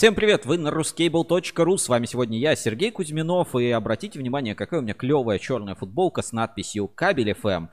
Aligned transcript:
Всем 0.00 0.14
привет, 0.14 0.46
вы 0.46 0.56
на 0.56 0.68
ruscable.ru, 0.68 1.76
с 1.76 1.90
вами 1.90 2.06
сегодня 2.06 2.38
я, 2.38 2.56
Сергей 2.56 2.90
Кузьминов, 2.90 3.54
и 3.54 3.70
обратите 3.70 4.18
внимание, 4.18 4.54
какая 4.54 4.80
у 4.80 4.82
меня 4.82 4.94
клевая 4.94 5.38
черная 5.38 5.74
футболка 5.74 6.22
с 6.22 6.32
надписью 6.32 6.88
«Кабель 6.88 7.32
FM». 7.32 7.68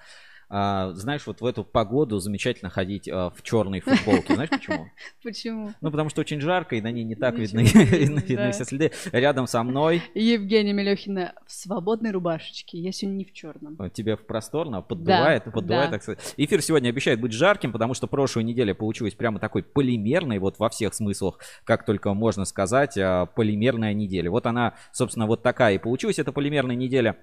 А, 0.50 0.92
знаешь, 0.94 1.28
вот 1.28 1.42
в 1.42 1.46
эту 1.46 1.64
погоду 1.64 2.20
замечательно 2.20 2.70
ходить 2.70 3.10
а, 3.10 3.30
в 3.32 3.42
черной 3.44 3.82
футболке. 3.82 4.34
Знаешь 4.34 4.50
почему? 4.50 4.90
Почему? 5.24 5.74
Ну, 5.82 5.92
потому 5.92 6.10
что 6.10 6.22
очень 6.22 6.40
жарко, 6.40 6.76
и 6.76 6.82
на 6.82 6.90
ней 6.92 7.04
не 7.04 7.16
так 7.16 7.36
видны, 7.36 7.66
все 8.52 8.64
следы. 8.66 8.92
Рядом 9.12 9.48
со 9.48 9.62
мной 9.64 10.02
Евгения 10.14 10.74
Мелехина 10.74 11.34
в 11.46 11.52
свободной 11.52 12.12
рубашечке. 12.12 12.78
Я 12.78 12.92
сегодня 12.92 13.18
не 13.18 13.26
в 13.26 13.34
черном. 13.34 13.76
э, 13.80 13.90
тебе 13.90 14.16
в 14.16 14.26
просторно 14.26 14.82
поддувает, 14.82 15.44
Да, 15.46 15.52
поддувает, 15.52 15.90
да. 15.90 15.96
так 15.96 16.04
сказать. 16.04 16.34
Эфир 16.38 16.62
сегодня 16.62 16.90
обещает 16.90 17.20
быть 17.20 17.34
жарким, 17.34 17.72
потому 17.72 17.94
что 17.94 18.08
прошлая 18.08 18.46
неделя 18.46 18.74
получилась 18.74 19.16
прямо 19.16 19.40
такой 19.40 19.64
полимерной, 19.64 20.40
вот 20.40 20.60
во 20.60 20.70
всех 20.70 20.94
смыслах, 20.94 21.40
как 21.66 21.86
только 21.86 22.14
можно 22.14 22.46
сказать, 22.46 22.98
а, 22.98 23.26
полимерная 23.26 23.94
неделя. 23.94 24.32
Вот 24.32 24.46
она, 24.46 24.76
собственно, 24.94 25.26
вот 25.28 25.44
такая 25.44 25.76
и 25.76 25.78
получилась, 25.78 26.20
эта 26.20 26.32
полимерная 26.32 26.76
неделя. 26.76 27.18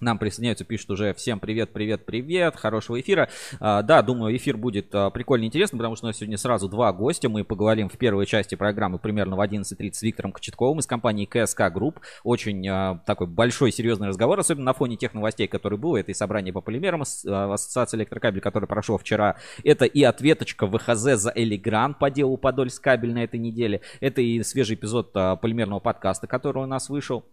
Нам 0.00 0.18
присоединяются, 0.18 0.64
пишут 0.64 0.90
уже 0.92 1.12
всем 1.12 1.40
привет, 1.40 1.74
привет, 1.74 2.06
привет, 2.06 2.56
хорошего 2.56 2.98
эфира. 2.98 3.28
А, 3.60 3.82
да, 3.82 4.00
думаю, 4.00 4.34
эфир 4.34 4.56
будет 4.56 4.94
а, 4.94 5.10
прикольно 5.10 5.44
интересно, 5.44 5.76
потому 5.76 5.94
что 5.94 6.06
у 6.06 6.08
нас 6.08 6.16
сегодня 6.16 6.38
сразу 6.38 6.70
два 6.70 6.90
гостя. 6.94 7.28
Мы 7.28 7.44
поговорим 7.44 7.90
в 7.90 7.98
первой 7.98 8.24
части 8.24 8.54
программы 8.54 8.98
примерно 8.98 9.36
в 9.36 9.40
11.30 9.40 9.92
с 9.92 10.00
Виктором 10.00 10.32
Кочетковым 10.32 10.78
из 10.78 10.86
компании 10.86 11.26
КСК 11.26 11.64
Групп. 11.70 12.00
Очень 12.24 12.66
а, 12.66 13.02
такой 13.04 13.26
большой, 13.26 13.72
серьезный 13.72 14.08
разговор, 14.08 14.40
особенно 14.40 14.64
на 14.64 14.72
фоне 14.72 14.96
тех 14.96 15.12
новостей, 15.12 15.46
которые 15.46 15.78
было. 15.78 15.98
Это 15.98 16.12
и 16.12 16.14
собрание 16.14 16.54
по 16.54 16.62
полимерам 16.62 17.02
а, 17.26 17.52
Ассоциации 17.52 17.98
электрокабель, 17.98 18.40
который 18.40 18.66
прошел 18.66 18.96
вчера. 18.96 19.36
Это 19.64 19.84
и 19.84 20.02
ответочка 20.02 20.66
ВХЗ 20.66 21.20
за 21.20 21.32
Элигран 21.34 21.92
по 21.92 22.10
делу 22.10 22.38
Подольск 22.38 22.82
кабель 22.82 23.12
на 23.12 23.22
этой 23.22 23.38
неделе. 23.38 23.82
Это 24.00 24.22
и 24.22 24.42
свежий 24.44 24.76
эпизод 24.76 25.10
а, 25.12 25.36
полимерного 25.36 25.80
подкаста, 25.80 26.26
который 26.26 26.62
у 26.62 26.66
нас 26.66 26.88
вышел. 26.88 27.26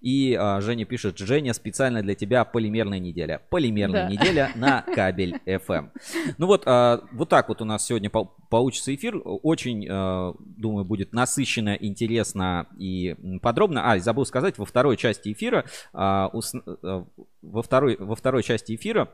И 0.00 0.36
а, 0.38 0.60
Женя 0.60 0.84
пишет, 0.84 1.18
Женя, 1.18 1.54
специально 1.54 2.02
для 2.02 2.14
тебя 2.14 2.44
полимерная 2.44 2.98
неделя. 2.98 3.40
Полимерная 3.50 4.04
Да. 4.06 4.10
неделя 4.10 4.50
на 4.54 4.82
кабель 4.82 5.36
FM. 5.46 5.90
Ну 6.38 6.46
вот, 6.46 6.62
а, 6.66 7.00
вот 7.12 7.28
так 7.28 7.48
вот 7.48 7.62
у 7.62 7.64
нас 7.64 7.86
сегодня 7.86 8.10
пол- 8.10 8.34
получится 8.50 8.94
эфир. 8.94 9.20
Очень, 9.24 9.86
а, 9.90 10.34
думаю, 10.40 10.84
будет 10.84 11.12
насыщенно, 11.12 11.74
интересно 11.74 12.66
и 12.78 13.14
подробно. 13.42 13.92
А, 13.92 13.98
забыл 13.98 14.26
сказать, 14.26 14.58
во 14.58 14.64
второй 14.66 14.96
части 14.96 15.32
эфира, 15.32 15.64
а, 15.92 16.28
у 16.32 16.40
с- 16.42 16.54
а, 16.54 17.06
во, 17.42 17.62
второй, 17.62 17.96
во 17.98 18.14
второй 18.16 18.42
части 18.42 18.74
эфира 18.74 19.08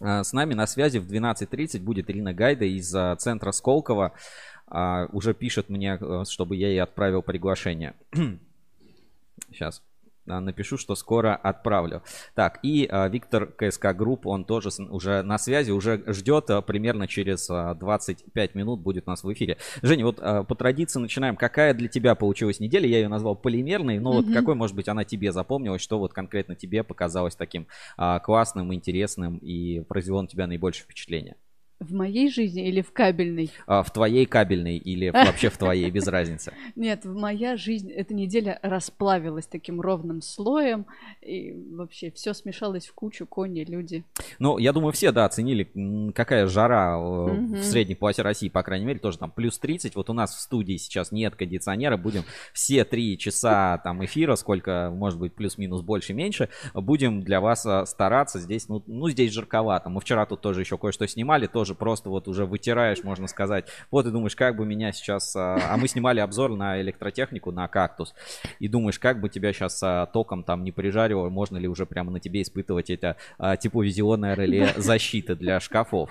а, 0.00 0.24
с 0.24 0.32
нами 0.32 0.54
на 0.54 0.66
связи 0.66 0.98
в 0.98 1.06
12.30 1.06 1.82
будет 1.82 2.10
Ирина 2.10 2.32
Гайда 2.34 2.64
из 2.64 2.92
а, 2.94 3.14
центра 3.16 3.52
Сколково. 3.52 4.12
А, 4.66 5.06
Уже 5.12 5.34
пишет 5.34 5.68
мне, 5.68 5.94
а, 6.00 6.24
чтобы 6.24 6.56
я 6.56 6.68
ей 6.68 6.80
отправил 6.82 7.22
приглашение. 7.22 7.94
Сейчас 9.50 9.82
а, 10.26 10.40
напишу, 10.40 10.78
что 10.78 10.94
скоро 10.94 11.36
отправлю. 11.36 12.02
Так, 12.34 12.58
и 12.62 12.88
а, 12.90 13.08
Виктор 13.08 13.46
КСК 13.46 13.92
Групп, 13.94 14.26
он 14.26 14.44
тоже 14.44 14.70
с- 14.70 14.80
уже 14.80 15.22
на 15.22 15.36
связи, 15.38 15.70
уже 15.70 16.02
ждет 16.12 16.48
а, 16.50 16.62
примерно 16.62 17.06
через 17.06 17.48
а, 17.50 17.74
25 17.74 18.54
минут 18.54 18.80
будет 18.80 19.04
у 19.06 19.10
нас 19.10 19.22
в 19.22 19.32
эфире. 19.32 19.58
Женя, 19.82 20.06
вот 20.06 20.16
по 20.16 20.54
традиции 20.54 20.98
начинаем. 20.98 21.36
Какая 21.36 21.74
для 21.74 21.88
тебя 21.88 22.14
получилась 22.14 22.58
неделя? 22.58 22.86
Я 22.88 22.98
ее 23.00 23.08
назвал 23.08 23.36
полимерной, 23.36 23.98
но 23.98 24.12
вот 24.14 24.24
Мгм. 24.24 24.32
какой, 24.32 24.54
может 24.54 24.74
быть, 24.74 24.88
она 24.88 25.04
тебе 25.04 25.30
запомнилась, 25.30 25.82
что 25.82 25.98
вот 25.98 26.12
конкретно 26.14 26.54
тебе 26.54 26.82
показалось 26.84 27.36
таким 27.36 27.66
а, 27.98 28.18
классным, 28.20 28.72
интересным 28.72 29.36
и 29.38 29.80
произвело 29.80 30.22
на 30.22 30.28
тебя 30.28 30.46
наибольшее 30.46 30.84
впечатление? 30.84 31.36
В 31.84 31.92
моей 31.92 32.30
жизни 32.30 32.66
или 32.66 32.80
в 32.80 32.92
кабельной? 32.92 33.50
А, 33.66 33.82
в 33.82 33.92
твоей 33.92 34.24
кабельной 34.24 34.78
или 34.78 35.10
вообще 35.10 35.50
в 35.50 35.58
твоей, 35.58 35.90
без 35.90 36.06
разницы? 36.06 36.54
Нет, 36.76 37.04
в 37.04 37.14
моя 37.14 37.56
жизнь 37.56 37.90
эта 37.90 38.14
неделя 38.14 38.58
расплавилась 38.62 39.46
таким 39.46 39.80
ровным 39.80 40.22
слоем. 40.22 40.86
И 41.20 41.52
вообще 41.72 42.10
все 42.10 42.32
смешалось 42.32 42.86
в 42.86 42.94
кучу, 42.94 43.26
кони, 43.26 43.64
люди. 43.64 44.04
Ну, 44.38 44.56
я 44.58 44.72
думаю, 44.72 44.92
все, 44.92 45.12
да, 45.12 45.26
оценили, 45.26 46.12
какая 46.14 46.46
жара 46.46 46.96
э, 46.96 47.56
в 47.56 47.62
средней 47.62 47.94
полосе 47.94 48.22
России, 48.22 48.48
по 48.48 48.62
крайней 48.62 48.86
мере, 48.86 48.98
тоже 48.98 49.18
там 49.18 49.30
плюс 49.30 49.58
30. 49.58 49.94
Вот 49.94 50.08
у 50.08 50.12
нас 50.14 50.34
в 50.34 50.40
студии 50.40 50.76
сейчас 50.76 51.12
нет 51.12 51.36
кондиционера, 51.36 51.96
будем 51.96 52.24
все 52.52 52.84
три 52.84 53.18
часа 53.18 53.78
там 53.84 54.04
эфира, 54.04 54.36
сколько, 54.36 54.90
может 54.94 55.18
быть, 55.18 55.34
плюс-минус 55.34 55.82
больше, 55.82 56.14
меньше, 56.14 56.48
будем 56.72 57.22
для 57.22 57.40
вас 57.40 57.66
э, 57.66 57.84
стараться. 57.86 58.40
Здесь, 58.40 58.68
ну, 58.68 58.82
ну, 58.86 59.08
здесь 59.10 59.32
жарковато. 59.32 59.90
Мы 59.90 60.00
вчера 60.00 60.24
тут 60.26 60.40
тоже 60.40 60.60
еще 60.60 60.78
кое-что 60.78 61.06
снимали, 61.06 61.46
тоже 61.46 61.73
просто 61.74 62.10
вот 62.10 62.28
уже 62.28 62.46
вытираешь, 62.46 63.02
можно 63.04 63.26
сказать. 63.26 63.66
Вот 63.90 64.06
и 64.06 64.10
думаешь, 64.10 64.36
как 64.36 64.56
бы 64.56 64.66
меня 64.66 64.92
сейчас... 64.92 65.34
э, 65.36 65.38
А 65.38 65.76
мы 65.76 65.88
снимали 65.88 66.20
обзор 66.20 66.50
на 66.56 66.80
электротехнику, 66.80 67.50
на 67.52 67.68
кактус. 67.68 68.14
И 68.58 68.68
думаешь, 68.68 68.98
как 68.98 69.20
бы 69.20 69.28
тебя 69.28 69.52
сейчас 69.52 69.82
током 70.12 70.42
там 70.44 70.64
не 70.64 70.72
прижаривало, 70.72 71.28
можно 71.28 71.56
ли 71.56 71.68
уже 71.68 71.86
прямо 71.86 72.10
на 72.10 72.20
тебе 72.20 72.42
испытывать 72.42 72.90
это 72.90 73.16
а, 73.38 73.56
тепловизионное 73.56 74.34
реле 74.34 74.72
защиты 74.76 75.34
для 75.34 75.60
шкафов. 75.60 76.10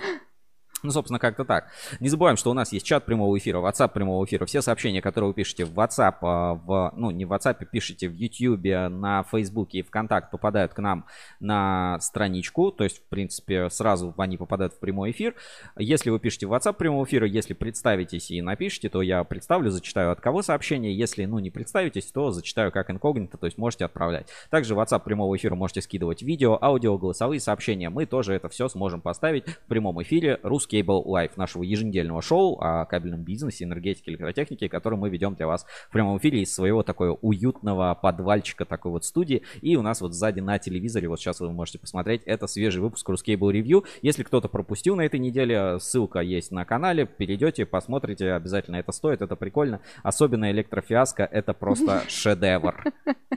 Ну, 0.84 0.90
собственно, 0.90 1.18
как-то 1.18 1.46
так. 1.46 1.68
Не 1.98 2.10
забываем, 2.10 2.36
что 2.36 2.50
у 2.50 2.54
нас 2.54 2.70
есть 2.70 2.84
чат 2.84 3.06
прямого 3.06 3.36
эфира, 3.38 3.58
WhatsApp 3.58 3.88
прямого 3.94 4.22
эфира. 4.26 4.44
Все 4.44 4.60
сообщения, 4.60 5.00
которые 5.00 5.28
вы 5.28 5.34
пишете 5.34 5.64
в 5.64 5.72
WhatsApp, 5.72 6.16
а, 6.20 6.54
в, 6.54 6.92
ну, 6.94 7.10
не 7.10 7.24
в 7.24 7.32
WhatsApp, 7.32 7.64
пишите 7.64 8.06
в 8.06 8.12
YouTube, 8.12 8.90
на 8.90 9.22
Facebook 9.22 9.70
и 9.72 9.80
ВКонтакт, 9.80 10.30
попадают 10.30 10.74
к 10.74 10.78
нам 10.80 11.06
на 11.40 11.98
страничку. 12.00 12.70
То 12.70 12.84
есть, 12.84 12.98
в 12.98 13.08
принципе, 13.08 13.70
сразу 13.70 14.12
они 14.18 14.36
попадают 14.36 14.74
в 14.74 14.78
прямой 14.78 15.12
эфир. 15.12 15.34
Если 15.78 16.10
вы 16.10 16.20
пишете 16.20 16.46
в 16.46 16.52
WhatsApp 16.52 16.74
прямого 16.74 17.06
эфира, 17.06 17.26
если 17.26 17.54
представитесь 17.54 18.30
и 18.30 18.42
напишите, 18.42 18.90
то 18.90 19.00
я 19.00 19.24
представлю, 19.24 19.70
зачитаю 19.70 20.12
от 20.12 20.20
кого 20.20 20.42
сообщение. 20.42 20.94
Если, 20.94 21.24
ну, 21.24 21.38
не 21.38 21.50
представитесь, 21.50 22.12
то 22.12 22.30
зачитаю 22.30 22.70
как 22.70 22.90
инкогнито, 22.90 23.38
то 23.38 23.46
есть 23.46 23.56
можете 23.56 23.86
отправлять. 23.86 24.28
Также 24.50 24.74
в 24.74 24.80
WhatsApp 24.80 25.02
прямого 25.02 25.34
эфира 25.34 25.54
можете 25.54 25.80
скидывать 25.80 26.20
видео, 26.20 26.58
аудио, 26.62 26.98
голосовые 26.98 27.40
сообщения. 27.40 27.88
Мы 27.88 28.04
тоже 28.04 28.34
это 28.34 28.50
все 28.50 28.68
сможем 28.68 29.00
поставить 29.00 29.48
в 29.48 29.66
прямом 29.66 30.02
эфире 30.02 30.38
Ruscable 30.74 31.04
Live, 31.04 31.32
нашего 31.36 31.62
еженедельного 31.62 32.22
шоу 32.22 32.58
о 32.60 32.84
кабельном 32.86 33.22
бизнесе, 33.22 33.64
энергетике, 33.64 34.10
электротехнике, 34.10 34.68
который 34.68 34.98
мы 34.98 35.08
ведем 35.08 35.34
для 35.34 35.46
вас 35.46 35.64
в 35.88 35.92
прямом 35.92 36.18
эфире 36.18 36.42
из 36.42 36.54
своего 36.54 36.82
такого 36.82 37.18
уютного 37.22 37.94
подвальчика 38.00 38.64
такой 38.64 38.92
вот 38.92 39.04
студии. 39.04 39.42
И 39.60 39.76
у 39.76 39.82
нас 39.82 40.00
вот 40.00 40.14
сзади 40.14 40.40
на 40.40 40.58
телевизоре, 40.58 41.08
вот 41.08 41.20
сейчас 41.20 41.40
вы 41.40 41.52
можете 41.52 41.78
посмотреть, 41.78 42.22
это 42.24 42.46
свежий 42.46 42.82
выпуск 42.82 43.08
Ruscable 43.08 43.52
Review. 43.52 43.84
Если 44.02 44.22
кто-то 44.22 44.48
пропустил 44.48 44.96
на 44.96 45.02
этой 45.02 45.20
неделе, 45.20 45.78
ссылка 45.78 46.20
есть 46.20 46.50
на 46.50 46.64
канале, 46.64 47.06
перейдете, 47.06 47.66
посмотрите, 47.66 48.32
обязательно 48.32 48.76
это 48.76 48.92
стоит, 48.92 49.22
это 49.22 49.36
прикольно. 49.36 49.80
Особенно 50.02 50.50
электрофиаско, 50.50 51.24
это 51.24 51.54
просто 51.54 52.02
шедевр. 52.08 52.84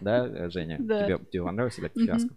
Да, 0.02 0.50
Женя? 0.50 0.78
Тебе 0.78 1.44
понравилось 1.44 1.80
электрофиаско? 1.80 2.34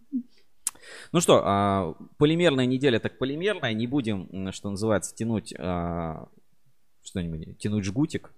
Ну 1.13 1.21
что, 1.21 1.43
а, 1.45 1.95
полимерная 2.19 2.67
неделя 2.67 2.99
так 2.99 3.19
полимерная. 3.19 3.75
Не 3.75 3.87
будем, 3.87 4.53
что 4.53 4.71
называется, 4.71 5.15
тянуть 5.15 5.55
а, 5.59 6.29
что-нибудь, 7.03 7.59
тянуть 7.59 7.85
жгутик. 7.85 8.33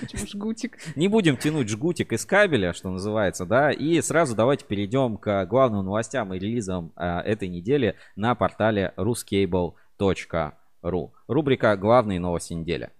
Почему 0.00 0.26
жгутик? 0.26 0.78
Не 0.96 1.08
будем 1.08 1.36
тянуть 1.36 1.68
жгутик 1.68 2.12
из 2.12 2.24
кабеля, 2.24 2.72
что 2.72 2.90
называется, 2.90 3.44
да. 3.44 3.70
И 3.70 4.00
сразу 4.00 4.34
давайте 4.34 4.64
перейдем 4.64 5.16
к 5.16 5.46
главным 5.46 5.84
новостям 5.84 6.32
и 6.32 6.38
релизам 6.38 6.92
а, 6.96 7.20
этой 7.20 7.48
недели 7.48 7.96
на 8.16 8.34
портале 8.34 8.94
ruscable.ru. 8.96 11.10
Рубрика 11.28 11.76
«Главные 11.76 12.20
новости 12.20 12.54
недели». 12.54 12.90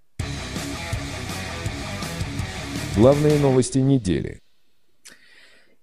Главные 2.94 3.38
новости 3.38 3.78
недели. 3.78 4.41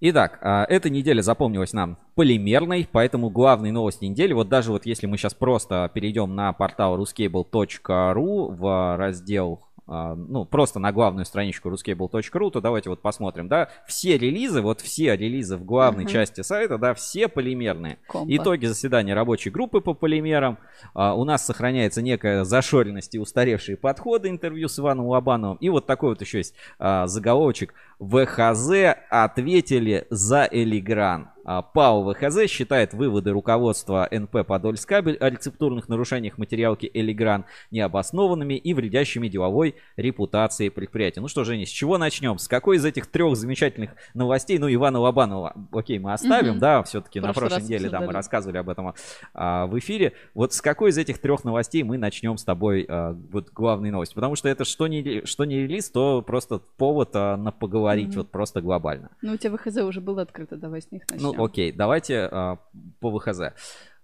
Итак, 0.02 0.38
а, 0.40 0.64
эта 0.64 0.88
неделя 0.88 1.20
запомнилась 1.20 1.74
нам 1.74 1.98
полимерной, 2.14 2.88
поэтому 2.90 3.28
главные 3.28 3.70
новости 3.70 4.06
недели, 4.06 4.32
вот 4.32 4.48
даже 4.48 4.72
вот 4.72 4.86
если 4.86 5.06
мы 5.06 5.18
сейчас 5.18 5.34
просто 5.34 5.90
перейдем 5.92 6.34
на 6.34 6.54
портал 6.54 6.98
ruscable.ru 6.98 8.54
в 8.56 8.96
раздел 8.96 9.60
а, 9.92 10.14
ну, 10.14 10.44
просто 10.44 10.78
на 10.78 10.92
главную 10.92 11.26
страничку 11.26 11.68
ruscable.ru, 11.68 12.50
то 12.52 12.60
давайте 12.60 12.88
вот 12.90 13.02
посмотрим, 13.02 13.48
да, 13.48 13.70
все 13.88 14.16
релизы, 14.16 14.62
вот 14.62 14.80
все 14.80 15.16
релизы 15.16 15.56
в 15.56 15.64
главной 15.64 16.04
Мгм. 16.04 16.12
части 16.12 16.42
сайта, 16.42 16.78
да, 16.78 16.94
все 16.94 17.26
полимерные. 17.26 17.98
Компа. 18.06 18.36
Итоги 18.36 18.66
заседания 18.66 19.14
рабочей 19.14 19.50
группы 19.50 19.80
по 19.80 19.92
полимерам. 19.92 20.58
А, 20.94 21.14
у 21.14 21.24
нас 21.24 21.44
сохраняется 21.44 22.02
некая 22.02 22.44
зашоренность 22.44 23.16
и 23.16 23.18
устаревшие 23.18 23.76
подходы 23.76 24.28
интервью 24.28 24.68
с 24.68 24.78
Иваном 24.78 25.06
Лобановым. 25.06 25.56
И 25.56 25.68
вот 25.70 25.86
такой 25.86 26.10
вот 26.10 26.20
еще 26.20 26.38
есть 26.38 26.54
а, 26.78 27.08
заголовочек. 27.08 27.74
ВХЗ 28.00 28.96
ответили 29.10 30.06
за 30.10 30.48
Элигран. 30.50 31.28
А, 31.44 31.62
ПАО 31.62 32.02
ВХЗ 32.12 32.46
считает 32.48 32.94
выводы 32.94 33.30
руководства 33.30 34.06
НП 34.10 34.46
Подольскабель 34.46 35.16
о 35.16 35.30
рецептурных 35.30 35.88
нарушениях 35.88 36.38
материалки 36.38 36.90
Элигран 36.92 37.44
необоснованными 37.70 38.54
и 38.54 38.74
вредящими 38.74 39.28
деловой 39.28 39.74
репутации 39.96 40.68
предприятия. 40.68 41.20
Ну 41.20 41.28
что, 41.28 41.44
Женя, 41.44 41.66
с 41.66 41.70
чего 41.70 41.98
начнем? 41.98 42.38
С 42.38 42.46
какой 42.46 42.76
из 42.76 42.84
этих 42.84 43.06
трех 43.06 43.36
замечательных 43.36 43.90
новостей? 44.14 44.58
Ну, 44.58 44.72
Ивана 44.72 45.00
Лобанова, 45.00 45.54
окей, 45.72 45.98
мы 45.98 46.12
оставим, 46.12 46.52
Мгм. 46.52 46.60
да, 46.60 46.82
все-таки 46.82 47.20
на 47.20 47.32
прошлой 47.32 47.62
неделе, 47.62 47.88
да, 47.88 48.00
мы 48.00 48.12
рассказывали 48.12 48.58
об 48.58 48.68
этом 48.68 48.94
а, 49.34 49.66
в 49.66 49.78
эфире. 49.78 50.12
Вот 50.34 50.52
с 50.52 50.60
какой 50.60 50.90
из 50.90 50.98
этих 50.98 51.18
трех 51.18 51.44
новостей 51.44 51.82
мы 51.82 51.98
начнем 51.98 52.36
с 52.36 52.44
тобой 52.44 52.86
а, 52.88 53.16
вот 53.32 53.50
главные 53.50 53.92
новости? 53.92 54.14
Потому 54.14 54.36
что 54.36 54.48
это 54.48 54.64
что 54.64 54.86
не, 54.86 55.24
что 55.24 55.44
не 55.44 55.56
релиз, 55.56 55.90
то 55.90 56.22
просто 56.22 56.60
повод 56.76 57.10
а, 57.14 57.36
на 57.36 57.50
поговорить 57.50 57.89
Мгм. 57.98 58.12
вот 58.12 58.30
просто 58.30 58.60
глобально. 58.60 59.10
Ну, 59.22 59.32
у 59.32 59.36
тебя 59.36 59.56
ВХЗ 59.56 59.78
уже 59.78 60.00
было 60.00 60.22
открыто, 60.22 60.56
давай 60.56 60.82
с 60.82 60.90
них 60.90 61.02
начнем. 61.10 61.32
Ну, 61.36 61.44
окей, 61.44 61.72
давайте 61.72 62.28
а, 62.30 62.58
по 63.00 63.10
ВХЗ. 63.16 63.52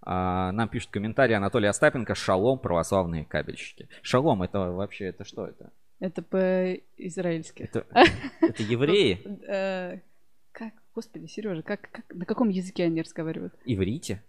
А, 0.01 0.51
нам 0.51 0.69
пишет 0.69 0.89
комментарий 0.91 1.35
Анатолий 1.35 1.67
Остапенко. 1.67 2.15
Шалом, 2.15 2.59
православные 2.59 3.25
кабельщики. 3.25 3.89
Шалом, 4.01 4.43
это 4.43 4.59
вообще, 4.71 5.05
это 5.05 5.25
что 5.25 5.45
это? 5.45 5.71
Это 5.99 6.21
по-израильски. 6.21 7.63
Это, 7.63 7.85
это 8.41 8.63
евреи? 8.63 9.19
Э, 9.47 9.99
Как, 10.51 10.73
господи, 10.95 11.25
Сережа, 11.25 11.61
как, 11.61 11.89
как, 11.91 12.05
на 12.13 12.25
каком 12.25 12.49
языке 12.49 12.83
они 12.85 13.01
разговаривают? 13.01 13.53
Иврите? 13.65 14.21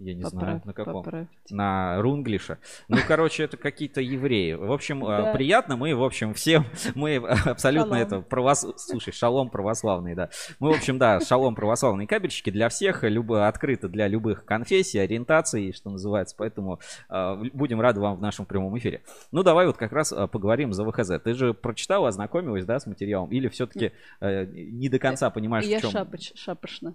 Я 0.00 0.12
не 0.14 0.24
знаю, 0.24 0.56
Поправь- 0.60 0.64
на 0.64 0.72
каком. 0.72 1.02
поправьте. 1.04 1.30
На 1.50 2.02
рунглише. 2.02 2.58
Ну, 2.88 2.96
короче, 3.06 3.44
это 3.44 3.56
какие-то 3.56 4.00
евреи. 4.00 4.54
В 4.54 4.72
общем, 4.72 5.04
э, 5.06 5.22
Да. 5.22 5.32
приятно. 5.32 5.76
Мы, 5.76 5.94
в 5.94 6.02
общем, 6.02 6.34
всем, 6.34 6.64
мы 6.96 7.16
абсолютно 7.16 7.94
Шалом. 7.96 8.06
это 8.06 8.20
правос... 8.20 8.66
Слушай, 8.76 9.12
шалом 9.12 9.50
православный, 9.50 10.14
да. 10.16 10.30
Мы, 10.58 10.72
в 10.72 10.76
общем, 10.76 10.98
да, 10.98 11.20
шалом 11.20 11.54
православные 11.54 12.08
кабельщики 12.08 12.50
для 12.50 12.68
всех, 12.70 13.04
любо, 13.04 13.46
открыто 13.46 13.88
для 13.88 14.08
любых 14.08 14.44
конфессий, 14.44 14.98
ориентаций, 14.98 15.72
что 15.72 15.90
называется. 15.90 16.34
Поэтому 16.36 16.80
э, 17.08 17.36
будем 17.52 17.80
рады 17.80 18.00
вам 18.00 18.16
в 18.16 18.20
нашем 18.20 18.46
прямом 18.46 18.76
эфире. 18.78 19.02
Ну, 19.30 19.44
давай 19.44 19.66
вот 19.68 19.76
как 19.76 19.92
раз 19.92 20.12
э, 20.12 20.26
поговорим 20.26 20.72
за 20.72 20.84
ВХЗ. 20.84 21.12
Ты 21.22 21.34
же 21.34 21.54
прочитала, 21.54 22.08
ознакомилась, 22.08 22.64
да, 22.64 22.80
с 22.80 22.86
материалом? 22.86 23.30
Или 23.30 23.46
все-таки 23.48 23.92
не 24.20 24.88
до 24.88 24.98
конца 24.98 25.30
понимаешь, 25.30 25.66
Я 25.66 25.78
в 25.78 25.82
чем? 25.82 25.90
шапоч, 25.92 26.32
шапошно. 26.34 26.94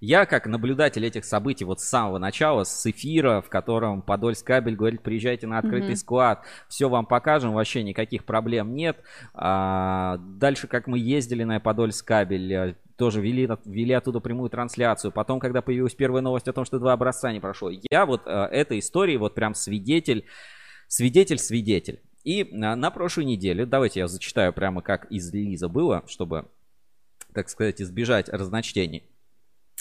Я, 0.00 0.24
как 0.26 0.46
наблюдатель 0.46 1.04
этих 1.04 1.24
событий 1.24 1.64
вот 1.64 1.80
с 1.80 1.84
самого 1.84 2.18
начала, 2.18 2.37
с 2.64 2.86
эфира, 2.86 3.40
в 3.40 3.48
котором 3.48 4.02
Подольск 4.02 4.46
кабель 4.46 4.76
говорит, 4.76 5.02
приезжайте 5.02 5.46
на 5.46 5.58
открытый 5.58 5.90
Мгм. 5.90 5.96
склад, 5.96 6.44
все 6.68 6.88
вам 6.88 7.06
покажем, 7.06 7.52
вообще 7.52 7.82
никаких 7.82 8.24
проблем 8.24 8.74
нет. 8.74 8.98
А, 9.34 10.18
дальше, 10.18 10.66
как 10.66 10.86
мы 10.86 10.98
ездили 10.98 11.44
на 11.44 11.60
Подольск 11.60 12.06
кабель, 12.06 12.52
э, 12.52 12.74
тоже 12.96 13.20
вели, 13.20 13.48
вели 13.64 13.92
оттуда 13.92 14.20
прямую 14.20 14.50
трансляцию. 14.50 15.12
Потом, 15.12 15.38
когда 15.38 15.62
появилась 15.62 15.94
первая 15.94 16.20
новость 16.22 16.48
о 16.48 16.52
том, 16.52 16.64
что 16.64 16.78
два 16.78 16.92
образца 16.92 17.32
не 17.32 17.40
прошло, 17.40 17.70
я 17.90 18.06
вот 18.06 18.22
э, 18.26 18.30
этой 18.30 18.80
истории 18.80 19.16
вот 19.16 19.34
прям 19.34 19.54
свидетель, 19.54 20.24
свидетель-свидетель. 20.88 22.00
И 22.24 22.44
на, 22.50 22.74
на 22.76 22.90
прошлой 22.90 23.24
неделе, 23.24 23.64
давайте 23.64 24.00
я 24.00 24.08
зачитаю 24.08 24.52
прямо 24.52 24.82
как 24.82 25.10
из 25.10 25.32
релиза 25.32 25.68
было, 25.68 26.02
чтобы, 26.08 26.46
так 27.32 27.48
сказать, 27.48 27.80
избежать 27.80 28.28
разночтений. 28.28 29.04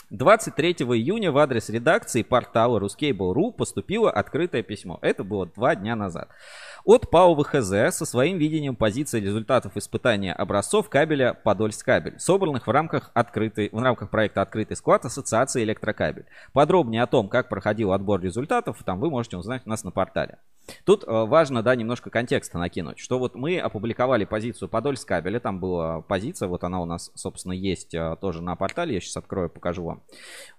23 0.10 0.72
июня 0.72 1.32
в 1.32 1.38
адрес 1.38 1.70
редакции 1.70 2.24
портала 2.24 2.80
Ruscable.ru 2.80 3.52
поступило 3.52 4.10
открытое 4.10 4.64
письмо. 4.64 5.00
Это 5.02 5.24
было 5.24 5.48
два 5.48 5.76
дня 5.76 5.96
назад. 5.96 6.30
От 6.88 7.10
ПАО 7.10 7.36
ВХЗ 7.36 7.94
со 7.94 8.06
своим 8.06 8.38
видением 8.38 8.78
позиции 8.78 9.20
результатов 9.20 9.76
испытания 9.76 10.32
образцов 10.32 10.88
кабеля 10.88 11.34
Подольск 11.34 11.86
кабель, 11.86 12.18
собранных 12.18 12.66
в 12.66 12.72
рамках, 12.72 13.12
открытой, 13.14 13.68
в 13.74 13.84
рамках 13.84 14.10
проекта 14.10 14.42
«Открытый 14.42 14.78
склад» 14.78 15.04
Ассоциации 15.04 15.64
Электрокабель. 15.64 16.28
Подробнее 16.54 17.04
о 17.04 17.08
том, 17.08 17.28
как 17.28 17.50
проходил 17.50 17.92
отбор 17.92 18.22
результатов, 18.22 18.82
там 18.86 19.02
вы 19.02 19.10
можете 19.10 19.36
узнать 19.36 19.64
у 19.66 19.70
нас 19.70 19.84
на 19.84 19.92
портале. 19.92 20.38
Тут 20.86 21.04
э, 21.04 21.08
важно, 21.08 21.62
да, 21.62 21.76
немножко 21.76 22.10
контекста 22.10 22.58
накинуть, 22.58 23.00
что 23.00 23.20
вот 23.20 23.36
мы 23.36 23.60
опубликовали 23.60 24.24
позицию 24.24 24.70
Подольск 24.70 25.06
кабеля, 25.10 25.42
там 25.42 25.60
была 25.60 26.00
позиция, 26.04 26.48
вот 26.48 26.64
она 26.64 26.82
у 26.82 26.86
нас, 26.86 27.12
собственно, 27.16 27.52
есть 27.52 27.94
э, 27.94 28.16
тоже 28.22 28.42
на 28.42 28.56
портале, 28.56 28.94
я 28.94 29.02
сейчас 29.02 29.18
открою, 29.18 29.50
покажу 29.50 29.84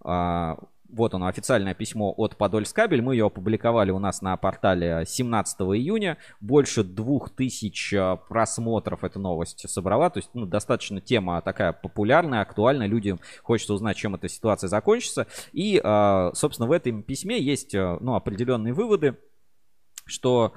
вам. 0.04 0.58
Вот 0.88 1.12
оно, 1.12 1.26
официальное 1.26 1.74
письмо 1.74 2.14
от 2.16 2.36
Подольскабель. 2.36 3.02
Мы 3.02 3.14
ее 3.14 3.26
опубликовали 3.26 3.90
у 3.90 3.98
нас 3.98 4.22
на 4.22 4.36
портале 4.38 5.04
17 5.06 5.60
июня. 5.60 6.16
Больше 6.40 6.82
двух 6.82 7.28
тысяч 7.28 7.92
э, 7.92 8.16
просмотров 8.28 9.04
эта 9.04 9.18
новость 9.18 9.68
собрала. 9.68 10.08
То 10.08 10.18
есть, 10.18 10.30
ну, 10.32 10.46
достаточно 10.46 11.02
тема 11.02 11.42
такая 11.42 11.72
популярная, 11.72 12.40
актуальная. 12.40 12.86
Людям 12.86 13.20
хочется 13.42 13.74
узнать, 13.74 13.98
чем 13.98 14.14
эта 14.14 14.28
ситуация 14.28 14.68
закончится. 14.68 15.26
И, 15.52 15.78
э, 15.82 16.30
собственно, 16.32 16.66
в 16.66 16.72
этом 16.72 17.02
письме 17.02 17.38
есть, 17.38 17.74
э, 17.74 17.98
ну, 18.00 18.14
определенные 18.14 18.72
выводы, 18.72 19.18
что 20.06 20.54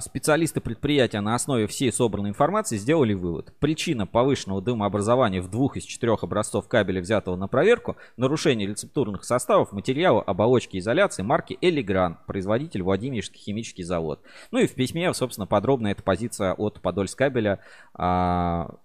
специалисты 0.00 0.60
предприятия 0.60 1.20
на 1.20 1.34
основе 1.34 1.66
всей 1.66 1.92
собранной 1.92 2.30
информации 2.30 2.76
сделали 2.76 3.14
вывод. 3.14 3.52
Причина 3.58 4.06
повышенного 4.06 4.62
дымообразования 4.62 5.42
в 5.42 5.50
двух 5.50 5.76
из 5.76 5.84
четырех 5.84 6.22
образцов 6.22 6.68
кабеля, 6.68 7.00
взятого 7.00 7.36
на 7.36 7.48
проверку, 7.48 7.96
нарушение 8.16 8.68
рецептурных 8.68 9.24
составов 9.24 9.72
материала 9.72 10.22
оболочки 10.22 10.78
изоляции 10.78 11.22
марки 11.22 11.58
Элигран, 11.60 12.18
производитель 12.26 12.82
Владимирский 12.82 13.40
химический 13.40 13.84
завод. 13.84 14.20
Ну 14.50 14.58
и 14.58 14.66
в 14.66 14.74
письме, 14.74 15.12
собственно, 15.12 15.46
подробно 15.46 15.88
эта 15.88 16.02
позиция 16.02 16.54
от 16.54 16.80
Подольск 16.80 17.18
кабеля 17.18 17.60
а, 17.94 18.76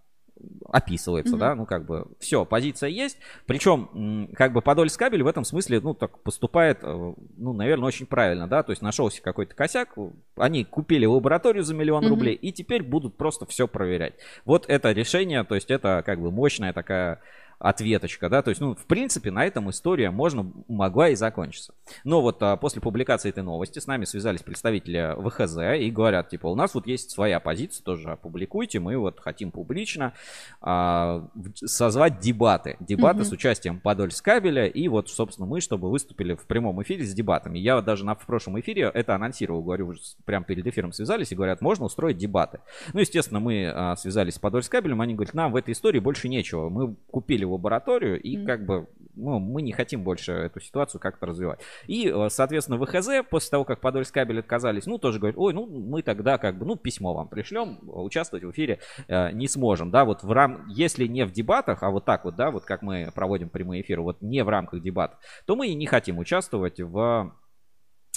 описывается, 0.71 1.36
Мгм. 1.36 1.39
да, 1.39 1.56
ну 1.56 1.65
как 1.65 1.86
бы 1.86 2.07
все, 2.19 2.45
позиция 2.45 2.89
есть, 2.89 3.18
причем 3.45 4.30
как 4.36 4.53
бы 4.53 4.62
Подольск 4.62 5.00
кабель 5.00 5.24
в 5.24 5.27
этом 5.27 5.44
смысле, 5.44 5.80
ну 5.81 5.94
так 5.94 6.19
поступает, 6.19 6.80
э, 6.83 7.13
ну 7.38 7.53
наверное 7.53 7.88
очень 7.88 8.06
правильно, 8.06 8.47
да, 8.47 8.63
то 8.63 8.71
есть 8.71 8.81
нашелся 8.81 9.21
какой-то 9.21 9.56
косяк, 9.56 9.95
они 10.36 10.63
купили 10.63 11.06
лабораторию 11.06 11.63
за 11.63 11.74
миллион 11.74 12.03
Мгм. 12.03 12.09
рублей 12.09 12.36
и 12.36 12.51
теперь 12.51 12.83
будут 12.83 13.18
просто 13.18 13.45
все 13.45 13.68
проверять. 13.68 14.13
Вот 14.45 14.65
это 14.68 14.91
решение, 14.91 15.44
то 15.44 15.56
есть 15.56 15.71
это 15.71 16.03
как 16.06 16.19
бы 16.21 16.31
мощная 16.31 16.74
такая 16.74 17.21
ответочка, 17.59 18.29
да, 18.29 18.41
то 18.41 18.50
есть, 18.50 18.61
ну, 18.61 18.73
в 18.73 18.85
принципе, 18.85 19.31
на 19.31 19.45
этом 19.45 19.69
история 19.69 20.11
можно, 20.11 20.51
могла 20.67 21.09
и 21.09 21.15
закончиться. 21.15 21.73
Но 22.06 22.21
вот 22.21 22.41
а, 22.41 22.56
после 22.56 22.81
публикации 22.81 23.29
этой 23.29 23.44
новости 23.44 23.79
с 23.79 23.88
нами 23.88 24.06
связались 24.06 24.41
представители 24.41 25.15
ВХЗ 25.19 25.81
и 25.83 25.91
говорят, 25.91 26.29
типа, 26.29 26.47
у 26.47 26.56
нас 26.56 26.73
вот 26.73 26.88
есть 26.88 27.11
своя 27.11 27.39
позиция, 27.39 27.83
тоже 27.83 28.11
опубликуйте, 28.11 28.79
мы 28.79 28.97
вот 28.97 29.19
хотим 29.19 29.51
публично 29.51 30.13
а, 30.61 31.27
созвать 31.53 32.19
дебаты, 32.19 32.77
дебаты 32.79 33.19
Мгм. 33.19 33.25
с 33.25 33.31
участием 33.31 33.79
Подольск 33.79 34.23
кабеля, 34.23 34.65
и 34.65 34.88
вот, 34.88 35.09
собственно, 35.09 35.45
мы, 35.45 35.59
чтобы 35.59 35.89
выступили 35.89 36.35
в 36.35 36.45
прямом 36.45 36.81
эфире 36.83 37.03
с 37.03 37.13
дебатами. 37.13 37.59
Я 37.59 37.75
вот 37.75 37.85
даже 37.85 38.06
на 38.06 38.15
в 38.15 38.25
прошлом 38.25 38.59
эфире 38.59 38.89
это 38.94 39.15
анонсировал, 39.15 39.61
говорю, 39.61 39.95
прямо 40.25 40.45
перед 40.45 40.65
эфиром 40.65 40.94
связались 40.94 41.31
и 41.31 41.35
говорят, 41.35 41.61
можно 41.61 41.85
устроить 41.85 42.17
дебаты. 42.17 42.59
Ну, 42.94 43.01
естественно, 43.01 43.39
мы 43.39 43.67
а, 43.67 43.95
связались 43.97 44.35
с 44.35 44.39
Подольск 44.39 44.71
кабелем, 44.71 45.01
они 45.01 45.15
говорят, 45.15 45.33
нам 45.33 45.51
в 45.51 45.56
этой 45.57 45.73
истории 45.73 46.00
больше 46.00 46.29
нечего. 46.29 46.69
Мы 46.69 46.95
купили 47.11 47.48
лабораторию, 47.49 48.21
и 48.21 48.37
Мгм. 48.37 48.45
как 48.45 48.65
бы 48.65 48.87
ну, 49.19 49.39
мы 49.39 49.61
не 49.61 49.71
хотим 49.71 50.03
больше 50.03 50.31
эту 50.31 50.59
ситуацию 50.59 51.01
как-то 51.01 51.25
развивать. 51.25 51.59
И, 51.87 52.07
э, 52.07 52.29
соответственно, 52.29 52.77
ВХЗ, 52.77 53.27
после 53.29 53.49
того, 53.51 53.65
как 53.65 53.81
Подольск 53.81 54.13
кабель 54.13 54.39
отказались, 54.39 54.85
ну, 54.85 54.97
тоже 54.97 55.19
говорят, 55.19 55.37
ой, 55.37 55.53
ну, 55.53 55.65
мы 55.65 56.01
тогда 56.01 56.37
как 56.37 56.57
бы, 56.57 56.65
ну, 56.65 56.75
письмо 56.75 57.13
вам 57.13 57.27
пришлем, 57.27 57.79
участвовать 57.81 58.45
в 58.45 58.51
эфире 58.51 58.79
э, 59.07 59.31
не 59.33 59.47
сможем, 59.47 59.91
да, 59.91 60.06
вот 60.06 60.23
в 60.23 60.31
рам... 60.31 60.65
если 60.69 61.06
не 61.06 61.25
в 61.25 61.31
дебатах, 61.31 61.83
а 61.83 61.89
вот 61.89 62.06
так 62.06 62.25
вот, 62.25 62.35
да, 62.35 62.51
вот 62.51 62.63
как 62.63 62.81
мы 62.81 63.09
проводим 63.13 63.49
прямые 63.49 63.81
эфиры, 63.81 64.01
вот 64.01 64.21
не 64.21 64.44
в 64.44 64.49
рамках 64.49 64.81
дебатов, 64.81 65.19
то 65.45 65.56
мы 65.56 65.68
и 65.68 65.75
не 65.75 65.85
хотим 65.85 66.18
участвовать 66.18 66.79
в 66.79 67.33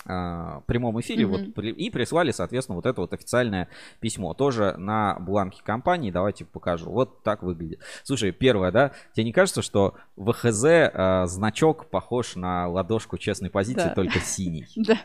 прямом 0.05 1.01
эфире 1.01 1.27
Мгм. 1.27 1.53
вот, 1.57 1.65
и 1.65 1.91
прислали, 1.91 2.31
соответственно, 2.31 2.77
вот 2.77 2.87
это 2.87 3.01
вот 3.01 3.13
официальное 3.13 3.69
письмо. 4.01 4.35
Тоже 4.35 4.75
на 4.77 5.17
бланке 5.21 5.63
компании. 5.63 6.11
Давайте 6.11 6.45
покажу. 6.45 6.91
Вот 6.91 7.23
так 7.23 7.43
выглядит. 7.43 7.81
Слушай, 8.03 8.33
первое, 8.33 8.73
да? 8.73 8.93
Тебе 9.15 9.25
не 9.25 9.33
кажется, 9.33 9.63
что 9.63 9.95
в 10.17 10.33
ВХЗ 10.33 10.65
а, 10.65 11.27
значок 11.27 11.87
похож 11.91 12.37
на 12.37 12.69
ладошку 12.69 13.19
честной 13.19 13.51
позиции, 13.51 13.89
Да. 13.89 13.95
только 13.95 14.19
синий? 14.25 14.67
Да. 14.77 14.99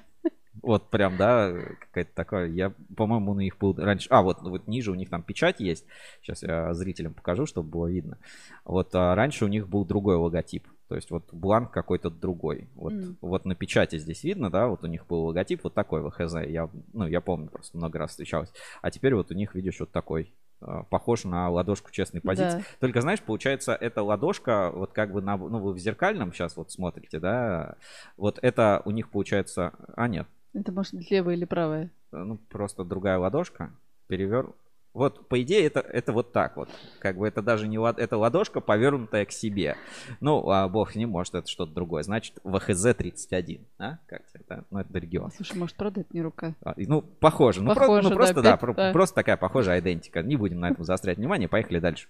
Вот 0.64 0.90
прям, 0.90 1.18
да, 1.18 1.54
какая-то 1.80 2.12
такая. 2.16 2.48
Я, 2.50 2.74
по-моему, 2.98 3.32
у 3.32 3.40
них 3.40 3.58
был 3.60 3.76
раньше. 3.78 4.08
А, 4.10 4.22
вот, 4.24 4.42
вот 4.42 4.68
ниже 4.68 4.92
у 4.92 4.96
них 4.96 5.10
там 5.10 5.22
печать 5.22 5.60
есть. 5.60 5.86
Сейчас 6.22 6.42
я 6.44 6.74
зрителям 6.74 7.14
покажу, 7.14 7.46
чтобы 7.46 7.70
было 7.70 7.88
видно. 7.88 8.18
Вот 8.66 8.90
а 8.96 9.14
раньше 9.16 9.46
у 9.46 9.48
них 9.48 9.70
был 9.70 9.86
другой 9.86 10.16
логотип. 10.16 10.68
То 10.88 10.96
есть 10.96 11.12
вот 11.12 11.26
бланк 11.34 11.72
какой-то 11.72 12.10
другой. 12.10 12.70
Вот, 12.76 12.94
Мгм. 12.94 13.18
вот 13.22 13.46
на 13.46 13.56
печати 13.56 13.98
здесь 13.98 14.24
видно, 14.24 14.50
да, 14.50 14.68
вот 14.68 14.84
у 14.84 14.88
них 14.88 15.06
был 15.08 15.26
логотип 15.26 15.64
вот 15.64 15.74
такой 15.74 16.02
ВХЗ. 16.10 16.36
Я, 16.48 16.70
ну, 16.94 17.06
я 17.08 17.20
помню, 17.22 17.50
просто 17.50 17.78
много 17.78 18.00
раз 18.00 18.12
встречалась. 18.12 18.52
А 18.82 18.90
теперь 18.90 19.14
вот 19.14 19.30
у 19.32 19.34
них, 19.34 19.54
видишь, 19.56 19.80
вот 19.82 19.92
такой. 19.92 20.34
а, 20.62 20.84
Похож 20.84 21.26
на 21.26 21.50
ладошку 21.50 21.92
честной 21.92 22.22
позиции. 22.22 22.60
Да. 22.60 22.64
Только, 22.80 23.02
знаешь, 23.02 23.22
получается, 23.22 23.76
эта 23.76 24.02
ладошка, 24.02 24.72
вот 24.74 24.94
как 24.94 25.12
бы 25.12 25.22
на, 25.22 25.36
ну, 25.38 25.60
вы 25.60 25.74
в 25.74 25.78
зеркальном 25.78 26.32
сейчас 26.34 26.56
вот 26.58 26.72
смотрите, 26.72 27.20
да, 27.20 27.76
вот 28.16 28.40
это 28.42 28.82
у 28.86 28.92
них 28.92 29.10
получается, 29.10 29.74
а 29.96 30.08
нет, 30.08 30.26
Это 30.54 30.72
может 30.72 30.94
левое 31.12 31.36
или 31.36 31.46
правое. 31.46 31.92
ну, 32.12 32.38
просто 32.50 32.84
другая 32.86 33.18
ладошка, 33.20 33.72
перевер, 34.08 34.52
Вот, 34.98 35.28
по 35.30 35.40
идее, 35.44 35.64
это, 35.68 35.80
это 35.80 36.12
вот 36.12 36.32
так 36.34 36.58
вот. 36.58 36.70
Как 36.98 37.18
бы 37.18 37.28
это 37.28 37.44
даже 37.44 37.68
не 37.68 37.78
лад... 37.78 38.00
это 38.00 38.18
ладошка, 38.18 38.62
повернутая 38.62 39.26
к 39.26 39.32
себе. 39.32 39.76
Ну, 40.22 40.50
а 40.50 40.68
бог 40.68 40.96
не 40.96 41.06
может, 41.06 41.36
это 41.36 41.48
что-то 41.48 41.72
другое. 41.72 42.02
Значит, 42.02 42.40
ВХЗ-31. 42.44 43.62
А? 43.78 44.00
Как 44.08 44.24
это? 44.34 44.66
Ну, 44.72 44.80
это 44.80 44.98
регион. 44.98 45.32
Слушай, 45.32 45.56
может, 45.58 45.76
правда 45.76 46.02
это 46.02 46.10
не 46.14 46.22
рука? 46.24 46.56
А, 46.64 46.74
Ну, 46.78 47.02
похоже. 47.04 47.62
Ну, 47.62 47.76
Похоже, 47.76 48.02
про- 48.02 48.10
ну, 48.10 48.16
просто, 48.16 48.36
да, 48.36 48.42
да, 48.42 48.50
опять, 48.54 48.60
про- 48.62 48.74
да. 48.74 48.92
просто 48.92 49.16
такая 49.16 49.38
похожая 49.38 49.80
идентика. 49.82 50.24
Не 50.24 50.36
будем 50.36 50.60
на 50.60 50.72
этом 50.72 50.84
заострять 50.84 51.18
внимание. 51.18 51.48
Поехали 51.48 51.78
дальше. 51.80 52.08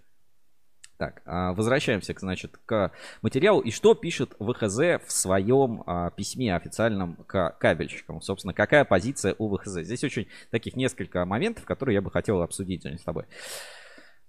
Так, 0.97 1.21
а, 1.25 1.53
возвращаемся, 1.53 2.15
значит, 2.17 2.57
к 2.65 2.91
материалу. 3.21 3.61
И 3.61 3.69
что 3.69 3.93
пишет 3.93 4.35
ВХЗ 4.39 4.99
в 5.05 5.11
своем 5.11 5.83
а, 5.85 6.09
письме 6.09 6.55
официальном 6.55 7.17
к 7.27 7.55
кабельщикам? 7.59 8.19
Собственно, 8.21 8.53
какая 8.53 8.83
позиция 8.83 9.35
у 9.37 9.55
ВХЗ? 9.55 9.81
Здесь 9.81 10.03
очень 10.03 10.27
таких 10.49 10.75
несколько 10.75 11.23
моментов, 11.25 11.65
которые 11.65 11.95
я 11.95 12.01
бы 12.01 12.09
хотел 12.09 12.41
обсудить 12.41 12.83
с 12.83 13.03
тобой. 13.03 13.25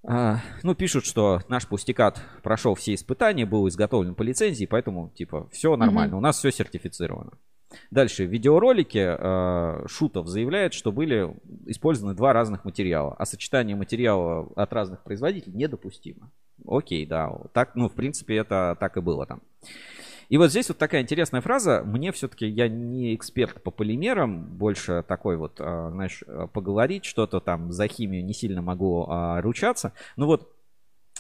А, 0.07 0.41
ну, 0.63 0.75
пишут, 0.75 1.07
что 1.07 1.41
наш 1.49 1.67
пустикат 1.67 2.21
прошел 2.43 2.75
все 2.75 2.95
испытания, 2.95 3.47
был 3.47 3.67
изготовлен 3.69 4.15
по 4.15 4.23
лицензии, 4.23 4.67
поэтому, 4.67 5.11
типа, 5.15 5.49
все 5.51 5.75
нормально, 5.77 6.19
у 6.19 6.21
нас 6.21 6.37
все 6.37 6.53
сертифицировано. 6.53 7.33
Дальше, 7.91 8.25
в 8.25 8.31
видеоролике 8.31 9.17
э, 9.19 9.85
Шутов 9.87 10.27
заявляет, 10.27 10.73
что 10.73 10.91
были 10.91 11.35
использованы 11.67 12.15
два 12.15 12.33
разных 12.33 12.65
материала, 12.65 13.15
а 13.19 13.27
сочетание 13.27 13.77
материала 13.77 14.49
от 14.57 14.73
разных 14.73 15.03
производителей 15.03 15.55
недопустимо. 15.55 16.31
Окей, 16.67 17.07
да, 17.07 17.31
так, 17.53 17.75
ну, 17.75 17.89
в 17.89 17.93
принципе, 17.93 18.37
это 18.37 18.77
так 18.81 18.97
и 18.97 19.01
было 19.01 19.27
там. 19.27 19.43
И 20.29 20.37
вот 20.37 20.51
здесь 20.51 20.69
вот 20.69 20.77
такая 20.77 21.03
интересная 21.03 21.41
фраза. 21.41 21.83
Мне 21.85 22.13
все-таки, 22.13 22.47
я 22.47 22.69
не 22.69 23.15
эксперт 23.15 23.63
по 23.63 23.71
полимерам, 23.71 24.45
больше 24.45 25.03
такой 25.07 25.37
вот, 25.37 25.57
а, 25.59 25.91
знаешь, 25.91 26.23
поговорить 26.53 27.07
что-то 27.07 27.41
там 27.41 27.73
за 27.73 27.89
химию 27.89 28.25
не 28.25 28.35
сильно 28.35 28.61
могу 28.61 29.07
а, 29.09 29.41
ручаться. 29.41 29.93
Но 30.17 30.27
вот 30.27 30.55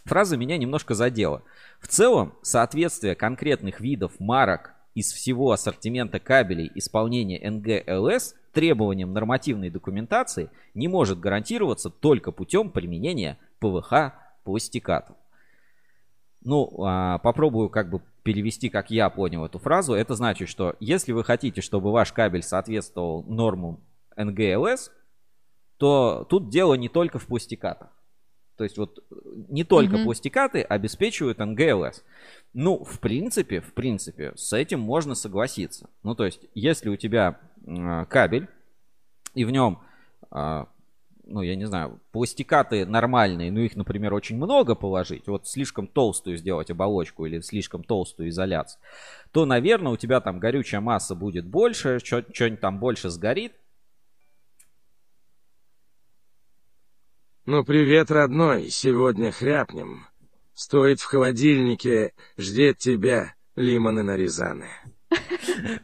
фраза 0.05 0.37
меня 0.37 0.59
немножко 0.59 0.95
задела. 0.95 1.43
В 1.81 1.88
целом, 1.88 2.35
соответствие 2.43 3.14
конкретных 3.14 3.81
видов 3.81 4.12
марок 4.19 4.75
из 4.99 5.12
всего 5.12 5.52
ассортимента 5.52 6.19
кабелей 6.19 6.73
исполнения 6.75 7.38
НГ-ЛС 7.49 8.35
требованиям 8.52 9.12
нормативной 9.12 9.71
документации 9.71 10.50
не 10.75 10.88
может 10.88 11.21
гарантироваться 11.21 11.88
только 11.88 12.33
путем 12.33 12.71
применения 12.71 13.38
ПВХ 13.61 14.14
пластикатов. 14.43 15.17
Ну, 16.43 16.83
а, 16.85 17.19
попробую 17.19 17.69
как 17.69 17.90
бы 17.90 18.02
перевести, 18.25 18.71
как 18.71 18.90
я 18.90 19.09
понял 19.09 19.45
эту 19.45 19.61
фразу. 19.61 19.95
Это 19.95 20.17
значит, 20.17 20.49
что 20.49 20.75
если 20.81 21.12
вы 21.12 21.23
хотите, 21.23 21.61
чтобы 21.61 21.93
ваш 21.93 22.12
кабель 22.12 22.43
соответствовал 22.43 23.23
нормам 23.23 23.78
НГЛС, 24.17 24.90
то 25.76 26.26
тут 26.28 26.49
дело 26.49 26.75
не 26.75 26.88
только 26.88 27.21
в 27.21 27.26
пластикатах. 27.26 27.90
То 28.59 28.64
есть 28.64 28.76
вот 28.76 28.99
не 29.49 29.62
только 29.62 29.95
Мгм. 29.95 30.05
пластикаты 30.05 30.62
обеспечивают 30.62 31.38
НГЛС. 31.38 32.02
Ну, 32.55 32.83
в 32.83 32.99
принципе, 32.99 33.61
в 33.61 33.73
принципе, 33.75 34.33
с 34.37 34.52
этим 34.52 34.81
можно 34.81 35.14
согласиться. 35.14 35.88
Ну, 36.02 36.14
то 36.14 36.25
есть, 36.25 36.40
если 36.55 36.88
у 36.88 36.97
тебя 36.97 37.38
м, 37.67 38.07
кабель, 38.07 38.49
и 39.35 39.45
в 39.45 39.50
нем, 39.50 39.81
а, 40.31 40.69
ну, 41.25 41.43
я 41.43 41.57
не 41.57 41.67
знаю, 41.67 42.00
пластикаты 42.11 42.87
нормальные, 42.87 43.52
ну, 43.52 43.61
их, 43.61 43.76
например, 43.76 44.14
очень 44.14 44.37
много 44.37 44.75
положить, 44.75 45.28
вот 45.28 45.47
слишком 45.47 45.87
толстую 45.87 46.38
сделать 46.38 46.71
оболочку 46.71 47.26
или 47.26 47.40
слишком 47.40 47.85
толстую 47.85 48.31
изоляцию, 48.31 48.81
то, 49.33 49.45
наверное, 49.45 49.93
у 49.93 49.97
тебя 49.97 50.21
там 50.21 50.40
горючая 50.40 50.81
масса 50.81 51.14
будет 51.14 51.47
больше, 51.47 51.99
что-нибудь 52.00 52.61
там 52.61 52.81
больше 52.81 53.11
сгорит, 53.11 53.52
Ну 57.47 57.64
привет, 57.64 58.11
родной, 58.11 58.69
сегодня 58.69 59.33
хряпнем. 59.33 60.07
Стоит 60.58 60.98
в 60.98 61.04
холодильнике, 61.04 62.14
ждет 62.36 62.78
тебя 62.78 63.34
лимоны 63.54 64.02
нарезаны. 64.02 64.66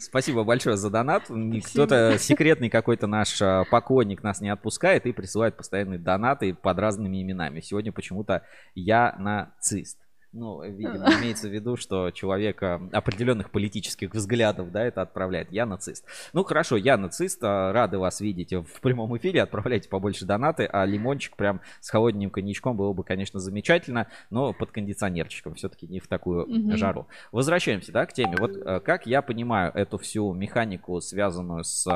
Спасибо 0.01 0.43
большое 0.43 0.77
за 0.77 0.91
донат. 0.91 1.31
Кто-то 1.67 2.17
секретный 2.19 2.71
какой-то 2.71 3.07
наш 3.07 3.41
а, 3.41 3.63
покойник 3.71 4.25
нас 4.25 4.41
не 4.41 4.49
отпускает 4.49 5.07
и 5.07 5.13
присылает 5.13 5.57
постоянные 5.57 6.01
донаты 6.01 6.55
под 6.55 6.77
разными 6.81 7.23
именами. 7.23 7.61
Сегодня 7.61 7.93
почему-то 7.93 8.43
я 8.75 9.15
нацист. 9.17 9.97
Ну, 10.37 10.63
видимо, 10.65 11.07
имеется 11.21 11.49
в 11.49 11.53
виду, 11.53 11.77
что 11.77 12.11
человека 12.11 12.83
определенных 12.93 13.51
политических 13.53 14.13
взглядов, 14.13 14.73
да, 14.73 14.83
это 14.85 15.01
отправляет. 15.03 15.53
Я 15.53 15.65
нацист. 15.65 16.05
Ну, 16.33 16.43
хорошо, 16.43 16.77
я 16.77 16.97
нацист. 16.97 17.39
а, 17.45 17.73
Рады 17.73 17.99
вас 17.99 18.21
видеть 18.21 18.53
в 18.53 18.81
прямом 18.81 19.17
эфире. 19.17 19.43
Отправляйте 19.43 19.89
побольше 19.89 20.25
донаты. 20.27 20.65
А 20.67 20.85
лимончик 20.87 21.37
прям 21.37 21.61
с 21.81 21.89
холодненьким 21.89 22.31
коньячком 22.31 22.77
было 22.77 22.93
бы, 22.93 23.05
конечно, 23.05 23.39
замечательно, 23.39 24.09
но 24.31 24.53
под 24.53 24.73
кондиционерчиком. 24.73 25.55
Все-таки 25.55 25.87
не 25.87 26.01
в 26.01 26.09
такую 26.09 26.47
Мгм. 26.49 26.77
жару. 26.77 27.07
Возвращаемся, 27.31 27.93
да, 27.93 28.05
к 28.05 28.13
теме. 28.13 28.35
Вот 28.37 28.57
э, 28.57 28.81
как 28.81 29.07
я 29.07 29.23
понимаю 29.23 29.71
эту 29.73 29.99
всю 29.99 30.33
механику, 30.33 31.01
связанную 31.01 31.63
с 31.63 31.87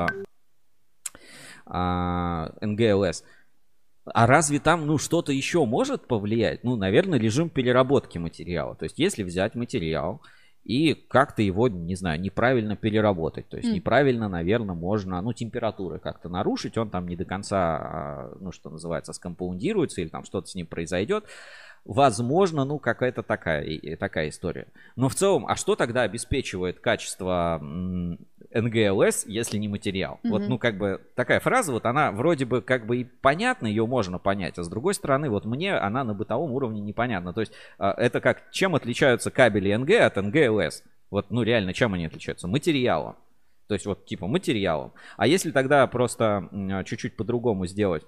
а, 1.65 2.51
НГЛС, 2.61 3.23
а 4.13 4.27
разве 4.27 4.59
там, 4.59 4.85
ну, 4.85 4.97
что-то 4.97 5.31
еще 5.31 5.65
может 5.65 6.07
повлиять? 6.07 6.63
Ну, 6.63 6.75
наверное, 6.75 7.19
режим 7.19 7.49
переработки 7.49 8.17
материала. 8.17 8.75
То 8.75 8.83
есть, 8.83 8.99
если 8.99 9.23
взять 9.23 9.55
материал 9.55 10.21
и 10.63 10.93
как-то 10.93 11.41
его, 11.41 11.67
не 11.67 11.95
знаю, 11.95 12.19
неправильно 12.19 12.75
переработать. 12.75 13.47
То 13.49 13.57
есть, 13.57 13.69
М. 13.69 13.75
неправильно, 13.75 14.27
наверное, 14.29 14.75
можно, 14.75 15.21
ну, 15.21 15.33
температуры 15.33 15.99
как-то 15.99 16.29
нарушить. 16.29 16.77
Он 16.77 16.89
там 16.89 17.07
не 17.07 17.15
до 17.15 17.25
конца, 17.25 17.77
а, 17.77 18.37
ну, 18.39 18.51
что 18.51 18.69
называется, 18.69 19.13
скомпаундируется 19.13 20.01
или 20.01 20.09
там 20.09 20.23
что-то 20.25 20.47
с 20.47 20.55
ним 20.55 20.67
произойдет. 20.67 21.25
Возможно, 21.85 22.65
ну, 22.65 22.77
какая-то 22.77 23.23
такая, 23.23 23.65
такая 23.97 24.29
история. 24.29 24.67
Но 24.95 25.09
в 25.09 25.15
целом, 25.15 25.47
а 25.47 25.55
что 25.55 25.75
тогда 25.75 26.03
обеспечивает 26.03 26.79
качество 26.79 27.59
НГЛС, 28.53 29.25
если 29.25 29.57
не 29.57 29.67
материал? 29.67 30.19
Вот, 30.23 30.41
Мгм. 30.41 30.49
ну, 30.49 30.57
как 30.57 30.77
бы 30.77 31.01
такая 31.15 31.39
фраза, 31.39 31.71
вот 31.71 31.85
она 31.85 32.11
вроде 32.11 32.45
бы 32.45 32.61
как 32.61 32.85
бы 32.85 32.97
и 32.97 33.03
понятна, 33.03 33.67
ее 33.67 33.85
можно 33.85 34.19
понять, 34.19 34.57
а 34.57 34.63
с 34.63 34.69
другой 34.69 34.93
стороны, 34.93 35.29
вот 35.29 35.45
мне 35.45 35.75
она 35.75 36.03
на 36.03 36.13
бытовом 36.13 36.51
уровне 36.51 36.81
непонятна. 36.81 37.33
То 37.33 37.41
есть, 37.41 37.53
а, 37.77 37.93
это 37.97 38.21
как, 38.21 38.51
чем 38.51 38.75
отличаются 38.75 39.31
кабели 39.31 39.73
НГ 39.73 39.91
от 39.91 40.15
НГЛС? 40.15 40.83
Вот, 41.11 41.31
ну, 41.31 41.43
реально, 41.43 41.73
чем 41.73 41.93
они 41.93 42.05
отличаются? 42.05 42.47
Материалом. 42.47 43.15
То 43.67 43.73
есть, 43.75 43.85
вот, 43.85 44.05
типа, 44.05 44.27
материалом. 44.27 44.93
А 45.17 45.27
если 45.27 45.51
тогда 45.51 45.85
просто 45.87 46.49
м, 46.51 46.83
чуть-чуть 46.85 47.15
по-другому 47.15 47.67
сделать, 47.67 48.03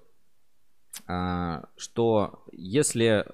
а, 1.07 1.65
что 1.77 2.43
если 2.51 3.25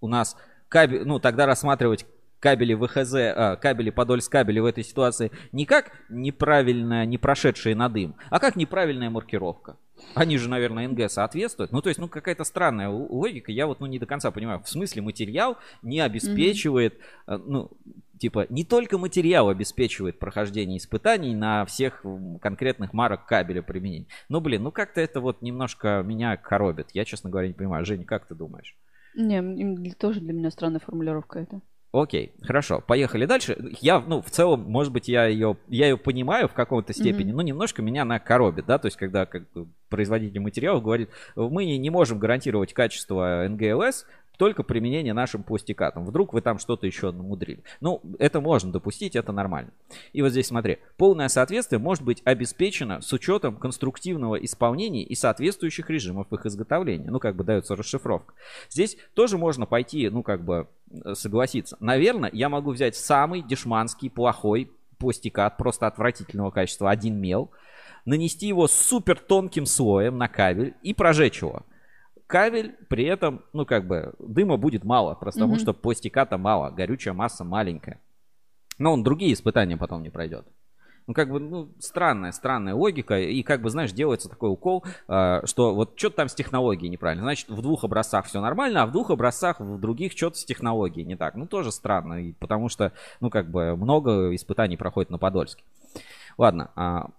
у 0.00 0.08
нас 0.08 0.36
кабель, 0.68 1.04
ну 1.04 1.18
тогда 1.18 1.46
рассматривать 1.46 2.06
кабели 2.46 2.74
ВХЗ, 2.74 3.14
а, 3.16 3.56
кабели 3.56 3.90
Подольск 3.90 4.30
кабели 4.30 4.60
в 4.60 4.66
этой 4.66 4.84
ситуации 4.84 5.32
не 5.50 5.66
как 5.66 5.90
неправильно, 6.08 7.04
не 7.04 7.18
прошедшие 7.18 7.74
на 7.74 7.88
дым, 7.88 8.14
а 8.30 8.38
как 8.38 8.54
неправильная 8.54 9.10
маркировка. 9.10 9.78
Они 10.14 10.38
же, 10.38 10.48
наверное, 10.48 10.86
НГ 10.86 11.10
соответствуют. 11.10 11.72
Ну, 11.72 11.82
то 11.82 11.88
есть, 11.88 11.98
ну, 11.98 12.06
какая-то 12.06 12.44
странная 12.44 12.88
логика. 12.88 13.50
Я 13.50 13.66
вот, 13.66 13.80
ну, 13.80 13.86
не 13.86 13.98
до 13.98 14.06
конца 14.06 14.30
понимаю. 14.30 14.62
В 14.62 14.68
смысле, 14.68 15.02
материал 15.02 15.56
не 15.82 15.98
обеспечивает, 15.98 17.00
э, 17.26 17.36
ну, 17.36 17.72
типа, 18.16 18.46
не 18.48 18.62
только 18.62 18.96
материал 18.96 19.48
обеспечивает 19.48 20.20
прохождение 20.20 20.78
испытаний 20.78 21.34
на 21.34 21.64
всех 21.64 22.04
конкретных 22.40 22.92
марок 22.92 23.26
кабеля 23.26 23.62
применения. 23.62 24.06
Ну, 24.28 24.40
блин, 24.40 24.62
ну, 24.62 24.70
как-то 24.70 25.00
это 25.00 25.20
вот 25.20 25.42
немножко 25.42 26.04
меня 26.06 26.36
коробит. 26.36 26.90
Я, 26.92 27.04
честно 27.04 27.28
говоря, 27.28 27.48
не 27.48 27.54
понимаю. 27.54 27.84
Женя, 27.84 28.04
как 28.04 28.26
ты 28.26 28.36
думаешь? 28.36 28.76
Не, 29.16 29.92
тоже 29.94 30.20
для 30.20 30.32
меня 30.32 30.52
странная 30.52 30.78
формулировка 30.78 31.40
это. 31.40 31.60
Окей, 32.02 32.32
хорошо, 32.42 32.82
поехали 32.86 33.24
дальше. 33.24 33.56
Я, 33.80 34.00
ну, 34.00 34.20
в 34.20 34.30
целом, 34.30 34.64
может 34.70 34.92
быть, 34.92 35.08
я 35.08 35.26
ее, 35.26 35.56
я 35.68 35.88
ее 35.88 35.96
понимаю 35.96 36.46
в 36.46 36.52
каком-то 36.52 36.92
степени, 36.92 37.32
но 37.32 37.40
немножко 37.40 37.80
меня 37.80 38.02
она 38.02 38.18
коробит, 38.18 38.66
да, 38.66 38.78
то 38.78 38.86
есть, 38.86 38.98
когда 38.98 39.24
как 39.24 39.44
производитель 39.88 40.40
материалов 40.40 40.82
говорит, 40.82 41.08
мы 41.36 41.64
не, 41.64 41.90
можем 41.90 42.18
гарантировать 42.18 42.74
качество 42.74 43.46
НГЛС, 43.48 44.04
только 44.36 44.62
применение 44.62 45.14
нашим 45.14 45.42
пластикатом. 45.42 46.04
Вдруг 46.04 46.34
вы 46.34 46.42
там 46.42 46.58
что-то 46.58 46.86
еще 46.86 47.10
намудрили. 47.10 47.62
Ну, 47.80 48.02
это 48.18 48.42
можно 48.42 48.70
допустить, 48.70 49.16
это 49.16 49.32
нормально. 49.32 49.70
И 50.12 50.20
вот 50.20 50.30
здесь 50.30 50.48
смотри, 50.48 50.78
полное 50.98 51.28
соответствие 51.28 51.78
может 51.78 52.04
быть 52.04 52.20
обеспечено 52.24 53.00
с 53.00 53.10
учетом 53.14 53.56
конструктивного 53.56 54.36
исполнения 54.36 55.02
и 55.02 55.14
соответствующих 55.14 55.88
режимов 55.88 56.30
их 56.32 56.44
изготовления. 56.44 57.10
Ну, 57.10 57.18
как 57.18 57.34
бы 57.34 57.44
дается 57.44 57.76
расшифровка. 57.76 58.34
Здесь 58.68 58.98
тоже 59.14 59.38
можно 59.38 59.64
пойти, 59.64 60.10
ну, 60.10 60.22
как 60.22 60.44
бы 60.44 60.68
согласиться. 61.14 61.76
Наверное, 61.80 62.30
я 62.32 62.48
могу 62.48 62.72
взять 62.72 62.96
самый 62.96 63.42
дешманский, 63.42 64.10
плохой 64.10 64.70
пластикат, 64.98 65.56
просто 65.56 65.86
отвратительного 65.86 66.50
качества, 66.50 66.90
один 66.90 67.20
мел, 67.20 67.50
нанести 68.04 68.46
его 68.46 68.66
супер 68.66 69.18
тонким 69.18 69.66
слоем 69.66 70.16
на 70.16 70.28
кабель 70.28 70.74
и 70.82 70.94
прожечь 70.94 71.42
его. 71.42 71.62
Кабель 72.26 72.74
при 72.88 73.04
этом, 73.04 73.42
ну 73.52 73.64
как 73.66 73.86
бы, 73.86 74.14
дыма 74.18 74.56
будет 74.56 74.84
мало, 74.84 75.14
просто 75.14 75.40
потому 75.40 75.54
Мгм. 75.54 75.60
что 75.60 75.74
пластиката 75.74 76.38
мало, 76.38 76.70
горючая 76.70 77.14
масса 77.14 77.44
маленькая. 77.44 78.00
Но 78.78 78.92
он 78.92 79.02
другие 79.04 79.32
испытания 79.32 79.76
потом 79.76 80.02
не 80.02 80.10
пройдет. 80.10 80.46
Ну, 81.06 81.14
как 81.14 81.30
бы, 81.30 81.38
ну, 81.38 81.68
странная, 81.78 82.32
странная 82.32 82.74
логика. 82.74 83.18
И, 83.20 83.42
как 83.42 83.62
бы, 83.62 83.70
знаешь, 83.70 83.92
делается 83.92 84.28
такой 84.28 84.50
укол, 84.50 84.84
э, 85.08 85.40
что 85.44 85.74
вот 85.74 85.92
что-то 85.96 86.16
там 86.16 86.28
с 86.28 86.34
технологией 86.34 86.90
неправильно. 86.90 87.22
Значит, 87.22 87.48
в 87.48 87.62
двух 87.62 87.84
образцах 87.84 88.26
все 88.26 88.40
нормально, 88.40 88.82
а 88.82 88.86
в 88.86 88.92
двух 88.92 89.10
образцах 89.10 89.60
в 89.60 89.78
других 89.78 90.12
что-то 90.12 90.36
с 90.36 90.44
технологией 90.44 91.06
не 91.06 91.16
так. 91.16 91.36
Ну, 91.36 91.46
тоже 91.46 91.70
странно, 91.70 92.34
потому 92.40 92.68
что, 92.68 92.92
ну, 93.20 93.30
как 93.30 93.50
бы, 93.50 93.76
много 93.76 94.34
испытаний 94.34 94.76
проходит 94.76 95.10
на 95.10 95.18
Подольске. 95.18 95.62
Ладно, 96.38 96.70
а 96.74 97.10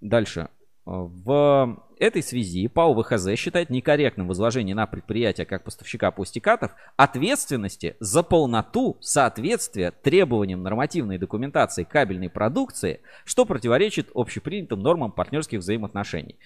дальше. 0.00 0.48
В 0.84 1.78
этой 2.02 2.22
связи 2.22 2.66
ПАО 2.66 3.00
ВХЗ 3.00 3.36
считает 3.36 3.70
некорректным 3.70 4.26
возложение 4.26 4.74
на 4.74 4.86
предприятие 4.86 5.46
как 5.46 5.62
поставщика 5.62 6.10
пустикатов 6.10 6.72
ответственности 6.96 7.96
за 8.00 8.24
полноту 8.24 8.96
соответствия 9.00 9.92
требованиям 9.92 10.64
нормативной 10.64 11.18
документации 11.18 11.84
кабельной 11.84 12.28
продукции, 12.28 13.00
что 13.24 13.44
противоречит 13.44 14.10
общепринятым 14.14 14.80
нормам 14.80 15.12
партнерских 15.12 15.60
взаимоотношений. 15.60 16.38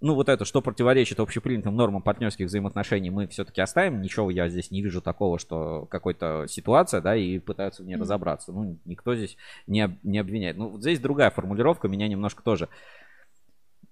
Ну, 0.00 0.14
вот 0.14 0.28
это, 0.28 0.44
что 0.44 0.62
противоречит 0.62 1.18
общепринятым 1.18 1.76
нормам 1.76 2.02
партнерских 2.02 2.46
взаимоотношений, 2.46 3.10
мы 3.10 3.26
все-таки 3.26 3.60
оставим. 3.60 4.00
Ничего 4.00 4.30
я 4.30 4.48
здесь 4.48 4.70
не 4.70 4.80
вижу 4.80 5.02
такого, 5.02 5.38
что 5.38 5.86
какая-то 5.90 6.46
ситуация, 6.48 7.02
да, 7.02 7.16
и 7.16 7.38
пытаются 7.38 7.82
в 7.82 7.86
ней 7.86 7.96
разобраться. 7.96 8.52
Ну, 8.52 8.78
никто 8.86 9.14
здесь 9.14 9.36
не, 9.66 9.98
не 10.04 10.18
обвиняет. 10.18 10.56
Ну, 10.56 10.68
вот 10.68 10.80
здесь 10.80 11.00
другая 11.00 11.30
формулировка 11.30 11.88
меня 11.88 12.08
немножко 12.08 12.42
тоже 12.42 12.70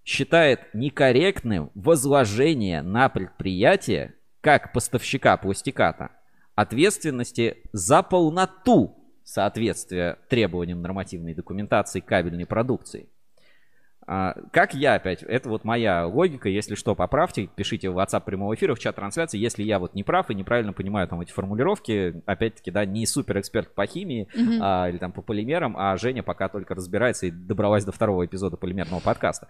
считает 0.09 0.73
некорректным 0.73 1.71
возложение 1.75 2.81
на 2.81 3.11
предприятие, 3.11 4.15
как 4.41 4.73
поставщика 4.73 5.37
пластиката, 5.37 6.13
ответственности 6.55 7.59
за 7.73 8.03
полноту 8.03 8.97
соответствия 9.23 10.17
требованиям 10.31 10.81
нормативной 10.81 11.35
документации 11.35 12.01
кабельной 12.01 12.47
продукции. 12.47 13.11
А, 14.07 14.35
как 14.51 14.73
я 14.73 14.95
опять, 14.95 15.23
это 15.23 15.51
вот 15.51 15.65
моя 15.65 16.07
логика, 16.07 16.49
если 16.49 16.75
что, 16.75 16.95
поправьте, 16.95 17.47
пишите 17.55 17.91
в 17.91 17.99
WhatsApp 17.99 18.25
прямого 18.25 18.55
эфира, 18.55 18.75
в 18.75 18.79
чат 18.79 18.97
трансляции, 18.97 19.37
если 19.37 19.63
я 19.63 19.79
вот 19.79 19.95
не 19.95 20.05
прав 20.05 20.31
и 20.31 20.35
неправильно 20.35 20.73
понимаю 20.73 21.07
там 21.07 21.21
эти 21.21 21.33
формулировки, 21.33 22.23
опять-таки, 22.25 22.71
да, 22.71 22.87
не 22.87 23.05
супер 23.05 23.41
эксперт 23.41 23.75
по 23.75 23.85
химии 23.85 24.27
mm-hmm. 24.35 24.59
а, 24.63 24.89
или 24.89 24.97
там 24.97 25.13
по 25.13 25.21
полимерам, 25.21 25.77
а 25.77 25.95
Женя 25.99 26.23
пока 26.23 26.49
только 26.49 26.75
разбирается 26.75 27.27
и 27.27 27.31
добралась 27.31 27.85
до 27.85 27.93
второго 27.93 28.25
эпизода 28.25 28.57
полимерного 28.57 29.01
подкаста. 29.01 29.49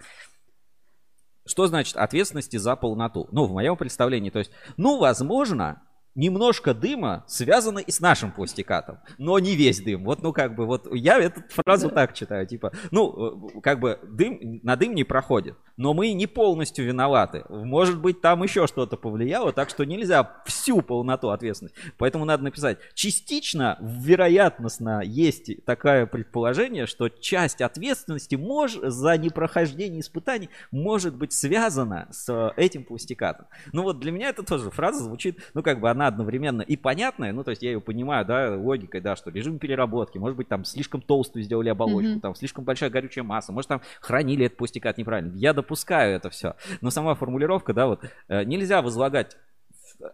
Что 1.49 1.67
значит 1.67 1.97
ответственности 1.97 2.59
за 2.59 2.77
полноту? 2.77 3.27
Ну, 3.33 3.47
в 3.47 3.53
моем 3.53 3.77
представлении, 3.77 4.31
то 4.31 4.39
есть, 4.39 4.51
ну, 4.77 4.99
возможно, 4.99 5.83
немножко 6.15 6.75
дыма 6.75 7.25
связано 7.27 7.79
и 7.79 7.91
с 7.91 8.01
нашим 8.01 8.33
пластикатом, 8.33 8.99
но 9.19 9.39
не 9.39 9.55
весь 9.55 9.81
дым. 9.81 10.05
Вот, 10.05 10.23
ну, 10.23 10.33
как 10.33 10.55
бы, 10.55 10.67
вот 10.67 10.89
я 10.93 11.19
эту 11.19 11.43
фразу 11.49 11.91
так 11.91 12.15
читаю, 12.15 12.47
типа, 12.47 12.73
ну, 12.91 13.57
э, 13.57 13.61
как 13.61 13.81
бы, 13.81 13.99
дым, 14.03 14.61
на 14.63 14.77
дым 14.77 14.95
не 14.95 15.05
проходит, 15.05 15.57
но 15.77 15.95
мы 15.95 16.13
не 16.13 16.27
полностью 16.27 16.85
виноваты. 16.85 17.45
Может 17.49 18.01
быть, 18.01 18.21
там 18.21 18.43
еще 18.43 18.67
что-то 18.67 18.97
повлияло, 18.97 19.53
так 19.53 19.71
что 19.71 19.85
нельзя 19.85 20.43
всю 20.45 20.83
полноту 20.83 21.31
ответственности. 21.31 21.79
Поэтому 21.99 22.25
надо 22.25 22.43
написать, 22.43 22.79
частично, 22.95 23.79
вероятностно, 23.81 25.03
есть 25.05 25.65
такое 25.65 26.07
предположение, 26.07 26.87
что 26.87 27.09
часть 27.09 27.61
ответственности 27.61 28.35
мож, 28.35 28.79
за 28.83 29.17
непрохождение 29.19 30.01
испытаний 30.01 30.51
может 30.71 31.15
быть 31.15 31.33
связана 31.33 32.09
с 32.11 32.53
этим 32.57 32.85
пластикатом. 32.85 33.47
Ну, 33.73 33.83
вот 33.83 34.01
для 34.01 34.11
меня 34.11 34.31
это 34.31 34.43
тоже 34.43 34.71
фраза 34.71 35.05
звучит, 35.05 35.39
ну, 35.55 35.63
как 35.63 35.81
бы, 35.81 35.89
она 35.91 35.98
одновременно 36.07 36.63
и 36.63 36.77
понятная, 36.77 37.33
ну, 37.33 37.45
то 37.45 37.51
есть 37.51 37.63
я 37.63 37.73
ее 37.73 37.81
понимаю, 37.81 38.25
да, 38.25 38.57
логикой, 38.57 39.01
да, 39.01 39.17
что 39.17 39.31
режим 39.31 39.59
переработки, 39.59 40.19
может 40.19 40.37
быть, 40.37 40.49
там 40.49 40.65
слишком 40.65 41.01
толстую 41.01 41.43
сделали 41.43 41.69
оболочку, 41.69 42.13
mm-hmm. 42.13 42.21
там 42.21 42.35
слишком 42.35 42.65
большая 42.65 42.91
горючая 42.91 43.25
масса, 43.25 43.53
может, 43.53 43.69
там 43.69 43.81
хранили 44.01 44.47
этот 44.47 44.59
пустикат 44.59 44.99
неправильно. 44.99 45.35
Я 45.37 45.53
допускаю 45.53 46.15
это 46.17 46.31
все. 46.31 46.55
Но 46.81 46.91
сама 46.91 47.15
формулировка, 47.15 47.73
да, 47.73 47.87
вот, 47.87 48.05
э, 48.29 48.45
нельзя 48.45 48.83
возлагать 48.83 49.37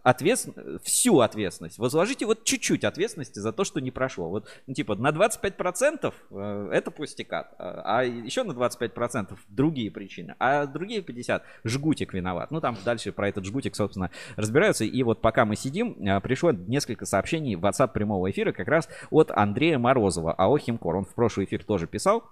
ответствен... 0.02 0.78
всю 0.82 1.20
ответственность. 1.20 1.78
Возложите 1.78 2.26
вот 2.26 2.44
чуть-чуть 2.44 2.84
ответственности 2.84 3.38
за 3.38 3.52
то, 3.52 3.64
что 3.64 3.80
не 3.80 3.90
прошло. 3.90 4.28
Вот, 4.28 4.48
ну, 4.66 4.74
типа, 4.74 4.94
на 4.94 5.10
25% 5.10 6.12
э, 6.30 6.68
это 6.72 6.90
пустякат, 6.90 7.54
а, 7.58 7.98
а 7.98 8.04
еще 8.04 8.42
на 8.44 8.52
25% 8.52 9.36
другие 9.48 9.90
причины, 9.90 10.34
а 10.38 10.66
другие 10.66 11.00
50% 11.00 11.42
жгутик 11.64 12.14
виноват. 12.14 12.50
Ну, 12.50 12.60
там 12.60 12.76
дальше 12.84 13.12
про 13.12 13.28
этот 13.28 13.44
жгутик, 13.44 13.76
собственно, 13.76 14.10
разбираются. 14.36 14.84
И 14.84 15.02
вот 15.02 15.20
пока 15.20 15.44
мы 15.44 15.56
сидим, 15.56 15.96
э, 16.06 16.20
пришло 16.20 16.52
несколько 16.52 17.06
сообщений 17.06 17.56
в 17.56 17.64
WhatsApp 17.64 17.92
прямого 17.92 18.30
эфира 18.30 18.52
как 18.52 18.68
раз 18.68 18.88
от 19.10 19.30
Андрея 19.30 19.78
Морозова, 19.78 20.32
АО 20.32 20.58
Химкор. 20.58 20.96
Он 20.96 21.04
в 21.04 21.14
прошлый 21.14 21.46
эфир 21.46 21.64
тоже 21.64 21.86
писал. 21.86 22.24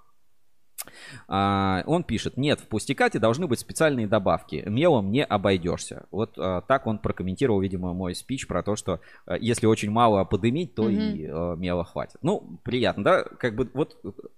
А, 1.28 1.82
он 1.86 2.04
пишет, 2.04 2.36
нет, 2.36 2.60
в 2.60 2.66
пустикате 2.68 3.18
должны 3.18 3.46
быть 3.46 3.60
специальные 3.60 4.06
добавки, 4.06 4.62
мелом 4.66 5.10
не 5.10 5.24
обойдешься. 5.24 6.06
Вот 6.10 6.34
а, 6.38 6.62
так 6.62 6.86
он 6.86 6.98
прокомментировал, 6.98 7.60
видимо, 7.60 7.92
мой 7.92 8.14
спич 8.14 8.46
про 8.46 8.62
то, 8.62 8.76
что 8.76 9.00
а, 9.26 9.36
если 9.36 9.66
очень 9.66 9.90
мало 9.90 10.24
подымить, 10.24 10.74
то 10.74 10.88
mm-hmm. 10.88 11.56
и 11.56 11.60
мела 11.60 11.84
хватит. 11.84 12.16
Ну, 12.22 12.58
приятно, 12.62 13.04
да, 13.04 13.22
как 13.22 13.54
бы 13.54 13.70
вот 13.74 13.96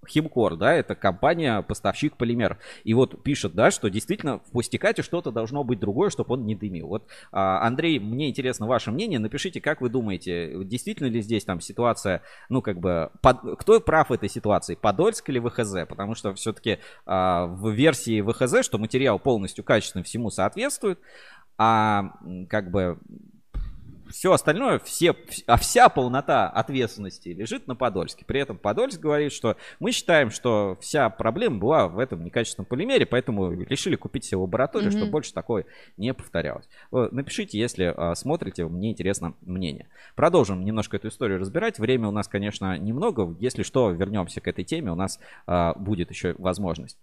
Химкор, 0.09 0.57
да, 0.57 0.75
это 0.75 0.95
компания-поставщик 0.95 2.17
полимеров. 2.17 2.59
И 2.85 2.95
вот 2.95 3.23
пишет, 3.23 3.55
да, 3.55 3.71
что 3.71 3.89
действительно 3.89 4.39
в 4.39 4.51
пустикате 4.51 5.03
что-то 5.03 5.31
должно 5.31 5.65
быть 5.65 5.81
другое, 5.81 6.11
чтобы 6.11 6.35
он 6.35 6.47
не 6.47 6.55
дымил. 6.55 6.89
Вот, 6.89 7.09
Андрей, 7.31 7.99
мне 7.99 8.29
интересно 8.29 8.67
ваше 8.67 8.91
мнение, 8.91 9.19
напишите, 9.19 9.61
как 9.61 9.81
вы 9.81 9.89
думаете, 9.89 10.65
действительно 10.65 11.09
ли 11.09 11.21
здесь 11.21 11.45
там 11.45 11.61
ситуация, 11.61 12.23
ну, 12.49 12.63
как 12.63 12.79
бы, 12.79 13.11
под... 13.23 13.59
кто 13.59 13.81
прав 13.81 14.11
в 14.11 14.13
этой 14.13 14.29
ситуации, 14.29 14.75
Подольск 14.75 15.29
или 15.29 15.39
ВХЗ? 15.39 15.87
Потому 15.89 16.15
что 16.15 16.34
все-таки 16.35 16.79
а, 17.07 17.47
в 17.47 17.71
версии 17.71 18.21
ВХЗ, 18.21 18.65
что 18.65 18.79
материал 18.79 19.19
полностью 19.19 19.65
качественный 19.65 20.05
всему 20.05 20.31
соответствует, 20.31 20.99
а 21.59 22.13
как 22.49 22.71
бы 22.71 22.99
все 24.11 24.33
остальное, 24.33 24.79
все, 24.79 25.15
а 25.47 25.57
вся 25.57 25.89
полнота 25.89 26.49
ответственности 26.49 27.31
лежит 27.31 27.67
на 27.67 27.77
Подольске. 27.77 28.25
При 28.25 28.41
этом 28.41 28.59
Подольск 28.59 29.01
говорит, 29.01 29.33
что 29.33 29.57
мы 29.81 29.93
считаем, 29.93 30.31
что 30.31 30.77
вся 30.81 31.11
проблема 31.11 31.59
была 31.59 31.89
в 31.89 31.99
этом 31.99 32.25
некачественном 32.25 32.67
полимере, 32.67 33.07
поэтому 33.07 33.53
решили 33.53 33.97
купить 33.97 34.25
себе 34.25 34.39
лабораторию, 34.39 34.91
mm-hmm. 34.91 34.97
чтобы 34.97 35.11
больше 35.11 35.33
такое 35.33 35.67
не 35.97 36.13
повторялось. 36.15 36.69
Напишите, 36.91 37.59
если 37.59 37.95
а, 37.97 38.15
смотрите, 38.15 38.67
мне 38.67 38.91
интересно 38.91 39.35
мнение. 39.43 39.89
Продолжим 40.15 40.65
немножко 40.65 40.97
эту 40.97 41.09
историю 41.09 41.39
разбирать. 41.39 41.79
Время 41.79 42.09
у 42.09 42.13
нас, 42.13 42.29
конечно, 42.29 42.79
немного. 42.79 43.37
Если 43.41 43.63
что, 43.63 43.91
вернемся 43.91 44.41
к 44.41 44.49
этой 44.49 44.65
теме, 44.65 44.93
у 44.93 44.97
нас 44.97 45.19
а, 45.47 45.75
будет 45.75 46.11
еще 46.11 46.35
возможность. 46.39 46.99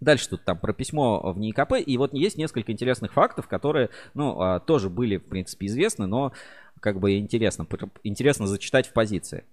Дальше 0.00 0.28
тут 0.28 0.44
там 0.44 0.58
про 0.58 0.72
письмо 0.72 1.32
в 1.32 1.38
НИИКП. 1.38 1.74
И 1.84 1.98
вот 1.98 2.14
есть 2.14 2.38
несколько 2.38 2.70
интересных 2.70 3.12
фактов, 3.12 3.48
которые, 3.48 3.90
ну, 4.14 4.40
а, 4.40 4.60
тоже 4.60 4.90
были, 4.90 5.16
в 5.16 5.24
принципе, 5.24 5.66
известны, 5.66 6.06
но 6.06 6.32
как 6.80 7.00
бы 7.00 7.18
интересно, 7.18 7.66
интересно 8.04 8.46
зачитать 8.46 8.86
в 8.86 8.92
позиции. 8.92 9.44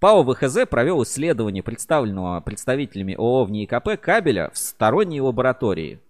ПАО 0.00 0.22
ВХЗ 0.22 0.66
провел 0.68 1.02
исследование 1.02 1.62
представленного 1.62 2.40
представителями 2.40 3.14
ООО 3.14 3.44
в 3.44 3.50
НИИКП 3.50 4.00
кабеля 4.00 4.50
в 4.52 4.58
сторонней 4.58 5.20
лаборатории. 5.20 6.00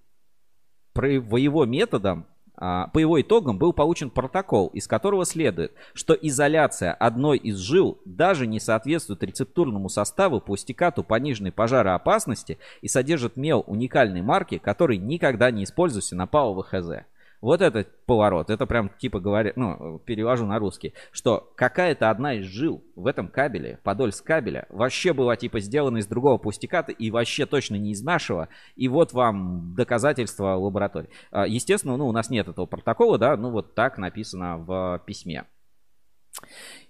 По 0.92 1.04
его 1.04 1.64
методам 1.64 2.26
а, 2.26 2.33
по 2.56 2.98
его 2.98 3.20
итогам 3.20 3.58
был 3.58 3.72
получен 3.72 4.10
протокол, 4.10 4.68
из 4.68 4.86
которого 4.86 5.24
следует, 5.24 5.72
что 5.92 6.14
изоляция 6.14 6.92
одной 6.92 7.38
из 7.38 7.56
жил 7.56 7.98
даже 8.04 8.46
не 8.46 8.60
соответствует 8.60 9.22
рецептурному 9.22 9.88
составу 9.88 10.40
пластикату 10.40 11.02
пониженной 11.02 11.52
пожароопасности 11.52 12.58
и 12.80 12.88
содержит 12.88 13.36
мел 13.36 13.64
уникальной 13.66 14.22
марки, 14.22 14.58
который 14.58 14.98
никогда 14.98 15.50
не 15.50 15.64
используется 15.64 16.14
на 16.14 16.26
ПАО 16.26 16.54
ВХЗ. 16.62 17.04
Вот 17.44 17.60
этот 17.60 18.06
поворот, 18.06 18.48
это 18.48 18.64
прям 18.64 18.88
типа 18.88 19.20
говорят, 19.20 19.58
ну, 19.58 19.98
перевожу 19.98 20.46
на 20.46 20.58
русский, 20.58 20.94
что 21.12 21.52
какая-то 21.56 22.08
одна 22.08 22.36
из 22.36 22.46
жил 22.46 22.82
в 22.96 23.06
этом 23.06 23.28
кабеле, 23.28 23.80
Подольск 23.82 24.24
кабеля, 24.24 24.66
вообще 24.70 25.12
была 25.12 25.36
типа 25.36 25.60
сделана 25.60 25.98
из 25.98 26.06
другого 26.06 26.38
пустиката 26.38 26.90
и 26.90 27.10
вообще 27.10 27.44
точно 27.44 27.74
не 27.74 27.92
из 27.92 28.02
нашего, 28.02 28.48
и 28.76 28.88
вот 28.88 29.12
вам 29.12 29.74
доказательства 29.74 30.54
лаборатории. 30.54 31.10
А, 31.32 31.46
естественно, 31.46 31.98
ну, 31.98 32.08
у 32.08 32.12
нас 32.12 32.30
нет 32.30 32.48
этого 32.48 32.64
протокола, 32.64 33.18
да, 33.18 33.36
ну, 33.36 33.50
вот 33.50 33.74
так 33.74 33.98
написано 33.98 34.56
в 34.56 35.02
письме. 35.04 35.44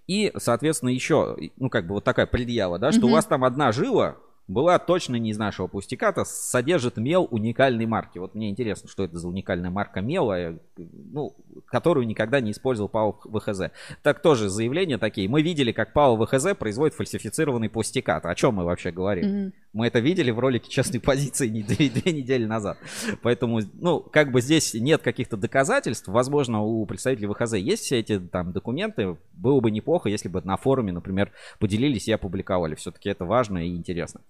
И, 0.06 0.32
соответственно, 0.36 0.90
еще, 0.90 1.36
ну, 1.56 1.68
как 1.68 1.88
бы 1.88 1.94
вот 1.94 2.04
такая 2.04 2.26
предъява, 2.26 2.78
да, 2.78 2.92
что 2.92 3.00
mm-hmm. 3.00 3.10
у 3.10 3.12
вас 3.12 3.26
там 3.26 3.42
одна 3.42 3.72
жила, 3.72 4.18
была 4.46 4.78
точно 4.78 5.16
не 5.16 5.30
из 5.30 5.38
нашего 5.38 5.66
пустиката, 5.66 6.24
содержит 6.24 6.96
мел 6.96 7.26
уникальной 7.30 7.86
марки. 7.86 8.18
Вот 8.18 8.34
мне 8.34 8.50
интересно, 8.50 8.88
что 8.88 9.04
это 9.04 9.18
за 9.18 9.28
уникальная 9.28 9.70
марка 9.70 10.00
мела, 10.00 10.58
ну, 10.76 11.34
которую 11.66 12.06
никогда 12.06 12.40
не 12.40 12.52
использовал 12.52 12.88
ПАО 12.88 13.12
ВХЗ. 13.24 13.70
Так 14.02 14.20
тоже 14.20 14.48
заявления 14.48 14.98
такие. 14.98 15.28
Мы 15.28 15.42
видели, 15.42 15.72
как 15.72 15.92
ПАО 15.92 16.16
ВХЗ 16.24 16.54
производит 16.58 16.94
фальсифицированный 16.94 17.70
пустикат. 17.70 18.26
О 18.26 18.34
чем 18.34 18.54
мы 18.54 18.64
вообще 18.64 18.90
говорим? 18.90 19.24
Mm-hmm. 19.24 19.52
Мы 19.74 19.88
это 19.88 19.98
видели 19.98 20.30
в 20.30 20.38
ролике 20.38 20.70
«Честной 20.70 21.00
позиции» 21.00 21.48
две, 21.48 21.90
две 21.90 22.12
недели 22.12 22.46
назад. 22.46 22.78
Поэтому, 23.22 23.60
ну, 23.74 24.00
как 24.00 24.30
бы 24.30 24.40
здесь 24.40 24.72
нет 24.72 25.02
каких-то 25.02 25.36
доказательств. 25.36 26.06
Возможно, 26.06 26.62
у 26.62 26.86
представителей 26.86 27.26
ВХЗ 27.26 27.54
есть 27.54 27.82
все 27.82 27.98
эти 27.98 28.20
там 28.20 28.52
документы. 28.52 29.16
Было 29.32 29.60
бы 29.60 29.72
неплохо, 29.72 30.08
если 30.08 30.28
бы 30.28 30.40
на 30.42 30.56
форуме, 30.56 30.92
например, 30.92 31.32
поделились 31.58 32.06
и 32.06 32.12
опубликовали. 32.12 32.76
Все-таки 32.76 33.10
это 33.10 33.24
важно 33.24 33.66
и 33.66 33.74
интересно. 33.74 34.20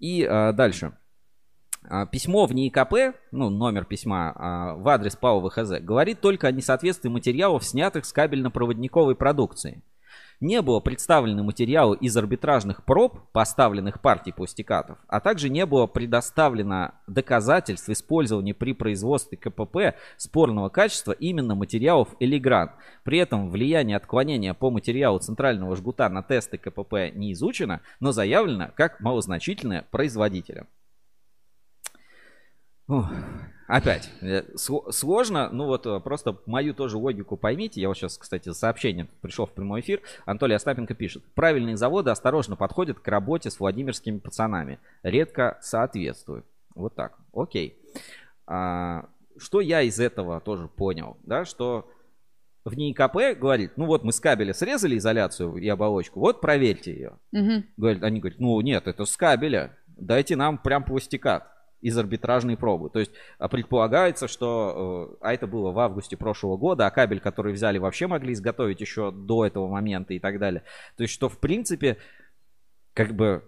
И 0.00 0.24
а, 0.24 0.52
дальше. 0.52 0.92
А, 1.88 2.06
Письмо 2.06 2.46
в 2.46 2.52
НИИКП, 2.52 3.16
ну, 3.30 3.48
номер 3.48 3.84
письма 3.84 4.32
а, 4.34 4.74
в 4.74 4.88
адрес 4.88 5.14
ПАО 5.14 5.40
ВХЗ, 5.48 5.80
говорит 5.80 6.20
только 6.20 6.48
о 6.48 6.52
несоответствии 6.52 7.08
материалов, 7.08 7.64
снятых 7.64 8.04
с 8.04 8.12
кабельно-проводниковой 8.12 9.14
продукции. 9.14 9.82
Не 10.40 10.62
было 10.62 10.80
представлены 10.80 11.42
материалы 11.42 11.98
из 11.98 12.16
арбитражных 12.16 12.82
проб, 12.86 13.20
поставленных 13.32 14.00
партий 14.00 14.32
пустикатов, 14.32 14.96
а 15.06 15.20
также 15.20 15.50
не 15.50 15.66
было 15.66 15.86
предоставлено 15.86 16.92
доказательств 17.06 17.90
использования 17.90 18.54
при 18.54 18.72
производстве 18.72 19.36
КПП 19.36 19.98
спорного 20.16 20.70
качества 20.70 21.12
именно 21.12 21.54
материалов 21.54 22.08
Элигран. 22.20 22.70
При 23.04 23.18
этом 23.18 23.50
влияние 23.50 23.98
отклонения 23.98 24.54
по 24.54 24.70
материалу 24.70 25.18
центрального 25.18 25.76
жгута 25.76 26.08
на 26.08 26.22
тесты 26.22 26.56
КПП 26.56 27.12
не 27.14 27.34
изучено, 27.34 27.82
но 28.00 28.12
заявлено 28.12 28.70
как 28.74 29.00
малозначительное 29.00 29.84
производителем. 29.90 30.68
Опять, 33.70 34.10
э, 34.20 34.42
сло- 34.56 34.90
сложно, 34.90 35.48
ну 35.52 35.66
вот 35.66 35.86
э, 35.86 36.00
просто 36.00 36.36
мою 36.46 36.74
тоже 36.74 36.96
логику 36.96 37.36
поймите. 37.36 37.80
Я 37.80 37.86
вот 37.86 37.96
сейчас, 37.96 38.18
кстати, 38.18 38.52
сообщение 38.52 39.06
пришел 39.20 39.46
в 39.46 39.52
прямой 39.52 39.80
эфир. 39.80 40.00
Анатолий 40.26 40.56
Остапенко 40.56 40.94
пишет. 40.94 41.22
Правильные 41.34 41.76
заводы 41.76 42.10
осторожно 42.10 42.56
подходят 42.56 42.98
к 42.98 43.06
работе 43.06 43.48
с 43.48 43.60
владимирскими 43.60 44.18
пацанами. 44.18 44.80
Редко 45.04 45.56
соответствуют. 45.62 46.46
Вот 46.74 46.96
так. 46.96 47.16
Окей. 47.32 47.78
А, 48.44 49.08
что 49.38 49.60
я 49.60 49.82
из 49.82 50.00
этого 50.00 50.40
тоже 50.40 50.66
понял, 50.66 51.16
да, 51.22 51.44
что 51.44 51.88
в 52.64 52.76
НИИКП 52.76 53.38
говорит, 53.38 53.74
ну 53.76 53.86
вот 53.86 54.02
мы 54.02 54.12
с 54.12 54.18
кабеля 54.18 54.52
срезали 54.52 54.98
изоляцию 54.98 55.54
и 55.58 55.68
оболочку, 55.68 56.18
вот 56.18 56.40
проверьте 56.40 56.92
ее. 56.92 57.12
Мгм. 57.30 57.66
Говорят, 57.76 58.02
они 58.02 58.18
говорят, 58.18 58.40
ну 58.40 58.60
нет, 58.62 58.88
это 58.88 59.04
с 59.04 59.16
кабеля. 59.16 59.76
Дайте 59.96 60.34
нам 60.34 60.58
прям 60.58 60.82
пластикат 60.82 61.46
из 61.80 61.96
арбитражной 61.96 62.56
пробы. 62.56 62.90
То 62.90 62.98
есть 62.98 63.12
а, 63.38 63.48
предполагается, 63.48 64.28
что, 64.28 65.16
э, 65.20 65.24
а 65.26 65.34
это 65.34 65.46
было 65.46 65.70
в 65.70 65.78
августе 65.78 66.16
прошлого 66.16 66.56
года, 66.56 66.86
а 66.86 66.90
кабель, 66.90 67.20
который 67.20 67.52
взяли, 67.52 67.78
вообще 67.78 68.06
могли 68.06 68.32
изготовить 68.32 68.80
еще 68.80 69.10
до 69.10 69.46
этого 69.46 69.66
момента 69.68 70.12
и 70.14 70.18
так 70.18 70.38
далее. 70.38 70.62
То 70.96 71.02
есть, 71.02 71.14
что 71.14 71.28
в 71.28 71.38
принципе, 71.38 71.96
как 72.92 73.12
бы, 73.14 73.44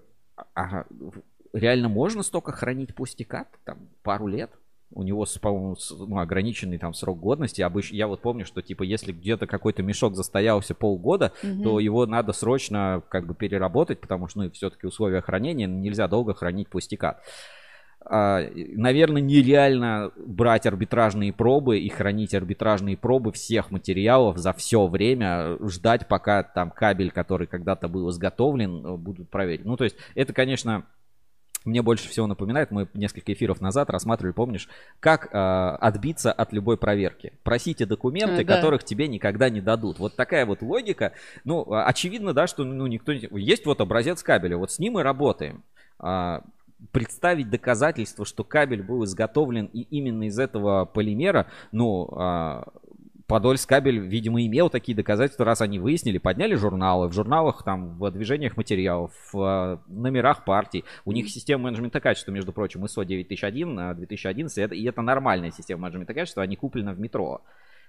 ага, 0.55 0.87
в- 0.91 1.23
реально 1.53 1.89
можно 1.89 2.23
столько 2.23 2.53
хранить 2.53 2.95
пластикат, 2.95 3.49
там, 3.65 3.89
пару 4.03 4.27
лет? 4.27 4.51
У 4.95 5.03
него, 5.03 5.25
по-моему, 5.41 5.77
ну, 6.07 6.19
ограниченный 6.19 6.77
там 6.77 6.93
срок 6.93 7.19
годности. 7.19 7.63
Обычно, 7.63 7.97
я 7.97 8.07
вот 8.07 8.21
помню, 8.21 8.45
что 8.45 8.61
типа 8.61 8.83
если 8.83 9.13
где-то 9.13 9.47
какой-то 9.47 9.83
мешок 9.83 10.15
застоялся 10.15 10.75
полгода, 10.75 11.33
Мгм. 11.43 11.63
то 11.63 11.81
его 11.81 12.05
надо 12.05 12.33
срочно 12.35 13.03
как 13.09 13.27
бы 13.27 13.35
переработать, 13.35 14.01
потому 14.01 14.29
что, 14.29 14.43
ну, 14.43 14.51
все-таки 14.51 14.87
условия 14.87 15.23
хранения 15.23 15.67
нельзя 15.67 16.09
долго 16.09 16.35
хранить 16.35 16.69
пластикат. 16.69 17.23
А, 18.05 18.43
Наверное, 18.55 19.23
нереально 19.23 20.11
брать 20.17 20.67
арбитражные 20.67 21.33
пробы 21.33 21.79
и 21.79 21.89
хранить 21.89 22.35
арбитражные 22.35 22.97
пробы 22.97 23.33
всех 23.33 23.71
материалов 23.71 24.39
за 24.39 24.53
все 24.53 24.87
время, 24.87 25.57
ждать, 25.69 26.09
пока 26.09 26.43
там 26.43 26.71
кабель, 26.71 27.11
который 27.11 27.47
когда-то 27.47 27.89
был 27.89 28.11
изготовлен, 28.11 28.85
э, 28.85 28.97
будут 28.97 29.31
проверить. 29.31 29.65
Ну, 29.65 29.77
то 29.77 29.85
есть, 29.85 29.97
это, 30.15 30.33
конечно, 30.33 30.85
мне 31.65 31.83
больше 31.83 32.09
всего 32.09 32.27
напоминает, 32.27 32.71
мы 32.71 32.89
несколько 32.95 33.33
эфиров 33.33 33.61
назад 33.61 33.89
рассматривали, 33.91 34.33
помнишь, 34.33 34.69
как 34.99 35.27
э, 35.33 35.39
отбиться 35.39 36.33
от 36.33 36.53
любой 36.53 36.77
проверки. 36.77 37.35
Просите 37.45 37.87
документы, 37.87 38.43
А, 38.43 38.45
да. 38.45 38.57
которых 38.57 38.85
тебе 38.85 39.07
никогда 39.07 39.49
не 39.49 39.61
дадут. 39.61 39.99
Вот 39.99 40.17
такая 40.17 40.45
вот 40.45 40.61
логика. 40.63 41.13
Ну, 41.45 41.73
а, 41.73 41.87
очевидно, 41.87 42.33
да, 42.33 42.47
что 42.47 42.65
ну, 42.65 42.87
никто 42.89 43.13
не... 43.13 43.29
Есть 43.41 43.65
вот 43.65 43.81
образец 43.81 44.23
кабеля, 44.23 44.57
вот 44.57 44.73
с 44.73 44.79
ним 44.79 44.99
и 44.99 45.03
работаем. 45.03 45.63
А, 45.99 46.43
представить 46.91 47.51
доказательство, 47.51 48.25
что 48.25 48.45
кабель 48.45 48.83
был 48.83 49.05
изготовлен 49.05 49.67
и 49.67 49.83
именно 49.83 50.25
из 50.25 50.39
этого 50.39 50.85
полимера, 50.85 51.47
ну, 51.71 52.09
а, 52.13 52.65
Подольск 53.33 53.67
кабель, 53.67 53.99
видимо, 53.99 54.45
имел 54.45 54.69
такие 54.69 54.95
доказательства, 54.95 55.47
раз 55.47 55.63
они 55.63 55.79
выяснили, 55.79 56.19
подняли 56.19 56.55
журналы, 56.55 57.09
в 57.09 57.15
журналах 57.15 57.63
там, 57.65 57.97
в 57.97 58.11
движениях 58.11 58.59
материалов, 58.59 59.11
в 59.33 59.81
э, 59.89 59.91
номерах 59.91 60.45
партий. 60.45 60.85
У 61.07 61.13
них 61.13 61.31
система 61.31 61.65
менеджмента 61.65 61.99
качества, 61.99 62.31
между 62.31 62.53
прочим, 62.53 62.85
ISO 62.85 63.07
9001, 63.07 63.79
э, 63.79 63.95
2011, 63.95 64.59
это- 64.59 64.75
и 64.75 64.85
это 64.85 65.01
нормальная 65.01 65.51
система 65.51 65.85
менеджмента 65.85 66.13
качества, 66.13 66.43
они 66.43 66.57
куплены 66.57 66.93
в 66.93 67.01
метро. 67.01 67.41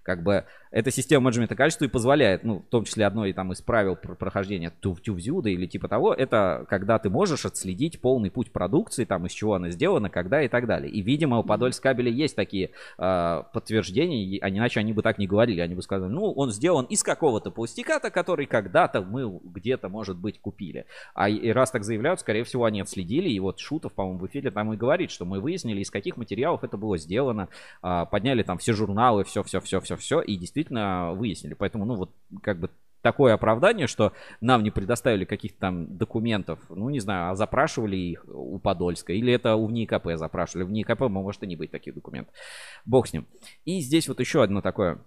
Как 0.04 0.24
бы 0.24 0.46
эта 0.72 0.92
система 0.92 1.26
менеджмента 1.26 1.56
качества 1.56 1.86
и 1.86 1.88
позволяет, 1.88 2.44
ну, 2.44 2.60
в 2.60 2.70
том 2.70 2.84
числе 2.84 3.06
одно 3.06 3.26
и 3.26 3.34
там 3.34 3.52
из 3.52 3.62
правил 3.62 3.96
пр- 3.96 4.16
прохождения 4.16 4.72
тювзюда 4.82 5.50
или 5.50 5.66
типа 5.66 5.88
того, 5.88 6.13
это 6.13 6.66
когда 6.68 7.00
ты 7.00 7.10
можешь 7.10 7.46
отследить 7.46 8.02
полный 8.02 8.32
путь 8.32 8.52
продукции, 8.52 9.06
там, 9.06 9.26
из 9.26 9.32
чего 9.32 9.54
она 9.54 9.70
сделана, 9.70 10.10
когда 10.10 10.42
и 10.42 10.48
так 10.48 10.66
далее. 10.66 10.92
И, 10.92 11.02
видимо, 11.02 11.38
у 11.38 11.44
Подольск 11.44 11.82
кабеля 11.82 12.12
есть 12.12 12.36
такие 12.36 12.72
э, 12.98 13.44
подтверждения, 13.54 14.39
а 14.42 14.50
иначе 14.50 14.80
они 14.80 14.94
бы 14.94 15.02
так 15.02 15.18
не 15.20 15.28
говорили. 15.28 15.62
Они 15.62 15.76
бы 15.76 15.82
сказали, 15.82 16.12
ну, 16.12 16.32
он 16.32 16.52
сделан 16.52 16.86
из 16.86 17.04
какого-то 17.04 17.52
пластиката, 17.52 18.10
который 18.10 18.46
когда-то 18.46 19.02
мы 19.02 19.39
где-то, 19.44 19.89
может 19.89 20.18
быть, 20.18 20.39
купили. 20.39 20.86
А 21.13 21.30
и 21.30 21.52
раз 21.52 21.72
так 21.72 21.84
заявляют, 21.84 22.20
скорее 22.20 22.44
всего, 22.44 22.66
они 22.66 22.82
отследили. 22.82 23.30
И 23.30 23.39
вот 23.39 23.60
Шутов, 23.60 23.94
по-моему, 23.94 24.20
в 24.20 24.28
эфире 24.28 24.52
там 24.52 24.74
и 24.74 24.78
говорит, 24.78 25.12
что 25.12 25.26
мы 25.26 25.39
выяснили, 25.39 25.82
из 25.82 25.92
каких 25.92 26.18
материалов 26.18 26.63
это 26.63 26.78
было 26.78 26.98
сделано, 26.98 27.50
а, 27.82 28.06
подняли 28.06 28.44
там 28.44 28.58
все 28.58 28.74
журналы, 28.74 29.24
все, 29.24 29.44
все, 29.98 30.20
все, 30.20 30.22
и 30.22 30.36
действительно 30.36 31.14
выяснили. 31.14 31.54
Поэтому, 31.54 31.86
ну, 31.86 31.96
вот 31.96 32.12
как 32.42 32.60
бы 32.60 32.70
такое 33.02 33.34
оправдание, 33.34 33.88
что 33.88 34.14
нам 34.42 34.64
не 34.64 34.72
предоставили 34.72 35.26
каких-то 35.26 35.60
там 35.60 35.98
документов, 35.98 36.60
ну, 36.70 36.90
не 36.90 37.00
знаю, 37.00 37.32
а 37.32 37.36
запрашивали 37.36 37.98
их 37.98 38.26
у 38.28 38.58
Подольска, 38.60 39.14
или 39.14 39.32
это 39.34 39.56
у 39.56 39.70
НИКП 39.70 40.16
запрашивали. 40.16 40.66
В 40.66 40.72
НИКП 40.72 41.02
может 41.02 41.44
и 41.44 41.48
не 41.48 41.56
быть 41.56 41.72
таких 41.72 41.94
документов. 41.94 42.34
Бог 42.86 43.08
с 43.08 43.14
ним. 43.14 43.28
И 43.66 43.82
здесь 43.82 44.08
вот 44.08 44.20
еще 44.20 44.42
одно 44.42 44.62
такое 44.62 45.00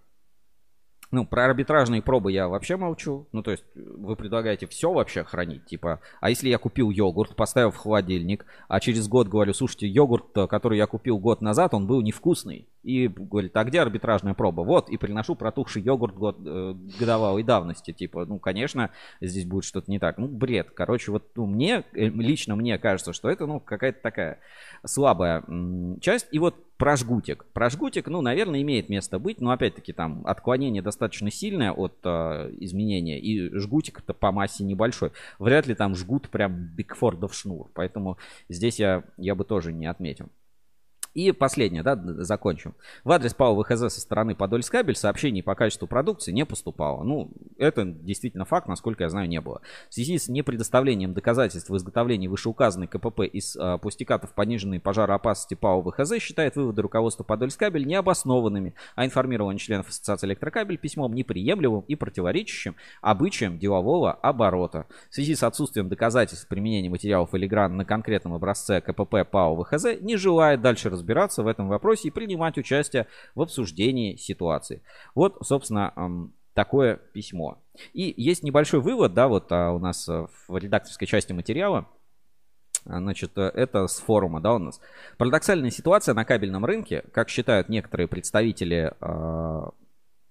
ну, 1.17 1.25
про 1.25 1.47
арбитражные 1.47 2.03
пробы 2.03 2.31
я 2.31 2.47
вообще 2.47 2.77
молчу. 2.77 3.27
Ну, 3.33 3.43
то 3.43 3.51
есть, 3.51 3.65
вы 3.75 4.17
предлагаете 4.17 4.67
все 4.67 4.93
вообще 4.93 5.25
хранить, 5.25 5.65
типа, 5.65 6.01
а 6.21 6.29
если 6.29 6.51
я 6.51 6.59
купил 6.59 6.91
йогурт, 6.91 7.35
поставил 7.35 7.71
в 7.71 7.77
холодильник, 7.77 8.45
а 8.69 8.81
через 8.81 9.09
год 9.09 9.29
говорю, 9.29 9.55
слушайте, 9.55 9.89
йогурт, 9.89 10.37
э, 10.37 10.47
который 10.47 10.77
я 10.77 10.87
купил 10.87 11.19
год 11.19 11.41
назад, 11.41 11.73
он 11.73 11.87
был 11.87 12.03
невкусный. 12.03 12.69
И 12.83 13.09
говорит, 13.09 13.57
а 13.57 13.65
где 13.65 13.81
арбитражная 13.81 14.35
проба? 14.35 14.61
Вот, 14.61 14.91
и 14.91 14.99
приношу 14.99 15.35
протухший 15.37 15.81
йогурт 15.81 16.15
год, 16.15 16.37
э, 16.45 16.75
годовалой 17.01 17.43
давности. 17.43 17.93
Типа, 17.93 18.27
ну, 18.27 18.39
конечно, 18.39 18.91
здесь 19.23 19.47
будет 19.47 19.65
что-то 19.65 19.91
не 19.91 19.99
так. 19.99 20.19
Ну, 20.19 20.29
бред. 20.29 20.71
Короче, 20.71 21.13
вот 21.13 21.31
ну, 21.35 21.47
мне, 21.47 21.85
э, 21.95 22.09
лично 22.09 22.57
мне 22.57 22.77
кажется, 22.77 23.15
что 23.15 23.31
это, 23.31 23.47
ну, 23.47 23.59
какая-то 23.59 24.03
такая 24.03 24.39
слабая 24.85 25.43
часть. 26.01 26.29
И 26.31 26.39
вот 26.39 26.57
про 26.77 26.97
жгутик. 26.97 27.45
Про 27.53 27.71
жгутик, 27.71 28.09
ну, 28.09 28.21
наверное, 28.21 28.63
имеет 28.63 28.89
место 28.89 29.19
быть, 29.19 29.41
но 29.41 29.51
опять-таки 29.51 29.93
там 29.93 30.23
отклонение 30.27 30.83
достаточно 30.83 31.31
сильное 31.31 31.73
от 31.73 31.99
э, 32.05 32.53
изменения, 32.61 33.19
и 33.19 33.51
жгутик-то 33.57 34.13
по 34.15 34.33
массе 34.33 34.65
небольшой. 34.65 35.13
Вряд 35.39 35.67
ли 35.67 35.75
там 35.75 35.95
жгут 35.95 36.29
прям 36.29 36.69
Бигфордов 36.75 37.35
шнур, 37.35 37.71
поэтому 37.75 38.19
здесь 38.49 38.79
я, 38.79 39.05
я 39.17 39.35
бы 39.35 39.45
тоже 39.45 39.73
не 39.73 39.87
отметил. 39.87 40.29
И 41.17 41.33
последнее, 41.33 41.83
да, 41.83 41.97
закончим. 41.97 42.75
В 43.03 43.11
адрес 43.11 43.33
ПАО 43.33 43.59
ВХЗ 43.63 43.91
со 43.91 44.03
стороны 44.03 44.35
Подольскабель 44.35 44.97
сообщений 44.97 45.43
по 45.43 45.55
качеству 45.55 45.89
продукции 45.89 46.31
не 46.31 46.45
поступало. 46.45 47.05
Ну, 47.05 47.31
это 47.57 47.87
действительно 47.87 48.45
факт, 48.45 48.69
насколько 48.69 49.05
я 49.05 49.09
знаю, 49.09 49.27
не 49.27 49.41
было. 49.41 49.63
В 49.89 49.95
связи 49.95 50.19
с 50.19 50.29
непредоставлением 50.29 51.15
доказательств 51.15 51.71
в 51.71 51.77
изготовлении 51.79 52.29
вышеуказанной 52.29 52.87
КПП 52.87 53.21
из 53.21 53.57
э, 53.57 53.79
пустикатов 53.81 54.35
пониженной 54.35 54.79
пожароопасности 54.79 55.55
ПАО 55.55 55.81
ВХЗ 55.81 56.19
считает 56.19 56.55
выводы 56.55 56.83
руководства 56.83 57.25
Подольскабель 57.25 57.87
необоснованными, 57.87 58.75
а 58.95 59.07
информирование 59.07 59.59
членов 59.59 59.89
Ассоциации 59.89 60.27
Электрокабель 60.27 60.77
письмом 60.77 61.15
неприемлемым 61.15 61.81
и 61.89 61.95
противоречащим 61.95 62.77
обычаям 63.01 63.59
делового 63.59 64.13
оборота. 64.13 64.85
В 65.09 65.15
связи 65.15 65.35
с 65.35 65.43
отсутствием 65.43 65.89
доказательств 65.89 66.47
применения 66.47 66.91
материалов 66.91 67.35
Элигран 67.35 67.75
на 67.75 67.87
конкретном 67.87 68.35
образце 68.35 68.83
КПП 68.83 69.25
ПАО 69.25 69.57
ВХЗ 69.63 69.99
не 70.03 70.17
желает 70.17 70.61
дальше 70.61 70.91
разбираться 70.91 71.06
в 71.43 71.47
этом 71.47 71.69
вопросе 71.69 72.09
и 72.09 72.11
принимать 72.11 72.59
участие 72.59 73.07
в 73.35 73.43
обсуждении 73.43 74.17
ситуации. 74.17 74.83
Вот, 75.15 75.39
собственно, 75.43 75.93
такое 76.57 76.97
письмо. 76.97 77.63
И 77.93 78.13
есть 78.17 78.43
небольшой 78.43 78.81
вывод, 78.81 79.15
да, 79.15 79.29
вот 79.29 79.53
а, 79.53 79.73
у 79.73 79.79
нас 79.79 80.09
э, 80.09 80.27
в 80.49 80.57
редакторской 80.57 81.07
части 81.07 81.35
материала. 81.35 81.87
А, 82.87 82.99
Значит, 82.99 83.37
э, 83.37 83.43
это 83.43 83.87
с 83.87 83.99
форума, 83.99 84.41
да, 84.41 84.55
у 84.55 84.59
нас. 84.59 84.81
Парадоксальная 85.19 85.71
ситуация 85.71 86.15
на 86.15 86.25
кабельном 86.25 86.65
рынке, 86.65 87.05
как 87.13 87.29
считают 87.29 87.69
некоторые 87.69 88.09
представители, 88.09 88.95
э, 88.99 89.71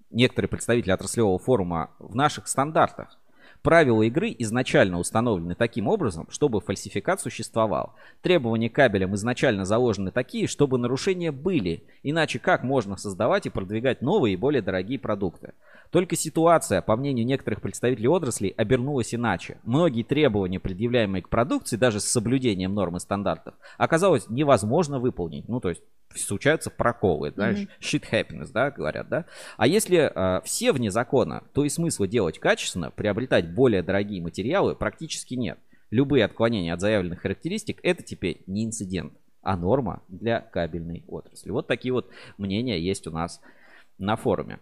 некоторые 0.09 0.49
представители 0.49 0.89
отраслевого 0.89 1.37
форума 1.37 1.91
в 1.99 2.15
наших 2.15 2.47
стандартах. 2.47 3.19
Правила 3.65 4.03
игры 4.03 4.35
изначально 4.37 4.99
установлены 4.99 5.55
таким 5.55 5.87
образом, 5.87 6.27
чтобы 6.29 6.61
фальсификат 6.61 7.19
существовал. 7.19 7.95
Требования 8.21 8.69
к 8.69 8.73
кабелям 8.73 9.15
изначально 9.15 9.65
заложены 9.65 10.11
такие, 10.11 10.45
чтобы 10.45 10.77
нарушения 10.77 11.31
были. 11.31 11.81
Иначе 12.03 12.37
как 12.37 12.63
можно 12.63 12.95
создавать 12.95 13.47
и 13.47 13.49
продвигать 13.49 14.03
новые 14.03 14.35
и 14.35 14.37
более 14.37 14.61
дорогие 14.61 14.99
продукты? 14.99 15.53
Только 15.89 16.15
ситуация, 16.15 16.83
по 16.83 16.95
мнению 16.95 17.25
некоторых 17.25 17.59
представителей 17.59 18.07
отраслей, 18.07 18.51
обернулась 18.51 19.15
иначе. 19.15 19.57
Многие 19.63 20.03
требования, 20.03 20.59
предъявляемые 20.59 21.23
к 21.23 21.29
продукции, 21.29 21.75
даже 21.75 21.99
с 21.99 22.05
соблюдением 22.05 22.75
норм 22.75 22.97
и 22.97 22.99
стандартов, 22.99 23.55
оказалось 23.79 24.29
невозможно 24.29 24.99
выполнить. 24.99 25.49
Ну, 25.49 25.59
то 25.59 25.69
есть 25.69 25.81
случаются 26.17 26.69
проколы, 26.69 27.31
знаешь, 27.31 27.59
mm-hmm. 27.59 27.79
shit 27.81 28.03
happiness, 28.11 28.51
да, 28.51 28.71
говорят, 28.71 29.09
да. 29.09 29.25
А 29.57 29.67
если 29.67 30.11
э, 30.13 30.41
все 30.43 30.71
вне 30.71 30.91
закона, 30.91 31.43
то 31.53 31.63
и 31.63 31.69
смысла 31.69 32.07
делать 32.07 32.39
качественно, 32.39 32.91
приобретать 32.91 33.53
более 33.53 33.83
дорогие 33.83 34.21
материалы 34.21 34.75
практически 34.75 35.35
нет. 35.35 35.59
Любые 35.91 36.25
отклонения 36.25 36.73
от 36.73 36.81
заявленных 36.81 37.21
характеристик 37.21 37.79
это 37.83 38.03
теперь 38.03 38.41
не 38.47 38.65
инцидент, 38.65 39.13
а 39.41 39.55
норма 39.55 40.01
для 40.07 40.41
кабельной 40.41 41.03
отрасли. 41.07 41.51
Вот 41.51 41.67
такие 41.67 41.93
вот 41.93 42.09
мнения 42.37 42.79
есть 42.79 43.07
у 43.07 43.11
нас 43.11 43.41
на 43.97 44.15
форуме. 44.15 44.59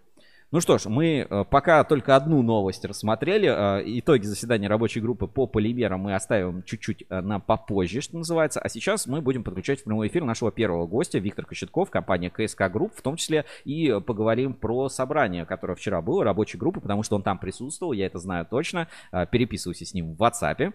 Ну 0.53 0.61
что 0.61 0.77
ж, 0.77 0.85
мы 0.85 1.25
э, 1.27 1.45
пока 1.49 1.83
только 1.83 2.15
одну 2.15 2.43
новость 2.43 2.85
рассмотрели. 2.85 3.47
Э, 3.47 3.81
итоги 3.83 4.27
заседания 4.27 4.67
рабочей 4.67 4.99
группы 4.99 5.25
по 5.25 5.47
полимерам 5.47 6.01
мы 6.01 6.13
оставим 6.13 6.61
чуть-чуть 6.61 7.05
э, 7.09 7.21
на 7.21 7.39
попозже, 7.39 8.01
что 8.01 8.17
называется. 8.17 8.59
А 8.59 8.69
сейчас 8.69 9.07
мы 9.07 9.21
будем 9.21 9.43
подключать 9.43 9.81
в 9.81 9.85
прямой 9.85 10.09
эфир 10.09 10.23
нашего 10.23 10.51
первого 10.51 10.85
гостя, 10.85 11.17
Виктор 11.17 11.47
Кочетков, 11.47 11.89
компания 11.89 12.29
КСК 12.29 12.71
Групп, 12.71 12.93
в 12.95 13.01
том 13.01 13.15
числе 13.15 13.45
и 13.65 13.99
поговорим 14.05 14.53
про 14.53 14.89
собрание, 14.89 15.43
которое 15.47 15.73
вчера 15.73 16.03
было, 16.03 16.23
рабочей 16.23 16.59
группы, 16.59 16.81
потому 16.81 17.01
что 17.01 17.15
он 17.15 17.23
там 17.23 17.39
присутствовал, 17.39 17.91
я 17.91 18.05
это 18.05 18.19
знаю 18.19 18.45
точно. 18.45 18.87
Переписываюсь 19.31 19.81
с 19.81 19.95
ним 19.95 20.13
в 20.13 20.21
WhatsApp. 20.21 20.71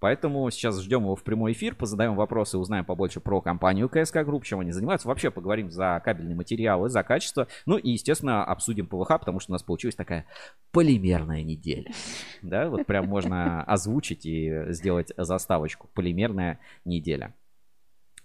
Поэтому 0.00 0.50
сейчас 0.50 0.80
ждем 0.80 1.02
его 1.02 1.14
в 1.14 1.22
прямой 1.22 1.52
эфир, 1.52 1.74
позадаем 1.74 2.16
вопросы, 2.16 2.58
узнаем 2.58 2.84
побольше 2.84 3.20
про 3.20 3.40
компанию 3.40 3.88
КСК 3.88 4.24
Групп, 4.24 4.44
чем 4.44 4.60
они 4.60 4.72
занимаются. 4.72 5.06
Вообще 5.06 5.30
поговорим 5.30 5.70
за 5.70 6.00
кабельные 6.02 6.34
материалы, 6.34 6.88
за 6.88 7.02
качество. 7.02 7.46
Ну 7.66 7.76
и, 7.76 7.90
естественно, 7.90 8.44
обсудим 8.44 8.86
ПВХ, 8.86 9.08
потому 9.08 9.40
что 9.40 9.52
у 9.52 9.54
нас 9.54 9.62
получилась 9.62 9.94
такая 9.94 10.26
полимерная 10.72 11.42
неделя. 11.42 11.92
Да, 12.40 12.70
вот 12.70 12.86
прям 12.86 13.06
можно 13.06 13.62
озвучить 13.66 14.24
и 14.24 14.72
сделать 14.72 15.12
заставочку. 15.16 15.88
Полимерная 15.94 16.58
неделя. 16.86 17.34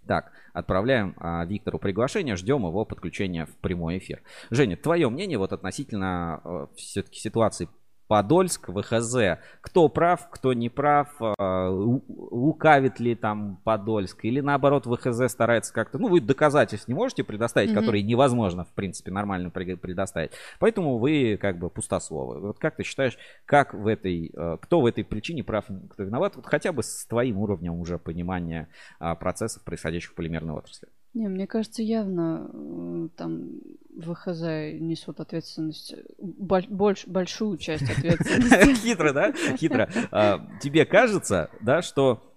Так, 0.07 0.31
отправляем 0.53 1.15
а, 1.17 1.43
Виктору 1.45 1.79
приглашение, 1.79 2.35
ждем 2.35 2.65
его 2.65 2.85
подключения 2.85 3.47
в 3.47 3.55
прямой 3.57 3.97
эфир. 3.97 4.21
Женя, 4.51 4.77
твое 4.77 5.09
мнение 5.09 5.39
вот 5.39 5.51
относительно 5.51 6.41
а, 6.43 6.67
все-таки 6.75 7.19
ситуации 7.19 7.67
Подольск, 8.07 8.69
ВХЗ. 8.69 9.39
Кто 9.61 9.89
прав, 9.89 10.29
кто 10.29 10.53
не 10.53 10.69
прав, 10.69 11.09
а, 11.19 11.69
лукавит 11.69 12.99
ли 12.99 13.15
там 13.15 13.59
Подольск, 13.63 14.25
или 14.25 14.41
наоборот 14.41 14.85
ВХЗ 14.85 15.31
старается 15.31 15.73
как-то, 15.73 15.97
ну 15.97 16.07
вы 16.07 16.21
доказательств 16.21 16.87
не 16.87 16.93
можете 16.93 17.23
предоставить, 17.23 17.71
mm-hmm. 17.71 17.79
которые 17.79 18.03
невозможно 18.03 18.63
в 18.63 18.73
принципе 18.73 19.11
нормально 19.11 19.49
предоставить. 19.49 20.31
Поэтому 20.59 20.97
вы 20.97 21.37
как 21.41 21.57
бы 21.57 21.69
пустословы. 21.69 22.39
Вот 22.39 22.59
как 22.59 22.75
ты 22.75 22.83
считаешь, 22.83 23.17
как 23.45 23.73
в 23.73 23.87
этой, 23.87 24.31
а, 24.35 24.57
кто 24.57 24.81
в 24.81 24.85
этой 24.85 25.03
причине 25.03 25.43
прав, 25.43 25.65
кто 25.89 26.03
виноват, 26.03 26.35
вот 26.35 26.45
хотя 26.45 26.71
бы 26.71 26.83
с 26.83 27.05
твоим 27.05 27.37
уровнем 27.39 27.73
уже 27.79 27.97
понимания 27.97 28.67
а, 28.99 29.15
процессов, 29.15 29.63
происходящих 29.63 30.11
в 30.11 30.15
полимерной 30.15 30.55
отрасли? 30.55 30.87
Не, 31.15 31.29
мне 31.29 31.47
кажется, 31.47 31.81
явно 31.81 33.09
там 33.15 33.61
ВХЗ 33.95 34.41
несут 34.79 35.21
ответственность, 35.21 35.95
больш, 36.19 37.07
большую 37.07 37.57
часть 37.57 37.89
ответственности. 37.89 38.75
Хитро, 38.85 39.13
да? 39.13 39.31
Хитро. 39.31 39.89
А, 40.11 40.45
тебе 40.61 40.85
кажется, 40.85 41.49
да, 41.61 41.81
что 41.81 42.35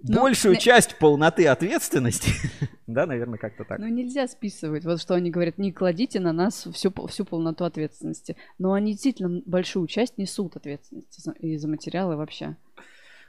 ну, 0.00 0.20
большую 0.22 0.56
часть 0.56 0.96
полноты 0.98 1.48
ответственности, 1.48 2.30
да, 2.86 3.04
наверное, 3.06 3.36
как-то 3.38 3.64
так. 3.64 3.80
Ну, 3.80 3.88
нельзя 3.88 4.28
списывать, 4.28 4.84
вот 4.84 5.00
что 5.00 5.14
они 5.14 5.32
говорят, 5.32 5.58
не 5.58 5.72
кладите 5.72 6.20
на 6.20 6.32
нас 6.32 6.68
всю, 6.72 6.92
всю 7.08 7.24
полноту 7.24 7.64
ответственности. 7.64 8.36
Но 8.58 8.74
они 8.74 8.92
действительно 8.92 9.42
большую 9.44 9.88
часть 9.88 10.18
несут 10.18 10.54
ответственности 10.54 11.20
и 11.40 11.56
за 11.56 11.66
материалы 11.66 12.14
вообще. 12.14 12.56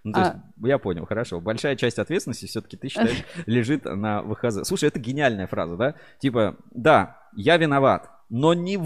Ну, 0.06 0.12
то 0.14 0.20
а... 0.20 0.24
есть, 0.24 0.36
я 0.64 0.78
понял, 0.78 1.06
хорошо. 1.08 1.42
Большая 1.42 1.76
часть 1.76 1.98
ответственности 1.98 2.46
все-таки 2.46 2.78
ты 2.78 2.90
считаешь 2.90 3.24
лежит 3.48 3.86
на 3.86 4.22
ВХЗ. 4.22 4.60
Слушай, 4.64 4.90
это 4.90 5.00
гениальная 5.00 5.48
фраза, 5.48 5.76
да? 5.78 5.96
Типа, 6.20 6.58
да, 6.70 7.18
я 7.36 7.58
виноват, 7.58 8.12
но 8.30 8.54
не 8.54 8.78
в, 8.78 8.84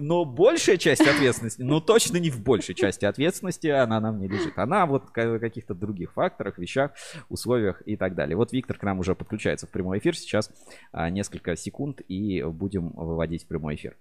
но 0.00 0.24
большая 0.24 0.76
часть 0.76 1.02
ответственности, 1.02 1.62
но 1.62 1.80
точно 1.80 2.16
не 2.16 2.30
в 2.30 2.42
большей 2.42 2.74
части 2.74 3.04
ответственности 3.04 3.68
она 3.68 4.00
нам 4.00 4.18
не 4.18 4.26
лежит. 4.26 4.58
Она 4.58 4.86
вот 4.86 5.04
в 5.04 5.38
каких-то 5.38 5.72
других 5.72 6.12
факторах, 6.14 6.58
вещах, 6.58 6.90
условиях 7.28 7.80
и 7.86 7.96
так 7.96 8.16
далее. 8.16 8.36
Вот 8.36 8.52
Виктор 8.52 8.76
к 8.76 8.82
нам 8.82 8.98
уже 8.98 9.14
подключается 9.14 9.68
в 9.68 9.70
прямой 9.70 9.98
эфир 9.98 10.16
сейчас 10.16 10.50
а, 10.90 11.10
несколько 11.10 11.54
секунд 11.54 12.00
и 12.08 12.42
будем 12.42 12.88
выводить 12.90 13.44
в 13.44 13.46
прямой 13.46 13.76
эфир. 13.76 13.96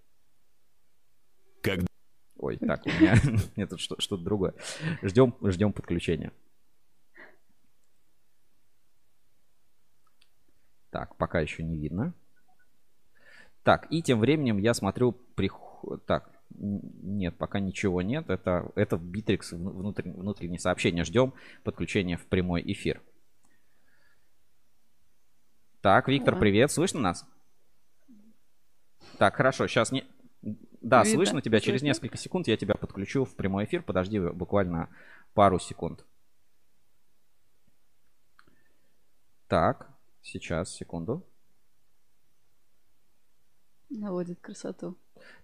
Как? 1.62 1.82
Ой, 2.38 2.58
так, 2.58 2.84
у 2.88 2.90
меня 2.90 3.16
это 3.56 3.78
что-то 3.78 4.18
другое. 4.18 4.56
Ждем, 5.04 5.36
ждем 5.44 5.74
подключения. 5.74 6.32
Так, 10.96 11.18
пока 11.18 11.42
еще 11.42 11.62
не 11.62 11.76
видно. 11.76 12.14
Так, 13.64 13.86
и 13.90 14.02
тем 14.02 14.22
временем 14.22 14.60
я 14.60 14.74
смотрю... 14.74 15.12
Приход... 15.12 16.06
Так, 16.06 16.32
нет, 16.52 17.36
пока 17.38 17.60
ничего 17.60 18.02
нет. 18.02 18.30
Это, 18.30 18.72
это 18.76 18.96
Bittrex 18.96 19.58
внутрь, 19.58 20.10
внутреннее 20.10 20.58
сообщение. 20.58 21.04
Ждем 21.04 21.34
подключения 21.66 22.16
в 22.16 22.26
прямой 22.28 22.62
эфир. 22.72 23.02
Так, 25.82 26.08
Виктор, 26.08 26.40
привет. 26.40 26.72
Слышно 26.72 27.02
нас? 27.02 27.28
Так, 29.18 29.36
хорошо. 29.36 29.68
Сейчас 29.68 29.92
не... 29.92 30.06
Да, 30.80 31.04
Видно. 31.04 31.14
слышно 31.14 31.42
тебя. 31.42 31.58
Слышно? 31.58 31.74
Через 31.74 31.82
несколько 31.82 32.18
секунд 32.18 32.48
я 32.48 32.56
тебя 32.56 32.76
подключу 32.76 33.26
в 33.26 33.36
прямой 33.36 33.66
эфир. 33.66 33.84
Подожди 33.84 34.18
буквально 34.18 34.88
пару 35.34 35.60
секунд. 35.60 36.06
Так. 39.50 39.94
Сейчас, 40.26 40.74
секунду. 40.74 41.24
Наводит 43.92 44.40
красоту. 44.42 44.98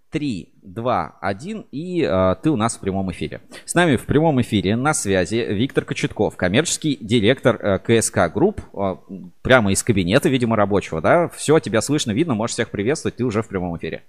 Три, 0.09 0.51
два, 0.63 1.19
один, 1.21 1.67
и 1.71 2.01
э, 2.01 2.35
ты 2.41 2.49
у 2.49 2.55
нас 2.55 2.77
в 2.77 2.79
прямом 2.79 3.11
эфире. 3.11 3.41
С 3.65 3.75
нами 3.75 3.95
в 3.95 4.07
прямом 4.07 4.41
эфире 4.41 4.75
на 4.75 4.95
связи 4.95 5.35
Виктор 5.35 5.85
Кочетков, 5.85 6.35
коммерческий 6.35 6.97
директор 6.99 7.63
э, 7.63 7.77
КСК 7.77 8.33
Групп, 8.33 8.59
э, 8.73 8.95
прямо 9.43 9.71
из 9.71 9.83
кабинета, 9.83 10.29
видимо, 10.29 10.55
рабочего, 10.55 10.99
да? 10.99 11.29
Все, 11.29 11.59
тебя 11.59 11.81
слышно, 11.81 12.11
видно, 12.11 12.33
можешь 12.33 12.55
всех 12.55 12.71
приветствовать, 12.71 13.17
ты 13.17 13.23
уже 13.23 13.43
в 13.43 13.47
прямом 13.47 13.77
эфире. 13.77 14.03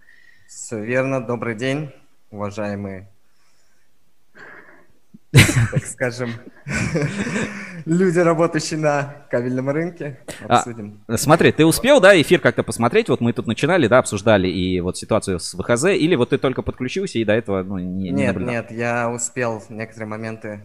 Все 0.48 0.82
верно, 0.82 1.20
добрый 1.20 1.54
день, 1.54 1.90
уважаемые 2.30 3.12
так 5.32 5.84
скажем, 5.86 6.30
люди, 7.84 8.18
работающие 8.18 8.78
на 8.78 9.16
кабельном 9.30 9.70
рынке. 9.70 10.20
А, 10.48 10.58
обсудим. 10.58 11.02
А, 11.06 11.16
смотри, 11.16 11.52
ты 11.52 11.64
успел, 11.64 12.00
да, 12.00 12.20
эфир 12.20 12.40
как-то 12.40 12.62
посмотреть? 12.62 13.08
Вот 13.08 13.20
мы 13.20 13.32
тут 13.32 13.46
начинали, 13.46 13.86
да, 13.86 13.98
обсуждали 13.98 14.48
и 14.48 14.80
вот 14.80 14.96
ситуацию 14.96 15.38
с 15.38 15.54
ВХЗ, 15.54 15.86
или 15.86 16.14
вот 16.14 16.30
ты 16.30 16.38
только 16.38 16.62
подключился 16.62 17.18
и 17.18 17.24
до 17.24 17.32
этого, 17.32 17.62
ну, 17.62 17.78
не, 17.78 17.84
не 17.84 18.10
Нет, 18.10 18.34
наблюдал? 18.34 18.54
нет, 18.54 18.70
я 18.70 19.10
успел 19.10 19.62
некоторые 19.68 20.08
моменты 20.08 20.60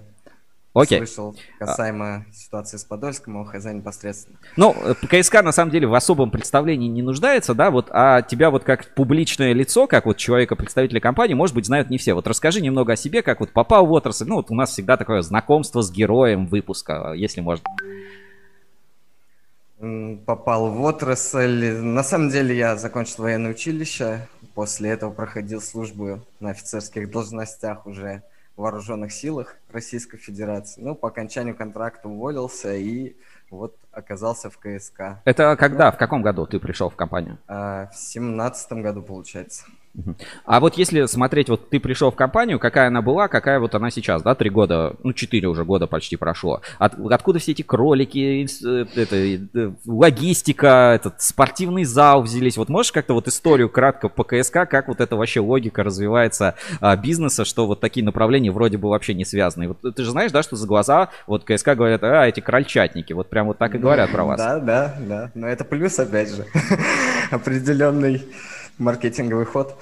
Окей. 0.81 0.99
слышал 0.99 1.35
касаемо 1.59 2.25
а... 2.27 2.33
ситуации 2.33 2.77
с 2.77 2.83
Подольском, 2.83 3.37
ОХЗ 3.41 3.65
непосредственно. 3.65 4.37
Ну, 4.55 4.75
КСК 5.09 5.41
на 5.41 5.51
самом 5.51 5.71
деле 5.71 5.87
в 5.87 5.93
особом 5.93 6.31
представлении 6.31 6.87
не 6.87 7.01
нуждается, 7.01 7.53
да, 7.53 7.71
вот, 7.71 7.87
а 7.91 8.21
тебя 8.21 8.49
вот 8.49 8.63
как 8.63 8.93
публичное 8.93 9.53
лицо, 9.53 9.87
как 9.87 10.05
вот 10.05 10.17
человека, 10.17 10.55
представителя 10.55 10.99
компании, 10.99 11.33
может 11.33 11.55
быть, 11.55 11.65
знают 11.65 11.89
не 11.89 11.97
все. 11.97 12.13
Вот 12.13 12.27
расскажи 12.27 12.61
немного 12.61 12.93
о 12.93 12.95
себе, 12.95 13.21
как 13.21 13.39
вот 13.39 13.51
попал 13.51 13.85
в 13.85 13.91
отрасль. 13.91 14.25
Ну, 14.27 14.35
вот 14.35 14.51
у 14.51 14.55
нас 14.55 14.71
всегда 14.71 14.97
такое 14.97 15.21
знакомство 15.21 15.81
с 15.81 15.91
героем 15.91 16.47
выпуска, 16.47 17.13
если 17.13 17.41
можно. 17.41 17.65
Попал 20.25 20.71
в 20.71 20.81
отрасль. 20.81 21.71
На 21.71 22.03
самом 22.03 22.29
деле 22.29 22.57
я 22.57 22.75
закончил 22.77 23.23
военное 23.23 23.51
училище, 23.51 24.27
после 24.55 24.89
этого 24.89 25.11
проходил 25.11 25.61
службу 25.61 26.21
на 26.39 26.49
офицерских 26.49 27.11
должностях 27.11 27.85
уже 27.85 28.23
вооруженных 28.57 29.13
силах 29.13 29.55
Российской 29.71 30.17
Федерации. 30.17 30.81
Ну, 30.81 30.95
по 30.95 31.07
окончанию 31.07 31.55
контракта 31.55 32.09
уволился 32.09 32.73
и 32.75 33.15
вот 33.49 33.77
оказался 33.91 34.49
в 34.49 34.57
КСК. 34.57 35.21
Это 35.25 35.55
когда, 35.55 35.91
в 35.91 35.97
каком 35.97 36.21
году 36.21 36.45
ты 36.45 36.59
пришел 36.59 36.89
в 36.89 36.95
компанию? 36.95 37.37
А, 37.47 37.87
в 37.87 37.95
семнадцатом 37.95 38.81
году, 38.81 39.01
получается. 39.01 39.65
А 40.45 40.59
вот 40.59 40.75
если 40.77 41.05
смотреть, 41.05 41.49
вот 41.49 41.69
ты 41.69 41.79
пришел 41.79 42.11
в 42.11 42.15
компанию, 42.15 42.59
какая 42.59 42.87
она 42.87 43.01
была, 43.01 43.27
какая 43.27 43.59
вот 43.59 43.73
она 43.75 43.89
сейчас, 43.89 44.21
да, 44.21 44.35
три 44.35 44.49
года, 44.49 44.95
ну, 45.03 45.13
четыре 45.13 45.47
уже 45.47 45.65
года 45.65 45.87
почти 45.87 46.15
прошло. 46.15 46.61
От, 46.77 46.99
откуда 47.11 47.39
все 47.39 47.51
эти 47.53 47.63
кролики, 47.63 48.47
э, 48.65 48.85
это, 48.95 49.15
э, 49.15 49.71
логистика, 49.85 50.93
этот 50.95 51.21
спортивный 51.21 51.83
зал 51.83 52.21
взялись? 52.21 52.57
Вот 52.57 52.69
можешь 52.69 52.91
как-то 52.91 53.13
вот 53.13 53.27
историю 53.27 53.69
кратко 53.69 54.09
по 54.09 54.23
КСК, 54.23 54.67
как 54.69 54.87
вот 54.87 55.01
эта 55.01 55.15
вообще 55.15 55.39
логика 55.39 55.83
развивается 55.83 56.55
а, 56.79 56.95
бизнеса, 56.95 57.45
что 57.45 57.65
вот 57.65 57.79
такие 57.79 58.05
направления 58.05 58.51
вроде 58.51 58.77
бы 58.77 58.89
вообще 58.89 59.13
не 59.13 59.25
связаны? 59.25 59.69
Вот 59.69 59.95
ты 59.95 60.03
же 60.03 60.11
знаешь, 60.11 60.31
да, 60.31 60.43
что 60.43 60.55
за 60.55 60.67
глаза 60.67 61.09
вот 61.25 61.43
КСК 61.43 61.69
говорят, 61.69 62.03
а, 62.03 62.27
эти 62.27 62.39
крольчатники, 62.39 63.13
вот 63.13 63.29
прям 63.29 63.47
вот 63.47 63.57
так 63.57 63.73
и 63.75 63.77
говорят 63.77 64.11
про 64.11 64.25
вас. 64.25 64.37
Да, 64.37 64.59
да, 64.59 64.95
да. 64.99 65.31
Но 65.33 65.47
это 65.47 65.63
плюс, 65.63 65.97
опять 65.99 66.33
же, 66.33 66.45
определенный 67.31 68.23
маркетинговый 68.77 69.45
ход. 69.45 69.77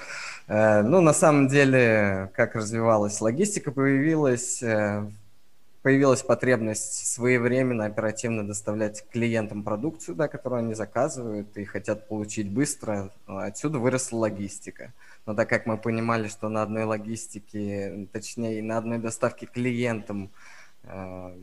Э, 0.48 0.82
ну, 0.82 1.00
на 1.00 1.12
самом 1.12 1.48
деле, 1.48 2.30
как 2.34 2.54
развивалась 2.54 3.20
логистика, 3.20 3.72
появилась, 3.72 4.62
э, 4.62 5.06
появилась 5.82 6.22
потребность 6.22 7.06
своевременно, 7.06 7.84
оперативно 7.84 8.46
доставлять 8.46 9.04
клиентам 9.10 9.62
продукцию, 9.62 10.14
да, 10.14 10.28
которую 10.28 10.60
они 10.60 10.74
заказывают 10.74 11.56
и 11.56 11.64
хотят 11.64 12.08
получить 12.08 12.50
быстро. 12.50 13.10
Отсюда 13.26 13.78
выросла 13.78 14.18
логистика. 14.18 14.92
Но 15.26 15.34
так 15.34 15.48
как 15.48 15.66
мы 15.66 15.76
понимали, 15.76 16.28
что 16.28 16.48
на 16.48 16.62
одной 16.62 16.84
логистике, 16.84 18.08
точнее, 18.12 18.62
на 18.62 18.78
одной 18.78 18.98
доставке 18.98 19.46
клиентам 19.46 20.30
э, 20.84 21.36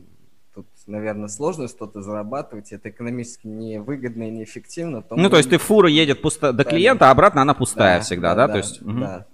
тут, 0.54 0.66
наверное, 0.86 1.28
сложно 1.28 1.68
что-то 1.68 2.02
зарабатывать, 2.02 2.72
это 2.72 2.90
экономически 2.90 3.46
невыгодно 3.46 4.28
и 4.28 4.30
неэффективно. 4.30 5.02
То 5.02 5.16
ну, 5.16 5.28
то 5.28 5.36
есть 5.36 5.50
ты 5.50 5.58
фура 5.58 5.88
едет 5.88 6.22
пусто... 6.22 6.52
до 6.52 6.64
клиента, 6.64 7.08
а 7.08 7.10
обратно 7.10 7.42
она 7.42 7.54
пустая 7.54 7.98
да, 7.98 8.04
всегда, 8.04 8.34
да? 8.34 8.46
да? 8.46 8.46
да 8.46 8.52
то, 8.52 8.58
есть... 8.58 8.82
да. 8.82 9.26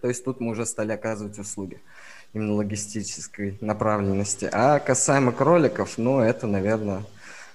то 0.00 0.08
есть 0.08 0.24
тут 0.24 0.40
мы 0.40 0.50
уже 0.50 0.66
стали 0.66 0.92
оказывать 0.92 1.38
услуги 1.38 1.80
именно 2.32 2.54
логистической 2.54 3.56
направленности. 3.60 4.48
А 4.52 4.80
касаемо 4.80 5.32
кроликов, 5.32 5.98
ну, 5.98 6.20
это, 6.20 6.46
наверное, 6.46 7.04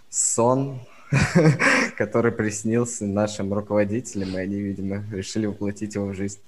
сон, 0.10 0.80
который 1.98 2.32
приснился 2.32 3.06
нашим 3.06 3.54
руководителям, 3.54 4.38
и 4.38 4.40
они, 4.40 4.56
видимо, 4.56 5.04
решили 5.12 5.46
воплотить 5.48 5.96
его 5.96 6.08
в 6.08 6.14
жизнь. 6.14 6.40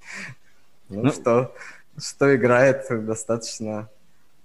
Ну, 0.87 1.03
ну 1.03 1.11
что, 1.11 1.53
что 1.97 2.33
играет 2.35 2.85
достаточно 3.05 3.89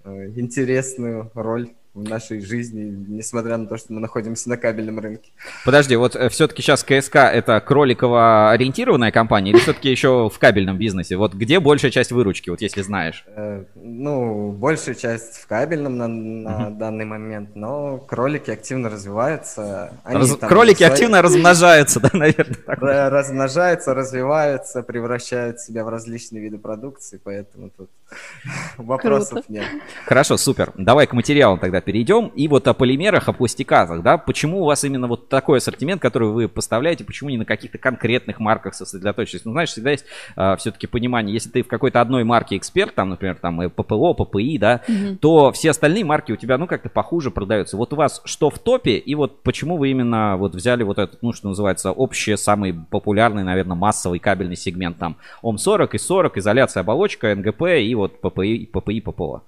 интересную 0.06 1.30
роль 1.34 1.70
в 1.96 2.02
нашей 2.02 2.42
жизни, 2.42 2.94
несмотря 3.08 3.56
на 3.56 3.66
то, 3.66 3.78
что 3.78 3.94
мы 3.94 4.00
находимся 4.00 4.50
на 4.50 4.58
кабельном 4.58 5.00
рынке. 5.00 5.32
Подожди, 5.64 5.96
вот 5.96 6.14
э, 6.14 6.28
все-таки 6.28 6.60
сейчас 6.60 6.84
КСК 6.84 7.16
это 7.16 7.58
кроликово 7.60 8.50
ориентированная 8.50 9.10
компания 9.10 9.52
или 9.52 9.58
все-таки 9.58 9.90
еще 9.90 10.28
в 10.28 10.38
кабельном 10.38 10.76
бизнесе? 10.76 11.16
Вот 11.16 11.32
где 11.32 11.58
большая 11.58 11.90
часть 11.90 12.12
выручки, 12.12 12.50
вот 12.50 12.60
если 12.60 12.82
знаешь? 12.82 13.24
Э, 13.28 13.64
ну, 13.74 14.52
большая 14.52 14.94
часть 14.94 15.38
в 15.38 15.46
кабельном 15.46 15.96
на, 15.96 16.06
на 16.06 16.68
угу. 16.68 16.76
данный 16.76 17.06
момент, 17.06 17.56
но 17.56 17.96
кролики 17.96 18.50
активно 18.50 18.90
развиваются. 18.90 19.94
Они 20.04 20.18
Раз... 20.18 20.36
Кролики 20.36 20.78
свои... 20.78 20.90
активно 20.90 21.22
размножаются, 21.22 22.00
да, 22.00 22.10
наверное? 22.12 22.58
Размножаются, 22.66 23.94
развиваются, 23.94 24.82
превращают 24.82 25.60
себя 25.60 25.82
в 25.82 25.88
различные 25.88 26.42
виды 26.42 26.58
продукции, 26.58 27.18
поэтому 27.24 27.70
тут 27.70 27.88
вопросов 28.76 29.48
нет. 29.48 29.64
Хорошо, 30.04 30.36
супер. 30.36 30.72
Давай 30.76 31.06
к 31.06 31.12
материалам 31.12 31.58
тогда 31.58 31.80
перейдем. 31.80 32.28
И 32.28 32.48
вот 32.48 32.68
о 32.68 32.74
полимерах, 32.74 33.28
о 33.28 33.32
пластикатах, 33.32 34.02
да, 34.02 34.18
почему 34.18 34.62
у 34.62 34.64
вас 34.64 34.84
именно 34.84 35.06
вот 35.06 35.28
такой 35.28 35.58
ассортимент, 35.58 36.00
который 36.00 36.28
вы 36.28 36.48
поставляете, 36.48 37.04
почему 37.04 37.30
не 37.30 37.38
на 37.38 37.44
каких-то 37.44 37.78
конкретных 37.78 38.38
марках 38.38 38.74
сосредоточились? 38.74 39.44
Ну, 39.44 39.52
знаешь, 39.52 39.70
всегда 39.70 39.90
есть 39.90 40.04
а, 40.36 40.56
все-таки 40.56 40.86
понимание, 40.86 41.34
если 41.34 41.50
ты 41.50 41.62
в 41.62 41.68
какой-то 41.68 42.00
одной 42.00 42.24
марке 42.24 42.56
эксперт, 42.56 42.94
там, 42.94 43.10
например, 43.10 43.36
там 43.36 43.70
ППО, 43.70 44.14
ППИ, 44.14 44.58
да, 44.58 44.82
угу. 44.86 45.16
то 45.16 45.52
все 45.52 45.70
остальные 45.70 46.04
марки 46.04 46.32
у 46.32 46.36
тебя, 46.36 46.58
ну, 46.58 46.66
как-то 46.66 46.88
похуже 46.88 47.30
продаются. 47.30 47.76
Вот 47.76 47.92
у 47.92 47.96
вас 47.96 48.22
что 48.24 48.50
в 48.50 48.58
топе, 48.58 48.96
и 48.96 49.14
вот 49.14 49.42
почему 49.42 49.76
вы 49.76 49.90
именно 49.90 50.36
вот 50.36 50.54
взяли 50.54 50.82
вот 50.84 50.98
этот, 50.98 51.22
ну, 51.22 51.32
что 51.32 51.48
называется, 51.48 51.90
общий, 51.90 52.36
самый 52.36 52.72
популярный, 52.72 53.42
наверное, 53.42 53.76
массовый 53.76 54.18
кабельный 54.18 54.56
сегмент, 54.56 54.98
там, 54.98 55.16
ОМ-40 55.42 55.90
и 55.92 55.98
40, 55.98 56.38
изоляция 56.38 56.82
оболочка, 56.82 57.34
НГП 57.34 57.62
и 57.80 57.95
вот 57.96 58.20
ППИ, 58.20 58.66
ППИ, 58.66 59.00
ППО? 59.00 59.42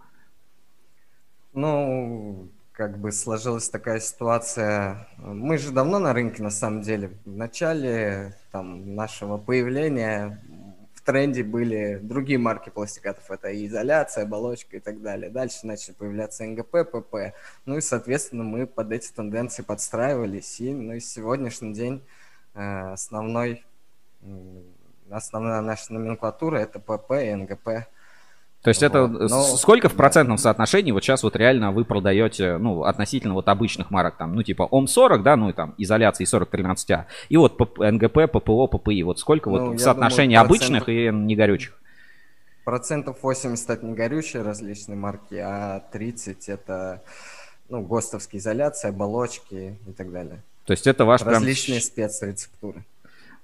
Ну, 1.52 2.48
как 2.78 2.96
бы 2.96 3.10
сложилась 3.10 3.68
такая 3.68 3.98
ситуация. 3.98 5.08
Мы 5.16 5.58
же 5.58 5.72
давно 5.72 5.98
на 5.98 6.12
рынке, 6.12 6.44
на 6.44 6.50
самом 6.50 6.82
деле. 6.82 7.10
В 7.24 7.36
начале 7.36 8.36
там, 8.52 8.94
нашего 8.94 9.36
появления 9.36 10.40
в 10.94 11.02
тренде 11.02 11.42
были 11.42 11.98
другие 12.00 12.38
марки 12.38 12.70
пластикатов. 12.70 13.28
Это 13.32 13.48
и 13.48 13.66
изоляция, 13.66 14.22
оболочка 14.22 14.76
и 14.76 14.80
так 14.80 15.02
далее. 15.02 15.28
Дальше 15.28 15.66
начали 15.66 15.92
появляться 15.94 16.44
НГП, 16.44 16.88
ПП. 16.88 17.34
Ну 17.66 17.78
и, 17.78 17.80
соответственно, 17.80 18.44
мы 18.44 18.64
под 18.68 18.92
эти 18.92 19.10
тенденции 19.10 19.64
подстраивались. 19.64 20.60
И 20.60 20.72
ну, 20.72 20.92
и 20.92 21.00
сегодняшний 21.00 21.74
день 21.74 22.00
э, 22.54 22.92
основной, 22.92 23.64
основная 25.10 25.62
наша 25.62 25.92
номенклатура 25.92 26.58
это 26.58 26.78
ПП 26.78 27.10
и 27.24 27.34
НГП. 27.34 27.88
То 28.62 28.70
есть 28.70 28.82
вот. 28.82 28.88
это 28.88 29.06
Но... 29.06 29.42
сколько 29.56 29.88
в 29.88 29.94
процентном 29.94 30.36
соотношении 30.36 30.90
вот 30.90 31.04
сейчас 31.04 31.22
вот 31.22 31.36
реально 31.36 31.70
вы 31.70 31.84
продаете, 31.84 32.58
ну, 32.58 32.82
относительно 32.82 33.34
вот 33.34 33.48
обычных 33.48 33.90
марок, 33.90 34.16
там, 34.16 34.34
ну, 34.34 34.42
типа 34.42 34.64
ОМ-40, 34.64 35.22
да, 35.22 35.36
ну, 35.36 35.50
и 35.50 35.52
там, 35.52 35.74
изоляции 35.78 36.24
4013А, 36.24 37.04
и 37.28 37.36
вот 37.36 37.58
НГП, 37.78 38.30
ППО, 38.32 38.66
ППИ, 38.66 39.04
вот 39.04 39.20
сколько 39.20 39.48
ну, 39.48 39.70
вот 39.70 39.80
соотношение 39.80 40.38
думаю, 40.38 40.46
обычных 40.46 40.84
процентов... 40.84 41.14
и 41.14 41.26
негорючих? 41.26 41.78
Процентов 42.64 43.18
80 43.22 43.70
это 43.70 43.86
негорючие 43.86 44.42
различные 44.42 44.96
марки, 44.96 45.36
а 45.36 45.84
30 45.92 46.48
это, 46.48 47.02
ну, 47.68 47.82
ГОСТовские 47.82 48.40
изоляции, 48.40 48.88
оболочки 48.88 49.78
и 49.86 49.92
так 49.92 50.10
далее. 50.10 50.42
То 50.66 50.72
есть 50.72 50.86
это 50.86 51.04
ваш 51.04 51.22
Различные 51.22 51.78
прям... 51.78 51.86
спецрецептуры. 51.86 52.84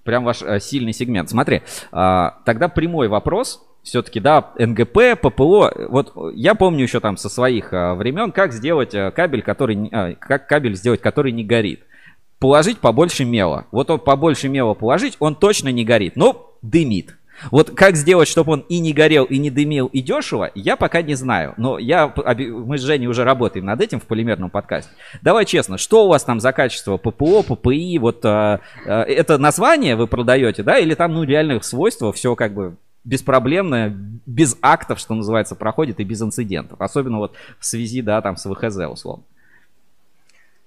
Прям 0.02 0.24
ваш 0.24 0.42
э, 0.42 0.60
сильный 0.60 0.92
сегмент. 0.92 1.30
Смотри, 1.30 1.62
э, 1.92 2.30
тогда 2.44 2.68
прямой 2.68 3.08
вопрос 3.08 3.64
все-таки, 3.84 4.18
да, 4.18 4.52
НГП, 4.58 5.20
ППО. 5.20 5.72
Вот 5.88 6.14
я 6.34 6.54
помню 6.54 6.84
еще 6.84 7.00
там 7.00 7.16
со 7.16 7.28
своих 7.28 7.72
а, 7.72 7.94
времен, 7.94 8.32
как 8.32 8.52
сделать 8.52 8.94
а, 8.94 9.10
кабель, 9.10 9.42
который, 9.42 9.88
а, 9.92 10.14
как 10.14 10.48
кабель 10.48 10.74
сделать, 10.74 11.00
который 11.00 11.32
не 11.32 11.44
горит. 11.44 11.82
Положить 12.38 12.78
побольше 12.78 13.24
мела. 13.24 13.66
Вот 13.70 13.90
он 13.90 14.00
побольше 14.00 14.48
мела 14.48 14.74
положить, 14.74 15.16
он 15.20 15.36
точно 15.36 15.68
не 15.68 15.84
горит, 15.84 16.16
но 16.16 16.56
дымит. 16.62 17.16
Вот 17.50 17.72
как 17.72 17.96
сделать, 17.96 18.28
чтобы 18.28 18.52
он 18.52 18.60
и 18.68 18.78
не 18.78 18.92
горел, 18.92 19.24
и 19.24 19.38
не 19.38 19.50
дымил, 19.50 19.86
и 19.86 20.00
дешево, 20.00 20.50
я 20.54 20.76
пока 20.76 21.02
не 21.02 21.14
знаю. 21.14 21.54
Но 21.56 21.78
я, 21.78 22.12
мы 22.16 22.78
с 22.78 22.82
Женей 22.82 23.08
уже 23.08 23.24
работаем 23.24 23.66
над 23.66 23.80
этим 23.80 24.00
в 24.00 24.04
полимерном 24.04 24.50
подкасте. 24.50 24.92
Давай 25.20 25.44
честно, 25.44 25.76
что 25.76 26.06
у 26.06 26.08
вас 26.08 26.22
там 26.24 26.38
за 26.40 26.52
качество 26.52 26.96
ППО, 26.96 27.42
ППИ, 27.42 27.98
вот 27.98 28.24
а, 28.24 28.60
это 28.86 29.36
название 29.36 29.96
вы 29.96 30.06
продаете, 30.06 30.62
да, 30.62 30.78
или 30.78 30.94
там, 30.94 31.12
ну, 31.12 31.24
реальных 31.24 31.64
свойства, 31.64 32.12
все 32.12 32.36
как 32.36 32.54
бы 32.54 32.76
беспроблемно, 33.04 33.90
без 34.26 34.56
актов, 34.62 34.98
что 34.98 35.14
называется, 35.14 35.54
проходит 35.54 36.00
и 36.00 36.04
без 36.04 36.22
инцидентов. 36.22 36.80
Особенно 36.80 37.18
вот 37.18 37.34
в 37.58 37.66
связи, 37.66 38.02
да, 38.02 38.20
там 38.22 38.36
с 38.36 38.48
ВХЗ 38.48 38.78
условно. 38.90 39.24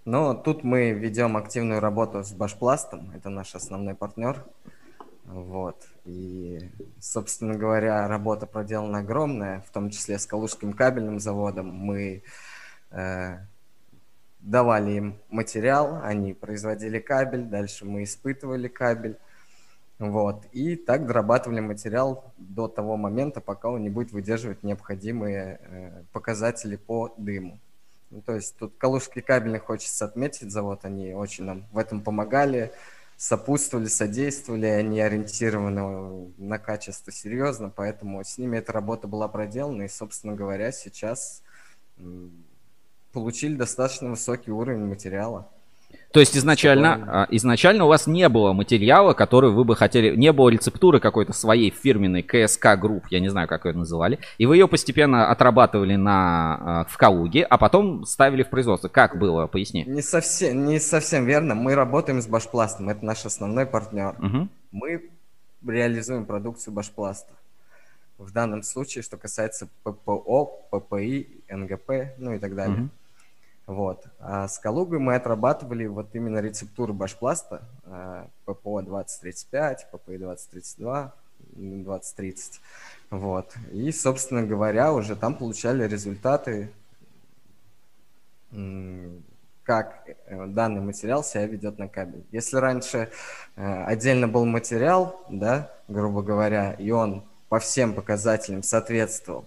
Ну, 0.05 0.33
тут 0.33 0.63
мы 0.63 0.91
ведем 0.91 1.35
активную 1.35 1.81
работу 1.81 2.23
с 2.23 2.31
Башпластом, 2.31 3.11
это 3.13 3.29
наш 3.29 3.55
основной 3.55 3.93
партнер. 3.93 4.41
Вот. 5.25 5.85
И, 6.05 6.59
собственно 7.01 7.55
говоря, 7.55 8.07
работа 8.07 8.45
проделана 8.45 8.99
огромная, 8.99 9.59
в 9.67 9.71
том 9.71 9.89
числе 9.89 10.17
с 10.17 10.25
Калужским 10.25 10.71
кабельным 10.71 11.19
заводом. 11.19 11.67
Мы 11.67 12.23
э, 12.91 13.37
давали 14.39 14.91
им 14.91 15.17
материал, 15.29 15.99
они 16.01 16.33
производили 16.33 16.99
кабель, 16.99 17.43
дальше 17.43 17.83
мы 17.85 18.03
испытывали 18.03 18.69
кабель. 18.69 19.17
Вот. 19.99 20.45
И 20.51 20.75
так 20.75 21.07
дорабатывали 21.07 21.59
материал 21.59 22.33
до 22.37 22.67
того 22.67 22.97
момента, 22.97 23.41
пока 23.41 23.69
он 23.69 23.81
не 23.81 23.89
будет 23.89 24.11
выдерживать 24.11 24.61
необходимые 24.63 25.59
э, 25.59 26.03
показатели 26.11 26.75
по 26.75 27.13
дыму. 27.17 27.59
Ну, 28.11 28.21
то 28.21 28.35
есть 28.35 28.55
тут 28.57 28.77
Калужский 28.77 29.21
кабельный 29.21 29.59
хочется 29.59 30.05
отметить 30.05 30.51
завод, 30.51 30.85
они 30.85 31.13
очень 31.13 31.43
нам 31.43 31.65
в 31.71 31.77
этом 31.77 32.01
помогали, 32.01 32.71
сопутствовали, 33.17 33.87
содействовали, 33.87 34.67
они 34.67 35.01
ориентированы 35.01 36.31
на 36.37 36.57
качество 36.59 37.11
серьезно, 37.11 37.69
поэтому 37.69 38.23
с 38.23 38.37
ними 38.37 38.59
эта 38.59 38.71
работа 38.71 39.07
была 39.07 39.27
проделана, 39.27 39.81
и, 39.81 39.89
собственно 39.89 40.35
говоря, 40.35 40.71
сейчас 40.71 41.41
получили 43.11 43.55
достаточно 43.55 44.09
высокий 44.09 44.51
уровень 44.51 44.85
материала. 44.85 45.49
То 46.17 46.21
есть 46.21 46.35
изначально, 46.35 46.93
а, 47.05 47.27
изначально 47.29 47.85
у 47.85 47.89
вас 47.89 48.07
не 48.07 48.27
было 48.27 48.51
материала, 48.51 49.13
который 49.13 49.51
вы 49.51 49.63
бы 49.63 49.75
хотели, 49.75 50.15
не 50.15 50.31
было 50.31 50.49
рецептуры 50.49 50.99
какой-то 50.99 51.31
своей 51.31 51.69
фирменной 51.69 52.23
КСК 52.23 52.69
групп, 52.75 53.05
я 53.11 53.19
не 53.19 53.29
знаю, 53.29 53.47
как 53.47 53.65
ее 53.65 53.73
называли, 53.73 54.17
и 54.39 54.47
вы 54.47 54.55
ее 54.55 54.67
постепенно 54.67 55.29
отрабатывали 55.29 55.95
на, 55.95 56.55
а, 56.55 56.85
в 56.85 56.97
Калуге, 56.97 57.43
а 57.43 57.59
потом 57.59 58.03
ставили 58.03 58.41
в 58.41 58.49
производство. 58.49 58.87
Как 58.87 59.19
было? 59.19 59.45
Поясни. 59.45 59.83
Не 59.85 60.01
совсем, 60.01 60.65
не 60.65 60.79
совсем 60.79 61.23
верно. 61.23 61.53
Мы 61.53 61.75
работаем 61.75 62.19
с 62.19 62.25
Башпластом, 62.25 62.89
это 62.89 63.05
наш 63.05 63.23
основной 63.23 63.67
партнер. 63.67 64.15
Мгм. 64.17 64.49
Мы 64.71 65.11
реализуем 65.67 66.25
продукцию 66.25 66.73
Башпласта. 66.73 67.31
В 68.17 68.31
данном 68.31 68.63
случае, 68.63 69.03
что 69.03 69.17
касается 69.17 69.67
ППО, 69.83 70.45
ППИ, 70.71 71.27
НГП, 71.47 72.15
ну 72.17 72.33
и 72.33 72.39
так 72.39 72.55
далее. 72.55 72.75
Мгм. 72.75 72.91
Вот. 73.67 74.05
А 74.19 74.47
с 74.47 74.57
Калугой 74.59 74.99
мы 74.99 75.15
отрабатывали 75.15 75.85
вот 75.87 76.15
именно 76.15 76.39
рецептуру 76.39 76.93
Башпласта, 76.93 77.61
э, 77.83 78.25
ППО 78.45 78.81
2035, 78.81 79.87
ППИ 79.91 80.17
2032, 80.17 81.13
м, 81.55 81.83
2030. 81.83 82.61
Вот. 83.09 83.53
И, 83.73 83.91
собственно 83.91 84.43
говоря, 84.43 84.93
уже 84.93 85.17
там 85.17 85.35
получали 85.35 85.85
результаты, 85.85 86.71
как 89.63 90.03
э, 90.27 90.45
данный 90.47 90.79
материал 90.79 91.21
себя 91.21 91.45
ведет 91.45 91.77
на 91.77 91.89
кабель. 91.89 92.23
Если 92.31 92.55
раньше 92.55 93.09
э, 93.57 93.83
отдельно 93.83 94.29
был 94.29 94.45
материал, 94.45 95.19
да, 95.29 95.69
грубо 95.89 96.21
говоря, 96.21 96.71
и 96.71 96.89
он 96.91 97.25
по 97.49 97.59
всем 97.59 97.93
показателям 97.93 98.63
соответствовал, 98.63 99.45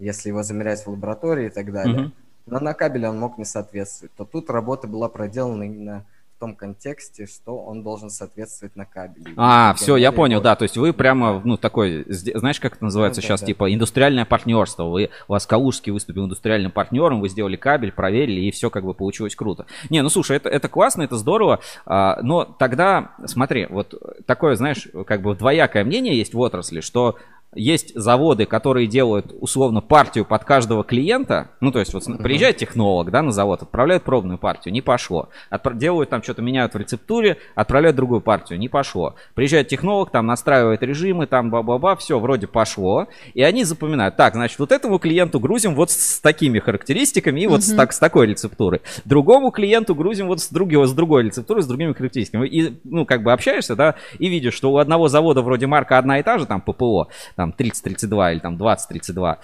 если 0.00 0.30
его 0.30 0.42
замерять 0.42 0.84
в 0.84 0.90
лаборатории 0.90 1.46
и 1.46 1.50
так 1.50 1.72
далее, 1.72 2.00
Мгм. 2.00 2.12
Но 2.46 2.60
на 2.60 2.74
кабеле 2.74 3.08
он 3.08 3.18
мог 3.18 3.38
не 3.38 3.44
соответствовать, 3.44 4.12
то 4.16 4.24
тут 4.24 4.50
работа 4.50 4.86
была 4.86 5.08
проделана 5.08 5.64
именно 5.64 6.04
в 6.36 6.40
том 6.42 6.56
контексте, 6.56 7.26
что 7.26 7.56
он 7.56 7.84
должен 7.84 8.10
соответствовать 8.10 8.74
на 8.74 8.84
кабеле. 8.84 9.32
А, 9.36 9.74
И 9.74 9.78
все, 9.78 9.96
я 9.96 10.10
понял, 10.10 10.40
да, 10.40 10.56
то 10.56 10.64
есть 10.64 10.76
вы 10.76 10.92
прямо, 10.92 11.40
ну, 11.44 11.56
такой, 11.56 12.04
знаешь, 12.08 12.58
как 12.58 12.74
это 12.74 12.84
называется 12.84 13.20
Ну, 13.20 13.22
да, 13.22 13.26
сейчас, 13.28 13.40
да. 13.42 13.46
типа, 13.46 13.72
индустриальное 13.72 14.24
партнерство. 14.24 14.84
Вы, 14.86 15.10
у 15.28 15.32
вас 15.34 15.46
Калужский 15.46 15.92
выступил 15.92 16.24
индустриальным 16.24 16.72
партнером, 16.72 17.20
вы 17.20 17.28
сделали 17.28 17.54
кабель, 17.54 17.92
проверили, 17.92 18.40
и 18.40 18.50
все 18.50 18.70
как 18.70 18.84
бы 18.84 18.92
получилось 18.92 19.36
круто. 19.36 19.66
Не, 19.88 20.02
ну, 20.02 20.08
слушай, 20.08 20.36
это, 20.36 20.48
это 20.48 20.68
классно, 20.68 21.02
это 21.02 21.16
здорово, 21.16 21.60
а, 21.86 22.18
но 22.22 22.44
тогда, 22.44 23.12
смотри, 23.24 23.66
вот 23.66 23.94
такое, 24.26 24.56
знаешь, 24.56 24.88
как 25.06 25.22
бы 25.22 25.36
двоякое 25.36 25.84
мнение 25.84 26.18
есть 26.18 26.34
в 26.34 26.40
отрасли, 26.40 26.80
что 26.80 27.18
есть 27.54 27.94
заводы, 27.94 28.46
которые 28.46 28.86
делают 28.86 29.34
условно 29.40 29.80
партию 29.80 30.24
под 30.24 30.44
каждого 30.44 30.84
клиента. 30.84 31.50
Ну, 31.60 31.70
то 31.70 31.80
есть, 31.80 31.92
вот 31.92 32.04
приезжает 32.22 32.56
технолог, 32.56 33.10
да, 33.10 33.22
на 33.22 33.32
завод, 33.32 33.62
отправляет 33.62 34.04
пробную 34.04 34.38
партию, 34.38 34.72
не 34.72 34.80
пошло. 34.80 35.28
Отпра- 35.50 35.76
делают 35.76 36.10
там 36.10 36.22
что-то, 36.22 36.42
меняют 36.42 36.74
в 36.74 36.78
рецептуре, 36.78 37.36
отправляют 37.54 37.96
другую 37.96 38.20
партию, 38.20 38.58
не 38.58 38.68
пошло. 38.68 39.14
Приезжает 39.34 39.68
технолог, 39.68 40.10
там 40.10 40.26
настраивает 40.26 40.82
режимы, 40.82 41.26
там 41.26 41.50
ба-ба-ба, 41.50 41.96
все, 41.96 42.18
вроде 42.18 42.46
пошло. 42.46 43.06
И 43.34 43.42
они 43.42 43.64
запоминают, 43.64 44.16
так, 44.16 44.34
значит, 44.34 44.58
вот 44.58 44.72
этому 44.72 44.98
клиенту 44.98 45.38
грузим 45.38 45.74
вот 45.74 45.90
с 45.90 46.20
такими 46.20 46.58
характеристиками 46.58 47.40
и 47.40 47.46
вот 47.46 47.62
с, 47.62 47.74
так, 47.74 47.92
с 47.92 47.98
такой 47.98 48.28
рецептурой. 48.28 48.80
Другому 49.04 49.50
клиенту 49.50 49.94
грузим 49.94 50.28
вот 50.28 50.40
с, 50.40 50.48
другого, 50.48 50.86
с 50.86 50.92
другой 50.92 51.24
рецептурой, 51.24 51.62
с 51.62 51.66
другими 51.66 51.92
характеристиками. 51.92 52.48
И, 52.48 52.80
ну, 52.84 53.04
как 53.04 53.22
бы 53.22 53.32
общаешься, 53.32 53.76
да, 53.76 53.96
и 54.18 54.28
видишь, 54.28 54.54
что 54.54 54.72
у 54.72 54.78
одного 54.78 55.08
завода 55.08 55.42
вроде 55.42 55.66
марка 55.66 55.98
одна 55.98 56.18
и 56.18 56.22
та 56.22 56.38
же, 56.38 56.46
там, 56.46 56.60
ППО, 56.60 57.08
там 57.42 57.52
3032 57.52 58.32
или 58.32 58.38
там 58.38 58.56
2032. 58.56 59.38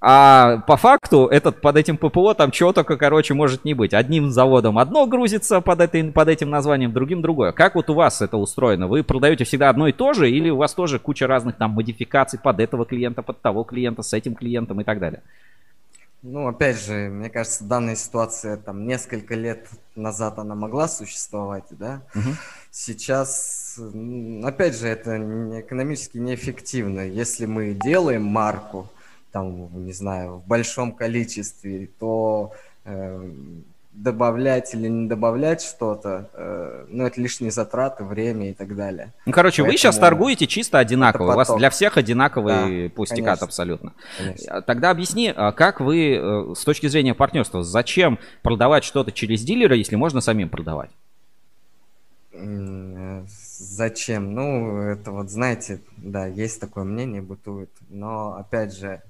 А 0.00 0.58
по 0.66 0.76
факту 0.76 1.26
этот 1.26 1.60
под 1.60 1.76
этим 1.76 1.96
ППО 1.96 2.34
там 2.34 2.50
чего 2.50 2.72
только, 2.72 2.96
короче, 2.96 3.34
может 3.34 3.64
не 3.64 3.72
быть. 3.72 3.94
Одним 3.94 4.30
заводом 4.30 4.78
одно 4.78 5.06
грузится 5.06 5.60
под, 5.60 5.80
этой, 5.80 6.10
под 6.10 6.28
этим 6.28 6.50
названием, 6.50 6.92
другим 6.92 7.22
другое. 7.22 7.52
Как 7.52 7.76
вот 7.76 7.88
у 7.88 7.94
вас 7.94 8.20
это 8.20 8.36
устроено? 8.36 8.88
Вы 8.88 9.04
продаете 9.04 9.44
всегда 9.44 9.70
одно 9.70 9.86
и 9.86 9.92
то 9.92 10.12
же 10.12 10.28
или 10.28 10.50
у 10.50 10.56
вас 10.56 10.74
тоже 10.74 10.98
куча 10.98 11.26
разных 11.28 11.56
там 11.56 11.70
модификаций 11.70 12.38
под 12.38 12.58
этого 12.58 12.84
клиента, 12.84 13.22
под 13.22 13.40
того 13.40 13.62
клиента, 13.62 14.02
с 14.02 14.12
этим 14.12 14.34
клиентом 14.34 14.80
и 14.80 14.84
так 14.84 14.98
далее? 14.98 15.22
Ну, 16.22 16.48
опять 16.48 16.84
же, 16.84 17.08
мне 17.08 17.30
кажется, 17.30 17.62
данная 17.62 17.94
ситуация 17.94 18.56
там 18.56 18.84
несколько 18.84 19.36
лет 19.36 19.68
назад 19.94 20.38
она 20.40 20.56
могла 20.56 20.88
существовать, 20.88 21.66
да. 21.70 22.02
Мгм. 22.14 22.36
Сейчас, 22.72 23.65
опять 24.44 24.78
же, 24.78 24.88
это 24.88 25.16
экономически 25.60 26.18
неэффективно. 26.18 27.00
Если 27.00 27.46
мы 27.46 27.72
делаем 27.74 28.24
марку, 28.24 28.88
там, 29.32 29.84
не 29.84 29.92
знаю, 29.92 30.36
в 30.36 30.46
большом 30.46 30.92
количестве, 30.92 31.88
то 31.98 32.52
э, 32.84 33.30
добавлять 33.96 34.74
или 34.74 34.88
не 34.88 35.08
добавлять 35.08 35.62
что-то, 35.62 36.28
э, 36.34 36.84
ну, 36.88 37.06
это 37.06 37.20
лишние 37.20 37.50
затраты, 37.50 38.04
время 38.04 38.50
и 38.50 38.52
так 38.52 38.76
далее. 38.76 39.12
Ну, 39.24 39.32
короче, 39.32 39.62
вы 39.62 39.72
сейчас 39.72 39.96
Поэтому 39.96 40.10
торгуете 40.10 40.46
чисто 40.46 40.78
одинаково. 40.78 41.32
У 41.32 41.36
вас 41.36 41.54
для 41.56 41.70
всех 41.70 41.96
одинаковый 41.96 42.88
Да, 42.88 42.94
пустикат 42.94 43.24
конечно. 43.24 43.46
абсолютно. 43.46 43.92
Конечно. 44.18 44.54
А, 44.54 44.62
Тогда 44.62 44.90
объясни, 44.90 45.32
а 45.34 45.52
как 45.52 45.80
вы 45.80 46.14
э, 46.14 46.54
с 46.54 46.62
точки 46.64 46.86
зрения 46.88 47.14
партнерства, 47.14 47.62
зачем 47.62 48.18
продавать 48.42 48.84
что-то 48.84 49.12
через 49.12 49.42
дилера, 49.42 49.74
если 49.74 49.96
можно 49.96 50.20
самим 50.20 50.50
продавать? 50.50 50.90
Зачем? 53.28 54.34
Ну, 54.34 54.78
это 54.78 55.10
вот, 55.10 55.30
знаете, 55.30 55.80
да, 55.96 56.26
есть 56.26 56.60
такое 56.60 56.84
мнение, 56.84 57.22
бытует. 57.22 57.70
Но, 57.88 58.34
опять 58.36 58.74
же, 58.74 59.02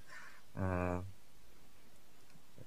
э, 0.55 1.03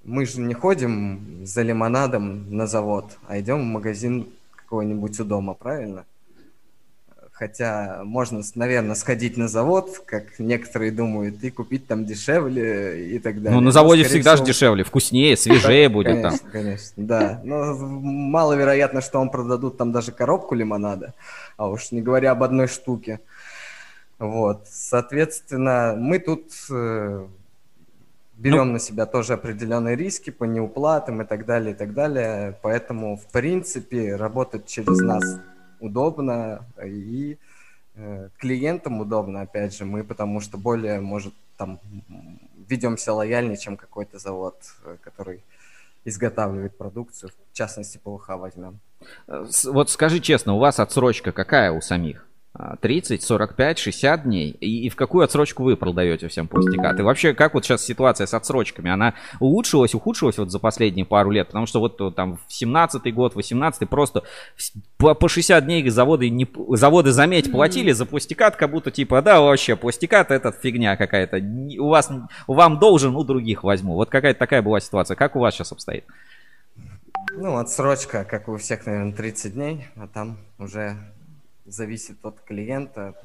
мы 0.03 0.26
же 0.26 0.41
не 0.41 0.53
ходим 0.53 1.45
за 1.45 1.62
лимонадом 1.62 2.55
на 2.55 2.68
завод, 2.68 3.18
а 3.28 3.39
идем 3.39 3.62
в 3.62 3.66
магазин 3.66 4.28
какой-нибудь 4.55 5.20
у 5.20 5.24
дома, 5.24 5.53
правильно? 5.53 6.05
Хотя 7.40 8.02
можно, 8.04 8.42
наверное, 8.56 8.96
сходить 8.96 9.38
на 9.38 9.48
завод, 9.48 10.04
как 10.06 10.40
некоторые 10.40 10.92
думают, 10.92 11.42
и 11.42 11.50
купить 11.50 11.88
там 11.88 12.04
дешевле 12.04 13.16
и 13.16 13.20
так 13.20 13.42
далее. 13.42 13.58
Ну, 13.58 13.62
на 13.66 13.72
заводе 13.72 14.04
скорее 14.04 14.20
всегда 14.20 14.32
же 14.32 14.44
всего, 14.44 14.48
дешевле, 14.48 14.84
вкуснее, 14.84 15.38
свежее 15.38 15.88
будет 15.98 16.22
там. 16.22 16.34
Конечно, 16.38 16.50
конечно, 16.52 16.94
да. 16.98 17.40
Но 17.46 17.76
маловероятно, 17.78 19.00
что 19.00 19.20
вам 19.20 19.30
продадут 19.30 19.78
там 19.78 19.94
даже 19.94 20.12
коробку 20.12 20.54
лимонада, 20.54 21.14
а 21.56 21.70
уж 21.70 21.92
не 21.92 22.02
говоря 22.02 22.32
об 22.32 22.44
одной 22.44 22.68
штуке. 22.68 23.22
Вот, 24.18 24.68
соответственно, 24.70 25.96
мы 25.98 26.20
тут 26.20 26.52
э, 26.70 27.26
берем 28.36 28.68
Ну. 28.68 28.74
на 28.74 28.80
себя 28.80 29.06
тоже 29.06 29.32
определенные 29.32 29.96
риски 29.96 30.30
по 30.30 30.44
неуплатам 30.44 31.22
и 31.22 31.26
так 31.26 31.46
далее, 31.46 31.72
и 31.72 31.76
так 31.78 31.94
далее. 31.94 32.58
Поэтому, 32.62 33.16
в 33.16 33.32
принципе, 33.32 34.18
работать 34.18 34.66
через 34.66 35.00
нас 35.00 35.24
удобно 35.80 36.66
и 36.84 37.38
э, 37.96 38.30
клиентам 38.38 39.00
удобно, 39.02 39.42
опять 39.42 39.76
же, 39.76 39.86
мы 39.86 40.04
потому 40.04 40.40
что 40.40 40.58
более, 40.58 41.00
может, 41.00 41.34
там 41.58 41.80
ведемся 42.68 43.14
лояльнее, 43.14 43.58
чем 43.58 43.78
какой-то 43.78 44.20
завод, 44.20 44.56
э, 44.86 44.98
который 45.02 45.42
изготавливает 46.06 46.78
продукцию, 46.78 47.32
в 47.52 47.56
частности, 47.56 47.98
ПВХ 47.98 48.30
возьмем. 48.30 48.80
Э, 49.28 49.46
Вот 49.66 49.90
скажи 49.90 50.20
честно, 50.20 50.54
у 50.54 50.60
вас 50.60 50.80
отсрочка 50.80 51.32
какая 51.32 51.72
у 51.72 51.82
самих? 51.82 52.26
А, 52.52 52.78
30, 52.78 53.22
45, 53.22 53.78
60 53.78 54.24
дней? 54.24 54.50
И, 54.60 54.86
и 54.86 54.89
в 54.89 54.95
какую 54.95 55.24
отсрочку 55.24 55.64
вы 55.64 55.78
продаете 55.78 56.28
всем 56.30 56.47
пустикат? 56.47 57.00
И 57.00 57.04
вообще, 57.04 57.36
как 57.36 57.54
вот 57.54 57.64
сейчас 57.64 57.86
ситуация 57.86 58.26
с 58.26 58.34
отсрочками? 58.34 58.89
Она 58.89 59.14
улучшилась, 59.39 59.93
ухудшилась 59.93 60.39
вот 60.39 60.50
за 60.50 60.58
последние 60.58 61.06
пару 61.06 61.30
лет? 61.30 61.47
Потому 61.47 61.68
что 61.68 61.80
вот 61.80 62.16
там 62.16 62.39
в 62.47 62.54
17 62.54 63.14
год, 63.14 63.36
18 63.36 63.88
просто 63.88 64.24
по, 64.97 65.14
по 65.14 65.30
60 65.30 65.64
дней 65.64 65.88
заводы, 65.89 66.30
не, 66.32 66.47
заводы, 66.70 67.12
заметь, 67.12 67.52
платили 67.52 67.91
за 67.91 68.08
пустикат, 68.08 68.56
как 68.56 68.72
будто 68.72 68.89
типа, 68.89 69.22
да, 69.22 69.41
вообще, 69.41 69.76
пустикат 69.76 70.32
это 70.32 70.52
фигня 70.52 70.97
какая-то. 70.97 71.38
У 71.80 71.89
вас, 71.89 72.12
вам 72.47 72.80
должен, 72.80 73.16
у 73.16 73.24
других 73.24 73.64
возьму. 73.64 73.93
Вот 73.93 74.10
какая-то 74.10 74.39
такая 74.39 74.64
была 74.64 74.80
ситуация. 74.80 75.16
Как 75.16 75.36
у 75.36 75.39
вас 75.39 75.54
сейчас 75.54 75.72
обстоит? 75.72 76.04
Ну, 77.38 77.58
отсрочка, 77.58 78.26
как 78.26 78.50
у 78.50 78.58
всех, 78.58 78.88
наверное, 78.88 79.14
30 79.14 79.54
дней, 79.54 79.86
а 79.95 80.08
там 80.08 80.39
уже 80.58 80.97
зависит 81.74 82.18
от 82.24 82.40
клиента. 82.42 83.16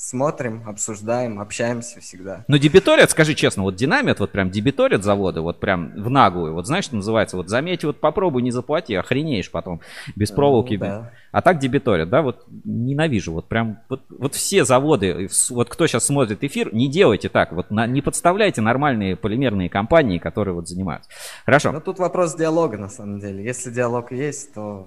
Смотрим, 0.00 0.62
обсуждаем, 0.64 1.40
общаемся 1.40 1.98
всегда. 1.98 2.44
Но 2.46 2.56
дебиторят, 2.56 3.10
скажи 3.10 3.34
честно, 3.34 3.64
вот 3.64 3.74
динамит, 3.74 4.20
вот 4.20 4.30
прям 4.30 4.48
дебиторят 4.48 5.02
заводы, 5.02 5.40
вот 5.40 5.58
прям 5.58 5.90
в 6.00 6.08
наглую. 6.08 6.54
Вот 6.54 6.68
знаешь, 6.68 6.84
что 6.84 6.94
называется, 6.94 7.36
вот 7.36 7.48
заметь, 7.48 7.82
вот 7.82 7.98
попробуй, 7.98 8.42
не 8.42 8.52
заплати, 8.52 8.94
охренеешь 8.94 9.50
потом 9.50 9.80
без 10.14 10.30
проволоки. 10.30 10.74
Ну, 10.74 10.80
да. 10.80 11.10
А 11.32 11.42
так 11.42 11.58
дебиторят, 11.58 12.08
да, 12.10 12.22
вот 12.22 12.46
ненавижу, 12.62 13.32
вот 13.32 13.46
прям, 13.46 13.80
вот, 13.88 14.02
вот 14.08 14.36
все 14.36 14.64
заводы, 14.64 15.28
вот 15.50 15.68
кто 15.68 15.88
сейчас 15.88 16.04
смотрит 16.06 16.44
эфир, 16.44 16.72
не 16.72 16.88
делайте 16.88 17.28
так, 17.28 17.50
вот 17.52 17.72
на- 17.72 17.88
не 17.88 18.00
подставляйте 18.00 18.60
нормальные 18.60 19.16
полимерные 19.16 19.68
компании, 19.68 20.18
которые 20.18 20.54
вот 20.54 20.68
занимаются. 20.68 21.10
Хорошо. 21.44 21.72
Но 21.72 21.80
тут 21.80 21.98
вопрос 21.98 22.36
диалога, 22.36 22.78
на 22.78 22.88
самом 22.88 23.18
деле. 23.18 23.42
Если 23.42 23.72
диалог 23.72 24.12
есть, 24.12 24.54
то 24.54 24.86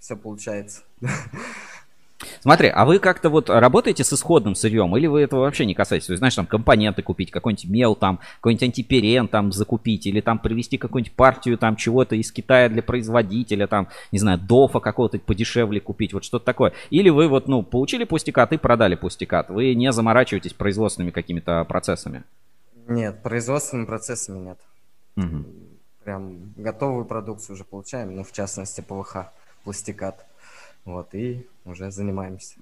все 0.00 0.16
получается. 0.16 0.82
Смотри, 2.40 2.68
а 2.68 2.86
вы 2.86 2.98
как-то 2.98 3.28
вот 3.28 3.50
работаете 3.50 4.02
с 4.02 4.12
исходным 4.12 4.54
сырьем, 4.54 4.96
или 4.96 5.06
вы 5.06 5.20
этого 5.20 5.40
вообще 5.40 5.66
не 5.66 5.74
касаетесь? 5.74 6.06
То 6.06 6.12
есть, 6.12 6.20
знаешь, 6.20 6.34
там 6.34 6.46
компоненты 6.46 7.02
купить, 7.02 7.30
какой-нибудь 7.30 7.66
мел, 7.66 7.94
там, 7.94 8.18
какой-нибудь 8.36 8.62
антиперен 8.62 9.28
там 9.28 9.52
закупить, 9.52 10.06
или 10.06 10.20
там 10.20 10.38
привезти 10.38 10.78
какую-нибудь 10.78 11.14
партию 11.14 11.58
там 11.58 11.76
чего-то 11.76 12.16
из 12.16 12.32
Китая 12.32 12.68
для 12.68 12.82
производителя, 12.82 13.66
там, 13.66 13.88
не 14.10 14.18
знаю, 14.18 14.38
дофа 14.38 14.80
какого-то 14.80 15.18
подешевле 15.18 15.80
купить, 15.80 16.14
вот 16.14 16.24
что-то 16.24 16.44
такое. 16.44 16.72
Или 16.88 17.10
вы 17.10 17.28
вот, 17.28 17.46
ну, 17.46 17.62
получили 17.62 18.04
пустикат 18.04 18.52
и 18.52 18.56
продали 18.56 18.94
пустикат. 18.94 19.50
Вы 19.50 19.74
не 19.74 19.92
заморачиваетесь 19.92 20.54
производственными 20.54 21.10
какими-то 21.10 21.64
процессами? 21.64 22.24
Нет, 22.88 23.22
производственными 23.22 23.86
процессами 23.86 24.38
нет. 24.38 24.58
Мгм. 25.16 25.46
Прям 26.04 26.54
готовую 26.56 27.04
продукцию 27.04 27.54
уже 27.54 27.64
получаем, 27.64 28.16
ну, 28.16 28.24
в 28.24 28.32
частности, 28.32 28.80
ПВХ, 28.80 29.26
пластикат. 29.64 30.24
Вот, 30.84 31.14
и 31.14 31.46
уже 31.64 31.90
занимаемся. 31.90 32.56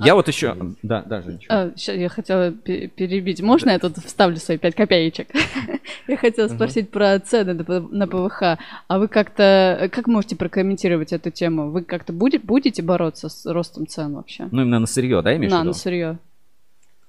Я 0.00 0.14
вот 0.16 0.26
еще... 0.28 0.56
Да, 0.82 1.02
да, 1.02 1.22
Женечка. 1.22 1.46
А, 1.54 1.78
ща 1.78 1.92
я 1.92 2.08
хотела 2.08 2.50
пе- 2.50 2.88
перебить. 2.88 3.40
Можно 3.40 3.70
я 3.70 3.78
тут 3.78 3.96
вставлю 3.98 4.36
свои 4.38 4.58
пять 4.58 4.74
копеечек? 4.74 5.28
Я 6.08 6.16
хотела 6.16 6.46
спросить 6.48 6.90
про 6.90 7.18
цены 7.18 7.54
на 7.54 8.06
ПВХ. 8.06 8.42
А 8.88 8.98
вы 8.98 9.08
как-то... 9.08 9.88
Как 9.92 10.06
можете 10.06 10.36
прокомментировать 10.36 11.12
эту 11.12 11.30
тему? 11.30 11.70
Вы 11.70 11.82
как-то 11.82 12.12
буде- 12.12 12.38
будете 12.38 12.82
бороться 12.82 13.28
с 13.28 13.44
ростом 13.46 13.86
цен 13.86 14.14
вообще? 14.14 14.48
Ну, 14.50 14.62
именно 14.62 14.78
на 14.80 14.86
сырье, 14.86 15.20
да, 15.22 15.34
имеешь 15.36 15.52
в 15.52 15.56
виду? 15.56 15.64
на 15.68 15.72
сырье. 15.74 16.18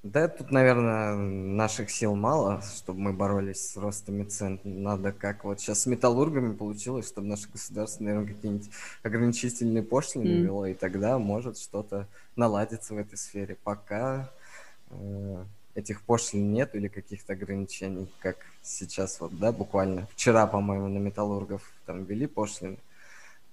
Да, 0.03 0.27
тут, 0.27 0.51
наверное, 0.51 1.15
наших 1.15 1.89
сил 1.89 2.15
мало, 2.15 2.61
чтобы 2.61 2.99
мы 2.99 3.13
боролись 3.13 3.71
с 3.71 3.77
ростами 3.77 4.23
цен. 4.23 4.59
Надо 4.63 5.11
как 5.11 5.43
вот 5.43 5.59
сейчас 5.59 5.81
с 5.81 5.85
металлургами 5.87 6.53
получилось, 6.53 7.07
чтобы 7.07 7.27
наше 7.27 7.49
государство, 7.49 8.03
наверное, 8.03 8.33
какие-нибудь 8.33 8.69
ограничительные 9.03 9.83
пошлины 9.83 10.27
М. 10.27 10.43
ввело, 10.43 10.65
и 10.67 10.73
тогда 10.75 11.17
может 11.17 11.57
что-то 11.57 12.07
наладиться 12.35 12.93
в 12.93 12.97
этой 12.97 13.17
сфере. 13.17 13.57
Пока 13.63 14.31
э, 14.91 15.43
этих 15.75 16.01
пошлин 16.03 16.53
нет 16.53 16.75
или 16.75 16.87
каких-то 16.87 17.33
ограничений, 17.33 18.07
как 18.19 18.37
сейчас 18.61 19.19
вот, 19.19 19.37
да, 19.37 19.51
буквально 19.51 20.07
вчера, 20.13 20.47
по-моему, 20.47 20.87
на 20.87 20.99
металлургов 20.99 21.69
там 21.85 22.03
ввели 22.03 22.27
пошлины. 22.27 22.77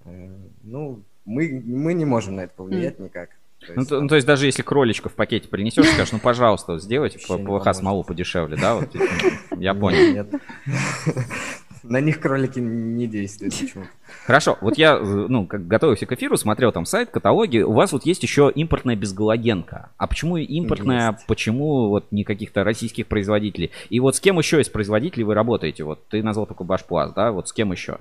Э, 0.05 0.29
ну, 0.63 1.01
мы, 1.25 1.61
мы 1.65 1.95
не 1.95 2.05
можем 2.05 2.35
на 2.35 2.41
это 2.41 2.53
повлиять 2.55 2.99
никак. 2.99 3.31
То 3.59 3.73
Ну, 3.75 3.85
то, 3.85 3.95
ну, 3.95 3.99
там- 4.01 4.07
то 4.09 4.15
есть 4.15 4.27
даже 4.27 4.45
если 4.45 4.61
кроличка 4.61 5.09
в 5.09 5.13
пакете 5.13 5.47
принесешь, 5.47 5.87
скажешь, 5.87 6.11
ну, 6.11 6.19
пожалуйста, 6.19 6.77
сделайте 6.77 7.19
ПВХ 7.19 7.73
смолу 7.73 8.03
подешевле, 8.03 8.57
да? 8.57 8.75
Вот, 8.75 8.89
я 9.57 9.73
понял. 9.73 10.13
Нет. 10.13 10.27
На 11.83 12.01
них 12.01 12.19
кролики 12.19 12.57
не 12.59 13.05
действуют 13.05 13.53
почему-то. 13.59 13.89
Хорошо, 14.25 14.57
вот 14.59 14.75
я, 14.75 14.97
ну, 14.97 15.45
как 15.45 15.67
готовился 15.67 16.07
к 16.07 16.11
эфиру, 16.13 16.35
смотрел 16.35 16.71
там 16.71 16.83
сайт, 16.85 17.11
каталоги. 17.11 17.59
У 17.59 17.73
вас 17.73 17.91
вот 17.91 18.07
есть 18.07 18.23
еще 18.23 18.51
импортная 18.53 18.95
безгалогенка. 18.95 19.91
А 19.97 20.07
почему 20.07 20.37
импортная? 20.37 21.11
Есть. 21.11 21.27
Почему 21.27 21.89
вот 21.89 22.11
не 22.11 22.23
каких-то 22.23 22.63
российских 22.63 23.05
производителей? 23.05 23.69
И 23.91 23.99
вот 23.99 24.15
с 24.15 24.19
кем 24.19 24.39
еще 24.39 24.59
из 24.61 24.67
производителей 24.67 25.25
вы 25.25 25.35
работаете? 25.35 25.83
Вот 25.83 26.07
ты 26.07 26.23
назвал 26.23 26.47
только 26.47 26.63
Башпласт, 26.63 27.13
да? 27.13 27.31
Вот 27.31 27.49
с 27.49 27.53
кем 27.53 27.71
еще? 27.71 27.99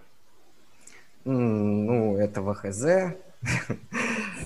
Ну, 1.26 2.16
это 2.16 2.40
ВХЗ, 2.42 3.14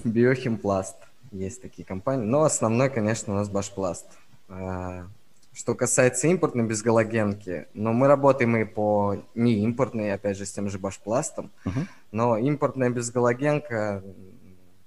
Биохимпласт. 0.05 0.96
Есть 1.30 1.62
такие 1.62 1.84
компании. 1.84 2.24
Но 2.24 2.42
основной, 2.44 2.90
конечно, 2.90 3.32
у 3.34 3.36
нас 3.36 3.49
Башпласт. 3.49 4.07
А, 4.49 5.07
Что 5.53 5.74
касается 5.74 6.28
импортной 6.28 6.66
безгалогенки, 6.66 7.66
но 7.74 7.92
мы 7.92 8.07
работаем 8.07 8.57
и 8.57 8.64
по 8.64 9.16
не 9.34 9.64
импортной, 9.64 10.12
опять 10.12 10.36
же, 10.36 10.46
с 10.46 10.53
тем 10.53 10.68
же 10.70 10.78
Башпластом. 10.78 11.51
Мгм. 11.64 11.88
Но 12.12 12.36
импортная 12.38 12.90
безгалогенка, 12.90 14.03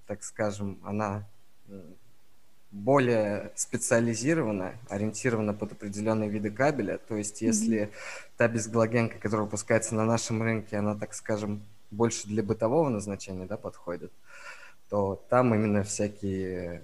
так 0.07 0.23
скажем, 0.23 0.79
она 0.83 1.27
более 2.71 3.51
специализирована, 3.55 4.73
ориентирована 4.89 5.53
под 5.53 5.73
определенные 5.73 6.29
виды 6.29 6.51
кабеля. 6.51 6.97
То 6.97 7.17
есть, 7.17 7.41
если 7.41 7.91
та 8.37 8.47
безгалогенка, 8.47 9.19
которая 9.19 9.45
выпускается 9.45 9.93
на 9.93 10.05
нашем 10.05 10.41
рынке, 10.41 10.77
она, 10.77 10.95
так 10.95 11.13
скажем, 11.13 11.63
больше 11.91 12.27
для 12.27 12.41
бытового 12.41 12.87
назначения 12.87 13.45
да, 13.45 13.57
подходит, 13.57 14.11
то 14.91 15.23
там 15.29 15.55
именно 15.55 15.83
всякие 15.83 16.81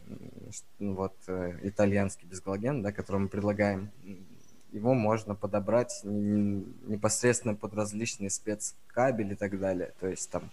ну, 0.79 0.93
вот 0.93 1.13
э, 1.27 1.55
итальянский 1.63 2.25
безгалоген, 2.25 2.81
да, 2.81 2.93
который 2.93 3.17
мы 3.17 3.27
предлагаем, 3.27 3.89
его 4.71 4.93
можно 4.93 5.35
подобрать 5.35 5.99
непосредственно 6.05 7.53
под 7.53 7.73
различные 7.73 8.29
спецкабели 8.29 9.33
и 9.33 9.35
так 9.35 9.59
далее. 9.59 9.91
То 9.99 10.07
есть 10.07 10.31
там 10.31 10.43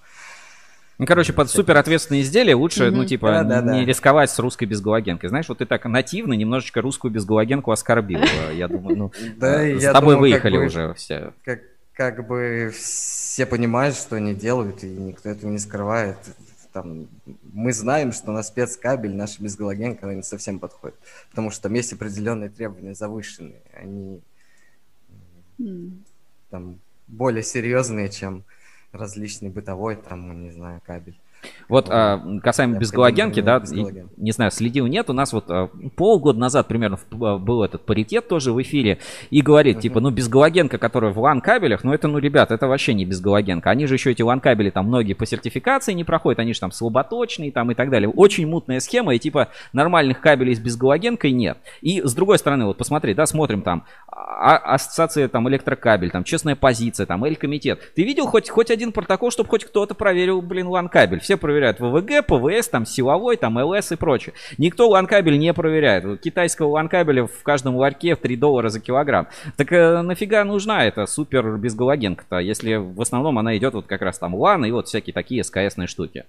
Ну, 0.99 1.07
короче, 1.07 1.33
под 1.33 1.49
супер 1.49 1.77
ответственные 1.77 2.23
изделия 2.23 2.57
лучше, 2.57 2.91
ну, 2.91 2.99
Мгм. 2.99 3.07
типа, 3.07 3.29
Да-да-да. 3.31 3.73
не 3.75 3.85
рисковать 3.85 4.31
с 4.31 4.39
русской 4.41 4.65
безгалогенкой. 4.65 5.29
Знаешь, 5.29 5.49
вот 5.49 5.59
ты 5.59 5.65
так 5.67 5.85
нативно 5.85 6.33
немножечко 6.33 6.81
русскую 6.81 7.13
безгалогенку 7.13 7.71
оскорбил. 7.71 8.19
Я 8.53 8.67
думаю, 8.67 8.97
ну, 8.97 9.13
Да, 9.37 9.63
э, 9.63 9.79
с 9.79 9.83
я 9.83 9.93
тобой 9.93 10.17
выехали 10.17 10.57
уже 10.57 10.93
все. 10.95 11.33
как 11.93 12.27
бы 12.27 12.73
все 12.75 13.47
понимают, 13.47 13.95
что 13.95 14.17
они 14.17 14.35
делают, 14.35 14.83
и 14.83 14.89
никто 14.89 15.29
этого 15.29 15.51
не 15.51 15.61
скрывает. 15.61 16.17
Там, 16.75 17.07
мы 17.53 17.72
знаем, 17.72 18.11
что 18.11 18.33
на 18.33 18.43
спецкабель 18.43 19.14
наша 19.14 19.41
безгалогенка 19.41 20.07
она 20.07 20.14
не 20.16 20.25
совсем 20.25 20.59
подходит, 20.59 20.97
потому 21.31 21.53
что 21.53 21.62
там 21.62 21.75
есть 21.75 21.93
определенные 21.93 22.51
требования 22.51 22.97
завышенные, 22.97 23.62
они 23.75 24.20
там 26.51 26.81
более 27.07 27.45
серьезные, 27.45 28.09
чем 28.09 28.43
различный 28.91 29.51
бытовой, 29.51 29.95
там, 29.95 30.43
не 30.43 30.51
знаю, 30.51 30.81
кабель. 30.85 31.16
Вот 31.69 31.89
а, 31.91 32.19
касаемо 32.43 32.73
Необходимо 32.73 32.81
безгалогенки, 32.81 33.41
да, 33.41 33.59
безгалоген. 33.61 34.09
не 34.17 34.33
знаю, 34.33 34.51
следил, 34.51 34.87
нет, 34.87 35.11
у 35.11 35.13
нас 35.13 35.33
вот 35.33 35.45
а, 35.49 35.69
полгода 35.97 36.39
назад 36.39 36.69
примерно 36.69 36.99
а, 37.13 37.39
был 37.39 37.63
этот 37.63 37.85
паритет 37.87 38.29
тоже 38.29 38.53
в 38.53 38.61
эфире, 38.63 38.99
и 39.31 39.41
говорит, 39.43 39.77
Мгм. 39.77 39.83
типа, 39.83 40.01
ну, 40.01 40.11
безгалогенка, 40.11 40.79
которая 40.79 41.13
в 41.13 41.19
LAN 41.19 41.34
кабелях, 41.34 41.85
ну, 41.85 41.93
это, 41.93 42.09
ну, 42.09 42.19
ребят, 42.19 42.51
это 42.51 42.67
вообще 42.67 42.95
не 42.95 43.05
безгалогенка. 43.05 43.71
Они 43.71 43.87
же 43.87 43.95
еще 43.95 44.11
эти 44.13 44.23
LAN 44.23 44.39
кабели 44.39 44.71
там 44.71 44.87
многие 44.87 45.15
по 45.15 45.27
сертификации 45.27 45.93
не 45.93 46.05
проходят, 46.05 46.39
они 46.39 46.53
же 46.55 46.61
там 46.61 46.71
слаботочные 46.73 47.51
там 47.53 47.71
и 47.71 47.75
так 47.75 47.91
далее. 47.91 48.09
Очень 48.09 48.47
мутная 48.47 48.81
схема, 48.81 49.15
и 49.15 49.19
типа 49.19 49.49
нормальных 49.73 50.21
кабелей 50.21 50.55
с 50.55 50.61
безгалогенкой 50.61 51.33
нет. 51.33 51.59
И 51.81 52.01
с 52.03 52.15
другой 52.15 52.39
стороны, 52.39 52.67
вот 52.67 52.77
посмотри, 52.79 53.15
да, 53.15 53.27
смотрим 53.27 53.63
там, 53.63 53.85
а- 54.09 54.57
ассоциация 54.75 55.29
там 55.29 55.49
электрокабель, 55.49 56.11
там 56.11 56.25
честная 56.25 56.57
позиция, 56.57 57.07
там 57.07 57.25
Эль-комитет. 57.25 57.81
Ты 57.95 58.05
видел 58.05 58.27
хоть, 58.27 58.49
хоть 58.51 58.71
один 58.71 58.93
протокол, 58.93 59.31
чтобы 59.31 59.49
хоть 59.49 59.65
кто-то 59.65 59.95
проверил, 59.95 60.43
блин, 60.43 60.69
LAN 60.69 60.84
кабель? 60.84 61.21
Все 61.21 61.34
проверяют 61.37 61.80
ВВГ, 61.80 62.26
ПВС, 62.26 62.68
там 62.68 62.87
силовой, 62.87 63.37
там 63.37 63.57
ЛС 63.57 63.93
и 63.93 63.97
прочее. 63.97 64.35
Никто 64.59 64.89
LAN 64.89 65.05
кабель 65.05 65.39
не 65.39 65.53
проверяет. 65.53 66.20
Китайского 66.20 66.68
LAN 66.69 66.86
кабеля 66.86 67.27
в 67.26 67.43
каждом 67.43 67.76
ларьке 67.76 68.14
в 68.14 68.18
3 68.18 68.37
доллара 68.37 68.68
за 68.68 68.80
килограмм. 68.80 69.28
Так 69.57 69.72
э, 69.72 70.03
нафига 70.03 70.45
нужна 70.45 70.85
эта 70.85 71.07
супер 71.07 71.57
безгалогенка-то, 71.57 72.39
если 72.39 72.76
в 72.76 73.01
основном 73.01 73.39
она 73.39 73.57
идет 73.57 73.74
вот 73.74 73.87
как 73.87 74.03
раз 74.03 74.18
там 74.18 74.35
LAN 74.35 74.65
и 74.64 74.70
вот 74.70 74.89
всякие 74.89 75.14
такие 75.14 75.45
СКСные 75.45 75.89
штуки. 75.89 76.24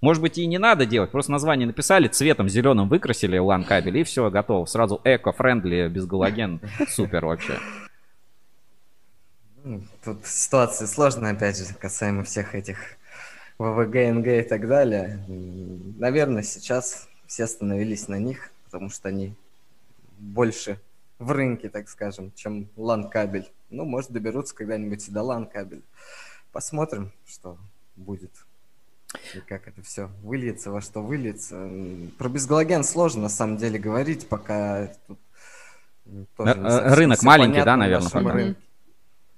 Может 0.00 0.22
быть 0.22 0.38
и 0.38 0.46
не 0.46 0.58
надо 0.58 0.86
делать, 0.86 1.10
просто 1.10 1.32
название 1.32 1.66
написали, 1.66 2.08
цветом 2.08 2.48
зеленым 2.48 2.88
выкрасили 2.88 3.36
LAN 3.36 3.64
кабель 3.64 3.98
и 3.98 4.04
все, 4.04 4.30
готово. 4.30 4.64
Сразу 4.64 5.00
eco-friendly, 5.04 5.88
безгалоген, 5.88 6.60
супер 6.88 7.26
вообще. 7.26 7.58
Тут 10.02 10.24
ситуация 10.24 10.86
сложная, 10.86 11.32
опять 11.32 11.58
же, 11.58 11.74
касаемо 11.74 12.24
всех 12.24 12.54
этих 12.54 12.78
ВВГ, 13.60 13.94
НГ 13.94 14.26
и 14.26 14.42
так 14.42 14.66
далее. 14.66 15.22
Наверное, 15.98 16.42
сейчас 16.42 17.08
все 17.26 17.44
остановились 17.44 18.08
на 18.08 18.18
них, 18.18 18.50
потому 18.64 18.90
что 18.90 19.08
они 19.08 19.34
больше 20.18 20.80
в 21.18 21.30
рынке, 21.32 21.68
так 21.68 21.88
скажем, 21.88 22.32
чем 22.34 22.68
LAN-кабель. 22.76 23.50
Ну, 23.68 23.84
может, 23.84 24.10
доберутся 24.10 24.54
когда-нибудь 24.54 25.06
и 25.06 25.12
до 25.12 25.20
LAN-кабель. 25.20 25.82
Посмотрим, 26.52 27.12
что 27.26 27.58
будет. 27.96 28.32
И 29.34 29.40
как 29.40 29.68
это 29.68 29.82
все 29.82 30.08
выльется, 30.22 30.70
во 30.70 30.80
что 30.80 31.02
выльется. 31.02 31.70
Про 32.18 32.28
безгалоген 32.28 32.82
сложно, 32.82 33.22
на 33.22 33.28
самом 33.28 33.58
деле, 33.58 33.78
говорить, 33.78 34.28
пока 34.28 34.90
тут 35.06 35.18
Э, 36.38 36.94
рынок 36.94 37.22
маленький, 37.22 37.62
да, 37.62 37.76
наверное, 37.76 38.10
пока? 38.10 38.32
рынке. 38.32 38.60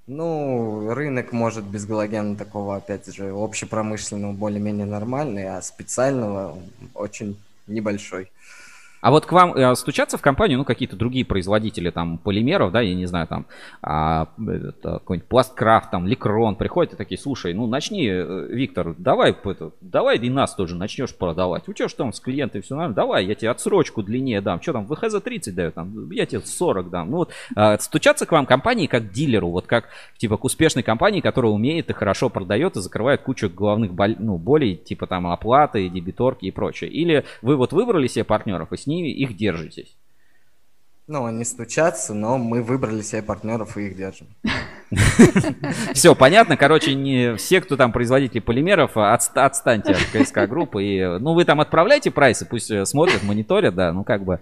Ну, 0.07 0.93
рынок 0.93 1.33
может 1.33 1.65
без 1.65 1.87
галогена 1.87 2.37
такого, 2.37 2.77
опять 2.77 3.07
же, 3.15 3.31
общепромышленного 3.31 4.33
более-менее 4.33 4.87
нормальный, 4.87 5.49
а 5.49 5.63
специального 5.63 6.59
очень 6.95 7.41
небольшой. 7.69 8.31
А 9.03 9.11
вот 9.11 9.27
к 9.27 9.33
вам 9.33 9.53
э, 9.53 9.75
стучатся 9.75 10.17
в 10.17 10.23
компанию, 10.23 10.59
ну, 10.59 10.65
какие-то 10.65 10.95
другие 10.95 11.25
производители 11.25 11.91
там 11.91 12.19
полимеров, 12.19 12.71
да, 12.71 12.81
я 12.81 12.95
не 12.95 13.07
знаю, 13.07 13.27
там, 13.27 13.47
а, 13.83 14.29
это, 14.39 14.93
какой-нибудь 15.01 15.29
пласткрафт, 15.29 15.91
там, 15.91 16.07
ликрон, 16.07 16.55
приходят 16.55 16.95
и 16.95 16.97
такие, 16.97 17.19
слушай, 17.19 17.53
ну, 17.53 17.67
начни, 17.67 18.07
э, 18.07 18.47
Виктор, 18.49 18.95
давай, 18.97 19.37
это, 19.45 19.73
давай 19.81 20.19
и 20.19 20.31
нас 20.31 20.55
тоже 20.55 20.77
начнешь 20.77 21.13
продавать. 21.17 21.69
У 21.69 21.73
тебя 21.73 21.89
что 21.89 21.99
там 21.99 22.13
с 22.13 22.21
клиентами 22.21 22.63
все 22.63 22.77
нормально? 22.77 22.95
Давай, 22.95 23.27
я 23.27 23.35
тебе 23.35 23.51
отсрочку 23.51 24.05
длиннее 24.05 24.41
дам. 24.41 24.63
Что 24.63 24.75
там, 24.75 24.87
ВХЗ 24.87 25.21
30 25.21 25.53
дают, 25.53 25.75
там, 25.75 26.11
я 26.13 26.25
тебе 26.25 26.41
40 26.41 26.89
дам. 26.89 27.11
Ну, 27.11 27.17
вот, 27.17 27.33
а, 27.57 27.77
стучатся 27.79 28.25
к 28.25 28.31
вам 28.31 28.47
компании 28.47 28.87
как 28.87 29.11
дилеру, 29.11 29.49
вот 29.51 29.67
как, 29.67 29.89
типа, 30.17 30.37
к 30.37 30.45
успешной 30.45 30.85
компании, 30.85 31.21
которая 31.21 31.51
умеет 31.51 31.91
и 31.91 31.93
хорошо 31.93 32.29
продает 32.29 32.77
и 32.77 32.81
закрывает 32.81 33.23
кучу 33.23 33.51
головных 33.51 33.95
боль, 33.95 34.15
ну, 34.21 34.39
болей, 34.39 34.77
типа, 34.77 35.09
там, 35.09 35.27
оплаты, 35.27 35.89
дебиторки 35.89 36.45
и 36.45 36.53
прочее. 36.53 36.89
Или 36.89 37.25
вы 37.43 37.57
вот 37.57 37.73
выбрали 37.73 38.07
себе 38.07 38.23
партнеров 38.23 38.73
и 38.73 38.77
с 38.77 38.87
ними 38.87 38.92
их 39.01 39.37
держитесь. 39.37 39.97
Ну, 41.07 41.25
они 41.25 41.45
стучатся, 41.45 42.15
но 42.15 42.39
мы 42.39 42.63
выбрали 42.63 43.03
себе 43.03 43.23
партнеров 43.23 43.77
и 43.77 43.87
их 43.87 43.97
держим. 43.97 44.29
Все, 45.95 46.15
понятно. 46.15 46.57
Короче, 46.57 46.95
не 46.95 47.35
все, 47.37 47.61
кто 47.61 47.77
там 47.77 47.93
производители 47.93 48.41
полимеров, 48.41 48.97
отст- 48.97 49.37
отстаньте 49.37 49.93
от 49.93 50.05
КСК 50.13 50.49
группы. 50.49 50.85
И, 50.85 51.05
ну, 51.19 51.35
вы 51.35 51.45
там 51.45 51.61
отправляйте 51.61 52.11
прайсы, 52.11 52.47
пусть 52.47 52.71
э, 52.71 52.85
смотрят, 52.85 53.23
мониторят, 53.23 53.75
да, 53.75 53.93
ну, 53.93 54.05
как 54.05 54.25
бы 54.25 54.41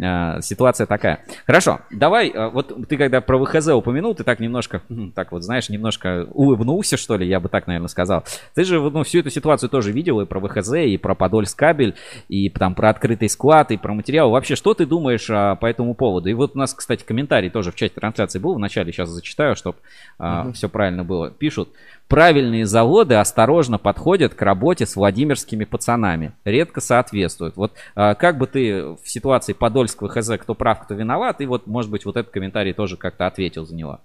э, 0.00 0.40
ситуация 0.40 0.86
такая. 0.86 1.24
Хорошо, 1.46 1.80
давай, 1.90 2.30
э, 2.30 2.48
вот 2.48 2.88
ты 2.88 2.96
когда 2.96 3.20
про 3.20 3.38
ВХЗ 3.44 3.68
упомянул, 3.68 4.14
ты 4.14 4.24
так 4.24 4.40
немножко, 4.40 4.82
хм, 4.88 5.12
так 5.12 5.32
вот, 5.32 5.42
знаешь, 5.42 5.68
немножко 5.68 6.26
улыбнулся, 6.32 6.96
что 6.96 7.16
ли, 7.16 7.26
я 7.26 7.40
бы 7.40 7.48
так, 7.48 7.66
наверное, 7.66 7.88
сказал. 7.88 8.24
Ты 8.54 8.64
же, 8.64 8.80
ну, 8.80 9.02
всю 9.04 9.20
эту 9.20 9.30
ситуацию 9.30 9.70
тоже 9.70 9.92
видел, 9.92 10.20
и 10.20 10.26
про 10.26 10.40
ВХЗ, 10.40 10.74
и 10.74 10.96
про 10.96 11.14
Подольск 11.14 11.58
кабель, 11.58 11.94
и 12.28 12.48
там 12.50 12.74
про 12.74 12.90
открытый 12.90 13.28
склад, 13.28 13.70
и 13.70 13.76
про 13.76 13.94
материал. 13.94 14.30
Вообще, 14.30 14.56
что 14.56 14.74
ты 14.74 14.86
думаешь 14.86 15.28
а, 15.30 15.54
по 15.56 15.66
этому 15.66 15.94
поводу? 15.94 16.28
И 16.28 16.34
вот 16.34 16.52
у 16.54 16.58
нас, 16.58 16.74
кстати, 16.74 17.04
комментарий 17.04 17.50
тоже 17.50 17.70
в 17.70 17.74
чате 17.74 17.94
трансляции 17.94 18.38
был 18.38 18.54
в 18.54 18.58
начале, 18.58 18.92
сейчас 18.92 19.08
зачитаю, 19.08 19.56
чтобы 19.56 19.78
а, 20.18 20.52
все 20.52 20.68
правильно 20.68 21.04
было. 21.04 21.30
Пишут, 21.30 21.70
правильные 22.08 22.66
заводы 22.66 23.14
осторожно 23.14 23.78
подходят 23.78 24.34
к 24.34 24.42
работе 24.42 24.86
с 24.86 24.96
владимирскими 24.96 25.64
пацанами. 25.64 26.32
Редко 26.44 26.80
соответствуют. 26.80 27.56
Вот 27.56 27.72
а, 27.94 28.14
как 28.14 28.38
бы 28.38 28.46
ты 28.46 28.84
в 28.84 29.00
ситуации 29.04 29.52
Подольского 29.52 30.08
ХЗ, 30.08 30.32
кто 30.38 30.54
прав, 30.54 30.82
кто 30.84 30.94
виноват, 30.94 31.40
и 31.40 31.46
вот, 31.46 31.66
может 31.66 31.90
быть, 31.90 32.04
вот 32.04 32.16
этот 32.16 32.32
комментарий 32.32 32.72
тоже 32.72 32.96
как-то 32.96 33.26
ответил 33.26 33.66
за 33.66 33.74
него. 33.74 34.00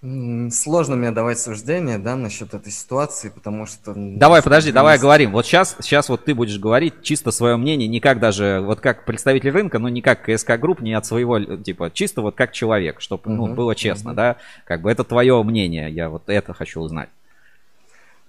Сложно 0.00 0.94
мне 0.94 1.10
давать 1.10 1.40
суждение, 1.40 1.98
да, 1.98 2.14
насчет 2.14 2.54
этой 2.54 2.70
ситуации, 2.70 3.30
потому 3.30 3.66
что... 3.66 3.94
Давай, 3.96 4.42
подожди, 4.42 4.70
давай 4.70 4.96
говорим. 4.96 5.32
Вот 5.32 5.44
сейчас, 5.44 5.76
сейчас 5.80 6.08
вот 6.08 6.24
ты 6.24 6.36
будешь 6.36 6.56
говорить 6.60 7.02
чисто 7.02 7.32
свое 7.32 7.56
мнение, 7.56 7.88
не 7.88 7.98
как 7.98 8.20
даже, 8.20 8.60
вот 8.64 8.78
как 8.78 9.04
представитель 9.04 9.50
рынка, 9.50 9.80
но 9.80 9.88
не 9.88 10.00
как 10.00 10.22
КСК 10.22 10.52
Групп, 10.52 10.80
не 10.82 10.94
от 10.94 11.04
своего, 11.04 11.56
типа, 11.56 11.90
чисто 11.92 12.22
вот 12.22 12.36
как 12.36 12.52
человек, 12.52 13.00
чтобы, 13.00 13.28
ну, 13.30 13.52
было 13.54 13.74
честно, 13.74 14.14
да? 14.14 14.36
Как 14.64 14.82
бы 14.82 14.90
это 14.90 15.02
твое 15.02 15.42
мнение, 15.42 15.90
я 15.90 16.08
вот 16.10 16.22
это 16.28 16.54
хочу 16.54 16.80
узнать. 16.80 17.08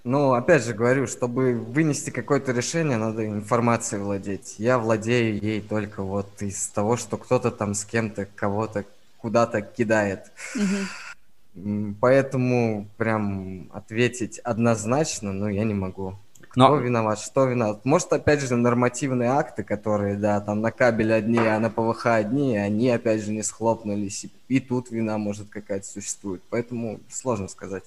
Ну, 0.02 0.32
опять 0.32 0.64
же 0.64 0.72
говорю, 0.72 1.06
чтобы 1.06 1.52
вынести 1.52 2.10
какое-то 2.10 2.50
решение, 2.50 2.96
надо 2.96 3.24
информацией 3.26 4.00
владеть. 4.00 4.56
Я 4.58 4.78
владею 4.78 5.38
ей 5.40 5.60
только 5.60 6.02
вот 6.02 6.40
из 6.40 6.68
того, 6.68 6.96
что 6.96 7.16
кто-то 7.16 7.52
там 7.52 7.74
с 7.74 7.84
кем-то 7.84 8.26
кого-то 8.34 8.84
куда-то 9.18 9.60
кидает. 9.60 10.32
Мгм. 10.56 10.88
Поэтому 12.00 12.88
прям 12.96 13.70
ответить 13.72 14.38
однозначно, 14.38 15.32
ну, 15.32 15.48
я 15.48 15.64
не 15.64 15.74
могу. 15.74 16.14
Кто 16.50 16.68
Но- 16.68 16.76
виноват, 16.76 17.20
что 17.20 17.46
виноват? 17.46 17.84
Может, 17.84 18.12
опять 18.12 18.40
же, 18.40 18.56
нормативные 18.56 19.30
акты, 19.30 19.62
которые, 19.62 20.16
да, 20.16 20.40
там 20.40 20.60
на 20.60 20.72
кабель 20.72 21.12
одни, 21.12 21.38
а 21.38 21.60
на 21.60 21.70
ПВХ 21.70 22.06
одни, 22.06 22.56
они, 22.56 22.90
опять 22.90 23.22
же, 23.22 23.30
не 23.30 23.42
схлопнулись. 23.42 24.24
И, 24.24 24.30
и 24.48 24.60
тут 24.60 24.90
вина, 24.90 25.16
может, 25.18 25.48
какая-то 25.48 25.86
существует. 25.86 26.42
Поэтому 26.50 26.98
сложно 27.08 27.46
сказать 27.46 27.84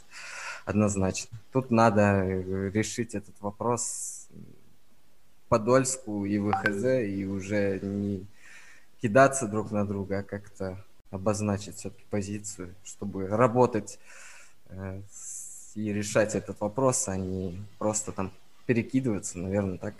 однозначно. 0.66 1.38
Тут 1.52 1.72
надо 1.72 2.24
э, 2.24 2.70
решить 2.74 3.16
этот 3.16 3.36
вопрос 3.42 4.28
Подольску 5.50 6.26
и 6.26 6.40
ВХЗ, 6.40 6.86
и 7.06 7.26
уже 7.26 7.80
не 7.82 8.26
кидаться 9.02 9.48
друг 9.48 9.72
на 9.72 9.86
друга, 9.86 10.20
а 10.20 10.24
как-то 10.24 10.78
обозначить 11.14 11.76
все-таки 11.78 12.04
позицию, 12.10 12.74
чтобы 12.84 13.28
работать 13.28 14.00
э, 14.70 15.02
и 15.76 15.94
решать 15.94 16.36
этот 16.36 16.60
вопрос, 16.60 17.08
а 17.08 17.16
не 17.18 17.58
просто 17.78 18.12
там 18.12 18.32
перекидываться, 18.66 19.40
наверное, 19.40 19.78
так. 19.78 19.94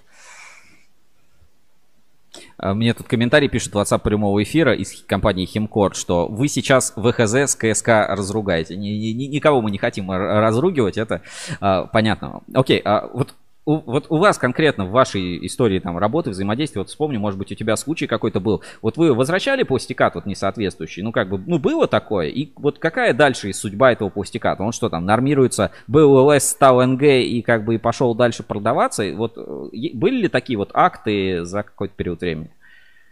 А, 2.58 2.74
Мне 2.74 2.94
тут 2.94 3.08
комментарий 3.08 3.48
пишет 3.50 3.74
WhatsApp 3.74 4.00
прямого 4.00 4.42
эфира 4.42 4.74
из 4.74 5.04
компании 5.04 5.46
Химкор, 5.46 5.96
что 5.96 6.28
вы 6.28 6.48
сейчас 6.48 6.94
ВХЗ 6.96 7.36
с 7.36 7.56
КСК 7.56 7.90
разругаете. 8.10 8.76
Ни- 8.76 8.88
ни- 8.90 9.12
ни- 9.14 9.28
никого 9.28 9.62
мы 9.62 9.70
не 9.72 9.78
хотим 9.78 10.10
разругивать, 10.12 10.98
это 10.98 11.22
а, 11.60 11.86
понятно. 11.86 12.42
Окей, 12.54 12.82
а 12.84 13.08
вот 13.14 13.36
у, 13.66 13.78
вот 13.78 14.08
у 14.10 14.18
вас 14.18 14.38
конкретно 14.38 14.86
в 14.86 14.92
вашей 14.92 15.46
истории 15.46 15.80
там 15.80 15.98
работы, 15.98 16.32
взаимодействия, 16.32 16.82
вот 16.82 16.90
вспомни, 16.90 17.18
может 17.18 17.40
быть, 17.40 17.52
у 17.52 17.56
тебя 17.56 17.76
случай 17.78 18.08
какой-то 18.08 18.40
был. 18.40 18.62
Вот 18.82 18.98
вы 18.98 19.14
возвращали 19.14 19.64
пластикат 19.64 20.16
вот 20.16 20.26
несоответствующий, 20.26 21.02
ну 21.02 21.12
как 21.12 21.30
бы, 21.30 21.38
ну 21.38 21.60
было 21.60 21.88
такое, 21.88 22.28
и 22.28 22.52
вот 22.56 22.80
какая 22.80 23.14
дальше 23.14 23.52
судьба 23.54 23.92
этого 23.94 24.10
пластиката? 24.10 24.64
Он 24.64 24.72
что 24.74 24.90
там, 24.90 25.06
нормируется, 25.06 25.72
был 25.88 26.14
ЛС, 26.28 26.44
стал 26.44 26.86
НГ 26.86 27.04
и 27.04 27.42
как 27.42 27.64
бы 27.64 27.76
и 27.76 27.78
пошел 27.78 28.14
дальше 28.16 28.44
продаваться? 28.44 29.04
И 29.04 29.14
Вот 29.14 29.34
э, 29.38 29.70
были 29.94 30.24
ли 30.24 30.28
такие 30.28 30.58
вот 30.58 30.72
акты 30.74 31.46
за 31.46 31.64
какой-то 31.64 31.94
период 31.96 32.22
времени? 32.22 32.50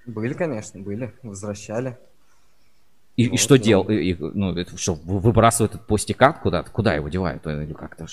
Были, 0.06 0.34
конечно, 0.34 0.80
были, 0.82 1.14
возвращали. 1.24 1.98
И, 3.16 3.26
и 3.26 3.30
Вот, 3.30 3.40
что 3.40 3.56
ну. 3.56 3.62
делал? 3.62 3.90
И- 3.90 3.96
и, 4.12 4.18
ну, 4.20 4.56
это 4.56 4.78
что, 4.78 4.96
вы- 4.96 5.20
выбрасывают 5.20 5.76
этот 5.76 5.88
пластикат 5.88 6.40
куда-то? 6.40 6.72
Куда 6.72 6.96
его 6.96 7.08
девают? 7.08 7.46
Или 7.46 7.74
как-то? 7.74 8.06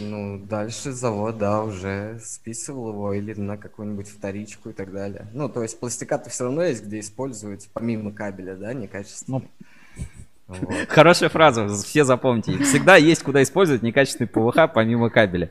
Ну, 0.00 0.38
дальше 0.38 0.92
завод, 0.92 1.38
да, 1.38 1.62
уже 1.62 2.18
списывал 2.22 2.90
его 2.90 3.12
или 3.12 3.34
на 3.34 3.56
какую-нибудь 3.56 4.08
вторичку 4.08 4.70
и 4.70 4.72
так 4.72 4.92
далее. 4.92 5.28
Ну, 5.32 5.48
то 5.48 5.62
есть 5.62 5.78
пластикаты 5.78 6.30
все 6.30 6.44
равно 6.44 6.64
есть, 6.64 6.84
где 6.84 7.00
используют, 7.00 7.68
помимо 7.72 8.12
кабеля, 8.12 8.56
да, 8.56 8.72
некачественный. 8.74 9.48
Вот. 10.48 10.88
Хорошая 10.88 11.28
фраза, 11.28 11.68
все 11.68 12.04
запомните. 12.04 12.58
Всегда 12.64 12.96
есть 12.96 13.22
куда 13.22 13.42
использовать 13.42 13.82
некачественный 13.82 14.26
ПВХ 14.26 14.72
помимо 14.74 15.08
кабеля. 15.08 15.48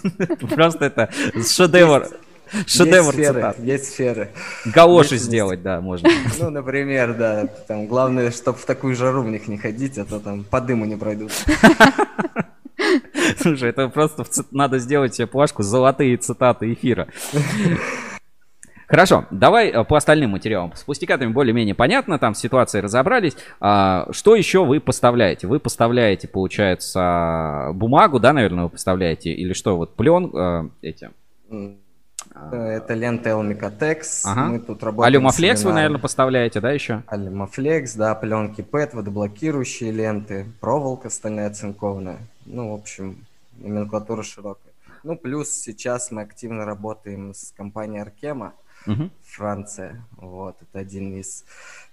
Просто 0.40 0.86
это 0.86 1.10
шедевр. 1.32 2.08
Шедевр 2.66 3.14
есть 3.14 3.30
сферы, 3.30 3.54
есть 3.58 3.84
сферы. 3.92 4.30
Галоши 4.66 5.14
Есть 5.14 5.26
сделать, 5.26 5.62
да, 5.62 5.80
можно. 5.80 6.10
Ну, 6.38 6.50
например, 6.50 7.14
да, 7.14 7.46
там 7.46 7.86
главное, 7.86 8.30
чтобы 8.30 8.58
в 8.58 8.66
такую 8.66 8.94
жару 8.96 9.22
в 9.22 9.30
них 9.30 9.48
не 9.48 9.56
ходить, 9.56 9.96
а 9.96 10.04
то 10.04 10.20
там 10.20 10.44
по 10.44 10.60
дыму 10.60 10.84
не 10.84 10.96
пройдут. 10.96 11.32
Слушай, 13.42 13.70
это 13.70 13.88
просто 13.88 14.24
надо 14.50 14.78
сделать 14.78 15.14
себе 15.14 15.26
плашку 15.26 15.62
«Золотые 15.62 16.16
цитаты 16.16 16.72
эфира». 16.72 17.08
Хорошо, 18.92 19.24
давай 19.30 19.70
э, 19.70 19.84
по 19.84 19.96
остальным 19.96 20.32
материалам. 20.32 20.74
С 20.74 20.82
пластикатами 20.82 21.32
более-менее 21.32 21.74
понятно, 21.74 22.18
там 22.18 22.34
с 22.34 22.40
ситуацией 22.40 22.82
разобрались. 22.82 23.34
А, 23.58 24.06
что 24.10 24.36
еще 24.36 24.66
вы 24.66 24.80
поставляете? 24.80 25.46
Вы 25.46 25.60
поставляете, 25.60 26.28
получается, 26.28 27.70
бумагу, 27.72 28.20
да, 28.20 28.34
наверное, 28.34 28.64
вы 28.64 28.68
поставляете? 28.68 29.32
Или 29.32 29.54
что, 29.54 29.78
вот 29.78 29.96
плен, 29.96 30.30
э, 30.36 30.68
эти... 30.82 31.10
А, 32.34 32.54
Это 32.54 32.92
лента 32.92 33.30
Elmicotex. 33.30 34.02
Ага. 34.24 34.44
Мы 34.44 34.58
тут 34.58 34.82
работаем 34.82 35.14
Алюмафлекс 35.14 35.64
вы, 35.64 35.72
наверное, 35.72 35.98
поставляете, 35.98 36.60
да, 36.60 36.70
еще? 36.72 37.02
Алюмафлекс, 37.06 37.94
да, 37.94 38.14
пленки 38.14 38.60
PET, 38.60 38.90
водоблокирующие 38.92 39.90
ленты, 39.90 40.44
проволока 40.60 41.08
стальная 41.08 41.46
оцинкованная. 41.46 42.18
Ну, 42.44 42.72
в 42.72 42.74
общем, 42.74 43.24
номенклатура 43.62 44.22
широкая. 44.22 44.72
Ну, 45.02 45.16
плюс 45.16 45.50
сейчас 45.50 46.10
мы 46.10 46.22
активно 46.22 46.64
работаем 46.64 47.34
с 47.34 47.52
компанией 47.56 48.00
Аркема, 48.00 48.54
Мгм. 48.86 49.10
Франция. 49.22 50.04
Вот, 50.16 50.56
это 50.60 50.80
один 50.80 51.14
из 51.14 51.44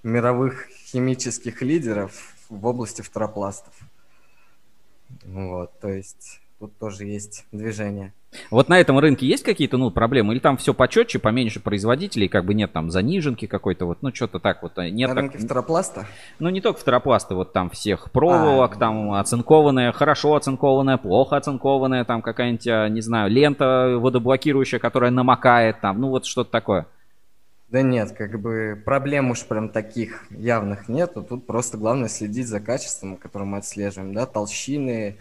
мировых 0.02 0.68
химических 0.70 1.62
лидеров 1.62 2.34
в 2.50 2.66
области 2.66 3.02
фторопластов. 3.02 3.74
Вот, 5.24 5.80
то 5.80 5.90
есть 5.90 6.42
тут 6.58 6.78
тоже 6.78 7.06
есть 7.06 7.46
движение. 7.52 8.14
Вот 8.52 8.70
на 8.70 8.80
этом 8.80 9.00
рынке 9.00 9.26
есть 9.26 9.44
какие-то, 9.44 9.78
ну, 9.78 9.90
проблемы? 9.90 10.34
Или 10.34 10.40
там 10.40 10.56
все 10.58 10.74
почетче, 10.74 11.18
поменьше 11.18 11.60
производителей, 11.60 12.28
как 12.28 12.46
бы 12.46 12.54
нет 12.54 12.72
там 12.72 12.92
заниженки 12.92 13.48
какой-то, 13.48 13.86
вот, 13.86 14.04
ну, 14.04 14.14
что-то 14.14 14.40
так 14.40 14.62
вот. 14.62 14.78
э, 14.78 14.90
Нет 14.90 15.10
На 15.10 15.16
так- 15.16 15.24
рынке 15.24 15.38
фторопласта? 15.40 16.06
Ну, 16.38 16.50
не 16.50 16.62
только 16.62 16.80
фторопласты, 16.80 17.34
вот 17.34 17.54
там 17.54 17.72
всех 17.72 18.12
проволок, 18.12 18.76
А. 18.76 18.80
там 18.80 19.12
оцинкованная, 19.14 19.92
хорошо 19.92 20.36
оцинкованная, 20.36 20.98
плохо 20.98 21.38
оцинкованная, 21.38 22.06
там 22.06 22.22
какая-нибудь, 22.22 22.68
а, 22.68 22.88
не 22.88 23.02
знаю, 23.02 23.32
лента 23.32 23.98
водоблокирующая, 24.00 24.80
которая 24.80 25.10
намокает, 25.10 25.82
там, 25.82 26.00
ну, 26.00 26.10
вот 26.10 26.26
что-то 26.26 26.52
такое. 26.52 26.86
Да 27.70 27.82
нет, 27.84 28.12
как 28.12 28.40
бы 28.40 28.80
проблем 28.84 29.32
уж 29.32 29.44
прям 29.46 29.70
таких 29.70 30.26
явных 30.32 30.88
нету. 30.90 31.24
Тут 31.28 31.46
просто 31.46 31.78
главное 31.78 32.10
следить 32.10 32.48
за 32.48 32.60
качеством, 32.60 33.16
которое 33.18 33.46
мы 33.46 33.58
отслеживаем, 33.60 34.14
да, 34.14 34.26
толщины, 34.26 34.92
э, 35.10 35.14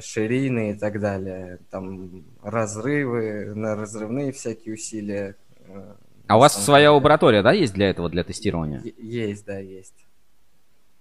ширины 0.00 0.72
и 0.72 0.74
так 0.74 1.00
далее. 1.00 1.58
Там 1.70 2.24
разрывы, 2.42 3.54
на 3.54 3.74
разрывные 3.76 4.32
всякие 4.32 4.74
усилия. 4.74 5.34
э, 5.66 5.92
А 6.28 6.36
у 6.36 6.40
вас 6.40 6.64
своя 6.64 6.92
лаборатория, 6.92 7.42
да, 7.42 7.52
есть 7.52 7.74
для 7.74 7.90
этого, 7.90 8.08
для 8.08 8.22
тестирования? 8.24 8.82
Есть, 8.98 9.44
да, 9.44 9.58
есть. 9.58 9.94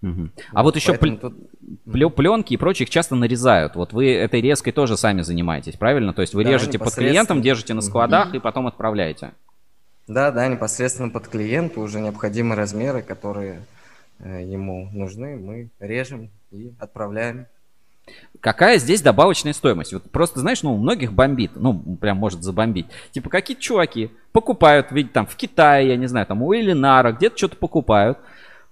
Мгм. 0.02 0.32
А 0.52 0.64
вот 0.64 0.76
еще 0.76 0.94
пл- 0.94 1.18
тут- 1.20 2.16
пленки 2.16 2.54
и 2.56 2.58
прочих 2.58 2.90
часто 2.90 3.14
нарезают. 3.16 3.76
Вот 3.76 3.94
вы 3.94 4.12
этой 4.16 4.42
резкой 4.42 4.74
тоже 4.74 4.98
сами 4.98 5.22
занимаетесь, 5.22 5.76
правильно? 5.76 6.12
То 6.12 6.22
есть 6.24 6.34
вы 6.34 6.44
Да, 6.44 6.50
режете 6.52 6.80
под 6.80 6.96
клиентом, 6.96 7.42
держите 7.42 7.76
на 7.76 7.82
складах 7.82 8.34
и 8.34 8.40
потом 8.40 8.66
отправляете. 8.66 9.34
Да, 10.08 10.32
да, 10.32 10.48
непосредственно 10.48 11.10
под 11.10 11.28
клиента 11.28 11.80
уже 11.80 12.00
необходимы 12.02 12.56
размеры, 12.56 13.04
которые 13.04 13.62
э, 14.20 14.44
ему 14.44 14.90
нужны, 14.92 15.36
мы 15.38 15.70
режем 15.80 16.32
и 16.52 16.74
отправляем. 16.80 17.46
Какая 18.40 18.80
здесь 18.80 19.02
добавочная 19.02 19.54
стоимость? 19.54 19.94
Вот 19.94 20.10
просто, 20.10 20.40
знаешь, 20.40 20.64
ну, 20.64 20.74
у 20.74 20.78
многих 20.78 21.14
бомбит, 21.14 21.52
ну, 21.56 21.80
прям 22.02 22.18
может 22.18 22.42
забомбить. 22.42 22.88
Типа, 23.12 23.30
какие-то 23.30 23.62
чуваки 23.62 24.10
покупают, 24.32 24.88
ведь 24.92 25.14
там 25.14 25.28
в 25.28 25.36
Китае, 25.36 25.90
я 25.90 25.98
не 25.98 26.08
знаю, 26.08 26.26
там 26.26 26.42
у 26.42 26.54
Элинара, 26.56 27.12
где-то 27.12 27.38
что-то 27.38 27.58
покупают, 27.58 28.18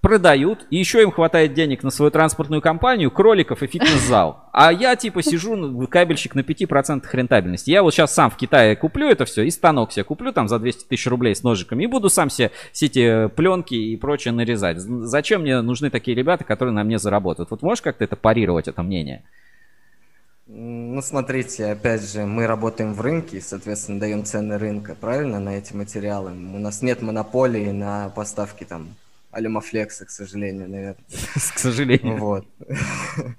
продают, 0.00 0.66
и 0.70 0.76
еще 0.76 1.02
им 1.02 1.10
хватает 1.10 1.52
денег 1.52 1.82
на 1.82 1.90
свою 1.90 2.10
транспортную 2.10 2.62
компанию, 2.62 3.10
кроликов 3.10 3.62
и 3.62 3.66
фитнес-зал. 3.66 4.44
А 4.52 4.72
я, 4.72 4.96
типа, 4.96 5.22
сижу, 5.22 5.56
ну, 5.56 5.86
кабельщик 5.86 6.34
на 6.34 6.40
5% 6.40 7.04
рентабельности. 7.12 7.70
Я 7.70 7.82
вот 7.82 7.92
сейчас 7.92 8.14
сам 8.14 8.30
в 8.30 8.36
Китае 8.36 8.76
куплю 8.76 9.08
это 9.08 9.24
все, 9.24 9.42
и 9.42 9.50
станок 9.50 9.92
себе 9.92 10.04
куплю 10.04 10.32
там 10.32 10.48
за 10.48 10.58
200 10.58 10.88
тысяч 10.88 11.06
рублей 11.06 11.34
с 11.34 11.42
ножиками, 11.42 11.84
и 11.84 11.86
буду 11.86 12.08
сам 12.08 12.28
все 12.28 12.50
эти 12.80 13.28
пленки 13.28 13.74
и 13.74 13.96
прочее 13.96 14.32
нарезать. 14.32 14.78
Зачем 14.78 15.42
мне 15.42 15.60
нужны 15.60 15.90
такие 15.90 16.16
ребята, 16.16 16.44
которые 16.44 16.74
на 16.74 16.82
мне 16.82 16.98
заработают? 16.98 17.50
Вот 17.50 17.62
можешь 17.62 17.82
как-то 17.82 18.04
это 18.04 18.16
парировать, 18.16 18.68
это 18.68 18.82
мнение? 18.82 19.22
Ну, 20.46 21.00
смотрите, 21.00 21.66
опять 21.66 22.10
же, 22.10 22.24
мы 22.24 22.48
работаем 22.48 22.94
в 22.94 23.00
рынке, 23.00 23.40
соответственно, 23.40 24.00
даем 24.00 24.24
цены 24.24 24.58
рынка, 24.58 24.96
правильно, 25.00 25.38
на 25.38 25.50
эти 25.50 25.74
материалы. 25.74 26.32
У 26.32 26.58
нас 26.58 26.82
нет 26.82 27.02
монополии 27.02 27.70
на 27.70 28.08
поставки 28.08 28.64
там 28.64 28.88
алюмофлекса, 29.30 30.06
к 30.06 30.10
сожалению, 30.10 30.68
наверное. 30.68 31.04
К 31.54 31.58
сожалению. 31.58 32.16
Вот. 32.18 32.46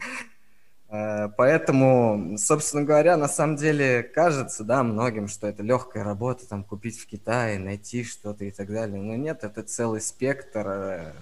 Э, 0.93 1.29
Поэтому, 1.37 2.35
собственно 2.37 2.83
говоря, 2.83 3.15
на 3.15 3.29
самом 3.29 3.55
деле 3.55 4.03
кажется, 4.03 4.65
да, 4.65 4.83
многим, 4.83 5.29
что 5.29 5.47
это 5.47 5.63
легкая 5.63 6.03
работа, 6.03 6.45
там, 6.45 6.65
купить 6.65 6.99
в 6.99 7.07
Китае, 7.07 7.59
найти 7.59 8.03
что-то 8.03 8.43
и 8.43 8.51
так 8.51 8.67
далее. 8.67 9.01
Но 9.01 9.15
нет, 9.15 9.45
это 9.45 9.63
целый 9.63 10.01
спектр. 10.01 11.13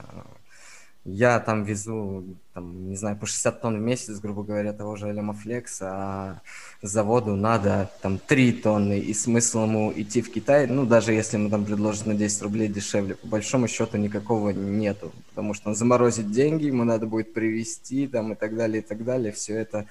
Я 1.06 1.40
там 1.40 1.64
везу, 1.64 2.26
там, 2.54 2.90
не 2.90 2.98
знаю, 2.98 3.18
по 3.18 3.26
60 3.26 3.62
тонн 3.62 3.78
в 3.78 3.82
месяц, 3.82 4.20
грубо 4.20 4.44
говоря, 4.44 4.74
того 4.74 4.98
же 4.98 5.08
Алюмофлекса, 5.08 5.88
а 5.90 6.42
заводу 6.82 7.36
надо 7.36 7.90
там 8.02 8.20
3 8.20 8.52
тонны, 8.52 9.00
и 9.00 9.14
смысл 9.14 9.64
ему 9.64 9.94
идти 9.96 10.22
в 10.22 10.30
Китай, 10.30 10.68
ну, 10.68 10.86
даже 10.86 11.14
если 11.14 11.38
ему 11.38 11.50
там 11.50 11.64
предложат 11.64 12.06
на 12.06 12.16
10 12.16 12.42
рублей 12.42 12.68
дешевле, 12.68 13.16
по 13.16 13.28
большому 13.28 13.70
счету 13.70 13.98
никакого 13.98 14.50
нету, 14.50 15.14
потому 15.30 15.54
что 15.54 15.70
он 15.70 15.76
заморозит 15.76 16.32
деньги, 16.32 16.66
ему 16.66 16.84
надо 16.84 17.08
будет 17.08 17.34
привезти 17.34 18.06
там 18.06 18.34
и 18.34 18.36
так 18.36 18.56
далее, 18.56 18.84
и 18.84 18.86
так 18.86 19.04
далее. 19.06 19.32
Все 19.32 19.56
это 19.56 19.88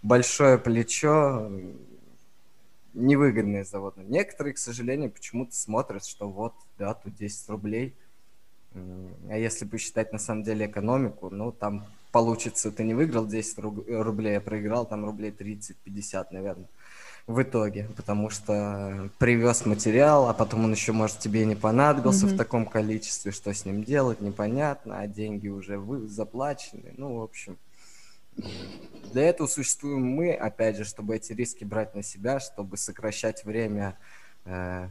большое 0.00 0.58
плечо, 0.58 1.50
невыгодные 2.94 3.64
заводы. 3.64 4.02
Некоторые, 4.06 4.54
к 4.54 4.58
сожалению, 4.58 5.10
почему-то 5.10 5.54
смотрят, 5.54 6.06
что 6.06 6.30
вот, 6.30 6.54
да, 6.78 6.94
тут 6.94 7.16
10 7.16 7.48
рублей, 7.48 7.94
а 8.74 9.36
если 9.36 9.64
посчитать 9.64 10.12
на 10.12 10.18
самом 10.18 10.42
деле 10.42 10.66
экономику, 10.66 11.30
ну, 11.30 11.52
там 11.52 11.86
получится, 12.10 12.70
ты 12.70 12.84
не 12.84 12.94
выиграл 12.94 13.26
10 13.26 13.58
руб- 13.58 13.84
рублей, 13.88 14.38
а 14.38 14.40
проиграл 14.40 14.86
там 14.86 15.04
рублей 15.04 15.30
30-50, 15.30 16.30
наверное, 16.32 16.68
в 17.26 17.40
итоге, 17.42 17.88
потому 17.96 18.30
что 18.30 19.10
привез 19.18 19.64
материал, 19.64 20.28
а 20.28 20.34
потом 20.34 20.64
он 20.64 20.72
еще, 20.72 20.92
может, 20.92 21.18
тебе 21.20 21.44
не 21.46 21.54
понадобился 21.54 22.26
в 22.26 22.30
Мгм. 22.30 22.38
таком 22.38 22.66
количестве, 22.66 23.30
что 23.32 23.52
с 23.52 23.64
ним 23.64 23.84
делать, 23.84 24.20
непонятно, 24.20 24.98
а 24.98 25.06
деньги 25.06 25.48
уже 25.48 25.78
вы 25.78 26.06
заплачены, 26.08 26.94
ну, 26.96 27.18
в 27.18 27.22
общем. 27.22 27.58
Для 29.12 29.24
этого 29.24 29.46
существуем 29.46 30.04
мы, 30.06 30.32
опять 30.32 30.76
же, 30.76 30.84
чтобы 30.84 31.16
эти 31.16 31.32
риски 31.32 31.64
брать 31.64 31.94
на 31.94 32.02
себя, 32.02 32.40
чтобы 32.40 32.76
сокращать 32.76 33.44
время 33.44 33.98
э, 34.46 34.88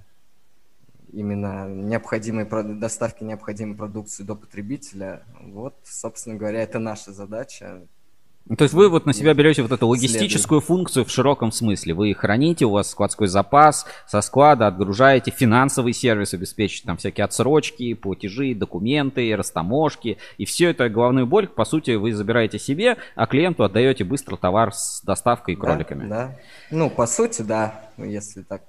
именно 1.13 1.67
необходимой 1.67 2.45
доставки 2.79 3.23
необходимой 3.23 3.75
продукции 3.75 4.23
до 4.23 4.35
потребителя. 4.35 5.23
Вот, 5.41 5.75
собственно 5.83 6.35
говоря, 6.35 6.61
это 6.61 6.79
наша 6.79 7.11
задача. 7.11 7.81
Ну, 8.45 8.55
То 8.55 8.63
есть 8.63 8.73
вы 8.73 8.89
вот 8.89 9.05
на 9.05 9.13
себя 9.13 9.33
берете 9.33 9.61
вот 9.61 9.71
эту 9.71 9.87
логистическую 9.87 10.61
функцию 10.61 11.05
в 11.05 11.11
широком 11.11 11.51
смысле. 11.51 11.93
Вы 11.93 12.13
храните, 12.13 12.65
у 12.65 12.71
вас 12.71 12.89
складской 12.89 13.27
запас, 13.27 13.85
со 14.07 14.21
склада 14.21 14.67
отгружаете, 14.67 15.31
финансовый 15.31 15.93
сервис 15.93 16.33
обеспечите, 16.33 16.87
там 16.87 16.97
всякие 16.97 17.25
отсрочки, 17.25 17.93
платежи, 17.93 18.55
документы, 18.55 19.35
растаможки. 19.35 20.17
И 20.37 20.45
все 20.45 20.71
это 20.71 20.89
головную 20.89 21.27
боль, 21.27 21.47
по 21.47 21.65
сути, 21.65 21.91
вы 21.91 22.13
забираете 22.13 22.57
себе, 22.57 22.97
а 23.15 23.27
клиенту 23.27 23.63
отдаете 23.63 24.03
быстро 24.03 24.37
товар 24.37 24.73
с 24.73 25.01
доставкой 25.03 25.53
и 25.53 25.57
Да, 25.57 25.61
кроликами. 25.61 26.09
Да, 26.09 26.39
Ну, 26.71 26.89
по 26.89 27.05
сути, 27.05 27.43
да. 27.43 27.89
Если 27.97 28.41
так 28.41 28.63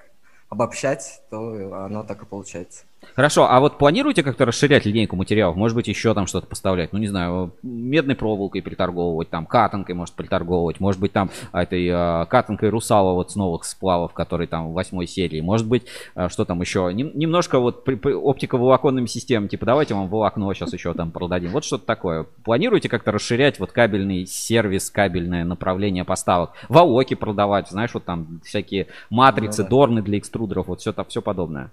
обобщать, 0.53 1.22
то 1.30 1.74
оно 1.86 2.05
так 2.05 2.22
и 2.22 2.26
получается. 2.26 2.84
Хорошо, 3.14 3.46
а 3.50 3.61
вот 3.61 3.76
планируете 3.76 4.22
как-то 4.22 4.46
расширять 4.46 4.86
линейку 4.86 5.16
материалов? 5.16 5.57
Может 5.57 5.76
быть, 5.76 5.86
еще 5.86 6.14
там 6.14 6.26
что-то 6.26 6.46
поставлять? 6.46 6.92
Ну, 6.92 6.98
не 6.98 7.09
знаю, 7.09 7.53
медной 7.62 8.14
проволокой 8.14 8.62
приторговывать, 8.62 9.28
там, 9.28 9.44
катанкой, 9.44 9.94
может, 9.94 10.14
приторговывать. 10.14 10.80
Может 10.80 11.00
быть, 11.00 11.12
там, 11.12 11.30
этой 11.53 11.86
э, 11.88 12.26
катанкой 12.26 12.70
русала 12.70 13.12
вот 13.12 13.30
с 13.30 13.36
новых 13.36 13.64
сплавов, 13.64 14.14
который 14.14 14.46
там 14.46 14.68
в 14.70 14.72
восьмой 14.72 15.07
серии. 15.07 15.42
Может 15.42 15.68
быть, 15.68 15.82
э, 16.14 16.28
что 16.30 16.44
там 16.46 16.61
еще? 16.62 16.90
Нем- 16.94 17.11
немножко 17.14 17.59
вот 17.59 17.84
при- 17.84 17.96
при- 17.96 18.14
оптиковолоконными 18.14 19.07
системами, 19.07 19.48
типа, 19.48 19.66
давайте 19.66 19.94
вам 19.94 20.09
волокно 20.09 20.53
сейчас 20.55 20.72
еще 20.72 20.94
там 20.94 21.11
продадим. 21.11 21.50
Вот 21.50 21.64
что-то 21.64 21.84
такое. 21.84 22.26
Планируете 22.44 22.88
как-то 22.88 23.12
расширять 23.12 23.61
вот 23.61 23.72
кабельный 23.72 24.26
сервис, 24.26 24.90
кабельное 24.90 25.44
направление 25.44 26.05
поставок? 26.05 26.53
Волоки 26.70 27.14
продавать, 27.14 27.68
знаешь, 27.68 27.92
вот 27.92 28.05
там 28.05 28.40
всякие 28.44 28.86
матрицы, 29.11 29.62
Ну 29.62 29.64
да. 29.64 29.70
дорны 29.70 30.03
для 30.03 30.16
экструдеров, 30.18 30.68
вот 30.68 30.80
все, 30.80 30.94
все 31.09 31.20
подобное. 31.20 31.70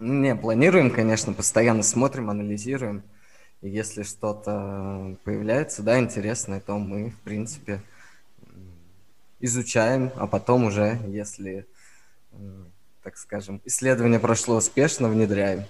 Не, 0.00 0.34
планируем, 0.34 0.90
конечно, 0.90 1.34
постоянно 1.34 1.82
смотрим, 1.82 2.30
анализируем. 2.30 3.02
И 3.60 3.68
если 3.68 4.02
что-то 4.02 5.16
появляется, 5.24 5.82
да, 5.82 5.98
интересное, 5.98 6.60
то 6.60 6.78
мы, 6.78 7.10
в 7.10 7.18
принципе, 7.18 7.82
изучаем, 9.40 10.10
а 10.16 10.26
потом 10.26 10.64
уже, 10.64 10.98
если, 11.06 11.66
так 13.02 13.18
скажем, 13.18 13.60
исследование 13.66 14.18
прошло 14.18 14.56
успешно, 14.56 15.08
внедряем. 15.08 15.64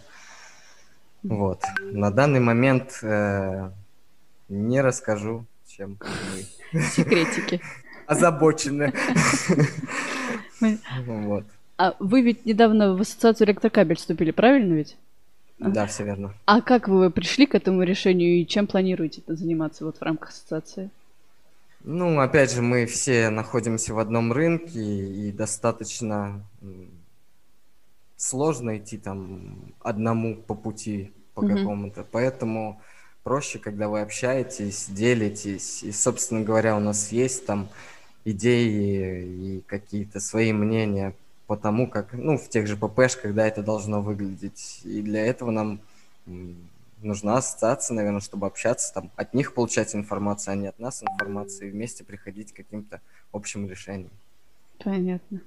Вот. 1.25 1.65
На 1.81 2.13
данный 2.13 2.41
момент 2.41 3.01
э, 3.03 3.71
не 4.49 4.81
расскажу, 4.81 5.45
чем 5.67 5.99
мы 6.73 6.81
Секретики. 6.83 7.61
озабочены. 8.07 8.93
Вот. 11.07 11.47
А 11.81 11.97
вы 11.99 12.21
ведь 12.21 12.45
недавно 12.45 12.95
в 12.95 13.01
ассоциацию 13.01 13.47
электрокабель 13.49 13.97
вступили, 13.97 14.33
правильно 14.33 14.75
ведь? 14.75 14.99
Да, 15.59 15.87
все 15.87 16.05
верно. 16.05 16.35
А 16.45 16.61
как 16.61 16.89
вы 16.89 17.09
пришли 17.11 17.47
к 17.47 17.55
этому 17.55 17.85
решению 17.85 18.39
и 18.39 18.47
чем 18.47 18.67
планируете 18.67 19.23
заниматься 19.27 19.87
вот 19.87 19.97
в 19.97 20.03
рамках 20.03 20.29
ассоциации? 20.29 20.91
Ну, 21.83 22.21
опять 22.21 22.53
же, 22.53 22.61
мы 22.61 22.85
все 22.85 23.31
находимся 23.31 23.95
в 23.95 23.99
одном 23.99 24.31
рынке, 24.31 24.79
и 24.79 25.33
достаточно 25.33 26.45
сложно 28.17 28.77
идти 28.79 28.99
там 28.99 29.75
одному 29.81 30.37
по 30.37 30.55
пути 30.55 31.13
по 31.35 31.43
Мгм. 31.43 31.57
какому-то. 31.57 32.05
Поэтому 32.11 32.81
проще, 33.23 33.59
когда 33.59 33.89
вы 33.89 34.01
общаетесь, 34.01 34.87
делитесь. 34.91 35.83
И, 35.83 35.93
собственно 35.93 36.43
говоря, 36.43 36.77
у 36.77 36.81
нас 36.81 37.13
есть 37.13 37.47
там 37.47 37.69
идеи 38.25 39.25
и 39.25 39.61
какие-то 39.67 40.21
свои 40.21 40.53
мнения 40.53 41.15
по 41.51 41.57
тому, 41.57 41.91
как, 41.91 42.13
ну, 42.13 42.39
в 42.39 42.49
тех 42.49 42.69
же 42.69 42.77
ППшках, 42.77 43.35
да, 43.35 43.45
это 43.45 43.65
должно 43.65 44.01
выглядеть. 44.01 44.83
И 44.85 45.03
для 45.03 45.27
этого 45.27 45.51
нам 45.51 45.81
нужна 47.03 47.39
ассоциация, 47.39 47.97
наверное, 47.97 48.21
чтобы 48.21 48.47
общаться, 48.47 48.95
там, 48.95 49.11
от 49.17 49.35
них 49.35 49.53
получать 49.53 49.97
информацию, 49.97 50.53
а 50.53 50.55
не 50.55 50.69
от 50.69 50.79
нас 50.79 51.03
информацию, 51.03 51.67
и 51.67 51.73
вместе 51.73 52.05
приходить 52.05 52.53
к 52.53 52.57
каким-то 52.59 53.01
общим 53.33 53.69
решениям. 53.69 54.13
Понятно. 54.79 55.41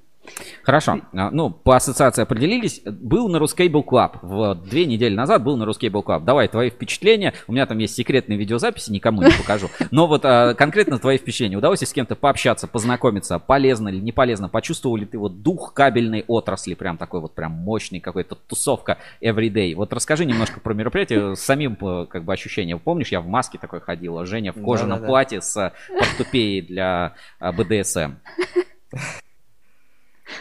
Хорошо. 0.64 1.02
А, 1.14 1.30
Ну, 1.32 1.50
по 1.50 1.76
ассоциации 1.76 2.22
определились. 2.22 2.82
Был 2.86 3.30
на 3.30 3.38
Ruscable 3.38 3.84
Club. 3.84 4.20
В 4.22 4.56
две 4.56 4.86
недели 4.86 5.14
назад 5.16 5.44
был 5.44 5.58
на 5.58 5.64
Ruscable 5.64 6.04
Club. 6.04 6.24
Давай, 6.24 6.48
твои 6.48 6.70
впечатления. 6.70 7.34
У 7.48 7.52
меня 7.52 7.66
там 7.66 7.78
есть 7.78 7.96
секретные 7.96 8.38
видеозаписи, 8.38 8.92
никому 8.92 9.22
не 9.22 9.32
покажу. 9.32 9.70
Но 9.92 10.08
вот 10.08 10.22
а, 10.26 10.54
конкретно 10.54 11.00
твои 11.00 11.18
впечатления. 11.18 11.58
Удалось 11.58 11.82
ли 11.82 11.88
с 11.88 11.94
кем-то 11.94 12.16
пообщаться, 12.16 12.68
познакомиться? 12.68 13.40
Полезно 13.40 13.90
или 13.90 14.00
не 14.00 14.12
полезно? 14.12 14.50
Почувствовал 14.50 14.96
ли 14.96 15.06
ты 15.06 15.18
вот 15.18 15.42
дух 15.42 15.74
кабельной 15.74 16.24
отрасли? 16.28 16.74
Прям 16.74 16.98
такой 16.98 17.20
вот 17.20 17.36
прям 17.36 17.52
мощный 17.52 18.00
какой-то 18.00 18.36
тусовка 18.36 18.98
everyday. 19.22 19.76
Вот 19.76 19.94
расскажи 19.94 20.26
немножко 20.26 20.60
про 20.60 20.74
мероприятие 20.74 21.36
самим 21.36 21.78
э, 21.82 22.06
как 22.10 22.24
бы 22.24 22.34
ощущением. 22.34 22.80
Помнишь, 22.80 23.10
я 23.10 23.22
в 23.22 23.28
маске 23.28 23.58
такой 23.58 23.82
ходила, 23.82 24.26
Женя 24.26 24.54
в 24.54 24.64
кожаном 24.64 25.04
платье 25.06 25.42
с 25.42 25.58
э, 25.58 25.72
портупеей 25.98 26.62
для 26.62 27.14
а, 27.40 27.52
БДСМ. 27.52 28.14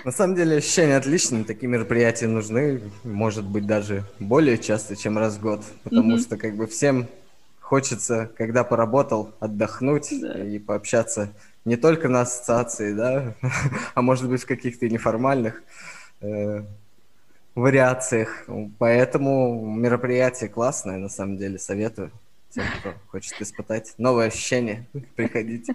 На 0.04 0.12
самом 0.12 0.34
деле 0.36 0.56
ощущения 0.56 0.96
отличные, 0.96 1.44
такие 1.44 1.68
мероприятия 1.68 2.26
нужны, 2.26 2.80
может 3.04 3.44
быть, 3.44 3.66
даже 3.66 4.04
более 4.18 4.58
часто, 4.58 4.96
чем 4.96 5.18
раз 5.18 5.36
в 5.36 5.40
год, 5.40 5.64
потому 5.84 6.10
Мгм. 6.14 6.18
что 6.20 6.36
как 6.36 6.56
бы 6.56 6.66
всем 6.66 7.06
хочется, 7.60 8.30
когда 8.36 8.64
поработал, 8.64 9.32
отдохнуть 9.40 10.08
Да. 10.20 10.44
и 10.44 10.58
пообщаться 10.58 11.32
не 11.64 11.76
только 11.76 12.08
на 12.08 12.22
ассоциации, 12.22 12.92
да, 12.92 13.34
а 13.94 14.02
может 14.02 14.28
быть 14.28 14.42
в 14.42 14.46
каких-то 14.46 14.88
неформальных 14.88 15.62
э, 16.20 16.62
вариациях. 17.54 18.44
Поэтому 18.78 19.64
мероприятие 19.76 20.48
классное, 20.48 20.98
на 20.98 21.08
самом 21.08 21.36
деле, 21.36 21.58
советую 21.58 22.10
тем, 22.52 22.64
кто 22.80 22.92
хочет 23.08 23.40
испытать 23.40 23.94
новые 23.98 24.28
ощущения, 24.28 24.88
приходите. 25.16 25.74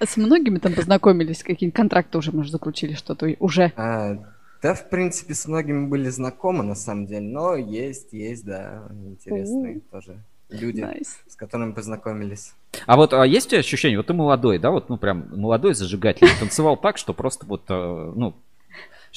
С 0.00 0.16
многими 0.16 0.58
там 0.58 0.74
познакомились, 0.74 1.42
какие-нибудь 1.42 1.76
контракты 1.76 2.18
уже, 2.18 2.32
может, 2.32 2.52
заключили 2.52 2.94
что-то 2.94 3.34
уже. 3.38 3.72
А, 3.76 4.18
да, 4.62 4.74
в 4.74 4.88
принципе, 4.88 5.34
с 5.34 5.46
многими 5.46 5.86
были 5.86 6.08
знакомы, 6.08 6.64
на 6.64 6.74
самом 6.74 7.06
деле, 7.06 7.26
но 7.26 7.56
есть, 7.56 8.12
есть, 8.12 8.44
да, 8.44 8.88
интересные 8.90 9.80
тоже 9.90 10.22
люди, 10.48 10.80
Nice. 10.80 11.18
с 11.26 11.34
которыми 11.36 11.72
познакомились. 11.72 12.54
А 12.86 12.96
вот 12.96 13.12
а 13.12 13.26
есть 13.26 13.46
у 13.46 13.50
тебя 13.50 13.60
ощущение, 13.60 13.98
вот 13.98 14.06
ты 14.06 14.14
молодой, 14.14 14.58
да, 14.58 14.70
вот, 14.70 14.88
ну, 14.88 14.96
прям 14.96 15.28
молодой 15.34 15.74
зажигатель, 15.74 16.28
танцевал 16.38 16.76
так, 16.76 16.98
что 16.98 17.14
просто 17.14 17.46
вот, 17.46 17.62
э, 17.68 18.12
ну, 18.14 18.36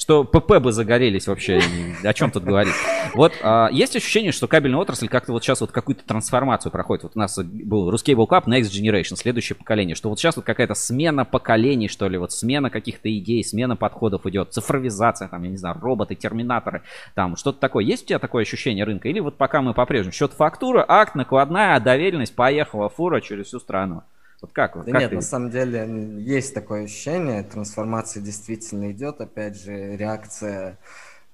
что 0.00 0.24
ПП 0.24 0.58
бы 0.60 0.72
загорелись 0.72 1.26
вообще, 1.26 1.60
о 2.02 2.12
чем 2.14 2.30
тут 2.30 2.42
говорить. 2.42 2.72
Вот 3.12 3.34
а, 3.42 3.68
есть 3.70 3.94
ощущение, 3.94 4.32
что 4.32 4.48
кабельная 4.48 4.80
отрасль 4.80 5.08
как-то 5.08 5.32
вот 5.32 5.44
сейчас 5.44 5.60
вот 5.60 5.72
какую-то 5.72 6.06
трансформацию 6.06 6.72
проходит. 6.72 7.02
Вот 7.02 7.12
у 7.16 7.18
нас 7.18 7.38
был 7.38 7.92
Ruscable 7.92 8.26
Cup 8.26 8.46
Next 8.46 8.70
Generation, 8.70 9.16
следующее 9.16 9.56
поколение, 9.56 9.94
что 9.94 10.08
вот 10.08 10.18
сейчас 10.18 10.36
вот 10.36 10.46
какая-то 10.46 10.74
смена 10.74 11.26
поколений, 11.26 11.88
что 11.88 12.08
ли, 12.08 12.16
вот 12.16 12.32
смена 12.32 12.70
каких-то 12.70 13.14
идей, 13.14 13.44
смена 13.44 13.76
подходов 13.76 14.24
идет, 14.24 14.54
цифровизация, 14.54 15.28
там, 15.28 15.42
я 15.42 15.50
не 15.50 15.58
знаю, 15.58 15.76
роботы, 15.78 16.14
терминаторы, 16.14 16.82
там, 17.14 17.36
что-то 17.36 17.60
такое. 17.60 17.84
Есть 17.84 18.04
у 18.04 18.06
тебя 18.06 18.18
такое 18.18 18.42
ощущение 18.42 18.84
рынка? 18.84 19.06
Или 19.10 19.20
вот 19.20 19.36
пока 19.36 19.60
мы 19.60 19.74
по-прежнему, 19.74 20.12
счет 20.12 20.32
фактура, 20.32 20.82
акт, 20.88 21.14
накладная, 21.14 21.78
доверенность, 21.78 22.34
поехала 22.34 22.88
фура 22.88 23.20
через 23.20 23.48
всю 23.48 23.60
страну? 23.60 24.02
Вот 24.40 24.52
как? 24.52 24.76
Вот, 24.76 24.86
Да 24.86 24.92
как 24.92 25.00
нет, 25.00 25.10
ты- 25.10 25.16
на 25.16 25.22
самом 25.22 25.50
деле 25.50 25.86
есть 26.22 26.54
такое 26.54 26.84
ощущение, 26.84 27.42
трансформация 27.42 28.22
действительно 28.22 28.90
идет, 28.90 29.20
опять 29.20 29.56
же, 29.56 29.96
реакция 29.96 30.78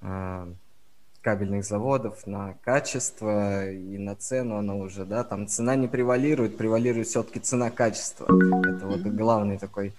а, 0.01 0.47
кабельных 1.21 1.65
заводов 1.65 2.25
на 2.27 2.55
качество 2.63 3.69
и 3.69 3.97
на 3.97 4.15
цену, 4.15 4.57
она 4.57 4.75
уже, 4.75 5.05
да, 5.05 5.23
там 5.23 5.47
цена 5.47 5.75
не 5.75 5.87
превалирует, 5.87 6.57
превалирует 6.57 7.07
все-таки 7.07 7.39
цена-качество. 7.39 8.25
Это 8.25 8.85
вот 8.85 9.01
главный 9.01 9.57
такой 9.57 9.93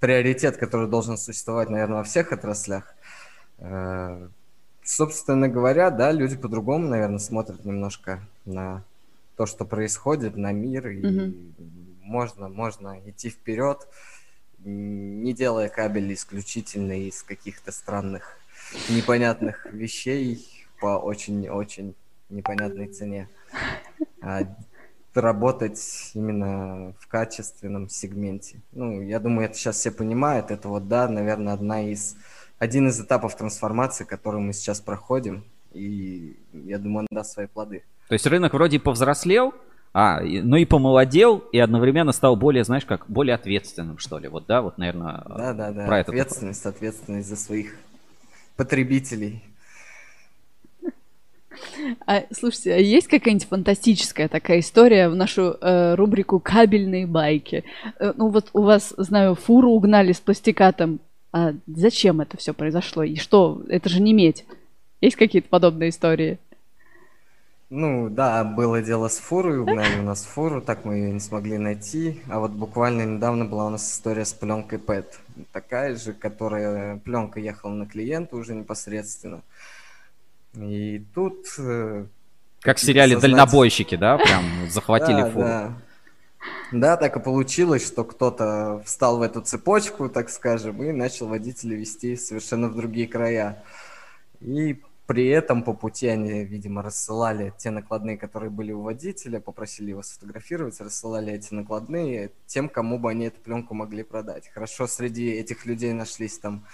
приоритет, 0.00 0.56
который 0.56 0.88
должен 0.88 1.16
существовать, 1.16 1.70
наверное, 1.70 1.98
во 1.98 2.04
всех 2.04 2.32
отраслях. 2.32 2.94
Э, 3.58 4.28
Собственно 4.86 5.48
говоря, 5.48 5.90
да, 5.90 6.12
люди 6.12 6.36
по-другому, 6.36 6.88
наверное, 6.88 7.18
смотрят 7.18 7.64
немножко 7.64 8.20
на 8.44 8.82
то, 9.36 9.46
что 9.46 9.64
происходит, 9.64 10.36
на 10.36 10.52
мир, 10.52 10.88
и 10.88 11.02
Мгм. 11.02 11.34
Можно, 12.04 12.48
можно 12.48 13.00
идти 13.08 13.30
вперед, 13.30 13.88
не 14.58 15.32
делая 15.32 15.68
кабель 15.68 16.12
исключительно 16.14 16.92
из 16.92 17.22
каких-то 17.22 17.72
странных, 17.72 18.38
непонятных 18.88 19.66
вещей 19.72 20.46
по 20.80 20.98
очень-очень 20.98 21.94
непонятной 22.28 22.88
цене, 22.88 23.28
а 24.22 24.42
работать 25.14 26.10
именно 26.14 26.94
в 26.98 27.06
качественном 27.06 27.88
сегменте. 27.88 28.60
Ну, 28.72 29.00
я 29.00 29.20
думаю, 29.20 29.46
это 29.46 29.56
сейчас 29.56 29.76
все 29.76 29.90
понимают. 29.90 30.50
Это 30.50 30.68
вот, 30.68 30.88
да, 30.88 31.08
наверное, 31.08 31.52
одна 31.52 31.82
из, 31.88 32.16
один 32.58 32.88
из 32.88 33.00
этапов 33.00 33.36
трансформации, 33.36 34.04
который 34.04 34.40
мы 34.40 34.52
сейчас 34.52 34.80
проходим. 34.80 35.44
И 35.72 36.36
я 36.52 36.78
думаю, 36.78 37.06
он 37.10 37.16
даст 37.16 37.32
свои 37.32 37.46
плоды. 37.46 37.84
То 38.08 38.14
есть 38.14 38.26
рынок 38.26 38.52
вроде 38.54 38.80
повзрослел, 38.80 39.54
а, 39.94 40.22
и- 40.22 40.40
ну 40.42 40.56
и 40.56 40.64
помолодел, 40.66 41.38
и 41.52 41.58
одновременно 41.58 42.12
стал 42.12 42.36
более, 42.36 42.64
знаешь, 42.64 42.84
как 42.84 43.06
более 43.08 43.34
ответственным, 43.36 43.96
что 43.98 44.18
ли. 44.18 44.28
Вот, 44.28 44.44
да, 44.46 44.60
вот, 44.60 44.76
наверное, 44.76 45.22
Да, 45.28 45.54
да, 45.54 45.70
да. 45.72 45.86
про 45.86 46.00
это. 46.00 46.10
ответственность, 46.10 46.66
ответственность 46.66 47.28
за 47.28 47.36
своих 47.36 47.76
потребителей. 48.56 49.42
А, 52.06 52.24
слушайте, 52.32 52.74
а 52.74 52.78
есть 52.78 53.06
какая-нибудь 53.06 53.46
фантастическая 53.48 54.28
такая 54.28 54.58
история 54.58 55.08
в 55.08 55.14
нашу 55.14 55.56
э, 55.60 55.94
рубрику 55.94 56.40
«Кабельные 56.40 57.06
байки»? 57.06 57.62
Э, 58.00 58.12
ну 58.16 58.28
вот 58.28 58.50
у 58.52 58.62
вас, 58.62 58.92
знаю, 58.96 59.36
фуру 59.36 59.70
угнали 59.70 60.12
с 60.12 60.18
пластикатом. 60.20 60.98
А 61.32 61.52
зачем 61.66 62.20
это 62.20 62.36
все 62.36 62.54
произошло? 62.54 63.02
И 63.04 63.16
что? 63.16 63.62
Это 63.68 63.88
же 63.88 64.00
не 64.02 64.12
медь. 64.12 64.44
Есть 65.00 65.16
какие-то 65.16 65.48
подобные 65.48 65.90
истории? 65.90 66.38
Ну, 67.76 68.08
да, 68.08 68.44
было 68.44 68.80
дело 68.82 69.08
с 69.08 69.18
фурой, 69.18 69.58
угнали 69.58 69.98
у 69.98 70.02
нас 70.04 70.24
фуру, 70.24 70.60
так 70.62 70.84
мы 70.84 70.94
ее 70.94 71.10
не 71.12 71.18
смогли 71.18 71.58
найти. 71.58 72.22
А 72.28 72.38
вот 72.38 72.52
буквально 72.52 73.02
недавно 73.02 73.46
была 73.46 73.66
у 73.66 73.70
нас 73.70 73.92
история 73.92 74.24
с 74.24 74.32
пленкой 74.32 74.78
PET. 74.78 75.06
Такая 75.50 75.96
же, 75.96 76.12
которая 76.12 76.98
пленка 76.98 77.40
ехала 77.40 77.72
на 77.72 77.86
клиента 77.86 78.36
уже 78.36 78.54
непосредственно. 78.54 79.42
И 80.54 81.04
тут... 81.16 81.46
э, 81.58 82.06
Как 82.60 82.76
в 82.76 82.80
сериале 82.80 83.16
сознатель- 83.16 83.32
«Дальнобойщики», 83.32 83.96
да, 83.96 84.18
прям 84.18 84.44
захватили 84.70 85.22
Да, 85.22 85.30
фуру. 85.30 85.44
Да. 85.44 85.72
Да, 86.70 86.96
так 86.96 87.16
и 87.16 87.20
получилось, 87.20 87.84
что 87.84 88.04
кто-то 88.04 88.82
встал 88.84 89.18
в 89.18 89.22
эту 89.22 89.40
цепочку, 89.40 90.08
так 90.08 90.30
скажем, 90.30 90.80
и 90.80 90.92
начал 90.92 91.26
водителя 91.26 91.76
вести 91.76 92.16
совершенно 92.16 92.68
в 92.68 92.76
другие 92.76 93.08
края. 93.08 93.64
И 94.40 94.80
при 95.06 95.28
этом 95.28 95.62
по 95.62 95.74
пути 95.74 96.06
они, 96.06 96.44
видимо, 96.44 96.82
рассылали 96.82 97.52
те 97.58 97.70
накладные, 97.70 98.16
которые 98.16 98.50
были 98.50 98.72
у 98.72 98.80
водителя, 98.80 99.38
попросили 99.38 99.90
его 99.90 100.02
сфотографировать, 100.02 100.80
рассылали 100.80 101.32
эти 101.32 101.52
накладные 101.52 102.32
тем, 102.46 102.70
кому 102.70 102.98
бы 102.98 103.10
они 103.10 103.26
эту 103.26 103.40
пленку 103.40 103.74
могли 103.74 104.02
продать. 104.02 104.48
Хорошо, 104.48 104.86
среди 104.86 105.30
этих 105.30 105.66
людей 105.66 105.92
нашлись 105.92 106.38
там 106.38 106.64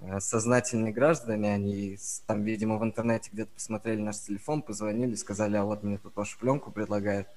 э, 0.00 0.18
сознательные 0.18 0.92
граждане, 0.92 1.54
они 1.54 1.96
там, 2.26 2.42
видимо, 2.42 2.78
в 2.78 2.82
интернете 2.82 3.30
где-то 3.32 3.52
посмотрели 3.54 4.00
наш 4.00 4.18
телефон, 4.18 4.62
позвонили, 4.62 5.14
сказали, 5.14 5.56
а 5.56 5.64
вот 5.64 5.84
мне 5.84 5.98
тут 5.98 6.16
вашу 6.16 6.38
пленку 6.40 6.72
предлагают. 6.72 7.28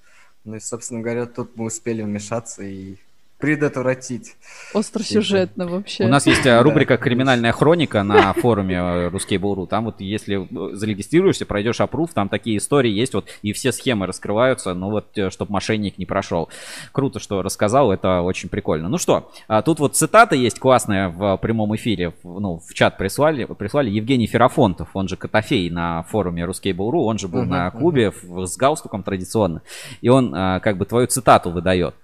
Ну 0.45 0.55
и, 0.55 0.59
собственно 0.59 1.01
говоря, 1.01 1.27
тут 1.27 1.57
мы 1.57 1.65
успели 1.65 2.01
вмешаться 2.01 2.63
и 2.63 2.95
предотвратить. 3.39 4.35
Остросюжетно 4.73 5.67
вообще. 5.67 6.03
У 6.03 6.07
нас 6.09 6.27
есть 6.27 6.45
э, 6.45 6.61
рубрика. 6.61 6.97
«Криминальная 6.97 7.51
хроника» 7.53 8.03
на 8.03 8.33
форуме 8.33 8.75
э, 8.75 9.09
Ruskable.ru. 9.09 9.65
Там 9.65 9.85
вот 9.85 10.01
если 10.01 10.43
э, 10.73 10.75
зарегистрируешься, 10.75 11.45
пройдешь 11.45 11.79
опруф, 11.79 12.13
там 12.13 12.27
такие 12.29 12.57
истории 12.57 12.91
есть, 12.91 13.13
вот 13.13 13.29
и 13.41 13.53
все 13.53 13.71
схемы 13.71 14.05
раскрываются, 14.07 14.73
ну 14.73 14.89
вот, 14.91 15.07
чтобы 15.31 15.51
мошенник 15.53 15.97
не 15.97 16.05
прошел. 16.05 16.49
Круто, 16.91 17.19
что 17.19 17.41
рассказал, 17.41 17.91
это 17.93 18.21
очень 18.21 18.49
прикольно. 18.49 18.89
Ну 18.89 18.97
что, 18.97 19.31
а 19.47 19.61
тут 19.61 19.79
вот 19.79 19.95
цитата 19.95 20.35
есть 20.35 20.59
классная 20.59 21.07
в 21.09 21.37
прямом 21.37 21.73
эфире, 21.77 22.13
ну, 22.23 22.59
в 22.59 22.73
чат 22.73 22.97
прислали, 22.97 23.45
прислали 23.45 23.89
Евгений 23.89 24.27
Ферафонтов, 24.27 24.89
он 24.93 25.07
же 25.07 25.15
Котофей 25.15 25.69
на 25.69 26.03
форуме 26.03 26.43
Ruskable.ru, 26.43 27.03
он 27.05 27.17
же 27.17 27.27
был 27.29 27.41
Мгм, 27.41 27.49
на 27.49 27.71
клубе 27.71 28.11
в- 28.11 28.45
с 28.45 28.57
галстуком 28.57 29.01
традиционно, 29.03 29.61
и 30.01 30.09
он 30.09 30.31
как 30.31 30.77
бы 30.77 30.85
твою 30.85 31.07
цитату 31.07 31.51
выдает. 31.51 31.95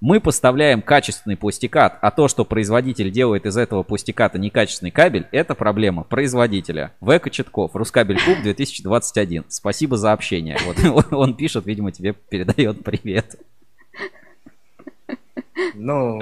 Мы 0.00 0.20
поставляем 0.20 0.82
качественный 0.82 1.36
пластикат, 1.36 1.98
а 2.00 2.10
то, 2.10 2.28
что 2.28 2.44
производитель 2.44 3.10
делает 3.10 3.46
из 3.46 3.56
этого 3.56 3.82
пластиката 3.82 4.38
некачественный 4.38 4.90
кабель, 4.90 5.26
это 5.32 5.54
проблема 5.54 6.04
производителя. 6.04 6.92
В. 7.00 7.20
Четков, 7.30 7.76
Рускабель 7.76 8.18
Куб 8.24 8.42
2021. 8.42 9.44
Спасибо 9.48 9.96
за 9.96 10.12
общение. 10.12 10.56
Вот 10.64 11.12
он 11.12 11.34
пишет, 11.34 11.66
видимо, 11.66 11.92
тебе 11.92 12.12
передает 12.12 12.82
привет. 12.82 13.36
Ну, 15.74 16.20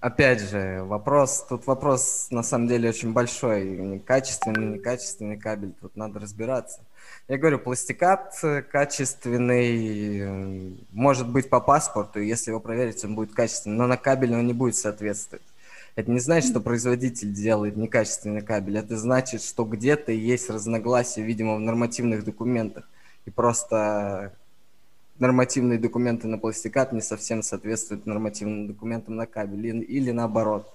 опять 0.00 0.40
же, 0.40 0.82
вопрос, 0.84 1.46
тут 1.48 1.66
вопрос 1.66 2.28
на 2.30 2.42
самом 2.42 2.68
деле 2.68 2.88
очень 2.88 3.12
большой. 3.12 4.00
Качественный, 4.00 4.78
некачественный 4.78 5.38
кабель, 5.38 5.72
тут 5.80 5.96
надо 5.96 6.20
разбираться. 6.20 6.80
Я 7.30 7.38
говорю, 7.38 7.60
пластикат 7.60 8.34
э, 8.42 8.60
качественный, 8.62 10.18
э, 10.18 10.70
может 10.90 11.28
быть 11.28 11.48
по 11.48 11.60
паспорту, 11.60 12.18
если 12.18 12.50
его 12.50 12.58
проверить, 12.58 13.04
он 13.04 13.14
будет 13.14 13.32
качественный, 13.34 13.76
но 13.76 13.86
на 13.86 13.96
кабель 13.96 14.34
он 14.34 14.48
не 14.48 14.52
будет 14.52 14.74
соответствовать. 14.74 15.44
Это 15.94 16.10
не 16.10 16.18
значит, 16.18 16.50
что 16.50 16.60
производитель 16.60 17.32
делает 17.32 17.76
некачественный 17.76 18.42
кабель, 18.42 18.78
это 18.78 18.96
значит, 18.96 19.44
что 19.44 19.64
где-то 19.64 20.10
есть 20.10 20.50
разногласия, 20.50 21.22
видимо, 21.22 21.54
в 21.54 21.60
нормативных 21.60 22.24
документах. 22.24 22.88
И 23.26 23.30
просто 23.30 24.34
нормативные 25.20 25.78
документы 25.78 26.26
на 26.26 26.36
пластикат 26.36 26.92
не 26.92 27.00
совсем 27.00 27.44
соответствуют 27.44 28.06
нормативным 28.06 28.66
документам 28.66 29.14
на 29.14 29.26
кабель 29.26 29.84
или, 29.88 30.10
наоборот. 30.10 30.68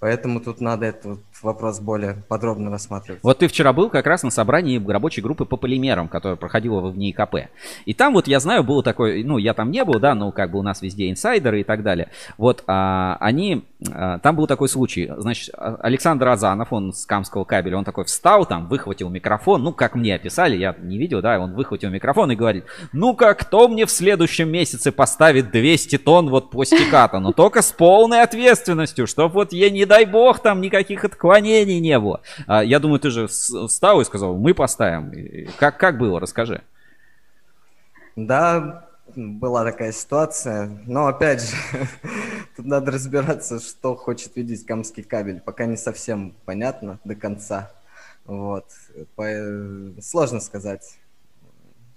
Поэтому 0.00 0.40
тут 0.40 0.60
надо 0.60 0.86
этот 0.86 1.20
вопрос 1.42 1.80
более 1.80 2.22
подробно 2.28 2.70
рассматривать. 2.70 3.20
Вот 3.22 3.38
ты 3.38 3.48
вчера 3.48 3.72
был 3.72 3.90
как 3.90 4.06
раз 4.06 4.22
на 4.22 4.30
собрании 4.30 4.82
рабочей 4.90 5.20
группы 5.20 5.44
по 5.44 5.56
полимерам, 5.56 6.08
которая 6.08 6.36
проходила 6.36 6.80
в 6.80 6.96
НИИКП. 6.96 7.48
И 7.86 7.94
там 7.94 8.14
вот 8.14 8.28
я 8.28 8.40
знаю, 8.40 8.62
было 8.62 8.82
такое, 8.82 9.24
ну 9.24 9.38
я 9.38 9.54
там 9.54 9.70
не 9.70 9.84
был, 9.84 9.98
да, 9.98 10.14
но 10.14 10.32
как 10.32 10.50
бы 10.50 10.58
у 10.58 10.62
нас 10.62 10.82
везде 10.82 11.10
инсайдеры 11.10 11.60
и 11.60 11.64
так 11.64 11.82
далее. 11.82 12.08
Вот 12.38 12.64
а, 12.66 13.16
они, 13.20 13.64
а, 13.92 14.18
там 14.18 14.36
был 14.36 14.46
такой 14.46 14.68
случай, 14.68 15.10
значит, 15.16 15.54
а, 15.54 15.76
Александр 15.82 16.28
Азанов, 16.28 16.72
он 16.72 16.92
с 16.92 17.04
Камского 17.06 17.44
кабеля, 17.44 17.78
он 17.78 17.84
такой 17.84 18.04
встал 18.04 18.46
там, 18.46 18.68
выхватил 18.68 19.08
микрофон, 19.08 19.62
ну 19.62 19.72
как 19.72 19.94
мне 19.94 20.14
описали, 20.14 20.56
я 20.56 20.74
не 20.80 20.98
видел, 20.98 21.20
да, 21.20 21.38
он 21.38 21.54
выхватил 21.54 21.90
микрофон 21.90 22.30
и 22.32 22.36
говорит, 22.36 22.64
ну-ка, 22.92 23.34
кто 23.34 23.68
мне 23.68 23.86
в 23.86 23.90
следующем 23.90 24.48
месяце 24.48 24.92
поставит 24.92 25.50
200 25.50 25.98
тонн 25.98 26.30
вот 26.30 26.50
пластиката, 26.50 27.18
но 27.18 27.32
только 27.32 27.62
с 27.62 27.72
полной 27.72 28.22
ответственностью, 28.22 29.06
чтоб 29.06 29.32
вот 29.32 29.52
я 29.52 29.70
не 29.70 29.84
дай 29.84 30.04
бог, 30.04 30.40
там 30.40 30.60
никаких 30.60 31.04
отклонений 31.04 31.31
не 31.40 31.98
было. 31.98 32.20
А, 32.46 32.62
я 32.62 32.78
думаю, 32.78 33.00
ты 33.00 33.10
же 33.10 33.26
встал 33.26 34.00
и 34.00 34.04
сказал, 34.04 34.36
мы 34.36 34.54
поставим. 34.54 35.12
Как, 35.58 35.78
как 35.78 35.98
было? 35.98 36.20
Расскажи. 36.20 36.62
Да, 38.16 38.88
была 39.16 39.64
такая 39.64 39.92
ситуация, 39.92 40.70
но 40.86 41.06
опять 41.06 41.42
же, 41.42 41.56
тут 42.56 42.66
надо 42.66 42.92
разбираться, 42.92 43.60
что 43.60 43.94
хочет 43.96 44.36
видеть 44.36 44.64
камский 44.66 45.02
кабель. 45.02 45.40
Пока 45.40 45.66
не 45.66 45.76
совсем 45.76 46.34
понятно 46.44 46.98
до 47.04 47.14
конца. 47.14 47.72
Вот. 48.24 48.66
По... 49.16 49.24
Сложно 50.00 50.40
сказать, 50.40 50.98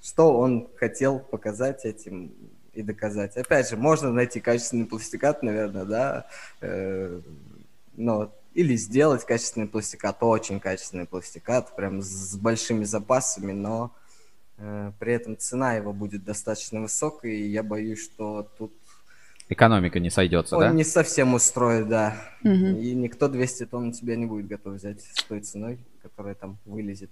что 0.02 0.38
он 0.38 0.68
хотел 0.78 1.20
показать 1.20 1.86
этим 1.86 2.32
и 2.74 2.82
доказать. 2.82 3.38
Опять 3.38 3.70
же, 3.70 3.78
можно 3.78 4.12
найти 4.12 4.40
качественный 4.40 4.86
пластикат, 4.86 5.44
наверное, 5.44 5.86
да, 5.86 6.28
э, 6.62 7.22
но 7.96 8.32
или 8.56 8.76
сделать 8.78 9.26
качественный 9.26 9.68
пластикат, 9.68 10.18
очень 10.22 10.60
качественный 10.60 11.06
пластикат, 11.06 11.76
прям 11.76 12.02
с 12.02 12.36
большими 12.38 12.86
запасами, 12.86 13.52
но 13.52 13.94
э, 14.58 14.94
при 14.98 15.14
этом 15.14 15.38
цена 15.38 15.74
его 15.74 15.92
будет 15.92 16.24
достаточно 16.24 16.82
высокой, 16.82 17.36
и 17.36 17.50
я 17.50 17.62
боюсь, 17.62 18.02
что 18.02 18.50
тут 18.58 18.74
Экономика 19.48 20.00
не 20.00 20.10
сойдется, 20.10 20.56
он 20.56 20.62
да? 20.62 20.72
не 20.72 20.84
совсем 20.84 21.36
устроит, 21.36 21.88
да. 21.88 22.16
Мгм. 22.42 22.78
И 22.78 22.96
никто 22.96 23.28
200 23.28 23.68
тонн 23.68 23.90
у 23.90 23.92
тебя 23.92 24.16
не 24.16 24.26
будет 24.26 24.48
готов 24.48 24.76
взять 24.76 25.02
с 25.02 25.24
той 25.24 25.42
ценой, 25.42 25.78
которая 26.02 26.34
там 26.34 26.58
вылезет. 26.66 27.12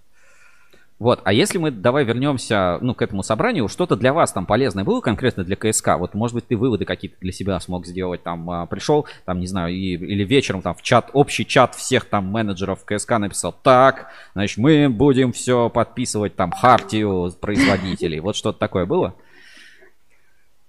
Вот, 1.00 1.22
а 1.26 1.34
если 1.34 1.58
мы 1.58 1.72
давай 1.72 2.06
вернемся, 2.06 2.78
ну, 2.82 2.94
к 2.94 3.02
этому 3.02 3.24
собранию, 3.24 3.68
что-то 3.68 3.96
для 3.96 4.14
вас 4.14 4.32
там 4.32 4.46
полезное 4.46 4.84
было 4.84 5.02
конкретно 5.02 5.44
для 5.44 5.56
КСК? 5.56 5.98
Вот, 5.98 6.14
может 6.14 6.36
быть, 6.36 6.48
ты 6.48 6.56
выводы 6.56 6.86
какие-то 6.86 7.18
для 7.20 7.32
себя 7.32 7.60
смог 7.60 7.86
сделать, 7.86 8.24
там, 8.24 8.50
а, 8.50 8.66
пришел, 8.68 9.08
там, 9.26 9.40
не 9.40 9.48
знаю, 9.48 9.74
и, 9.74 9.96
или 9.96 10.24
вечером 10.24 10.62
там 10.62 10.76
в 10.76 10.82
чат, 10.82 11.10
общий 11.14 11.46
чат 11.46 11.76
всех 11.76 12.06
там 12.06 12.28
менеджеров 12.28 12.86
КСК 12.86 13.18
написал, 13.18 13.54
так, 13.64 14.12
значит, 14.34 14.58
мы 14.60 14.88
будем 14.88 15.34
все 15.34 15.70
подписывать 15.70 16.36
там 16.36 16.52
хартию 16.52 17.32
производителей. 17.42 18.20
Вот 18.20 18.36
что-то 18.36 18.60
такое 18.60 18.86
было? 18.86 19.16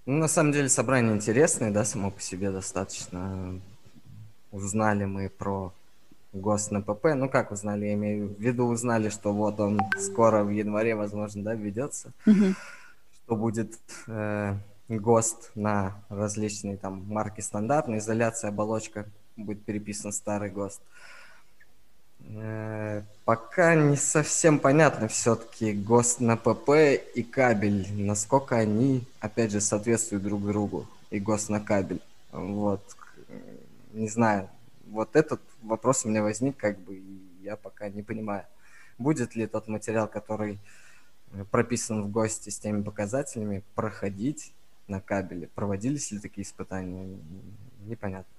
Ну, 0.07 0.19
на 0.19 0.29
самом 0.29 0.53
деле 0.53 0.69
собрание 0.69 1.15
интересное, 1.15 1.71
да, 1.71 1.85
само 1.85 2.11
по 2.11 2.21
себе 2.21 2.51
достаточно. 2.51 3.61
Узнали 4.51 5.05
мы 5.05 5.29
про 5.29 5.73
ГОСТ 6.35 6.73
на 6.73 6.83
ПП. 6.83 7.15
Ну, 7.15 7.29
как 7.29 7.53
узнали, 7.53 7.87
я 7.87 7.95
имею 7.95 8.29
в 8.29 8.41
виду, 8.41 8.67
узнали, 8.67 9.09
что 9.09 9.33
вот 9.33 9.61
он 9.61 9.81
скоро 9.99 10.43
в 10.43 10.51
январе, 10.51 10.95
возможно, 10.95 11.43
да, 11.43 11.55
введется. 11.55 12.13
Мгм. 12.27 12.57
Что 13.13 13.37
будет 13.37 13.79
э, 14.09 14.57
ГОСТ 14.89 15.53
на 15.55 15.95
различные 16.09 16.77
там 16.77 17.05
марки 17.09 17.41
стандартные, 17.41 17.99
изоляция, 17.99 18.49
оболочка, 18.49 19.07
будет 19.37 19.65
переписан 19.65 20.13
старый 20.13 20.51
ГОСТ. 20.51 20.81
Э, 22.27 23.03
Пока 23.25 23.75
не 23.75 23.97
совсем 23.97 24.59
понятно 24.59 25.09
все-таки 25.09 25.73
ГОСТ 25.73 26.21
на 26.21 26.37
ПП 26.37 26.71
и 27.15 27.23
кабель, 27.23 27.87
насколько 27.93 28.57
они, 28.57 29.05
опять 29.21 29.53
же, 29.53 29.61
соответствуют 29.61 30.25
друг 30.25 30.45
другу, 30.45 30.87
и 31.11 31.21
ГОСТ 31.21 31.49
на 31.51 31.61
кабель. 31.61 32.03
Вот, 32.33 32.83
не 33.93 34.09
знаю, 34.09 34.49
вот 34.95 35.17
этот 35.17 35.41
вопрос 35.63 36.05
у 36.05 36.09
меня 36.09 36.23
возник, 36.23 36.57
как 36.57 36.79
бы, 36.79 36.95
и 36.97 37.21
я 37.43 37.57
пока 37.57 37.89
не 37.89 38.03
понимаю, 38.03 38.45
будет 38.97 39.35
ли 39.35 39.47
тот 39.47 39.69
материал, 39.69 40.09
который 40.09 40.59
э, 41.33 41.45
прописан 41.51 42.05
в 42.05 42.11
ГОСТе 42.11 42.51
с 42.51 42.59
теми 42.59 42.83
показателями, 42.83 43.63
проходить 43.75 44.55
на 44.87 45.01
кабеле, 45.01 45.49
проводились 45.55 46.13
ли 46.13 46.19
такие 46.21 46.47
испытания, 46.47 47.19
непонятно. 47.87 48.31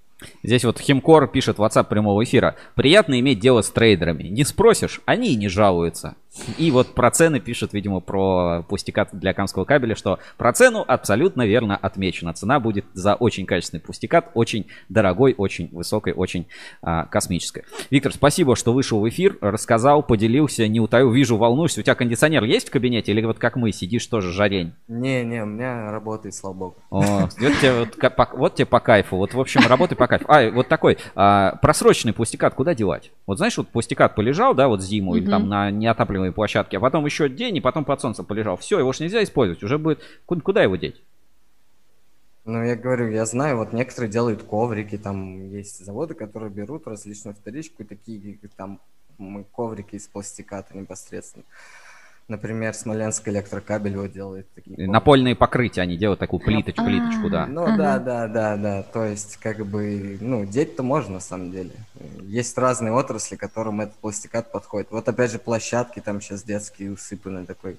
Здесь 0.43 0.63
вот 0.63 0.79
Химкор 0.79 1.27
пишет 1.27 1.57
WhatsApp 1.57 1.89
прямого 1.89 2.23
эфира. 2.23 2.55
Приятно 2.75 3.19
иметь 3.19 3.39
дело 3.41 3.61
с 3.61 3.69
трейдерами. 3.69 4.23
Не 4.23 4.45
спросишь, 4.45 5.01
они 5.05 5.33
и 5.33 5.35
не 5.35 5.49
жалуются. 5.49 6.15
И 6.57 6.71
вот 6.71 6.93
про 6.93 7.11
цены 7.11 7.39
пишет, 7.39 7.73
видимо, 7.73 7.99
про 7.99 8.63
пустикат 8.67 9.09
для 9.13 9.33
камского 9.33 9.65
кабеля, 9.65 9.95
что 9.95 10.19
про 10.37 10.53
цену 10.53 10.83
абсолютно 10.87 11.45
верно 11.45 11.75
отмечено. 11.75 12.33
Цена 12.33 12.59
будет 12.59 12.85
за 12.93 13.15
очень 13.15 13.45
качественный 13.45 13.81
пустикат, 13.81 14.31
очень 14.33 14.67
дорогой, 14.89 15.33
очень 15.37 15.69
высокой, 15.71 16.13
очень 16.13 16.47
а, 16.81 17.05
космической. 17.05 17.63
Виктор, 17.89 18.13
спасибо, 18.13 18.55
что 18.55 18.73
вышел 18.73 18.99
в 18.99 19.09
эфир, 19.09 19.37
рассказал, 19.41 20.03
поделился, 20.03 20.67
не 20.67 20.79
утаю, 20.79 21.09
вижу, 21.11 21.37
волнуешься. 21.37 21.79
У 21.79 21.83
тебя 21.83 21.95
кондиционер 21.95 22.43
есть 22.43 22.69
в 22.69 22.71
кабинете 22.71 23.11
или 23.11 23.23
вот 23.25 23.39
как 23.39 23.55
мы, 23.55 23.71
сидишь 23.71 24.05
тоже 24.07 24.31
жарень? 24.31 24.73
Не-не, 24.87 25.43
у 25.43 25.45
меня 25.45 25.91
работает, 25.91 26.35
слава 26.35 26.53
богу. 26.53 26.75
О, 26.89 27.01
вот, 27.21 27.53
тебе, 27.59 27.73
вот, 27.73 28.29
вот 28.33 28.55
тебе 28.55 28.65
по 28.65 28.79
кайфу. 28.79 29.17
Вот, 29.17 29.33
в 29.33 29.39
общем, 29.39 29.61
работай 29.67 29.97
по 29.97 30.07
кайфу. 30.07 30.25
А, 30.27 30.49
вот 30.51 30.67
такой, 30.67 30.97
а, 31.15 31.55
просроченный 31.61 32.13
пустикат 32.13 32.53
куда 32.53 32.75
девать? 32.75 33.11
Вот 33.25 33.37
знаешь, 33.37 33.57
вот 33.57 33.67
пустикат 33.69 34.15
полежал, 34.15 34.53
да, 34.53 34.67
вот 34.67 34.81
зиму 34.81 35.15
или 35.15 35.23
Мгм. 35.23 35.31
там 35.31 35.49
на 35.49 35.71
неотапливаемой 35.71 36.24
площадке, 36.33 36.77
а 36.77 36.79
потом 36.79 37.05
еще 37.05 37.29
день, 37.29 37.57
и 37.57 37.61
потом 37.61 37.85
под 37.85 38.01
солнцем 38.01 38.25
полежал. 38.25 38.57
Все, 38.57 38.79
его 38.79 38.91
ж 38.93 38.99
нельзя 39.01 39.23
использовать, 39.23 39.63
уже 39.63 39.77
будет... 39.77 40.01
Ку- 40.25 40.39
Куда 40.41 40.63
его 40.63 40.75
деть? 40.75 41.01
Ну, 42.45 42.63
я 42.63 42.75
говорю, 42.75 43.09
я 43.09 43.25
знаю, 43.25 43.57
вот 43.57 43.73
некоторые 43.73 44.11
делают 44.11 44.43
коврики, 44.43 44.97
там 44.97 45.49
есть 45.51 45.83
заводы, 45.83 46.13
которые 46.13 46.51
берут 46.51 46.85
различную 46.87 47.35
вторичку, 47.35 47.81
и 47.81 47.85
такие 47.85 48.37
там 48.55 48.79
коврики 49.51 49.95
из 49.95 50.07
пластиката 50.07 50.77
непосредственно. 50.77 51.45
Например, 52.27 52.73
Смоленск 52.73 53.27
электрокабель 53.27 53.95
вот 53.97 54.11
делает 54.11 54.51
такие 54.55 54.75
коврики. 54.75 54.91
Напольные 54.91 55.35
покрытия 55.35 55.81
они 55.81 55.95
делают 55.95 56.19
такую 56.19 56.39
плиточ, 56.39 56.75
плиточку, 56.75 57.29
да. 57.29 57.45
Ну 57.45 57.65
Ага. 57.65 57.77
да, 57.77 57.99
да, 57.99 58.27
да, 58.27 58.57
да. 58.57 58.81
То 58.83 59.05
есть, 59.05 59.37
как 59.37 59.63
бы, 59.63 60.17
ну, 60.19 60.43
деть-то 60.43 60.81
можно 60.81 61.15
на 61.15 61.19
самом 61.19 61.51
деле. 61.51 61.69
Есть 62.23 62.57
разные 62.57 62.93
отрасли, 62.93 63.35
которым 63.35 63.81
этот 63.81 63.93
пластикат 63.97 64.51
подходит. 64.51 64.89
Вот 64.89 65.07
опять 65.07 65.31
же 65.31 65.37
площадки 65.37 65.99
там 65.99 66.19
сейчас 66.19 66.41
детские 66.41 66.93
усыпаны 66.93 67.45
такой. 67.45 67.77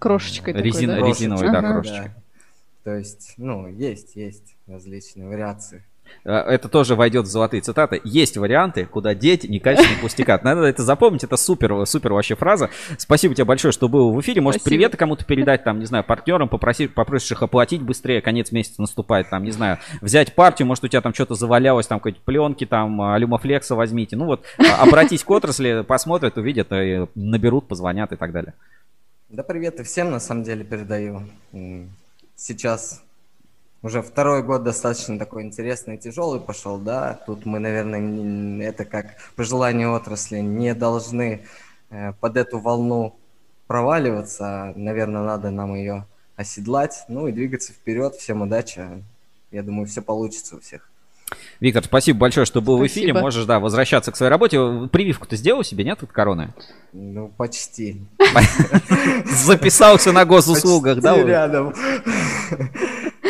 Крошечкой 0.00 0.52
такой, 0.54 0.68
Резина- 0.70 1.00
да? 1.00 1.06
резиновой, 1.06 1.52
да, 1.52 1.58
Ага. 1.58 1.72
крошечкой. 1.74 2.10
То 2.82 2.94
есть, 2.96 3.34
ну, 3.36 3.68
есть, 3.68 4.16
есть 4.16 4.56
различные 4.66 5.28
вариации. 5.28 5.84
Э, 6.24 6.32
Это 6.36 6.68
тоже 6.68 6.94
войдет 6.94 7.26
в 7.26 7.28
золотые 7.28 7.60
цитаты. 7.60 8.00
Есть 8.04 8.36
варианты, 8.36 8.86
куда 8.86 9.14
деть 9.14 9.44
некачественный 9.44 10.00
пустикат. 10.00 10.44
Надо 10.44 10.62
это 10.62 10.82
запомнить, 10.82 11.24
это 11.24 11.36
супер, 11.36 11.86
супер 11.86 12.12
вообще 12.12 12.34
фраза. 12.34 12.70
Спасибо 12.98 13.34
тебе 13.34 13.44
большое, 13.44 13.72
что 13.72 13.88
был 13.88 14.12
в 14.12 14.20
эфире. 14.20 14.40
Может, 14.40 14.60
Спасибо. 14.60 14.76
привет 14.76 14.96
кому-то 14.96 15.24
передать, 15.24 15.64
там, 15.64 15.78
не 15.78 15.86
знаю, 15.86 16.04
партнерам, 16.04 16.48
попросить, 16.48 16.94
попросишь 16.94 17.32
их 17.32 17.42
оплатить 17.42 17.82
быстрее, 17.82 18.20
конец 18.20 18.52
месяца 18.52 18.80
наступает, 18.80 19.30
там, 19.30 19.44
не 19.44 19.50
знаю, 19.50 19.78
взять 20.00 20.34
партию, 20.34 20.66
может, 20.66 20.84
у 20.84 20.88
тебя 20.88 21.00
там 21.00 21.14
что-то 21.14 21.34
завалялось, 21.34 21.86
там, 21.86 22.00
какие-то 22.00 22.24
пленки, 22.24 22.66
там, 22.66 23.00
а, 23.00 23.18
люмофлекса 23.18 23.74
возьмите. 23.74 24.16
Ну 24.16 24.26
вот, 24.26 24.44
а, 24.58 24.82
обратись 24.82 25.24
к 25.24 25.30
отрасли, 25.30 25.84
посмотрят, 25.86 26.36
увидят, 26.38 26.68
и 26.72 27.06
наберут, 27.14 27.68
позвонят 27.68 28.12
и 28.12 28.16
так 28.16 28.32
далее. 28.32 28.54
Да 29.28 29.42
привет 29.42 29.80
и 29.80 29.82
всем 29.82 30.10
на 30.10 30.20
самом 30.20 30.44
деле 30.44 30.64
передаю. 30.64 31.22
Сейчас 32.36 33.02
уже 33.84 34.00
второй 34.00 34.42
год 34.42 34.64
достаточно 34.64 35.18
такой 35.18 35.42
интересный 35.42 35.96
и 35.96 35.98
тяжелый 35.98 36.40
пошел, 36.40 36.78
да. 36.78 37.20
Тут 37.26 37.44
мы, 37.44 37.58
наверное, 37.58 38.66
это 38.66 38.86
как 38.86 39.18
пожелание 39.36 39.88
отрасли, 39.88 40.38
не 40.38 40.74
должны 40.74 41.44
э, 41.90 42.14
под 42.18 42.38
эту 42.38 42.58
волну 42.58 43.14
проваливаться. 43.66 44.72
Наверное, 44.74 45.22
надо 45.22 45.50
нам 45.50 45.74
ее 45.74 46.06
оседлать, 46.34 47.04
ну 47.08 47.28
и 47.28 47.32
двигаться 47.32 47.72
вперед. 47.74 48.14
Всем 48.14 48.40
удачи. 48.40 49.04
Я 49.50 49.62
думаю, 49.62 49.86
все 49.86 50.00
получится 50.00 50.56
у 50.56 50.60
всех. 50.60 50.88
Виктор, 51.60 51.84
спасибо 51.84 52.20
большое, 52.20 52.46
что 52.46 52.62
был 52.62 52.78
в 52.78 52.86
эфире. 52.86 53.08
Спасибо. 53.08 53.20
Можешь, 53.20 53.44
да, 53.44 53.60
возвращаться 53.60 54.12
к 54.12 54.16
своей 54.16 54.30
работе. 54.30 54.88
Прививку 54.90 55.26
ты 55.26 55.36
сделал 55.36 55.62
себе, 55.62 55.84
нет, 55.84 56.02
от 56.02 56.10
короны? 56.10 56.54
Ну, 56.94 57.28
почти. 57.36 58.00
Записался 59.26 60.12
на 60.12 60.24
госуслугах, 60.24 61.00
да? 61.00 61.22
Рядом. 61.22 61.74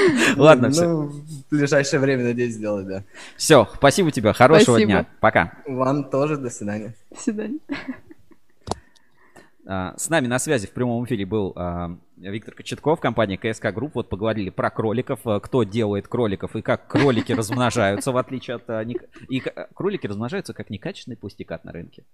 Ладно, 0.36 0.68
Ну, 0.68 0.72
все. 0.72 0.86
в 0.86 1.48
ближайшее 1.50 2.00
время, 2.00 2.24
надеюсь, 2.24 2.54
сделать, 2.54 2.86
да. 2.86 3.04
Все, 3.36 3.68
спасибо 3.74 4.10
тебе, 4.10 4.32
хорошего 4.32 4.82
дня. 4.82 5.06
Пока. 5.20 5.52
Вам 5.66 6.10
тоже, 6.10 6.36
до 6.36 6.50
свидания. 6.50 6.94
До 7.10 7.20
свидания. 7.20 7.58
А, 9.66 9.94
С 9.96 10.10
нами 10.10 10.26
на 10.26 10.38
связи 10.38 10.66
в 10.66 10.72
прямом 10.72 11.04
эфире 11.06 11.24
был 11.24 11.52
а, 11.56 11.96
Виктор 12.16 12.54
Кочетков, 12.54 13.00
компания 13.00 13.38
КСК 13.38 13.72
Групп. 13.72 13.94
Вот 13.94 14.08
поговорили 14.08 14.50
про 14.50 14.70
кроликов, 14.70 15.20
а, 15.26 15.40
кто 15.40 15.62
делает 15.62 16.06
кроликов 16.06 16.54
и 16.54 16.62
как 16.62 16.86
кролики 16.86 17.32
размножаются, 17.36 18.12
в 18.12 18.16
отличие 18.16 18.56
от... 18.56 18.68
И 19.28 19.42
кролики 19.74 20.06
размножаются 20.06 20.52
как 20.52 20.70
некачественный 20.70 21.16
пустикат 21.16 21.64
на 21.64 21.72
рынке. 21.72 22.04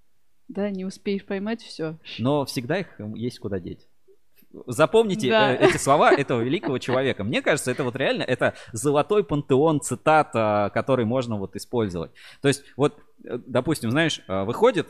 Да, 0.49 0.71
не 0.71 0.85
успеешь 0.85 1.25
поймать, 1.25 1.63
все. 1.63 1.97
Но 2.19 2.45
всегда 2.45 2.79
их 2.79 2.89
есть 3.15 3.39
куда 3.39 3.61
деть. 3.61 3.87
Запомните 4.67 5.29
Да. 5.31 5.53
э, 5.55 5.69
эти 5.69 5.77
слова 5.77 6.13
этого 6.13 6.41
великого 6.41 6.79
человека. 6.79 7.23
Мне 7.25 7.41
кажется, 7.41 7.71
это 7.71 7.85
вот 7.85 7.95
реально, 7.97 8.23
это 8.25 8.55
золотой 8.73 9.23
пантеон 9.25 9.81
цитат, 9.81 10.31
а, 10.35 10.71
который 10.71 11.05
можно 11.05 11.37
вот 11.37 11.55
использовать. 11.57 12.11
То 12.43 12.49
есть 12.49 12.65
вот, 12.77 12.99
э, 13.25 13.39
допустим, 13.47 13.91
знаешь, 13.91 14.21
а, 14.27 14.45
выходит 14.45 14.89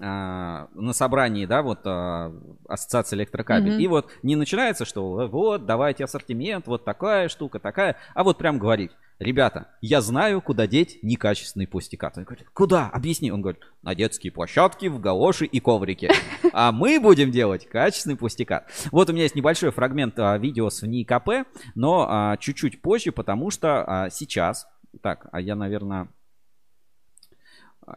а, 0.00 0.68
на 0.74 0.92
собрании, 0.92 1.46
да, 1.46 1.62
вот 1.62 1.80
а, 1.84 2.32
ассоциация 2.68 3.16
электрокабель, 3.16 3.72
Мгм. 3.72 3.80
и 3.80 3.86
вот 3.86 4.10
не 4.22 4.36
начинается, 4.36 4.84
что 4.84 5.22
э, 5.22 5.26
вот, 5.26 5.64
давайте 5.64 6.04
ассортимент, 6.04 6.66
вот 6.66 6.84
такая 6.84 7.28
штука, 7.28 7.58
такая, 7.58 7.96
а 8.14 8.22
вот 8.22 8.36
прям 8.36 8.58
говорит, 8.58 8.92
ребята, 9.18 9.68
я 9.80 10.00
знаю, 10.00 10.40
куда 10.40 10.66
деть 10.66 10.98
некачественный 11.02 11.66
пустикат. 11.66 12.18
Он 12.18 12.24
говорит, 12.24 12.48
куда? 12.52 12.88
Объясни. 12.88 13.30
Он 13.30 13.42
говорит, 13.42 13.62
на 13.82 13.94
детские 13.94 14.32
площадки, 14.32 14.86
в 14.86 15.00
галоши 15.00 15.46
и 15.46 15.60
коврики. 15.60 16.10
А 16.52 16.72
мы 16.72 17.00
будем 17.00 17.30
делать 17.30 17.68
качественный 17.68 18.16
пустикат. 18.16 18.70
Вот 18.90 19.10
у 19.10 19.12
меня 19.12 19.24
есть 19.24 19.34
небольшой 19.34 19.70
фрагмент 19.70 20.18
а, 20.18 20.36
видео 20.38 20.70
с 20.70 20.82
ВНИИ-КП, 20.82 21.46
но 21.74 22.06
а, 22.08 22.36
чуть-чуть 22.36 22.80
позже, 22.82 23.12
потому 23.12 23.50
что 23.50 23.84
а, 23.86 24.10
сейчас, 24.10 24.66
так, 25.02 25.28
а 25.32 25.40
я, 25.40 25.54
наверное, 25.54 26.08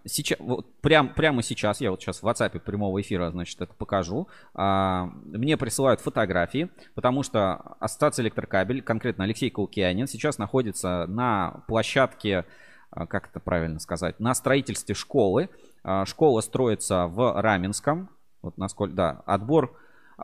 Сейчас, 0.05 0.39
вот 0.39 0.71
прям, 0.81 1.09
прямо 1.13 1.41
сейчас, 1.41 1.81
я 1.81 1.89
вот 1.89 2.01
сейчас 2.01 2.21
в 2.21 2.27
WhatsApp 2.27 2.59
прямого 2.59 3.01
эфира, 3.01 3.31
значит, 3.31 3.59
это 3.59 3.73
покажу. 3.73 4.27
А, 4.53 5.09
мне 5.25 5.57
присылают 5.57 5.99
фотографии, 5.99 6.69
потому 6.93 7.23
что 7.23 7.55
Ассоциация 7.79 8.23
электрокабель, 8.23 8.83
конкретно 8.83 9.23
Алексей 9.23 9.49
Каукианин, 9.49 10.07
сейчас 10.07 10.37
находится 10.37 11.05
на 11.07 11.63
площадке, 11.67 12.45
а, 12.91 13.07
как 13.07 13.29
это 13.29 13.39
правильно 13.39 13.79
сказать, 13.79 14.19
на 14.19 14.35
строительстве 14.35 14.93
школы. 14.93 15.49
А, 15.83 16.05
Школа 16.05 16.41
строится 16.41 17.07
в 17.07 17.41
Раменском. 17.41 18.09
Вот 18.41 18.57
насколько, 18.57 18.95
да, 18.95 19.21
отбор 19.25 19.75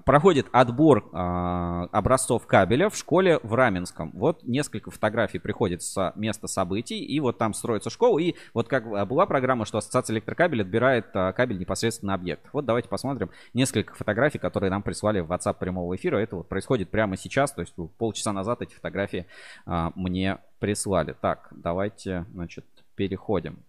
проходит 0.04 0.48
отбор 0.52 1.10
а, 1.14 1.88
образцов 1.92 2.46
кабеля 2.48 2.90
в 2.90 2.96
школе 2.96 3.40
в 3.44 3.54
Раменском. 3.54 4.12
Вот 4.14 4.44
несколько 4.44 4.92
фотографий 4.92 5.40
приходит 5.40 5.82
с 5.82 6.14
места 6.16 6.48
событий, 6.48 7.00
и 7.00 7.20
вот 7.20 7.38
там 7.38 7.54
строится 7.54 7.90
школа. 7.90 8.20
И 8.20 8.36
вот 8.54 8.68
как 8.68 9.08
была 9.08 9.26
программа, 9.26 9.66
что 9.66 9.78
Ассоциация 9.78 10.16
электрокабель 10.16 10.62
отбирает 10.62 11.08
а, 11.14 11.32
кабель 11.34 11.58
непосредственно 11.58 12.12
на 12.12 12.14
объект. 12.16 12.48
Вот 12.54 12.66
давайте 12.66 12.90
посмотрим 12.90 13.30
несколько 13.54 13.94
фотографий, 13.96 14.40
которые 14.40 14.70
нам 14.70 14.84
прислали 14.84 15.20
в 15.20 15.32
WhatsApp 15.32 15.58
прямого 15.60 15.96
эфира. 15.96 16.18
Это 16.18 16.36
вот 16.36 16.50
происходит 16.50 16.90
прямо 16.90 17.18
сейчас, 17.18 17.52
то 17.52 17.62
есть 17.62 17.74
полчаса 17.98 18.34
назад 18.34 18.62
эти 18.62 18.74
фотографии 18.74 19.26
а, 19.66 19.92
мне 19.96 20.40
прислали. 20.60 21.16
Так, 21.20 21.48
давайте, 21.52 22.26
значит, 22.34 22.66
переходим. 22.96 23.64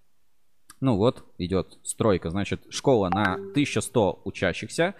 Ну 0.80 0.96
вот, 0.96 1.24
идет 1.38 1.78
стройка. 1.82 2.30
Значит, 2.30 2.60
школа 2.68 3.08
на 3.08 3.34
1100 3.34 4.20
учащихся. 4.24 4.94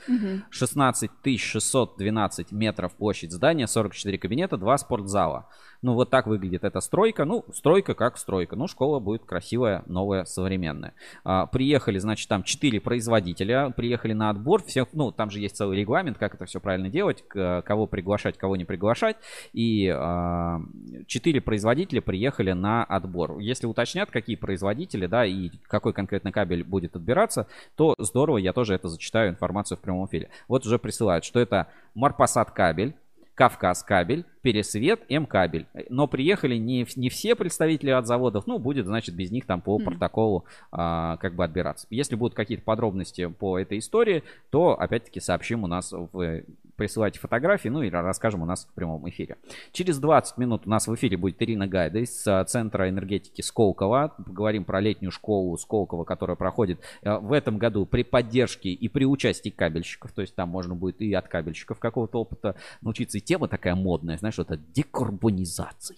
16 0.51 1.11
612 1.41 2.53
метров 2.53 2.95
площадь 2.95 3.33
здания, 3.33 3.67
44 3.67 4.17
кабинета, 4.19 4.57
2 4.57 4.79
спортзала. 4.79 5.49
Ну, 5.83 5.93
вот 5.95 6.09
так 6.11 6.27
выглядит 6.27 6.65
эта 6.65 6.81
стройка. 6.81 7.25
Ну, 7.25 7.45
стройка 7.53 7.95
как 7.95 8.17
стройка. 8.17 8.57
Ну, 8.57 8.67
школа 8.67 8.99
будет 8.99 9.25
красивая, 9.25 9.83
новая, 9.87 10.25
современная. 10.25 10.95
А, 11.23 11.47
приехали, 11.47 11.99
значит, 11.99 12.29
там 12.29 12.43
4 12.43 12.81
производителя, 12.81 13.71
приехали 13.71 14.15
на 14.15 14.31
отбор. 14.31 14.63
Всех, 14.65 14.89
ну, 14.95 15.13
там 15.13 15.31
же 15.31 15.39
есть 15.41 15.57
целый 15.57 15.79
регламент, 15.79 16.17
как 16.19 16.35
это 16.35 16.47
все 16.47 16.61
правильно 16.61 16.89
делать, 16.89 17.23
к- 17.29 17.63
кого 17.63 17.87
приглашать, 17.87 18.39
кого 18.39 18.57
не 18.57 18.65
приглашать. 18.65 19.17
И 19.53 19.89
а, 19.89 20.61
4 21.07 21.41
производителя 21.43 22.01
приехали 22.01 22.53
на 22.53 22.83
отбор. 22.83 23.39
Если 23.39 23.67
уточнят, 23.67 24.11
какие 24.11 24.37
производители, 24.37 25.07
да, 25.07 25.27
и 25.27 25.51
какой 25.69 25.93
конкретно 25.93 26.33
кабель 26.33 26.65
будет 26.65 26.97
отбираться, 26.97 27.47
то 27.77 27.95
здорово, 27.99 28.39
я 28.39 28.53
тоже 28.53 28.75
это 28.75 28.89
зачитаю 28.89 29.31
информацию 29.31 29.79
в 29.79 29.81
прямом 29.81 30.07
эфире. 30.07 30.31
Вот 30.49 30.67
уже 30.67 30.79
присылают, 30.79 31.25
что 31.25 31.41
это 31.41 31.69
Марпасад 31.95 32.51
кабель, 32.51 32.95
Кавказ 33.35 33.83
кабель, 33.83 34.25
Пересвет, 34.47 35.01
М-кабель. 35.09 35.67
Но 35.89 36.07
приехали 36.07 36.55
не, 36.55 36.87
не 36.95 37.09
все 37.09 37.35
представители 37.35 37.91
от 37.91 38.07
заводов, 38.07 38.47
ну, 38.47 38.61
будет, 38.61 38.87
значит, 38.87 39.17
без 39.17 39.33
них 39.33 39.45
там 39.45 39.61
по 39.61 39.77
Мгм. 39.77 39.87
протоколу 39.87 40.45
а, 40.71 41.17
как 41.17 41.35
бы 41.35 41.43
отбираться. 41.43 41.89
Если 41.91 42.15
будут 42.15 42.37
какие-то 42.37 42.63
подробности 42.63 43.27
по 43.27 43.59
этой 43.59 43.79
истории, 43.79 44.23
то, 44.51 44.79
опять-таки, 44.79 45.19
сообщим 45.19 45.65
у 45.65 45.67
нас 45.67 45.91
в... 45.91 46.43
Присылайте 46.77 47.19
фотографии, 47.19 47.71
ну, 47.71 47.83
или 47.83 47.91
расскажем 47.91 48.43
у 48.43 48.45
нас 48.45 48.67
в 48.67 48.75
прямом 48.75 49.09
эфире. 49.09 49.39
Через 49.73 49.99
20 49.99 50.37
минут 50.37 50.67
у 50.67 50.69
нас 50.69 50.87
в 50.87 50.95
эфире 50.95 51.17
будет 51.17 51.41
Ирина 51.43 51.67
Гайда 51.67 52.01
из 52.01 52.25
а, 52.29 52.45
Центра 52.45 52.89
энергетики 52.89 53.41
Сколково. 53.41 54.15
Поговорим 54.25 54.65
про 54.65 54.81
летнюю 54.81 55.11
школу 55.11 55.57
Сколково, 55.57 56.05
которая 56.05 56.37
проходит 56.37 56.79
а, 57.03 57.19
в 57.19 57.33
этом 57.33 57.57
году 57.57 57.87
при 57.87 58.05
поддержке 58.05 58.69
и 58.69 58.89
при 58.89 59.07
участии 59.07 59.49
кабельщиков. 59.49 60.13
То 60.13 60.21
есть 60.21 60.35
там 60.35 60.51
можно 60.51 60.75
будет 60.75 61.01
и 61.01 61.13
от 61.15 61.29
кабельщиков 61.29 61.79
какого-то 61.81 62.21
опыта 62.21 62.57
научиться. 62.83 63.17
И 63.19 63.23
тема 63.23 63.49
такая 63.49 63.75
модная, 63.75 64.19
знаешь, 64.19 64.36
вот 64.39 64.51
это 64.51 64.63
декарбонизация. 64.75 65.97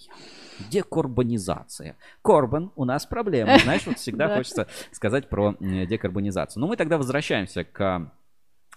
Декарбонизация. 0.70 1.97
Корбан, 2.22 2.72
у 2.76 2.84
нас 2.84 3.07
проблема. 3.07 3.59
Знаешь, 3.59 3.86
вот 3.86 3.99
всегда 3.99 4.28
Да. 4.28 4.36
хочется 4.36 4.66
сказать 4.93 5.28
про 5.28 5.55
декарбонизацию. 5.61 6.61
Но 6.61 6.66
мы 6.66 6.76
тогда 6.76 6.99
возвращаемся 6.99 7.64
к 7.64 8.11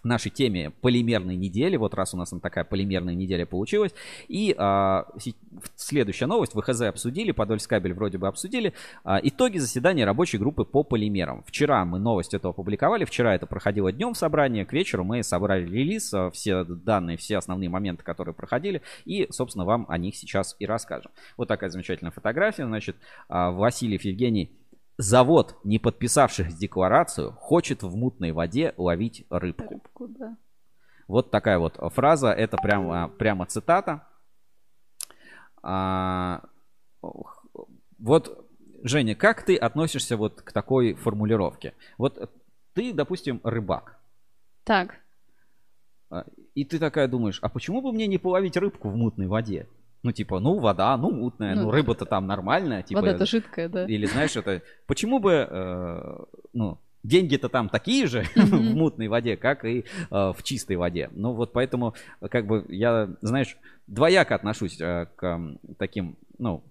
нашей 0.04 0.32
теме 0.32 0.72
полимерной 0.82 1.36
недели. 1.36 1.78
Вот 1.78 1.93
раз 1.93 2.14
у 2.14 2.18
нас 2.18 2.32
она 2.32 2.41
такая 2.41 2.64
полимерная 2.64 3.14
неделя 3.14 3.45
получилась. 3.45 3.93
И 4.28 4.56
а, 4.58 5.08
в- 5.16 5.34
следующая 5.76 6.26
новость. 6.26 6.54
ВХЗ 6.54 6.82
обсудили, 6.84 7.32
Подольскабель 7.32 7.93
вроде 7.93 8.18
бы 8.18 8.28
обсудили. 8.28 8.74
А, 9.04 9.20
итоги 9.22 9.58
заседания 9.58 10.06
рабочей 10.06 10.38
группы 10.38 10.64
по 10.64 10.84
полимерам. 10.84 11.43
Вчера 11.45 11.86
мы 11.86 11.99
новость 11.99 12.34
эту 12.34 12.49
опубликовали. 12.49 13.06
Вчера 13.06 13.36
это 13.36 13.45
проходило 13.45 13.91
днем 13.91 14.16
собрания. 14.16 14.66
К 14.66 14.74
вечеру 14.74 15.04
мы 15.04 15.24
собрали 15.24 15.66
релиз, 15.66 16.14
а, 16.14 16.30
все 16.32 16.64
данные, 16.64 17.18
все 17.18 17.38
основные 17.38 17.70
моменты, 17.70 18.04
которые 18.04 18.34
проходили. 18.34 18.82
И, 19.06 19.28
собственно, 19.30 19.66
вам 19.66 19.86
о 19.89 19.97
них 19.97 20.16
сейчас 20.16 20.56
и 20.60 20.66
расскажем. 20.66 21.12
Вот 21.38 21.47
такая 21.47 21.70
замечательная 21.70 22.12
фотография. 22.12 22.66
Значит, 22.66 22.95
а, 23.30 23.52
Васильев 23.52 24.04
Евгений 24.04 24.52
Завод, 25.02 25.58
не 25.64 25.80
подписавших 25.80 26.56
декларацию, 26.56 27.32
хочет 27.32 27.82
в 27.82 27.95
мутной 27.95 28.34
воде 28.34 28.76
ловить 28.78 29.26
рыбку. 29.32 29.74
Рыбку, 29.74 30.08
да. 30.08 30.38
Вот 31.08 31.32
такая 31.32 31.58
вот 31.58 31.80
фраза, 31.91 32.32
это 32.32 32.58
прямо, 32.58 33.08
прямо 33.08 33.47
цитата. 33.47 34.08
А, 35.64 36.43
вот, 37.97 38.47
Женя, 38.84 39.16
как 39.16 39.43
ты 39.43 39.56
относишься 39.58 40.18
вот 40.18 40.43
к 40.43 40.52
такой 40.52 40.93
формулировке? 40.93 41.74
Вот 41.97 42.32
ты, 42.74 42.93
допустим, 42.93 43.41
рыбак, 43.43 43.99
Так, 44.66 44.99
а, 46.12 46.26
и 46.54 46.64
ты 46.64 46.78
такая 46.78 47.08
думаешь, 47.08 47.39
а 47.41 47.49
почему 47.49 47.82
бы 47.82 47.91
мне 47.91 48.06
не 48.06 48.20
половить 48.20 48.56
рыбку 48.56 48.89
в 48.89 48.95
мутной 48.95 49.26
воде? 49.26 49.68
Ну, 50.04 50.12
типа, 50.12 50.39
ну, 50.39 50.60
вода, 50.60 50.97
ну, 50.97 51.12
мутная, 51.12 51.56
ну, 51.56 51.64
Ну, 51.66 51.72
рыба-то 51.72 52.06
там 52.06 52.26
нормальная. 52.26 52.82
Типа, 52.82 53.02
вода-то 53.02 53.26
жидкая, 53.26 53.70
да. 53.70 53.86
Или 53.86 54.06
знаешь, 54.08 54.36
это 54.36 54.62
почему 54.88 55.20
бы, 55.20 55.47
э, 55.49 56.18
ну, 56.54 56.80
деньги-то 57.04 57.49
там 57.49 57.70
такие 57.70 58.08
же 58.08 58.24
в 58.36 58.39
Мгм. 58.54 58.78
мутной 58.78 59.08
воде, 59.08 59.38
как 59.38 59.64
и 59.66 59.80
э, 59.80 59.84
в 60.10 60.38
чистой 60.43 60.76
воде. 60.76 61.10
Ну 61.14 61.34
вот 61.34 61.54
поэтому, 61.54 61.93
э, 62.20 62.28
как 62.30 62.47
бы 62.47 62.66
я, 62.70 63.10
знаешь, 63.22 63.58
двояко 63.88 64.36
отношусь 64.36 64.80
э, 64.82 65.08
к 65.16 65.24
м, 65.24 65.60
таким, 65.78 66.16
ну, 66.39 66.64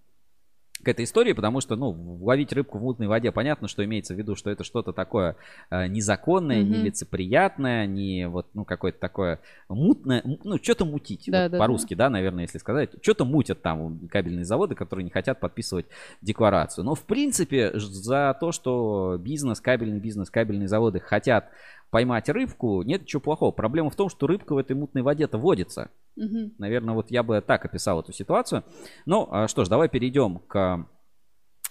к 0.83 0.89
этой 0.89 1.05
истории, 1.05 1.33
потому 1.33 1.61
что, 1.61 1.77
ну, 1.77 1.91
ловить 2.23 2.53
рыбку 2.53 2.79
в 2.79 2.83
мутной 2.83 3.07
воде, 3.07 3.33
понятно, 3.33 3.69
что 3.69 3.85
имеется 3.85 4.15
в 4.15 4.19
виду, 4.19 4.35
что 4.35 4.51
это 4.51 4.65
что-то 4.65 4.93
такое 4.93 5.37
э, 5.71 5.87
незаконное, 5.89 6.63
Мгм. 6.63 6.73
нелицеприятное, 6.73 7.87
не 7.87 8.29
вот, 8.29 8.47
ну, 8.55 8.65
какое-то 8.65 8.99
такое 8.99 9.41
мутное, 9.69 10.23
ну, 10.25 10.59
что-то 10.63 10.85
мутить, 10.85 11.25
Да, 11.29 11.45
вот 11.45 11.53
да, 11.53 11.59
по-русски, 11.59 11.95
да, 11.95 12.09
наверное, 12.09 12.45
если 12.45 12.59
сказать, 12.59 12.91
что-то 13.03 13.25
мутят 13.25 13.63
там 13.63 14.09
кабельные 14.09 14.45
заводы, 14.45 14.75
которые 14.75 15.05
не 15.05 15.11
хотят 15.11 15.41
подписывать 15.41 15.87
декларацию. 16.23 16.85
Но, 16.85 16.95
в 16.95 17.05
принципе, 17.05 17.73
за 17.75 18.37
то, 18.41 18.53
что 18.53 19.17
бизнес, 19.21 19.61
кабельный 19.61 20.01
бизнес, 20.01 20.31
кабельные 20.31 20.69
заводы 20.69 21.01
хотят 21.01 21.51
поймать 21.91 22.29
рыбку, 22.29 22.83
нет 22.83 23.03
ничего 23.03 23.21
плохого. 23.21 23.51
Проблема 23.51 23.91
в 23.91 23.97
том, 23.97 24.09
что 24.09 24.27
рыбка 24.27 24.55
в 24.55 24.59
этой 24.59 24.77
мутной 24.77 25.03
воде-то 25.03 25.39
водится. 25.39 25.91
Мгм. 26.17 26.53
Наверное, 26.59 26.95
вот 26.95 27.11
я 27.11 27.23
бы 27.23 27.41
так 27.41 27.65
описал 27.65 28.01
эту 28.01 28.13
ситуацию. 28.13 28.65
Ну, 29.07 29.29
а 29.31 29.49
что 29.49 29.65
ж, 29.65 29.69
давай 29.69 29.89
перейдем 29.89 30.39
к 30.47 30.87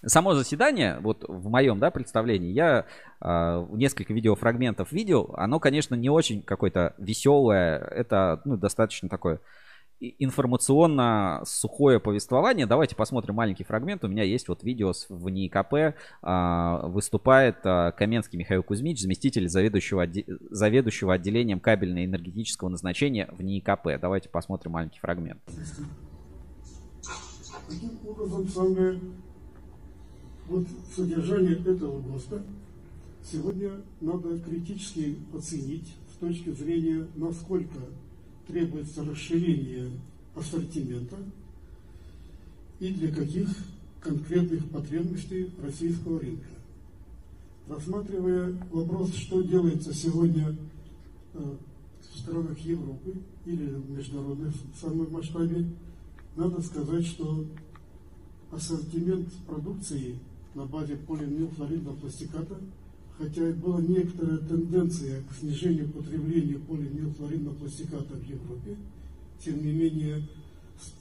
Само 0.05 0.33
заседание, 0.33 0.97
вот 1.01 1.25
в 1.27 1.49
моем 1.49 1.79
да, 1.79 1.91
представлении, 1.91 2.53
я 2.53 2.85
а, 3.19 3.67
несколько 3.71 4.13
видеофрагментов 4.13 4.93
видел. 4.93 5.33
Оно, 5.35 5.59
конечно, 5.59 5.93
не 5.93 6.09
очень 6.09 6.41
какое-то 6.41 6.95
веселое. 6.97 7.79
Это 7.79 8.41
ну, 8.45 8.55
достаточно 8.55 9.09
такое 9.09 9.41
информационно 9.99 11.41
сухое 11.45 11.99
повествование. 11.99 12.65
Давайте 12.65 12.95
посмотрим 12.95 13.35
маленький 13.35 13.63
фрагмент. 13.63 14.03
У 14.03 14.07
меня 14.07 14.23
есть 14.23 14.47
вот 14.47 14.63
видео 14.63 14.93
в 15.09 15.29
НИКП. 15.29 15.95
А, 16.21 16.87
выступает 16.87 17.57
а, 17.63 17.91
Каменский 17.91 18.39
Михаил 18.39 18.63
Кузьмич, 18.63 19.01
заместитель 19.01 19.49
заведующего, 19.49 20.07
заведующего 20.49 21.13
отделением 21.13 21.59
кабельно-энергетического 21.59 22.69
назначения 22.69 23.29
в 23.31 23.41
НИКП. 23.41 23.99
Давайте 23.99 24.29
посмотрим 24.29 24.71
маленький 24.71 24.99
фрагмент. 24.99 25.41
Таким 27.67 27.99
образом, 28.07 28.47
самое 28.47 28.99
вот 30.47 30.65
содержание 30.95 31.55
этого 31.55 31.99
ГОСТа 32.01 32.41
сегодня 33.23 33.71
надо 34.01 34.39
критически 34.39 35.17
оценить 35.33 35.93
с 36.11 36.17
точки 36.19 36.49
зрения, 36.49 37.07
насколько 37.15 37.75
требуется 38.49 39.05
расширение 39.05 39.91
ассортимента 40.35 41.17
и 42.79 42.91
для 42.91 43.11
каких 43.11 43.47
конкретных 44.01 44.67
потребностей 44.69 45.51
российского 45.61 46.19
рынка. 46.19 46.47
Рассматривая 47.67 48.57
вопрос, 48.71 49.13
что 49.13 49.43
делается 49.43 49.93
сегодня 49.93 50.55
э, 51.35 51.55
в 52.01 52.17
странах 52.17 52.57
Европы 52.59 53.13
или 53.45 53.65
в 53.65 53.91
международном 53.91 54.51
самом 54.79 55.11
масштабе, 55.11 55.65
надо 56.35 56.61
сказать, 56.63 57.05
что 57.05 57.45
ассортимент 58.51 59.31
продукции 59.47 60.17
на 60.55 60.65
базе 60.65 60.95
полимилхлоридного 60.95 61.97
пластиката– 61.97 62.59
хотя 63.19 63.49
и 63.49 63.53
была 63.53 63.81
некоторая 63.81 64.37
тенденция 64.37 65.21
к 65.23 65.35
снижению 65.35 65.89
потребления 65.89 66.57
полинилхлоридного 66.57 67.53
пластиката 67.55 68.13
в 68.13 68.23
Европе, 68.23 68.77
тем 69.43 69.63
не 69.63 69.73
менее 69.73 70.23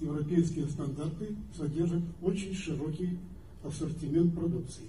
европейские 0.01 0.67
стандарты 0.67 1.37
содержат 1.57 2.03
очень 2.21 2.53
широкий 2.53 3.19
ассортимент 3.63 4.35
продукции. 4.35 4.85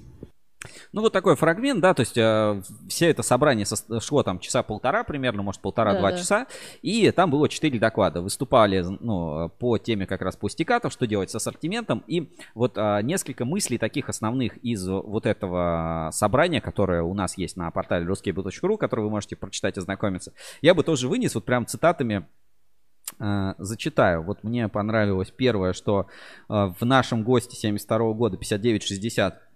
Ну, 0.91 1.01
вот 1.01 1.13
такой 1.13 1.37
фрагмент, 1.37 1.79
да, 1.79 1.93
то 1.93 2.01
есть 2.01 2.17
э, 2.17 2.61
все 2.89 3.09
это 3.09 3.23
собрание 3.23 3.65
шло 4.01 4.23
там 4.23 4.39
часа 4.39 4.61
полтора 4.61 5.05
примерно, 5.05 5.41
может, 5.41 5.61
полтора-два 5.61 6.11
да, 6.11 6.17
часа, 6.17 6.47
и 6.81 7.09
там 7.11 7.31
было 7.31 7.47
четыре 7.47 7.79
доклада. 7.79 8.21
Выступали, 8.21 8.81
ну, 8.81 9.49
по 9.57 9.77
теме 9.77 10.05
как 10.05 10.21
раз 10.21 10.35
пустикатов, 10.35 10.91
что 10.91 11.07
делать 11.07 11.31
с 11.31 11.35
ассортиментом, 11.35 12.03
и 12.07 12.33
вот 12.55 12.77
э, 12.77 12.99
несколько 13.03 13.45
мыслей 13.45 13.77
таких 13.77 14.09
основных 14.09 14.57
из 14.57 14.85
вот 14.85 15.25
этого 15.25 16.09
собрания, 16.11 16.59
которое 16.59 17.03
у 17.03 17.13
нас 17.13 17.37
есть 17.37 17.55
на 17.55 17.71
портале 17.71 18.05
ruskable.ru, 18.05 18.77
который 18.77 19.01
вы 19.05 19.09
можете 19.09 19.37
прочитать 19.37 19.77
и 19.77 19.79
ознакомиться, 19.79 20.33
я 20.61 20.73
бы 20.73 20.83
тоже 20.83 21.07
вынес 21.07 21.35
вот 21.35 21.45
прям 21.45 21.67
цитатами 21.67 22.27
э, 23.17 23.53
зачитаю. 23.57 24.23
Вот 24.23 24.43
мне 24.43 24.67
понравилось 24.67 25.31
первое, 25.31 25.71
что 25.71 26.07
э, 26.49 26.73
в 26.79 26.85
нашем 26.85 27.23
госте 27.23 27.55
72 27.55 28.11
года 28.11 28.35
5960 28.35 29.48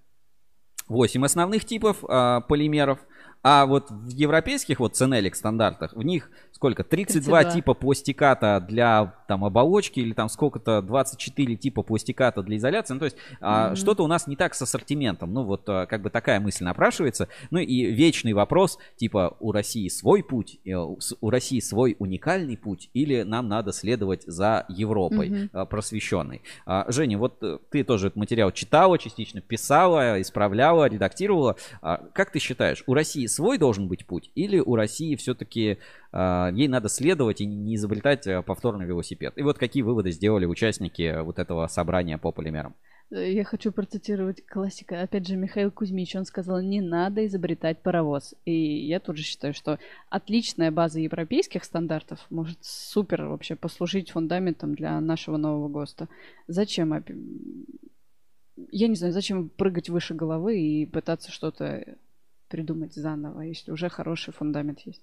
8 0.88 1.26
основных 1.26 1.65
типов 1.65 2.03
э, 2.07 2.41
полимеров. 2.47 2.99
А 3.44 3.65
вот 3.65 3.91
в 3.91 4.10
европейских 4.10 4.80
вот 4.80 4.95
Ценелик 4.95 5.36
стандартах, 5.36 5.94
в 5.94 6.02
них 6.02 6.32
сколько? 6.52 6.84
32, 6.86 7.40
32. 7.40 7.44
типа 7.56 7.74
пластиката 7.74 8.64
для 8.65 9.15
там 9.28 9.44
оболочки 9.44 9.99
или 9.99 10.14
там 10.14 10.30
сколько-то 10.30 10.82
24 10.82 11.56
типа 11.57 11.84
пластиката 11.84 12.41
для 12.41 12.56
изоляции. 12.56 12.94
Ну, 12.94 12.99
то 12.99 13.06
есть 13.06 13.18
mm-hmm. 13.18 13.38
а, 13.41 13.76
что-то 13.76 14.03
у 14.03 14.07
нас 14.07 14.28
не 14.28 14.38
так 14.38 14.56
с 14.56 14.61
ассортиментом. 14.61 15.34
Ну, 15.34 15.44
вот 15.44 15.64
а, 15.68 15.86
как 15.88 16.02
бы 16.02 16.10
такая 16.10 16.40
мысль 16.40 16.64
напрашивается. 16.64 17.28
Ну 17.52 17.60
и 17.60 17.91
вечный 17.91 18.32
вопрос, 18.32 18.78
типа 18.95 19.36
у 19.41 19.52
России 19.52 19.90
свой 19.90 20.24
путь, 20.24 20.60
э, 20.65 20.74
у 20.76 21.30
России 21.30 21.60
свой 21.60 21.98
уникальный 21.99 22.56
путь 22.56 22.90
или 22.94 23.24
нам 23.24 23.49
надо 23.49 23.74
следовать 23.74 24.24
за 24.26 24.65
Европой 24.70 25.30
mm-hmm. 25.30 25.49
а, 25.52 25.65
просвещенной. 25.65 26.41
А, 26.65 26.86
Женя, 26.88 27.18
вот 27.18 27.44
э, 27.44 27.57
ты 27.72 27.84
тоже 27.84 28.07
этот 28.07 28.18
материал 28.18 28.52
читала 28.52 28.98
частично, 28.98 29.41
писала, 29.41 30.22
исправляла, 30.22 30.88
редактировала. 30.88 31.57
А, 31.82 32.02
как 32.14 32.32
ты 32.32 32.40
считаешь, 32.40 32.84
у 32.88 32.94
России 32.94 33.26
свой 33.34 33.57
должен 33.57 33.88
быть 33.88 34.05
путь 34.05 34.31
или 34.35 34.60
у 34.60 34.76
России 34.76 35.15
все-таки 35.15 35.77
а, 36.11 36.51
ей 36.53 36.68
надо 36.68 36.89
следовать 36.89 37.41
и 37.41 37.45
не 37.45 37.76
изобретать 37.76 38.27
э, 38.27 38.41
повторный 38.41 38.85
велосипед. 38.85 39.34
И 39.38 39.41
вот 39.41 39.57
какие 39.57 39.84
выводы 39.84 40.11
сделали 40.11 40.45
участники 40.45 41.22
вот 41.22 41.39
этого 41.39 41.68
собрания 41.68 42.18
по 42.18 42.31
полимерам. 42.31 42.76
Э, 43.14 43.31
я 43.31 43.43
хочу 43.43 43.72
процитировать 43.72 44.45
классика. 44.45 45.01
Опять 45.01 45.27
же, 45.27 45.35
Михаил 45.35 45.72
Кузьмич, 45.72 46.15
он 46.15 46.26
сказал, 46.26 46.61
не 46.61 46.81
надо 46.81 47.26
изобретать 47.26 47.81
паровоз. 47.81 48.35
И 48.45 48.88
я 48.88 48.99
тоже 48.99 49.23
считаю, 49.23 49.53
что 49.53 49.80
отличная 50.10 50.72
база 50.72 50.99
европейских 50.99 51.64
стандартов 51.64 52.26
может 52.30 52.57
супер 52.61 53.26
вообще 53.26 53.55
послужить 53.55 54.11
фундаментом 54.11 54.76
для 54.76 54.99
нашего 54.99 55.38
нового 55.38 55.69
ГОСТа. 55.69 56.10
Зачем? 56.47 56.93
Я 58.72 58.88
не 58.88 58.95
знаю, 58.95 59.14
зачем 59.14 59.49
прыгать 59.49 59.89
выше 59.89 60.14
головы 60.14 60.60
и 60.60 60.85
пытаться 60.85 61.31
что-то 61.31 61.97
придумать 62.53 62.93
заново, 62.93 63.41
если 63.41 63.71
уже 63.71 63.89
хороший 63.89 64.31
фундамент 64.31 64.81
есть. 64.81 65.01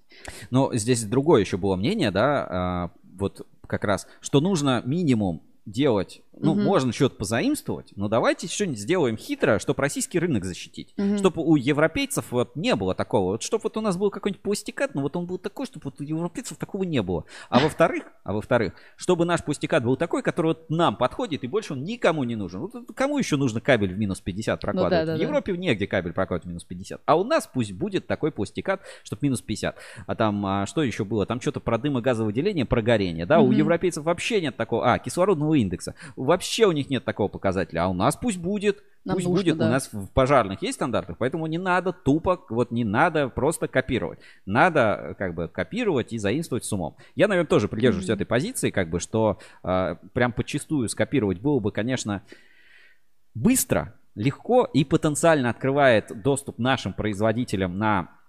Но 0.51 0.73
здесь 0.73 1.03
другое 1.03 1.41
еще 1.41 1.57
было 1.57 1.75
мнение, 1.75 2.09
да, 2.09 2.47
а, 2.49 2.91
вот 3.17 3.45
как 3.67 3.83
раз, 3.83 4.07
что 4.21 4.39
нужно 4.39 4.81
минимум 4.85 5.41
делать 5.65 6.21
ну, 6.41 6.53
угу. 6.53 6.61
можно 6.61 6.91
что-то 6.91 7.15
позаимствовать, 7.15 7.91
но 7.95 8.07
давайте 8.07 8.47
что-нибудь 8.47 8.79
сделаем 8.79 9.17
хитро, 9.17 9.59
чтобы 9.59 9.81
российский 9.81 10.17
рынок 10.17 10.45
защитить. 10.45 10.93
Угу. 10.97 11.17
Чтобы 11.17 11.43
у 11.43 11.55
европейцев 11.55 12.31
вот 12.31 12.55
не 12.55 12.75
было 12.75 12.95
такого. 12.95 13.33
Вот 13.33 13.43
чтобы 13.43 13.63
вот 13.63 13.77
у 13.77 13.81
нас 13.81 13.97
был 13.97 14.09
какой-нибудь 14.09 14.41
пластикат, 14.41 14.95
но 14.95 15.01
вот 15.01 15.15
он 15.15 15.25
был 15.25 15.37
такой, 15.37 15.65
чтобы 15.65 15.83
вот 15.85 15.99
у 15.99 16.03
европейцев 16.03 16.57
такого 16.57 16.83
не 16.83 17.01
было. 17.01 17.25
А 17.49 17.59
во-вторых, 17.63 18.05
а 18.23 18.33
во-вторых, 18.33 18.73
чтобы 18.95 19.25
наш 19.25 19.43
пластикат 19.43 19.83
был 19.83 19.97
такой, 19.97 20.23
который 20.23 20.47
вот 20.47 20.69
нам 20.69 20.95
подходит, 20.95 21.43
и 21.43 21.47
больше 21.47 21.73
он 21.73 21.83
никому 21.83 22.23
не 22.23 22.35
нужен. 22.35 22.61
Вот 22.61 22.73
кому 22.95 23.17
еще 23.17 23.37
нужно 23.37 23.61
кабель 23.61 23.93
в 23.93 23.97
минус 23.97 24.21
50 24.21 24.59
прокладывать? 24.59 24.91
Ну, 24.91 25.05
да, 25.05 25.11
да, 25.13 25.17
в 25.17 25.21
Европе 25.21 25.53
да. 25.53 25.59
негде 25.59 25.87
кабель 25.87 26.13
прокладывать 26.13 26.45
в 26.45 26.47
минус 26.47 26.63
50. 26.63 27.01
А 27.05 27.19
у 27.19 27.23
нас 27.23 27.49
пусть 27.51 27.73
будет 27.73 28.07
такой 28.07 28.31
пластикат, 28.31 28.81
чтобы 29.03 29.19
минус 29.23 29.41
50. 29.41 29.75
А 30.07 30.15
там, 30.15 30.45
а 30.45 30.65
что 30.65 30.81
еще 30.81 31.03
было? 31.03 31.25
Там 31.25 31.41
что-то 31.41 31.59
про 31.59 31.77
дымогазовыделение, 31.77 32.65
про 32.65 32.81
горение, 32.81 33.25
да? 33.25 33.39
Угу. 33.39 33.49
У 33.49 33.51
европейцев 33.51 34.03
вообще 34.03 34.41
нет 34.41 34.55
такого, 34.55 34.93
а, 34.93 34.99
кислородного 34.99 35.50
индекса. 35.53 35.95
Вообще 36.15 36.65
у 36.65 36.71
них 36.71 36.89
нет 36.89 37.05
такого 37.05 37.27
показателя, 37.27 37.83
а 37.83 37.87
у 37.87 37.93
нас 37.93 38.15
пусть 38.15 38.37
будет. 38.37 38.83
Нам 39.03 39.15
пусть 39.15 39.27
нужно, 39.27 39.43
будет, 39.43 39.57
да. 39.57 39.67
у 39.67 39.69
нас 39.69 39.89
в 39.91 40.07
пожарных 40.09 40.61
есть 40.61 40.75
стандарты, 40.75 41.15
поэтому 41.17 41.47
не 41.47 41.57
надо 41.57 41.91
тупо, 41.91 42.39
вот 42.49 42.69
не 42.69 42.83
надо 42.83 43.29
просто 43.29 43.67
копировать. 43.67 44.19
Надо 44.45 45.15
как 45.17 45.33
бы 45.33 45.47
копировать 45.47 46.13
и 46.13 46.19
заимствовать 46.19 46.65
с 46.65 46.71
умом. 46.71 46.97
Я, 47.15 47.27
наверное, 47.27 47.49
тоже 47.49 47.67
придерживаюсь 47.67 48.09
mm-hmm. 48.09 48.13
этой 48.13 48.25
позиции, 48.25 48.69
как 48.69 48.91
бы, 48.91 48.99
что 48.99 49.39
э, 49.63 49.95
прям 50.13 50.33
почастую 50.33 50.87
скопировать 50.87 51.39
было 51.39 51.59
бы, 51.59 51.71
конечно, 51.71 52.21
быстро, 53.33 53.95
легко 54.15 54.65
и 54.65 54.83
потенциально 54.83 55.49
открывает 55.49 56.21
доступ 56.21 56.59
нашим 56.59 56.93
производителям 56.93 57.77
на 57.77 58.20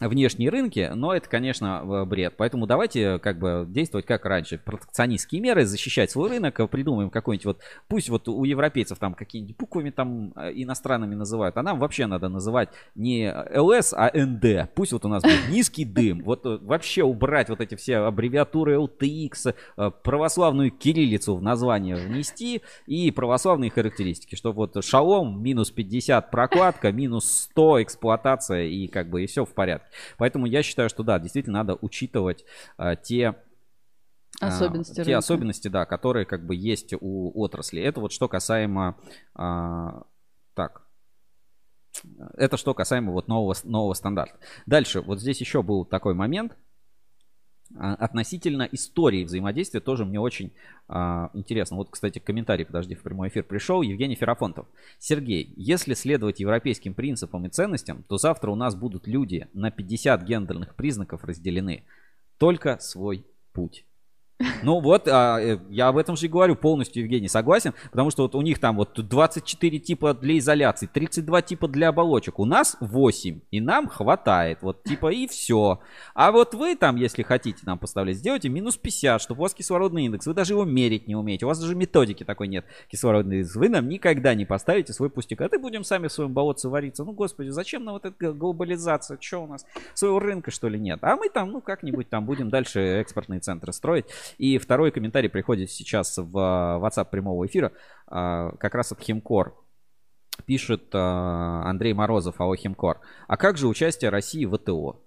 внешние 0.00 0.50
рынки, 0.50 0.90
но 0.94 1.14
это, 1.14 1.28
конечно, 1.28 2.04
бред. 2.06 2.34
Поэтому 2.36 2.66
давайте 2.66 3.18
как 3.18 3.38
бы 3.38 3.64
действовать 3.68 4.06
как 4.06 4.24
раньше. 4.24 4.58
Протекционистские 4.58 5.40
меры, 5.40 5.64
защищать 5.64 6.10
свой 6.10 6.30
рынок, 6.30 6.60
придумаем 6.70 7.10
какой-нибудь 7.10 7.44
вот, 7.44 7.60
пусть 7.88 8.08
вот 8.08 8.28
у 8.28 8.44
европейцев 8.44 8.98
там 8.98 9.14
какие-нибудь 9.14 9.56
буквами 9.56 9.90
там 9.90 10.32
э, 10.36 10.52
иностранными 10.54 11.14
называют, 11.14 11.56
а 11.56 11.62
нам 11.62 11.78
вообще 11.78 12.06
надо 12.06 12.28
называть 12.28 12.68
не 12.94 13.32
ЛС, 13.54 13.92
а 13.94 14.10
НД. 14.14 14.72
Пусть 14.74 14.92
вот 14.92 15.04
у 15.04 15.08
нас 15.08 15.22
будет 15.22 15.48
низкий 15.50 15.84
дым. 15.84 16.22
Вот 16.24 16.44
э, 16.46 16.58
вообще 16.62 17.02
убрать 17.02 17.48
вот 17.48 17.60
эти 17.60 17.74
все 17.74 17.98
аббревиатуры 17.98 18.76
LTX, 18.76 19.54
э, 19.76 19.90
православную 20.02 20.70
кириллицу 20.70 21.36
в 21.36 21.42
название 21.42 21.96
внести 21.96 22.62
и 22.86 23.10
православные 23.10 23.70
характеристики, 23.70 24.34
чтобы 24.34 24.56
вот 24.58 24.84
шалом 24.84 25.42
минус 25.42 25.70
50 25.70 26.30
прокладка, 26.30 26.92
минус 26.92 27.48
100 27.50 27.82
эксплуатация 27.82 28.64
и 28.64 28.86
как 28.86 29.08
бы 29.08 29.24
и 29.24 29.26
все 29.26 29.44
в 29.44 29.52
порядке. 29.54 29.87
Поэтому 30.16 30.46
я 30.46 30.62
считаю, 30.62 30.88
что 30.88 31.02
да, 31.02 31.18
действительно 31.18 31.58
надо 31.58 31.78
учитывать 31.80 32.44
а, 32.76 32.96
те 32.96 33.34
а, 34.40 34.48
особенности, 34.48 34.94
те 34.94 35.02
рынка. 35.02 35.18
особенности, 35.18 35.68
да, 35.68 35.86
которые 35.86 36.26
как 36.26 36.46
бы 36.46 36.54
есть 36.54 36.94
у 37.00 37.40
отрасли. 37.40 37.82
Это 37.82 38.00
вот 38.00 38.12
что 38.12 38.28
касаемо, 38.28 38.96
а, 39.34 40.02
так, 40.54 40.82
это 42.36 42.56
что 42.56 42.74
касаемо 42.74 43.12
вот 43.12 43.28
нового, 43.28 43.54
нового 43.64 43.94
стандарта. 43.94 44.38
Дальше, 44.66 45.00
вот 45.00 45.20
здесь 45.20 45.40
еще 45.40 45.62
был 45.62 45.84
такой 45.84 46.14
момент, 46.14 46.56
относительно 47.76 48.68
истории 48.70 49.24
взаимодействия 49.24 49.80
тоже 49.80 50.04
мне 50.04 50.18
очень 50.18 50.52
а, 50.88 51.30
интересно. 51.34 51.76
Вот, 51.76 51.90
кстати, 51.90 52.18
комментарий, 52.18 52.64
подожди, 52.64 52.94
в 52.94 53.02
прямой 53.02 53.28
эфир 53.28 53.44
пришел. 53.44 53.82
Евгений 53.82 54.14
Ферапонтов. 54.14 54.66
Сергей, 54.98 55.52
если 55.56 55.94
следовать 55.94 56.40
европейским 56.40 56.94
принципам 56.94 57.46
и 57.46 57.50
ценностям, 57.50 58.04
то 58.08 58.16
завтра 58.16 58.50
у 58.50 58.54
нас 58.54 58.74
будут 58.74 59.06
люди 59.06 59.48
на 59.52 59.70
50 59.70 60.22
гендерных 60.22 60.74
признаков 60.74 61.24
разделены. 61.24 61.84
Только 62.38 62.78
свой 62.78 63.24
путь. 63.52 63.84
Ну 64.62 64.80
вот, 64.80 65.08
а, 65.08 65.40
э, 65.40 65.58
я 65.68 65.88
об 65.88 65.96
этом 65.96 66.16
же 66.16 66.26
и 66.26 66.28
говорю 66.28 66.54
полностью, 66.54 67.02
Евгений, 67.02 67.28
согласен, 67.28 67.74
потому 67.90 68.10
что 68.10 68.22
вот 68.22 68.36
у 68.36 68.42
них 68.42 68.60
там 68.60 68.76
вот 68.76 68.94
24 68.94 69.78
типа 69.80 70.14
для 70.14 70.38
изоляции, 70.38 70.86
32 70.86 71.42
типа 71.42 71.66
для 71.66 71.88
оболочек, 71.88 72.38
у 72.38 72.44
нас 72.44 72.76
8, 72.80 73.40
и 73.50 73.60
нам 73.60 73.88
хватает, 73.88 74.58
вот 74.62 74.84
типа 74.84 75.12
и 75.12 75.26
все. 75.26 75.80
А 76.14 76.30
вот 76.30 76.54
вы 76.54 76.76
там, 76.76 76.96
если 76.96 77.24
хотите 77.24 77.62
нам 77.64 77.78
поставлять, 77.78 78.16
сделайте 78.16 78.48
минус 78.48 78.76
50, 78.76 79.20
чтобы 79.20 79.40
у 79.40 79.42
вас 79.42 79.54
кислородный 79.54 80.04
индекс, 80.04 80.26
вы 80.26 80.34
даже 80.34 80.52
его 80.52 80.64
мерить 80.64 81.08
не 81.08 81.16
умеете, 81.16 81.44
у 81.44 81.48
вас 81.48 81.58
даже 81.58 81.74
методики 81.74 82.22
такой 82.22 82.46
нет, 82.46 82.64
кислородный 82.90 83.38
индекс, 83.38 83.56
вы 83.56 83.68
нам 83.68 83.88
никогда 83.88 84.34
не 84.34 84.44
поставите 84.44 84.92
свой 84.92 85.10
пустяк, 85.10 85.40
а 85.40 85.48
ты 85.48 85.58
будем 85.58 85.82
сами 85.82 86.06
в 86.06 86.12
своем 86.12 86.32
болотце 86.32 86.68
вариться. 86.68 87.04
Ну, 87.04 87.12
господи, 87.12 87.48
зачем 87.48 87.84
нам 87.84 87.94
вот 87.94 88.04
эта 88.04 88.32
глобализация, 88.32 89.18
что 89.20 89.42
у 89.42 89.46
нас, 89.48 89.66
своего 89.94 90.20
рынка 90.20 90.52
что 90.52 90.68
ли 90.68 90.78
нет? 90.78 91.00
А 91.02 91.16
мы 91.16 91.28
там, 91.28 91.50
ну, 91.50 91.60
как-нибудь 91.60 92.08
там 92.08 92.24
будем 92.24 92.50
дальше 92.50 92.80
экспортные 92.80 93.40
центры 93.40 93.72
строить. 93.72 94.06
И 94.36 94.58
второй 94.58 94.90
комментарий 94.90 95.28
приходит 95.28 95.70
сейчас 95.70 96.18
в 96.18 96.38
а, 96.38 96.78
WhatsApp 96.78 97.10
прямого 97.10 97.46
эфира, 97.46 97.72
а, 98.06 98.52
как 98.52 98.74
раз 98.74 98.92
от 98.92 99.00
Химкор. 99.00 99.54
Пишет 100.46 100.90
а, 100.92 101.62
Андрей 101.64 101.94
Морозов, 101.94 102.40
АО 102.40 102.54
Химкор. 102.54 103.00
А 103.26 103.36
как 103.36 103.56
же 103.56 103.68
участие 103.68 104.10
России 104.10 104.44
в 104.44 104.56
ВТО? 104.56 105.00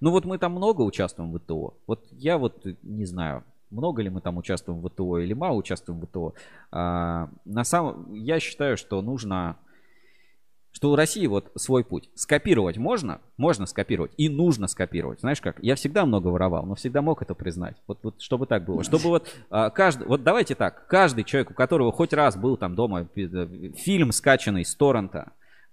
Ну 0.00 0.10
вот 0.10 0.24
мы 0.24 0.38
там 0.38 0.52
много 0.52 0.82
участвуем 0.82 1.32
в 1.32 1.38
ВТО. 1.38 1.74
Вот 1.86 2.06
я 2.10 2.38
вот 2.38 2.66
не 2.82 3.04
знаю, 3.04 3.44
много 3.70 4.02
ли 4.02 4.10
мы 4.10 4.20
там 4.20 4.36
участвуем 4.36 4.80
в 4.80 4.88
ВТО 4.88 5.18
или 5.18 5.32
мало 5.32 5.56
участвуем 5.56 6.00
в 6.00 6.06
ВТО. 6.06 6.34
на 6.70 7.64
самом, 7.64 8.12
я 8.12 8.38
считаю, 8.38 8.76
что 8.76 9.00
нужно 9.02 9.56
что 10.72 10.90
у 10.90 10.96
России 10.96 11.26
вот 11.26 11.52
свой 11.54 11.84
путь. 11.84 12.08
Скопировать 12.14 12.78
можно, 12.78 13.20
можно 13.36 13.66
скопировать 13.66 14.12
и 14.16 14.28
нужно 14.28 14.66
скопировать. 14.66 15.20
Знаешь 15.20 15.40
как? 15.40 15.62
Я 15.62 15.74
всегда 15.74 16.06
много 16.06 16.28
воровал, 16.28 16.64
но 16.64 16.74
всегда 16.74 17.02
мог 17.02 17.22
это 17.22 17.34
признать. 17.34 17.76
Вот, 17.86 17.98
вот 18.02 18.20
чтобы 18.20 18.46
так 18.46 18.64
было. 18.64 18.82
Чтобы 18.82 19.04
вот 19.04 19.28
а, 19.50 19.70
каждый, 19.70 20.08
вот 20.08 20.22
давайте 20.22 20.54
так, 20.54 20.86
каждый 20.86 21.24
человек, 21.24 21.50
у 21.50 21.54
которого 21.54 21.92
хоть 21.92 22.12
раз 22.12 22.36
был 22.36 22.56
там 22.56 22.74
дома 22.74 23.06
э, 23.14 23.72
фильм 23.76 24.12
скачанный 24.12 24.64
с 24.64 24.74
торрента, 24.74 25.32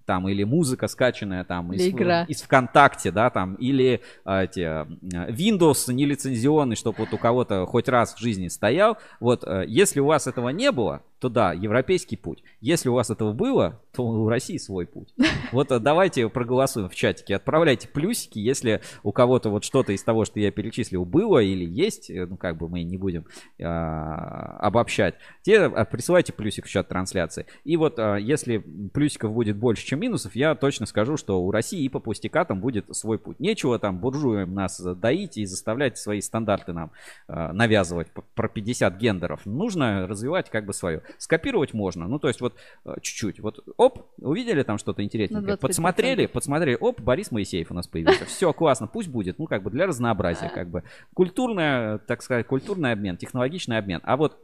там, 0.09 0.27
или 0.27 0.43
музыка 0.43 0.87
скачанная 0.87 1.43
там 1.43 1.71
из, 1.71 1.87
игра. 1.87 2.23
из 2.23 2.41
ВКонтакте, 2.41 3.11
да, 3.11 3.29
там, 3.29 3.53
или 3.55 4.01
эти, 4.25 4.61
а, 4.61 4.87
Windows 5.29 5.93
нелицензионный, 5.93 6.75
чтобы 6.75 6.97
вот 6.99 7.13
у 7.13 7.19
кого-то 7.19 7.67
хоть 7.67 7.87
раз 7.87 8.15
в 8.15 8.19
жизни 8.19 8.47
стоял. 8.47 8.97
Вот, 9.19 9.43
а, 9.43 9.61
если 9.61 9.99
у 9.99 10.05
вас 10.05 10.25
этого 10.25 10.49
не 10.49 10.71
было, 10.71 11.03
то 11.19 11.29
да, 11.29 11.53
европейский 11.53 12.15
путь. 12.15 12.43
Если 12.61 12.89
у 12.89 12.93
вас 12.93 13.09
этого 13.09 13.33
было, 13.33 13.81
то 13.93 14.03
у 14.03 14.29
России 14.29 14.57
свой 14.57 14.85
путь. 14.85 15.13
Вот 15.51 15.71
э, 15.71 15.79
давайте 15.79 16.29
проголосуем 16.29 16.89
в 16.89 16.95
чатике. 16.95 17.35
Отправляйте 17.35 17.87
плюсики, 17.87 18.37
если 18.39 18.81
у 19.03 19.11
кого-то 19.11 19.49
вот 19.49 19.63
что-то 19.63 19.93
из 19.93 20.03
того, 20.03 20.25
что 20.25 20.39
я 20.39 20.51
перечислил, 20.51 21.05
было 21.05 21.39
или 21.39 21.65
есть, 21.65 22.09
э, 22.09 22.25
ну 22.25 22.37
как 22.37 22.57
бы 22.57 22.69
мы 22.69 22.83
не 22.83 22.97
будем 22.97 23.25
э, 23.57 23.63
обобщать, 23.63 25.15
те 25.41 25.59
а, 25.59 25.85
присылайте 25.85 26.33
плюсик 26.33 26.65
в 26.65 26.69
чат 26.69 26.87
трансляции. 26.87 27.45
И 27.63 27.77
вот 27.77 27.97
э, 27.97 28.17
если 28.21 28.59
плюсиков 28.93 29.33
будет 29.33 29.57
больше, 29.57 29.85
чем 29.85 29.99
минусов, 29.99 30.35
я 30.35 30.55
точно 30.55 30.85
скажу, 30.85 31.17
что 31.17 31.41
у 31.41 31.51
России 31.51 31.83
и 31.83 31.89
по 31.89 31.99
пустякатам 31.99 32.61
будет 32.61 32.95
свой 32.95 33.17
путь. 33.17 33.39
Нечего 33.39 33.79
там 33.79 33.99
буржуям 33.99 34.53
нас 34.53 34.79
доить 34.79 35.37
и 35.37 35.45
заставлять 35.45 35.97
свои 35.97 36.21
стандарты 36.21 36.73
нам 36.73 36.91
э, 37.27 37.51
навязывать 37.51 38.07
про 38.35 38.47
50 38.47 38.97
гендеров. 38.97 39.45
Нужно 39.45 40.07
развивать 40.07 40.49
как 40.49 40.65
бы 40.65 40.73
свое. 40.73 41.01
Скопировать 41.17 41.73
можно. 41.73 42.07
Ну, 42.07 42.19
то 42.19 42.27
есть 42.27 42.41
вот 42.41 42.55
э, 42.85 42.95
чуть-чуть. 43.01 43.39
Вот, 43.39 43.63
оп, 43.77 44.07
увидели 44.17 44.63
там 44.63 44.77
что-то 44.77 45.03
интересненькое. 45.03 45.57
Подсмотрели, 45.57 46.25
подсмотрели. 46.25 46.77
Оп, 46.79 47.01
Борис 47.01 47.31
Моисеев 47.31 47.71
у 47.71 47.73
нас 47.73 47.87
появился. 47.87 48.25
Все, 48.27 48.53
классно, 48.53 48.87
пусть 48.87 49.09
будет. 49.09 49.39
Ну, 49.39 49.47
как 49.47 49.63
бы 49.63 49.71
для 49.71 49.87
разнообразия, 49.87 50.49
как 50.49 50.69
бы. 50.69 50.83
Культурная, 51.13 51.97
так 51.99 52.21
сказать, 52.21 52.47
культурный 52.47 52.91
обмен, 52.91 53.17
технологичный 53.17 53.77
обмен. 53.77 54.01
А 54.03 54.17
вот 54.17 54.37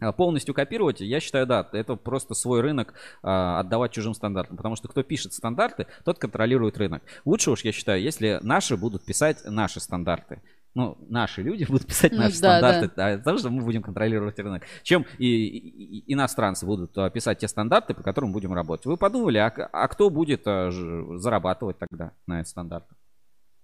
э, 0.00 0.12
полностью 0.12 0.54
копировать, 0.54 1.00
я 1.00 1.20
считаю, 1.20 1.46
да, 1.46 1.68
это 1.72 1.96
просто 1.96 2.34
свой 2.34 2.60
рынок 2.60 2.94
а, 3.22 3.60
отдавать 3.60 3.92
чужим 3.92 4.14
стандартам. 4.14 4.56
Потому 4.56 4.76
что 4.76 4.88
кто 4.88 5.02
пишет 5.02 5.32
стандарты, 5.32 5.86
тот 6.04 6.18
контролирует 6.18 6.78
рынок. 6.78 7.02
Лучше 7.24 7.50
уж, 7.50 7.62
я 7.62 7.72
считаю, 7.72 8.02
если 8.02 8.38
наши 8.42 8.76
будут 8.76 9.04
писать 9.04 9.38
наши 9.44 9.80
стандарты 9.80 10.42
ну, 10.76 10.98
наши 11.08 11.42
люди 11.42 11.64
будут 11.64 11.86
писать 11.86 12.12
наши 12.12 12.36
ну, 12.36 12.42
да, 12.42 12.58
стандарты, 12.58 12.90
да. 12.94 13.16
потому 13.16 13.38
что 13.38 13.50
мы 13.50 13.62
будем 13.62 13.82
контролировать 13.82 14.38
рынок, 14.38 14.62
чем 14.82 15.06
и, 15.18 15.26
и, 15.26 16.12
иностранцы 16.12 16.66
будут 16.66 16.96
а, 16.98 17.08
писать 17.08 17.38
те 17.38 17.48
стандарты, 17.48 17.94
по 17.94 18.02
которым 18.02 18.30
будем 18.30 18.52
работать. 18.52 18.84
Вы 18.84 18.98
подумали, 18.98 19.38
а, 19.38 19.48
а 19.48 19.88
кто 19.88 20.10
будет 20.10 20.42
а, 20.44 20.70
зарабатывать 21.16 21.78
тогда 21.78 22.12
на 22.26 22.42
эти 22.42 22.48
стандарты? 22.48 22.94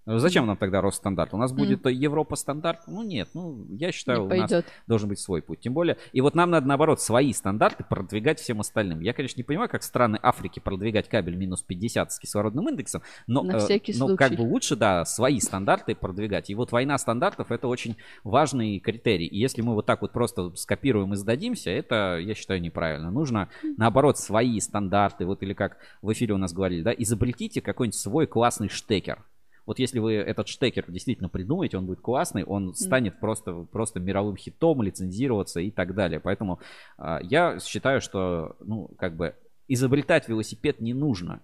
Ну, 0.05 0.19
зачем 0.19 0.47
нам 0.47 0.57
тогда 0.57 0.81
Росстандарт? 0.81 1.33
У 1.33 1.37
нас 1.37 1.53
будет 1.53 1.87
mm. 1.87 1.93
Европа 1.93 2.35
стандарт? 2.35 2.81
Ну 2.89 3.03
нет, 3.03 3.29
ну 3.35 3.65
я 3.71 3.93
считаю, 3.93 4.27
не 4.27 4.35
у 4.35 4.37
нас 4.37 4.65
должен 4.89 5.09
быть 5.09 5.21
свой 5.21 5.43
путь. 5.43 5.61
Тем 5.61 5.75
более, 5.75 5.97
и 6.13 6.21
вот 6.21 6.35
нам 6.35 6.51
надо 6.51 6.67
наоборот 6.67 7.01
свои 7.01 7.33
стандарты 7.33 7.85
продвигать 7.85 8.41
всем 8.41 8.61
остальным. 8.61 9.01
Я, 9.01 9.13
конечно, 9.13 9.39
не 9.39 9.45
понимаю, 9.45 9.69
как 9.69 9.83
страны 9.85 10.19
Африки 10.21 10.59
продвигать 10.59 11.09
кабель 11.09 11.37
минус 11.37 11.63
50 11.63 12.13
с 12.13 12.19
кислородным 12.19 12.69
индексом, 12.69 13.03
но, 13.29 13.43
На 13.43 13.59
э, 13.59 13.79
но 13.95 14.17
как 14.17 14.33
бы 14.33 14.43
лучше, 14.43 14.75
да, 14.75 15.05
свои 15.05 15.39
стандарты 15.39 15.95
продвигать. 15.95 16.51
И 16.51 16.55
вот 16.55 16.73
война 16.73 16.99
стандартов 16.99 17.53
это 17.53 17.69
очень 17.69 17.97
важный 18.25 18.81
критерий. 18.81 19.27
И 19.27 19.39
если 19.39 19.63
мы 19.63 19.75
вот 19.75 19.87
так 19.87 20.03
вот 20.03 20.13
просто 20.13 20.55
скопируем 20.57 21.13
и 21.13 21.17
сдадимся, 21.17 21.71
это, 21.71 22.19
я 22.19 22.35
считаю, 22.35 22.61
неправильно. 22.61 23.11
Нужно, 23.11 23.49
наоборот, 23.77 24.19
свои 24.19 24.59
стандарты, 24.59 25.27
вот 25.27 25.43
или 25.45 25.55
как 25.55 25.79
в 26.03 26.13
эфире 26.13 26.35
у 26.35 26.39
нас 26.39 26.53
говорили, 26.53 26.83
да, 26.83 26.93
изобретите 26.93 27.61
какой-нибудь 27.61 27.99
свой 27.99 28.27
классный 28.27 28.69
штекер 28.69 29.25
вот 29.67 29.79
если 29.79 29.99
вы 29.99 30.15
этот 30.15 30.49
штекер 30.49 30.91
действительно 30.91 31.29
придумаете, 31.29 31.79
он 31.79 31.87
будет 31.87 32.01
классный, 32.01 32.45
он 32.45 32.75
станет 32.75 33.21
просто, 33.21 33.67
просто 33.71 34.01
мировым 34.01 34.37
хитом, 34.37 34.83
лицензироваться 34.83 35.61
и 35.61 35.71
так 35.71 35.95
далее. 35.95 36.21
Поэтому 36.21 36.61
э, 36.99 37.19
я 37.23 37.59
считаю, 37.61 38.01
что, 38.01 38.57
ну, 38.61 38.91
как 38.99 39.17
бы 39.17 39.35
изобретать 39.69 40.29
велосипед 40.29 40.81
не 40.81 40.95
нужно. 40.95 41.41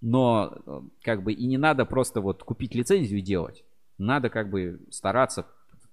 Но 0.00 0.54
э, 0.66 0.80
как 1.02 1.22
бы 1.22 1.32
и 1.32 1.46
не 1.46 1.58
надо 1.58 1.84
просто 1.84 2.20
вот 2.20 2.42
купить 2.42 2.74
лицензию 2.74 3.20
и 3.20 3.22
делать. 3.22 3.64
Надо 3.98 4.28
как 4.30 4.50
бы 4.50 4.80
стараться 4.90 5.46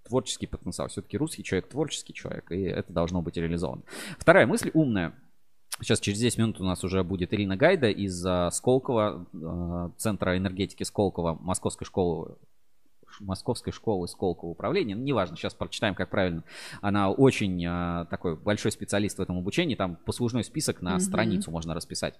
творческий 0.03 0.47
потенциал. 0.47 0.87
Все-таки 0.87 1.17
русский 1.17 1.43
человек 1.43 1.69
творческий 1.69 2.13
человек, 2.13 2.51
и 2.51 2.61
это 2.63 2.91
должно 2.91 3.21
быть 3.21 3.37
реализовано. 3.37 3.83
Вторая 4.17 4.47
мысль 4.47 4.71
умная. 4.73 5.13
Сейчас 5.81 5.99
через 5.99 6.19
10 6.19 6.37
минут 6.37 6.61
у 6.61 6.63
нас 6.63 6.83
уже 6.83 7.03
будет 7.03 7.33
Ирина 7.33 7.57
Гайда 7.57 7.89
из 7.89 8.25
uh, 8.25 8.51
Сколково, 8.51 9.25
uh, 9.33 9.91
Центра 9.97 10.37
энергетики 10.37 10.83
Сколково, 10.83 11.37
Московской 11.41 11.85
школы 11.85 12.37
Московской 13.19 13.73
школы 13.73 14.07
Сколково 14.07 14.51
управления. 14.51 14.95
Ну, 14.95 15.03
неважно, 15.03 15.35
сейчас 15.35 15.53
прочитаем, 15.53 15.95
как 15.95 16.09
правильно. 16.09 16.43
Она 16.81 17.11
очень 17.11 17.63
uh, 17.65 18.05
такой 18.09 18.35
большой 18.35 18.71
специалист 18.71 19.17
в 19.17 19.21
этом 19.21 19.37
обучении. 19.37 19.75
Там 19.75 19.97
послужной 20.05 20.43
список 20.43 20.81
на 20.81 20.95
mm-hmm. 20.95 20.99
страницу 20.99 21.51
можно 21.51 21.73
расписать. 21.73 22.19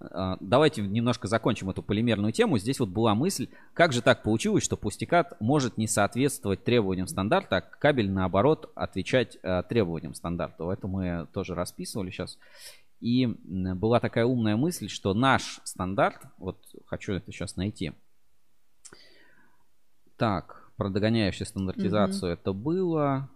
А, 0.00 0.36
давайте 0.40 0.82
немножко 0.82 1.28
закончим 1.28 1.70
эту 1.70 1.82
полимерную 1.82 2.32
тему. 2.32 2.58
Здесь 2.58 2.80
вот 2.80 2.88
была 2.88 3.14
мысль, 3.14 3.48
как 3.74 3.92
же 3.92 4.02
так 4.02 4.22
получилось, 4.22 4.64
что 4.64 4.76
пустикат 4.76 5.40
может 5.40 5.78
не 5.78 5.86
соответствовать 5.86 6.64
требованиям 6.64 7.06
стандарта, 7.06 7.56
а 7.56 7.60
кабель, 7.60 8.10
наоборот, 8.10 8.72
отвечать 8.74 9.38
а, 9.42 9.62
требованиям 9.62 10.14
стандарта. 10.14 10.70
Это 10.70 10.86
мы 10.88 11.26
тоже 11.32 11.54
расписывали 11.54 12.10
сейчас. 12.10 12.38
И 13.00 13.26
была 13.26 14.00
такая 14.00 14.24
умная 14.24 14.56
мысль, 14.56 14.88
что 14.88 15.12
наш 15.12 15.60
стандарт, 15.64 16.22
вот 16.38 16.58
хочу 16.86 17.12
это 17.12 17.30
сейчас 17.30 17.56
найти. 17.56 17.92
Так, 20.16 20.70
про 20.76 20.88
догоняющую 20.88 21.46
стандартизацию 21.46 22.32
mm-hmm. 22.32 22.40
это 22.40 22.52
было. 22.52 23.30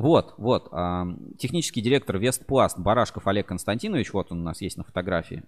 Вот, 0.00 0.32
вот. 0.38 0.68
А, 0.72 1.06
технический 1.38 1.82
директор 1.82 2.16
Вестпласт 2.16 2.78
Барашков 2.78 3.26
Олег 3.26 3.46
Константинович, 3.46 4.14
вот 4.14 4.32
он 4.32 4.40
у 4.40 4.44
нас 4.44 4.62
есть 4.62 4.78
на 4.78 4.82
фотографии 4.82 5.42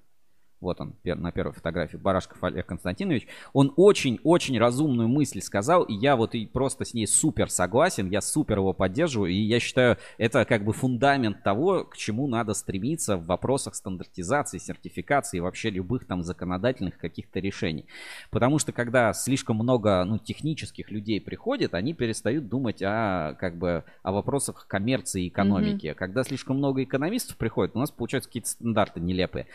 вот 0.63 0.81
он 0.81 0.95
на 1.05 1.33
первой 1.33 1.53
фотографии, 1.53 1.97
Барашков 1.97 2.43
Олег 2.43 2.67
Константинович, 2.67 3.27
он 3.53 3.73
очень-очень 3.77 4.59
разумную 4.59 5.09
мысль 5.09 5.41
сказал, 5.41 5.83
и 5.83 5.95
я 5.95 6.17
вот 6.17 6.35
и 6.35 6.47
просто 6.47 6.85
с 6.85 6.95
ней 6.95 7.07
супер 7.07 7.51
согласен, 7.51 8.09
я 8.09 8.21
супер 8.21 8.59
его 8.59 8.73
поддерживаю, 8.73 9.31
и 9.31 9.35
я 9.35 9.61
считаю, 9.61 9.99
это 10.19 10.45
как 10.45 10.65
бы 10.65 10.73
фундамент 10.73 11.43
того, 11.43 11.85
к 11.85 11.97
чему 11.97 12.27
надо 12.29 12.55
стремиться 12.55 13.17
в 13.17 13.27
вопросах 13.27 13.75
стандартизации, 13.75 14.59
сертификации 14.59 15.39
и 15.39 15.41
вообще 15.41 15.71
любых 15.71 16.07
там 16.07 16.23
законодательных 16.23 16.99
каких-то 16.99 17.41
решений. 17.41 17.87
Потому 18.31 18.59
что 18.59 18.73
когда 18.73 19.13
слишком 19.13 19.57
много 19.57 20.05
ну, 20.05 20.19
технических 20.19 20.91
людей 20.91 21.21
приходит, 21.21 21.75
они 21.75 21.93
перестают 21.93 22.49
думать 22.49 22.83
о, 22.83 23.35
как 23.39 23.57
бы, 23.57 23.85
о 24.03 24.13
вопросах 24.13 24.67
коммерции 24.69 25.25
и 25.25 25.29
экономики. 25.29 25.87
Mm-hmm. 25.87 25.95
Когда 25.95 26.23
слишком 26.23 26.59
много 26.59 26.83
экономистов 26.83 27.37
приходит, 27.37 27.75
у 27.75 27.79
нас 27.79 27.91
получаются 27.91 28.29
какие-то 28.29 28.49
стандарты 28.49 29.01
нелепые. 29.01 29.47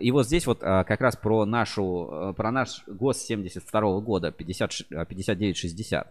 И 0.00 0.10
вот 0.10 0.26
здесь 0.26 0.46
вот 0.46 0.55
вот 0.56 0.66
а, 0.66 0.84
как 0.84 1.00
раз 1.00 1.16
про 1.16 1.44
нашу, 1.44 2.08
э, 2.10 2.32
про 2.34 2.50
наш 2.50 2.82
ГОС 2.86 3.18
72 3.18 4.00
года, 4.00 4.32
50, 4.32 4.88
5960. 5.08 6.06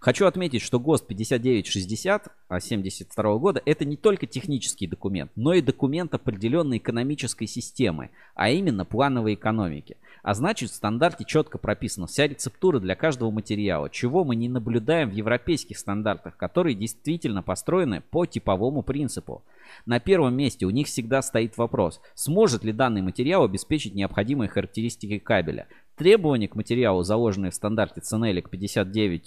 Хочу 0.00 0.26
отметить, 0.26 0.62
что 0.62 0.78
ГОСТ 0.78 1.06
5960 1.08 2.28
72 2.60 3.38
года 3.38 3.60
это 3.64 3.84
не 3.84 3.96
только 3.96 4.26
технический 4.26 4.86
документ, 4.86 5.32
но 5.34 5.54
и 5.54 5.60
документ 5.60 6.14
определенной 6.14 6.78
экономической 6.78 7.46
системы, 7.46 8.10
а 8.34 8.50
именно 8.50 8.84
плановой 8.84 9.34
экономики. 9.34 9.96
А 10.22 10.34
значит, 10.34 10.70
в 10.70 10.74
стандарте 10.74 11.24
четко 11.24 11.58
прописана 11.58 12.06
вся 12.06 12.28
рецептура 12.28 12.80
для 12.80 12.94
каждого 12.94 13.30
материала, 13.30 13.90
чего 13.90 14.24
мы 14.24 14.36
не 14.36 14.48
наблюдаем 14.48 15.10
в 15.10 15.14
европейских 15.14 15.78
стандартах, 15.78 16.36
которые 16.36 16.74
действительно 16.74 17.42
построены 17.42 18.00
по 18.00 18.26
типовому 18.26 18.82
принципу. 18.82 19.42
На 19.86 20.00
первом 20.00 20.34
месте 20.34 20.66
у 20.66 20.70
них 20.70 20.86
всегда 20.86 21.22
стоит 21.22 21.56
вопрос, 21.56 22.00
сможет 22.14 22.64
ли 22.64 22.72
данный 22.72 23.02
материал 23.02 23.44
обеспечить 23.44 23.94
необходимые 23.94 24.48
характеристики 24.48 25.18
кабеля. 25.18 25.66
Требования 25.98 26.46
к 26.46 26.54
материалу, 26.54 27.02
заложенные 27.02 27.50
в 27.50 27.54
стандарте 27.54 28.00
CNELIC 28.00 28.48
59, 28.48 29.26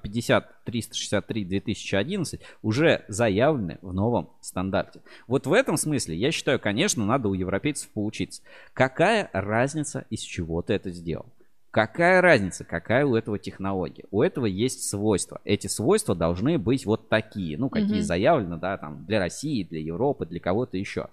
50 0.00 0.64
363 0.64 1.44
2011, 1.44 2.40
уже 2.62 3.04
заявлены 3.08 3.78
в 3.82 3.92
новом 3.92 4.30
стандарте. 4.40 5.02
Вот 5.26 5.46
в 5.46 5.52
этом 5.52 5.76
смысле, 5.76 6.16
я 6.16 6.32
считаю, 6.32 6.58
конечно, 6.58 7.04
надо 7.04 7.28
у 7.28 7.34
европейцев 7.34 7.90
поучиться. 7.90 8.40
Какая 8.72 9.28
разница, 9.34 10.06
из 10.08 10.20
чего 10.20 10.62
ты 10.62 10.72
это 10.72 10.90
сделал? 10.90 11.26
Какая 11.72 12.20
разница, 12.20 12.64
какая 12.64 13.06
у 13.06 13.14
этого 13.14 13.38
технология? 13.38 14.04
У 14.10 14.20
этого 14.20 14.44
есть 14.44 14.90
свойства. 14.90 15.40
Эти 15.46 15.68
свойства 15.68 16.14
должны 16.14 16.58
быть 16.58 16.84
вот 16.84 17.08
такие, 17.08 17.56
ну, 17.56 17.70
какие 17.70 18.00
mm-hmm. 18.00 18.02
заявлены, 18.02 18.58
да, 18.58 18.76
там, 18.76 19.06
для 19.06 19.18
России, 19.18 19.64
для 19.64 19.80
Европы, 19.80 20.26
для 20.26 20.38
кого-то 20.38 20.76
еще. 20.76 21.08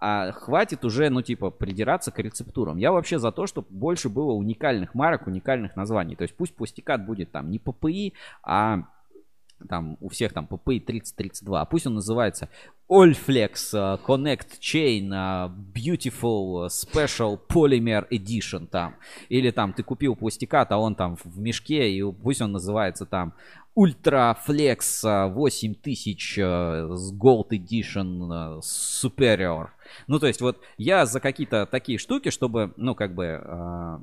А 0.00 0.32
хватит 0.32 0.84
уже, 0.84 1.10
ну, 1.10 1.22
типа, 1.22 1.50
придираться 1.50 2.10
к 2.10 2.18
рецептурам. 2.18 2.76
Я 2.76 2.90
вообще 2.90 3.20
за 3.20 3.30
то, 3.30 3.46
чтобы 3.46 3.68
больше 3.70 4.08
было 4.08 4.32
уникальных 4.32 4.96
марок, 4.96 5.28
уникальных 5.28 5.76
названий. 5.76 6.16
То 6.16 6.22
есть 6.22 6.34
пусть 6.34 6.56
пустикат 6.56 7.06
будет 7.06 7.30
там 7.30 7.48
не 7.48 7.60
ППИ, 7.60 8.14
а 8.42 8.86
там 9.68 9.96
у 10.00 10.08
всех 10.08 10.32
там 10.32 10.46
PPI 10.50 10.80
3032, 10.80 11.60
а 11.60 11.64
пусть 11.64 11.86
он 11.86 11.94
называется 11.94 12.48
Allflex 12.90 13.52
uh, 13.72 14.00
Connect 14.04 14.58
Chain 14.60 15.08
uh, 15.10 15.50
Beautiful 15.72 16.68
Special 16.68 17.38
Polymer 17.48 18.06
Edition 18.10 18.66
там. 18.66 18.96
Или 19.28 19.50
там 19.50 19.72
ты 19.72 19.82
купил 19.82 20.16
пластикат, 20.16 20.72
а 20.72 20.78
он 20.78 20.94
там 20.94 21.16
в 21.16 21.38
мешке, 21.38 21.92
и 21.92 22.02
пусть 22.12 22.40
он 22.42 22.52
называется 22.52 23.06
там 23.06 23.34
Ultra 23.78 24.36
Flex 24.46 25.28
8000 25.32 26.38
uh, 26.38 26.94
с 26.96 27.12
Gold 27.12 27.50
Edition 27.50 28.60
Superior. 28.60 29.68
Ну, 30.06 30.18
то 30.18 30.26
есть 30.26 30.40
вот 30.40 30.58
я 30.76 31.06
за 31.06 31.20
какие-то 31.20 31.66
такие 31.66 31.98
штуки, 31.98 32.30
чтобы, 32.30 32.72
ну, 32.76 32.94
как 32.94 33.14
бы, 33.14 34.02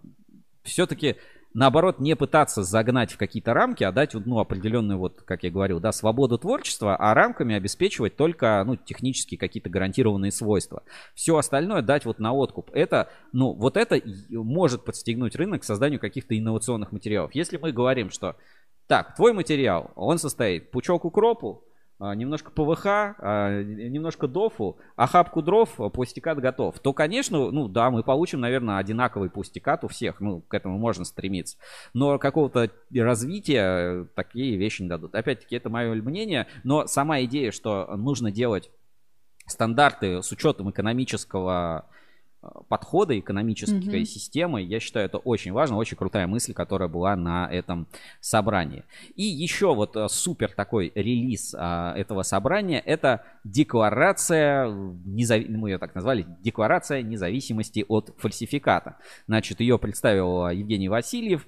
все-таки 0.63 1.15
наоборот, 1.57 1.99
не 1.99 2.15
пытаться 2.15 2.61
загнать 2.61 3.11
в 3.11 3.17
какие-то 3.17 3.53
рамки, 3.53 3.83
а 3.83 3.91
дать 3.91 4.13
ну, 4.13 4.39
определенную, 4.39 4.99
вот, 4.99 5.23
как 5.23 5.41
я 5.43 5.49
говорил, 5.49 5.79
да, 5.79 5.91
свободу 5.91 6.37
творчества, 6.37 6.95
а 6.95 7.15
рамками 7.15 7.55
обеспечивать 7.55 8.15
только 8.15 8.63
ну, 8.65 8.75
технические 8.75 9.39
какие-то 9.39 9.67
гарантированные 9.67 10.31
свойства. 10.31 10.83
Все 11.15 11.35
остальное 11.35 11.81
дать 11.81 12.05
вот 12.05 12.19
на 12.19 12.31
откуп. 12.31 12.69
Это, 12.73 13.09
ну, 13.33 13.53
вот 13.53 13.75
это 13.75 13.99
может 14.29 14.85
подстегнуть 14.85 15.35
рынок 15.35 15.63
к 15.63 15.65
созданию 15.65 15.99
каких-то 15.99 16.37
инновационных 16.37 16.91
материалов. 16.91 17.33
Если 17.33 17.57
мы 17.57 17.71
говорим, 17.71 18.11
что 18.11 18.35
так, 18.85 19.15
твой 19.15 19.33
материал, 19.33 19.91
он 19.95 20.19
состоит 20.19 20.69
пучок 20.69 21.05
укропу, 21.05 21.66
немножко 21.99 22.51
ПВХ, 22.51 22.85
а, 22.85 23.63
немножко 23.63 24.27
дофу, 24.27 24.77
а 24.95 25.07
хапку 25.07 25.41
дров, 25.41 25.79
а, 25.79 25.89
пустикат 25.89 26.39
готов, 26.39 26.79
то, 26.79 26.93
конечно, 26.93 27.51
ну 27.51 27.67
да, 27.67 27.89
мы 27.89 28.03
получим, 28.03 28.39
наверное, 28.39 28.77
одинаковый 28.77 29.29
пустикат 29.29 29.83
у 29.83 29.87
всех, 29.87 30.19
ну, 30.21 30.41
к 30.41 30.53
этому 30.53 30.77
можно 30.77 31.05
стремиться. 31.05 31.57
Но 31.93 32.19
какого-то 32.19 32.69
развития 32.93 34.07
такие 34.15 34.57
вещи 34.57 34.83
не 34.83 34.89
дадут. 34.89 35.15
Опять-таки, 35.15 35.55
это 35.55 35.69
мое 35.69 35.93
мнение, 35.95 36.47
но 36.63 36.85
сама 36.87 37.21
идея, 37.23 37.51
что 37.51 37.95
нужно 37.95 38.31
делать 38.31 38.69
стандарты 39.47 40.21
с 40.21 40.31
учетом 40.31 40.69
экономического 40.69 41.89
подхода 42.67 43.17
экономической 43.17 44.01
mm-hmm. 44.01 44.05
системы. 44.05 44.61
Я 44.61 44.79
считаю, 44.79 45.05
это 45.05 45.17
очень 45.17 45.51
важно, 45.51 45.77
очень 45.77 45.97
крутая 45.97 46.27
мысль, 46.27 46.53
которая 46.53 46.89
была 46.89 47.15
на 47.15 47.47
этом 47.51 47.87
собрании. 48.19 48.83
И 49.15 49.23
еще 49.23 49.73
вот 49.73 49.95
э, 49.95 50.07
супер 50.09 50.51
такой 50.51 50.91
релиз 50.95 51.55
а, 51.57 51.93
этого 51.95 52.23
собрания, 52.23 52.79
это 52.79 53.23
декларация, 53.43 54.67
незав... 55.05 55.47
мы 55.47 55.69
ее 55.69 55.77
так 55.77 55.95
назвали, 55.95 56.25
декларация 56.41 57.01
независимости 57.01 57.85
от 57.87 58.13
фальсификата. 58.17 58.97
Значит, 59.27 59.59
ее 59.59 59.77
представил 59.77 60.49
Евгений 60.49 60.89
Васильев, 60.89 61.47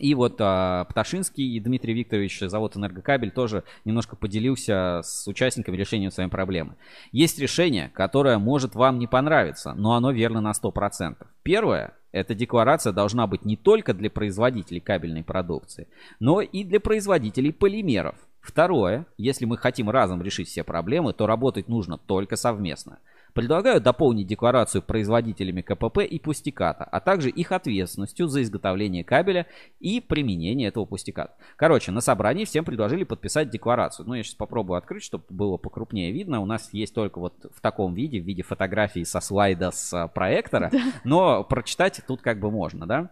и 0.00 0.14
вот 0.14 0.36
а, 0.40 0.86
Пташинский 0.86 1.56
и 1.56 1.60
Дмитрий 1.60 1.92
Викторович, 1.92 2.40
завод 2.40 2.76
«Энергокабель», 2.76 3.30
тоже 3.30 3.64
немножко 3.84 4.16
поделился 4.16 5.02
с 5.04 5.28
участниками 5.28 5.76
решением 5.76 6.10
своей 6.10 6.30
проблемы. 6.30 6.76
Есть 7.12 7.38
решение, 7.38 7.90
которое 7.94 8.38
может 8.38 8.74
вам 8.74 8.98
не 8.98 9.06
понравиться, 9.06 9.74
но 9.74 9.94
оно 9.94 10.10
верно 10.10 10.40
на 10.40 10.52
100%. 10.52 11.26
Первое, 11.42 11.92
эта 12.12 12.34
декларация 12.34 12.94
должна 12.94 13.26
быть 13.26 13.44
не 13.44 13.56
только 13.56 13.92
для 13.92 14.10
производителей 14.10 14.80
кабельной 14.80 15.22
продукции, 15.22 15.86
но 16.18 16.40
и 16.40 16.64
для 16.64 16.80
производителей 16.80 17.52
полимеров. 17.52 18.16
Второе, 18.40 19.06
если 19.18 19.44
мы 19.44 19.58
хотим 19.58 19.90
разом 19.90 20.22
решить 20.22 20.48
все 20.48 20.64
проблемы, 20.64 21.12
то 21.12 21.26
работать 21.26 21.68
нужно 21.68 21.98
только 21.98 22.36
совместно. 22.36 22.98
Предлагаю 23.34 23.80
дополнить 23.80 24.26
декларацию 24.26 24.82
производителями 24.82 25.62
КПП 25.62 25.98
и 25.98 26.18
пустиката, 26.18 26.84
а 26.84 27.00
также 27.00 27.30
их 27.30 27.52
ответственностью 27.52 28.26
за 28.28 28.42
изготовление 28.42 29.04
кабеля 29.04 29.46
и 29.78 30.00
применение 30.00 30.68
этого 30.68 30.84
пустиката. 30.84 31.34
Короче, 31.56 31.92
на 31.92 32.00
собрании 32.00 32.44
всем 32.44 32.64
предложили 32.64 33.04
подписать 33.04 33.50
декларацию. 33.50 34.06
Ну, 34.06 34.14
я 34.14 34.22
сейчас 34.22 34.34
попробую 34.34 34.78
открыть, 34.78 35.02
чтобы 35.02 35.24
было 35.28 35.56
покрупнее 35.56 36.12
видно. 36.12 36.40
У 36.40 36.46
нас 36.46 36.72
есть 36.72 36.94
только 36.94 37.18
вот 37.18 37.34
в 37.54 37.60
таком 37.60 37.94
виде, 37.94 38.20
в 38.20 38.24
виде 38.24 38.42
фотографии 38.42 39.04
со 39.04 39.20
слайда 39.20 39.70
с 39.70 39.92
а, 39.92 40.08
проектора, 40.08 40.70
но 41.04 41.44
прочитать 41.44 42.00
тут 42.06 42.22
как 42.22 42.40
бы 42.40 42.50
можно, 42.50 42.86
да? 42.86 43.10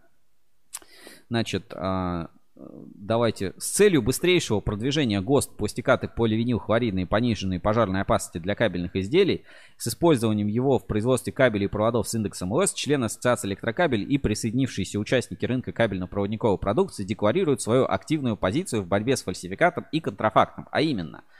Значит, 1.28 1.72
а, 1.74 2.30
давайте, 2.58 3.54
с 3.58 3.68
целью 3.68 4.02
быстрейшего 4.02 4.60
продвижения 4.60 5.20
ГОСТ, 5.20 5.56
пластикаты, 5.56 6.08
поливинил, 6.08 6.58
хлоридные, 6.58 7.06
пониженные 7.06 7.60
пожарной 7.60 8.00
опасности 8.00 8.38
для 8.38 8.54
кабельных 8.54 8.96
изделий, 8.96 9.44
с 9.76 9.88
использованием 9.88 10.48
его 10.48 10.78
в 10.78 10.86
производстве 10.86 11.32
кабелей 11.32 11.66
и 11.66 11.68
проводов 11.68 12.08
с 12.08 12.14
индексом 12.14 12.52
ОС, 12.52 12.72
члены 12.72 13.04
Ассоциации 13.06 13.48
электрокабель 13.48 14.10
и 14.12 14.18
присоединившиеся 14.18 14.98
участники 14.98 15.46
рынка 15.46 15.72
кабельно-проводниковой 15.72 16.58
продукции 16.58 17.04
декларируют 17.04 17.62
свою 17.62 17.84
активную 17.84 18.36
позицию 18.36 18.82
в 18.82 18.86
борьбе 18.86 19.16
с 19.16 19.22
фальсификатом 19.22 19.86
и 19.92 20.00
контрафактом, 20.00 20.68
а 20.70 20.80
именно– 20.80 21.22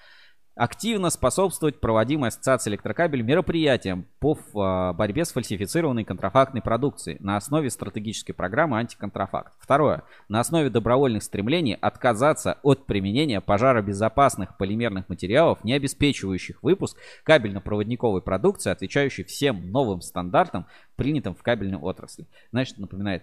активно 0.59 1.09
способствовать 1.11 1.81
проводимой 1.81 2.29
ассоциацией 2.29 2.75
электрокабель 2.75 3.23
мероприятиям 3.23 4.07
по 4.19 4.37
а, 4.55 4.93
борьбе 4.93 5.25
с 5.25 5.33
фальсифицированной 5.33 6.05
контрафактной 6.05 6.61
продукцией 6.61 7.17
на 7.21 7.37
основе 7.37 7.71
стратегической 7.71 8.35
программы 8.35 8.79
антиконтрафакт. 8.79 9.53
Второе. 9.61 10.03
На 10.29 10.41
основе 10.41 10.69
добровольных 10.69 11.23
стремлений 11.23 11.79
отказаться 11.81 12.59
от 12.63 12.87
применения 12.87 13.41
пожаробезопасных 13.41 14.57
полимерных 14.57 15.09
материалов, 15.09 15.63
не 15.63 15.75
обеспечивающих 15.75 16.63
выпуск 16.63 16.99
кабельно-проводниковой 17.25 18.21
продукции, 18.21 18.71
отвечающей 18.71 19.23
всем 19.23 19.71
новым 19.71 20.01
стандартам, 20.01 20.67
принятым 20.97 21.37
в 21.37 21.43
кабельной 21.43 21.79
отрасли. 21.79 22.27
Значит, 22.51 22.79
напоминает 22.79 23.23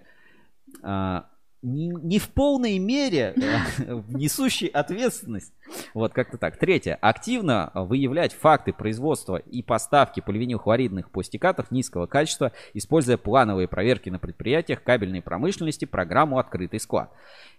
а, 0.84 1.26
не, 1.62 1.88
не 1.88 2.20
в 2.20 2.30
полной 2.30 2.78
мере 2.78 3.34
несущий 4.10 4.68
ответственность. 4.68 5.54
Вот 5.94 6.14
как-то 6.14 6.38
так. 6.38 6.58
Третье. 6.58 6.96
Активно 7.02 7.72
выявлять 7.74 8.34
факты 8.34 8.72
производства 8.72 9.38
и 9.38 9.64
поставки 9.64 10.20
поливинилхлоридных 10.20 11.10
пластикатов 11.10 11.72
низкого 11.72 12.06
качества, 12.06 12.52
используя 12.74 13.18
плановые 13.18 13.68
проверки 13.68 14.10
на 14.10 14.20
предприятиях 14.20 14.84
кабельной 14.84 15.22
промышленности, 15.22 15.86
программу 15.86 16.38
«Открытый 16.38 16.80
склад». 16.80 17.12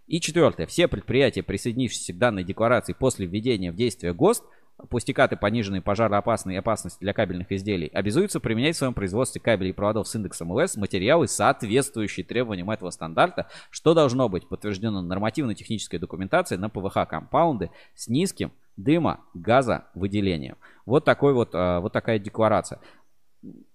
И 0.06 0.20
четвертое. 0.20 0.66
Все 0.66 0.86
предприятия, 0.86 1.42
присоединившиеся 1.42 2.12
к 2.12 2.18
данной 2.18 2.44
декларации 2.44 2.92
после 2.92 3.26
введения 3.26 3.72
в 3.72 3.76
действие 3.76 4.14
ГОСТ, 4.14 4.44
пустикаты 4.88 5.36
пониженной 5.36 5.80
пожароопасной 5.80 6.58
опасности 6.58 7.00
для 7.00 7.12
кабельных 7.12 7.50
изделий, 7.50 7.88
обязуются 7.88 8.40
применять 8.40 8.76
в 8.76 8.78
своем 8.78 8.94
производстве 8.94 9.40
кабелей 9.40 9.70
и 9.70 9.72
проводов 9.72 10.08
с 10.08 10.14
индексом 10.14 10.52
ЛС 10.52 10.76
материалы, 10.76 11.28
соответствующие 11.28 12.24
требованиям 12.24 12.70
этого 12.70 12.90
стандарта, 12.90 13.48
что 13.70 13.94
должно 13.94 14.28
быть 14.28 14.48
подтверждено 14.48 15.02
нормативно-технической 15.02 15.98
документацией 15.98 16.60
на 16.60 16.68
ПВХ-компаунды 16.68 17.70
с 17.94 18.08
низким 18.08 18.52
дыма, 18.76 19.20
газа 19.34 19.86
выделением. 19.94 20.56
Вот, 20.84 21.04
такой 21.04 21.32
вот, 21.32 21.50
а, 21.54 21.80
вот 21.80 21.92
такая 21.92 22.18
декларация. 22.18 22.80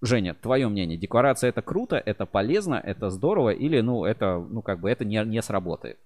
Женя, 0.00 0.34
твое 0.34 0.68
мнение, 0.68 0.98
декларация 0.98 1.48
это 1.48 1.62
круто, 1.62 1.96
это 1.96 2.26
полезно, 2.26 2.74
это 2.74 3.10
здорово 3.10 3.50
или 3.50 3.80
ну 3.80 4.04
это, 4.04 4.38
ну 4.38 4.60
как 4.60 4.80
бы 4.80 4.90
это 4.90 5.04
не, 5.04 5.24
не 5.24 5.40
сработает? 5.40 5.98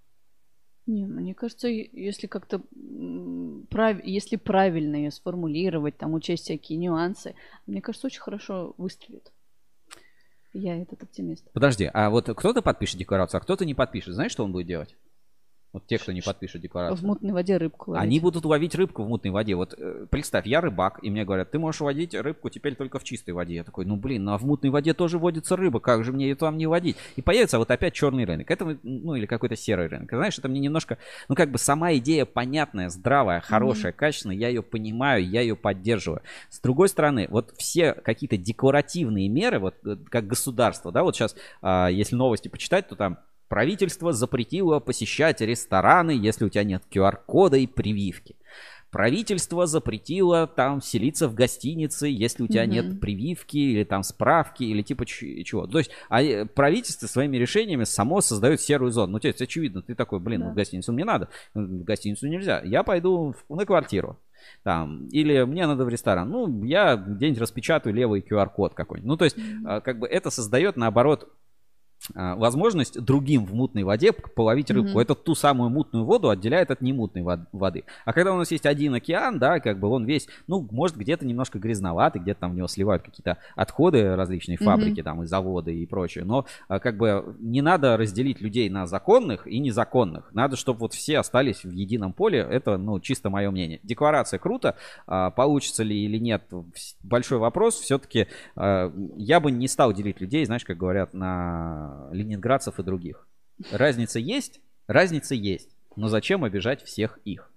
Не, 0.87 1.05
мне 1.07 1.35
кажется, 1.35 1.67
если 1.69 2.29
как-то 2.29 2.63
прав... 3.71 4.05
если 4.05 4.37
правильно 4.37 4.97
ее 4.97 5.11
сформулировать, 5.11 5.99
там 5.99 6.15
учесть 6.15 6.45
всякие 6.45 6.79
нюансы, 6.79 7.35
мне 7.67 7.81
кажется, 7.81 8.07
очень 8.07 8.21
хорошо 8.21 8.75
выстрелит. 8.79 9.33
Я 10.53 10.81
этот 10.81 11.03
оптимист. 11.03 11.51
Подожди, 11.53 11.91
а 11.93 12.09
вот 12.09 12.29
кто-то 12.35 12.63
подпишет 12.63 12.99
декларацию, 12.99 13.39
а 13.39 13.43
кто-то 13.43 13.65
не 13.65 13.75
подпишет. 13.75 14.15
Знаешь, 14.15 14.33
что 14.33 14.45
он 14.45 14.53
будет 14.53 14.69
делать? 14.69 14.97
Вот 15.77 15.87
те, 15.87 15.99
кто 15.99 16.11
не 16.11 16.23
подпишет 16.23 16.63
декларацию. 16.63 16.97
В 16.97 17.07
мутной 17.07 17.33
воде 17.33 17.59
рыбку 17.59 17.91
ловить. 17.91 18.03
Они 18.03 18.19
будут 18.19 18.47
ловить 18.47 18.75
рыбку 18.75 19.03
в 19.03 19.09
мутной 19.09 19.31
воде. 19.31 19.55
Вот 19.57 19.75
э, 19.77 20.07
представь, 20.09 20.47
я 20.47 20.63
рыбак, 20.63 21.01
и 21.03 21.11
мне 21.11 21.27
говорят, 21.27 21.51
ты 21.51 21.59
можешь 21.59 21.83
водить 21.83 22.15
рыбку 22.15 22.49
теперь 22.49 22.77
только 22.77 22.99
в 22.99 23.05
чистой 23.05 23.33
воде. 23.33 23.57
Я 23.57 23.63
такой, 23.63 23.85
ну 23.85 23.97
блин, 23.97 24.25
ну 24.25 24.33
а 24.33 24.39
в 24.39 24.43
мутной 24.47 24.71
воде 24.71 24.95
тоже 24.95 25.19
водится 25.19 25.55
рыба, 25.55 25.79
как 25.79 26.03
же 26.03 26.15
мне 26.15 26.31
ее 26.31 26.35
там 26.35 26.57
не 26.57 26.67
водить? 26.67 26.97
И 27.17 27.21
появится 27.21 27.59
вот 27.59 27.71
опять 27.71 27.93
черный 27.93 28.25
рынок. 28.25 28.51
Это, 28.51 28.79
ну 28.83 29.17
или 29.17 29.27
какой-то 29.27 29.55
серый 29.55 29.89
рынок. 29.89 30.09
Знаешь, 30.11 30.39
это 30.39 30.49
мне 30.49 30.61
немножко, 30.61 30.97
ну 31.29 31.35
как 31.35 31.51
бы 31.51 31.59
сама 31.59 31.93
идея 31.97 32.25
понятная, 32.25 32.89
здравая, 32.89 33.43
хорошая, 33.43 33.93
mm-hmm. 33.93 33.97
качественная, 33.97 34.37
я 34.37 34.49
ее 34.49 34.63
понимаю, 34.63 35.29
я 35.29 35.43
ее 35.43 35.57
поддерживаю. 35.57 36.23
С 36.49 36.59
другой 36.59 36.89
стороны, 36.89 37.27
вот 37.29 37.53
все 37.59 37.93
какие-то 37.93 38.39
декоративные 38.39 39.29
меры, 39.29 39.59
вот 39.59 39.75
э, 39.85 39.99
как 40.09 40.27
государство, 40.27 40.91
да, 40.91 41.03
вот 41.03 41.15
сейчас, 41.15 41.37
а, 41.61 41.89
если 41.89 42.17
новости 42.17 42.49
почитать, 42.49 42.89
то 42.89 42.97
там 42.97 43.19
Правительство 43.49 44.13
запретило 44.13 44.81
посещать 44.81 45.41
рестораны, 45.41 46.11
если 46.11 46.45
у 46.45 46.49
тебя 46.49 46.65
нет 46.65 46.83
QR-кода 46.91 47.57
и 47.57 47.67
прививки. 47.67 48.37
Правительство 48.91 49.67
запретило 49.67 50.47
там 50.47 50.81
селиться 50.81 51.29
в 51.29 51.35
гостинице, 51.35 52.07
если 52.07 52.45
у 52.45 52.47
тебя 52.47 52.65
mm-hmm. 52.65 52.69
нет 52.69 53.01
прививки 53.01 53.59
или 53.59 53.85
там 53.85 54.03
справки 54.03 54.63
или 54.63 54.81
типа 54.81 55.05
чего. 55.05 55.67
То 55.67 55.79
есть 55.79 55.91
а 56.09 56.23
э, 56.23 56.47
правительство 56.47 57.07
своими 57.07 57.37
решениями 57.37 57.85
само 57.85 58.21
создает 58.21 58.61
серую 58.61 58.93
зону. 58.93 59.13
Ну, 59.13 59.21
то 59.21 59.29
есть 59.29 59.43
очевидно, 59.43 59.83
ты 59.83 59.95
такой, 59.95 60.19
блин, 60.19 60.41
да. 60.41 60.51
в 60.51 60.55
гостиницу 60.55 60.93
мне 60.93 61.05
надо, 61.05 61.29
в 61.53 61.85
гостиницу 61.85 62.27
нельзя. 62.27 62.63
Я 62.65 62.85
пойду 62.85 63.35
на 63.49 63.67
квартиру. 63.67 64.19
Там, 64.63 65.09
или 65.09 65.43
мне 65.43 65.67
надо 65.67 65.85
в 65.85 65.89
ресторан. 65.89 66.31
Ну, 66.31 66.65
я 66.65 66.97
где-нибудь 66.97 67.41
распечатаю 67.41 67.95
левый 67.95 68.21
QR-код 68.21 68.75
какой-нибудь. 68.75 69.09
Ну, 69.09 69.17
то 69.17 69.25
есть, 69.25 69.37
mm-hmm. 69.37 69.81
как 69.83 69.99
бы 69.99 70.07
это 70.07 70.31
создает, 70.31 70.77
наоборот, 70.77 71.29
возможность 72.15 73.01
другим 73.01 73.45
в 73.45 73.55
мутной 73.55 73.83
воде 73.83 74.13
половить 74.13 74.71
рыбку. 74.71 74.99
Mm-hmm. 74.99 75.03
Это 75.03 75.15
ту 75.15 75.35
самую 75.35 75.71
мутную 75.71 76.05
воду 76.05 76.31
отделяет 76.31 76.71
от 76.71 76.81
немутной 76.81 77.23
воды. 77.53 77.85
А 78.05 78.13
когда 78.13 78.33
у 78.33 78.37
нас 78.37 78.51
есть 78.51 78.67
один 78.67 78.95
океан, 78.95 79.39
да, 79.39 79.61
как 79.61 79.81
бы 79.81 79.89
он 79.89 80.05
весь, 80.05 80.29
ну, 80.47 80.67
может, 80.71 80.97
где-то 80.97 81.27
немножко 81.27 81.59
грязноватый, 81.59 82.23
где-то 82.23 82.41
там 82.41 82.53
в 82.53 82.57
него 82.57 82.69
сливают 82.69 83.03
какие-то 83.03 83.39
отходы 83.57 84.15
различные 84.15 84.57
фабрики, 84.57 85.01
mm-hmm. 85.01 85.05
там, 85.05 85.23
и 85.23 85.27
заводы 85.27 85.75
и 85.75 85.87
прочее. 85.87 86.25
Но 86.25 86.47
а, 86.69 86.79
как 86.79 86.97
бы 86.97 87.37
не 87.41 87.63
надо 87.63 87.97
разделить 87.97 88.41
людей 88.41 88.71
на 88.71 88.87
законных 88.87 89.47
и 89.47 89.59
незаконных. 89.59 90.33
Надо, 90.33 90.57
чтобы 90.57 90.81
вот 90.81 90.95
все 90.95 91.19
остались 91.19 91.65
в 91.65 91.71
едином 91.71 92.13
поле. 92.13 92.39
Это, 92.39 92.77
ну, 92.77 93.01
чисто 93.01 93.31
мое 93.31 93.51
мнение. 93.51 93.81
Декларация 93.83 94.39
круто. 94.39 94.77
А, 95.07 95.31
получится 95.31 95.83
ли 95.83 96.05
или 96.05 96.19
нет, 96.19 96.45
большой 97.03 97.39
вопрос. 97.39 97.81
Все-таки 97.81 98.27
я 98.55 99.41
бы 99.41 99.51
не 99.51 99.69
стал 99.69 99.93
делить 99.93 100.21
людей, 100.21 100.45
знаешь, 100.45 100.65
как 100.65 100.77
говорят, 100.77 101.15
на 101.15 101.96
ленинградцев 102.13 102.79
и 102.79 102.83
других. 102.83 103.27
Разница 103.73 104.19
есть? 104.19 104.61
Разница 104.87 105.35
есть. 105.35 105.77
Но 105.97 106.09
зачем 106.09 106.45
обижать 106.45 106.83
всех 106.83 107.19
их? 107.25 107.51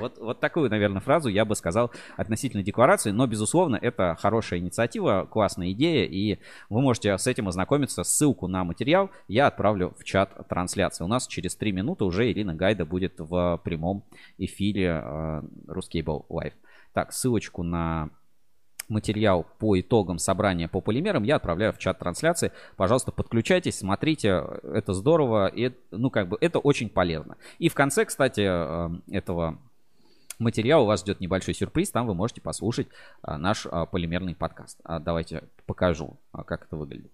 Вот, 0.00 0.18
вот 0.18 0.40
такую, 0.40 0.70
наверное, 0.70 1.00
фразу 1.00 1.28
я 1.28 1.44
бы 1.44 1.54
сказал 1.54 1.92
относительно 2.16 2.62
декларации, 2.62 3.10
но, 3.10 3.26
безусловно, 3.26 3.76
это 3.80 4.16
хорошая 4.18 4.60
инициатива, 4.60 5.28
классная 5.30 5.72
идея, 5.72 6.06
и 6.06 6.38
вы 6.68 6.80
можете 6.80 7.16
с 7.16 7.26
этим 7.26 7.48
ознакомиться. 7.48 8.02
Ссылку 8.02 8.48
на 8.48 8.64
материал 8.64 9.10
я 9.28 9.46
отправлю 9.46 9.94
в 9.98 10.04
чат 10.04 10.48
трансляции. 10.48 11.04
У 11.04 11.08
нас 11.08 11.26
через 11.26 11.54
три 11.54 11.72
минуты 11.72 12.04
уже 12.04 12.30
Ирина 12.30 12.54
Гайда 12.54 12.86
будет 12.86 13.14
в 13.18 13.60
прямом 13.62 14.04
эфире 14.38 15.02
э, 15.04 15.42
Ruscable 15.66 16.26
Live. 16.28 16.54
Так, 16.94 17.12
ссылочку 17.12 17.62
на 17.62 18.10
материал 18.88 19.46
по 19.58 19.78
итогам 19.78 20.18
собрания 20.18 20.68
по 20.68 20.80
полимерам 20.80 21.22
я 21.22 21.36
отправляю 21.36 21.72
в 21.72 21.78
чат 21.78 21.98
трансляции. 21.98 22.52
Пожалуйста, 22.76 23.12
подключайтесь, 23.12 23.78
смотрите, 23.78 24.44
это 24.62 24.92
здорово, 24.92 25.46
и, 25.48 25.72
ну, 25.90 26.10
как 26.10 26.28
бы, 26.28 26.38
это 26.40 26.58
очень 26.58 26.88
полезно. 26.88 27.36
И 27.58 27.68
в 27.68 27.74
конце, 27.74 28.04
кстати, 28.04 28.42
э, 28.44 28.90
этого 29.10 29.58
материал 30.38 30.84
вас 30.86 31.00
ждет 31.00 31.20
небольшой 31.20 31.54
сюрприз. 31.54 31.90
Там 31.90 32.06
вы 32.06 32.14
можете 32.14 32.40
послушать 32.40 32.88
а, 33.22 33.38
наш 33.38 33.66
а, 33.70 33.86
полимерный 33.86 34.34
подкаст. 34.34 34.78
А, 34.84 34.98
давайте 34.98 35.44
покажу, 35.66 36.16
как 36.46 36.64
это 36.64 36.76
выглядит. 36.76 37.10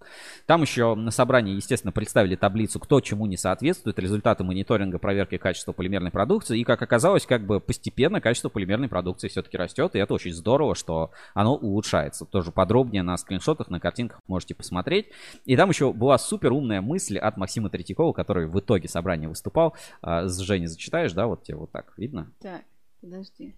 Там 0.47 0.63
еще 0.63 0.95
на 0.95 1.11
собрании, 1.11 1.55
естественно, 1.55 1.93
представили 1.93 2.37
таблицу, 2.37 2.79
кто 2.81 3.01
чему 3.01 3.27
не 3.27 3.37
соответствует, 3.37 3.99
результаты 3.99 4.45
мониторинга 4.45 4.99
проверки 4.99 5.39
качества 5.39 5.73
полимерной 5.73 6.11
продукции. 6.11 6.59
И, 6.59 6.65
как 6.65 6.83
оказалось, 6.83 7.27
как 7.27 7.47
бы 7.47 7.61
постепенно 7.61 8.21
качество 8.21 8.49
полимерной 8.49 8.89
продукции 8.89 9.29
все-таки 9.29 9.57
растет. 9.57 9.95
И 9.95 9.99
это 9.99 10.15
очень 10.15 10.33
здорово, 10.33 10.75
что 10.75 11.11
оно 11.33 11.57
улучшается. 11.57 12.25
Тоже 12.27 12.53
подробнее 12.53 13.03
на 13.03 13.17
скриншотах, 13.17 13.71
на 13.71 13.81
картинках 13.81 14.21
можете 14.27 14.55
посмотреть. 14.55 15.09
И 15.45 15.57
там 15.57 15.71
еще 15.71 15.93
была 15.93 16.19
супер 16.19 16.53
умная 16.53 16.81
мысль 16.81 17.19
от 17.19 17.37
Максима 17.37 17.71
Третьякова, 17.71 18.13
который 18.13 18.47
в 18.47 18.59
итоге 18.61 18.89
собрания 18.89 19.29
выступал. 19.29 19.75
С 20.03 20.39
Женей 20.39 20.67
зачитаешь, 20.67 21.13
да, 21.13 21.27
вот 21.27 21.43
тебе 21.45 21.57
вот 21.57 21.71
так 21.73 21.93
видно? 21.97 22.31
Так. 22.41 22.63
Подожди. 23.05 23.55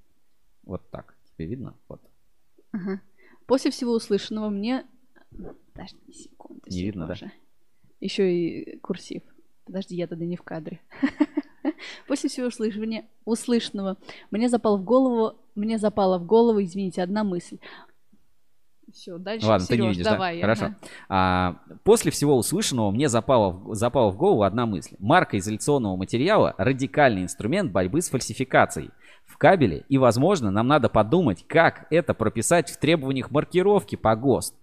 Вот 0.65 0.91
так. 0.91 1.15
Тебе 1.25 1.47
видно? 1.47 1.77
Вот. 1.89 2.01
Ага. 2.73 3.01
После 3.47 3.71
всего 3.71 3.93
услышанного 3.93 4.49
мне... 4.49 4.85
Подожди 5.73 6.13
секунду. 6.13 6.63
Не 6.67 6.83
видно, 6.83 7.07
да? 7.07 7.15
Еще 8.01 8.35
и 8.35 8.79
курсив. 8.79 9.23
Подожди, 9.65 9.95
я 9.95 10.09
тогда 10.09 10.25
не 10.25 10.37
в 10.37 10.43
кадре. 10.43 10.81
После 12.09 12.29
всего 12.29 12.49
услышания, 12.49 13.09
услышанного 13.25 13.99
мне 14.33 14.49
запал 14.49 14.79
в 14.79 14.85
голову, 14.85 15.39
мне 15.55 15.79
запала 15.79 16.19
в 16.19 16.27
голову, 16.27 16.61
извините, 16.61 17.03
одна 17.03 17.23
мысль. 17.23 17.59
Все, 18.93 19.17
дальше, 19.19 19.47
Ладно, 19.47 19.67
Сереж, 19.67 19.79
ты 19.79 19.83
не 19.83 19.89
видишь, 19.91 20.05
давай. 20.05 20.37
Да? 20.37 20.43
Хорошо. 20.43 20.65
Ага. 20.65 20.77
А, 21.09 21.77
после 21.85 22.11
всего 22.11 22.37
услышанного 22.37 22.91
мне 22.91 23.09
запала, 23.09 23.75
запала 23.75 24.11
в 24.11 24.17
голову 24.17 24.43
одна 24.43 24.67
мысль. 24.67 24.97
Марка 24.99 25.39
изоляционного 25.39 25.97
материала– 25.97 26.55
радикальный 26.59 27.23
инструмент 27.23 27.71
борьбы 27.71 28.01
с 28.01 28.09
фальсификацией 28.09 28.91
в 29.27 29.39
кабеле. 29.39 29.85
И, 29.89 29.99
возможно, 29.99 30.51
нам 30.51 30.67
надо 30.69 30.89
подумать, 30.89 31.45
как 31.47 31.87
это 31.91 32.15
прописать 32.15 32.71
в 32.71 32.79
требованиях 32.79 33.31
маркировки 33.31 33.97
по 33.97 34.15
ГОСТ. 34.17 34.55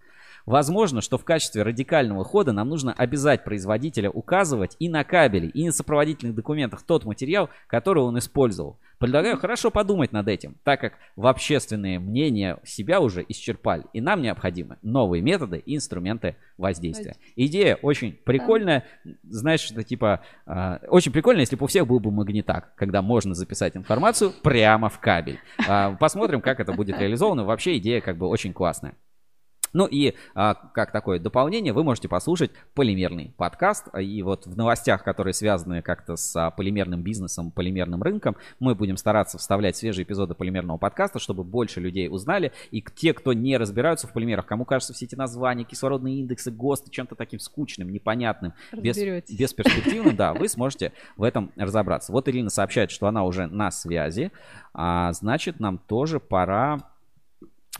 Возможно, 0.45 1.01
что 1.01 1.17
в 1.17 1.23
качестве 1.23 1.63
радикального 1.63 2.23
хода 2.23 2.51
нам 2.51 2.69
нужно 2.69 2.93
обязать 2.93 3.43
производителя 3.43 4.09
указывать 4.09 4.75
и 4.79 4.89
на 4.89 5.03
кабеле, 5.03 5.47
и 5.47 5.65
на 5.65 5.71
сопроводительных 5.71 6.35
документах 6.35 6.83
тот 6.83 7.05
материал, 7.05 7.49
который 7.67 8.03
он 8.03 8.17
использовал. 8.17 8.77
Предлагаю 8.99 9.37
хорошо 9.37 9.69
подумать 9.69 10.13
над 10.13 10.27
этим, 10.29 10.55
так 10.63 10.79
как 10.79 10.93
в 11.17 11.27
общественное 11.27 11.99
мнение 11.99 12.59
себя 12.63 13.01
уже 13.01 13.25
исчерпали, 13.27 13.83
и 13.91 13.99
нам 13.99 14.21
необходимы 14.21 14.77
новые 14.81 15.21
методы 15.21 15.57
и 15.57 15.75
инструменты 15.75 16.37
воздействия. 16.57 17.15
Идея 17.35 17.75
очень 17.81 18.13
прикольная, 18.13 18.85
знаешь, 19.23 19.59
что 19.59 19.83
типа, 19.83 20.21
э, 20.45 20.79
очень 20.87 21.11
прикольно, 21.11 21.41
если 21.41 21.55
бы 21.55 21.65
у 21.65 21.67
всех 21.67 21.85
был 21.85 21.99
бы 21.99 22.11
магнитак, 22.11 22.73
когда 22.75 23.01
можно 23.01 23.33
записать 23.33 23.75
информацию 23.75 24.31
прямо 24.41 24.87
в 24.87 24.99
кабель. 24.99 25.39
Э, 25.67 25.95
посмотрим, 25.99 26.39
как 26.39 26.59
это 26.61 26.71
будет 26.71 26.97
реализовано. 26.97 27.43
Вообще 27.43 27.77
идея 27.77 27.99
как 27.99 28.17
бы 28.17 28.27
очень 28.27 28.53
классная. 28.53 28.95
Ну 29.73 29.87
и 29.87 30.13
а, 30.35 30.53
как 30.53 30.91
такое 30.91 31.19
дополнение, 31.19 31.73
вы 31.73 31.83
можете 31.83 32.07
послушать 32.07 32.51
полимерный 32.75 33.33
подкаст. 33.37 33.87
И 33.99 34.21
вот 34.21 34.45
в 34.45 34.55
новостях, 34.55 35.03
которые 35.03 35.33
связаны 35.33 35.81
как-то 35.81 36.15
с 36.15 36.35
а, 36.35 36.51
полимерным 36.51 37.01
бизнесом, 37.01 37.51
полимерным 37.51 38.01
рынком, 38.03 38.37
мы 38.59 38.75
будем 38.75 38.97
стараться 38.97 39.37
вставлять 39.37 39.75
свежие 39.75 40.03
эпизоды 40.03 40.35
полимерного 40.35 40.77
подкаста, 40.77 41.19
чтобы 41.19 41.43
больше 41.43 41.79
людей 41.79 42.07
узнали. 42.09 42.51
И 42.71 42.83
те, 42.95 43.13
кто 43.13 43.33
не 43.33 43.57
разбираются 43.57 44.07
в 44.07 44.13
полимерах, 44.13 44.45
кому 44.45 44.63
кажется 44.65 44.93
все 44.93 45.05
эти 45.05 45.15
названия, 45.15 45.63
кислородные 45.63 46.19
индексы, 46.19 46.51
ГОСТы, 46.51 46.91
чем-то 46.91 47.15
таким 47.15 47.39
скучным, 47.39 47.89
непонятным, 47.89 48.53
без, 48.71 48.97
бесперспективным, 48.97 50.15
да, 50.15 50.33
вы 50.35 50.47
сможете 50.47 50.93
в 51.17 51.23
этом 51.23 51.51
разобраться. 51.55 52.11
Вот 52.11 52.29
Ирина 52.29 52.49
сообщает, 52.49 52.91
что 52.91 53.07
она 53.07 53.23
уже 53.23 53.47
на 53.47 53.71
связи. 53.71 54.31
А, 54.73 55.11
значит, 55.13 55.59
нам 55.59 55.79
тоже 55.79 56.19
пора 56.19 56.92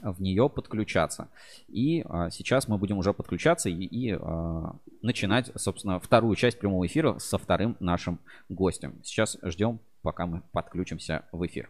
в 0.01 0.21
нее 0.21 0.49
подключаться. 0.49 1.29
И 1.67 2.03
а, 2.07 2.29
сейчас 2.29 2.67
мы 2.67 2.77
будем 2.77 2.97
уже 2.97 3.13
подключаться 3.13 3.69
и, 3.69 3.73
и 3.73 4.11
а, 4.11 4.75
начинать, 5.01 5.51
собственно, 5.55 5.99
вторую 5.99 6.35
часть 6.35 6.59
прямого 6.59 6.85
эфира 6.85 7.19
со 7.19 7.37
вторым 7.37 7.77
нашим 7.79 8.19
гостем. 8.49 8.99
Сейчас 9.03 9.37
ждем, 9.43 9.79
пока 10.01 10.25
мы 10.25 10.41
подключимся 10.51 11.25
в 11.31 11.45
эфир. 11.45 11.69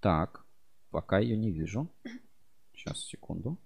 Так, 0.00 0.44
пока 0.90 1.18
ее 1.18 1.36
не 1.36 1.50
вижу. 1.50 1.88
Сейчас, 2.74 3.00
секунду. 3.04 3.56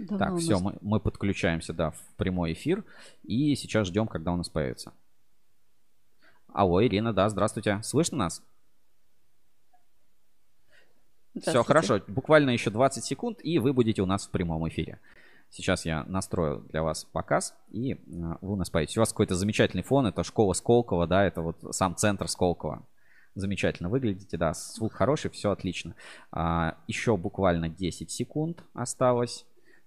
Давно 0.00 0.18
так, 0.18 0.38
все, 0.38 0.58
мы, 0.58 0.76
мы 0.80 1.00
подключаемся, 1.00 1.72
да, 1.72 1.90
в 1.90 2.00
прямой 2.16 2.54
эфир. 2.54 2.84
И 3.22 3.54
сейчас 3.54 3.88
ждем, 3.88 4.06
когда 4.08 4.32
у 4.32 4.36
нас 4.36 4.48
появится. 4.48 4.92
Алло, 6.52 6.82
Ирина, 6.82 7.12
да, 7.12 7.28
здравствуйте. 7.28 7.80
Слышно 7.82 8.18
нас? 8.18 8.42
Все, 11.38 11.62
хорошо. 11.62 12.00
Буквально 12.08 12.50
еще 12.50 12.70
20 12.70 13.04
секунд, 13.04 13.38
и 13.42 13.58
вы 13.58 13.72
будете 13.72 14.02
у 14.02 14.06
нас 14.06 14.26
в 14.26 14.30
прямом 14.30 14.68
эфире. 14.68 14.98
Сейчас 15.50 15.84
я 15.84 16.04
настрою 16.04 16.64
для 16.70 16.82
вас 16.82 17.04
показ, 17.04 17.54
и 17.70 17.94
а, 17.94 18.38
вы 18.40 18.52
у 18.52 18.56
нас 18.56 18.70
появитесь. 18.70 18.96
У 18.96 19.00
вас 19.00 19.10
какой-то 19.10 19.34
замечательный 19.34 19.82
фон, 19.82 20.06
это 20.06 20.22
школа 20.22 20.52
Сколково, 20.52 21.06
да, 21.06 21.24
это 21.24 21.42
вот 21.42 21.56
сам 21.72 21.96
центр 21.96 22.28
Сколково. 22.28 22.86
Замечательно 23.34 23.88
выглядите, 23.88 24.36
да, 24.36 24.54
звук 24.54 24.92
хороший, 24.92 25.30
все 25.30 25.50
отлично. 25.50 25.94
А, 26.30 26.76
еще 26.86 27.16
буквально 27.16 27.68
10 27.68 28.10
секунд 28.10 28.62
осталось. 28.74 29.44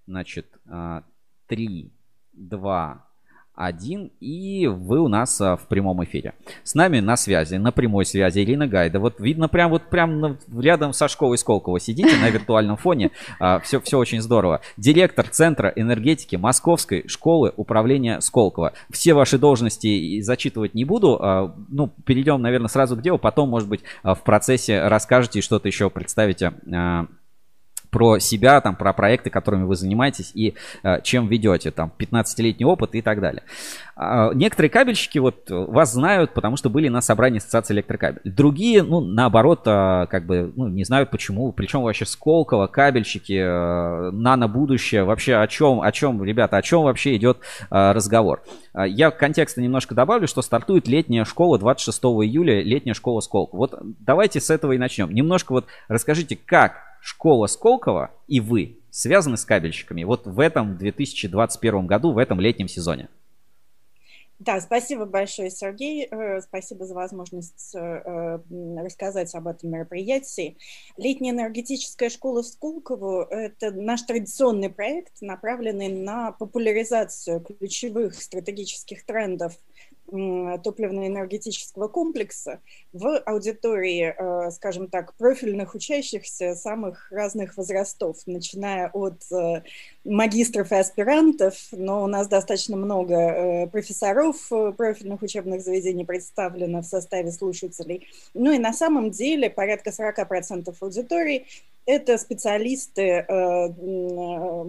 Значит, 0.07 0.47
а, 0.67 1.03
3, 1.47 1.91
2, 2.33 3.05
1, 3.55 4.11
и 4.19 4.67
вы 4.67 4.99
у 4.99 5.07
нас 5.07 5.39
а, 5.39 5.55
в 5.55 5.67
прямом 5.67 6.03
эфире. 6.03 6.33
С 6.63 6.73
нами 6.73 6.99
на 6.99 7.15
связи, 7.15 7.55
на 7.55 7.71
прямой 7.71 8.05
связи 8.05 8.39
Ирина 8.39 8.67
Гайда. 8.67 8.99
Вот 8.99 9.19
видно 9.19 9.47
прям 9.47 9.69
вот 9.69 9.83
прям 9.89 10.37
рядом 10.59 10.91
со 10.91 11.07
школой 11.07 11.37
Сколково 11.37 11.79
сидите 11.79 12.17
на 12.17 12.29
виртуальном 12.29 12.77
фоне. 12.77 13.11
А, 13.39 13.59
все, 13.59 13.79
все 13.79 13.99
очень 13.99 14.21
здорово. 14.21 14.61
Директор 14.77 15.27
Центра 15.27 15.71
энергетики 15.75 16.35
Московской 16.35 17.07
школы 17.07 17.53
управления 17.55 18.21
Сколково. 18.21 18.73
Все 18.89 19.13
ваши 19.13 19.37
должности 19.37 20.19
зачитывать 20.21 20.73
не 20.73 20.83
буду. 20.83 21.19
А, 21.21 21.55
ну, 21.69 21.91
перейдем, 22.05 22.41
наверное, 22.41 22.69
сразу 22.69 22.97
к 22.97 23.01
делу. 23.01 23.19
Потом, 23.19 23.49
может 23.49 23.69
быть, 23.69 23.81
в 24.03 24.19
процессе 24.25 24.81
расскажете 24.87 25.39
и 25.39 25.41
что-то 25.43 25.67
еще 25.67 25.89
представите 25.91 26.53
про 27.93 28.17
себя, 28.17 28.59
там, 28.59 28.75
про 28.75 28.91
проекты, 28.91 29.29
которыми 29.29 29.63
вы 29.65 29.75
занимаетесь 29.75 30.31
и 30.33 30.55
э, 30.83 30.99
чем 31.03 31.27
ведете, 31.27 31.69
там, 31.69 31.91
15-летний 31.97 32.65
опыт 32.65 32.95
и 32.95 33.01
так 33.01 33.21
далее. 33.21 33.43
Э, 33.95 34.31
некоторые 34.33 34.71
кабельщики 34.71 35.19
вот 35.19 35.45
вас 35.49 35.93
знают, 35.93 36.33
потому 36.33 36.57
что 36.57 36.71
были 36.71 36.89
на 36.89 37.01
собрании 37.01 37.37
Ассоциации 37.37 37.75
электрокабель. 37.75 38.21
Другие, 38.23 38.81
ну, 38.81 38.99
наоборот, 38.99 39.61
э, 39.65 40.07
как 40.09 40.25
бы, 40.25 40.51
ну, 40.55 40.67
не 40.67 40.83
знают 40.83 41.11
почему. 41.11 41.51
Причем 41.51 41.83
вообще 41.83 42.05
Сколково, 42.05 42.65
кабельщики, 42.65 43.39
э, 43.39 44.11
нано-будущее, 44.11 45.03
вообще 45.03 45.35
о 45.35 45.47
чем, 45.47 45.81
о 45.81 45.91
чем, 45.91 46.23
ребята, 46.23 46.57
о 46.57 46.63
чем 46.63 46.83
вообще 46.83 47.15
идет 47.15 47.37
э, 47.69 47.91
разговор. 47.91 48.41
Э, 48.73 48.87
я 48.87 49.11
контекста 49.11 49.61
немножко 49.61 49.93
добавлю, 49.93 50.27
что 50.27 50.41
стартует 50.41 50.87
летняя 50.87 51.25
школа 51.25 51.59
26 51.59 51.99
июля, 52.03 52.63
летняя 52.63 52.95
школа 52.95 53.19
Сколково. 53.19 53.59
Вот 53.59 53.79
давайте 53.99 54.39
с 54.39 54.49
этого 54.49 54.71
и 54.71 54.79
начнем. 54.79 55.13
Немножко 55.13 55.51
вот 55.51 55.67
расскажите, 55.87 56.35
как 56.43 56.92
школа 57.03 57.47
Сколково 57.47 58.11
и 58.27 58.39
вы 58.39 58.79
связаны 58.89 59.35
с 59.35 59.43
кабельщиками 59.43 60.05
вот 60.05 60.25
в 60.25 60.39
этом 60.39 60.77
2021 60.77 61.85
году, 61.85 62.13
в 62.13 62.17
этом 62.17 62.39
летнем 62.39 62.69
сезоне? 62.69 63.09
Да, 64.39 64.59
спасибо 64.59 65.05
большое, 65.05 65.49
Сергей. 65.49 66.07
Э, 66.09 66.41
спасибо 66.41 66.85
за 66.85 66.93
возможность 66.95 67.75
э, 67.75 68.39
рассказать 68.77 69.33
об 69.35 69.47
этом 69.47 69.69
мероприятии. 69.69 70.57
Летняя 70.97 71.31
энергетическая 71.31 72.09
школа 72.09 72.41
в 72.41 72.47
Сколково– 72.47 73.27
это 73.29 73.71
наш 73.71 74.01
традиционный 74.01 74.69
проект, 74.69 75.21
направленный 75.21 75.89
на 75.89 76.31
популяризацию 76.31 77.41
ключевых 77.41 78.15
стратегических 78.15 79.05
трендов 79.05 79.53
топливно-энергетического 80.11 81.87
комплекса 81.87 82.59
в 82.91 83.17
аудитории, 83.19 84.13
э, 84.15 84.51
скажем 84.51 84.87
так, 84.87 85.13
профильных 85.15 85.73
учащихся 85.75 86.55
самых 86.55 87.11
разных 87.11 87.57
возрастов, 87.57 88.17
начиная 88.27 88.89
от 88.89 89.23
э, 89.31 89.63
магистров 90.03 90.71
и 90.71 90.75
аспирантов, 90.75 91.55
но 91.71 92.03
у 92.03 92.07
нас 92.07 92.27
достаточно 92.27 92.77
много 92.77 93.15
э, 93.15 93.67
профессоров 93.67 94.49
профильных 94.77 95.21
учебных 95.23 95.61
заведений 95.61 96.05
представлено 96.05 96.81
в 96.81 96.85
составе 96.85 97.31
слушателей. 97.31 98.07
Ну 98.33 98.51
и 98.51 98.59
на 98.59 98.73
самом 98.73 99.09
деле 99.09 99.49
порядка 99.49 99.89
40% 99.89 100.75
аудитории– 100.79 101.45
это 101.85 102.17
специалисты 102.17 103.25
в 103.27 104.65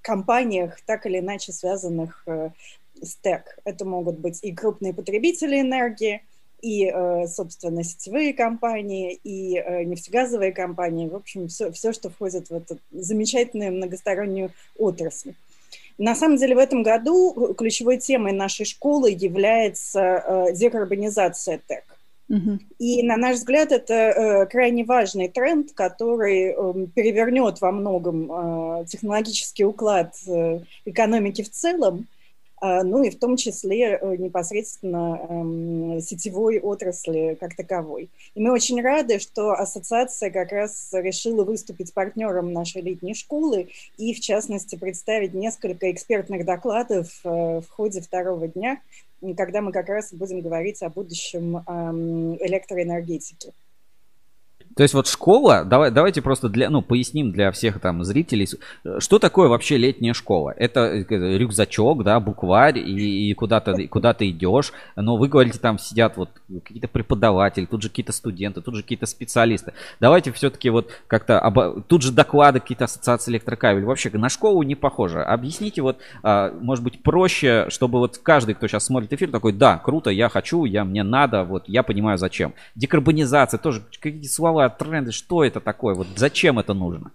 компаниях, 0.00 0.80
так 0.84 1.06
или 1.06 1.20
иначе 1.20 1.52
связанных 1.52 2.26
стек. 3.04 3.58
Это 3.64 3.84
могут 3.84 4.18
быть 4.18 4.38
и 4.42 4.52
крупные 4.52 4.94
потребители 4.94 5.60
энергии, 5.60 6.22
и, 6.64 6.86
э, 6.86 7.26
собственно, 7.28 7.84
сетевые 7.84 8.32
компании, 8.32 9.20
и 9.22 9.58
э, 9.58 9.84
нефтегазовые 9.84 10.50
компании, 10.50 11.08
в 11.08 11.14
общем, 11.14 11.48
все, 11.48 11.70
все, 11.72 11.92
что 11.92 12.08
входит 12.08 12.48
в 12.48 12.54
эту 12.54 12.78
замечательную 12.90 13.72
многостороннюю 13.72 14.50
отрасль. 14.78 15.34
На 15.98 16.14
самом 16.14 16.38
деле 16.38 16.54
в 16.54 16.58
этом 16.58 16.82
году 16.82 17.54
ключевой 17.56 17.98
темой 17.98 18.32
нашей 18.32 18.64
школы 18.64 19.10
является 19.10 20.00
э, 20.00 20.54
декарбонизация 20.54 21.60
ТЭК. 21.66 21.84
Uh-huh. 22.30 22.58
И, 22.78 23.02
на 23.02 23.18
наш 23.18 23.36
взгляд, 23.36 23.70
это 23.70 24.48
крайне 24.50 24.84
важный 24.84 25.28
тренд, 25.28 25.72
который 25.72 26.54
эм, 26.54 26.86
перевернет 26.86 27.60
во 27.60 27.70
многом 27.70 28.86
технологический 28.86 29.66
уклад 29.66 30.14
экономики 30.86 31.42
в 31.42 31.50
целом 31.50 32.06
ну 32.82 33.02
и 33.02 33.10
в 33.10 33.18
том 33.18 33.36
числе 33.36 33.98
э, 34.00 34.16
непосредственно 34.16 35.20
эм, 35.28 36.00
сетевой 36.00 36.60
отрасли 36.60 37.36
как 37.38 37.54
таковой. 37.54 38.08
И 38.34 38.40
мы 38.40 38.52
очень 38.52 38.80
рады, 38.80 39.18
что 39.18 39.52
ассоциация 39.52 40.30
как 40.30 40.50
раз 40.50 40.90
решила 40.92 41.44
выступить 41.44 41.92
партнером 41.92 42.52
нашей 42.52 42.80
летней 42.80 43.14
школы 43.14 43.68
и, 43.98 44.14
в 44.14 44.20
частности, 44.20 44.76
представить 44.76 45.34
несколько 45.34 45.90
экспертных 45.90 46.46
докладов 46.46 47.20
э, 47.24 47.28
в 47.60 47.68
ходе 47.68 48.00
второго 48.00 48.48
дня, 48.48 48.80
когда 49.36 49.60
мы 49.60 49.72
как 49.72 49.88
раз 49.88 50.12
будем 50.12 50.40
говорить 50.40 50.82
о 50.82 50.88
будущем 50.88 51.58
эм, 51.66 52.36
электроэнергетики. 52.36 53.52
То 54.76 54.82
есть 54.82 54.94
вот 54.94 55.06
школа, 55.06 55.64
давай, 55.64 55.90
давайте 55.90 56.20
просто 56.20 56.48
для, 56.48 56.68
ну, 56.68 56.82
поясним 56.82 57.30
для 57.30 57.52
всех 57.52 57.80
там 57.80 58.02
зрителей, 58.02 58.48
что 58.98 59.18
такое 59.18 59.48
вообще 59.48 59.76
летняя 59.76 60.14
школа? 60.14 60.52
Это 60.56 60.80
э, 60.80 61.38
рюкзачок, 61.38 62.02
да, 62.02 62.18
букварь, 62.18 62.78
и, 62.78 63.30
и 63.30 63.34
куда, 63.34 63.58
-то, 63.58 63.86
куда 63.86 64.14
ты 64.14 64.30
идешь, 64.30 64.72
но 64.96 65.16
вы 65.16 65.28
говорите, 65.28 65.58
там 65.58 65.78
сидят 65.78 66.16
вот 66.16 66.30
какие-то 66.64 66.88
преподаватели, 66.88 67.66
тут 67.66 67.82
же 67.82 67.88
какие-то 67.88 68.12
студенты, 68.12 68.62
тут 68.62 68.74
же 68.74 68.82
какие-то 68.82 69.06
специалисты. 69.06 69.74
Давайте 70.00 70.32
все-таки 70.32 70.70
вот 70.70 70.90
как-то, 71.06 71.38
обо... 71.38 71.80
тут 71.82 72.02
же 72.02 72.10
доклады 72.10 72.58
какие-то 72.58 72.84
ассоциации 72.84 73.30
электрокабель, 73.30 73.84
вообще 73.84 74.10
на 74.10 74.28
школу 74.28 74.62
не 74.62 74.74
похоже. 74.74 75.22
Объясните 75.22 75.82
вот, 75.82 75.98
а, 76.22 76.52
может 76.60 76.82
быть, 76.82 77.02
проще, 77.02 77.66
чтобы 77.68 78.00
вот 78.00 78.18
каждый, 78.18 78.54
кто 78.54 78.66
сейчас 78.66 78.86
смотрит 78.86 79.12
эфир, 79.12 79.30
такой, 79.30 79.52
да, 79.52 79.78
круто, 79.78 80.10
я 80.10 80.28
хочу, 80.28 80.64
я, 80.64 80.84
мне 80.84 81.04
надо, 81.04 81.44
вот 81.44 81.64
я 81.68 81.84
понимаю 81.84 82.18
зачем. 82.18 82.54
Декарбонизация, 82.74 83.58
тоже 83.58 83.82
какие-то 84.00 84.28
слова 84.28 84.63
тренды, 84.68 85.12
что 85.12 85.44
это 85.44 85.60
такое, 85.60 85.94
вот 85.94 86.06
зачем 86.16 86.58
это 86.58 86.74
нужно? 86.74 87.10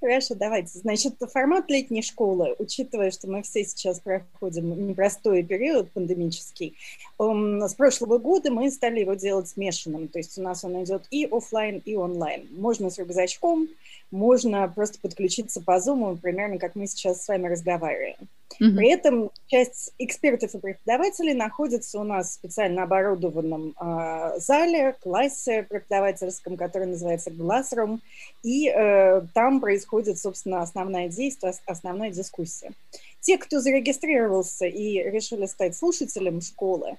Хорошо, 0.00 0.34
давайте. 0.34 0.78
Значит, 0.78 1.14
формат 1.32 1.70
летней 1.70 2.02
школы, 2.02 2.54
учитывая, 2.58 3.10
что 3.10 3.28
мы 3.28 3.42
все 3.42 3.64
сейчас 3.64 4.00
проходим 4.00 4.86
непростой 4.86 5.42
период 5.42 5.90
пандемический, 5.92 6.76
с 7.18 7.74
прошлого 7.74 8.18
года 8.18 8.50
мы 8.50 8.70
стали 8.70 9.00
его 9.00 9.14
делать 9.14 9.48
смешанным. 9.48 10.08
То 10.08 10.18
есть 10.18 10.36
у 10.38 10.42
нас 10.42 10.64
он 10.64 10.82
идет 10.84 11.06
и 11.10 11.26
офлайн, 11.30 11.82
и 11.84 11.96
онлайн. 11.96 12.46
Можно 12.52 12.90
с 12.90 12.98
рюкзачком, 12.98 13.68
можно 14.10 14.68
просто 14.68 14.98
подключиться 15.00 15.60
по 15.60 15.78
Zoom, 15.78 16.16
примерно 16.18 16.58
как 16.58 16.74
мы 16.74 16.86
сейчас 16.86 17.24
с 17.24 17.28
вами 17.28 17.48
разговариваем. 17.48 18.16
Mm-hmm. 18.60 18.76
При 18.76 18.90
этом 18.90 19.30
часть 19.48 19.92
экспертов 19.98 20.54
и 20.54 20.58
преподавателей 20.58 21.34
находится 21.34 21.98
у 21.98 22.04
нас 22.04 22.30
в 22.30 22.32
специально 22.34 22.84
оборудованном 22.84 23.74
э, 23.80 24.38
зале, 24.38 24.94
классе 25.00 25.66
преподавательском, 25.68 26.56
который 26.56 26.86
называется 26.86 27.30
Classroom, 27.30 27.98
и 28.42 28.68
э, 28.68 29.22
там 29.34 29.53
происходит, 29.60 30.18
собственно, 30.18 30.62
основное 30.62 31.08
действие, 31.08 31.54
основная 31.66 32.10
дискуссия. 32.10 32.72
Те, 33.20 33.38
кто 33.38 33.60
зарегистрировался 33.60 34.66
и 34.66 35.02
решили 35.02 35.46
стать 35.46 35.76
слушателем 35.76 36.40
школы, 36.40 36.96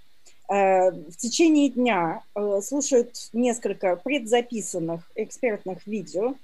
э, 0.49 0.91
в 0.91 1.15
течение 1.17 1.69
дня 1.69 2.23
э, 2.35 2.61
слушают 2.63 3.29
несколько 3.33 3.95
предзаписанных 3.95 5.09
экспертных 5.15 5.85
видео, 5.85 6.35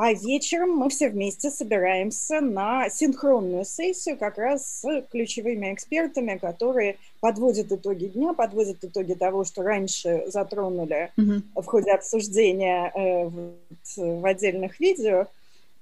а 0.00 0.12
вечером 0.12 0.76
мы 0.76 0.90
все 0.90 1.08
вместе 1.08 1.50
собираемся 1.50 2.40
на 2.40 2.88
синхронную 2.88 3.64
сессию 3.64 4.16
как 4.16 4.38
раз 4.38 4.80
с 4.80 5.02
ключевыми 5.10 5.74
экспертами, 5.74 6.38
которые 6.38 6.98
подводят 7.18 7.72
итоги 7.72 8.06
дня, 8.06 8.32
подводят 8.32 8.84
итоги 8.84 9.14
того, 9.14 9.42
что 9.42 9.62
раньше 9.62 10.22
затронули 10.28 11.10
mm-hmm. 11.16 11.42
в 11.56 11.64
ходе 11.64 11.90
обсуждения 11.90 12.92
э, 12.94 13.24
в, 13.24 14.20
в 14.20 14.24
отдельных 14.24 14.78
видео 14.78 15.26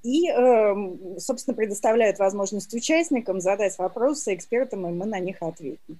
и, 0.06 0.28
эм, 0.28 1.18
собственно, 1.18 1.56
предоставляет 1.56 2.20
возможность 2.20 2.72
участникам 2.72 3.40
задать 3.40 3.76
вопросы 3.76 4.34
экспертам, 4.34 4.86
и 4.86 4.92
мы 4.92 5.04
на 5.04 5.18
них 5.18 5.38
ответим. 5.40 5.98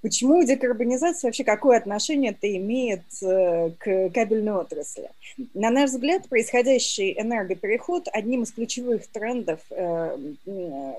Почему 0.00 0.44
декарбонизация 0.44 1.26
вообще 1.28 1.42
какое 1.42 1.76
отношение 1.76 2.30
это 2.30 2.56
имеет 2.56 3.02
э, 3.20 3.70
к 3.78 4.10
кабельной 4.10 4.52
отрасли? 4.52 5.10
На 5.54 5.70
наш 5.70 5.90
взгляд, 5.90 6.28
происходящий 6.28 7.20
энергопереход 7.20 8.06
одним 8.12 8.44
из 8.44 8.52
ключевых 8.52 9.08
трендов 9.08 9.58
э, 9.70 10.16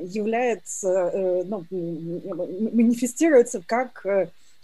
является, 0.02 1.12
э, 1.14 1.44
ну, 1.46 1.64
манифестируется 1.72 3.64
как 3.66 4.06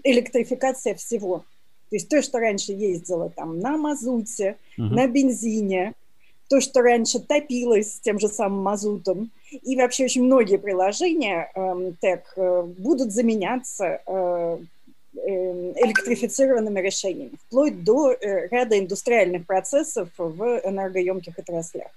электрификация 0.03 0.95
всего. 0.95 1.45
То 1.89 1.95
есть 1.95 2.09
то, 2.09 2.21
что 2.21 2.39
раньше 2.39 2.73
ездило 2.73 3.29
там 3.29 3.59
на 3.59 3.77
мазуте, 3.77 4.57
uh-huh. 4.77 4.83
на 4.83 5.07
бензине, 5.07 5.93
то, 6.47 6.61
что 6.61 6.81
раньше 6.81 7.19
топилось 7.19 7.99
тем 8.01 8.19
же 8.19 8.27
самым 8.27 8.61
мазутом, 8.61 9.31
и 9.51 9.75
вообще 9.75 10.05
очень 10.05 10.23
многие 10.23 10.57
приложения 10.57 11.51
э, 11.55 11.91
тег 12.01 12.33
э, 12.35 12.63
будут 12.77 13.11
заменяться 13.11 14.01
э, 14.05 14.57
электрифицированными 15.13 16.79
решениями, 16.79 17.31
вплоть 17.47 17.83
до 17.83 18.15
ряда 18.21 18.77
индустриальных 18.77 19.45
процессов 19.45 20.09
в 20.17 20.61
энергоемких 20.63 21.39
отраслях. 21.39 21.87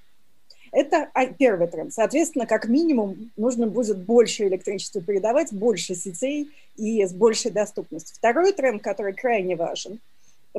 Это 0.71 1.09
первый 1.39 1.67
тренд. 1.67 1.93
Соответственно, 1.93 2.47
как 2.47 2.69
минимум 2.69 3.31
нужно 3.37 3.67
будет 3.67 3.99
больше 3.99 4.47
электричества 4.47 5.01
передавать, 5.01 5.53
больше 5.53 5.95
сетей 5.95 6.51
и 6.77 7.05
с 7.05 7.13
большей 7.13 7.51
доступностью. 7.51 8.15
Второй 8.17 8.53
тренд, 8.53 8.83
который 8.83 9.15
крайне 9.15 9.57
важен, 9.57 9.99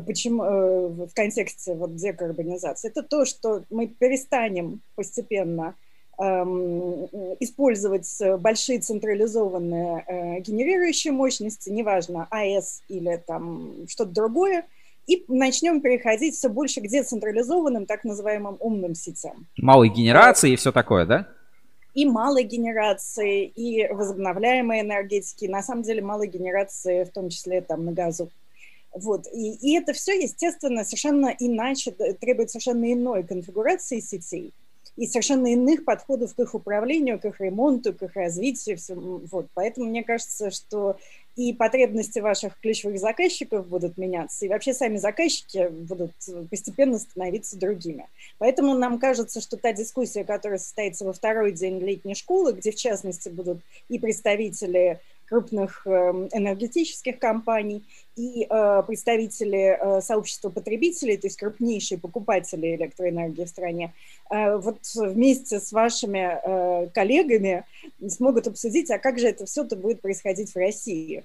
почему 0.01 0.43
э, 0.43 0.88
в 1.07 1.13
контексте 1.13 1.73
вот 1.76 1.95
декарбонизации, 1.95 2.89
это 2.89 3.03
то, 3.03 3.26
что 3.26 3.63
мы 3.69 3.88
перестанем 3.88 4.81
постепенно 4.95 5.76
эм, 6.17 7.05
использовать 7.39 8.09
большие 8.39 8.80
централизованные 8.80 10.03
э, 10.07 10.39
генерирующие 10.41 11.13
мощности, 11.13 11.69
неважно, 11.69 12.27
АЭС 12.30 12.81
или 12.88 13.21
там 13.26 13.88
что-то 13.88 14.11
другое, 14.11 14.65
и 15.09 15.26
начнем 15.27 15.81
переходить 15.81 16.35
все 16.35 16.49
больше 16.49 16.81
к 16.81 16.88
децентрализованным, 16.88 17.88
так 17.88 18.03
называемым 18.03 18.57
умным 18.59 18.93
сетям. 18.93 19.47
Малой 19.57 19.89
генерации 19.89 20.51
и 20.51 20.55
все 20.55 20.71
такое, 20.71 21.05
да? 21.05 21.27
И 21.95 22.05
малой 22.05 22.43
генерации, 22.43 23.45
и 23.45 23.88
возобновляемой 23.91 24.81
энергетики, 24.81 25.45
на 25.45 25.63
самом 25.63 25.81
деле 25.81 26.03
малой 26.03 26.27
генерации, 26.27 27.03
в 27.03 27.09
том 27.09 27.30
числе 27.30 27.61
там 27.61 27.85
на 27.85 27.91
газу. 27.91 28.30
Вот. 28.94 29.28
И, 29.34 29.53
и 29.53 29.76
это 29.76 29.94
все, 29.94 30.20
естественно, 30.20 30.84
совершенно 30.84 31.36
иначе, 31.40 31.91
требует 31.91 32.52
совершенно 32.52 32.91
иной 32.91 33.24
конфигурации 33.24 33.99
сетей 33.99 34.53
и 34.99 35.07
совершенно 35.07 35.48
иных 35.48 35.86
подходов 35.86 36.36
к 36.36 36.40
их 36.40 36.53
управлению, 36.53 37.20
к 37.20 37.26
их 37.26 37.40
ремонту, 37.40 37.94
к 37.94 38.03
их 38.03 38.16
развитию. 38.16 38.78
Все, 38.78 38.95
вот. 38.95 39.48
Поэтому 39.53 39.88
мне 39.88 40.03
кажется, 40.03 40.52
что 40.52 40.98
и 41.38 41.53
потребности 41.53 42.20
ваших 42.20 42.60
ключевых 42.60 42.99
заказчиков 42.99 43.66
будут 43.66 43.98
меняться, 43.98 44.45
и 44.45 44.49
вообще 44.49 44.74
сами 44.74 44.98
заказчики 44.98 45.70
будут 45.70 46.11
постепенно 46.49 46.99
становиться 46.99 47.57
другими. 47.57 48.07
Поэтому 48.40 48.74
нам 48.74 48.99
кажется, 48.99 49.40
что 49.40 49.56
та 49.56 49.72
дискуссия, 49.72 50.26
которая 50.26 50.60
состоится 50.60 51.06
во 51.06 51.14
второй 51.14 51.53
день 51.53 51.80
летней 51.80 52.16
школы, 52.16 52.52
где 52.52 52.72
в 52.72 52.76
частности 52.76 53.30
будут 53.30 53.60
и 53.88 53.99
представители 53.99 54.99
крупных 55.30 55.85
эм, 55.85 56.27
энергетических 56.34 57.19
компаний 57.19 57.85
и 58.15 58.47
э, 58.49 58.84
представители 58.85 59.77
э, 59.80 60.01
сообщества 60.01 60.49
потребителей, 60.49 61.18
то 61.18 61.27
есть 61.27 61.38
крупнейшие 61.38 61.99
покупатели 61.99 62.76
электроэнергии 62.76 63.45
в 63.45 63.49
стране, 63.49 63.93
э, 64.30 64.57
вот 64.57 64.80
вместе 64.95 65.60
с 65.60 65.72
вашими 65.72 66.89
коллегами 66.93 67.64
смогут 68.07 68.47
обсудить, 68.47 68.89
а 68.91 68.97
как 68.97 69.19
же 69.19 69.27
это 69.27 69.45
все-то 69.45 69.76
будет 69.76 70.01
происходить 70.01 70.51
в 70.51 70.57
России. 70.57 71.23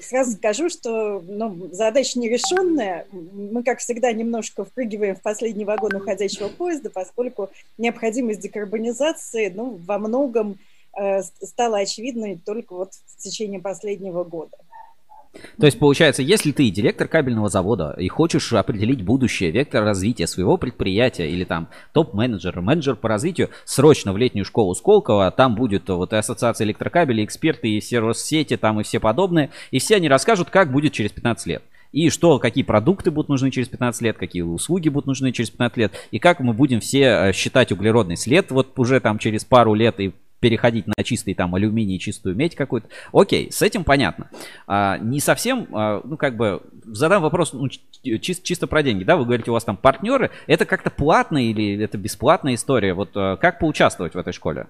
Сразу 0.00 0.32
скажу, 0.32 0.70
что 0.70 1.20
ну, 1.20 1.68
задача 1.72 2.18
нерешенная. 2.18 3.06
Мы, 3.10 3.62
как 3.62 3.80
всегда, 3.80 4.12
немножко 4.12 4.64
впрыгиваем 4.64 5.16
в 5.16 5.20
последний 5.20 5.64
вагон 5.64 5.94
уходящего 5.94 6.48
поезда, 6.48 6.88
поскольку 6.88 7.50
необходимость 7.76 8.40
декарбонизации 8.40 9.52
ну, 9.54 9.78
во 9.86 9.98
многом 9.98 10.58
стало 11.42 11.78
очевидной 11.78 12.40
только 12.44 12.74
вот 12.74 12.92
в 13.06 13.16
течение 13.16 13.60
последнего 13.60 14.24
года. 14.24 14.56
То 15.58 15.66
есть, 15.66 15.78
получается, 15.78 16.22
если 16.22 16.52
ты 16.52 16.68
директор 16.70 17.08
кабельного 17.08 17.48
завода 17.48 17.94
и 17.98 18.08
хочешь 18.08 18.52
определить 18.52 19.02
будущее, 19.02 19.50
вектор 19.50 19.82
развития 19.82 20.26
своего 20.26 20.58
предприятия 20.58 21.28
или 21.28 21.44
там 21.44 21.68
топ-менеджер, 21.92 22.60
менеджер 22.60 22.96
по 22.96 23.08
развитию, 23.08 23.48
срочно 23.64 24.12
в 24.12 24.18
летнюю 24.18 24.44
школу 24.44 24.74
Сколково, 24.74 25.30
там 25.30 25.54
будет 25.54 25.88
вот 25.88 26.12
и 26.12 26.16
ассоциация 26.16 26.66
электрокабелей, 26.66 27.24
эксперты 27.24 27.68
и 27.68 27.80
все 27.80 28.00
Россети 28.00 28.56
там 28.56 28.80
и 28.80 28.82
все 28.82 29.00
подобные, 29.00 29.50
и 29.70 29.78
все 29.78 29.96
они 29.96 30.08
расскажут, 30.08 30.50
как 30.50 30.70
будет 30.70 30.92
через 30.92 31.12
15 31.12 31.46
лет. 31.46 31.62
И 31.92 32.08
что, 32.08 32.38
какие 32.38 32.64
продукты 32.64 33.10
будут 33.10 33.28
нужны 33.28 33.50
через 33.50 33.68
15 33.68 34.02
лет, 34.02 34.16
какие 34.18 34.42
услуги 34.42 34.88
будут 34.88 35.06
нужны 35.06 35.32
через 35.32 35.50
15 35.50 35.76
лет, 35.78 35.92
и 36.10 36.18
как 36.18 36.40
мы 36.40 36.52
будем 36.52 36.80
все 36.80 37.02
э, 37.02 37.32
считать 37.32 37.70
углеродный 37.72 38.16
след 38.16 38.50
вот 38.50 38.78
уже 38.78 39.00
там 39.00 39.18
через 39.18 39.44
пару 39.44 39.74
лет 39.74 40.00
и 40.00 40.12
переходить 40.42 40.88
на 40.88 41.04
чистый 41.04 41.34
там 41.34 41.54
алюминий, 41.54 42.00
чистую 42.00 42.34
медь 42.34 42.56
какую-то. 42.56 42.88
Окей, 43.12 43.52
с 43.52 43.62
этим 43.62 43.84
понятно. 43.84 44.28
А, 44.66 44.98
не 44.98 45.20
совсем, 45.20 45.68
а, 45.72 46.02
ну 46.04 46.16
как 46.16 46.36
бы, 46.36 46.60
задам 46.84 47.22
вопрос 47.22 47.52
ну, 47.52 47.68
чисто, 47.68 48.44
чисто 48.44 48.66
про 48.66 48.82
деньги, 48.82 49.04
да, 49.04 49.16
вы 49.16 49.24
говорите, 49.24 49.52
у 49.52 49.54
вас 49.54 49.62
там 49.62 49.76
партнеры, 49.76 50.32
это 50.48 50.66
как-то 50.66 50.90
платно 50.90 51.48
или 51.48 51.80
это 51.80 51.96
бесплатная 51.96 52.56
история? 52.56 52.92
Вот 52.92 53.10
а, 53.14 53.36
как 53.36 53.60
поучаствовать 53.60 54.14
в 54.14 54.18
этой 54.18 54.32
школе? 54.32 54.66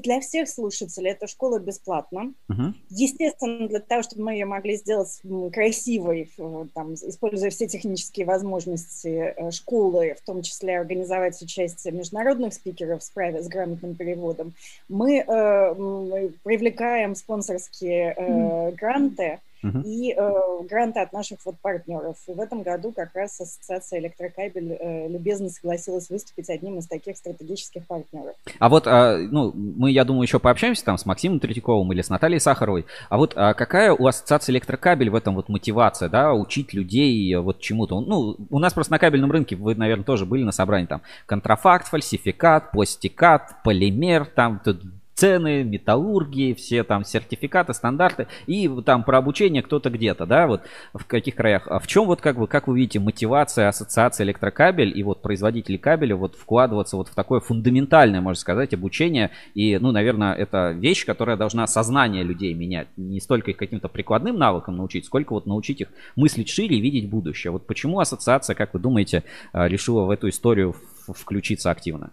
Для 0.00 0.20
всех 0.20 0.48
слушателей 0.48 1.12
эта 1.12 1.26
школа 1.26 1.58
бесплатна. 1.58 2.32
Uh-huh. 2.50 2.72
Естественно, 2.90 3.68
для 3.68 3.80
того, 3.80 4.02
чтобы 4.02 4.24
мы 4.24 4.32
ее 4.32 4.46
могли 4.46 4.76
сделать 4.76 5.20
красивой, 5.52 6.30
там, 6.74 6.94
используя 6.94 7.50
все 7.50 7.66
технические 7.66 8.26
возможности 8.26 9.34
э, 9.36 9.50
школы, 9.50 10.16
в 10.20 10.24
том 10.24 10.42
числе 10.42 10.78
организовать 10.78 11.40
участие 11.40 11.92
международных 11.92 12.54
спикеров 12.54 13.02
с, 13.02 13.10
с 13.10 13.48
грамотным 13.48 13.94
переводом, 13.94 14.54
мы 14.88 15.18
э, 15.18 16.28
привлекаем 16.42 17.14
спонсорские 17.14 18.14
э, 18.16 18.22
uh-huh. 18.22 18.74
гранты 18.76 19.40
uh-huh. 19.64 19.82
и 19.84 20.12
э, 20.12 20.66
гранты 20.68 21.00
от 21.00 21.12
наших 21.12 21.38
вот 21.44 21.56
партнеров. 21.60 22.16
И 22.26 22.32
в 22.32 22.40
этом 22.40 22.62
году 22.62 22.92
как 22.92 23.14
раз 23.14 23.40
Ассоциация 23.40 24.00
Электрокабель 24.00 24.72
э, 24.72 25.08
любезно 25.08 25.48
согласилась 25.48 26.10
выступить 26.10 26.50
одним 26.50 26.78
из 26.78 26.86
таких 26.86 27.16
стратегических 27.16 27.86
партнеров. 27.86 28.34
А 28.58 28.68
вот, 28.68 28.86
а, 28.86 29.16
ну, 29.18 29.52
мы, 29.54 29.90
я 29.90 30.04
думаю, 30.04 30.22
еще 30.22 30.38
пообщаемся 30.38 30.84
там 30.84 30.98
с 30.98 31.06
Максимом 31.06 31.40
Третьяковым 31.40 31.92
или 31.92 32.02
с 32.02 32.08
Натальей 32.08 32.40
Сахаровой. 32.40 32.86
А 33.08 33.16
вот 33.16 33.32
а 33.36 33.54
какая 33.54 33.92
у 33.92 34.06
Ассоциации 34.06 34.52
Электрокабель 34.52 35.10
в 35.10 35.14
этом 35.14 35.34
вот 35.34 35.48
мотивация, 35.48 36.08
да, 36.08 36.32
учить 36.34 36.74
людей 36.74 37.34
вот 37.36 37.60
чему-то? 37.60 38.00
Ну, 38.00 38.36
у 38.50 38.58
нас 38.58 38.72
просто 38.72 38.92
на 38.92 38.98
кабельном 38.98 39.32
рынке, 39.32 39.56
вы, 39.56 39.74
наверное, 39.74 40.04
тоже 40.04 40.26
были 40.26 40.42
на 40.42 40.52
собрании, 40.52 40.86
там, 40.86 41.02
контрафакт, 41.26 41.88
фальсификат, 41.88 42.72
пластикат, 42.72 43.62
полимер, 43.62 44.26
там, 44.26 44.60
тут 44.64 44.82
цены, 45.14 45.62
металлургии, 45.62 46.54
все 46.54 46.84
там 46.84 47.04
сертификаты, 47.04 47.74
стандарты, 47.74 48.26
и 48.46 48.70
там 48.84 49.04
про 49.04 49.18
обучение 49.18 49.62
кто-то 49.62 49.90
где-то, 49.90 50.26
да, 50.26 50.46
вот 50.46 50.62
в 50.92 51.04
каких 51.06 51.34
краях. 51.34 51.66
А 51.68 51.78
в 51.78 51.86
чем 51.86 52.06
вот 52.06 52.20
как 52.20 52.36
вы, 52.36 52.46
как 52.46 52.68
вы 52.68 52.76
видите 52.76 53.00
мотивация 53.00 53.68
ассоциации 53.68 54.24
электрокабель 54.24 54.96
и 54.96 55.02
вот 55.02 55.22
производителей 55.22 55.78
кабеля 55.78 56.16
вот 56.16 56.34
вкладываться 56.34 56.96
вот 56.96 57.08
в 57.08 57.14
такое 57.14 57.40
фундаментальное, 57.40 58.20
можно 58.20 58.40
сказать, 58.40 58.74
обучение, 58.74 59.30
и, 59.54 59.78
ну, 59.78 59.92
наверное, 59.92 60.34
это 60.34 60.72
вещь, 60.72 61.04
которая 61.04 61.36
должна 61.36 61.66
сознание 61.66 62.22
людей 62.24 62.54
менять, 62.54 62.88
не 62.96 63.20
столько 63.20 63.52
их 63.52 63.56
каким-то 63.56 63.88
прикладным 63.88 64.36
навыкам 64.36 64.76
научить, 64.76 65.06
сколько 65.06 65.32
вот 65.32 65.46
научить 65.46 65.80
их 65.80 65.88
мыслить 66.16 66.48
шире 66.48 66.76
и 66.76 66.80
видеть 66.80 67.08
будущее. 67.08 67.50
Вот 67.50 67.66
почему 67.66 68.00
ассоциация, 68.00 68.54
как 68.54 68.74
вы 68.74 68.80
думаете, 68.80 69.24
э, 69.52 69.68
решила 69.68 70.04
в 70.04 70.10
эту 70.10 70.28
историю 70.28 70.74
включиться 71.06 71.70
активно? 71.70 72.10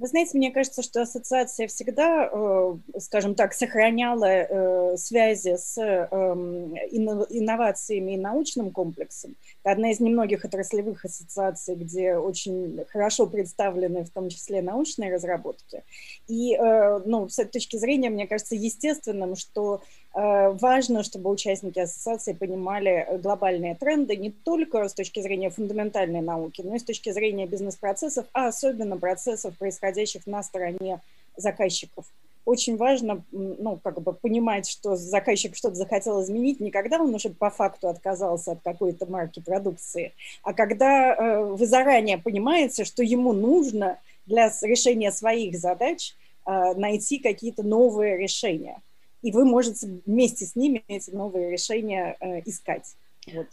Вы 0.00 0.06
знаете, 0.06 0.38
мне 0.38 0.50
кажется, 0.50 0.80
что 0.82 1.02
ассоциация 1.02 1.68
всегда, 1.68 2.26
э, 2.32 2.74
скажем 3.00 3.34
так, 3.34 3.52
сохраняла 3.52 4.24
э, 4.24 4.96
связи 4.96 5.56
с 5.58 5.76
эм, 5.78 6.74
инновациями 6.74 8.12
и 8.12 8.16
научным 8.16 8.70
комплексом. 8.70 9.36
Это 9.62 9.72
одна 9.72 9.90
из 9.90 10.00
немногих 10.00 10.46
отраслевых 10.46 11.04
ассоциаций, 11.04 11.74
где 11.74 12.16
очень 12.16 12.82
хорошо 12.88 13.26
представлены 13.26 14.06
в 14.06 14.08
том 14.08 14.30
числе 14.30 14.62
научные 14.62 15.12
разработки. 15.12 15.84
И 16.28 16.54
э, 16.54 17.00
ну, 17.04 17.28
с 17.28 17.38
этой 17.38 17.50
точки 17.50 17.76
зрения, 17.76 18.08
мне 18.08 18.26
кажется, 18.26 18.54
естественным, 18.54 19.36
что 19.36 19.82
важно, 20.12 21.02
чтобы 21.02 21.30
участники 21.30 21.78
ассоциации 21.78 22.32
понимали 22.32 23.06
глобальные 23.22 23.74
тренды 23.76 24.16
не 24.16 24.30
только 24.30 24.88
с 24.88 24.94
точки 24.94 25.20
зрения 25.20 25.50
фундаментальной 25.50 26.20
науки, 26.20 26.62
но 26.62 26.74
и 26.74 26.78
с 26.78 26.84
точки 26.84 27.10
зрения 27.12 27.46
бизнес-процессов, 27.46 28.26
а 28.32 28.48
особенно 28.48 28.96
процессов, 28.96 29.56
происходящих 29.56 29.90
происходящих 29.90 30.26
на 30.26 30.42
стороне 30.42 31.00
заказчиков. 31.36 32.06
Очень 32.44 32.76
важно 32.76 33.22
ну, 33.30 33.78
как 33.82 34.00
бы 34.00 34.12
понимать, 34.12 34.68
что 34.68 34.96
заказчик 34.96 35.54
что-то 35.54 35.74
захотел 35.74 36.22
изменить 36.22 36.58
не 36.58 36.70
когда 36.70 36.98
он 36.98 37.14
уже 37.14 37.28
по 37.28 37.50
факту 37.50 37.88
отказался 37.88 38.52
от 38.52 38.60
какой-то 38.62 39.06
марки 39.06 39.40
продукции, 39.40 40.12
а 40.42 40.52
когда 40.52 41.14
э, 41.14 41.44
вы 41.44 41.66
заранее 41.66 42.18
понимаете, 42.18 42.84
что 42.84 43.02
ему 43.02 43.32
нужно 43.32 43.98
для 44.26 44.50
решения 44.62 45.12
своих 45.12 45.58
задач 45.58 46.14
э, 46.46 46.74
найти 46.74 47.18
какие-то 47.18 47.62
новые 47.62 48.16
решения. 48.16 48.80
И 49.22 49.32
вы 49.32 49.44
можете 49.44 50.00
вместе 50.06 50.46
с 50.46 50.56
ними 50.56 50.82
эти 50.88 51.10
новые 51.10 51.50
решения 51.50 52.16
э, 52.20 52.40
искать. 52.44 52.94
Вот. 53.32 53.46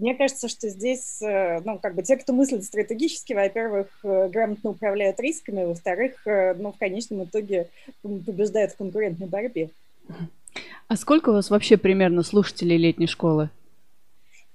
Мне 0.00 0.14
кажется, 0.14 0.48
что 0.48 0.70
здесь, 0.70 1.20
э, 1.20 1.60
ну, 1.62 1.78
как 1.78 1.94
бы 1.94 2.02
те, 2.02 2.16
кто 2.16 2.32
мыслит 2.32 2.64
стратегически, 2.64 3.34
во-первых, 3.34 3.86
э, 4.02 4.28
грамотно 4.28 4.70
управляют 4.70 5.20
рисками, 5.20 5.64
во-вторых, 5.64 6.26
э, 6.26 6.54
ну, 6.54 6.72
в 6.72 6.78
конечном 6.78 7.24
итоге 7.24 7.68
побеждают 8.02 8.72
в 8.72 8.76
конкурентной 8.76 9.26
борьбе. 9.26 9.68
А 10.88 10.96
сколько 10.96 11.28
у 11.28 11.32
вас 11.34 11.50
вообще 11.50 11.76
примерно 11.76 12.22
слушателей 12.22 12.78
летней 12.78 13.06
школы? 13.06 13.50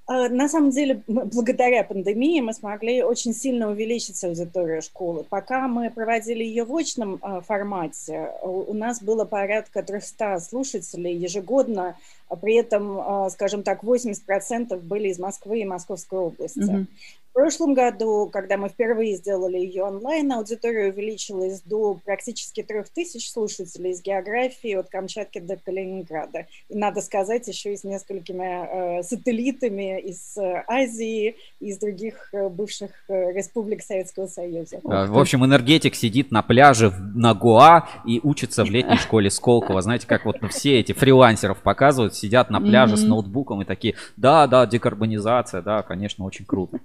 А, 0.08 0.30
на 0.30 0.48
самом 0.48 0.70
деле, 0.70 1.02
благодаря 1.08 1.84
пандемии 1.84 2.40
мы 2.40 2.54
смогли 2.54 3.02
очень 3.02 3.34
сильно 3.34 3.72
увеличить 3.72 4.24
аудиторию 4.24 4.84
школы. 4.84 5.26
Пока 5.28 5.68
мы 5.68 5.90
проводили 5.90 6.44
ее 6.44 6.64
в 6.64 6.76
очном 6.76 7.18
а, 7.22 7.42
формате, 7.42 8.30
у 8.44 8.74
нас 8.74 9.02
было 9.02 9.26
порядка 9.26 9.82
300 9.82 10.40
слушателей 10.42 11.16
ежегодно, 11.16 11.98
при 12.42 12.56
этом, 12.56 13.30
скажем 13.30 13.64
так, 13.64 13.84
80% 13.84 14.78
были 14.80 15.10
из 15.10 15.20
Москвы 15.20 15.60
и 15.60 15.66
Московской 15.66 16.20
области. 16.20 16.60
Mm-hmm 16.60 16.88
прошлом 17.36 17.74
году, 17.74 18.30
когда 18.32 18.56
мы 18.56 18.70
впервые 18.70 19.18
сделали 19.18 19.58
ее 19.58 19.84
онлайн, 19.84 20.32
аудитория 20.32 20.90
увеличилась 20.90 21.62
до 21.62 22.00
практически 22.06 22.64
трех 22.64 22.90
тысяч 22.90 23.30
слушателей 23.30 23.92
из 23.92 24.02
географии 24.02 24.74
от 24.74 24.90
Камчатки 24.90 25.40
до 25.40 25.58
Калининграда. 25.58 26.48
И 26.70 26.78
надо 26.78 27.02
сказать, 27.02 27.46
еще 27.50 27.74
и 27.74 27.78
с 27.78 27.84
несколькими 27.84 29.00
э, 29.00 29.04
сателлитами 29.04 30.00
из 30.00 30.38
э, 30.38 30.64
Азии, 30.66 31.36
из 31.60 31.78
других 31.78 32.30
э, 32.32 32.48
бывших 32.48 32.92
э, 33.10 33.34
республик 33.34 33.84
Советского 33.84 34.28
Союза. 34.28 34.80
А, 34.86 35.06
в 35.06 35.20
общем, 35.20 35.44
энергетик 35.44 35.96
сидит 35.96 36.32
на 36.32 36.42
пляже 36.42 36.92
на 37.16 37.34
Гоа 37.34 37.90
и 38.06 38.22
учится 38.24 38.64
в 38.64 38.70
летней 38.70 38.98
школе 38.98 39.30
Сколково. 39.30 39.82
Знаете, 39.82 40.08
как 40.08 40.24
вот 40.24 40.38
все 40.52 40.80
эти 40.80 40.94
фрилансеров 40.94 41.58
показывают, 41.58 42.15
сидят 42.16 42.50
на 42.50 42.60
пляже 42.60 42.98
с 42.98 43.04
ноутбуком 43.04 43.62
и 43.62 43.66
такие, 43.66 43.96
да, 44.18 44.48
да, 44.48 44.66
декарбонизация, 44.66 45.62
да, 45.62 45.82
конечно, 45.84 46.26
очень 46.26 46.46
круто. 46.46 46.80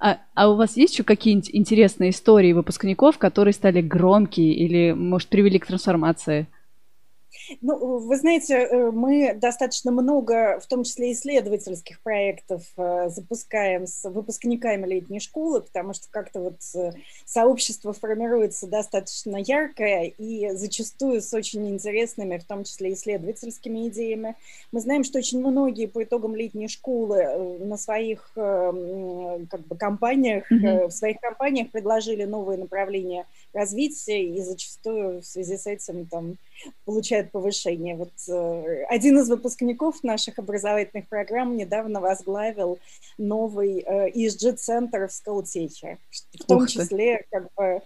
А, 0.00 0.18
а 0.34 0.50
у 0.50 0.56
вас 0.56 0.76
есть 0.76 0.94
еще 0.94 1.04
какие-нибудь 1.04 1.50
интересные 1.52 2.10
истории 2.10 2.52
выпускников, 2.52 3.18
которые 3.18 3.54
стали 3.54 3.80
громкие 3.80 4.54
или, 4.54 4.92
может, 4.92 5.28
привели 5.28 5.58
к 5.58 5.66
трансформации? 5.66 6.48
Ну, 7.60 7.98
вы 7.98 8.16
знаете, 8.16 8.54
э, 8.54 8.90
мы 8.90 9.34
достаточно 9.34 9.90
много, 9.90 10.60
в 10.60 10.66
том 10.66 10.84
числе 10.84 11.12
исследовательских 11.12 12.00
проектов, 12.00 12.62
э, 12.76 13.08
запускаем 13.08 13.86
с 13.86 14.08
выпускниками 14.08 14.86
летней 14.86 15.20
школы, 15.20 15.60
потому 15.60 15.92
что 15.94 16.08
как-то 16.10 16.40
вот 16.40 16.56
э, 16.74 16.92
сообщество 17.24 17.92
формируется 17.92 18.66
достаточно 18.66 19.36
яркое 19.36 20.12
и 20.16 20.50
зачастую 20.50 21.20
с 21.20 21.32
очень 21.34 21.68
интересными, 21.68 22.38
в 22.38 22.44
том 22.44 22.64
числе 22.64 22.92
исследовательскими 22.92 23.88
идеями. 23.88 24.36
Мы 24.72 24.80
знаем, 24.80 25.04
что 25.04 25.18
очень 25.18 25.40
многие 25.40 25.86
по 25.86 26.02
итогам 26.02 26.34
летней 26.34 26.68
школы 26.68 27.58
на 27.60 27.76
своих 27.76 28.30
как 28.34 29.66
бы 29.66 29.76
компаниях, 29.76 30.50
mm-hmm. 30.50 30.88
в 30.88 30.90
своих 30.90 31.20
компаниях 31.20 31.70
предложили 31.70 32.24
новые 32.24 32.58
направления 32.58 33.26
развития 33.52 34.24
и 34.24 34.40
зачастую 34.40 35.20
в 35.20 35.26
связи 35.26 35.56
с 35.56 35.66
этим 35.66 36.06
там 36.06 36.36
получают 36.84 37.23
повышение. 37.30 37.96
Вот 37.96 38.12
э, 38.28 38.84
один 38.88 39.18
из 39.18 39.28
выпускников 39.28 40.02
наших 40.02 40.38
образовательных 40.38 41.08
программ 41.08 41.56
недавно 41.56 42.00
возглавил 42.00 42.78
новый 43.18 43.80
э, 43.80 44.10
ESG-центр 44.10 45.08
в 45.08 45.12
Скалтехе, 45.12 45.98
в 46.34 46.44
том 46.44 46.66
числе 46.66 47.24
как 47.30 47.48
бы 47.56 47.82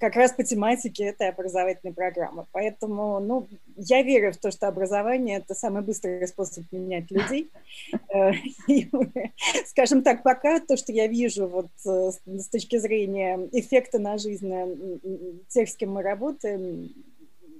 как 0.00 0.16
раз 0.16 0.32
по 0.32 0.42
тематике 0.42 1.04
этой 1.04 1.28
образовательной 1.28 1.92
программы. 1.92 2.46
Поэтому, 2.52 3.20
ну, 3.20 3.46
я 3.76 4.02
верю 4.02 4.32
в 4.32 4.38
то, 4.38 4.50
что 4.50 4.66
образование– 4.66 5.38
это 5.38 5.54
самый 5.54 5.82
быстрый 5.82 6.26
способ 6.26 6.64
менять 6.72 7.10
людей. 7.10 7.50
Э, 8.14 8.32
скажем 9.66 10.02
так, 10.02 10.22
пока 10.22 10.60
то, 10.60 10.76
что 10.76 10.92
я 10.92 11.06
вижу 11.06 11.46
вот 11.46 11.68
э, 11.86 12.10
с 12.26 12.48
точки 12.48 12.78
зрения 12.78 13.48
эффекта 13.52 13.98
на 13.98 14.18
жизнь 14.18 14.50
тех, 15.48 15.68
с 15.68 15.76
кем 15.76 15.92
мы 15.92 16.02
работаем, 16.02 16.90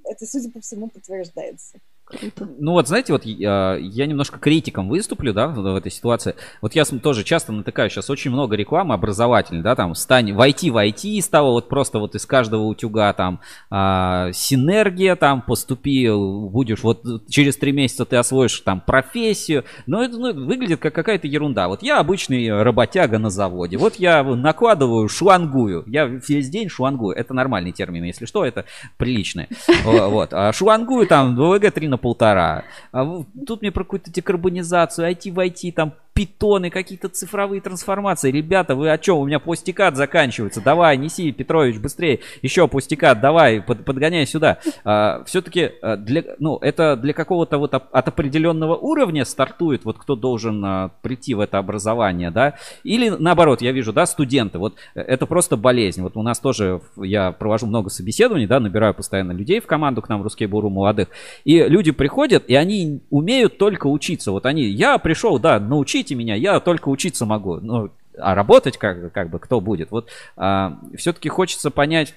это, 0.09 0.27
судя 0.27 0.51
по 0.51 0.61
всему, 0.61 0.89
подтверждается. 0.89 1.79
Круто. 2.09 2.49
Ну 2.59 2.73
вот, 2.73 2.89
знаете, 2.89 3.13
вот 3.13 3.27
я, 3.27 3.77
я 3.79 4.07
немножко 4.07 4.39
критиком 4.39 4.89
выступлю, 4.89 5.35
да, 5.35 5.49
в, 5.49 5.77
этой 5.77 5.93
ситуации. 5.93 6.37
Вот 6.63 6.75
я 6.75 6.87
тоже 6.87 7.23
часто 7.23 7.53
натыкаю 7.53 7.91
сейчас 7.91 8.09
очень 8.09 8.31
много 8.31 8.57
рекламы 8.57 8.95
образовательной, 8.95 9.63
да, 9.63 9.77
там, 9.77 9.95
стань, 9.95 10.33
войти 10.33 10.71
в 10.71 10.83
IT 10.83 11.21
стало 11.21 11.51
вот 11.51 11.69
просто 11.69 11.99
вот 11.99 12.15
из 12.15 12.25
каждого 12.25 12.63
утюга 12.63 13.13
там 13.13 13.41
а, 13.69 14.33
синергия, 14.33 15.17
там, 15.17 15.43
поступи, 15.43 16.09
будешь, 16.09 16.83
вот 16.83 17.05
через 17.29 17.59
три 17.59 17.73
месяца 17.73 18.07
ты 18.07 18.17
освоишь 18.17 18.59
там 18.61 18.81
профессию. 18.81 19.65
Но 19.87 20.03
это 20.03 20.17
ну, 20.17 20.33
выглядит 20.47 20.81
как 20.81 20.95
какая-то 20.95 21.27
ерунда. 21.27 21.69
Вот 21.69 21.83
я 21.83 21.99
обычный 21.99 22.63
работяга 22.63 23.19
на 23.19 23.29
заводе, 23.29 23.77
вот 23.77 23.97
я 23.97 24.23
накладываю, 24.23 25.09
шлангую, 25.11 25.85
я 25.87 26.07
весь 26.07 26.49
день 26.49 26.71
шлангую. 26.71 27.15
Это 27.15 27.35
нормальный 27.35 27.73
термин, 27.73 28.05
если 28.05 28.25
что, 28.25 28.47
это 28.47 28.65
приличное. 28.97 29.49
Вот, 29.85 30.31
а 30.33 30.53
шлангую 30.53 31.07
там 31.07 31.37
ВВГ 31.37 31.71
3 31.71 31.89
на 31.89 31.98
полтора. 31.99 32.65
А 32.93 33.23
тут 33.47 33.61
мне 33.61 33.71
про 33.71 33.85
какую-то 33.85 34.11
декарбонизацию, 34.11 35.11
IT 35.11 35.33
в 35.33 35.39
IT, 35.39 35.73
там 35.73 35.95
питоны, 36.19 36.69
какие-то 36.69 37.09
цифровые 37.09 37.61
трансформации. 37.61 38.33
Ребята, 38.33 38.75
вы 38.75 38.91
о 38.91 38.99
чем? 38.99 39.19
У 39.19 39.27
меня 39.27 39.39
пластикат 39.39 39.95
заканчивается. 39.95 40.61
Давай, 40.61 40.97
неси, 40.97 41.31
Петрович, 41.31 41.77
быстрее. 41.77 42.19
Еще 42.43 42.67
пластикат, 42.67 43.21
давай, 43.21 43.63
под, 43.63 43.85
подгоняй 43.85 44.27
сюда. 44.27 44.59
А, 44.85 45.23
все-таки 45.27 45.71
а, 45.81 45.97
для, 45.97 46.25
ну, 46.41 46.59
это 46.61 46.97
для 46.97 47.13
какого-то 47.13 47.59
вот 47.59 47.73
от 47.73 48.09
определенного 48.09 48.75
уровня 48.75 49.25
стартует, 49.25 49.85
вот 49.85 49.97
кто 49.99 50.17
должен 50.17 50.65
а, 50.65 50.91
прийти 51.03 51.35
в 51.35 51.41
это 51.41 51.59
образование, 51.59 52.33
да? 52.33 52.55
Или 52.83 53.11
наоборот, 53.11 53.63
я 53.63 53.71
вижу, 53.71 53.93
да, 53.93 54.05
студенты, 54.05 54.59
вот 54.59 54.75
э, 54.97 55.01
это 55.01 55.25
просто 55.25 55.57
болезнь. 55.57 56.03
Вот 56.03 56.17
у 56.17 56.23
нас 56.23 56.41
тоже, 56.41 56.81
я 56.97 57.31
провожу 57.31 57.67
много 57.67 57.91
собеседований, 57.91 58.49
да, 58.49 58.59
набираю 58.59 58.93
постоянно 58.93 59.31
людей 59.31 59.61
в 59.61 59.67
команду 59.67 60.03
к 60.03 60.09
нам, 60.09 60.25
русские 60.25 60.49
буру 60.49 60.69
молодых. 60.69 61.11
И 61.45 61.63
люди 61.63 61.93
приходят, 61.93 62.43
и 62.49 62.57
они 62.57 63.03
умеют 63.09 63.57
только 63.57 63.87
учиться. 63.87 64.33
Вот 64.33 64.47
они, 64.47 64.65
я 64.65 64.99
пришел, 64.99 65.39
да, 65.39 65.61
научить 65.61 66.08
научите 66.09 66.15
меня, 66.15 66.35
я 66.35 66.61
только 66.61 66.89
учиться 66.89 67.27
могу. 67.27 67.57
Ну, 67.57 67.91
а 68.17 68.35
работать 68.35 68.79
как, 68.79 69.13
как 69.13 69.31
бы 69.31 69.39
кто 69.39 69.61
будет? 69.61 69.91
Вот 69.91 70.09
а, 70.37 70.79
все-таки 70.97 71.29
хочется 71.29 71.71
понять 71.71 72.15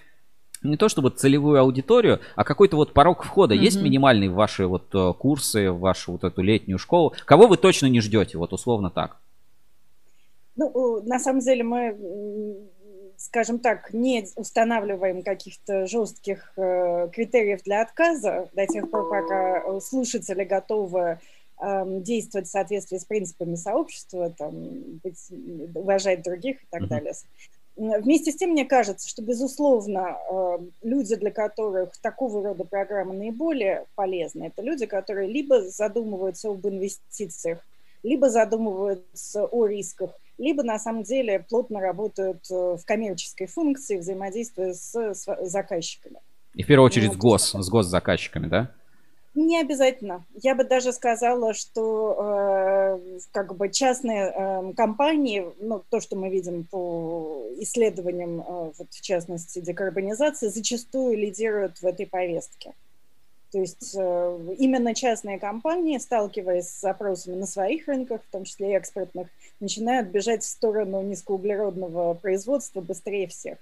не 0.64 0.78
то 0.78 0.90
чтобы 0.90 1.10
целевую 1.10 1.60
аудиторию, 1.60 2.20
а 2.36 2.44
какой-то 2.44 2.76
вот 2.76 2.94
порог 2.94 3.24
входа. 3.24 3.56
Mm-hmm. 3.56 3.66
Есть 3.66 3.82
минимальный 3.82 4.28
в 4.28 4.36
ваши 4.36 4.68
вот 4.68 4.94
э, 4.94 5.14
курсы, 5.18 5.72
в 5.72 5.80
вашу 5.80 6.12
вот 6.12 6.24
эту 6.24 6.44
летнюю 6.44 6.78
школу? 6.78 7.14
Кого 7.26 7.48
вы 7.48 7.58
точно 7.58 7.88
не 7.88 8.00
ждете, 8.00 8.38
вот 8.38 8.54
условно 8.54 8.92
так? 8.92 9.18
Ну, 10.56 11.02
на 11.02 11.18
самом 11.18 11.40
деле 11.40 11.64
мы, 11.64 11.98
скажем 13.18 13.58
так, 13.58 13.92
не 13.92 14.28
устанавливаем 14.36 15.24
каких-то 15.24 15.88
жестких 15.88 16.54
э, 16.58 17.10
критериев 17.12 17.64
для 17.64 17.82
отказа 17.82 18.48
до 18.54 18.68
тех 18.68 18.88
пор, 18.92 19.10
пока 19.10 19.80
слушатели 19.80 20.44
готовы 20.44 21.18
действовать 22.02 22.48
в 22.48 22.52
соответствии 22.52 22.98
с 22.98 23.06
принципами 23.06 23.56
сообщества, 23.56 24.34
там, 24.38 25.00
быть, 25.04 25.20
уважать 25.76 26.24
других 26.24 26.64
и 26.64 26.66
так 26.70 26.84
mm-hmm. 26.84 26.88
далее. 26.88 27.14
Вместе 27.78 28.32
с 28.32 28.36
тем, 28.36 28.52
мне 28.52 28.66
кажется, 28.66 29.08
что, 29.08 29.22
безусловно, 29.22 30.18
эм, 30.30 30.72
люди, 30.84 31.16
для 31.16 31.32
которых 31.32 31.98
такого 31.98 32.44
рода 32.44 32.64
программы 32.66 33.16
наиболее 33.16 33.86
полезны, 33.96 34.46
это 34.46 34.62
люди, 34.62 34.86
которые 34.86 35.30
либо 35.30 35.62
задумываются 35.62 36.50
об 36.50 36.68
инвестициях, 36.68 37.66
либо 38.04 38.30
задумываются 38.30 39.46
о 39.46 39.66
рисках, 39.68 40.12
либо 40.38 40.64
на 40.64 40.80
самом 40.80 41.04
деле 41.04 41.46
плотно 41.48 41.80
работают 41.80 42.46
э, 42.52 42.54
в 42.54 42.84
коммерческой 42.86 43.48
функции 43.48 43.98
взаимодействия 43.98 44.74
с, 44.74 44.94
с 44.94 45.26
заказчиками. 45.42 46.18
И 46.54 46.64
в 46.64 46.68
первую 46.68 46.88
очередь 46.88 47.10
ну, 47.10 47.14
с, 47.14 47.18
гос, 47.18 47.52
с 47.54 47.70
госзаказчиками, 47.70 48.48
да? 48.48 48.72
Не 49.34 49.62
обязательно. 49.62 50.26
Я 50.41 50.56
бы 50.56 50.66
даже 50.66 50.91
сказала, 50.91 51.53
что 51.53 52.99
э, 52.99 53.20
как 53.32 53.56
бы 53.56 53.70
частные 53.70 54.34
э, 54.36 54.74
компании, 54.76 55.45
ну, 55.60 55.82
то, 55.90 56.02
что 56.02 56.18
мы 56.18 56.30
видим 56.30 56.66
по 56.66 57.48
исследованиям, 57.60 58.41
э, 58.41 58.72
вот, 58.78 58.88
в 58.90 59.02
частности, 59.02 59.60
декарбонизации, 59.60 60.49
зачастую 60.49 61.18
лидируют 61.18 61.82
в 61.82 61.86
этой 61.86 62.08
повестке. 62.08 62.74
То 63.53 63.60
есть 63.60 63.95
э, 63.98 64.56
именно 64.58 64.94
частные 64.94 65.40
компании, 65.40 65.98
сталкиваясь 65.98 66.68
с 66.68 66.82
запросами 66.82 67.36
на 67.36 67.45
своих 67.45 67.88
рынках, 67.88 68.22
в 68.24 68.32
том 68.32 68.44
числе 68.44 68.72
и 68.72 68.76
экспортных, 68.76 69.30
начинают 69.62 70.10
бежать 70.10 70.44
в 70.44 70.48
сторону 70.48 71.02
низкоуглеродного 71.03 72.16
производства 72.16 72.82
быстрее 72.82 73.28
всех. 73.28 73.58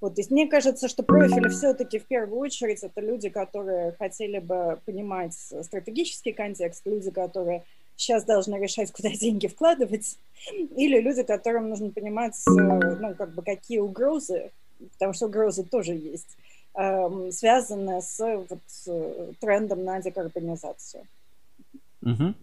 Вот, 0.00 0.16
то 0.16 0.20
есть 0.20 0.30
мне 0.30 0.48
кажется, 0.48 0.88
что 0.88 1.02
профили 1.02 1.48
все-таки 1.48 1.98
в 1.98 2.06
первую 2.06 2.40
очередь 2.40 2.82
это 2.82 3.00
люди, 3.00 3.28
которые 3.28 3.92
хотели 3.92 4.38
бы 4.38 4.80
понимать 4.84 5.34
стратегический 5.34 6.32
контекст, 6.32 6.82
люди, 6.84 7.10
которые 7.10 7.64
сейчас 7.96 8.24
должны 8.24 8.56
решать, 8.56 8.92
куда 8.92 9.10
деньги 9.20 9.46
вкладывать, 9.46 10.18
или 10.50 11.00
люди, 11.00 11.22
которым 11.22 11.68
нужно 11.68 11.90
понимать, 11.90 12.34
э, 12.48 12.50
ну, 12.50 13.14
как 13.14 13.34
бы, 13.34 13.42
какие 13.42 13.78
угрозы, 13.78 14.50
потому 14.92 15.12
что 15.12 15.26
угрозы 15.26 15.62
тоже 15.64 15.94
есть, 15.94 16.36
эм, 16.74 17.30
связаны 17.30 18.02
с 18.02 18.18
вот, 18.18 19.38
трендом 19.40 19.84
на 19.84 20.00
декарбонизацию. 20.00 21.06
Угу. 22.02 22.34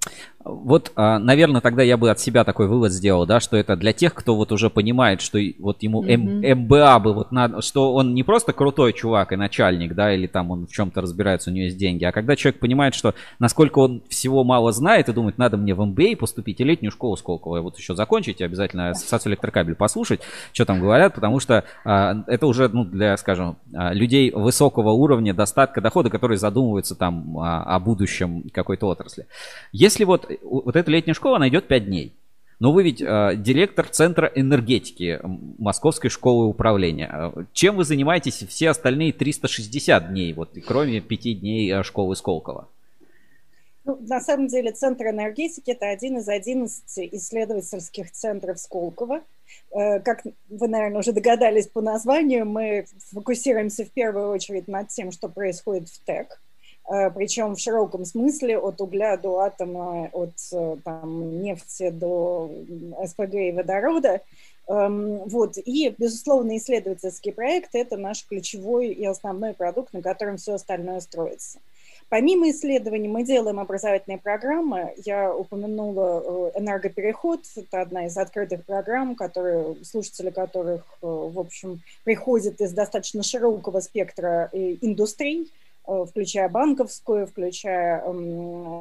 Вот, 0.46 0.94
а, 0.96 1.20
наверное, 1.20 1.60
тогда 1.60 1.84
я 1.84 1.98
бы 1.98 2.10
от 2.10 2.20
себя 2.20 2.46
такой 2.46 2.68
вывод 2.68 2.94
сделал, 2.94 3.26
да, 3.26 3.42
что 3.42 3.58
это 3.58 3.76
для 3.76 3.92
тех, 3.92 4.14
кто 4.14 4.36
вот 4.36 4.54
уже 4.54 4.70
понимает, 4.70 5.20
что 5.20 5.38
вот 5.60 5.84
ему 5.84 6.02
mm-hmm. 6.02 6.56
МБА 6.56 7.00
бы 7.00 7.14
вот 7.14 7.32
надо, 7.34 7.62
что 7.62 7.94
он 7.94 8.14
не 8.14 8.24
просто 8.24 8.54
крутой 8.54 8.94
чувак 8.94 9.34
и 9.34 9.36
начальник, 9.36 9.94
да, 9.94 10.14
или 10.14 10.28
там 10.28 10.52
он 10.52 10.66
в 10.66 10.72
чем-то 10.72 11.02
разбирается, 11.02 11.50
у 11.50 11.54
него 11.54 11.66
есть 11.66 11.78
деньги, 11.78 12.06
а 12.06 12.14
когда 12.14 12.38
человек 12.38 12.62
понимает, 12.62 12.96
что 12.96 13.16
насколько 13.40 13.80
он 13.80 14.02
всего 14.08 14.46
мало 14.46 14.72
знает 14.72 15.10
и 15.10 15.14
думает, 15.14 15.38
надо 15.38 15.58
мне 15.58 15.74
в 15.74 15.86
МБА 15.86 16.16
поступить 16.18 16.62
и 16.62 16.64
летнюю 16.64 16.92
школу 16.92 17.18
Сколково 17.18 17.60
вот 17.60 17.78
еще 17.78 17.94
закончить, 17.94 18.40
и 18.40 18.44
обязательно 18.46 18.92
ассоциацию 18.92 19.32
электрокабель 19.32 19.76
послушать, 19.76 20.22
что 20.54 20.64
там 20.64 20.80
говорят, 20.80 21.16
потому 21.16 21.42
что 21.42 21.66
а, 21.84 22.24
это 22.28 22.48
уже, 22.48 22.70
ну, 22.70 22.86
для, 22.86 23.18
скажем, 23.18 23.58
а, 23.74 23.94
людей 23.94 24.32
высокого 24.32 24.92
уровня 24.92 25.34
достатка 25.34 25.82
дохода, 25.82 26.10
которые 26.10 26.38
задумываются 26.38 26.96
там 26.96 27.38
а, 27.38 27.64
о 27.64 27.80
будущем 27.82 28.46
какой-то 28.54 28.88
отрасли. 28.88 29.28
Если 29.72 30.04
вот 30.04 30.30
вот 30.42 30.76
эта 30.76 30.90
летняя 30.92 31.14
школа, 31.14 31.38
она 31.38 31.50
идет 31.50 31.68
5 31.68 31.86
дней. 31.86 32.14
Но 32.60 32.74
вы 32.74 32.84
ведь 32.84 33.02
э, 33.02 33.36
директор 33.38 33.88
Центра 33.88 34.30
энергетики 34.36 35.20
Московской 35.24 36.10
школы 36.10 36.46
управления. 36.46 37.10
Э, 37.12 37.44
чем 37.54 37.78
вы 37.78 37.86
занимаетесь 37.86 38.44
все 38.48 38.70
остальные 38.70 39.14
360 39.14 40.10
дней, 40.10 40.34
вот, 40.34 40.50
кроме 40.68 41.00
5 41.00 41.40
дней 41.40 41.72
э, 41.72 41.84
школы 41.84 42.18
Сколково? 42.18 42.68
Ну, 43.86 43.98
на 44.02 44.20
самом 44.20 44.48
деле 44.48 44.74
Центр 44.74 45.06
энергетики– 45.08 45.72
это 45.72 45.90
один 45.90 46.18
из 46.18 46.28
11 46.28 47.14
исследовательских 47.14 48.12
центров 48.12 48.60
Сколково. 48.60 49.22
Э, 49.72 50.02
как 50.02 50.24
вы, 50.50 50.68
наверное, 50.68 51.00
уже 51.00 51.14
догадались 51.14 51.68
по 51.68 51.82
названию, 51.82 52.46
мы 52.46 52.86
фокусируемся 53.12 53.86
в 53.86 53.92
первую 53.92 54.30
очередь 54.30 54.68
над 54.68 54.90
тем, 54.90 55.12
что 55.12 55.30
происходит 55.30 55.88
в 55.88 56.04
ТЭК. 56.04 56.42
Э, 56.90 57.12
причем 57.12 57.56
в 57.56 57.60
широком 57.60 58.04
смысле 58.04 58.58
от 58.58 58.82
угля 58.82 59.16
до 59.16 59.40
атома, 59.40 60.10
от 60.12 60.34
э, 60.52 60.78
там, 60.84 61.42
нефти 61.42 61.90
до 61.92 62.50
СПГ 63.06 63.36
и 63.36 63.52
водорода. 63.52 64.22
Эм, 64.68 65.20
вот. 65.30 65.58
И, 65.58 65.94
безусловно, 65.98 66.58
исследовательский 66.58 67.32
проект– 67.32 67.70
это 67.74 67.96
наш 67.96 68.26
ключевой 68.26 68.88
и 68.88 69.06
основной 69.06 69.54
продукт, 69.54 69.94
на 69.94 70.02
котором 70.02 70.38
все 70.38 70.56
остальное 70.56 71.00
строится. 71.00 71.60
Помимо 72.08 72.50
исследований 72.50 73.08
мы 73.08 73.24
делаем 73.24 73.60
образовательные 73.60 74.18
программы. 74.18 74.96
Я 75.06 75.32
упомянула 75.32 76.52
э, 76.56 76.60
энергопереход. 76.60 77.42
Это 77.56 77.82
одна 77.82 78.08
из 78.08 78.18
открытых 78.18 78.66
программ, 78.66 79.16
которые, 79.16 79.76
слушатели 79.84 80.32
которых, 80.32 80.86
в 81.02 81.40
общем, 81.40 81.82
приходят 82.04 82.60
из 82.62 82.74
достаточно 82.74 83.22
широкого 83.22 83.80
спектра 83.80 84.50
индустрий. 84.54 85.52
Э, 85.90 86.06
включая 86.08 86.50
банковскую, 86.50 87.26
включая 87.26 88.04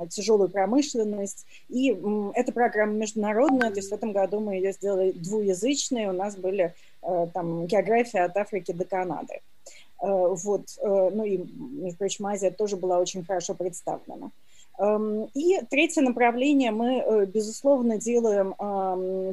тяжелую 0.09 0.51
промышленность. 0.51 1.47
И 1.71 1.97
эта 2.35 2.53
программа 2.53 2.93
международная, 2.93 3.71
то 3.71 3.77
есть 3.77 3.91
в 3.91 3.95
этом 3.95 4.13
году 4.13 4.41
мы 4.41 4.57
ее 4.57 4.73
сделали 4.73 5.13
двуязычной, 5.13 6.07
у 6.07 6.13
нас 6.13 6.37
были 6.37 6.75
э, 7.03 7.27
там 7.33 7.67
география 7.67 8.25
от 8.25 8.37
Африки 8.37 8.73
до 8.73 8.85
Канады. 8.85 9.41
Э, 10.03 10.07
вот, 10.07 10.67
ну 10.83 11.25
и, 11.25 11.39
между 11.39 11.97
прочим, 11.97 12.27
Азия 12.27 12.51
тоже 12.51 12.77
была 12.77 12.99
очень 12.99 13.25
хорошо 13.25 13.55
представлена. 13.55 14.31
Эм, 14.79 15.31
и 15.35 15.61
третье 15.71 16.03
направление 16.03 16.73
мы, 16.73 17.27
безусловно, 17.33 17.99
делаем 17.99 18.55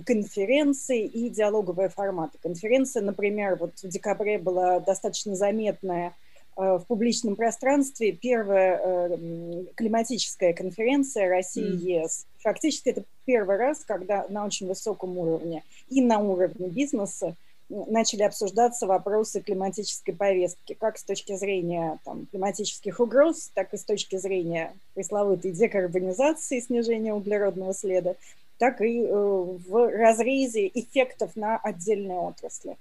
конференции 0.04 1.04
и 1.04 1.30
диалоговые 1.30 1.90
форматы. 1.90 2.38
Конференция, 2.42 3.04
например, 3.04 3.58
вот 3.60 3.78
в 3.78 3.88
декабре 3.88 4.40
была 4.40 4.80
достаточно 4.80 5.36
заметная 5.36 6.14
в 6.56 6.86
публичном 6.88 7.36
пространстве 7.36 8.14
первая 8.14 8.80
э, 8.82 9.66
климатическая 9.76 10.54
конференция 10.54 11.28
России-ЕС. 11.28 12.26
Фактически 12.40 12.90
это 12.90 13.04
первый 13.26 13.58
раз, 13.58 13.84
когда 13.86 14.26
на 14.30 14.46
очень 14.46 14.68
высоком 14.68 15.18
уровне 15.18 15.64
и 15.90 16.02
на 16.02 16.20
уровне 16.20 16.70
бизнеса 16.70 17.36
начали 17.70 18.24
обсуждаться 18.24 18.86
вопросы 18.86 19.42
климатической 19.42 20.14
повестки, 20.14 20.74
как 20.74 20.98
с 20.98 21.04
точки 21.04 21.36
зрения 21.36 22.00
там, 22.06 22.28
климатических 22.28 23.00
угроз, 23.00 23.52
так 23.54 23.74
и 23.74 23.78
с 23.78 23.84
точки 23.84 24.18
зрения 24.18 24.74
пресловутой 24.94 25.52
декарбонизации, 25.52 26.60
снижения 26.60 27.14
углеродного 27.14 27.74
следа, 27.74 28.16
так 28.60 28.82
и 28.82 29.02
э, 29.02 29.14
в 29.14 29.90
разрезе 29.92 30.68
эффектов 30.74 31.36
на 31.36 31.58
отдельные 31.58 32.20
отрасли. 32.20 32.78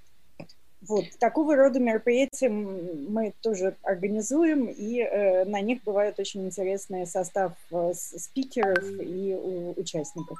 Вот, 0.88 1.04
такого 1.18 1.56
рода 1.56 1.80
мероприятия 1.80 2.48
мы 2.48 3.32
тоже 3.40 3.76
организуем, 3.82 4.66
и 4.66 4.98
э, 4.98 5.44
на 5.44 5.60
них 5.60 5.82
бывает 5.84 6.18
очень 6.18 6.44
интересный 6.46 7.06
состав 7.06 7.52
э, 7.70 7.92
спикеров 7.94 8.84
и 9.00 9.34
у, 9.34 9.80
участников. 9.80 10.38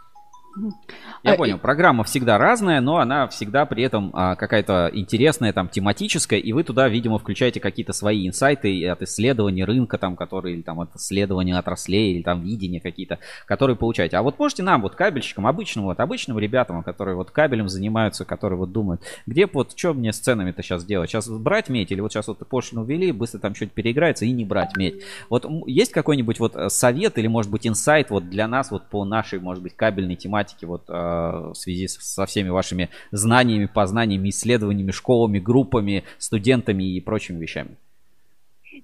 Я 1.23 1.33
а, 1.33 1.37
понял, 1.37 1.59
программа 1.59 2.05
всегда 2.05 2.39
разная, 2.39 2.81
но 2.81 2.99
она 2.99 3.27
всегда 3.29 3.67
при 3.67 3.83
этом 3.83 4.11
а, 4.13 4.37
какая-то 4.37 4.91
интересная, 4.93 5.53
там, 5.53 5.69
тематическая, 5.69 6.39
и 6.39 6.53
вы 6.53 6.65
туда, 6.65 6.89
видимо, 6.89 7.19
включаете 7.19 7.61
какие-то 7.61 7.93
свои 7.93 8.27
инсайты 8.29 8.87
от 8.89 9.03
исследований 9.03 9.65
рынка, 9.65 9.99
там, 9.99 10.17
которые, 10.17 10.57
или 10.57 10.63
там, 10.63 10.81
от 10.81 10.95
исследования 10.97 11.57
отраслей, 11.57 12.15
или 12.15 12.23
там, 12.23 12.43
видения 12.43 12.81
какие-то, 12.81 13.19
которые 13.47 13.77
получаете. 13.77 14.17
А 14.17 14.23
вот 14.23 14.39
можете 14.39 14.63
нам, 14.63 14.83
вот, 14.83 14.95
кабельщикам, 14.95 15.47
обычным, 15.47 15.87
вот, 15.87 15.99
обычным 16.01 16.39
ребятам, 16.39 16.83
которые 16.83 17.17
вот 17.17 17.31
кабелем 17.31 17.69
занимаются, 17.69 18.25
которые 18.25 18.59
вот 18.59 18.73
думают, 18.73 19.03
где 19.27 19.47
вот, 19.47 19.73
что 19.77 19.95
мне 19.95 20.13
с 20.13 20.19
ценами-то 20.19 20.63
сейчас 20.63 20.85
делать? 20.85 21.11
Сейчас 21.11 21.29
брать 21.29 21.69
медь, 21.69 21.91
или 21.91 22.01
вот 22.01 22.13
сейчас 22.13 22.29
вот 22.29 22.47
пошлину 22.49 22.85
ввели, 22.85 23.13
быстро 23.13 23.39
там 23.39 23.55
что-то 23.55 23.73
переиграется 23.73 24.25
и 24.25 24.33
не 24.33 24.45
брать 24.45 24.77
медь. 24.77 25.03
Вот 25.31 25.47
есть 25.67 25.93
какой-нибудь 25.93 26.39
вот 26.39 26.57
э, 26.57 26.69
совет 26.69 27.19
или, 27.19 27.27
может 27.27 27.51
быть, 27.51 27.67
инсайт 27.67 28.11
вот 28.11 28.29
для 28.29 28.47
нас 28.47 28.71
вот 28.71 28.85
по 28.85 29.05
нашей, 29.05 29.41
может 29.41 29.63
быть, 29.63 29.75
кабельной 29.75 30.17
тематике, 30.17 30.44
тематике 30.45 30.67
вот 30.67 30.85
а, 30.89 31.53
в 31.53 31.55
связи 31.55 31.89
со 31.89 32.27
всеми 32.27 32.49
вашими 32.49 32.91
знаниями, 33.11 33.67
познаниями, 33.67 34.29
исследованиями, 34.29 34.91
школами, 34.91 35.39
группами, 35.39 36.05
студентами 36.19 36.85
и 36.85 37.01
прочими 37.01 37.41
вещами? 37.41 37.77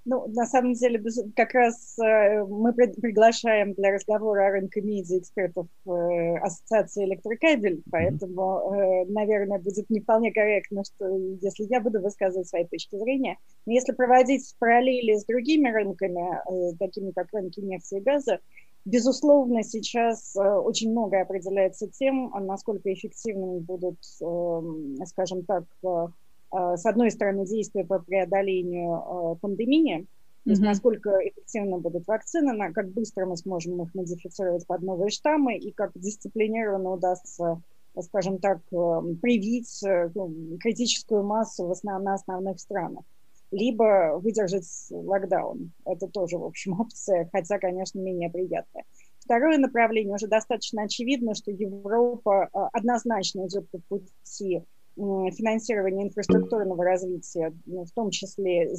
Ну, 0.04 0.26
на 0.28 0.46
самом 0.46 0.74
деле, 0.74 1.02
как 1.34 1.52
раз 1.52 1.98
э, 1.98 2.44
мы 2.44 2.72
приглашаем 2.72 3.74
для 3.74 3.92
разговора 3.92 4.46
о 4.46 4.50
рынке 4.50 4.80
медиа 4.80 5.18
экспертов 5.18 5.66
э, 5.86 6.36
Ассоциации 6.38 7.04
электрокабель, 7.04 7.82
поэтому, 7.90 8.72
э, 8.72 9.04
наверное, 9.06 9.58
будет 9.58 9.90
не 9.90 10.00
вполне 10.00 10.32
корректно, 10.32 10.84
что 10.84 11.06
если 11.42 11.64
я 11.64 11.80
буду 11.80 12.00
высказывать 12.00 12.48
свои 12.48 12.64
точки 12.64 12.96
зрения. 12.96 13.36
Но 13.66 13.72
если 13.72 13.92
проводить 13.92 14.54
параллели 14.58 15.16
с 15.16 15.24
другими 15.24 15.68
рынками, 15.68 16.76
такими 16.78 17.10
как 17.10 17.26
рынки 17.32 17.60
нефти 17.60 17.96
и 17.96 18.00
газа, 18.00 18.38
Безусловно, 18.86 19.62
сейчас 19.62 20.34
э, 20.36 20.40
очень 20.40 20.90
многое 20.90 21.22
определяется 21.22 21.86
тем, 21.86 22.32
насколько 22.46 22.92
эффективными 22.92 23.58
будут, 23.58 23.98
эм, 24.22 24.96
скажем 25.04 25.44
так, 25.44 25.64
э, 25.84 26.06
э, 26.56 26.76
с 26.76 26.86
одной 26.86 27.10
стороны, 27.10 27.46
действия 27.46 27.84
по 27.84 27.98
преодолению 27.98 29.36
пандемии, 29.42 30.06
то 30.44 30.50
есть 30.50 30.62
насколько 30.62 31.10
эффективны 31.10 31.76
будут 31.78 32.06
вакцины, 32.06 32.72
как 32.72 32.88
быстро 32.88 33.26
мы 33.26 33.36
сможем 33.36 33.82
их 33.82 33.94
модифицировать 33.94 34.66
под 34.66 34.80
новые 34.80 35.10
штаммы 35.10 35.58
и 35.58 35.70
как 35.70 35.92
дисциплинированно 35.94 36.92
удастся, 36.92 37.60
скажем 38.00 38.38
так, 38.38 38.60
привить 39.20 39.80
ну, 40.14 40.56
критическую 40.58 41.22
массу 41.22 41.70
на 41.82 42.14
основных 42.14 42.58
странах 42.58 43.04
либо 43.50 44.18
выдержать 44.18 44.68
локдаун. 44.90 45.72
Это 45.84 46.06
тоже, 46.08 46.38
в 46.38 46.44
общем, 46.44 46.72
опция, 46.80 47.28
хотя, 47.32 47.58
конечно, 47.58 48.00
менее 48.00 48.30
приятная. 48.30 48.84
Второе 49.18 49.58
направление 49.58 50.14
уже 50.14 50.26
достаточно 50.26 50.82
очевидно, 50.82 51.34
что 51.34 51.50
Европа 51.50 52.48
а, 52.52 52.68
однозначно 52.72 53.46
идет 53.46 53.68
по 53.70 53.78
пути 53.88 54.62
финансирования 54.96 56.04
инфраструктурного 56.04 56.84
развития, 56.84 57.54
ну, 57.64 57.84
в 57.84 57.92
том 57.92 58.10
числе 58.10 58.70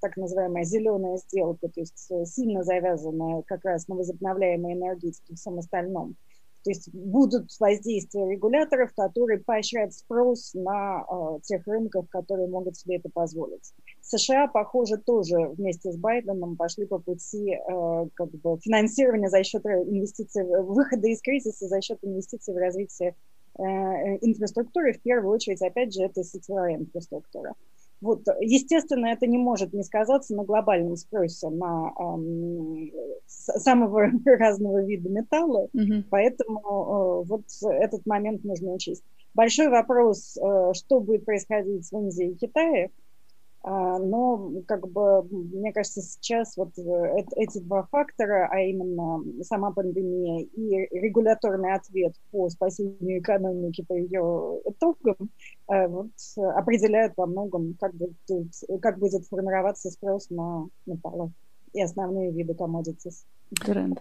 так 0.00 0.16
называемая 0.16 0.64
зеленая 0.64 1.16
сделка, 1.16 1.68
то 1.68 1.80
есть 1.80 2.10
э, 2.10 2.24
сильно 2.26 2.62
завязанная 2.64 3.42
как 3.46 3.64
раз 3.64 3.88
на 3.88 3.94
возобновляемой 3.94 4.74
энергетике 4.74 5.32
и 5.32 5.36
всем 5.36 5.58
остальном. 5.58 6.16
То 6.62 6.70
есть 6.70 6.92
будут 6.92 7.48
воздействия 7.58 8.30
регуляторов, 8.30 8.92
которые 8.94 9.40
поощряют 9.40 9.94
спрос 9.94 10.52
на 10.54 11.02
э, 11.02 11.40
тех 11.42 11.66
рынках, 11.66 12.08
которые 12.10 12.48
могут 12.48 12.76
себе 12.76 12.96
это 12.96 13.08
позволить. 13.08 13.72
США, 14.02 14.46
похоже, 14.48 14.98
тоже 14.98 15.36
вместе 15.56 15.90
с 15.90 15.96
Байденом 15.96 16.56
пошли 16.56 16.86
по 16.86 16.98
пути 16.98 17.52
э, 17.52 18.08
как 18.14 18.30
бы, 18.30 18.58
финансирования 18.60 19.30
за 19.30 19.42
счет 19.42 19.64
инвестиций, 19.64 20.44
выхода 20.44 21.08
из 21.08 21.22
кризиса 21.22 21.66
за 21.66 21.80
счет 21.80 21.98
инвестиций 22.02 22.52
в 22.52 22.58
развитие 22.58 23.14
э, 23.58 23.62
инфраструктуры. 23.62 24.92
В 24.92 25.00
первую 25.00 25.34
очередь, 25.34 25.62
опять 25.62 25.94
же, 25.94 26.02
это 26.02 26.22
сетевая 26.22 26.76
инфраструктура. 26.76 27.54
Вот, 28.00 28.22
естественно, 28.40 29.06
это 29.06 29.26
не 29.26 29.36
может 29.36 29.74
не 29.74 29.82
сказаться 29.82 30.34
на 30.34 30.44
глобальном 30.44 30.96
спросе 30.96 31.50
на 31.50 31.92
эм, 31.98 32.90
самого 33.26 34.10
разного 34.24 34.82
вида 34.82 35.10
металла, 35.10 35.68
mm-hmm. 35.76 36.04
поэтому 36.08 36.58
э, 36.58 37.28
вот 37.28 37.44
этот 37.62 38.06
момент 38.06 38.42
нужно 38.44 38.72
учесть. 38.72 39.04
Большой 39.34 39.68
вопрос, 39.68 40.36
э, 40.38 40.72
что 40.74 41.00
будет 41.00 41.26
происходить 41.26 41.86
в 41.90 41.92
Индии 41.92 42.30
и 42.30 42.34
Китае. 42.36 42.90
А, 43.62 43.98
но, 43.98 44.52
как 44.66 44.88
бы, 44.88 45.22
мне 45.30 45.72
кажется, 45.72 46.00
сейчас 46.00 46.56
вот 46.56 46.78
э, 46.78 47.24
эти 47.36 47.58
два 47.58 47.86
фактора, 47.90 48.48
а 48.50 48.58
именно 48.60 49.22
сама 49.42 49.70
пандемия 49.70 50.46
и 50.46 50.98
регуляторный 50.98 51.74
ответ 51.74 52.14
по 52.30 52.48
спасению 52.48 53.20
экономики 53.20 53.84
по 53.86 53.92
ее 53.92 54.60
итогам, 54.64 55.30
э, 55.68 55.88
вот, 55.88 56.10
определяют 56.56 57.12
во 57.18 57.26
многом, 57.26 57.76
как 57.78 57.94
будет, 57.94 58.16
как 58.80 58.98
будет 58.98 59.26
формироваться 59.26 59.90
спрос 59.90 60.30
на 60.30 60.66
металлы 60.86 61.30
и 61.72 61.82
основные 61.82 62.32
виды 62.32 62.52
commodities. 62.52 63.24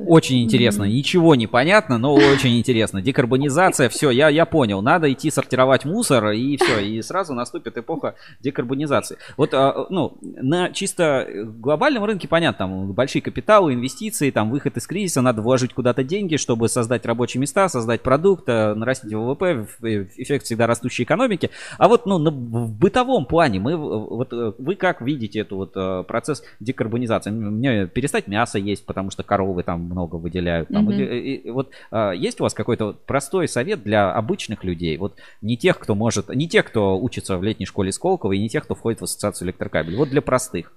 Очень 0.05 0.43
интересно. 0.43 0.83
Mm-hmm. 0.83 0.93
Ничего 0.93 1.33
не 1.33 1.47
понятно, 1.47 1.97
но 1.97 2.13
очень 2.13 2.59
интересно. 2.59 3.01
Декарбонизация, 3.01 3.89
все, 3.89 4.11
я, 4.11 4.29
я 4.29 4.45
понял. 4.45 4.83
Надо 4.83 5.11
идти 5.11 5.31
сортировать 5.31 5.85
мусор, 5.85 6.29
и 6.29 6.55
все, 6.57 6.79
и 6.79 7.01
сразу 7.01 7.33
наступит 7.33 7.75
эпоха 7.75 8.13
декарбонизации. 8.41 9.17
Вот, 9.37 9.55
а, 9.55 9.87
ну, 9.89 10.17
на 10.21 10.71
чисто 10.71 11.27
глобальном 11.33 12.03
рынке 12.03 12.27
понятно, 12.27 12.59
там 12.59 12.93
большие 12.93 13.23
капиталы, 13.23 13.73
инвестиции, 13.73 14.29
там 14.29 14.51
выход 14.51 14.77
из 14.77 14.85
кризиса, 14.85 15.21
надо 15.21 15.41
вложить 15.41 15.73
куда-то 15.73 16.03
деньги, 16.03 16.35
чтобы 16.35 16.69
создать 16.69 17.05
рабочие 17.07 17.41
места, 17.41 17.69
создать 17.69 18.03
продукт, 18.03 18.47
э, 18.47 18.75
нарастить 18.75 19.13
ВВП, 19.13 19.67
эффект 19.81 20.45
всегда 20.45 20.67
растущей 20.67 21.03
экономики. 21.03 21.49
А 21.79 21.87
вот, 21.87 22.05
ну, 22.05 22.19
на, 22.19 22.29
в 22.29 22.71
бытовом 22.71 23.25
плане, 23.25 23.59
мы, 23.59 23.75
вот, 23.75 24.31
э, 24.31 24.53
вы 24.59 24.75
как 24.75 25.01
видите 25.01 25.39
эту 25.39 25.55
вот 25.55 25.71
э, 25.75 26.03
процесс 26.07 26.43
декарбонизации? 26.59 27.31
Мне 27.59 27.87
перестать 27.87 28.27
мясо 28.27 28.57
есть, 28.57 28.85
потому 28.85 29.11
что 29.11 29.21
коровы 29.21 29.63
там 29.63 29.81
много 29.81 30.15
выделяют. 30.15 30.69
Там, 30.69 30.87
mm-hmm. 30.87 31.19
и, 31.19 31.35
и, 31.35 31.49
вот 31.51 31.71
а, 31.91 32.11
есть 32.11 32.39
у 32.39 32.43
вас 32.43 32.53
какой-то 32.53 32.93
простой 33.05 33.49
совет 33.49 33.83
для 33.83 34.13
обычных 34.13 34.63
людей? 34.63 34.95
Вот 34.97 35.17
не 35.41 35.57
тех, 35.57 35.77
кто 35.77 35.93
может, 35.93 36.33
не 36.33 36.47
тех, 36.47 36.65
кто 36.65 36.97
учится 36.97 37.37
в 37.37 37.43
летней 37.43 37.65
школе 37.65 37.91
Сколково, 37.91 38.31
и 38.31 38.39
не 38.39 38.47
тех, 38.47 38.63
кто 38.63 38.75
входит 38.75 39.01
в 39.01 39.03
ассоциацию 39.03 39.47
электрокабель. 39.47 39.97
Вот 39.97 40.09
для 40.09 40.21
простых. 40.21 40.73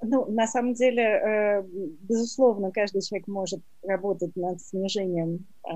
Ну, 0.00 0.30
на 0.30 0.46
самом 0.46 0.74
деле, 0.74 1.02
э, 1.02 1.62
безусловно, 2.02 2.70
каждый 2.70 3.02
человек 3.02 3.26
может 3.26 3.60
работать 3.82 4.36
над 4.36 4.60
снижением 4.60 5.44
э, 5.66 5.70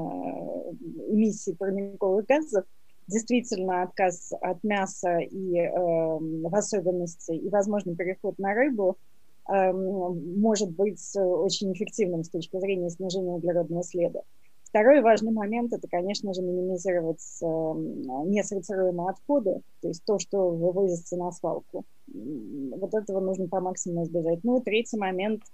эмиссий 1.13 1.57
парниковых 1.57 2.25
газов. 2.25 2.65
Действительно, 3.09 3.83
отказ 3.83 4.33
от 4.41 4.63
мяса 4.63 5.19
и 5.19 5.59
э, 5.59 5.69
в 5.69 6.55
особенности 6.55 7.33
и, 7.33 7.49
возможно, 7.49 7.97
переход 7.97 8.39
на 8.39 8.55
рыбу– 8.55 8.97
Эм, 9.07 9.13
может 9.47 10.71
быть 10.71 11.03
э, 11.17 11.21
очень 11.21 11.73
эффективным 11.73 12.25
с 12.25 12.31
точки 12.31 12.59
зрения 12.59 12.89
снижения 12.91 13.33
углеродного 13.33 13.83
следа. 13.83 14.23
Второй 14.65 15.03
важный 15.03 15.33
момент– 15.33 15.73
это, 15.75 15.87
конечно 15.87 16.35
же, 16.35 16.43
минимизировать 16.43 17.23
эм, 17.43 18.31
несортируемые 18.31 19.11
отходы, 19.11 19.61
то 19.81 19.89
есть 19.89 20.05
то, 20.05 20.19
что 20.19 20.51
вывозится 20.51 21.17
на 21.17 21.31
свалку. 21.31 21.85
Вот 22.09 22.93
этого 22.93 23.21
нужно 23.21 23.47
по 23.47 23.61
максимуму 23.61 24.05
избежать. 24.05 24.41
Ну 24.43 24.59
и 24.59 24.65
третий 24.65 24.97
момент– 24.97 25.43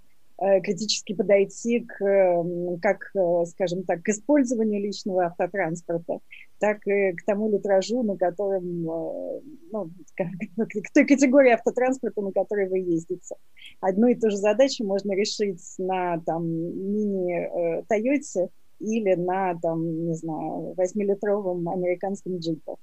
критически 0.63 1.13
подойти 1.13 1.81
к, 1.81 1.99
как, 2.81 3.11
э, 3.15 3.45
скажем 3.45 3.83
так, 3.83 4.01
к 4.01 4.09
использованию 4.09 4.81
личного 4.81 5.25
автотранспорта, 5.25 6.19
так 6.59 6.79
и 6.87 7.13
к 7.13 7.23
тому 7.25 7.51
литражу, 7.51 8.01
на 8.01 8.17
котором, 8.17 8.89
э, 8.89 9.41
ну, 9.71 9.91
к 10.17 10.93
той 10.93 11.05
категории 11.05 11.51
автотранспорта, 11.51 12.21
на 12.21 12.31
которой 12.31 12.69
вы 12.69 12.79
ездите. 12.79 13.35
Одну 13.81 14.07
и 14.07 14.15
ту 14.15 14.31
же 14.31 14.37
задачу 14.37 14.83
можно 14.83 15.13
решить 15.13 15.61
на 15.77 16.19
там 16.25 16.47
мини-Тойоте 16.47 18.49
или 18.79 19.13
на, 19.13 19.53
там, 19.61 20.07
не 20.07 20.15
знаю, 20.15 20.73
8-литровом 20.75 21.69
американском 21.69 22.37
джипе. 22.37 22.77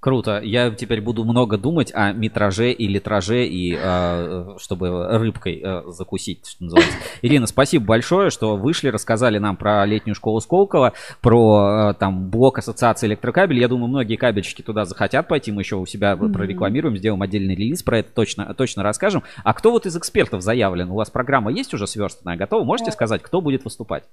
Круто. 0.00 0.40
Я 0.42 0.70
теперь 0.70 1.00
буду 1.00 1.24
много 1.24 1.58
думать 1.58 1.90
о 1.94 2.12
метраже 2.12 2.72
и 2.72 2.86
литраже, 2.86 3.46
и 3.46 3.76
э, 3.78 4.56
чтобы 4.58 5.18
рыбкой 5.18 5.60
э, 5.62 5.82
закусить, 5.88 6.46
что 6.46 6.64
называется. 6.64 6.98
Ирина, 7.22 7.46
спасибо 7.46 7.84
большое, 7.84 8.30
что 8.30 8.56
вышли, 8.56 8.88
рассказали 8.88 9.38
нам 9.38 9.56
про 9.56 9.84
летнюю 9.84 10.14
школу 10.14 10.40
Сколково, 10.40 10.92
про 11.20 11.90
э, 11.90 11.94
там 11.94 12.30
блок 12.30 12.58
ассоциации 12.58 13.06
электрокабель. 13.06 13.58
Я 13.58 13.68
думаю, 13.68 13.88
многие 13.88 14.16
кабельщики 14.16 14.62
туда 14.62 14.84
захотят 14.84 15.28
пойти. 15.28 15.50
Мы 15.52 15.62
еще 15.62 15.76
у 15.76 15.86
себя 15.86 16.12
mm-hmm. 16.12 16.32
прорекламируем, 16.32 16.96
сделаем 16.96 17.22
отдельный 17.22 17.54
релиз, 17.54 17.82
про 17.82 17.98
это 17.98 18.12
точно, 18.12 18.54
точно 18.54 18.82
расскажем. 18.82 19.22
А 19.42 19.54
кто 19.54 19.72
вот 19.72 19.86
из 19.86 19.96
экспертов 19.96 20.42
заявлен? 20.42 20.90
У 20.90 20.94
вас 20.94 21.10
программа 21.10 21.50
есть 21.50 21.74
уже 21.74 21.86
сверстанная, 21.86 22.36
готова? 22.36 22.64
Можете 22.64 22.92
сказать, 22.92 23.22
кто 23.22 23.40
будет 23.40 23.64
выступать? 23.64 24.04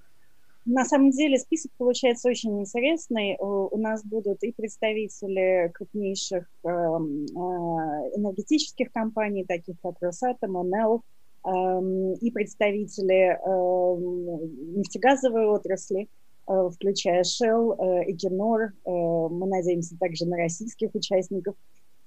На 0.65 0.85
самом 0.85 1.11
деле 1.11 1.37
список 1.39 1.71
получается 1.77 2.29
очень 2.29 2.61
интересный. 2.61 3.37
У 3.39 3.77
нас 3.77 4.03
будут 4.05 4.43
и 4.43 4.53
представители 4.53 5.69
крупнейших 5.73 6.49
эм, 6.63 7.25
э, 7.25 8.17
энергетических 8.17 8.91
компаний, 8.93 9.43
таких 9.43 9.75
как 9.81 9.95
Росатом, 9.99 10.53
НЛ, 10.53 11.01
эм, 11.45 12.13
и 12.13 12.31
представители 12.31 13.37
эм, 13.45 14.77
нефтегазовой 14.77 15.47
отрасли, 15.47 16.07
э, 16.47 16.69
включая 16.73 17.23
Shell, 17.23 17.77
Equinor. 18.07 18.67
Э, 18.67 18.89
мы 18.89 19.47
надеемся 19.47 19.97
также 19.99 20.25
на 20.25 20.37
российских 20.37 20.95
участников. 20.95 21.55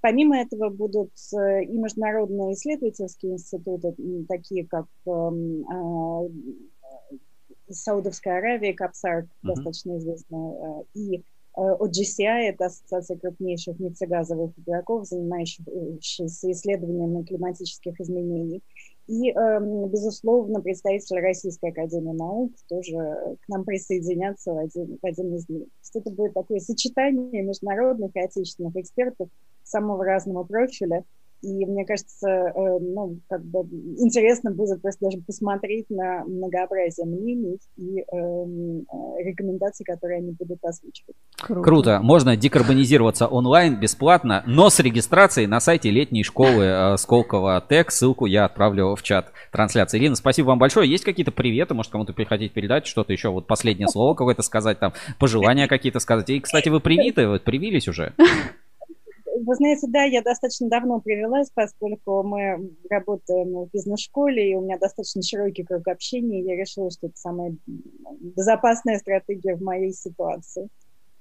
Помимо 0.01 0.39
этого 0.39 0.71
будут 0.71 1.11
и 1.33 1.77
международные 1.77 2.55
исследовательские 2.55 3.33
институты, 3.33 3.93
такие 4.29 4.65
как 4.65 4.87
Саудовской 7.69 8.39
Аравии, 8.39 8.73
Капсар, 8.73 9.25
mm-hmm. 9.25 9.29
достаточно 9.43 9.99
известная, 9.99 10.85
и 10.95 11.23
OGCI– 11.57 12.51
это 12.51 12.67
ассоциация 12.67 13.17
крупнейших 13.17 13.79
нефтегазовых 13.81 14.53
игроков, 14.59 15.07
занимающихся 15.07 16.53
исследованием 16.53 17.25
климатических 17.25 17.99
изменений. 17.99 18.63
И, 19.07 19.33
безусловно, 19.33 20.61
представитель 20.61 21.21
Российской 21.21 21.71
Академии 21.71 22.13
Наук 22.13 22.53
тоже 22.69 23.39
к 23.41 23.49
нам 23.49 23.65
присоединятся 23.65 24.53
в 24.53 24.59
один, 24.59 24.99
в 25.01 25.07
один 25.07 25.35
из 25.35 25.49
них. 25.49 25.63
То 25.63 25.71
есть 25.81 25.97
это 25.97 26.11
будет 26.11 26.35
такое 26.35 26.59
сочетание 26.61 27.43
международных 27.43 28.15
и 28.15 28.21
отечественных 28.21 28.77
экспертов 28.77 29.31
самого 29.65 30.05
разного 30.05 30.45
профиля– 30.45 31.05
и 31.43 31.67
мне 31.67 31.85
кажется, 31.85 32.29
э, 32.29 32.53
ну, 32.81 33.21
как 33.29 33.45
бы 33.45 33.61
интересно 33.99 34.51
будет 34.51 34.81
просто 34.83 35.07
даже 35.07 35.19
посмотреть 35.19 35.87
на 35.91 36.25
многообразие 36.25 37.07
мнений 37.07 37.59
и 37.77 38.01
эм, 38.01 38.81
э, 38.81 39.23
рекомендаций, 39.25 39.85
которые 39.85 40.19
они 40.19 40.33
будут 40.33 40.65
озвучивать. 40.65 41.17
Круто. 41.37 41.63
Круто. 41.63 42.01
Можно 42.03 42.37
декарбонизироваться 42.37 43.27
онлайн 43.27 43.79
бесплатно, 43.79 44.43
но 44.47 44.71
с 44.71 44.81
регистрацией 44.81 45.47
на 45.47 45.61
сайте 45.61 45.91
летней 45.91 46.25
школы 46.25 46.65
э, 46.65 46.97
Сколково 46.97 47.61
ТЭК. 47.61 47.91
Ссылку 47.91 48.27
я 48.27 48.47
отправлю 48.47 48.95
в 48.95 49.03
чат 49.03 49.33
трансляции. 49.53 49.99
Ирина, 49.99 50.17
спасибо 50.17 50.49
вам 50.49 50.59
большое. 50.59 50.91
Есть 50.91 51.05
какие-то 51.05 51.33
приветы? 51.33 51.75
Может, 51.75 51.93
кому-то 51.93 52.13
хотите 52.13 52.53
передать 52.53 52.87
что-то 52.87 53.13
еще? 53.13 53.29
Вот 53.29 53.47
последнее 53.47 53.89
слово 53.89 54.15
какое-то 54.15 54.43
сказать, 54.43 54.79
там, 54.79 54.93
пожелания 55.19 55.69
какие-то 55.69 56.01
сказать. 56.01 56.29
И, 56.31 56.41
кстати, 56.41 56.69
вы 56.69 56.81
привиты? 56.81 57.29
Вот 57.29 57.45
привились 57.45 57.89
уже? 57.89 58.15
Вы 59.45 59.55
знаете, 59.55 59.87
да, 59.89 60.05
я 60.05 60.23
достаточно 60.23 60.69
давно 60.69 61.01
привелась, 61.01 61.51
поскольку 61.53 62.23
мы 62.23 62.71
работаем 62.89 63.65
в 63.65 63.71
бизнес-школе, 63.71 64.51
и 64.51 64.55
у 64.55 64.63
меня 64.63 64.79
достаточно 64.79 65.23
широкий 65.23 65.63
круг 65.63 65.87
общения, 65.89 66.43
я 66.43 66.57
решила, 66.57 66.91
что 66.91 67.09
это 67.09 67.17
самая 67.17 67.57
безопасная 67.67 68.99
стратегия 68.99 69.57
в 69.57 69.63
моей 69.63 69.93
ситуации. 69.93 70.69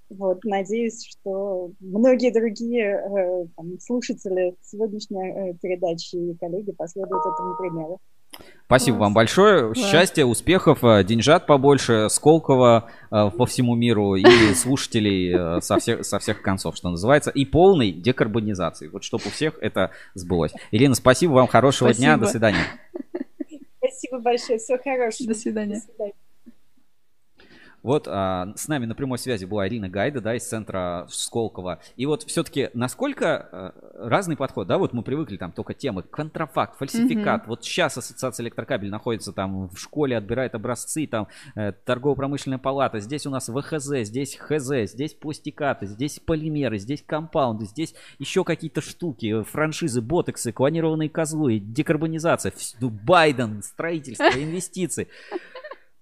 Вот, 0.09 0.43
надеюсь, 0.45 1.03
что 1.03 1.71
многие 1.79 2.31
другие 2.31 2.85
э, 2.85 3.47
там, 3.55 3.79
слушатели 3.79 4.55
сегодняшней 4.61 5.31
э, 5.31 5.53
передачи 5.55 6.15
и 6.15 6.35
коллеги 6.35 6.71
последуют 6.71 7.25
этому 7.25 7.57
примеру. 7.57 7.99
Спасибо 8.65 8.95
вам 8.97 9.13
большое. 9.13 9.73
Класс. 9.73 9.91
Счастья, 9.91 10.25
успехов, 10.25 10.83
э, 10.83 11.03
деньжат 11.03 11.45
побольше, 11.45 12.07
Сколково 12.09 12.89
э, 13.11 13.29
по 13.29 13.45
всему 13.45 13.75
миру 13.75 14.15
и 14.15 14.23
слушателей 14.55 15.57
э, 15.57 15.61
со, 15.61 15.77
всех, 15.77 16.03
со 16.03 16.17
всех 16.17 16.41
концов, 16.41 16.75
что 16.75 16.89
называется, 16.89 17.29
и 17.29 17.45
полной 17.45 17.91
декарбонизации. 17.91 18.87
Вот 18.87 19.03
чтобы 19.03 19.25
у 19.27 19.29
всех 19.29 19.59
это 19.61 19.91
сбылось. 20.15 20.51
Ирина, 20.71 20.95
спасибо 20.95 21.33
вам, 21.33 21.47
хорошего 21.47 21.89
спасибо. 21.89 22.05
дня, 22.05 22.17
до 22.17 22.27
свидания. 22.27 22.65
Спасибо 23.77 24.19
большое, 24.19 24.57
всего 24.57 24.79
хорошего. 24.83 25.29
До 25.29 25.35
свидания. 25.35 25.75
До 25.75 25.81
свидания. 25.81 26.13
Вот 27.85 28.07
а, 28.07 28.51
с 28.55 28.67
нами 28.67 28.87
на 28.87 28.95
прямой 28.95 29.19
связи 29.19 29.45
была 29.45 29.67
Ирина 29.67 29.87
Гайда, 29.87 30.19
да, 30.19 30.35
из 30.35 30.43
центра 30.43 31.05
Сколково. 31.07 31.79
И 31.95 32.07
вот 32.07 32.23
все-таки 32.23 32.71
насколько 32.73 33.47
а, 33.51 33.73
разный 33.93 34.35
подход, 34.35 34.65
да, 34.67 34.79
вот 34.79 34.91
мы 34.93 35.03
привыкли 35.03 35.37
там 35.37 35.51
только 35.51 35.75
темы 35.75 36.01
контрафакт, 36.01 36.79
фальсификат. 36.79 37.43
Mm-hmm. 37.43 37.47
Вот 37.47 37.63
сейчас 37.63 37.95
Ассоциация 37.95 38.43
электрокабель 38.43 38.89
находится 38.89 39.33
там 39.33 39.69
в 39.69 39.77
школе, 39.77 40.17
отбирает 40.17 40.55
образцы, 40.55 41.05
там 41.05 41.27
э, 41.55 41.73
торгово-промышленная 41.73 42.57
палата, 42.57 42.99
здесь 42.99 43.27
у 43.27 43.29
нас 43.29 43.49
ВХЗ, 43.49 43.97
здесь 44.01 44.35
ХЗ, 44.35 44.91
здесь 44.91 45.13
пластикаты, 45.13 45.85
здесь 45.85 46.19
полимеры, 46.19 46.79
здесь 46.79 47.03
компаунды, 47.05 47.65
здесь 47.65 47.93
еще 48.17 48.43
какие-то 48.43 48.81
штуки, 48.81 49.43
франшизы, 49.43 50.01
ботексы, 50.01 50.51
клонированные 50.51 51.09
козлы, 51.09 51.59
декарбонизация, 51.59 52.51
Байден, 52.81 53.61
строительство, 53.61 54.25
инвестиции 54.35 55.07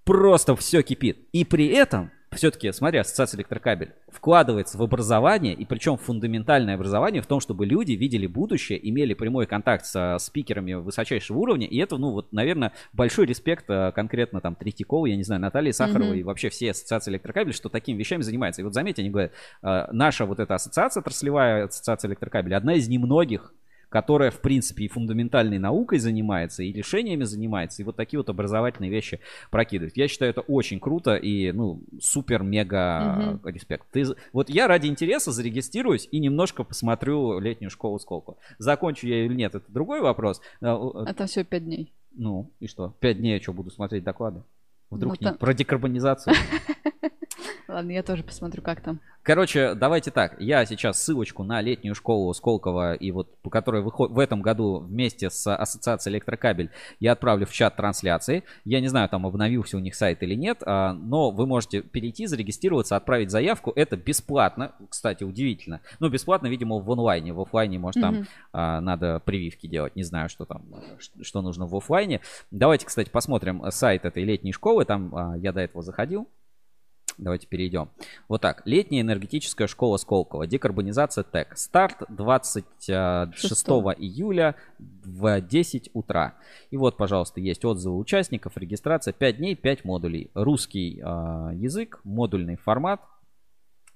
просто 0.04 0.56
все 0.56 0.82
кипит. 0.82 1.28
И 1.32 1.46
при 1.46 1.68
этом 1.68 2.12
все-таки, 2.36 2.72
смотри, 2.72 3.00
ассоциация 3.00 3.38
электрокабель 3.38 3.94
вкладывается 4.12 4.78
в 4.78 4.82
образование, 4.82 5.54
и 5.54 5.66
причем 5.66 5.98
фундаментальное 5.98 6.76
образование 6.76 7.22
в 7.22 7.28
том, 7.28 7.40
чтобы 7.40 7.66
люди 7.66 7.94
видели 7.94 8.26
будущее, 8.26 8.80
имели 8.90 9.14
прямой 9.14 9.46
контакт 9.46 9.86
со 9.86 10.18
спикерами 10.20 10.74
высочайшего 10.74 11.38
уровня, 11.38 11.68
и 11.68 11.78
это, 11.78 11.98
ну, 11.98 12.12
вот, 12.12 12.34
наверное, 12.34 12.72
большой 12.92 13.26
респект 13.26 13.66
э, 13.70 13.92
конкретно 13.94 14.42
там 14.42 14.56
Третьяковой, 14.56 15.12
я 15.12 15.16
не 15.16 15.24
знаю, 15.24 15.42
Натальи 15.42 15.72
Сахаровой 15.72 16.10
Мгм. 16.10 16.20
и 16.20 16.24
вообще 16.24 16.50
все 16.50 16.72
ассоциации 16.72 17.12
электрокабель, 17.12 17.54
что 17.54 17.70
такими 17.70 17.98
вещами 17.98 18.22
занимается. 18.22 18.62
И 18.62 18.64
вот 18.64 18.74
заметьте, 18.74 19.02
они 19.02 19.12
говорят, 19.12 19.32
э, 19.62 19.88
наша 19.92 20.26
вот 20.26 20.40
эта 20.40 20.56
ассоциация, 20.56 21.02
отраслевая 21.02 21.66
ассоциация 21.66 22.10
электрокабель, 22.10 22.56
одна 22.56 22.74
из 22.74 22.88
немногих, 22.88 23.54
которая, 23.94 24.32
в 24.32 24.42
принципе, 24.42 24.86
и 24.86 24.88
фундаментальной 24.88 25.60
наукой 25.60 26.00
занимается, 26.00 26.64
и 26.64 26.74
решениями 26.74 27.26
занимается, 27.26 27.84
и 27.84 27.86
вот 27.86 27.96
такие 27.96 28.20
вот 28.20 28.28
образовательные 28.28 28.90
вещи 28.90 29.20
прокидывает. 29.52 29.96
Я 29.96 30.08
считаю, 30.08 30.32
это 30.32 30.42
очень 30.42 30.80
круто 30.80 31.16
и, 31.16 31.52
ну, 31.52 31.84
супер-мега 32.02 33.40
респект. 33.44 33.86
Ты, 33.92 34.06
вот 34.34 34.50
я 34.50 34.68
ради 34.68 34.88
интереса 34.88 35.32
зарегистрируюсь 35.32 36.08
и 36.12 36.18
немножко 36.18 36.64
посмотрю 36.64 37.38
летнюю 37.38 37.70
школу 37.70 38.00
сколько. 38.00 38.34
Закончу 38.58 39.06
я 39.06 39.26
или 39.26 39.36
нет, 39.36 39.54
это 39.54 39.72
другой 39.72 40.02
вопрос. 40.02 40.42
А, 40.60 40.76
о, 40.76 41.04
А 41.06 41.14
там 41.14 41.28
всего 41.28 41.46
пять 41.46 41.66
дней. 41.66 41.94
Ну, 42.16 42.50
и 42.60 42.66
что? 42.66 42.96
Пять 43.00 43.20
дней 43.20 43.34
я 43.36 43.40
что, 43.40 43.54
буду 43.54 43.70
смотреть 43.70 44.04
доклады? 44.04 44.42
Вдруг 44.90 45.14
Ну, 45.14 45.18
не- 45.20 45.30
там- 45.30 45.38
про 45.38 45.54
декарбонизацию. 45.54 46.34
Ладно, 47.68 47.92
я 47.92 48.04
тоже 48.04 48.24
посмотрю, 48.24 48.62
как 48.62 48.82
там. 48.82 49.00
Короче, 49.24 49.74
давайте 49.74 50.12
так. 50.12 50.36
Я 50.42 50.66
сейчас 50.66 51.02
ссылочку 51.02 51.44
на 51.44 51.62
летнюю 51.62 51.96
школу 51.96 52.34
Сколково, 52.34 52.94
и 52.94 53.10
вот 53.12 53.38
по 53.38 53.50
которой 53.50 53.82
выходит 53.82 54.14
в 54.14 54.20
этом 54.20 54.42
году 54.42 54.80
вместе 54.80 55.30
с 55.30 55.56
Ассоциацией 55.56 56.16
Электрокабель, 56.16 56.72
я 57.00 57.14
отправлю 57.14 57.46
в 57.46 57.54
чат 57.54 57.78
трансляции. 57.78 58.44
Я 58.66 58.82
не 58.82 58.90
знаю, 58.90 59.08
там 59.08 59.26
обновился 59.26 59.78
у 59.78 59.80
них 59.80 59.96
сайт 59.96 60.22
или 60.24 60.36
нет, 60.36 60.62
а, 60.66 60.92
но 60.92 61.32
вы 61.32 61.48
можете 61.48 61.82
перейти, 61.82 62.26
зарегистрироваться, 62.26 62.98
отправить 62.98 63.32
заявку. 63.32 63.72
Это 63.78 63.96
бесплатно, 63.96 64.74
кстати, 64.90 65.24
удивительно. 65.24 65.80
Ну, 66.02 66.10
бесплатно, 66.10 66.48
видимо, 66.48 66.80
в 66.80 66.92
онлайне. 66.92 67.32
В 67.32 67.40
оффлайне, 67.40 67.80
может, 67.80 68.02
там 68.02 68.28
а, 68.52 68.82
надо 68.82 69.22
прививки 69.24 69.68
делать. 69.68 69.96
Не 69.96 70.04
знаю, 70.04 70.28
что 70.28 70.44
там, 70.44 70.66
что 71.22 71.42
нужно 71.42 71.66
в 71.66 71.74
оффлайне. 71.74 72.20
Давайте, 72.52 72.86
кстати, 72.86 73.10
посмотрим 73.10 73.64
сайт 73.70 74.04
этой 74.04 74.26
летней 74.26 74.52
школы. 74.52 74.84
Там 74.84 75.16
а, 75.16 75.38
я 75.38 75.54
до 75.54 75.62
этого 75.62 75.82
заходил. 75.82 76.28
Давайте 77.18 77.48
перейдем. 77.48 77.90
Вот 78.28 78.42
так. 78.42 78.64
Летняя 78.66 79.02
энергетическая 79.02 79.68
школа 79.68 79.98
Сколково. 79.98 80.48
Декарбонизация 80.48 81.24
ТЭК. 81.24 81.58
Старт 81.58 82.04
26 82.10 83.36
Шестого. 83.36 83.92
июля 83.92 84.56
в 84.80 85.42
10 85.42 85.92
утра. 85.94 86.36
И 86.72 86.78
вот, 86.78 86.98
пожалуйста, 86.98 87.40
есть 87.40 87.64
отзывы 87.66 87.98
участников. 87.98 88.58
Регистрация 88.58 89.14
5 89.14 89.38
дней, 89.38 89.56
5 89.56 89.86
модулей. 89.86 90.32
Русский 90.34 91.02
а, 91.04 91.52
язык, 91.54 92.00
модульный 92.04 92.56
формат. 92.56 93.02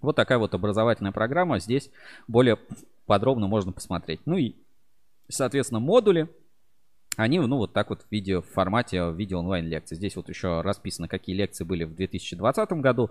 Вот 0.01 0.15
такая 0.15 0.37
вот 0.37 0.53
образовательная 0.53 1.11
программа. 1.11 1.59
Здесь 1.59 1.89
более 2.27 2.57
подробно 3.05 3.47
можно 3.47 3.71
посмотреть. 3.71 4.21
Ну 4.25 4.37
и, 4.37 4.55
соответственно, 5.27 5.79
модули. 5.79 6.29
Они, 7.17 7.39
ну, 7.39 7.57
вот 7.57 7.73
так 7.73 7.89
вот 7.89 8.03
в 8.03 8.11
видео, 8.11 8.41
в 8.43 8.45
формате 8.45 9.11
видео 9.11 9.39
онлайн-лекций. 9.39 9.97
Здесь 9.97 10.15
вот 10.15 10.29
еще 10.29 10.61
расписано, 10.61 11.07
какие 11.07 11.35
лекции 11.35 11.63
были 11.63 11.83
в 11.83 11.95
2020 11.95 12.71
году. 12.73 13.09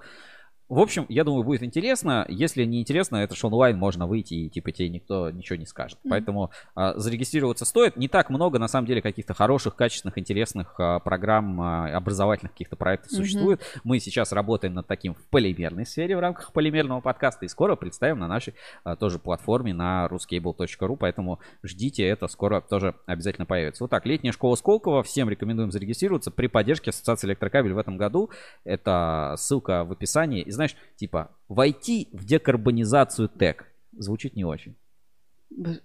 В 0.69 0.81
общем, 0.81 1.07
я 1.09 1.23
думаю, 1.23 1.45
будет 1.45 1.63
интересно. 1.63 2.25
Если 2.29 2.65
не 2.65 2.81
интересно, 2.81 3.17
это 3.19 3.37
же 3.37 3.47
онлайн, 3.47 3.77
можно 3.79 4.07
выйти 4.07 4.35
и 4.35 4.49
типа 4.49 4.73
тебе 4.73 4.89
никто 4.89 5.31
ничего 5.31 5.57
не 5.57 5.67
скажет. 5.67 5.99
Мгм. 6.03 6.11
Поэтому 6.11 6.51
а, 6.75 6.99
зарегистрироваться 6.99 7.65
стоит. 7.65 7.97
Не 7.97 8.09
так 8.09 8.31
много, 8.31 8.59
на 8.59 8.67
самом 8.67 8.87
деле, 8.89 9.01
каких-то 9.01 9.33
хороших, 9.33 9.77
качественных, 9.77 10.19
интересных 10.19 10.75
а, 10.79 10.99
программ, 10.99 11.61
а, 11.61 11.97
образовательных 11.97 12.53
каких-то 12.53 12.75
проектов 12.75 13.13
Мгм. 13.13 13.19
существует. 13.19 13.61
Мы 13.85 14.01
сейчас 14.01 14.33
работаем 14.33 14.75
над 14.75 14.89
таким 14.89 15.15
в 15.15 15.25
полимерной 15.27 15.87
сфере 15.87 16.17
в 16.17 16.21
рамках 16.21 16.53
полимерного 16.53 17.01
подкаста. 17.01 17.45
И 17.45 17.49
скоро 17.49 17.77
представим 17.77 18.19
на 18.19 18.27
нашей 18.27 18.55
а, 18.83 18.97
тоже 18.97 19.21
платформе 19.21 19.73
на 19.73 20.07
ruscable.ru. 20.11 20.97
Поэтому 20.99 21.39
ждите, 21.63 22.05
это 22.05 22.27
скоро 22.27 22.61
тоже 22.61 22.97
обязательно 23.07 23.47
появится. 23.47 23.85
Вот 23.85 23.91
так, 23.91 24.05
летняя 24.05 24.33
школа 24.33 24.57
Сколково. 24.57 25.05
Всем 25.05 25.31
рекомендуем 25.31 25.71
зарегистрироваться 25.71 26.33
при 26.33 26.49
поддержке 26.49 26.91
Ассоциации 26.91 27.29
Электрокабель 27.29 27.73
в 27.73 27.79
этом 27.79 27.97
году. 27.97 28.31
Это 28.65 29.37
ссылка 29.39 29.85
в 29.85 29.93
описании. 29.93 30.56
Знаешь, 30.57 30.77
типа, 30.97 31.31
войти 31.49 32.09
в 32.13 32.25
декарбонизацию 32.25 33.29
ТЭК. 33.29 33.67
Звучит 33.93 34.35
не 34.37 34.45
очень. 34.45 34.75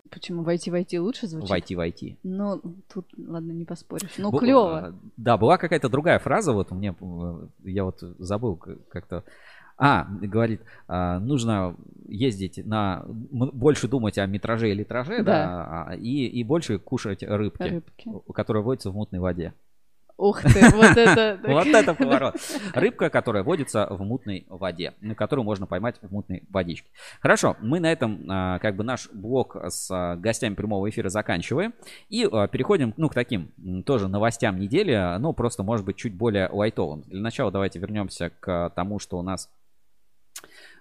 Почему 0.10 0.44
войти 0.44 0.72
войти 0.72 1.00
лучше 1.00 1.28
звучит? 1.28 1.50
Войти, 1.50 1.76
войти. 1.76 2.18
Ну, 2.24 2.62
тут, 2.92 3.08
ладно, 3.18 3.52
не 3.52 3.64
поспоришь. 3.64 4.10
Ну, 4.18 4.32
Бу- 4.32 4.40
клево. 4.40 4.78
а, 4.88 4.94
Да, 5.18 5.38
была 5.38 5.58
какая-то 5.58 5.88
другая 5.88 6.20
фраза, 6.20 6.52
вот 6.52 6.72
мне, 6.72 6.96
э, 7.00 7.48
я 7.64 7.86
вот 7.86 8.00
забыл 8.18 8.56
как-то. 8.58 9.24
А, 9.78 10.06
говорит, 10.22 10.62
а, 10.88 11.20
нужно 11.20 11.76
ездить 12.08 12.66
на, 12.66 13.06
больше 13.08 13.88
думать 13.88 14.18
о 14.18 14.26
метраже 14.26 14.72
и 14.72 14.74
литраже, 14.74 15.18
да, 15.20 15.24
Да. 15.24 15.86
а, 15.90 15.96
и, 15.96 16.26
и 16.28 16.44
больше 16.44 16.78
кушать 16.78 17.24
рыбки, 17.24 17.64
Рыбки. 17.64 18.10
которые 18.34 18.64
водятся 18.64 18.92
в 18.92 18.96
мутной 18.96 19.20
воде. 19.20 19.54
Ух 20.22 20.44
ты, 20.44 20.70
вот 20.76 20.98
это... 20.98 21.40
Вот 21.48 21.66
это 21.66 21.96
поворот. 21.96 22.36
Рыбка, 22.76 23.10
которая 23.10 23.42
водится 23.44 23.88
в 23.90 24.04
мутной 24.04 24.46
воде, 24.50 24.94
ну, 25.02 25.16
которую 25.16 25.46
можно 25.46 25.66
поймать 25.66 25.96
в 26.00 26.12
мутной 26.12 26.44
водичке. 26.52 26.88
Хорошо, 27.22 27.58
мы 27.60 27.80
на 27.80 27.92
этом 27.92 28.24
а, 28.30 28.60
как 28.60 28.76
бы 28.76 28.84
наш 28.84 29.10
блок 29.12 29.56
с 29.56 29.90
а, 29.90 30.16
гостями 30.18 30.54
прямого 30.54 30.88
эфира 30.88 31.10
заканчиваем. 31.10 31.74
И 32.10 32.30
а, 32.32 32.48
переходим, 32.48 32.94
ну, 32.98 33.10
к 33.10 33.16
таким 33.16 33.52
тоже 33.84 34.08
новостям 34.08 34.60
недели, 34.60 35.18
ну, 35.18 35.34
просто, 35.34 35.64
может 35.64 35.88
быть, 35.88 35.96
чуть 35.96 36.14
более 36.14 36.48
лайтовым. 36.50 37.02
Для 37.08 37.22
начала 37.22 37.52
давайте 37.52 37.80
вернемся 37.80 38.30
к 38.30 38.72
тому, 38.76 39.00
что 39.00 39.18
у 39.18 39.24
нас 39.24 39.50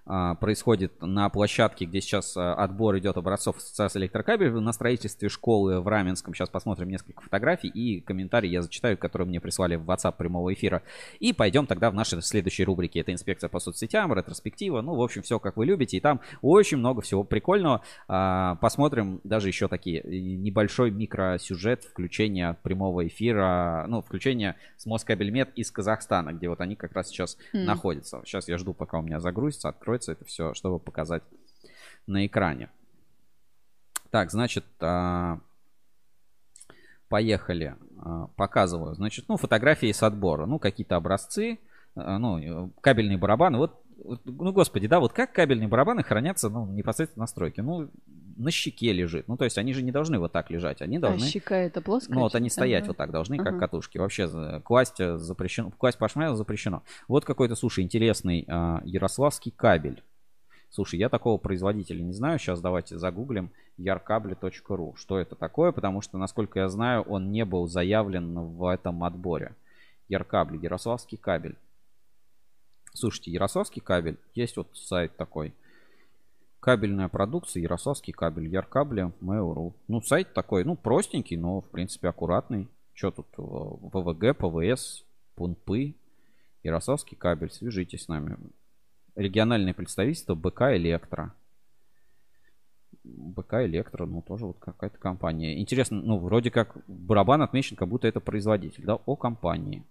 происходит 0.04 0.92
на 1.00 1.28
площадке, 1.28 1.84
где 1.84 2.00
сейчас 2.00 2.36
а, 2.36 2.54
отбор 2.54 2.98
идет 2.98 3.16
образцов 3.16 3.58
ассоциации 3.58 4.00
электрокабель 4.00 4.50
на 4.50 4.72
строительстве 4.72 5.28
школы 5.28 5.80
в 5.80 5.88
Раменском. 5.88 6.34
Сейчас 6.34 6.48
посмотрим 6.48 6.88
несколько 6.88 7.22
фотографий 7.22 7.68
и 7.68 8.00
комментарии 8.00 8.48
я 8.48 8.62
зачитаю, 8.62 8.96
которые 8.98 9.28
мне 9.28 9.40
прислали 9.40 9.76
в 9.76 9.88
WhatsApp 9.90 10.16
прямого 10.16 10.52
эфира. 10.52 10.82
И 11.18 11.32
пойдем 11.32 11.66
тогда 11.66 11.90
в 11.90 11.94
наши 11.94 12.20
следующие 12.22 12.66
рубрики. 12.66 12.98
Это 12.98 13.12
инспекция 13.12 13.48
по 13.48 13.60
соцсетям, 13.60 14.12
ретроспектива. 14.12 14.80
Ну, 14.80 14.94
в 14.94 15.02
общем, 15.02 15.22
все 15.22 15.38
как 15.38 15.56
вы 15.56 15.66
любите. 15.66 15.96
И 15.96 16.00
там 16.00 16.20
очень 16.42 16.78
много 16.78 17.02
всего 17.02 17.24
прикольного. 17.24 17.82
А, 18.08 18.56
Посмотрим 18.60 19.20
даже 19.24 19.48
еще 19.48 19.68
такие 19.68 20.00
э, 20.00 20.08
небольшой 20.08 20.90
микросюжет 20.90 21.84
включения 21.84 22.56
прямого 22.62 23.06
эфира, 23.06 23.84
ну, 23.88 24.02
включения 24.02 24.56
с 24.76 24.86
Москабельмет 24.86 25.50
из 25.56 25.70
Казахстана, 25.70 26.32
где 26.32 26.48
вот 26.48 26.60
они 26.60 26.76
как 26.76 26.92
раз 26.92 27.08
сейчас 27.08 27.36
М. 27.52 27.64
находятся. 27.64 28.22
Сейчас 28.24 28.48
я 28.48 28.58
жду, 28.58 28.74
пока 28.74 28.98
у 28.98 29.02
меня 29.02 29.20
загрузится, 29.20 29.68
откроется 29.90 30.12
это 30.12 30.24
все, 30.24 30.54
чтобы 30.54 30.78
показать 30.78 31.22
на 32.06 32.26
экране. 32.26 32.70
Так, 34.10 34.30
значит, 34.30 34.64
а, 34.80 35.38
поехали. 37.08 37.76
А, 37.98 38.28
Показываю. 38.36 38.94
Значит, 38.94 39.26
ну, 39.28 39.36
фотографии 39.36 39.92
с 39.92 40.02
отбора. 40.02 40.46
Ну, 40.46 40.58
какие-то 40.58 40.96
образцы. 40.96 41.58
а, 41.94 42.18
Ну, 42.18 42.72
кабельные 42.80 43.18
барабаны. 43.18 43.58
Вот, 43.58 43.82
ну, 44.24 44.52
господи, 44.52 44.86
да, 44.88 45.00
вот 45.00 45.12
как 45.12 45.32
кабельные 45.32 45.68
барабаны 45.68 46.02
хранятся, 46.02 46.48
ну, 46.48 46.66
непосредственно 46.66 47.24
на 47.24 47.26
стройке? 47.26 47.62
Ну, 47.62 47.90
на 48.40 48.50
щеке 48.50 48.92
лежит. 48.92 49.28
Ну, 49.28 49.36
то 49.36 49.44
есть 49.44 49.58
они 49.58 49.72
же 49.72 49.82
не 49.82 49.92
должны 49.92 50.18
вот 50.18 50.32
так 50.32 50.50
лежать. 50.50 50.80
Они 50.80 50.96
А 50.96 51.00
должны... 51.00 51.26
щека 51.26 51.56
это 51.56 51.80
плоская? 51.82 52.14
Ну, 52.14 52.22
вот 52.22 52.34
они 52.34 52.48
стоять 52.48 52.82
Ага. 52.82 52.88
вот 52.88 52.96
так 52.96 53.10
должны, 53.10 53.36
как 53.36 53.48
Ага. 53.48 53.58
катушки. 53.58 53.98
Вообще 53.98 54.60
класть 54.64 55.00
э, 55.00 55.18
запрещено. 55.18 55.70
Класть 55.72 55.98
по 55.98 56.08
шмайлу 56.08 56.36
запрещено. 56.36 56.82
Вот 57.06 57.24
какой-то, 57.24 57.54
слушай, 57.54 57.84
интересный 57.84 58.46
а, 58.48 58.80
ярославский 58.84 59.52
кабель. 59.52 60.02
Слушай, 60.70 60.98
я 61.00 61.08
такого 61.08 61.36
производителя 61.36 62.00
не 62.00 62.12
знаю. 62.12 62.38
Сейчас 62.38 62.60
давайте 62.60 62.96
загуглим 62.96 63.50
yarkable.ru. 63.78 64.96
Что 64.96 65.18
это 65.18 65.34
такое? 65.34 65.72
Потому 65.72 66.00
что, 66.00 66.16
насколько 66.16 66.60
я 66.60 66.68
знаю, 66.68 67.02
он 67.02 67.32
не 67.32 67.44
был 67.44 67.66
заявлен 67.66 68.38
в 68.38 68.66
этом 68.66 69.04
отборе. 69.04 69.54
Яркабель, 70.08 70.62
Ярославский 70.62 71.18
кабель. 71.18 71.56
Слушайте, 72.94 73.30
Ярославский 73.30 73.82
кабель. 73.82 74.16
Есть 74.34 74.56
вот 74.56 74.68
сайт 74.74 75.16
такой. 75.16 75.54
Кабельная 76.60 77.08
продукция, 77.08 77.62
Ярославский 77.62 78.12
кабель, 78.12 78.46
Яркабля, 78.48 79.12
Mail.ru. 79.22 79.72
Ну, 79.88 80.02
сайт 80.02 80.34
такой, 80.34 80.64
ну, 80.64 80.76
простенький, 80.76 81.38
но, 81.38 81.62
в 81.62 81.70
принципе, 81.70 82.08
аккуратный. 82.08 82.68
Что 82.92 83.10
тут? 83.10 83.26
э, 83.38 83.42
ВВГ, 83.42 84.36
ПВС, 84.36 85.04
Пунпы, 85.36 85.94
Ярославский 86.62 87.16
кабель. 87.16 87.50
Свяжитесь 87.50 88.04
с 88.04 88.08
нами. 88.08 88.36
Региональное 89.16 89.72
представительство 89.72 90.34
БК 90.34 90.76
Электро. 90.76 91.32
БК 93.04 93.64
Электро, 93.64 94.04
ну, 94.04 94.20
тоже 94.20 94.44
вот 94.44 94.58
какая-то 94.58 94.98
компания. 94.98 95.58
Интересно, 95.58 96.02
ну, 96.02 96.18
вроде 96.18 96.50
как 96.50 96.76
барабан 96.86 97.40
отмечен, 97.40 97.76
как 97.76 97.88
будто 97.88 98.06
это 98.06 98.20
производитель, 98.20 98.84
да, 98.84 98.96
о 98.96 99.16
компании. 99.16 99.82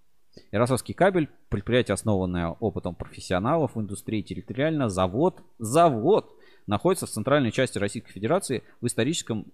Ярославский 0.52 0.94
кабель, 0.94 1.30
предприятие, 1.50 1.94
основанное 1.94 2.50
опытом 2.50 2.94
профессионалов 2.94 3.74
в 3.76 3.82
индустрии 3.82 4.22
территориально, 4.22 4.88
завод, 4.88 5.42
завод 5.58 6.36
находится 6.70 7.08
в 7.08 7.10
центральной 7.10 7.52
части 7.52 7.78
Российской 7.78 8.12
Федерации 8.12 8.64
в 8.80 8.86
историческом 8.86 9.48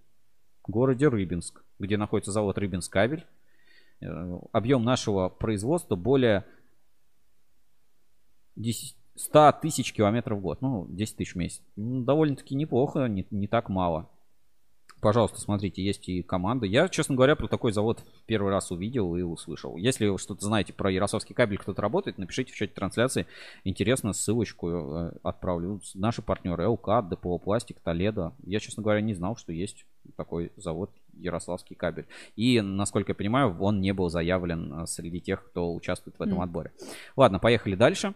городе 0.68 1.08
Рыбинск, 1.08 1.64
где 1.80 1.98
находится 1.98 2.32
завод 2.32 2.58
Рыбинск 2.58 2.92
кабель. 2.92 3.26
Э, 4.02 4.40
Объем 4.52 4.84
нашего 4.84 5.30
производства 5.30 5.96
более 5.96 6.46
10 8.58 8.96
100 9.16 9.54
тысяч 9.62 9.94
километров 9.94 10.40
в 10.40 10.42
год. 10.42 10.62
Ну, 10.62 10.88
10 10.90 11.16
тысяч 11.16 11.34
в 11.34 11.38
месяц. 11.38 11.62
Довольно-таки 11.78 12.54
неплохо, 12.54 13.08
не, 13.08 13.26
не 13.32 13.48
так 13.48 13.70
мало. 13.70 14.10
Пожалуйста, 15.06 15.40
смотрите, 15.40 15.84
есть 15.84 16.10
и 16.10 16.24
команда. 16.24 16.66
Я, 16.66 16.90
честно 16.90 17.14
говоря, 17.14 17.36
про 17.36 17.48
такой 17.48 17.72
завод 17.72 18.04
в 18.24 18.26
первый 18.26 18.52
раз 18.52 18.72
увидел 18.72 19.16
и 19.16 19.22
услышал. 19.22 19.78
Если 19.78 20.08
вы 20.08 20.18
что-то 20.18 20.44
знаете 20.44 20.74
про 20.74 20.90
Ярославский 20.92 21.36
кабель, 21.36 21.60
кто-то 21.60 21.80
работает, 21.80 22.18
напишите 22.18 22.52
в 22.52 22.56
чате 22.56 22.74
трансляции. 22.74 23.28
Интересно, 23.64 24.14
ссылочку 24.14 24.68
э, 24.68 25.12
отправлю. 25.22 25.80
Наши 25.94 26.24
партнеры 26.24 26.68
ЛК, 26.68 27.08
ДПО 27.08 27.38
Пластик, 27.38 27.80
Толедо. 27.82 28.34
Я, 28.48 28.60
честно 28.60 28.82
говоря, 28.82 29.00
не 29.00 29.14
знал, 29.14 29.38
что 29.38 29.54
есть 29.54 29.86
такой 30.18 30.52
завод 30.58 30.90
Ярославский 31.14 31.76
кабель. 31.76 32.08
И, 32.36 32.60
насколько 32.62 33.12
я 33.12 33.16
понимаю, 33.16 33.56
он 33.60 33.82
не 33.82 33.94
был 33.94 34.10
заявлен 34.10 34.74
э, 34.74 34.88
среди 34.88 35.22
тех, 35.22 35.46
кто 35.46 35.72
участвует 35.72 36.18
в 36.18 36.22
этом 36.24 36.42
отборе. 36.42 36.72
Ладно, 37.16 37.38
поехали 37.38 37.76
дальше. 37.76 38.16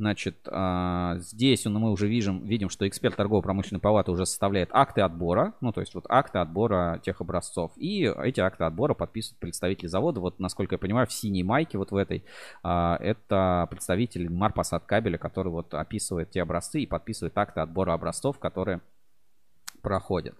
Значит, 0.00 0.48
а, 0.50 1.18
здесь 1.18 1.66
мы 1.66 1.90
уже 1.90 2.08
видим, 2.08 2.42
видим, 2.46 2.70
что 2.70 2.88
эксперт 2.88 3.16
торгово-промышленной 3.16 3.82
палаты 3.82 4.10
уже 4.10 4.24
составляет 4.24 4.70
акты 4.72 5.02
отбора, 5.02 5.52
ну, 5.60 5.72
то 5.72 5.82
есть 5.82 5.94
вот 5.94 6.06
акты 6.08 6.38
отбора 6.38 7.02
тех 7.04 7.20
образцов. 7.20 7.72
И 7.76 8.04
эти 8.04 8.40
акты 8.40 8.64
отбора 8.64 8.94
подписывают 8.94 9.38
представители 9.40 9.88
завода. 9.88 10.20
Вот, 10.20 10.40
насколько 10.40 10.76
я 10.76 10.78
понимаю, 10.78 11.06
в 11.06 11.12
синей 11.12 11.42
майке 11.42 11.76
вот 11.76 11.90
в 11.90 11.96
этой, 11.96 12.24
а, 12.62 12.96
это 12.98 13.66
представитель 13.70 14.30
Марпасад 14.30 14.86
кабеля, 14.86 15.18
который 15.18 15.52
вот 15.52 15.74
описывает 15.74 16.30
те 16.30 16.40
образцы 16.40 16.80
и 16.80 16.86
подписывает 16.86 17.36
акты 17.36 17.60
отбора 17.60 17.92
образцов, 17.92 18.38
которые 18.38 18.80
проходят. 19.82 20.34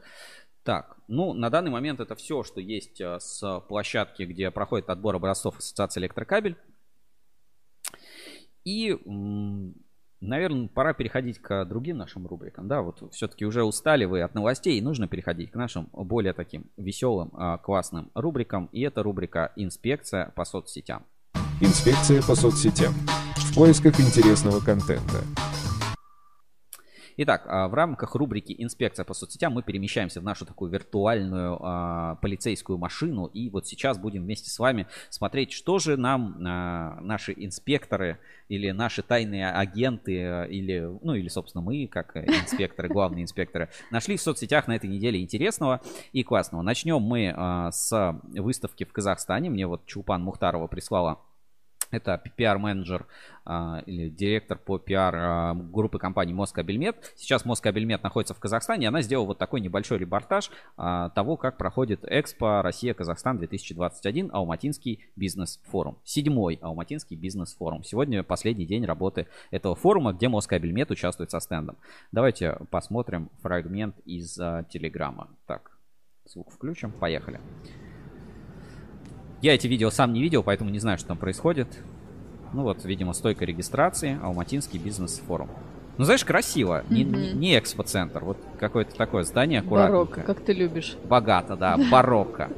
Так, 0.63 0.97
ну, 1.07 1.35
на 1.35 1.51
данный 1.51 1.71
момент 1.71 2.01
это 2.01 2.15
все, 2.15 2.45
что 2.45 2.63
есть 2.63 2.99
а, 3.03 3.21
с 3.21 3.61
площадки, 3.69 4.23
где 4.23 4.51
проходит 4.51 4.89
отбор 4.89 5.17
образцов 5.17 5.59
Ассоциации 5.59 6.01
Электрокабель. 6.01 6.57
И, 8.65 8.97
наверное, 10.21 10.69
пора 10.69 10.93
переходить 10.93 11.39
к 11.39 11.65
другим 11.65 11.97
нашим 11.97 12.27
рубрикам. 12.27 12.69
Да, 12.69 12.83
вот 12.83 13.03
все-таки 13.13 13.45
уже 13.45 13.65
устали 13.65 14.05
вы 14.05 14.23
от 14.23 14.35
новостей, 14.35 14.79
и 14.79 14.83
нужно 14.83 15.09
переходить 15.09 15.51
к 15.51 15.55
нашим 15.55 15.89
более 15.93 16.33
таким 16.33 16.71
веселым, 16.77 17.31
а, 17.35 17.59
классным 17.59 18.11
рубрикам. 18.15 18.67
И 18.73 18.83
это 18.83 19.03
рубрика 19.03 19.53
«Инспекция 19.57 20.33
по 20.37 20.45
соцсетям». 20.45 21.05
Инспекция 21.61 22.23
по 22.23 22.35
соцсетям. 22.35 22.95
В 23.37 23.55
поисках 23.55 24.01
интересного 24.01 24.61
контента. 24.61 25.25
Итак, 27.23 27.45
а, 27.49 27.69
в 27.69 27.75
рамках 27.75 28.15
рубрики 28.15 28.55
«Инспекция 28.57 29.05
по 29.05 29.13
соцсетям» 29.13 29.53
мы 29.53 29.63
перемещаемся 29.63 30.23
в 30.23 30.25
нашу 30.25 30.47
такую 30.47 30.71
виртуальную 30.71 31.59
а, 31.61 32.15
полицейскую 32.15 32.79
машину. 32.79 33.27
И 33.27 33.51
вот 33.51 33.67
сейчас 33.67 33.99
будем 33.99 34.23
вместе 34.23 34.49
с 34.49 34.59
вами 34.59 34.87
смотреть, 35.11 35.53
что 35.53 35.79
же 35.79 35.99
нам 35.99 36.39
а, 36.43 36.99
наши 37.03 37.35
инспекторы 37.37 38.21
или 38.49 38.71
наши 38.71 39.03
тайные 39.03 39.51
агенты, 39.51 40.47
или, 40.49 40.91
ну, 41.03 41.13
или, 41.13 41.29
собственно, 41.29 41.61
мы, 41.61 41.87
как 41.89 42.17
инспекторы, 42.17 42.89
главные 42.89 43.25
инспекторы, 43.25 43.69
нашли 43.91 44.17
в 44.17 44.23
соцсетях 44.23 44.67
на 44.67 44.77
этой 44.77 44.89
неделе 44.89 45.21
интересного 45.21 45.83
и 46.13 46.23
классного. 46.23 46.63
Начнем 46.63 47.03
мы 47.03 47.35
с 47.71 48.19
выставки 48.33 48.85
в 48.85 48.95
Казахстане. 48.95 49.51
Мне 49.51 49.67
вот 49.67 49.85
Чулпан 49.85 50.23
Мухтарова 50.23 50.69
прислала 50.69 51.21
это 51.91 52.23
пиар-менеджер 52.37 53.07
а, 53.40 53.40
или 53.87 54.09
директор 54.09 54.59
по 54.59 54.79
пиар 54.79 55.15
а, 55.17 55.55
группы 55.55 55.99
компании 55.99 56.33
Москабельмет. 56.33 57.13
Сейчас 57.17 57.45
Москабельмет 57.45 58.03
находится 58.03 58.35
в 58.35 58.39
Казахстане, 58.39 58.85
и 58.85 58.89
она 58.89 59.03
сделала 59.03 59.27
вот 59.27 59.39
такой 59.39 59.61
небольшой 59.61 59.99
репортаж 59.99 60.51
а, 60.77 61.11
того, 61.11 61.37
как 61.37 61.57
проходит 61.57 62.05
Экспо 62.05 62.63
Россия-Казахстан 62.63 63.39
2021 63.39 64.31
Алматинский 64.33 65.05
бизнес-форум. 65.17 65.99
Седьмой 66.05 66.59
Алматинский 66.63 67.17
бизнес-форум. 67.17 67.83
Сегодня 67.83 68.23
последний 68.23 68.67
день 68.67 68.85
работы 68.85 69.27
этого 69.51 69.75
форума, 69.75 70.13
где 70.13 70.29
Москабельмет 70.29 70.91
участвует 70.91 71.31
со 71.31 71.41
стендом. 71.41 71.77
Давайте 72.13 72.57
посмотрим 72.71 73.31
фрагмент 73.43 73.97
из 74.05 74.39
а, 74.39 74.65
Телеграма. 74.71 75.29
Так, 75.47 75.73
звук 76.25 76.53
включим, 76.53 76.93
поехали. 76.93 77.41
Я 79.43 79.55
эти 79.55 79.67
видео 79.67 79.91
сам 79.91 80.13
не 80.13 80.21
видел, 80.21 80.43
поэтому 80.43 80.71
не 80.71 80.79
знаю, 80.79 80.99
что 80.99 81.09
там 81.09 81.19
происходит. 81.19 81.83
Ну 82.53 82.63
вот, 82.63 82.85
видимо, 82.85 83.13
стойка 83.13 83.45
регистрации, 83.45 84.19
Алматинский 84.23 84.79
бизнес-форум. 84.79 85.49
Ну, 85.99 86.05
знаешь, 86.05 86.25
красиво. 86.25 86.83
Не, 86.89 87.05
не, 87.05 87.33
не 87.33 87.59
экспоцентр, 87.59 88.25
вот 88.25 88.39
какое-то 88.59 88.95
такое 88.97 89.23
здание 89.25 89.61
аккуратненькое. 89.61 90.05
Барокко, 90.05 90.23
как 90.23 90.41
ты 90.45 90.53
любишь. 90.53 90.97
Богато, 91.05 91.57
да, 91.57 91.79
барокко. 91.91 92.49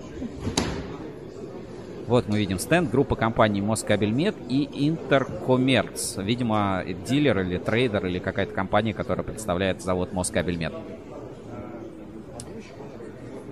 Вот 2.07 2.29
мы 2.29 2.39
видим 2.39 2.59
стенд 2.59 2.91
группы 2.91 3.17
компаний 3.17 3.61
Москабельмет 3.61 4.35
и 4.49 4.89
Интеркоммерц. 4.89 6.19
Видимо, 6.19 6.85
дилер 7.07 7.41
или 7.41 7.59
трейдер 7.59 8.07
или 8.07 8.19
какая-то 8.19 8.53
компания, 8.55 8.93
которая 8.93 9.25
представляет 9.25 9.83
завод 9.83 10.13
Москабельмет. 10.13 10.73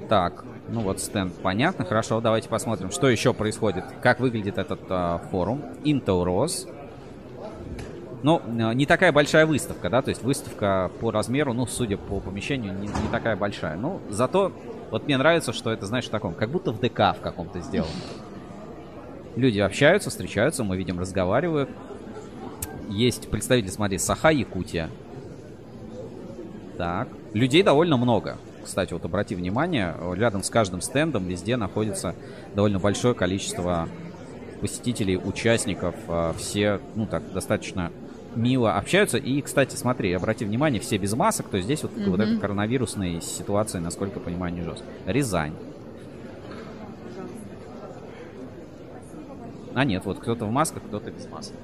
Так, 0.09 0.45
ну 0.71 0.81
вот 0.81 1.01
стенд 1.01 1.35
понятно. 1.43 1.85
Хорошо, 1.85 2.21
давайте 2.21 2.49
посмотрим, 2.49 2.91
что 2.91 3.09
еще 3.09 3.35
происходит. 3.35 3.85
Как 4.03 4.21
выглядит 4.21 4.57
этот 4.57 4.81
э, 4.89 5.19
форум. 5.31 5.63
ROS. 5.85 6.69
Ну, 8.23 8.43
не 8.75 8.85
такая 8.85 9.13
большая 9.13 9.47
выставка, 9.47 9.89
да, 9.89 10.03
то 10.03 10.11
есть 10.11 10.23
выставка 10.23 10.91
по 11.01 11.11
размеру, 11.11 11.55
ну, 11.55 11.67
судя 11.67 11.97
по 11.97 12.21
помещению, 12.21 12.75
не, 12.75 12.87
не 12.87 13.09
такая 13.11 13.35
большая. 13.35 13.77
Ну, 13.77 14.01
зато 14.11 14.53
вот 14.91 15.07
мне 15.07 15.17
нравится, 15.17 15.55
что 15.55 15.71
это, 15.73 15.87
знаешь, 15.87 16.05
в 16.05 16.11
таком, 16.11 16.35
как 16.35 16.51
будто 16.51 16.71
в 16.71 16.81
ДК 16.81 17.17
в 17.17 17.21
каком-то 17.23 17.61
сделано. 17.61 17.91
Люди 19.37 19.59
общаются, 19.59 20.11
встречаются, 20.11 20.65
мы 20.65 20.77
видим, 20.77 21.01
разговаривают. 21.01 21.71
Есть 22.91 23.31
представители, 23.31 23.71
смотри, 23.71 23.97
Саха, 23.97 24.31
Якутия. 24.31 24.91
Так, 26.77 27.09
людей 27.33 27.63
довольно 27.63 27.97
много 27.97 28.37
кстати, 28.65 28.93
вот 28.93 29.05
обрати 29.05 29.35
внимание, 29.35 29.95
рядом 30.15 30.43
с 30.43 30.51
каждым 30.51 30.81
стендом 30.81 31.27
везде 31.27 31.57
находится 31.57 32.15
довольно 32.55 32.79
большое 32.79 33.15
количество 33.15 33.89
посетителей, 34.61 35.17
участников. 35.17 35.95
А, 36.09 36.33
все, 36.35 36.81
ну 36.95 37.07
так, 37.07 37.33
достаточно 37.33 37.91
мило 38.37 38.75
общаются. 38.75 39.19
И, 39.19 39.41
кстати, 39.41 39.77
смотри, 39.77 40.13
обрати 40.13 40.45
внимание, 40.45 40.81
все 40.81 40.99
без 40.99 41.15
масок, 41.15 41.49
то 41.49 41.61
здесь 41.61 41.83
вот, 41.83 41.93
mm-hmm. 41.93 42.11
вот 42.11 42.21
эта 42.21 42.37
коронавирусная 42.37 43.21
ситуация, 43.21 43.81
насколько 43.81 44.21
понимаю, 44.21 44.53
не 44.53 44.63
жестко. 44.63 44.87
Рязань. 45.07 45.55
А 49.75 49.85
нет, 49.85 50.05
вот 50.05 50.19
кто-то 50.19 50.47
в 50.47 50.51
масках, 50.51 50.83
кто-то 50.83 51.11
без 51.11 51.29
масок. 51.29 51.55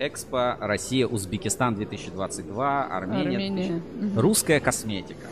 Экспо 0.00 0.56
Россия, 0.60 1.06
Узбекистан 1.06 1.76
2022, 1.76 2.84
Армения. 2.84 3.30
Армения. 3.30 3.82
Русская 4.16 4.60
косметика. 4.60 5.26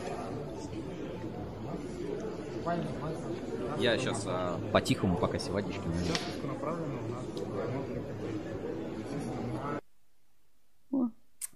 Я 3.78 3.98
сейчас 3.98 4.24
а, 4.26 4.60
по-тихому 4.72 5.16
пока 5.16 5.38
сегодняшний 5.38 5.82
налью. 5.86 6.14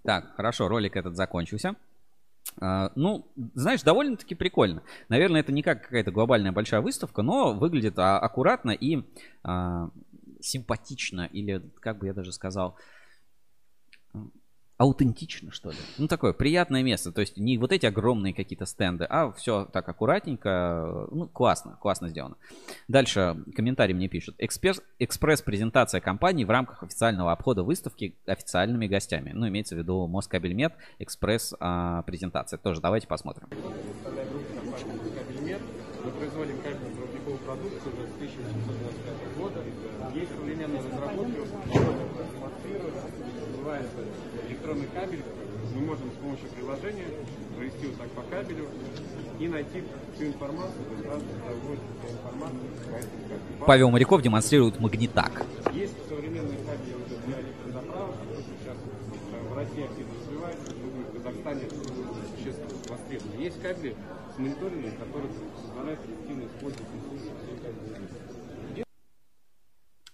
Так, 0.02 0.34
хорошо, 0.36 0.68
ролик 0.68 0.96
этот 0.96 1.16
закончился. 1.16 1.76
Uh, 2.60 2.90
ну, 2.94 3.26
знаешь, 3.54 3.82
довольно-таки 3.82 4.34
прикольно. 4.34 4.82
Наверное, 5.08 5.40
это 5.40 5.52
не 5.52 5.62
как 5.62 5.82
какая-то 5.82 6.10
глобальная 6.10 6.52
большая 6.52 6.80
выставка, 6.80 7.22
но 7.22 7.52
выглядит 7.52 7.98
а, 7.98 8.18
аккуратно 8.18 8.70
и 8.70 9.02
а, 9.42 9.90
симпатично, 10.40 11.28
или, 11.32 11.62
как 11.80 11.98
бы 11.98 12.06
я 12.06 12.14
даже 12.14 12.32
сказал, 12.32 12.76
аутентично, 14.78 15.50
что 15.52 15.70
ли. 15.70 15.76
Ну, 15.98 16.06
такое 16.06 16.32
приятное 16.32 16.82
место. 16.82 17.12
То 17.12 17.20
есть 17.22 17.36
не 17.36 17.56
вот 17.58 17.72
эти 17.72 17.86
огромные 17.86 18.34
какие-то 18.34 18.66
стенды, 18.66 19.04
а 19.08 19.32
все 19.32 19.64
так 19.72 19.88
аккуратненько. 19.88 21.08
Ну, 21.10 21.28
классно, 21.28 21.78
классно 21.80 22.08
сделано. 22.08 22.36
Дальше 22.88 23.36
комментарий 23.54 23.94
мне 23.94 24.08
пишут. 24.08 24.36
Экспресс-презентация 24.38 26.00
компании 26.00 26.44
в 26.44 26.50
рамках 26.50 26.82
официального 26.82 27.32
обхода 27.32 27.62
выставки 27.62 28.14
официальными 28.26 28.86
гостями. 28.86 29.32
Ну, 29.34 29.48
имеется 29.48 29.74
в 29.74 29.78
виду 29.78 30.06
Москабельмет, 30.06 30.74
экспресс-презентация. 30.98 32.58
Тоже 32.58 32.80
давайте 32.80 33.06
посмотрим. 33.06 33.48
Мы 36.04 36.12
производим 36.12 36.58
проводниковую 36.58 37.38
продукцию 37.38 37.92
уже 37.94 38.06
с 38.06 38.14
1895 38.14 39.36
года. 39.38 39.60
Есть 40.14 40.30
современные 40.36 40.80
разработки, 40.80 41.40
называется 43.50 44.00
электронный 44.66 44.88
кабель. 44.92 45.22
Мы 45.74 45.80
можем 45.82 46.10
с 46.10 46.14
помощью 46.14 46.48
приложения 46.48 47.06
провести 47.56 47.86
вот 47.86 47.98
так 47.98 48.08
по 48.10 48.22
кабелю 48.22 48.68
и 49.38 49.48
найти 49.48 49.84
всю 50.14 50.26
информацию, 50.26 50.84
то 50.84 50.92
есть 50.92 51.04
сразу 51.04 51.24
информацию. 52.10 52.60
Павел 53.66 53.90
Моряков 53.90 54.22
демонстрирует 54.22 54.80
магнитак. 54.80 55.44
Есть 55.72 55.94
современные 56.08 56.58
кабели 56.58 56.94
уже 56.94 57.16
для 57.26 57.40
электрозаправок, 57.40 58.16
которые 58.18 58.44
сейчас 58.58 58.76
в 59.50 59.56
России 59.56 59.84
активно 59.84 60.14
развиваются, 60.20 60.72
в 60.72 61.16
Казахстане 61.16 61.62
существенно 62.36 62.70
востребованы. 62.88 63.42
Есть 63.42 63.62
кабели 63.62 63.94
с 64.34 64.38
мониторингом, 64.38 64.92
которые 64.92 65.30
позволяют 65.62 66.00
эффективно 66.00 66.44
использовать 66.46 66.88
ресурсы 66.94 67.30
всей 67.44 67.56
кабели. 67.58 68.06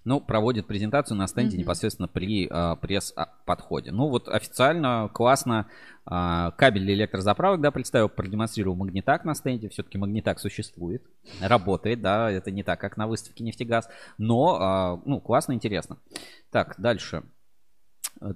Ну, 0.05 0.21
проводит 0.21 0.67
презентацию 0.67 1.17
на 1.17 1.27
стенде 1.27 1.57
Мгм. 1.57 1.63
непосредственно 1.63 2.09
при 2.09 2.49
а, 2.51 2.77
пресс-подходе. 2.77 3.93
Ну, 3.93 4.09
вот 4.09 4.29
официально, 4.29 5.09
классно. 5.13 5.69
А, 6.05 6.51
кабель 6.53 6.83
для 6.83 6.95
электрозаправок, 6.95 7.61
да, 7.61 7.71
представил, 7.71 8.09
продемонстрировал 8.09 8.77
Магнитак 8.77 9.25
на 9.25 9.35
стенде. 9.35 9.69
Все-таки 9.69 9.99
Магнитак 9.99 10.41
существует, 10.41 11.05
работает, 11.41 12.01
да, 12.03 12.31
это 12.31 12.51
не 12.51 12.65
так, 12.65 12.81
как 12.81 12.97
на 12.97 13.07
выставке 13.07 13.45
нефтегаз. 13.45 13.89
Но, 14.19 14.59
а, 14.61 15.01
ну, 15.05 15.21
классно, 15.21 15.53
интересно. 15.53 15.99
Так, 16.51 16.75
дальше. 16.79 17.23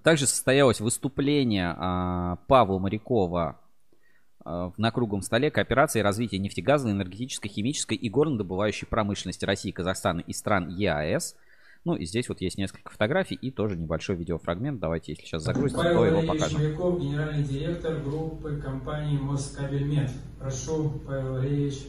Также 0.03 0.27
состоялось 0.27 0.81
выступление 0.81 1.75
а, 1.77 2.37
Павла 2.47 2.79
Морякова 2.79 3.61
на 4.45 4.93
круглом 4.93 5.23
столе 5.23 5.51
кооперации 5.51 5.99
и 5.99 6.03
развития 6.03 6.39
нефтегазовой, 6.39 6.93
энергетической, 6.93 7.49
химической 7.49 7.97
и 7.97 8.09
горнодобывающей 8.09 8.87
промышленности 8.87 9.45
России, 9.45 9.73
Казахстана 9.73 10.21
и 10.21 10.33
стран 10.33 10.69
ЕАЭС. 10.69 11.35
Ну 11.87 11.95
и 11.95 12.05
здесь 12.05 12.29
вот 12.29 12.41
есть 12.41 12.59
несколько 12.59 12.91
фотографий 12.91 13.37
и 13.37 13.53
тоже 13.53 13.77
небольшой 13.77 14.17
видеофрагмент. 14.17 14.81
Давайте, 14.81 15.13
если 15.13 15.25
сейчас 15.25 15.45
загрузится, 15.45 15.85
то 15.85 15.85
Павел 15.85 16.05
его 16.05 16.17
Валерьевич 16.17 16.41
покажем. 16.41 16.61
Моряков, 16.61 17.01
генеральный 17.01 17.45
директор 17.45 18.01
группы 18.01 18.57
компании 18.57 19.17
Москабельмет. 19.19 20.11
Прошу, 20.41 21.01
Павел 21.07 21.35
Валерьевич. 21.35 21.87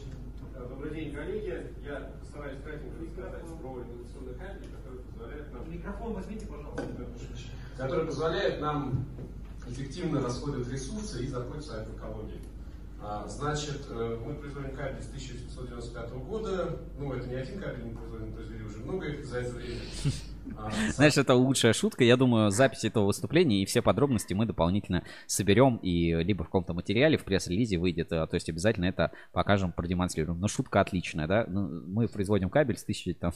Добрый 0.68 0.94
день, 0.94 1.12
коллеги. 1.12 1.66
Я 1.84 2.12
постараюсь 2.20 2.58
кратенько 2.62 2.94
рассказать 3.02 3.42
про 3.42 3.82
инновационные 3.82 4.34
кабели, 4.36 4.70
которые 4.70 5.02
позволяют 5.02 5.52
нам... 5.52 5.68
Микрофон 5.68 6.12
возьмите, 6.12 6.46
пожалуйста. 6.46 6.86
Которые 7.76 8.06
позволяют 8.06 8.60
нам 8.60 9.04
эффективно 9.66 10.20
расходовать 10.20 10.68
ресурсы 10.70 11.24
и 11.24 11.26
заботиться 11.26 11.82
об 11.82 11.96
экологии. 11.96 12.38
А, 13.00 13.26
Значит, 13.28 13.86
э, 13.90 14.18
мы 14.24 14.34
производим 14.34 14.74
кабель 14.74 15.00
с 15.00 15.08
1895 15.08 16.10
года. 16.24 16.80
Ну, 16.98 17.12
это 17.12 17.28
не 17.28 17.34
один 17.36 17.60
кабель 17.60 17.84
мы 17.84 17.96
производим, 17.96 18.32
произвели 18.32 18.64
уже 18.64 18.78
много 18.78 19.06
их 19.06 19.24
за 19.24 19.38
это 19.38 19.54
время. 19.54 19.80
А, 20.56 20.70
Знаешь, 20.92 21.16
это 21.16 21.34
лучшая 21.34 21.72
шутка. 21.72 22.02
Я 22.02 22.16
думаю, 22.16 22.50
запись 22.50 22.84
этого 22.84 23.06
выступления 23.06 23.62
и 23.62 23.66
все 23.66 23.82
подробности 23.82 24.34
мы 24.34 24.46
дополнительно 24.46 25.04
соберем 25.26 25.76
и 25.76 26.12
либо 26.22 26.42
в 26.42 26.46
каком-то 26.46 26.74
материале, 26.74 27.16
в 27.16 27.24
пресс-релизе 27.24 27.78
выйдет. 27.78 28.12
а, 28.12 28.26
То 28.26 28.34
есть 28.34 28.48
обязательно 28.48 28.86
это 28.86 29.12
покажем, 29.32 29.72
продемонстрируем. 29.72 30.40
Но 30.40 30.48
шутка 30.48 30.80
отличная, 30.80 31.28
да? 31.28 31.44
Ну, 31.48 31.68
мы 31.86 32.08
производим 32.08 32.50
кабель 32.50 32.76
с 32.76 32.82
тысячи 32.84 33.14
там 33.14 33.32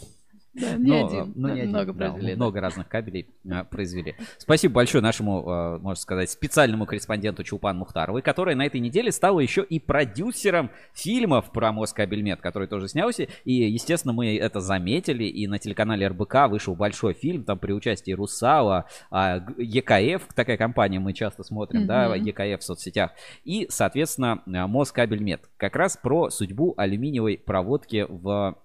Да, 0.54 0.74
не 0.76 0.90
Но, 0.90 1.06
один. 1.06 1.32
не 1.34 1.50
один, 1.50 1.68
Много 1.70 1.92
да, 1.94 2.10
произвели. 2.10 2.30
да. 2.32 2.36
много 2.36 2.60
разных 2.60 2.88
кабелей 2.88 3.26
а, 3.50 3.64
произвели. 3.64 4.14
Спасибо 4.36 4.74
большое 4.74 5.02
нашему, 5.02 5.48
а, 5.48 5.78
можно 5.78 6.00
сказать, 6.00 6.30
специальному 6.30 6.84
корреспонденту 6.84 7.42
Чулпан 7.42 7.78
Мухтаровой, 7.78 8.20
которая 8.20 8.54
на 8.54 8.66
этой 8.66 8.80
неделе 8.80 9.12
стала 9.12 9.40
еще 9.40 9.62
и 9.62 9.78
продюсером 9.80 10.70
фильмов 10.92 11.52
про 11.52 11.72
Москабельмет, 11.72 12.40
который 12.40 12.68
тоже 12.68 12.88
снялся. 12.88 13.28
И, 13.44 13.52
естественно, 13.52 14.12
мы 14.12 14.36
это 14.36 14.60
заметили. 14.60 15.24
И 15.24 15.46
на 15.46 15.58
телеканале 15.58 16.08
РБК 16.08 16.48
вышел 16.50 16.74
большой 16.74 17.14
фильм, 17.14 17.44
там 17.44 17.58
при 17.58 17.72
участии 17.72 18.12
Русала, 18.12 18.84
а, 19.10 19.46
ЕКФ, 19.56 20.34
такая 20.34 20.58
компания 20.58 21.00
мы 21.00 21.14
часто 21.14 21.44
смотрим, 21.44 21.86
да. 21.86 22.14
ЕКФ 22.14 22.60
в 22.60 22.64
соцсетях. 22.64 23.12
И, 23.44 23.66
соответственно, 23.70 24.42
Москабельмет. 24.46 25.48
Как 25.56 25.76
раз 25.76 25.96
про 25.96 26.28
судьбу 26.28 26.74
алюминиевой 26.76 27.38
проводки 27.38 28.04
в 28.08 28.58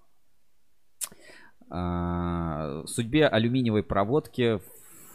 а, 1.70 2.82
судьбе 2.86 3.26
алюминиевой 3.26 3.82
проводки 3.82 4.60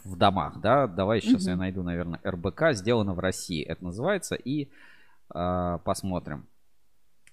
в 0.04 0.16
домах, 0.18 0.60
да, 0.60 0.88
давай 0.88 1.22
сейчас 1.22 1.44
Мгм. 1.44 1.50
я 1.52 1.56
найду, 1.56 1.84
наверное, 1.84 2.20
РБК, 2.26 2.74
сделано 2.74 3.14
в 3.14 3.20
России, 3.20 3.64
это 3.64 3.84
называется, 3.86 4.36
и 4.36 4.70
а, 5.30 5.78
посмотрим 5.80 6.46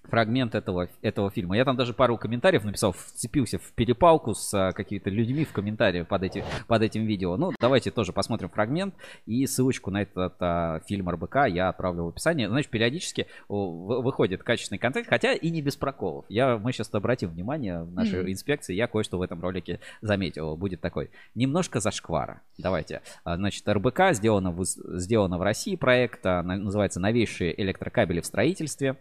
фрагмент 0.03 0.55
этого, 0.55 0.89
этого 1.01 1.29
фильма. 1.31 1.55
Я 1.55 1.63
там 1.65 1.75
даже 1.77 1.93
пару 1.93 2.17
комментариев 2.17 2.63
написал, 2.63 2.91
вцепился 2.91 3.59
в 3.59 3.71
перепалку 3.73 4.33
с 4.33 4.53
а, 4.53 4.71
какими-то 4.71 5.09
людьми 5.09 5.45
в 5.45 5.53
комментариях 5.53 6.07
под, 6.07 6.23
эти, 6.23 6.43
под 6.67 6.81
этим 6.81 7.05
видео. 7.05 7.37
Ну, 7.37 7.51
давайте 7.59 7.91
тоже 7.91 8.11
посмотрим 8.11 8.49
фрагмент 8.49 8.93
и 9.25 9.45
ссылочку 9.45 9.91
на 9.91 10.01
этот 10.01 10.35
а, 10.39 10.81
фильм 10.87 11.09
РБК 11.09 11.47
я 11.47 11.69
отправлю 11.69 12.05
в 12.05 12.07
описание. 12.09 12.49
Значит, 12.49 12.71
периодически 12.71 13.27
выходит 13.47 14.43
качественный 14.43 14.79
контент, 14.79 15.07
хотя 15.07 15.33
и 15.33 15.49
не 15.49 15.61
без 15.61 15.75
проколов. 15.75 16.25
Я, 16.29 16.57
мы 16.57 16.71
сейчас 16.73 16.89
обратим 16.93 17.29
внимание 17.29 17.83
в 17.83 17.91
нашей 17.93 18.21
Мгм. 18.21 18.31
инспекции, 18.31 18.73
я 18.75 18.87
кое-что 18.87 19.17
в 19.17 19.21
этом 19.21 19.41
ролике 19.41 19.79
заметил. 20.01 20.55
Будет 20.57 20.81
такой 20.81 21.09
немножко 21.35 21.79
зашквара. 21.79 22.41
Давайте. 22.57 23.01
А, 23.23 23.35
Значит, 23.37 23.67
РБК 23.67 24.11
сделано 24.13 24.51
в, 24.51 24.63
сделано 24.65 25.37
в 25.37 25.41
России 25.41 25.75
проект, 25.75 26.25
а, 26.25 26.43
на- 26.43 26.57
называется 26.57 26.99
«Новейшие 26.99 27.59
электрокабели 27.61 28.19
в 28.21 28.25
строительстве». 28.25 28.97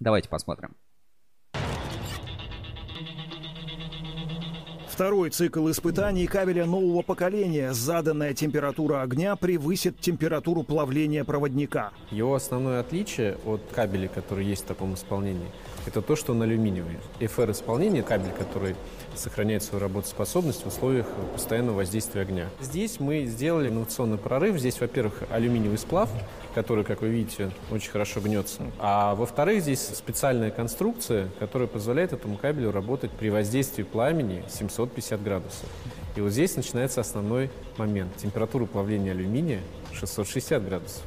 Давайте 0.00 0.30
посмотрим. 0.30 0.74
Второй 5.00 5.30
цикл 5.30 5.70
испытаний 5.70 6.26
кабеля 6.26 6.66
нового 6.66 7.00
поколения. 7.00 7.72
Заданная 7.72 8.34
температура 8.34 9.00
огня 9.00 9.34
превысит 9.34 9.98
температуру 9.98 10.62
плавления 10.62 11.24
проводника. 11.24 11.92
Его 12.10 12.34
основное 12.34 12.80
отличие 12.80 13.38
от 13.46 13.62
кабелей, 13.74 14.08
которые 14.08 14.48
есть 14.48 14.64
в 14.64 14.66
таком 14.66 14.92
исполнении, 14.92 15.48
это 15.86 16.02
то, 16.02 16.16
что 16.16 16.32
он 16.32 16.42
алюминиевый. 16.42 16.98
FR 17.18 17.52
исполнение 17.52 18.02
кабель, 18.02 18.32
который 18.38 18.76
сохраняет 19.14 19.62
свою 19.62 19.82
работоспособность 19.82 20.64
в 20.64 20.68
условиях 20.68 21.06
постоянного 21.32 21.76
воздействия 21.76 22.20
огня. 22.20 22.50
Здесь 22.60 23.00
мы 23.00 23.24
сделали 23.24 23.68
инновационный 23.68 24.18
прорыв. 24.18 24.58
Здесь, 24.58 24.80
во-первых, 24.80 25.22
алюминиевый 25.30 25.78
сплав, 25.78 26.10
который, 26.54 26.84
как 26.84 27.02
вы 27.02 27.08
видите, 27.08 27.50
очень 27.70 27.90
хорошо 27.90 28.20
гнется. 28.20 28.62
А 28.78 29.14
во-вторых, 29.14 29.62
здесь 29.62 29.80
специальная 29.80 30.50
конструкция, 30.50 31.28
которая 31.38 31.68
позволяет 31.68 32.12
этому 32.12 32.36
кабелю 32.36 32.72
работать 32.72 33.10
при 33.10 33.30
воздействии 33.30 33.82
пламени 33.82 34.42
750 34.48 35.22
градусов. 35.22 35.68
И 36.16 36.20
вот 36.20 36.30
здесь 36.30 36.56
начинается 36.56 37.00
основной 37.00 37.50
момент. 37.76 38.16
Температура 38.16 38.66
плавления 38.66 39.12
алюминия 39.12 39.60
660 39.92 40.64
градусов. 40.64 41.02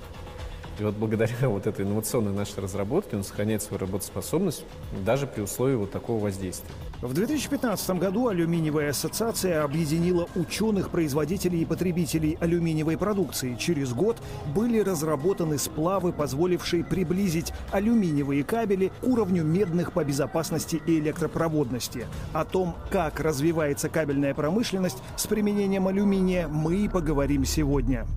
И 0.80 0.84
вот 0.84 0.95
благодаря 0.95 1.36
вот 1.50 1.68
этой 1.68 1.86
инновационной 1.86 2.34
нашей 2.34 2.62
разработке 2.62 3.16
он 3.16 3.24
сохраняет 3.24 3.62
свою 3.62 3.80
работоспособность 3.80 4.66
даже 5.06 5.28
при 5.28 5.41
условии 5.41 5.76
вот 5.76 5.91
такого 5.91 6.24
воздействия. 6.24 6.70
В 7.02 7.14
2015 7.14 8.00
году 8.00 8.28
Алюминиевая 8.30 8.91
ассоциация 8.91 9.64
объединила 9.64 10.28
ученых, 10.36 10.90
производителей 10.90 11.62
и 11.62 11.66
потребителей 11.66 12.38
алюминиевой 12.40 12.98
продукции. 12.98 13.56
Через 13.56 13.94
год 13.94 14.18
были 14.56 14.80
разработаны 14.80 15.58
сплавы, 15.58 16.14
позволившие 16.14 16.84
приблизить 16.84 17.52
алюминиевые 17.72 18.44
кабели 18.44 18.91
к 19.02 19.04
уровню 19.04 19.44
медных 19.44 19.91
по 19.91 20.04
безопасности 20.04 20.82
и 20.88 21.00
электропроводности. 21.00 22.08
О 22.32 22.45
том, 22.45 22.76
как 22.90 23.20
развивается 23.20 23.90
кабельная 23.90 24.34
промышленность 24.34 24.98
с 25.18 25.28
применением 25.28 25.88
алюминия, 25.88 26.48
мы 26.48 26.78
и 26.78 26.88
поговорим 26.90 27.45
сегодня. 27.45 28.08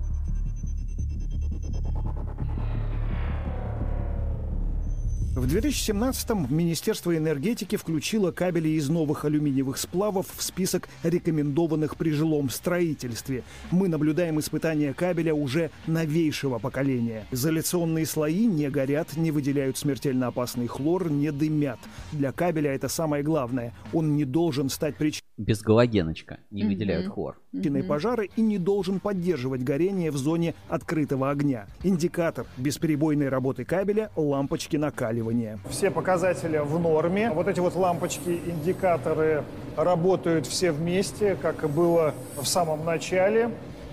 В 5.37 5.45
2017-м 5.45 6.47
Министерство 6.49 7.15
энергетики 7.15 7.75
включило 7.75 8.31
кабели 8.31 8.69
из 8.69 8.89
новых 8.89 9.23
алюминиевых 9.23 9.77
сплавов 9.77 10.25
в 10.35 10.41
список 10.41 10.89
рекомендованных 11.03 11.95
при 11.95 12.09
жилом 12.09 12.49
строительстве. 12.49 13.43
Мы 13.69 13.87
наблюдаем 13.87 14.39
испытания 14.39 14.95
кабеля 14.95 15.35
уже 15.35 15.69
новейшего 15.85 16.57
поколения. 16.57 17.27
Изоляционные 17.29 18.07
слои 18.07 18.47
не 18.47 18.67
горят, 18.71 19.15
не 19.15 19.29
выделяют 19.29 19.77
смертельно 19.77 20.25
опасный 20.25 20.65
хлор, 20.65 21.11
не 21.11 21.31
дымят. 21.31 21.77
Для 22.13 22.31
кабеля 22.31 22.73
это 22.73 22.87
самое 22.87 23.21
главное. 23.21 23.75
Он 23.93 24.15
не 24.15 24.25
должен 24.25 24.69
стать 24.69 24.95
причиной 24.95 25.21
Без 25.37 25.61
галогеночка 25.61 26.39
не 26.49 26.63
выделяют 26.63 27.13
хлор. 27.13 27.39
причиной 27.51 27.83
пожара 27.83 28.23
и 28.23 28.41
не 28.41 28.57
должен 28.57 28.99
поддерживать 28.99 29.61
горение 29.61 30.09
в 30.09 30.17
зоне 30.17 30.55
открытого 30.67 31.29
огня. 31.29 31.67
Индикатор 31.83 32.47
бесперебойной 32.57 33.29
работы 33.29 33.65
кабеля– 33.65 34.09
лампочки 34.15 34.77
накаливания. 34.77 35.26
Все 35.69 35.91
показатели 35.91 36.57
в 36.57 36.79
норме. 36.79 37.31
Вот 37.31 37.47
эти 37.47 37.59
вот 37.59 37.75
лампочки, 37.75 38.39
индикаторы 38.45 39.43
работают 39.75 40.45
все 40.45 40.71
вместе, 40.71 41.35
как 41.41 41.63
и 41.63 41.67
было 41.67 42.13
в 42.35 42.45
самом 42.45 42.85
начале. 42.85 43.51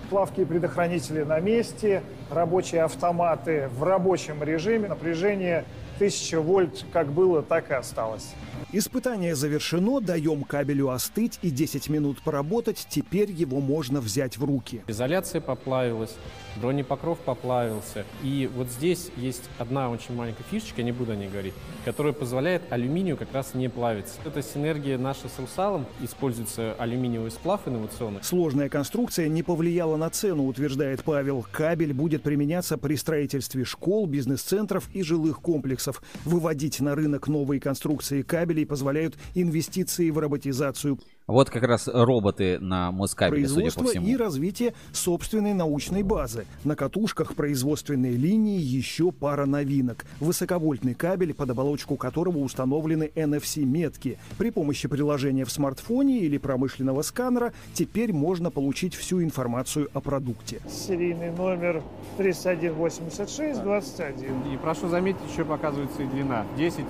Плавки 0.09 0.41
и 0.41 0.45
предохранители 0.45 1.23
на 1.23 1.39
месте, 1.39 2.03
рабочие 2.29 2.83
автоматы 2.83 3.69
в 3.75 3.83
рабочем 3.83 4.43
режиме, 4.43 4.87
напряжение 4.87 5.65
1000 5.95 6.41
вольт 6.41 6.85
как 6.93 7.07
было, 7.07 7.41
так 7.41 7.71
и 7.71 7.73
осталось. 7.73 8.33
Испытание 8.71 9.35
завершено, 9.35 10.01
даем 10.01 10.43
кабелю 10.43 10.89
остыть 10.89 11.39
и 11.41 11.49
10 11.49 11.89
минут 11.89 12.21
поработать, 12.21 12.87
теперь 12.89 13.31
его 13.31 13.61
можно 13.61 14.01
взять 14.01 14.37
в 14.37 14.43
руки. 14.43 14.81
Изоляция 14.87 15.39
поплавилась, 15.39 16.15
бронепокров 16.57 17.19
поплавился. 17.19 18.05
И 18.23 18.49
вот 18.55 18.69
здесь 18.69 19.11
есть 19.17 19.43
одна 19.59 19.89
очень 19.89 20.15
маленькая 20.15 20.43
фишечка, 20.49 20.81
я 20.81 20.85
не 20.85 20.91
буду 20.91 21.11
о 21.11 21.15
ней 21.15 21.29
говорить, 21.29 21.53
которая 21.85 22.11
позволяет 22.11 22.63
алюминию 22.69 23.17
как 23.17 23.31
раз 23.33 23.53
не 23.53 23.69
плавиться. 23.69 24.15
Это 24.25 24.41
синергия 24.41 24.97
наша 24.97 25.29
с 25.29 25.39
Русалом, 25.39 25.85
используется 26.01 26.73
алюминиевый 26.79 27.31
сплав 27.31 27.67
инновационный. 27.67 28.23
Сложная 28.23 28.69
конструкция 28.69 29.27
не 29.27 29.43
повлияла 29.43 29.95
на 29.95 30.09
цену, 30.09 30.47
утверждает 30.47 31.03
Павел. 31.03 31.45
Кабель 31.51 31.93
будет 31.93 32.23
применяться 32.23 32.77
при 32.77 32.95
строительстве 32.95 33.63
школ, 33.63 34.07
бизнес-центров 34.07 34.89
и 34.93 35.03
жилых 35.03 35.39
комплексов. 35.39 36.01
Выводить 36.25 36.79
на 36.79 36.95
рынок 36.95 37.27
новые 37.27 37.61
конструкции 37.61 38.21
кабелей 38.55 38.65
позволяют 38.65 39.15
инвестиции 39.33 40.09
в 40.09 40.17
роботизацию 40.17 40.99
Вот 41.27 41.49
как 41.49 41.63
раз 41.63 41.87
роботы 41.87 42.59
на 42.59 42.91
Москабеле, 42.91 43.47
судя 43.47 43.71
по 43.71 43.85
всему. 43.85 44.05
и 44.05 44.15
развитие 44.15 44.75
собственной 44.91 45.55
научной 45.55 46.03
базы. 46.03 46.45
На 46.63 46.75
катушках 46.75 47.33
производственной 47.33 48.11
линии 48.11 48.59
еще 48.59 49.11
пара 49.11 49.47
новинок. 49.47 50.05
Высоковольтный 50.19 50.93
кабель, 50.93 51.33
под 51.33 51.49
оболочку 51.49 51.95
которого 51.95 52.37
установлены 52.37 53.11
NFC-метки. 53.15 54.19
При 54.37 54.51
помощи 54.51 54.87
приложения 54.87 55.45
в 55.45 55.51
смартфоне 55.51 56.19
или 56.19 56.37
промышленного 56.37 57.01
сканера 57.01 57.53
теперь 57.73 58.13
можно 58.13 58.51
получить 58.51 58.93
всю 58.93 59.23
информацию 59.23 59.89
о 59.93 60.01
продукте. 60.01 60.61
Серийный 60.69 61.31
номер 61.31 61.81
3186-21. 62.19 64.53
И 64.53 64.57
прошу 64.57 64.89
заметить, 64.89 65.21
еще 65.31 65.43
показывается 65.43 66.03
и 66.03 66.05
длина. 66.05 66.45
10 66.55 66.85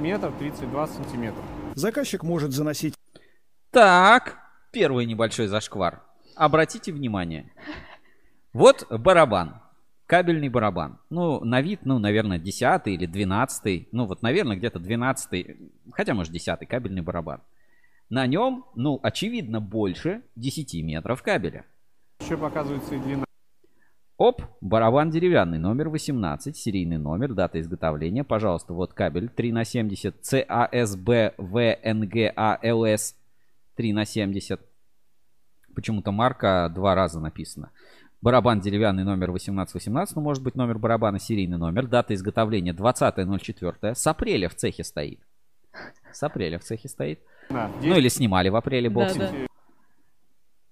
метров 0.00 0.34
32 0.40 0.88
сантиметра. 0.88 1.40
Заказчик 1.76 2.24
может 2.24 2.52
заносить 2.52 2.94
Так, 3.70 4.38
первый 4.72 5.06
небольшой 5.06 5.46
зашквар. 5.46 6.02
Обратите 6.34 6.92
внимание. 6.92 7.52
Вот 8.52 8.86
барабан. 8.90 9.60
Кабельный 10.06 10.48
барабан. 10.48 10.98
Ну, 11.10 11.44
на 11.44 11.60
вид, 11.60 11.80
ну, 11.84 11.98
наверное, 11.98 12.38
10 12.38 12.86
или 12.86 13.06
12. 13.06 13.88
Ну, 13.92 14.06
вот, 14.06 14.22
наверное, 14.22 14.56
где-то 14.56 14.78
12. 14.78 15.46
Хотя, 15.92 16.14
может, 16.14 16.32
10 16.32 16.66
кабельный 16.68 17.02
барабан. 17.02 17.42
На 18.08 18.26
нем, 18.26 18.64
ну, 18.76 19.00
очевидно, 19.02 19.60
больше 19.60 20.22
10 20.36 20.82
метров 20.84 21.22
кабеля. 21.22 21.64
Еще 22.20 22.36
показывается 22.36 22.94
и 22.94 22.98
длина. 22.98 23.24
Оп, 24.16 24.42
барабан 24.62 25.10
деревянный, 25.10 25.58
номер 25.58 25.90
18, 25.90 26.56
серийный 26.56 26.96
номер, 26.96 27.34
дата 27.34 27.60
изготовления. 27.60 28.24
Пожалуйста, 28.24 28.72
вот 28.72 28.94
кабель 28.94 29.28
3 29.28 29.52
на 29.52 29.64
70 29.64 30.22
CASB 30.22 31.34
VNGALS 31.36 33.14
3 33.76 33.92
на 33.92 34.04
70. 34.04 34.60
Почему-то 35.74 36.10
марка 36.10 36.70
два 36.74 36.94
раза 36.94 37.20
написано. 37.20 37.70
Барабан 38.22 38.60
деревянный 38.60 39.04
номер 39.04 39.28
1818, 39.28 40.16
ну 40.16 40.22
может 40.22 40.42
быть 40.42 40.54
номер 40.54 40.78
барабана 40.78 41.18
серийный 41.18 41.58
номер. 41.58 41.86
Дата 41.86 42.14
изготовления 42.14 42.72
20.04. 42.72 43.94
С 43.94 44.06
апреля 44.06 44.48
в 44.48 44.54
цехе 44.54 44.84
стоит. 44.84 45.20
С 46.12 46.22
апреля 46.22 46.58
в 46.58 46.62
цехе 46.62 46.88
стоит. 46.88 47.20
Да, 47.50 47.70
Ну 47.82 47.96
или 47.96 48.08
снимали 48.08 48.48
в 48.48 48.56
апреле, 48.56 48.88
бог 48.88 49.10
с 49.10 49.16
ним. 49.16 49.46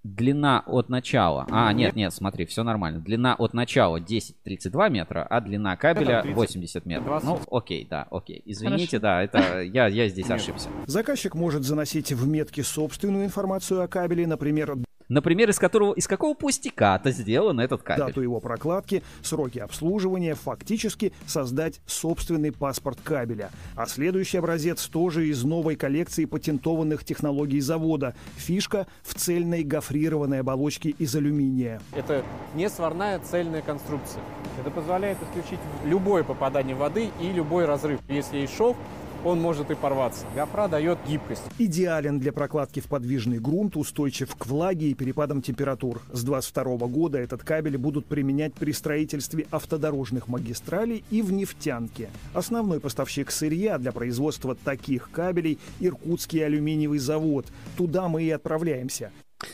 Длина 0.04 0.62
от 0.66 0.90
начала. 0.90 1.46
А, 1.50 1.72
нет, 1.72 1.96
нет, 1.96 2.12
смотри, 2.12 2.44
все 2.44 2.62
нормально. 2.62 3.00
Длина 3.00 3.34
от 3.34 3.54
начала 3.54 3.98
10-32 3.98 4.90
метра, 4.90 5.26
а 5.28 5.40
длина 5.40 5.76
кабеля 5.76 6.20
30. 6.20 6.36
80 6.36 6.86
метров. 6.86 7.06
20. 7.06 7.26
Ну, 7.26 7.40
окей, 7.50 7.86
да, 7.88 8.06
окей. 8.10 8.42
Извините, 8.44 8.98
Хорошо. 8.98 9.00
да, 9.00 9.22
это 9.22 9.62
я, 9.62 9.86
я 9.86 10.08
здесь 10.08 10.30
ошибся. 10.30 10.68
Заказчик 10.86 11.34
может 11.34 11.64
заносить 11.64 12.12
в 12.12 12.28
метки 12.28 12.60
собственную 12.60 13.24
информацию 13.24 13.82
о 13.82 13.88
кабеле, 13.88 14.26
например, 14.26 14.76
Например, 15.08 15.50
из 15.50 15.58
которого, 15.58 15.92
из 15.94 16.06
какого 16.06 16.34
пустяка-то 16.34 17.10
сделан 17.10 17.60
этот 17.60 17.82
кабель. 17.82 18.06
дату 18.06 18.22
его 18.22 18.40
прокладки, 18.40 19.02
сроки 19.22 19.58
обслуживания, 19.58 20.34
фактически 20.34 21.12
создать 21.26 21.80
собственный 21.86 22.52
паспорт 22.52 22.98
кабеля. 23.02 23.50
А 23.76 23.86
следующий 23.86 24.38
образец 24.38 24.86
тоже 24.86 25.28
из 25.28 25.44
новой 25.44 25.76
коллекции 25.76 26.24
патентованных 26.24 27.04
технологий 27.04 27.60
завода. 27.60 28.14
Фишка 28.36 28.86
в 29.02 29.14
цельной 29.14 29.62
гофрированной 29.62 30.40
оболочке 30.40 30.90
из 30.90 31.14
алюминия. 31.14 31.80
Это 31.92 32.24
не 32.54 32.70
сварная 32.70 33.18
цельная 33.18 33.62
конструкция. 33.62 34.22
Это 34.60 34.70
позволяет 34.70 35.18
исключить 35.22 35.60
любое 35.84 36.24
попадание 36.24 36.74
воды 36.74 37.10
и 37.20 37.32
любой 37.32 37.66
разрыв. 37.66 38.00
Если 38.08 38.38
есть 38.38 38.56
шов, 38.56 38.76
он 39.24 39.40
может 39.40 39.70
и 39.70 39.74
порваться. 39.74 40.26
Гофра 40.34 40.68
дает 40.68 40.98
гибкость. 41.06 41.42
Идеален 41.58 42.18
для 42.18 42.32
прокладки 42.32 42.80
в 42.80 42.86
подвижный 42.86 43.38
грунт, 43.38 43.76
устойчив 43.76 44.34
к 44.34 44.46
влаге 44.46 44.88
и 44.88 44.94
перепадам 44.94 45.42
температур. 45.42 46.02
С 46.12 46.22
22 46.22 46.86
года 46.88 47.18
этот 47.18 47.42
кабель 47.42 47.78
будут 47.78 48.06
применять 48.06 48.54
при 48.54 48.72
строительстве 48.72 49.46
автодорожных 49.50 50.28
магистралей 50.28 51.04
и 51.10 51.22
в 51.22 51.32
нефтянке. 51.32 52.10
Основной 52.32 52.80
поставщик 52.80 53.30
сырья 53.30 53.78
для 53.78 53.92
производства 53.92 54.54
таких 54.54 55.10
кабелей– 55.10 55.58
Иркутский 55.80 56.44
алюминиевый 56.44 56.98
завод. 56.98 57.46
Туда 57.76 58.08
мы 58.08 58.22
и 58.22 58.30
отправляемся. 58.30 59.10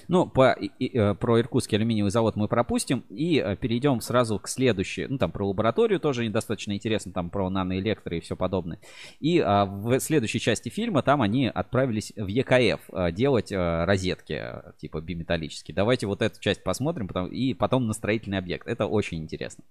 Ну, 0.08 0.26
по, 0.26 0.52
и- 0.52 0.70
и, 0.78 0.96
э, 0.96 1.14
про 1.14 1.40
Иркутский 1.40 1.76
алюминиевый 1.76 2.10
завод 2.10 2.36
мы 2.36 2.48
пропустим 2.48 3.04
и 3.08 3.38
э, 3.38 3.56
перейдем 3.56 4.00
сразу 4.00 4.38
к 4.38 4.48
следующей. 4.48 5.06
Ну, 5.06 5.18
там 5.18 5.32
про 5.32 5.48
лабораторию 5.48 6.00
тоже 6.00 6.24
недостаточно 6.24 6.72
интересно, 6.72 7.12
там 7.12 7.30
про 7.30 7.48
наноэлектро 7.50 8.16
и 8.16 8.20
все 8.20 8.36
подобное. 8.36 8.78
И 9.20 9.38
а, 9.40 9.64
в 9.66 9.98
следующей 10.00 10.40
части 10.40 10.68
фильма 10.68 11.02
там 11.02 11.22
они 11.22 11.48
отправились 11.48 12.12
в 12.16 12.26
ЕКФ 12.26 12.80
э, 12.92 13.12
делать 13.12 13.52
э, 13.52 13.84
розетки, 13.84 14.42
типа 14.78 15.00
биметаллические. 15.00 15.74
Давайте 15.74 16.06
вот 16.06 16.22
эту 16.22 16.40
часть 16.40 16.62
посмотрим, 16.62 17.08
потом, 17.08 17.28
и 17.28 17.54
потом 17.54 17.86
на 17.86 17.92
строительный 17.92 18.38
объект. 18.38 18.66
Это 18.66 18.86
очень 18.86 19.18
интересно. 19.18 19.64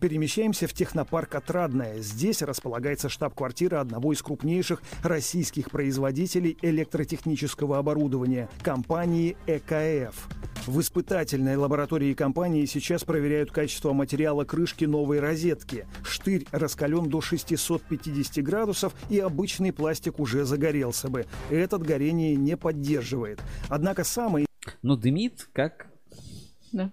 Перемещаемся 0.00 0.66
в 0.66 0.72
технопарк 0.72 1.34
«Отрадное». 1.34 1.98
Здесь 1.98 2.40
располагается 2.40 3.10
штаб-квартира 3.10 3.82
одного 3.82 4.14
из 4.14 4.22
крупнейших 4.22 4.80
российских 5.02 5.70
производителей 5.70 6.56
электротехнического 6.62 7.76
оборудования– 7.76 8.48
компании 8.62 9.36
ЭКФ. 9.46 10.28
В 10.66 10.80
испытательной 10.80 11.56
лаборатории 11.56 12.14
компании 12.14 12.64
сейчас 12.64 13.04
проверяют 13.04 13.52
качество 13.52 13.92
материала 13.92 14.44
крышки 14.44 14.86
новой 14.86 15.20
розетки. 15.20 15.86
Штырь 16.04 16.46
раскален 16.52 17.10
до 17.10 17.20
650 17.20 18.42
градусов, 18.42 18.94
и 19.10 19.18
обычный 19.18 19.74
пластик 19.74 20.20
уже 20.20 20.46
загорелся 20.46 21.08
бы. 21.08 21.26
Этот 21.50 21.82
горение 21.82 22.34
не 22.34 22.56
поддерживает. 22.56 23.42
Однако 23.68 24.04
самое 24.04 24.46
Ну, 24.80 24.96
дымит, 24.96 25.50
как 25.52 25.88
Да. 26.72 26.92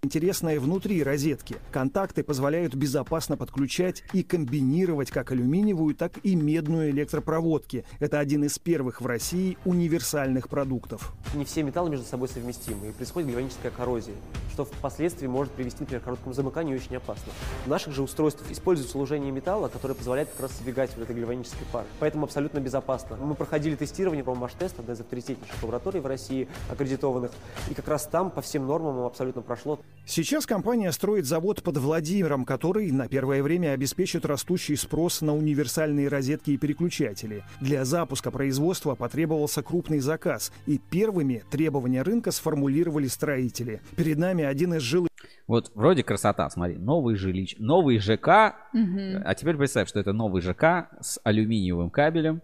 Интересное 0.00 0.60
внутри 0.60 1.02
розетки. 1.02 1.56
Контакты 1.72 2.22
позволяют 2.22 2.72
безопасно 2.74 3.36
подключать 3.36 4.04
и 4.12 4.22
комбинировать 4.22 5.10
как 5.10 5.32
алюминиевую, 5.32 5.96
так 5.96 6.12
и 6.22 6.36
медную 6.36 6.90
электропроводки. 6.90 7.84
Это 7.98 8.20
один 8.20 8.44
из 8.44 8.60
первых 8.60 9.00
в 9.00 9.06
России 9.06 9.58
универсальных 9.64 10.48
продуктов. 10.48 11.12
Не 11.34 11.44
все 11.44 11.64
металлы 11.64 11.90
между 11.90 12.06
собой 12.06 12.28
совместимы, 12.28 12.88
и 12.88 12.92
происходит 12.92 13.28
гальваническая 13.28 13.72
коррозия, 13.72 14.14
что 14.52 14.66
впоследствии 14.66 15.26
может 15.26 15.52
привести, 15.52 15.80
например, 15.80 16.00
к 16.00 16.04
короткому 16.04 16.32
замыканию 16.32 16.76
и 16.76 16.80
очень 16.80 16.96
опасно. 16.96 17.32
В 17.64 17.68
наших 17.68 17.92
же 17.92 18.02
устройствах 18.02 18.52
используется 18.52 18.92
служение 18.92 19.32
металла, 19.32 19.66
которое 19.66 19.94
позволяет 19.94 20.28
как 20.28 20.42
раз 20.42 20.52
избегать 20.60 20.90
вот 20.96 21.02
этой 21.02 21.16
гальванической 21.16 21.66
пары. 21.72 21.88
Поэтому 21.98 22.24
абсолютно 22.24 22.60
безопасно. 22.60 23.16
Мы 23.16 23.34
проходили 23.34 23.74
тестирование 23.74 24.22
по 24.22 24.36
Маш-тест, 24.36 24.78
одна 24.78 24.94
из 24.94 25.00
авторитетнейших 25.00 25.60
лабораторий 25.60 25.98
в 25.98 26.06
России, 26.06 26.48
аккредитованных, 26.70 27.32
и 27.68 27.74
как 27.74 27.88
раз 27.88 28.06
там 28.06 28.30
по 28.30 28.42
всем 28.42 28.64
нормам 28.64 29.00
абсолютно 29.00 29.42
прошло. 29.42 29.80
Сейчас 30.06 30.46
компания 30.46 30.90
строит 30.92 31.26
завод 31.26 31.62
под 31.62 31.76
Владимиром, 31.76 32.46
который 32.46 32.90
на 32.90 33.08
первое 33.08 33.42
время 33.42 33.72
обеспечит 33.72 34.24
растущий 34.24 34.74
спрос 34.74 35.20
на 35.20 35.34
универсальные 35.34 36.08
розетки 36.08 36.52
и 36.52 36.56
переключатели. 36.56 37.44
Для 37.60 37.84
запуска 37.84 38.30
производства 38.30 38.94
потребовался 38.94 39.62
крупный 39.62 39.98
заказ, 39.98 40.50
и 40.64 40.78
первыми 40.78 41.44
требования 41.50 42.00
рынка 42.02 42.30
сформулировали 42.30 43.06
строители. 43.06 43.82
Перед 43.96 44.16
нами 44.16 44.44
один 44.44 44.72
из 44.74 44.80
жилых 44.82 45.08
Вот 45.46 45.72
вроде 45.74 46.02
красота, 46.02 46.48
смотри, 46.48 46.76
новый 46.78 47.16
жилищ, 47.16 47.56
новый 47.58 47.98
ЖК, 47.98 48.54
Мгм. 48.72 49.22
а 49.26 49.34
теперь 49.34 49.56
представь, 49.56 49.88
что 49.90 50.00
это 50.00 50.14
новый 50.14 50.40
ЖК 50.40 50.88
с 51.02 51.20
алюминиевым 51.22 51.90
кабелем 51.90 52.40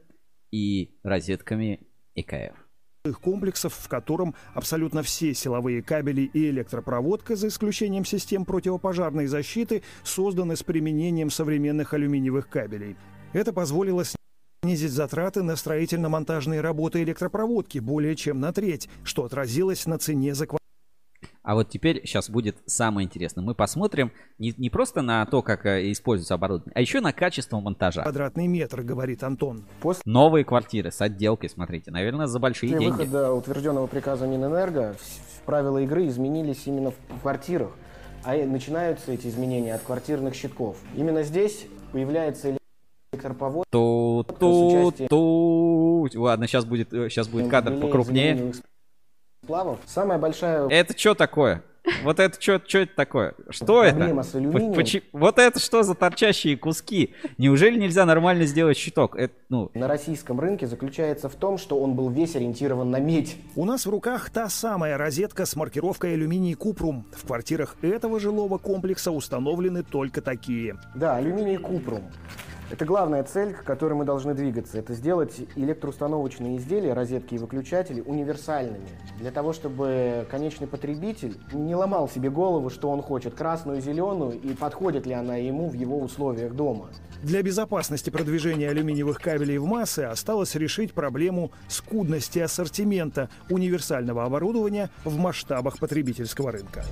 и 0.51 0.99
розетками 1.03 1.81
ЭКФ. 2.15 2.64
Комплексов, 3.13 3.75
в 3.75 3.89
котором 3.89 4.35
абсолютно 4.55 5.03
все 5.03 5.35
силовые 5.35 5.83
кабели 5.83 6.23
и 6.23 6.49
электропроводка, 6.49 7.37
за 7.37 7.49
исключением 7.49 8.05
систем 8.05 8.47
противопожарной 8.47 9.27
защиты, 9.27 9.83
созданы 10.03 10.57
с 10.57 10.63
применением 10.63 11.31
современных 11.31 11.93
алюминиевых 11.93 12.49
кабелей. 12.49 12.97
Это 13.35 13.53
позволило 13.53 14.05
снизить 14.63 14.93
затраты 14.93 15.43
на 15.43 15.57
строительно-монтажные 15.57 16.63
работы 16.63 17.03
электропроводки 17.03 17.79
более 17.79 18.17
чем 18.17 18.41
на 18.41 18.53
треть, 18.53 18.89
что 19.03 19.25
отразилось 19.25 19.87
на 19.87 19.99
цене 19.99 20.35
за 20.35 20.47
А 21.45 21.55
вот 21.55 21.69
теперь 21.69 22.01
сейчас 22.07 22.31
будет 22.31 22.57
самое 22.65 23.05
интересное. 23.05 23.45
Мы 23.45 23.55
посмотрим 23.55 24.13
не, 24.39 24.55
не 24.57 24.71
просто 24.71 25.03
на 25.03 25.27
то, 25.27 25.43
как 25.43 25.67
э, 25.67 25.93
используется 25.93 26.33
оборудование, 26.35 26.73
а 26.75 26.81
еще 26.81 27.01
на 27.01 27.13
качество 27.13 27.61
монтажа. 27.61 28.03
квадратный 28.03 28.47
метр, 28.47 28.81
говорит 28.81 29.23
Антон. 29.23 29.67
Новые 30.07 30.47
квартиры 30.47 30.91
с 30.91 31.03
отделкой, 31.03 31.51
смотрите, 31.51 31.91
наверное, 31.91 32.27
за 32.29 32.39
большие 32.39 32.73
После 32.73 32.87
деньги. 32.87 33.03
выхода 33.03 33.35
утвержденного 33.35 33.87
приказа 33.87 34.27
Минэнерго 34.27 34.97
правила 35.45 35.77
игры 35.79 36.07
изменились 36.07 36.63
именно 36.65 36.93
в 36.93 37.21
квартирах, 37.21 37.73
а 38.25 38.35
начинаются 38.47 39.13
эти 39.13 39.27
изменения 39.27 39.75
от 39.75 39.83
квартирных 39.83 40.35
щитков. 40.35 40.79
Именно 40.97 41.25
здесь 41.25 41.67
появляется 41.93 42.57
электроповод. 43.13 43.67
Ту, 43.69 44.25
с 44.27 44.39
ту, 44.39 44.87
участием 44.87 45.09
ту. 45.09 46.09
Ладно, 46.15 46.47
сейчас 46.47 46.65
будет, 46.65 46.89
сейчас 46.89 47.29
будет 47.29 47.51
кадр 47.51 47.79
покрупнее. 47.79 48.55
Сплавов. 49.45 49.79
Самая 49.87 50.19
большая 50.19 50.67
Это 50.69 50.97
что 50.99 51.15
такое? 51.15 51.63
вот 52.03 52.19
это 52.19 52.41
что 52.41 52.55
это 52.79 52.97
такое? 52.97 53.35
Что 53.51 53.83
Проблема 53.83 54.23
это? 54.23 54.31
с 54.31 54.35
алюминием. 54.35 54.73
Почи- 54.73 55.03
Вот 55.13 55.39
это 55.39 55.59
что 55.61 55.83
за 55.83 55.95
торчащие 55.95 56.57
куски? 56.57 57.15
Неужели 57.37 57.79
нельзя 57.79 58.07
нормально 58.07 58.47
сделать 58.47 58.79
щиток? 58.79 59.15
Это, 59.17 59.35
ну, 59.51 59.71
На 59.75 59.87
российском 59.87 60.41
рынке 60.41 60.67
заключается 60.67 61.29
в 61.29 61.35
том, 61.35 61.59
что 61.59 61.79
он 61.79 61.93
был 61.95 62.09
весь 62.09 62.37
ориентирован 62.37 62.91
на 62.91 63.01
медь. 63.01 63.37
У 63.55 63.67
нас 63.67 63.85
в 63.85 63.91
руках 63.91 64.31
та 64.31 64.49
самая 64.49 64.97
розетка 64.97 65.45
с 65.45 65.55
маркировкой 65.57 66.15
алюминий 66.15 66.55
купрум. 66.55 67.05
В 67.15 67.27
квартирах 67.27 67.77
этого 67.83 68.19
жилого 68.19 68.57
комплекса 68.57 69.11
установлены 69.11 69.83
только 69.83 70.23
такие. 70.23 70.79
Да, 70.95 71.17
алюминий 71.17 71.59
купрум. 71.59 72.05
Это 72.71 72.87
главная 72.87 73.23
цель, 73.25 73.53
к 73.53 73.63
которой 73.63 73.93
мы 73.93 74.05
должны 74.05 74.33
двигаться. 74.33 74.79
Это 74.79 74.95
сделать 74.95 75.39
электроустановочные 75.55 76.57
изделия, 76.57 76.95
розетки 76.95 77.35
и 77.35 77.39
выключатели 77.39 78.01
универсальными. 78.01 78.89
Для 79.19 79.31
того, 79.31 79.53
чтобы 79.53 80.27
конечный 80.31 80.67
потребитель 80.67 81.37
не 81.53 81.75
ломал 81.75 82.09
себе 82.09 82.31
голову, 82.31 82.71
что 82.71 82.89
он 82.91 83.03
хочет, 83.03 83.35
красную, 83.35 83.83
зеленую, 83.83 84.41
и 84.41 84.55
подходит 84.55 85.05
ли 85.07 85.13
она 85.13 85.37
ему 85.37 85.69
в 85.69 85.75
его 85.75 85.99
условиях 85.99 86.55
дома. 86.55 86.89
Для 87.25 87.43
безопасности 87.43 88.11
продвижения 88.11 88.69
алюминиевых 88.69 89.19
кабелей 89.19 89.57
в 89.57 89.65
массы 89.65 90.01
осталось 90.01 90.55
решить 90.57 90.93
проблему 90.93 91.53
скудности 91.69 92.39
ассортимента 92.39 93.31
универсального 93.49 94.25
оборудования 94.25 94.91
в 95.05 95.17
масштабах 95.17 95.79
потребительского 95.79 96.53
рынка. 96.53 96.85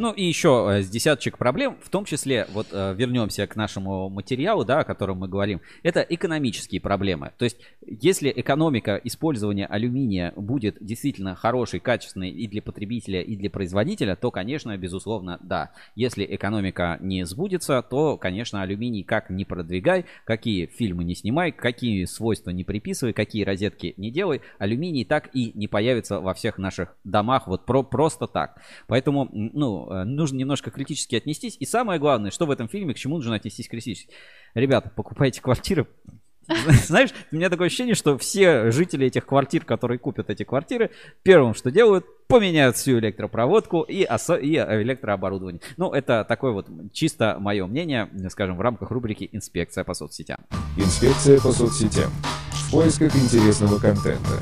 Ну 0.00 0.12
и 0.12 0.24
еще 0.24 0.66
э, 0.70 0.82
с 0.82 0.88
десяточек 0.88 1.36
проблем, 1.36 1.76
в 1.82 1.90
том 1.90 2.06
числе, 2.06 2.46
вот 2.54 2.68
э, 2.72 2.94
вернемся 2.96 3.46
к 3.46 3.54
нашему 3.54 4.08
материалу, 4.08 4.64
да, 4.64 4.78
о 4.78 4.84
котором 4.84 5.18
мы 5.18 5.28
говорим, 5.28 5.60
это 5.82 6.00
экономические 6.00 6.80
проблемы. 6.80 7.32
То 7.36 7.44
есть, 7.44 7.58
если 7.86 8.32
экономика 8.34 8.98
использования 9.04 9.66
алюминия 9.66 10.32
будет 10.36 10.78
действительно 10.80 11.34
хорошей, 11.34 11.80
качественной 11.80 12.30
и 12.30 12.48
для 12.48 12.62
потребителя, 12.62 13.20
и 13.20 13.36
для 13.36 13.50
производителя, 13.50 14.16
то, 14.16 14.30
конечно, 14.30 14.74
безусловно, 14.78 15.38
да. 15.42 15.72
Если 15.96 16.26
экономика 16.28 16.96
не 17.02 17.26
сбудется, 17.26 17.82
то, 17.82 18.16
конечно, 18.16 18.62
алюминий 18.62 19.02
как 19.02 19.28
не 19.28 19.44
продвигай, 19.60 20.06
какие 20.24 20.66
фильмы 20.66 21.04
не 21.04 21.14
снимай, 21.14 21.52
какие 21.52 22.04
свойства 22.04 22.50
не 22.50 22.64
приписывай, 22.64 23.12
какие 23.12 23.44
розетки 23.44 23.94
не 23.96 24.10
делай, 24.10 24.40
алюминий 24.58 25.04
так 25.04 25.30
и 25.34 25.52
не 25.54 25.68
появится 25.68 26.20
во 26.20 26.34
всех 26.34 26.58
наших 26.58 26.96
домах 27.04 27.46
вот 27.46 27.66
про 27.66 27.82
просто 27.82 28.26
так. 28.26 28.60
Поэтому, 28.86 29.28
ну, 29.32 29.90
э, 29.90 30.04
нужно 30.04 30.36
немножко 30.38 30.70
критически 30.70 31.16
отнестись. 31.16 31.56
И 31.60 31.66
самое 31.66 32.00
главное, 32.00 32.30
что 32.30 32.46
в 32.46 32.50
этом 32.50 32.68
фильме, 32.68 32.94
к 32.94 32.98
чему 32.98 33.16
нужно 33.16 33.34
отнестись 33.34 33.68
критически. 33.68 34.12
Ребята, 34.54 34.90
покупайте 34.94 35.40
квартиры. 35.40 35.86
Знаешь, 36.86 37.10
у 37.30 37.36
меня 37.36 37.48
такое 37.48 37.66
ощущение, 37.68 37.94
что 37.94 38.18
все 38.18 38.70
жители 38.70 39.06
этих 39.06 39.26
квартир, 39.26 39.64
которые 39.64 39.98
купят 39.98 40.30
эти 40.30 40.42
квартиры, 40.42 40.90
первым, 41.22 41.54
что 41.54 41.70
делают, 41.70 42.04
поменяют 42.26 42.76
всю 42.76 42.98
электропроводку 42.98 43.82
и, 43.82 44.04
осо- 44.04 44.40
и 44.40 44.56
электрооборудование. 44.56 45.60
Ну, 45.76 45.92
это 45.92 46.24
такое 46.28 46.52
вот 46.52 46.68
чисто 46.92 47.36
мое 47.40 47.66
мнение, 47.66 48.08
скажем, 48.30 48.56
в 48.56 48.60
рамках 48.60 48.90
рубрики 48.90 49.28
«Инспекция 49.32 49.84
по 49.84 49.94
соцсетям». 49.94 50.38
Инспекция 50.76 51.40
по 51.40 51.52
соцсетям. 51.52 52.10
В 52.52 52.70
поисках 52.72 53.14
интересного 53.16 53.78
контента. 53.78 54.38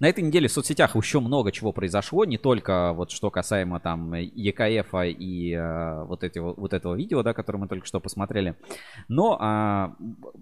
На 0.00 0.08
этой 0.08 0.24
неделе 0.24 0.48
в 0.48 0.52
соцсетях 0.52 0.96
еще 0.96 1.20
много 1.20 1.52
чего 1.52 1.72
произошло, 1.72 2.24
не 2.24 2.38
только 2.38 2.94
вот 2.94 3.10
что 3.10 3.30
касаемо 3.30 3.80
там 3.80 4.14
ЕКФ 4.14 4.94
и 4.94 5.52
э, 5.52 6.04
вот, 6.04 6.24
этого, 6.24 6.54
вот 6.56 6.72
этого 6.72 6.94
видео, 6.94 7.22
да, 7.22 7.34
которое 7.34 7.58
мы 7.58 7.68
только 7.68 7.86
что 7.86 8.00
посмотрели, 8.00 8.56
но 9.08 9.36
а, 9.38 9.94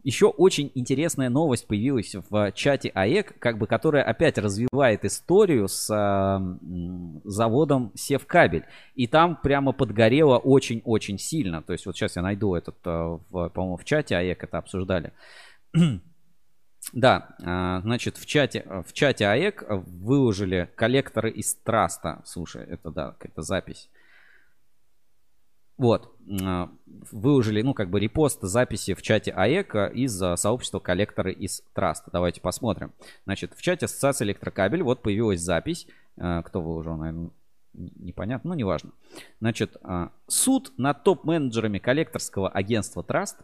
еще 0.05 0.27
очень 0.27 0.71
интересная 0.77 1.29
новость 1.29 1.67
появилась 1.67 2.15
в 2.31 2.53
чате 2.53 2.91
АЭК, 2.95 3.35
как 3.41 3.59
бы, 3.59 3.67
которая 3.67 4.05
опять 4.05 4.39
развивает 4.39 5.05
историю 5.05 5.67
с 5.67 5.93
м, 5.93 7.21
заводом 7.25 7.91
Севкабель. 7.97 8.65
И 8.95 9.09
там 9.09 9.37
прямо 9.43 9.73
подгорело 9.73 10.39
очень-очень 10.39 11.19
сильно. 11.19 11.63
То 11.63 11.73
есть 11.73 11.85
вот 11.85 11.97
сейчас 11.97 12.15
я 12.15 12.23
найду 12.23 12.55
этот, 12.55 12.77
э, 12.85 13.19
по-моему, 13.29 13.77
в 13.77 13.85
чате 13.85 14.17
АЭК 14.17 14.45
это 14.45 14.59
обсуждали. 14.59 15.13
Да, 16.93 17.37
а, 17.45 17.81
значит, 17.83 18.17
в 18.17 18.25
чате, 18.25 18.65
в 18.87 18.93
чате 18.93 19.27
АЭК 19.27 19.65
выложили 19.69 20.71
коллекторы 20.75 21.31
из 21.31 21.55
траста. 21.55 22.23
Слушай, 22.25 22.65
это 22.65 22.91
да, 22.91 23.13
какая-то 23.13 23.43
запись. 23.43 23.91
Вот, 25.77 26.13
а, 26.43 26.71
выложили, 27.13 27.63
ну, 27.63 27.75
как 27.75 27.91
бы 27.91 28.01
репост 28.01 28.41
записи 28.43 28.95
в 28.95 29.03
чате 29.03 29.33
АЭК 29.33 29.93
из 29.95 30.21
а, 30.23 30.37
сообщества 30.37 30.79
коллекторы 30.81 31.33
из 31.33 31.63
траста. 31.75 32.11
Давайте 32.11 32.41
посмотрим. 32.41 32.93
Значит, 33.25 33.53
в 33.55 33.61
чате 33.61 33.85
Ассоциации 33.85 34.25
Электрокабель 34.25 34.83
вот 34.83 35.03
появилась 35.03 35.41
запись. 35.41 35.87
Кто 36.17 36.61
выложил, 36.61 36.97
наверное, 36.97 37.31
непонятно, 37.75 38.49
ну, 38.49 38.55
неважно. 38.57 38.91
Значит, 39.41 39.77
суд 40.27 40.73
над 40.79 41.05
топ-менеджерами 41.05 41.79
коллекторского 41.79 42.49
агентства 42.49 43.05
Траст 43.05 43.43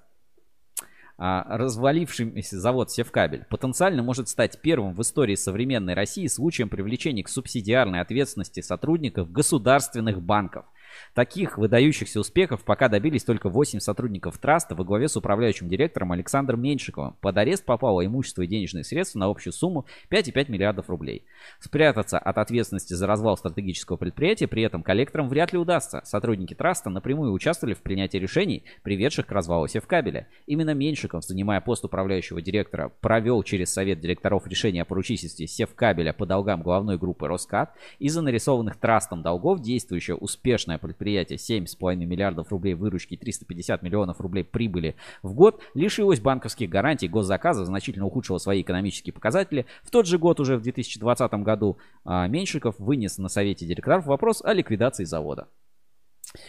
развалившийся 1.17 2.59
завод 2.59 2.91
Севкабель 2.91 3.45
потенциально 3.49 4.03
может 4.03 4.29
стать 4.29 4.61
первым 4.61 4.95
в 4.95 5.03
истории 5.03 5.37
современной 5.37 5.95
России 5.95 6.27
случаем 6.27 6.69
привлечения 6.69 7.23
к 7.23 7.29
субсидиарной 7.29 8.01
ответственности 8.01 8.61
сотрудников 8.61 9.31
государственных 9.31 10.21
банков. 10.21 10.67
Таких 11.15 11.59
выдающихся 11.59 12.21
успехов 12.21 12.65
пока 12.65 12.89
добились 12.89 13.25
только 13.25 13.49
8 13.49 13.81
сотрудников 13.81 14.39
траста 14.39 14.75
во 14.75 14.85
главе 14.85 15.09
с 15.09 15.17
управляющим 15.17 15.69
директором 15.69 16.13
Александром 16.13 16.63
Меньшиковым. 16.63 17.17
Под 17.21 17.37
арест 17.37 17.65
попало 17.65 18.05
имущество 18.05 18.43
и 18.43 18.47
денежные 18.47 18.85
средства 18.85 19.19
на 19.19 19.27
общую 19.27 19.53
сумму 19.53 19.87
5,5 20.11 20.51
миллиардов 20.51 20.89
рублей. 20.89 21.25
Спрятаться 21.61 22.19
от 22.19 22.39
ответственности 22.39 22.95
за 22.95 23.07
развал 23.07 23.37
стратегического 23.37 23.97
предприятия 23.97 24.47
при 24.47 24.63
этом 24.63 24.83
коллекторам 24.83 25.29
вряд 25.29 25.53
ли 25.53 25.59
удастся. 25.59 26.03
Сотрудники 26.05 26.55
траста 26.55 26.91
напрямую 26.91 27.33
участвовали 27.33 27.75
в 27.75 27.83
принятии 27.83 28.19
решений, 28.19 28.65
приведших 28.83 29.27
к 29.27 29.33
развалу 29.33 29.69
Севкабеля. 29.69 30.29
Именно 30.47 30.75
Меньшиков, 30.75 31.25
занимая 31.25 31.61
пост 31.61 31.85
управляющего 31.85 32.43
директора, 32.43 32.91
провел 33.01 33.43
через 33.43 33.73
совет 33.73 34.01
директоров 34.01 34.47
решение 34.47 34.83
о 34.83 34.85
поручительстве 34.85 35.47
Севкабеля 35.47 36.13
по 36.13 36.27
долгам 36.27 36.63
главной 36.63 36.99
группы 36.99 37.29
Роскат. 37.29 37.75
Из-за 37.99 38.23
нарисованных 38.23 38.77
трастом 38.77 39.23
долгов 39.23 39.61
действующее 39.61 40.17
успешное 40.17 40.79
предприятие 40.85 41.39
7,5 41.39 41.97
миллиардов 41.97 42.51
рублей 42.51 42.75
выручки 42.75 43.15
и 43.15 43.17
350 43.17 43.83
миллионов 43.83 44.21
рублей 44.21 44.45
прибыли 44.45 44.95
в 45.23 45.35
год 45.35 45.63
лишилось 45.75 46.21
банковских 46.21 46.69
гарантий 46.69 47.09
госзаказа, 47.09 47.65
значительно 47.65 48.07
ухудшило 48.07 48.39
свои 48.39 48.63
экономические 48.63 49.13
показатели. 49.13 49.67
В 49.83 49.91
тот 49.91 50.07
же 50.07 50.19
год, 50.19 50.41
уже 50.41 50.57
в 50.57 50.63
2020 50.63 51.43
году, 51.43 51.79
а, 52.05 52.29
Меньшиков 52.29 52.79
вынес 52.79 53.19
на 53.19 53.29
совете 53.29 53.67
директоров 53.67 54.07
вопрос 54.07 54.43
о 54.45 54.53
ликвидации 54.53 55.05
завода. 55.05 55.49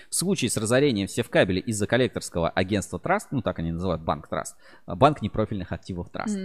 В 0.10 0.16
случае 0.16 0.50
с 0.50 0.58
разорением 0.58 1.08
Севкабеля 1.08 1.62
из-за 1.62 1.86
коллекторского 1.88 2.50
агентства 2.50 2.98
Траст, 3.00 3.28
ну 3.32 3.42
так 3.42 3.60
они 3.60 3.72
называют 3.72 4.02
банк 4.02 4.28
Траст, 4.28 4.56
банк 4.88 5.22
непрофильных 5.22 5.72
активов 5.72 6.10
Траст, 6.10 6.36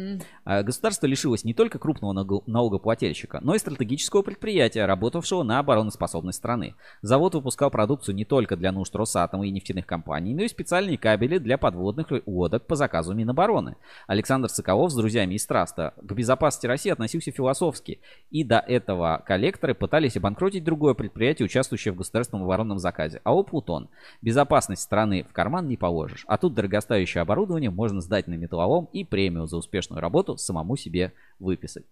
а, 0.44 0.62
государство 0.62 1.06
лишилось 1.06 1.44
не 1.44 1.54
только 1.54 1.78
крупного 1.78 2.12
налого- 2.12 2.42
налогоплательщика, 2.46 3.40
но 3.42 3.54
и 3.54 3.58
стратегического 3.58 4.22
предприятия, 4.22 4.84
работавшего 4.84 5.42
на 5.42 5.58
обороноспособность 5.58 6.38
страны. 6.38 6.74
Завод 7.00 7.34
выпускал 7.34 7.70
продукцию 7.70 8.14
не 8.14 8.24
только 8.24 8.56
для 8.56 8.72
нужд 8.72 8.94
Росатома 8.94 9.46
и 9.46 9.50
нефтяных 9.50 9.86
компаний, 9.86 10.34
но 10.34 10.42
и 10.42 10.48
специальные 10.48 10.98
кабели 10.98 11.38
для 11.38 11.56
подводных 11.56 12.08
лодок 12.26 12.66
по 12.66 12.76
заказу 12.76 13.14
Минобороны. 13.14 13.76
Александр 14.06 14.48
Соколов 14.48 14.90
с 14.90 14.94
друзьями 14.94 15.34
из 15.34 15.46
Траста 15.46 15.94
к 15.96 16.12
безопасности 16.12 16.66
России 16.66 16.90
относился 16.90 17.30
философски, 17.30 18.00
и 18.30 18.44
до 18.44 18.58
этого 18.58 19.22
коллекторы 19.26 19.74
пытались 19.74 20.16
обанкротить 20.16 20.64
другое 20.64 20.94
предприятие, 20.94 21.46
участвующее 21.46 21.92
в 21.92 21.96
государственном 21.96 22.44
оборонном 22.44 22.78
заказе, 22.78 23.20
АО 23.30 23.42
«Плутон». 23.42 23.88
Безопасность 24.22 24.82
страны 24.82 25.24
в 25.28 25.32
карман 25.32 25.68
не 25.68 25.76
положишь, 25.76 26.24
а 26.26 26.36
тут 26.36 26.54
дорогостоящее 26.54 27.22
оборудование 27.22 27.70
можно 27.70 28.00
сдать 28.00 28.26
на 28.26 28.34
металлолом 28.34 28.88
и 28.92 29.04
премию 29.04 29.46
за 29.46 29.56
успешную 29.56 30.00
работу 30.00 30.36
самому 30.36 30.76
себе 30.76 31.12
выписать. 31.38 31.84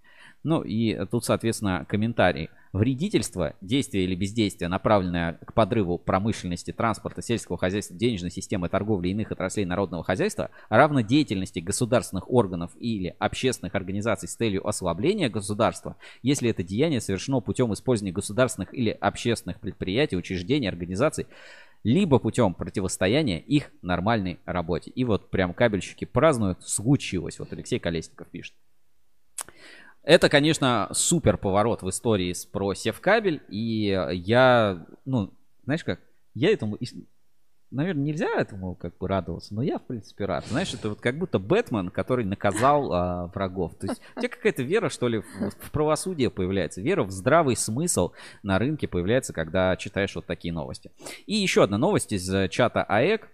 Ну 0.43 0.63
и 0.63 1.05
тут, 1.07 1.25
соответственно, 1.25 1.85
комментарий. 1.89 2.51
Вредительство, 2.73 3.55
действие 3.61 4.05
или 4.05 4.15
бездействие, 4.15 4.69
направленное 4.69 5.35
к 5.45 5.55
подрыву 5.55 5.99
промышленности, 5.99 6.73
транспорта, 6.73 7.23
сельского 7.23 7.57
хозяйства, 7.57 7.97
денежной 7.97 8.31
системы, 8.31 8.69
торговли 8.69 9.09
и 9.09 9.13
иных 9.13 9.33
отраслей 9.33 9.65
народного 9.65 10.05
хозяйства, 10.05 10.51
равно 10.69 11.01
деятельности 11.01 11.61
государственных 11.61 12.31
органов 12.31 12.73
или 12.79 13.17
общественных 13.19 13.75
организаций 13.75 14.29
с 14.29 14.35
целью 14.35 14.67
ослабления 14.69 15.31
государства, 15.31 15.97
если 16.23 16.51
это 16.51 16.63
деяние 16.63 17.01
совершено 17.01 17.41
путем 17.41 17.73
использования 17.73 18.13
государственных 18.13 18.75
или 18.75 18.91
общественных 18.91 19.61
предприятий, 19.61 20.17
учреждений, 20.17 20.69
организаций, 20.69 21.27
либо 21.85 22.19
путем 22.19 22.55
противостояния 22.55 23.39
их 23.39 23.71
нормальной 23.83 24.41
работе. 24.45 24.91
И 24.91 25.05
вот 25.05 25.31
прям 25.31 25.55
кабельщики 25.55 26.05
празднуют, 26.05 26.63
случилось. 26.63 27.39
Вот 27.39 27.53
Алексей 27.53 27.79
Колесников 27.79 28.29
пишет. 28.29 28.55
Это, 30.09 30.31
конечно, 30.31 30.89
супер 30.93 31.37
поворот 31.37 31.83
в 31.83 31.91
истории 31.91 32.33
с 32.33 32.47
про 32.47 32.73
Севкабель. 32.73 33.43
И 33.51 33.95
я, 34.13 34.87
ну, 35.05 35.35
знаешь 35.65 35.85
как, 35.85 36.01
я 36.33 36.51
этому... 36.51 36.79
наверное, 37.71 38.05
нельзя 38.05 38.29
этому 38.39 38.75
как 38.75 38.97
бы 38.97 39.07
радоваться, 39.07 39.55
но 39.55 39.61
я, 39.61 39.79
в 39.79 39.83
принципе, 39.83 40.25
рад. 40.25 40.47
Знаешь, 40.47 40.73
это 40.73 40.89
вот 40.89 41.03
как 41.03 41.19
будто 41.19 41.39
Бэтмен, 41.39 41.91
который 41.91 42.25
наказал 42.25 42.91
а, 42.91 43.27
врагов. 43.35 43.75
То 43.75 43.89
есть 43.89 44.01
у 44.17 44.21
тебя 44.21 44.31
какая-то 44.31 44.63
вера, 44.63 44.89
что 44.89 45.09
ли, 45.09 45.19
в, 45.19 45.51
в 45.51 45.71
правосудие 45.73 46.31
появляется. 46.31 46.81
Вера 46.81 47.03
в 47.03 47.11
здравый 47.11 47.55
смысл 47.55 48.13
на 48.43 48.59
рынке 48.59 48.89
появляется, 48.89 49.35
когда 49.35 49.77
читаешь 49.77 50.15
вот 50.15 50.25
такие 50.25 50.55
новости. 50.55 50.91
И 51.27 51.35
еще 51.35 51.65
одна 51.65 51.77
новость 51.77 52.15
из 52.15 52.27
э, 52.33 52.49
чата 52.49 52.83
АЭК. 52.83 53.29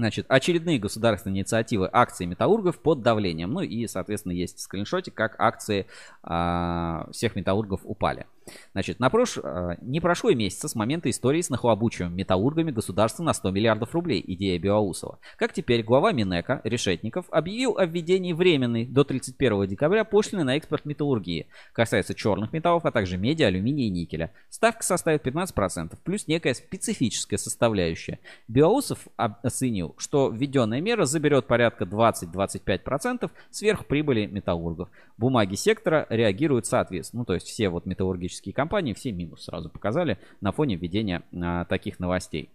Значит, 0.00 0.24
очередные 0.30 0.78
государственные 0.78 1.40
инициативы 1.40 1.86
акции 1.92 2.24
металлургов 2.24 2.78
под 2.78 3.02
давлением. 3.02 3.52
Ну 3.52 3.60
и, 3.60 3.86
соответственно, 3.86 4.32
есть 4.32 4.58
скриншотик, 4.58 5.12
как 5.12 5.38
акции 5.38 5.86
а, 6.22 7.06
всех 7.12 7.36
металлургов 7.36 7.82
упали. 7.84 8.24
Значит, 8.72 9.00
на 9.00 9.10
прош... 9.10 9.38
Э, 9.42 9.76
не 9.80 10.00
прошло 10.00 10.30
и 10.30 10.34
месяца 10.34 10.68
с 10.68 10.74
момента 10.74 11.10
истории 11.10 11.40
с 11.40 11.50
нахлобучиванием 11.50 12.16
металлургами 12.16 12.70
государства 12.70 13.22
на 13.22 13.32
100 13.32 13.50
миллиардов 13.50 13.94
рублей, 13.94 14.22
идея 14.26 14.58
Белоусова. 14.58 15.18
Как 15.36 15.52
теперь 15.52 15.82
глава 15.82 16.12
Минэка 16.12 16.60
Решетников 16.64 17.26
объявил 17.30 17.76
о 17.78 17.86
введении 17.86 18.32
временной 18.32 18.86
до 18.86 19.04
31 19.04 19.66
декабря 19.66 20.04
пошлины 20.04 20.44
на 20.44 20.56
экспорт 20.56 20.84
металлургии. 20.84 21.46
Касается 21.72 22.14
черных 22.14 22.52
металлов, 22.52 22.84
а 22.84 22.90
также 22.90 23.16
меди, 23.16 23.42
алюминия 23.42 23.86
и 23.86 23.90
никеля. 23.90 24.32
Ставка 24.48 24.82
составит 24.82 25.26
15%, 25.26 25.98
плюс 26.02 26.26
некая 26.26 26.54
специфическая 26.54 27.38
составляющая. 27.38 28.18
Белоусов 28.48 29.08
оценил, 29.16 29.94
что 29.98 30.28
введенная 30.28 30.80
мера 30.80 31.04
заберет 31.04 31.46
порядка 31.46 31.84
20-25% 31.84 33.30
сверх 33.50 33.86
прибыли 33.86 34.26
металлургов. 34.26 34.88
Бумаги 35.16 35.54
сектора 35.54 36.06
реагируют 36.08 36.66
соответственно. 36.66 37.20
Ну, 37.20 37.24
то 37.26 37.34
есть 37.34 37.46
все 37.46 37.68
вот 37.68 37.84
металлургические 37.84 38.39
туристические 38.40 38.54
компании 38.54 38.92
все 38.92 39.12
минус 39.12 39.44
сразу 39.44 39.68
показали 39.68 40.18
на 40.40 40.52
фоне 40.52 40.76
введения 40.76 41.22
а, 41.32 41.64
таких 41.64 42.00
новостей. 42.00 42.50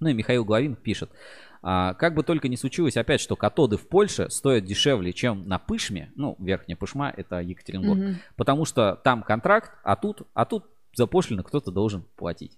Ну 0.00 0.08
и 0.08 0.14
Михаил 0.14 0.44
Главин 0.44 0.76
пишет. 0.76 1.10
А, 1.60 1.94
как 1.94 2.14
бы 2.14 2.22
только 2.22 2.48
не 2.48 2.56
случилось 2.56 2.96
опять, 2.96 3.20
что 3.20 3.34
катоды 3.36 3.76
в 3.76 3.88
Польше 3.88 4.30
стоят 4.30 4.64
дешевле, 4.64 5.12
чем 5.12 5.48
на 5.48 5.58
Пышме, 5.58 6.12
ну, 6.14 6.36
верхняя 6.38 6.76
Пышма, 6.76 7.12
это 7.16 7.40
Екатеринбург, 7.40 7.98
mm-hmm. 7.98 8.14
потому 8.36 8.64
что 8.64 9.00
там 9.02 9.22
контракт, 9.22 9.72
а 9.82 9.96
тут, 9.96 10.22
а 10.34 10.44
тут 10.44 10.64
за 10.94 11.06
пошлину 11.06 11.42
кто-то 11.42 11.72
должен 11.72 12.04
платить. 12.16 12.56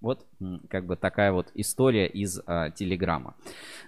Вот 0.00 0.26
как 0.70 0.86
бы 0.86 0.94
такая 0.94 1.32
вот 1.32 1.50
история 1.54 2.06
из 2.06 2.40
а, 2.46 2.70
Телеграма. 2.70 3.34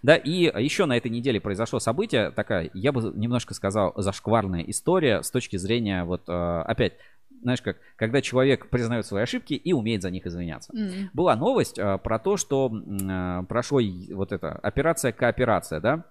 Да, 0.02 0.16
и 0.16 0.50
еще 0.62 0.86
на 0.86 0.96
этой 0.96 1.10
неделе 1.10 1.40
произошло 1.40 1.78
событие, 1.78 2.32
такая, 2.32 2.70
я 2.74 2.90
бы 2.90 3.12
немножко 3.14 3.54
сказал, 3.54 3.94
зашкварная 3.96 4.62
история 4.62 5.22
с 5.22 5.30
точки 5.30 5.56
зрения 5.56 6.04
вот 6.04 6.22
а, 6.26 6.62
опять 6.62 6.94
знаешь 7.42 7.62
как, 7.62 7.78
когда 7.96 8.20
человек 8.20 8.68
признает 8.68 9.06
свои 9.06 9.22
ошибки 9.22 9.54
и 9.54 9.72
умеет 9.72 10.02
за 10.02 10.10
них 10.10 10.26
извиняться. 10.26 10.72
Mm-hmm. 10.72 11.08
Была 11.12 11.36
новость 11.36 11.78
а, 11.78 11.98
про 11.98 12.18
то, 12.18 12.36
что 12.36 12.72
а, 13.10 13.42
прошло 13.44 13.80
вот 14.12 14.32
эта 14.32 14.52
операция 14.52 15.12
кооперация, 15.12 15.80
да, 15.80 16.04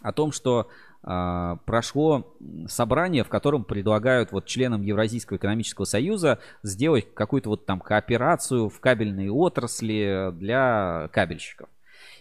о 0.00 0.12
том, 0.12 0.32
что 0.32 0.68
а, 1.02 1.56
прошло 1.64 2.36
собрание, 2.66 3.24
в 3.24 3.28
котором 3.28 3.64
предлагают 3.64 4.32
вот 4.32 4.46
членам 4.46 4.82
Евразийского 4.82 5.36
экономического 5.36 5.84
союза 5.84 6.38
сделать 6.62 7.12
какую-то 7.14 7.50
вот 7.50 7.66
там 7.66 7.80
кооперацию 7.80 8.68
в 8.68 8.80
кабельной 8.80 9.28
отрасли 9.28 10.30
для 10.32 11.08
кабельщиков. 11.12 11.68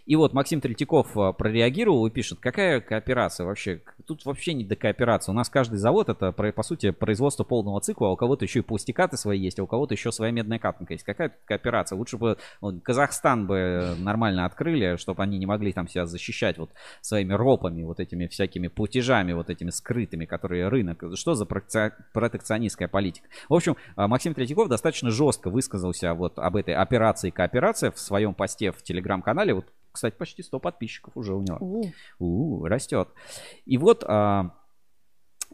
И 0.06 0.16
вот 0.16 0.34
Максим 0.34 0.62
Третьяков 0.62 1.16
а, 1.18 1.32
прореагировал 1.32 2.06
и 2.08 2.10
пишет, 2.10 2.40
какая 2.40 2.82
кооперация 2.82 3.46
вообще? 3.46 3.82
Тут 4.08 4.26
вообще 4.26 4.54
не 4.54 4.64
до 4.64 4.76
кооперации. 4.76 5.32
У 5.32 5.36
нас 5.36 5.50
каждый 5.50 5.78
завод 5.78 6.10
это, 6.10 6.32
по 6.32 6.64
сути, 6.64 6.92
производство 6.92 7.44
полного 7.44 7.80
цикла, 7.82 8.08
а 8.08 8.12
у 8.12 8.16
кого-то 8.16 8.46
еще 8.46 8.60
и 8.60 8.64
пластикаты 8.64 9.18
свои 9.18 9.40
есть, 9.40 9.60
а 9.60 9.64
у 9.64 9.68
кого-то 9.68 9.94
еще 9.94 10.12
своя 10.12 10.32
медная 10.32 10.60
катанка 10.60 10.94
есть. 10.94 11.04
Какая 11.06 11.36
кооперация? 11.46 11.98
Лучше 11.98 12.18
бы 12.18 12.38
вот, 12.62 12.82
Казахстан 12.84 13.48
бы 13.48 13.96
нормально 14.00 14.46
открыли, 14.46 14.96
чтобы 14.98 15.24
они 15.24 15.38
не 15.38 15.46
могли 15.46 15.72
там 15.74 15.88
себя 15.88 16.06
защищать 16.06 16.58
вот 16.58 16.72
своими 17.02 17.34
ропами, 17.34 17.84
вот 17.84 18.00
этими 18.00 18.28
всякими 18.28 18.68
платежами, 18.68 19.34
вот 19.34 19.50
этими 19.50 19.70
скрытыми, 19.70 20.26
которые 20.26 20.68
рынок. 20.68 21.04
Что 21.16 21.36
за 21.36 21.46
протекционистская 21.46 22.88
политика? 22.88 23.28
В 23.50 23.54
общем, 23.54 23.78
а, 23.96 24.08
Максим 24.08 24.34
Третьяков 24.34 24.68
достаточно 24.68 25.12
жестко 25.12 25.50
высказался 25.50 26.14
вот 26.14 26.40
об 26.40 26.56
этой 26.56 26.74
операции 26.74 27.30
кооперация 27.30 27.92
в 27.92 28.00
своем 28.00 28.34
посте 28.34 28.72
в 28.72 28.82
телеграм-канале. 28.82 29.54
Вот 29.54 29.66
кстати, 29.92 30.16
почти 30.16 30.44
100 30.44 30.60
подписчиков 30.60 31.16
уже 31.16 31.34
у 31.34 31.42
него. 31.42 31.58
У. 31.60 31.84
У, 32.20 32.66
растет. 32.66 33.10
И 33.66 33.78
вот, 33.78 34.04
а, 34.08 34.56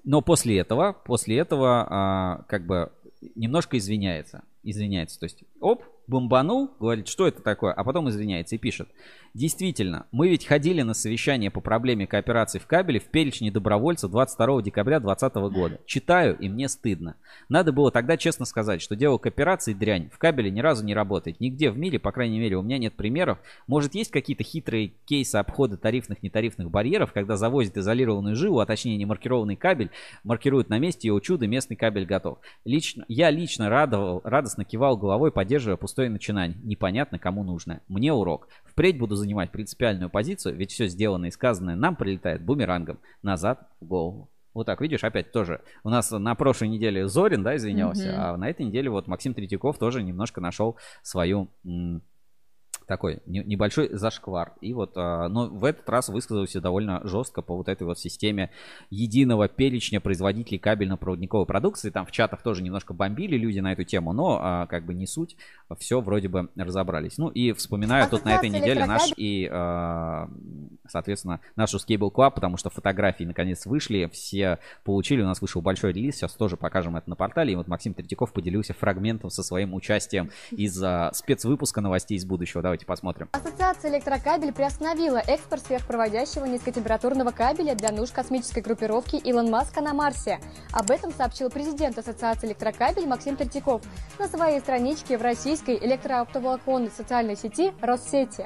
но 0.04 0.22
после 0.22 0.60
этого, 0.60 0.94
после 0.94 1.38
этого, 1.38 1.88
а, 1.90 2.44
как 2.48 2.66
бы 2.66 2.92
немножко 3.36 3.78
извиняется. 3.78 4.44
Извиняется. 4.64 5.20
То 5.20 5.26
есть, 5.26 5.44
оп, 5.60 5.84
бомбанул, 6.08 6.72
говорит, 6.80 7.08
что 7.08 7.28
это 7.28 7.42
такое, 7.42 7.74
а 7.74 7.84
потом 7.84 8.10
извиняется 8.10 8.56
и 8.56 8.58
пишет. 8.58 8.90
Действительно, 9.34 10.08
мы 10.12 10.30
ведь 10.30 10.46
ходили 10.46 10.82
на 10.82 10.94
совещание 10.94 11.52
по 11.52 11.62
проблеме 11.62 12.08
кооперации 12.08 12.60
в 12.60 12.66
кабеле 12.66 13.00
в 13.00 13.06
перечне 13.06 13.52
добровольцев 13.52 14.10
22 14.10 14.64
декабря 14.64 15.00
2020 15.00 15.54
года. 15.54 15.80
Читаю, 15.86 16.38
и 16.40 16.50
мне 16.50 16.70
стыдно. 16.70 17.18
Надо 17.50 17.72
было 17.72 17.92
тогда 17.92 18.18
честно 18.18 18.46
сказать, 18.46 18.82
что 18.82 18.96
дело 18.96 19.18
кооперации 19.18 19.74
дрянь. 19.74 20.10
В 20.10 20.18
кабеле 20.18 20.50
ни 20.50 20.62
разу 20.62 20.84
не 20.84 20.96
работает. 20.96 21.40
Нигде 21.40 21.70
в 21.70 21.78
мире, 21.78 22.00
по 22.00 22.12
крайней 22.12 22.40
мере, 22.40 22.56
у 22.56 22.64
меня 22.64 22.78
нет 22.78 22.96
примеров. 22.96 23.38
Может, 23.68 23.94
есть 23.94 24.12
какие-то 24.12 24.44
хитрые 24.44 24.94
кейсы 25.06 25.36
обхода 25.36 25.78
тарифных, 25.78 26.24
нетарифных 26.24 26.72
барьеров, 26.72 27.14
когда 27.14 27.36
завозят 27.36 27.78
изолированную 27.78 28.36
жилу, 28.36 28.60
а 28.60 28.66
точнее 28.66 28.98
не 28.98 29.06
маркированный 29.06 29.56
кабель, 29.56 29.92
маркируют 30.24 30.70
на 30.70 30.80
месте, 30.80 31.10
и 31.10 31.12
о 31.12 31.20
чудо, 31.20 31.48
местный 31.48 31.76
кабель 31.76 32.06
готов. 32.06 32.40
Лично, 32.66 33.06
я 33.08 33.30
лично 33.30 33.70
радовал, 33.70 34.22
радостно 34.24 34.47
кивал 34.56 34.98
головой, 34.98 35.32
поддерживая 35.32 35.78
пустое 35.78 36.10
начинание. 36.10 36.58
Непонятно, 36.64 37.20
кому 37.20 37.44
нужно. 37.44 37.82
Мне 37.88 38.14
урок. 38.14 38.48
Впредь 38.66 38.98
буду 39.00 39.16
занимать 39.16 39.52
принципиальную 39.52 40.10
позицию, 40.10 40.56
ведь 40.56 40.72
все 40.72 40.88
сделанное 40.88 41.30
и 41.30 41.32
сказанное 41.32 41.76
нам 41.76 41.96
прилетает 41.96 42.44
бумерангом 42.44 43.00
назад 43.22 43.68
в 43.80 43.86
голову. 43.86 44.30
Вот 44.54 44.66
так, 44.66 44.82
видишь, 44.82 45.04
опять 45.04 45.32
тоже. 45.32 45.62
У 45.84 45.90
нас 45.90 46.10
на 46.10 46.34
прошлой 46.34 46.70
неделе 46.70 47.08
Зорин, 47.08 47.44
да, 47.44 47.56
извинялся, 47.56 48.10
mm-hmm. 48.10 48.16
а 48.16 48.38
на 48.38 48.50
этой 48.50 48.66
неделе 48.66 48.90
вот 48.90 49.08
Максим 49.08 49.36
Третьяков 49.36 49.78
тоже 49.78 50.02
немножко 50.02 50.42
нашел 50.42 50.78
свою 51.04 51.50
такой 52.88 53.20
небольшой 53.26 53.90
зашквар. 53.92 54.54
И 54.62 54.74
вот, 54.74 54.94
а, 54.96 55.28
но 55.28 55.48
в 55.48 55.66
этот 55.66 55.88
раз 55.90 56.08
высказался 56.10 56.62
довольно 56.62 57.02
жестко 57.04 57.42
по 57.42 57.56
вот 57.56 57.68
этой 57.68 57.84
вот 57.84 58.00
системе 58.00 58.50
единого 58.90 59.48
перечня 59.48 60.00
производителей 60.00 60.58
кабельно-проводниковой 60.58 61.46
продукции. 61.46 61.90
Там 61.90 62.06
в 62.06 62.12
чатах 62.12 62.42
тоже 62.42 62.64
немножко 62.64 62.94
бомбили 62.94 63.38
люди 63.38 63.60
на 63.60 63.74
эту 63.74 63.84
тему, 63.84 64.14
но 64.14 64.40
а, 64.42 64.68
как 64.68 64.86
бы 64.86 64.94
не 64.94 65.06
суть, 65.06 65.36
все 65.78 66.00
вроде 66.00 66.30
бы 66.30 66.50
разобрались. 66.56 67.18
Ну 67.18 67.28
и 67.28 67.52
вспоминаю 67.52 68.10
тут 68.10 68.24
на 68.24 68.36
этой 68.36 68.50
неделе 68.50 68.86
наш 68.86 69.12
и, 69.18 69.50
а, 69.52 70.30
соответственно, 70.88 71.42
нашу 71.56 71.78
Scable 71.78 72.12
Club, 72.12 72.32
потому 72.36 72.56
что 72.56 72.70
фотографии 72.70 73.26
наконец 73.26 73.66
вышли, 73.66 74.10
все 74.14 74.60
получили, 74.86 75.22
у 75.22 75.26
нас 75.26 75.42
вышел 75.42 75.62
большой 75.62 75.92
релиз, 75.92 76.16
сейчас 76.16 76.34
тоже 76.34 76.56
покажем 76.56 76.96
это 76.96 77.10
на 77.10 77.18
портале. 77.18 77.52
И 77.52 77.56
вот 77.58 77.68
Максим 77.68 77.94
Третьяков 77.94 78.32
поделился 78.32 78.74
фрагментом 78.74 79.30
со 79.30 79.44
своим 79.44 79.74
участием 79.74 80.32
из 80.52 80.82
спецвыпуска 81.14 81.82
новостей 81.82 82.18
из 82.18 82.24
будущего. 82.26 82.62
Давайте 82.62 82.77
Давайте 82.78 82.86
посмотрим. 82.86 83.30
Ассоциация 83.32 83.90
электрокабель 83.90 84.54
приостановила 84.54 85.18
экспорт 85.18 85.64
сверхпроводящего 85.66 86.46
низкотемпературного 86.46 87.32
кабеля 87.32 87.74
для 87.74 87.92
нужд 87.92 88.14
космической 88.14 88.60
группировки 88.60 89.16
Илон 89.16 89.50
Маска 89.50 89.82
на 89.82 89.96
Марсе. 89.96 90.40
Об 90.72 90.92
этом 90.92 91.12
сообщил 91.12 91.50
президент 91.50 91.98
Ассоциации 91.98 92.48
электрокабель 92.48 93.08
Максим 93.08 93.36
Третьяков 93.36 93.82
на 94.20 94.28
своей 94.28 94.60
страничке 94.60 95.18
в 95.18 95.24
российской 95.24 95.76
электроавтоволоконной 95.78 96.92
социальной 96.92 97.36
сети 97.36 97.74
Россети. 97.82 98.46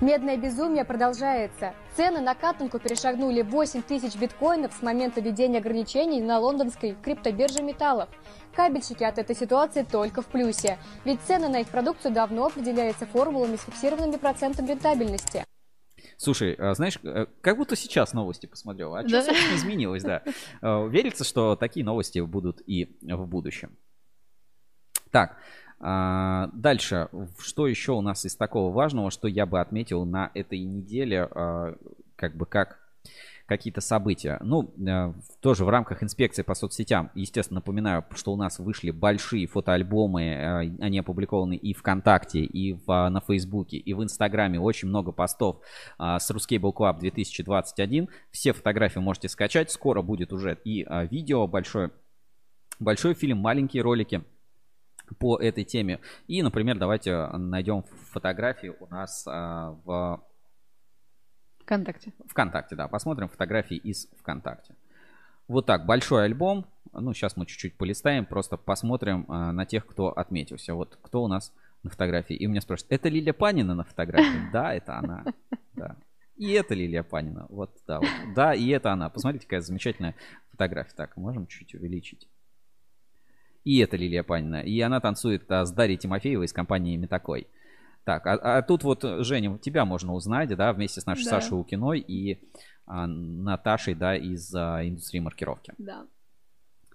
Медное 0.00 0.36
безумие 0.36 0.84
продолжается. 0.84 1.72
Цены 1.96 2.20
на 2.20 2.34
катанку 2.34 2.80
перешагнули 2.80 3.42
8 3.42 3.82
тысяч 3.82 4.16
биткоинов 4.16 4.72
с 4.72 4.82
момента 4.82 5.20
введения 5.20 5.58
ограничений 5.58 6.20
на 6.20 6.40
лондонской 6.40 6.96
криптобирже 7.00 7.62
металлов. 7.62 8.08
Кабельщики 8.54 9.04
от 9.04 9.18
этой 9.18 9.36
ситуации 9.36 9.82
только 9.82 10.22
в 10.22 10.26
плюсе, 10.26 10.78
ведь 11.04 11.20
цены 11.22 11.48
на 11.48 11.60
их 11.60 11.68
продукцию 11.68 12.12
давно 12.12 12.46
определяются 12.46 13.06
формулами 13.06 13.56
с 13.56 13.62
фиксированными 13.62 14.16
процентом 14.16 14.66
рентабельности. 14.66 15.44
Слушай, 16.16 16.54
а, 16.54 16.74
знаешь, 16.74 16.98
э, 17.02 17.26
как 17.40 17.56
будто 17.56 17.76
сейчас 17.76 18.12
новости 18.12 18.46
посмотрел. 18.46 18.94
А 18.94 19.06
что, 19.06 19.22
собственно, 19.22 19.56
изменилось, 19.56 20.02
да. 20.02 20.22
Э, 20.62 20.88
верится, 20.88 21.24
что 21.24 21.56
такие 21.56 21.84
новости 21.84 22.18
будут 22.18 22.60
и 22.66 22.96
в 23.00 23.26
будущем. 23.26 23.76
Так, 25.10 25.38
а, 25.80 26.50
дальше. 26.52 27.08
Что 27.38 27.66
еще 27.66 27.92
у 27.92 28.02
нас 28.02 28.24
из 28.26 28.36
такого 28.36 28.72
важного, 28.72 29.10
что 29.10 29.28
я 29.28 29.46
бы 29.46 29.60
отметил 29.60 30.04
на 30.04 30.30
этой 30.34 30.60
неделе, 30.60 31.22
а, 31.22 31.74
как 32.16 32.36
бы 32.36 32.44
как 32.44 32.79
какие-то 33.50 33.80
события. 33.80 34.38
Ну, 34.44 34.72
э, 34.78 35.12
тоже 35.40 35.64
в 35.64 35.68
рамках 35.68 36.04
инспекции 36.04 36.42
по 36.42 36.54
соцсетям, 36.54 37.10
естественно, 37.16 37.56
напоминаю, 37.56 38.04
что 38.14 38.32
у 38.32 38.36
нас 38.36 38.60
вышли 38.60 38.92
большие 38.92 39.48
фотоальбомы, 39.48 40.22
э, 40.22 40.58
они 40.80 41.00
опубликованы 41.00 41.56
и 41.56 41.74
ВКонтакте, 41.74 42.38
и 42.44 42.74
в, 42.74 42.88
э, 42.88 43.08
на 43.08 43.20
Фейсбуке, 43.20 43.76
и 43.76 43.92
в 43.92 44.04
Инстаграме. 44.04 44.60
Очень 44.60 44.86
много 44.86 45.10
постов 45.10 45.56
с 45.98 46.30
Ruscable 46.30 46.72
Club 46.72 47.00
2021. 47.00 48.08
Все 48.30 48.52
фотографии 48.52 49.00
можете 49.00 49.28
скачать. 49.28 49.72
Скоро 49.72 50.00
будет 50.00 50.32
уже 50.32 50.56
и 50.64 50.86
видео 51.10 51.48
большое, 51.48 51.90
большой 52.78 53.14
фильм, 53.14 53.38
маленькие 53.38 53.82
ролики 53.82 54.22
по 55.18 55.36
этой 55.36 55.64
теме. 55.64 55.98
И, 56.28 56.40
например, 56.40 56.78
давайте 56.78 57.26
найдем 57.26 57.82
фотографии 58.12 58.72
у 58.78 58.86
нас 58.86 59.24
а, 59.26 59.76
в 59.84 60.22
ВКонтакте. 61.70 62.12
ВКонтакте, 62.26 62.74
да. 62.74 62.88
Посмотрим 62.88 63.28
фотографии 63.28 63.76
из 63.76 64.08
ВКонтакте. 64.18 64.74
Вот 65.46 65.66
так, 65.66 65.86
большой 65.86 66.24
альбом. 66.24 66.66
Ну, 66.92 67.14
сейчас 67.14 67.36
мы 67.36 67.46
чуть-чуть 67.46 67.76
полистаем, 67.76 68.26
просто 68.26 68.56
посмотрим 68.56 69.24
а, 69.28 69.52
на 69.52 69.64
тех, 69.66 69.86
кто 69.86 70.08
отметился. 70.08 70.74
Вот 70.74 70.98
кто 71.00 71.22
у 71.22 71.28
нас 71.28 71.52
на 71.84 71.90
фотографии. 71.90 72.34
И 72.34 72.44
у 72.48 72.50
меня 72.50 72.60
спрашивают, 72.60 72.90
это 72.90 73.08
Лилия 73.08 73.32
Панина 73.32 73.74
на 73.76 73.84
фотографии? 73.84 74.50
Да, 74.52 74.74
это 74.74 74.98
она. 74.98 75.24
Да. 75.74 75.96
И 76.36 76.50
это 76.50 76.74
Лилия 76.74 77.04
Панина. 77.04 77.46
Вот, 77.48 77.70
да, 77.86 78.00
вот. 78.00 78.08
да, 78.34 78.52
и 78.52 78.68
это 78.70 78.90
она. 78.90 79.08
Посмотрите, 79.08 79.46
какая 79.46 79.60
замечательная 79.60 80.16
фотография. 80.50 80.94
Так, 80.96 81.16
можем 81.16 81.46
чуть 81.46 81.72
увеличить. 81.74 82.28
И 83.62 83.78
это 83.78 83.96
Лилия 83.96 84.24
Панина. 84.24 84.62
И 84.62 84.80
она 84.80 84.98
танцует 85.00 85.48
а, 85.52 85.64
с 85.64 85.70
Дарьей 85.70 85.98
Тимофеевой 85.98 86.46
из 86.46 86.52
компании 86.52 86.96
Метакой. 86.96 87.46
Так, 88.04 88.26
а, 88.26 88.58
а 88.58 88.62
тут 88.62 88.82
вот, 88.82 89.04
Женя, 89.20 89.58
тебя 89.58 89.84
можно 89.84 90.14
узнать, 90.14 90.54
да, 90.56 90.72
вместе 90.72 91.00
с 91.00 91.06
нашей 91.06 91.24
Да. 91.24 91.30
Сашей 91.30 91.58
Укиной 91.58 92.00
и 92.00 92.40
а, 92.86 93.06
Наташей, 93.06 93.94
да, 93.94 94.16
из 94.16 94.54
а, 94.54 94.86
индустрии 94.86 95.20
маркировки. 95.20 95.74
Да. 95.78 96.06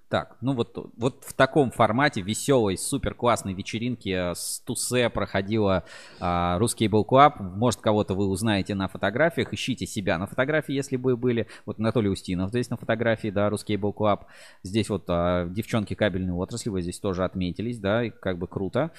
Так, 0.07 0.37
ну 0.39 0.53
вот, 0.53 0.91
вот 0.97 1.23
в 1.23 1.33
таком 1.33 1.71
формате 1.71 2.21
веселой, 2.21 2.77
супер 2.77 3.15
классной 3.15 3.55
вечеринки 3.55 4.09
э, 4.09 4.35
с 4.35 4.59
Тусе 4.59 5.09
проходила 5.09 5.83
а, 6.19 6.59
русский 6.59 6.87
был 6.87 7.03
Club. 7.03 7.41
Может, 7.41 7.81
кого-то 7.81 8.13
вы 8.13 8.27
узнаете 8.27 8.75
на 8.75 8.87
фотографиях. 8.87 9.51
Ищите 9.51 9.87
себя 9.87 10.19
на 10.19 10.27
фотографии, 10.27 10.73
если 10.73 10.95
бы 10.95 11.17
были. 11.17 11.47
Вот 11.65 11.79
Анатолий 11.79 12.09
Устинов 12.09 12.51
здесь 12.51 12.69
на 12.69 12.77
фотографии, 12.77 13.29
да, 13.29 13.49
русский 13.49 13.77
был 13.77 13.95
Club. 13.97 14.25
Здесь 14.61 14.89
вот 14.89 15.05
а, 15.07 15.47
девчонки 15.47 15.95
кабельной 15.95 16.33
отрасли, 16.33 16.69
вы 16.69 16.83
здесь 16.83 16.99
тоже 16.99 17.23
отметились, 17.23 17.79
да, 17.79 18.03
и 18.03 18.11
как 18.11 18.37
бы 18.37 18.47
круто. 18.47 18.91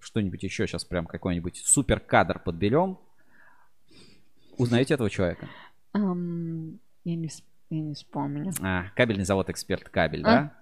Что-нибудь 0.00 0.42
еще 0.42 0.66
сейчас 0.66 0.84
прям 0.84 1.06
какой-нибудь 1.06 1.62
супер 1.64 1.98
кадр 1.98 2.38
подберем. 2.38 2.98
Узнаете 4.58 4.94
этого 4.94 5.08
человека? 5.08 5.48
Я, 5.94 7.16
не, 7.16 7.26
вс- 7.26 7.42
я 7.76 7.82
не 7.82 7.94
вспомню. 7.94 8.52
А, 8.62 8.84
кабельный 8.94 9.24
завод 9.24 9.48
Эксперт 9.50 9.88
Кабель, 9.88 10.22
А? 10.22 10.24
да? 10.24 10.52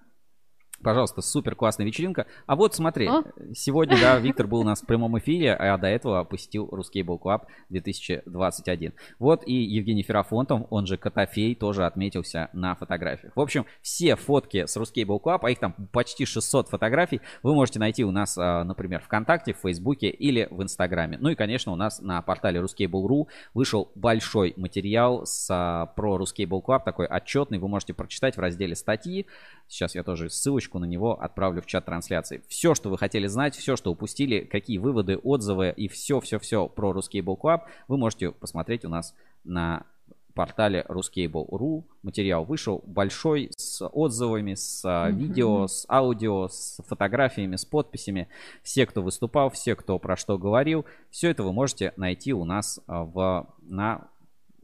Пожалуйста, 0.83 1.21
супер 1.21 1.55
классная 1.55 1.85
вечеринка. 1.85 2.25
А 2.45 2.55
вот 2.55 2.73
смотри, 2.75 3.07
А? 3.07 3.23
сегодня, 3.53 3.99
да, 3.99 4.17
Виктор 4.19 4.47
был 4.47 4.59
у 4.59 4.63
нас 4.63 4.81
в 4.81 4.85
прямом 4.85 5.17
эфире, 5.19 5.53
а 5.53 5.77
до 5.77 5.87
этого 5.87 6.23
посетил 6.23 6.67
Русский 6.71 7.01
Bowl 7.01 7.19
Club 7.19 7.43
2021. 7.69 8.93
Вот 9.19 9.43
и 9.45 9.53
Евгений 9.53 10.03
Ферафонтов, 10.03 10.67
он 10.69 10.85
же 10.85 10.97
Котофей, 10.97 11.55
тоже 11.55 11.85
отметился 11.85 12.49
на 12.53 12.75
фотографиях. 12.75 13.35
В 13.35 13.41
общем, 13.41 13.65
все 13.81 14.15
фотки 14.15 14.65
с 14.65 14.75
Русский 14.77 15.03
Bowl 15.03 15.21
Club, 15.21 15.39
а 15.43 15.49
их 15.51 15.59
там 15.59 15.73
почти 15.91 16.25
600 16.25 16.69
фотографий, 16.69 17.21
вы 17.43 17.53
можете 17.53 17.79
найти 17.79 18.03
у 18.03 18.11
нас, 18.11 18.37
а, 18.37 18.63
например, 18.63 19.01
ВКонтакте, 19.01 19.53
в 19.53 19.57
Фейсбуке 19.57 20.09
или 20.09 20.47
в 20.49 20.61
Инстаграме. 20.63 21.17
Ну 21.19 21.29
и, 21.29 21.35
конечно, 21.35 21.71
у 21.71 21.75
нас 21.75 22.01
на 22.01 22.21
портале 22.21 22.59
Ruskable.ru 22.59 23.27
вышел 23.53 23.91
большой 23.95 24.53
материал 24.57 25.25
с, 25.25 25.47
а, 25.49 25.87
про 25.87 26.17
Русский 26.17 26.45
Bowl 26.45 26.63
Club, 26.63 26.81
такой 26.83 27.05
отчетный, 27.07 27.59
вы 27.59 27.67
можете 27.67 27.93
прочитать 27.93 28.37
в 28.37 28.39
разделе 28.39 28.75
статьи. 28.75 29.27
Сейчас 29.71 29.95
я 29.95 30.03
тоже 30.03 30.29
ссылочку 30.29 30.79
на 30.79 30.85
него 30.85 31.17
отправлю 31.17 31.61
в 31.61 31.65
чат 31.65 31.85
трансляции. 31.85 32.43
Все, 32.49 32.75
что 32.75 32.89
вы 32.89 32.97
хотели 32.97 33.27
знать, 33.27 33.55
все, 33.55 33.77
что 33.77 33.89
упустили, 33.89 34.41
какие 34.41 34.77
выводы, 34.77 35.15
отзывы 35.15 35.73
и 35.75 35.87
все-все-все 35.87 36.67
про 36.67 36.91
Ruskable 36.91 37.39
Club, 37.39 37.61
вы 37.87 37.97
можете 37.97 38.31
посмотреть 38.31 38.83
у 38.83 38.89
нас 38.89 39.15
на 39.45 39.85
портале 40.33 40.85
Ruskable.ru. 40.89 41.85
Материал 42.03 42.43
вышел 42.43 42.83
большой, 42.85 43.49
с 43.55 43.87
отзывами, 43.87 44.55
с 44.55 44.83
Мгм. 44.83 45.17
видео, 45.17 45.67
с 45.67 45.85
аудио, 45.87 46.49
с 46.49 46.83
фотографиями, 46.85 47.55
с 47.55 47.63
подписями. 47.63 48.27
Все, 48.63 48.85
кто 48.85 49.01
выступал, 49.01 49.49
все, 49.51 49.77
кто 49.77 49.97
про 49.99 50.17
что 50.17 50.37
говорил, 50.37 50.85
все 51.11 51.29
это 51.29 51.43
вы 51.43 51.53
можете 51.53 51.93
найти 51.95 52.33
у 52.33 52.43
нас 52.43 52.81
а, 52.87 53.05
в, 53.05 53.47
на 53.61 54.09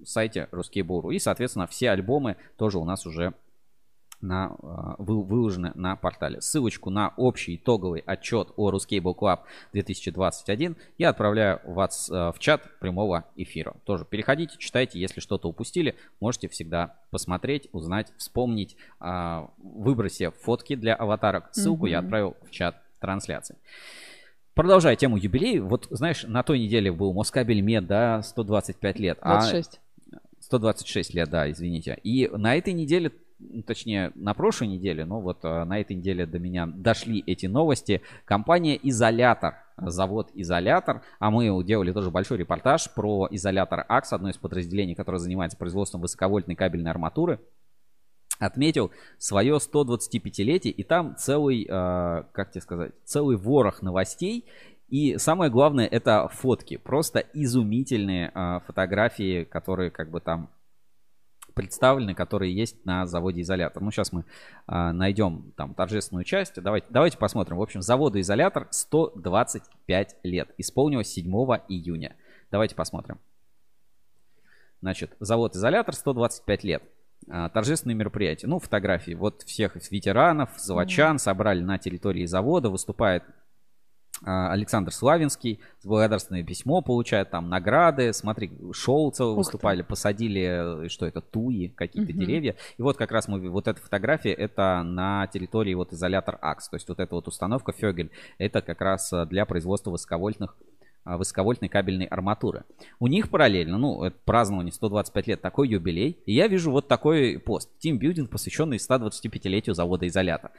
сайте 0.03 0.49
Ruskable.ru. 0.51 1.13
И, 1.13 1.19
соответственно, 1.19 1.65
все 1.65 1.91
альбомы 1.91 2.35
тоже 2.57 2.77
у 2.77 2.83
нас 2.83 3.05
уже 3.05 3.33
на, 4.21 4.55
а, 4.61 4.95
вы- 4.97 5.21
выложены 5.23 5.71
на 5.75 5.95
портале. 5.95 6.41
Ссылочку 6.41 6.89
на 6.89 7.13
общий 7.17 7.55
итоговый 7.55 8.01
отчет 8.05 8.49
о 8.55 8.71
Ruscable 8.71 9.15
Club 9.15 9.39
2021 9.73 10.75
я 10.97 11.09
отправляю 11.09 11.59
вас 11.65 12.09
а, 12.11 12.31
в 12.31 12.39
чат 12.39 12.61
прямого 12.79 13.25
эфира. 13.35 13.75
Тоже 13.85 14.05
переходите, 14.05 14.55
читайте, 14.57 14.99
если 14.99 15.19
что-то 15.19 15.47
упустили, 15.49 15.95
можете 16.19 16.47
всегда 16.49 16.95
посмотреть, 17.11 17.69
узнать, 17.71 18.11
вспомнить, 18.17 18.75
а, 18.99 19.51
себе 20.09 20.31
фотки 20.31 20.75
для 20.75 20.95
аватарок. 20.95 21.49
Ссылку 21.51 21.85
я 21.85 21.99
Мгм. 21.99 22.05
отправил 22.07 22.37
в 22.45 22.51
чат 22.51 22.81
трансляции. 22.99 23.55
Продолжая 24.53 24.95
тему 24.95 25.17
юбилея, 25.17 25.61
вот 25.61 25.85
знаешь, 25.91 26.23
на 26.23 26.41
той 26.41 26.57
неделе 26.59 26.91
был 26.91 27.13
Москабель 27.13 27.61
Мед, 27.61 27.85
да, 27.85 28.23
125 28.23 28.99
лет. 28.99 29.19
а 29.21 29.35
26. 29.41 29.79
126 30.39 31.13
лет, 31.13 31.29
да, 31.29 31.51
извините. 31.51 31.99
И 32.03 32.27
на 32.27 32.55
этой 32.55 32.73
неделе, 32.73 33.11
точнее, 33.65 34.11
на 34.15 34.33
прошлой 34.33 34.67
неделе, 34.67 35.05
но 35.05 35.21
вот 35.21 35.39
а, 35.43 35.65
на 35.65 35.79
этой 35.79 35.95
неделе 35.95 36.25
до 36.25 36.39
меня 36.39 36.65
дошли 36.65 37.23
эти 37.25 37.45
новости. 37.45 38.01
Компания 38.25 38.79
«Изолятор», 38.81 39.55
завод 39.77 40.31
«Изолятор», 40.33 41.03
а 41.19 41.29
мы 41.29 41.63
делали 41.63 41.91
тоже 41.91 42.11
большой 42.11 42.37
репортаж 42.37 42.93
про 42.93 43.27
«Изолятор 43.31 43.85
АКС», 43.87 44.13
одно 44.13 44.29
из 44.29 44.37
подразделений, 44.37 44.95
которое 44.95 45.19
занимается 45.19 45.57
производством 45.57 46.01
высоковольтной 46.01 46.55
кабельной 46.55 46.91
арматуры 46.91 47.39
отметил 48.39 48.91
свое 49.17 49.55
125-летие, 49.55 50.71
и 50.71 50.83
там 50.83 51.15
целый, 51.15 51.63
э, 51.63 52.23
как 52.31 52.51
тебе 52.51 52.61
сказать, 52.61 52.91
целый 53.03 53.35
ворох 53.35 53.81
новостей. 53.81 54.45
И 54.89 55.17
самое 55.17 55.51
главное, 55.51 55.85
это 55.85 56.27
фотки. 56.27 56.77
Просто 56.77 57.19
изумительные 57.33 58.31
э, 58.33 58.59
фотографии, 58.65 59.43
которые 59.43 59.89
как 59.91 60.11
бы 60.11 60.21
там 60.21 60.49
представлены, 61.57 62.13
которые 62.13 62.55
есть 62.55 62.85
на 62.85 63.05
заводе 63.07 63.41
изолятор. 63.41 63.81
Ну, 63.81 63.91
сейчас 63.91 64.13
мы 64.13 64.23
а, 64.67 64.93
найдем 64.93 65.51
там 65.57 65.73
торжественную 65.73 66.23
часть. 66.23 66.61
Давайте, 66.61 66.87
давайте 66.91 67.17
посмотрим. 67.17 67.57
В 67.57 67.61
общем, 67.61 67.81
заводу 67.81 68.19
изолятор 68.19 68.67
125 68.69 70.17
лет. 70.23 70.49
Исполнилось 70.57 71.07
7 71.07 71.25
июня. 71.67 72.15
Давайте 72.51 72.75
посмотрим. 72.75 73.17
Значит, 74.81 75.15
завод 75.19 75.55
изолятор 75.55 75.95
125 75.95 76.63
лет. 76.63 76.83
А, 77.27 77.49
торжественные 77.49 77.95
мероприятия. 77.95 78.45
Ну, 78.45 78.59
фотографии. 78.59 79.13
Вот 79.13 79.41
всех 79.41 79.75
ветеранов, 79.91 80.51
заводчан 80.57 81.17
собрали 81.17 81.61
на 81.61 81.79
территории 81.79 82.25
завода. 82.27 82.69
Выступает 82.69 83.23
Александр 84.23 84.91
Славинский. 84.91 85.59
Благодарственное 85.83 86.43
письмо 86.43 86.81
получает. 86.81 87.29
Там 87.29 87.49
награды. 87.49 88.13
Смотри, 88.13 88.51
ты. 89.33 89.37
выступали. 89.37 89.81
Посадили, 89.81 90.85
э, 90.85 90.89
что 90.89 91.05
это, 91.05 91.21
туи, 91.21 91.67
какие-то 91.69 92.13
Мгм. 92.13 92.19
деревья. 92.19 92.55
И 92.77 92.81
вот 92.81 92.97
как 92.97 93.11
раз 93.11 93.27
мы, 93.27 93.49
вот 93.49 93.67
эта 93.67 93.81
фотография, 93.81 94.33
это 94.33 94.81
на 94.83 95.27
территории 95.27 95.73
вот 95.73 95.93
изолятор 95.93 96.37
АКС. 96.41 96.69
То 96.69 96.75
есть 96.75 96.89
вот 96.89 96.99
эта 96.99 97.13
вот 97.15 97.27
установка 97.27 97.71
Фёгель, 97.71 98.11
это 98.37 98.61
как 98.61 98.81
раз 98.81 99.11
э, 99.13 99.25
для 99.25 99.45
производства 99.45 99.91
высоковольтных 99.91 100.55
а, 101.07 101.17
высоковольтной 101.17 101.69
кабельной 101.69 102.05
арматуры. 102.05 102.65
У 102.99 103.07
них 103.07 103.29
параллельно, 103.29 103.77
ну, 103.77 104.03
это 104.03 104.17
празднование 104.25 104.73
125 104.73 105.27
лет, 105.27 105.41
такой 105.41 105.69
юбилей. 105.69 106.19
И 106.25 106.33
я 106.33 106.47
вижу 106.49 106.69
вот 106.69 106.89
такой 106.89 107.39
пост. 107.39 107.69
Тимбилдинг, 107.79 108.29
посвященный 108.29 108.75
125-летию 108.75 109.73
завода 109.73 110.05
«Изолятор». 110.05 110.51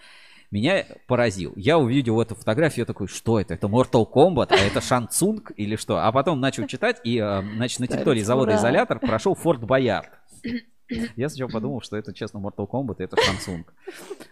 Меня 0.51 0.87
поразил. 1.07 1.53
Я 1.57 1.79
увидел 1.79 2.21
эту 2.21 2.35
фотографию, 2.35 2.83
я 2.83 2.87
такой, 2.87 3.07
что 3.07 3.39
это? 3.39 3.53
Это 3.53 3.67
Mortal 3.67 4.11
Kombat? 4.11 4.49
А 4.51 4.57
это 4.57 4.81
Шанцунг 4.81 5.53
или 5.57 5.77
что? 5.77 5.99
А 5.99 6.11
потом 6.11 6.41
начал 6.41 6.67
читать, 6.67 7.01
и, 7.05 7.19
э, 7.19 7.43
значит, 7.57 7.81
на 7.81 7.87
территории 7.87 8.23
завода. 8.23 8.57
«Изолятор» 8.57 8.99
прошел 8.99 9.35
Форт 9.35 9.61
Боярд. 9.61 10.09
Я 11.17 11.29
сначала 11.29 11.51
подумал, 11.51 11.83
что 11.83 11.99
это, 11.99 12.15
честно, 12.15 12.39
Mortal 12.39 12.67
Kombat, 12.67 12.97
и 13.01 13.05
это 13.05 13.21
Шансунг. 13.21 13.75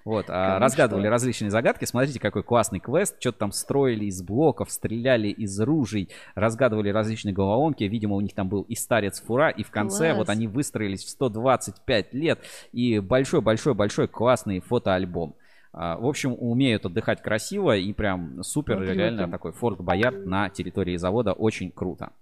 Вот, 0.06 0.26
а, 0.28 0.58
разгадывали 0.58 1.06
различные 1.06 1.50
загадки. 1.50 1.84
Смотрите, 1.84 2.18
какой 2.18 2.42
классный 2.42 2.80
квест. 2.80 3.16
Что-то 3.20 3.40
там 3.40 3.52
строили 3.52 4.06
из 4.06 4.22
блоков, 4.22 4.70
стреляли 4.70 5.28
из 5.28 5.60
ружей, 5.60 6.08
разгадывали 6.34 6.88
различные 6.88 7.34
головоломки. 7.34 7.84
Видимо, 7.84 8.16
у 8.16 8.22
них 8.22 8.34
там 8.34 8.48
был 8.48 8.62
и 8.62 8.74
старец 8.74 9.20
фура, 9.20 9.50
и 9.50 9.64
в 9.64 9.70
конце 9.70 10.08
Класс. 10.08 10.16
вот 10.16 10.28
они 10.30 10.46
выстроились 10.46 11.04
в 11.04 11.10
125 11.10 12.14
лет. 12.14 12.40
И 12.72 13.00
большой-большой-большой 13.00 14.08
классный 14.08 14.60
фотоальбом. 14.60 15.34
А, 15.78 15.98
В 15.98 16.06
общем, 16.06 16.34
умеют 16.38 16.86
отдыхать 16.86 17.22
красиво 17.22 17.76
и 17.76 17.92
прям 17.92 18.42
супер, 18.42 18.76
круто. 18.76 18.92
реально 18.92 19.28
такой 19.30 19.52
Форт 19.52 19.78
Боярд 19.78 20.24
на 20.24 20.48
территории 20.48 20.96
завода. 20.96 21.34
Очень 21.34 21.70
круто. 21.70 22.12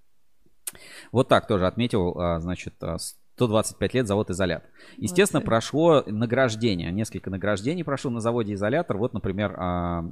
Вот 1.13 1.29
так 1.29 1.47
тоже 1.47 1.69
отметил, 1.69 2.19
а, 2.19 2.41
значит, 2.41 2.75
а, 2.83 2.97
125 3.37 3.95
лет 3.95 4.07
завод 4.07 4.31
«Изолятор». 4.31 4.71
Естественно, 4.97 5.41
Молодцы. 5.41 5.51
прошло 5.51 6.05
награждение. 6.07 6.93
Несколько 6.93 7.31
награждений 7.31 7.83
прошло 7.83 8.11
на 8.11 8.21
заводе 8.21 8.55
«Изолятор». 8.55 8.97
Вот, 8.97 9.13
например, 9.13 9.55
а, 9.59 10.05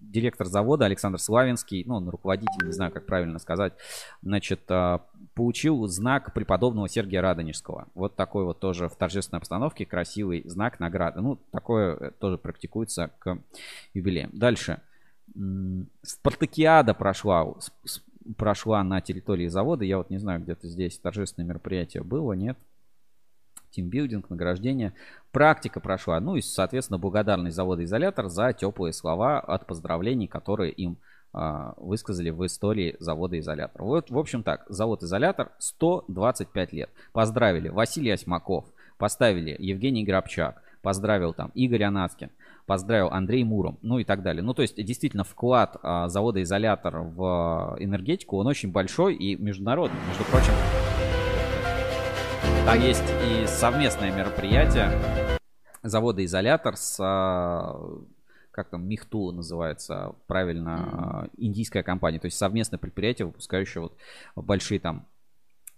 директор 0.00 0.46
завода 0.46 0.84
Александр 0.84 1.18
Славинский, 1.18 1.82
ну, 1.84 1.96
он 1.96 2.08
руководитель, 2.08 2.66
не 2.66 2.72
знаю, 2.72 2.92
как 2.92 3.04
правильно 3.06 3.40
сказать, 3.40 3.72
значит, 4.22 4.60
а, 4.68 5.02
получил 5.34 5.86
знак 5.88 6.32
преподобного 6.34 6.88
Сергия 6.88 7.20
Радонежского. 7.20 7.88
Вот 7.94 8.14
такой 8.14 8.44
вот 8.44 8.60
тоже 8.60 8.88
в 8.88 8.96
торжественной 8.96 9.38
обстановке 9.38 9.84
красивый 9.84 10.42
знак 10.46 10.78
награды. 10.78 11.20
Ну, 11.20 11.36
такое 11.50 11.96
э, 11.96 12.10
тоже 12.12 12.38
практикуется 12.38 13.10
к 13.18 13.38
юбилеям. 13.94 14.30
Дальше. 14.32 14.80
Спартакиада 16.02 16.94
прошла, 16.94 17.54
прошла 18.36 18.82
на 18.82 19.00
территории 19.00 19.48
завода. 19.48 19.84
Я 19.84 19.98
вот 19.98 20.10
не 20.10 20.18
знаю, 20.18 20.40
где-то 20.40 20.68
здесь 20.68 20.98
торжественное 20.98 21.48
мероприятие 21.48 22.02
было, 22.02 22.32
нет? 22.32 22.58
Тимбилдинг, 23.70 24.30
награждение. 24.30 24.94
Практика 25.30 25.80
прошла. 25.80 26.20
Ну 26.20 26.36
и, 26.36 26.40
соответственно, 26.40 26.98
благодарность 26.98 27.56
завода 27.56 27.84
«Изолятор» 27.84 28.28
за 28.28 28.52
теплые 28.52 28.92
слова 28.92 29.40
от 29.40 29.66
поздравлений, 29.66 30.26
которые 30.26 30.72
им 30.72 30.98
а, 31.32 31.74
высказали 31.76 32.30
в 32.30 32.44
истории 32.46 32.96
завода 32.98 33.38
«Изолятор». 33.38 33.82
Вот, 33.82 34.10
в 34.10 34.18
общем 34.18 34.42
так, 34.42 34.64
завод 34.68 35.02
«Изолятор» 35.02 35.52
125 35.58 36.72
лет. 36.72 36.90
Поздравили 37.12 37.68
Василий 37.68 38.10
Осьмаков, 38.10 38.64
поставили 38.96 39.54
Евгений 39.58 40.04
Грабчак, 40.04 40.62
поздравил 40.80 41.34
там 41.34 41.50
Игорь 41.54 41.84
Анаскин, 41.84 42.30
поздравил 42.68 43.08
Андрей 43.08 43.44
Муром, 43.44 43.78
ну 43.80 43.98
и 43.98 44.04
так 44.04 44.22
далее. 44.22 44.42
Ну, 44.42 44.52
то 44.52 44.60
есть, 44.60 44.76
действительно, 44.76 45.24
вклад 45.24 45.78
а, 45.82 46.08
завода 46.08 46.42
«Изолятор» 46.42 46.98
в 46.98 47.76
энергетику, 47.80 48.36
он 48.36 48.46
очень 48.46 48.70
большой 48.70 49.16
и 49.16 49.36
международный. 49.36 49.98
Между 50.06 50.24
прочим, 50.24 50.52
там 52.66 52.78
есть 52.78 53.02
и 53.26 53.46
совместное 53.46 54.14
мероприятие 54.14 54.92
завода 55.82 56.22
«Изолятор» 56.22 56.76
с, 56.76 56.98
а, 57.00 57.74
как 58.50 58.68
там, 58.68 58.86
Михту 58.86 59.32
называется 59.32 60.12
правильно, 60.26 60.74
а, 60.76 61.26
индийская 61.38 61.82
компания. 61.82 62.20
То 62.20 62.26
есть 62.26 62.36
совместное 62.36 62.78
предприятие, 62.78 63.26
выпускающее 63.26 63.80
вот 63.80 63.96
большие 64.36 64.78
там 64.78 65.06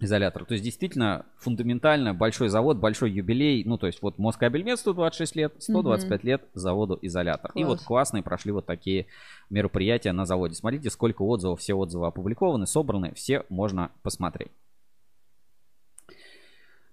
изоляторы. 0.00 0.44
То 0.46 0.52
есть 0.52 0.64
действительно 0.64 1.26
фундаментально 1.36 2.14
большой 2.14 2.48
завод, 2.48 2.78
большой 2.78 3.10
юбилей. 3.10 3.62
Ну, 3.64 3.78
то 3.78 3.86
есть 3.86 4.02
вот 4.02 4.18
Москабельмет 4.18 4.78
126 4.78 5.36
лет, 5.36 5.54
125 5.58 6.24
лет 6.24 6.44
заводу 6.54 6.98
изолятор. 7.02 7.52
И 7.54 7.64
вот 7.64 7.78
Класс. 7.78 7.86
классные 7.86 8.22
прошли 8.22 8.52
вот 8.52 8.66
такие 8.66 9.06
мероприятия 9.50 10.12
на 10.12 10.24
заводе. 10.24 10.54
Смотрите, 10.54 10.90
сколько 10.90 11.22
отзывов, 11.22 11.60
все 11.60 11.74
отзывы 11.74 12.06
опубликованы, 12.06 12.66
собраны, 12.66 13.12
все 13.14 13.44
можно 13.48 13.90
посмотреть. 14.02 14.50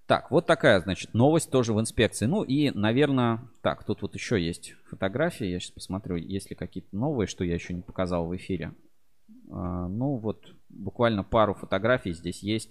Так, 0.07 0.31
вот 0.31 0.45
такая, 0.45 0.79
значит, 0.79 1.13
новость 1.13 1.51
тоже 1.51 1.73
в 1.73 1.81
инспекции. 1.81 2.27
Ну 2.27 2.43
и, 2.43 2.71
наверное, 2.71 3.41
так, 3.61 3.83
тут 3.83 4.01
вот 4.01 4.15
еще 4.15 4.41
есть 4.41 4.75
фотографии. 4.89 5.45
Я 5.45 5.59
сейчас 5.59 5.71
посмотрю, 5.71 6.15
есть 6.15 6.49
ли 6.49 6.55
какие-то 6.55 6.95
новые, 6.95 7.27
что 7.27 7.43
я 7.43 7.53
еще 7.53 7.73
не 7.73 7.81
показал 7.81 8.25
в 8.25 8.35
эфире. 8.37 8.73
А, 9.51 9.87
ну 9.89 10.15
вот, 10.15 10.53
буквально 10.69 11.23
пару 11.23 11.53
фотографий 11.53 12.13
здесь 12.13 12.41
есть, 12.41 12.69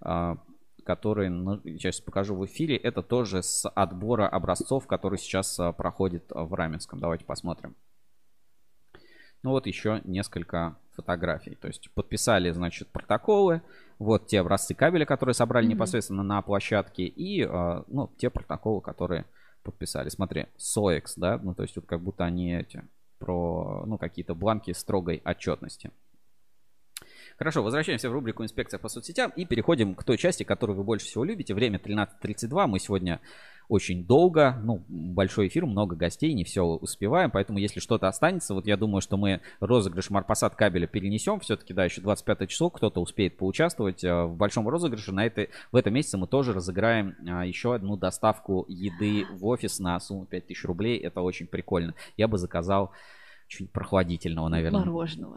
а, 0.00 0.36
которые, 0.84 1.30
ну, 1.30 1.60
сейчас 1.64 2.00
покажу 2.00 2.36
в 2.36 2.46
эфире. 2.46 2.76
Это 2.76 3.02
тоже 3.02 3.42
с 3.42 3.68
отбора 3.68 4.28
образцов, 4.28 4.86
который 4.86 5.18
сейчас 5.18 5.58
а, 5.58 5.72
проходит 5.72 6.30
а, 6.30 6.44
в 6.44 6.54
Раменском. 6.54 7.00
Давайте 7.00 7.24
посмотрим. 7.24 7.74
Ну 9.42 9.50
вот 9.50 9.66
еще 9.66 10.00
несколько 10.04 10.76
фотографий. 10.94 11.56
То 11.56 11.68
есть 11.68 11.90
подписали, 11.92 12.50
значит, 12.50 12.88
протоколы. 12.88 13.62
Вот 13.98 14.26
те 14.26 14.40
образцы 14.40 14.74
кабеля, 14.74 15.04
которые 15.04 15.34
собрали 15.34 15.66
Мгм. 15.66 15.74
непосредственно 15.74 16.22
на 16.22 16.40
площадке. 16.42 17.04
И, 17.04 17.42
э, 17.44 17.82
ну, 17.86 18.10
те 18.16 18.30
протоколы, 18.30 18.80
которые 18.80 19.26
подписали. 19.62 20.08
Смотри, 20.08 20.46
SOEX, 20.56 21.14
да, 21.16 21.38
ну, 21.38 21.54
то 21.54 21.62
есть 21.62 21.76
вот 21.76 21.86
как 21.86 22.00
будто 22.00 22.24
они 22.24 22.54
эти 22.54 22.84
про, 23.18 23.84
ну, 23.86 23.98
какие-то 23.98 24.34
бланки 24.34 24.72
строгой 24.72 25.22
отчетности. 25.24 25.90
Хорошо, 27.38 27.62
возвращаемся 27.62 28.08
в 28.08 28.12
рубрику 28.12 28.42
«Инспекция 28.44 28.78
по 28.78 28.88
соцсетям» 28.88 29.30
и 29.36 29.44
переходим 29.44 29.94
к 29.94 30.04
той 30.04 30.16
части, 30.16 30.42
которую 30.42 30.76
вы 30.76 30.84
больше 30.84 31.06
всего 31.06 31.22
любите. 31.22 31.52
Время 31.54 31.78
13.32. 31.78 32.66
Мы 32.66 32.78
сегодня 32.78 33.20
очень 33.68 34.06
долго, 34.06 34.58
ну, 34.62 34.84
большой 34.88 35.48
эфир, 35.48 35.66
много 35.66 35.96
гостей, 35.96 36.32
не 36.32 36.44
все 36.44 36.62
успеваем, 36.62 37.30
поэтому 37.30 37.58
если 37.58 37.80
что-то 37.80 38.08
останется, 38.08 38.54
вот 38.54 38.66
я 38.66 38.76
думаю, 38.76 39.00
что 39.00 39.16
мы 39.16 39.40
розыгрыш 39.60 40.08
Марпасад 40.10 40.54
кабеля 40.54 40.86
перенесем, 40.86 41.40
все-таки, 41.40 41.74
да, 41.74 41.84
еще 41.84 42.00
25 42.00 42.48
число, 42.48 42.70
кто-то 42.70 43.00
успеет 43.00 43.36
поучаствовать 43.36 44.04
э, 44.04 44.24
в 44.24 44.36
большом 44.36 44.68
розыгрыше. 44.68 45.12
На 45.12 45.26
это, 45.26 45.48
в 45.72 45.76
этом 45.76 45.94
месяце 45.94 46.16
мы 46.16 46.28
тоже 46.28 46.52
разыграем 46.52 47.16
а, 47.28 47.44
еще 47.44 47.74
одну 47.74 47.96
доставку 47.96 48.64
еды 48.68 49.26
в 49.32 49.44
офис 49.46 49.78
на 49.78 49.98
сумму 50.00 50.26
5000 50.26 50.64
рублей, 50.64 50.98
это 50.98 51.20
очень 51.20 51.46
прикольно. 51.46 51.94
Я 52.16 52.28
бы 52.28 52.38
заказал 52.38 52.92
чуть 53.48 53.70
прохладительного, 53.72 54.48
наверное. 54.48 54.80
Мороженого. 54.80 55.36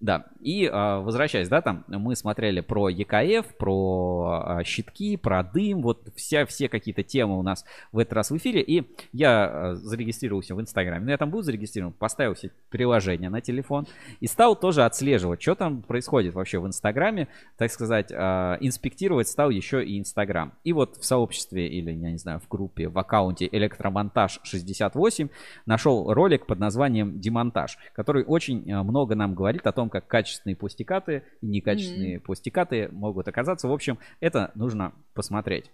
Да, 0.00 0.28
и 0.40 0.66
а, 0.66 1.00
возвращаясь, 1.00 1.50
да, 1.50 1.60
там 1.60 1.84
мы 1.86 2.16
смотрели 2.16 2.60
про 2.60 2.88
ЕКФ, 2.88 3.54
про 3.58 4.42
а, 4.46 4.64
щитки, 4.64 5.18
про 5.18 5.42
дым, 5.42 5.82
вот 5.82 6.08
вся, 6.16 6.46
все 6.46 6.70
какие-то 6.70 7.02
темы 7.02 7.38
у 7.38 7.42
нас 7.42 7.66
в 7.92 7.98
этот 7.98 8.14
раз 8.14 8.30
в 8.30 8.36
эфире, 8.38 8.62
и 8.62 8.90
я 9.12 9.44
а, 9.44 9.74
зарегистрировался 9.74 10.54
в 10.54 10.60
Инстаграме, 10.60 11.04
ну 11.04 11.10
я 11.10 11.18
там 11.18 11.28
был 11.28 11.42
зарегистрирован, 11.42 11.92
поставил 11.92 12.34
себе 12.34 12.50
приложение 12.70 13.28
на 13.28 13.42
телефон 13.42 13.86
и 14.20 14.26
стал 14.26 14.56
тоже 14.56 14.86
отслеживать, 14.86 15.42
что 15.42 15.54
там 15.54 15.82
происходит 15.82 16.32
вообще 16.32 16.60
в 16.60 16.66
Инстаграме, 16.66 17.28
так 17.58 17.70
сказать, 17.70 18.10
а, 18.10 18.56
инспектировать 18.60 19.28
стал 19.28 19.50
еще 19.50 19.84
и 19.84 19.98
Инстаграм. 19.98 20.54
И 20.64 20.72
вот 20.72 20.96
в 20.96 21.04
сообществе 21.04 21.68
или, 21.68 21.90
я 21.90 22.10
не 22.10 22.18
знаю, 22.18 22.40
в 22.40 22.48
группе, 22.48 22.88
в 22.88 22.98
аккаунте 22.98 23.46
Электромонтаж 23.52 24.40
68 24.44 25.28
нашел 25.66 26.10
ролик 26.10 26.46
под 26.46 26.58
названием 26.58 27.20
Демонтаж, 27.20 27.76
который 27.92 28.24
очень 28.24 28.62
много 28.82 29.14
нам 29.14 29.34
говорит 29.34 29.66
о 29.66 29.72
том, 29.72 29.89
как 29.90 30.06
качественные 30.06 30.56
пластикаты 30.56 31.24
и 31.40 31.46
некачественные 31.46 32.20
пластикаты 32.20 32.88
могут 32.92 33.28
оказаться. 33.28 33.68
В 33.68 33.72
общем, 33.72 33.98
это 34.20 34.50
нужно 34.54 34.94
посмотреть. 35.14 35.70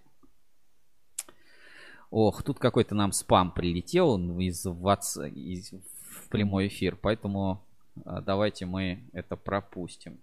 Ох, 2.09 2.43
тут 2.43 2.59
какой-то 2.59 2.95
нам 2.95 3.11
спам 3.11 3.51
прилетел 3.51 4.17
из, 4.39 4.65
из... 4.65 5.71
в 5.71 6.29
прямой 6.29 6.67
эфир, 6.67 6.95
поэтому 6.95 7.65
а, 8.05 8.21
давайте 8.21 8.65
мы 8.65 9.09
это 9.13 9.35
пропустим. 9.35 10.21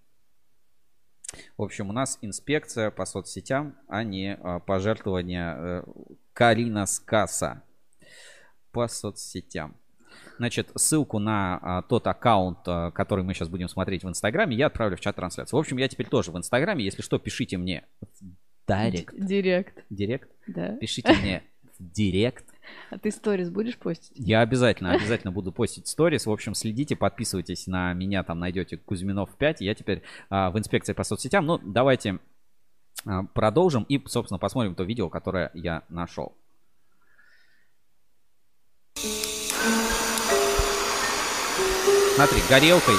В 1.57 1.63
общем, 1.63 1.91
у 1.91 1.93
нас 1.93 2.19
инспекция 2.23 2.91
по 2.91 3.05
соцсетям, 3.05 3.77
а 3.89 4.03
не 4.05 4.35
а, 4.35 4.61
пожертвование 4.61 5.57
э, 5.57 5.85
Карина 6.33 6.87
Скаса 6.87 7.63
по 8.71 8.89
соцсетям. 8.89 9.77
Значит, 10.39 10.71
ссылку 10.75 11.19
на 11.19 11.59
а, 11.63 11.83
тот 11.83 12.07
аккаунт, 12.07 12.59
а, 12.67 12.91
который 12.91 13.25
мы 13.25 13.35
сейчас 13.35 13.49
будем 13.49 13.69
смотреть 13.69 14.05
в 14.05 14.09
Инстаграме, 14.09 14.57
я 14.57 14.67
отправлю 14.67 14.97
в 14.97 15.01
чат 15.01 15.17
трансляции. 15.17 15.55
В 15.55 15.59
общем, 15.59 15.77
я 15.77 15.89
теперь 15.89 16.09
тоже 16.09 16.33
в 16.33 16.37
Инстаграме. 16.37 16.85
Если 16.85 17.03
что, 17.03 17.19
пишите 17.19 17.57
мне 17.57 17.85
в 18.01 18.07
директ. 18.67 19.15
Директ. 19.17 19.85
Директ? 19.91 20.31
Да. 20.47 20.77
Пишите 20.77 21.13
мне 21.13 21.43
в 21.79 21.93
директ. 21.93 22.45
А 22.91 22.99
ты 22.99 23.11
сторис 23.11 23.51
будешь 23.51 23.77
постить? 23.77 24.13
Я 24.17 24.41
обязательно, 24.41 24.93
обязательно 24.93 25.33
буду 25.33 25.53
постить 25.53 25.87
сторис. 25.87 26.27
В 26.27 26.31
общем, 26.31 26.55
следите, 26.55 26.97
подписывайтесь 26.97 27.67
на 27.67 27.93
меня, 27.93 28.23
там 28.23 28.39
найдете 28.39 28.77
Кузьминов 28.77 29.31
5. 29.37 29.61
Я 29.61 29.75
теперь 29.75 30.03
а, 30.31 30.51
в 30.51 30.59
инспекции 30.59 30.93
по 30.93 31.05
соцсетям. 31.05 31.47
Ну, 31.47 31.59
давайте 31.63 32.19
а, 33.05 33.25
продолжим 33.25 33.85
и, 33.85 34.03
собственно, 34.07 34.39
посмотрим 34.39 34.75
то 34.75 34.85
видео, 34.85 35.09
которое 35.09 35.51
я 35.55 35.85
нашел. 35.89 36.37
Смотри, 42.15 42.43
горелкой 42.49 42.95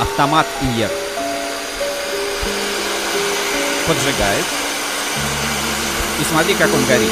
автомат 0.00 0.46
ИЕК. 0.62 0.90
Поджигает. 3.88 4.44
И 6.20 6.24
смотри, 6.24 6.54
как 6.54 6.72
он 6.72 6.84
горит. 6.84 7.10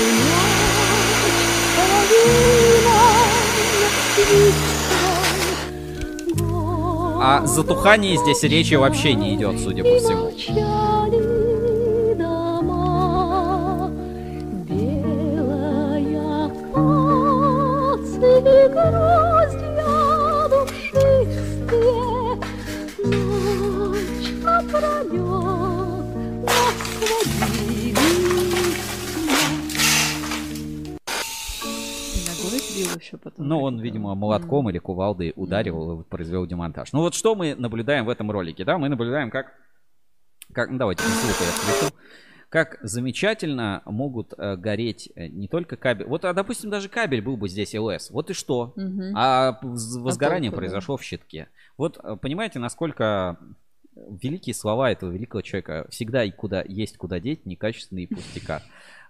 О 7.21 7.47
затухании 7.47 8.17
здесь 8.17 8.45
речи 8.45 8.75
вообще 8.75 9.15
не 9.15 9.35
идет, 9.35 9.61
судя 9.61 9.83
по 9.83 9.99
всему. 9.99 10.31
И 10.31 10.53
еще 33.01 33.17
потом. 33.17 33.49
Ну, 33.49 33.61
он, 33.61 33.81
видимо, 33.81 34.15
молотком 34.15 34.71
или 34.71 34.79
кувалдой 34.79 35.33
ударил 35.37 36.01
и 36.01 36.05
произвел 36.05 36.47
демонтаж. 36.47 36.93
Ну 36.93 37.01
вот 37.01 37.15
что 37.15 37.35
мы 37.35 37.55
наблюдаем 37.55 38.07
в 38.07 38.09
этом 38.09 38.31
ролике, 38.31 38.65
да? 38.65 38.79
Мы 38.79 38.89
наблюдаем, 38.89 39.31
как... 39.31 39.55
как 40.53 40.71
ну, 40.71 40.79
давайте, 40.79 41.03
ссылку 41.03 41.45
я 41.45 41.51
включу. 41.51 41.95
Как 42.49 42.79
замечательно 42.83 43.83
могут 43.85 44.33
э, 44.37 44.57
гореть 44.57 45.09
э, 45.15 45.29
не 45.29 45.47
только 45.47 45.77
кабель. 45.77 46.07
Вот, 46.07 46.25
а, 46.25 46.33
допустим, 46.33 46.69
даже 46.69 46.89
кабель 46.89 47.23
был 47.23 47.37
бы 47.37 47.49
здесь 47.49 47.75
ЛС. 47.75 48.11
Вот 48.11 48.31
и 48.31 48.33
что? 48.33 48.73
Мгм. 48.75 49.17
А 49.17 49.61
возгорание 49.63 50.51
толку, 50.51 50.61
да? 50.61 50.67
произошло 50.67 50.97
в 50.97 51.03
щитке. 51.05 51.49
Вот 51.79 52.01
э, 52.03 52.17
понимаете, 52.21 52.59
насколько 52.59 53.39
великие 53.95 54.55
слова 54.55 54.91
этого 54.91 55.11
великого 55.11 55.43
человека. 55.43 55.87
Всегда 55.91 56.25
и 56.25 56.31
куда 56.31 56.63
есть 56.63 56.97
куда 56.97 57.21
деть 57.21 57.47
некачественные 57.47 58.09
пустяка. 58.09 58.63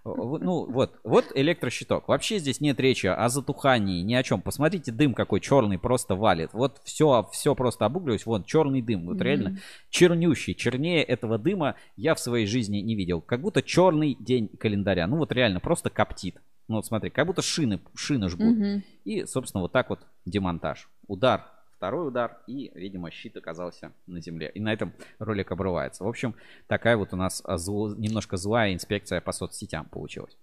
Ну, 0.05 0.65
вот, 0.71 0.99
вот 1.05 1.27
электрощиток. 1.35 2.09
Вообще 2.09 2.39
здесь 2.39 2.61
нет 2.61 2.81
речи 2.81 3.07
о 3.07 3.29
затухании, 3.29 4.03
ни 4.03 4.15
о 4.15 4.23
чем. 4.23 4.41
Посмотрите, 4.41 4.93
дым 4.93 5.13
какой 5.15 5.41
черный 5.41 5.79
просто 5.79 6.15
валит. 6.15 6.51
Вот 6.55 6.81
все, 6.85 7.29
все 7.33 7.55
просто 7.55 7.85
обуглилось. 7.85 8.25
Вот 8.25 8.47
черный 8.47 8.81
дым. 8.81 9.07
Вот 9.07 9.17
Мгм. 9.17 9.23
реально 9.23 9.59
чернющий. 9.91 10.55
Чернее 10.55 11.03
этого 11.03 11.37
дыма 11.39 11.75
я 11.97 12.15
в 12.15 12.21
своей 12.21 12.47
жизни 12.47 12.79
не 12.79 12.95
видел. 12.95 13.21
Как 13.21 13.41
будто 13.43 13.63
черный 13.63 14.17
день 14.19 14.49
календаря. 14.49 15.07
Ну 15.07 15.19
вот 15.19 15.33
реально, 15.33 15.61
просто 15.61 15.91
коптит. 15.91 16.37
Ну 16.69 16.77
вот 16.77 16.87
смотри, 16.87 17.11
как 17.11 17.27
будто 17.27 17.43
шины, 17.43 17.81
шины 17.95 18.29
жгут. 18.29 18.57
Мгм. 18.57 18.83
И, 19.05 19.27
собственно, 19.27 19.63
вот 19.63 19.73
так 19.73 19.91
вот 19.91 20.01
демонтаж. 20.25 20.89
Удар, 21.09 21.45
второй 21.81 22.09
удар, 22.09 22.37
и, 22.47 22.71
видимо, 22.75 23.11
щит 23.11 23.39
оказался 23.39 23.93
на 24.07 24.21
земле. 24.21 24.51
И 24.55 24.61
на 24.61 24.71
этом 24.71 24.93
ролик 25.19 25.51
обрывается. 25.51 26.05
В 26.05 26.09
общем, 26.09 26.35
такая 26.67 26.99
вот 26.99 27.15
у 27.15 27.17
нас 27.17 27.41
а, 27.47 27.55
зло- 27.57 27.97
немножко 27.97 28.37
злая 28.37 28.75
инспекция 28.75 29.23
по 29.23 29.33
соцсетям 29.33 29.87
получилась. 29.87 30.37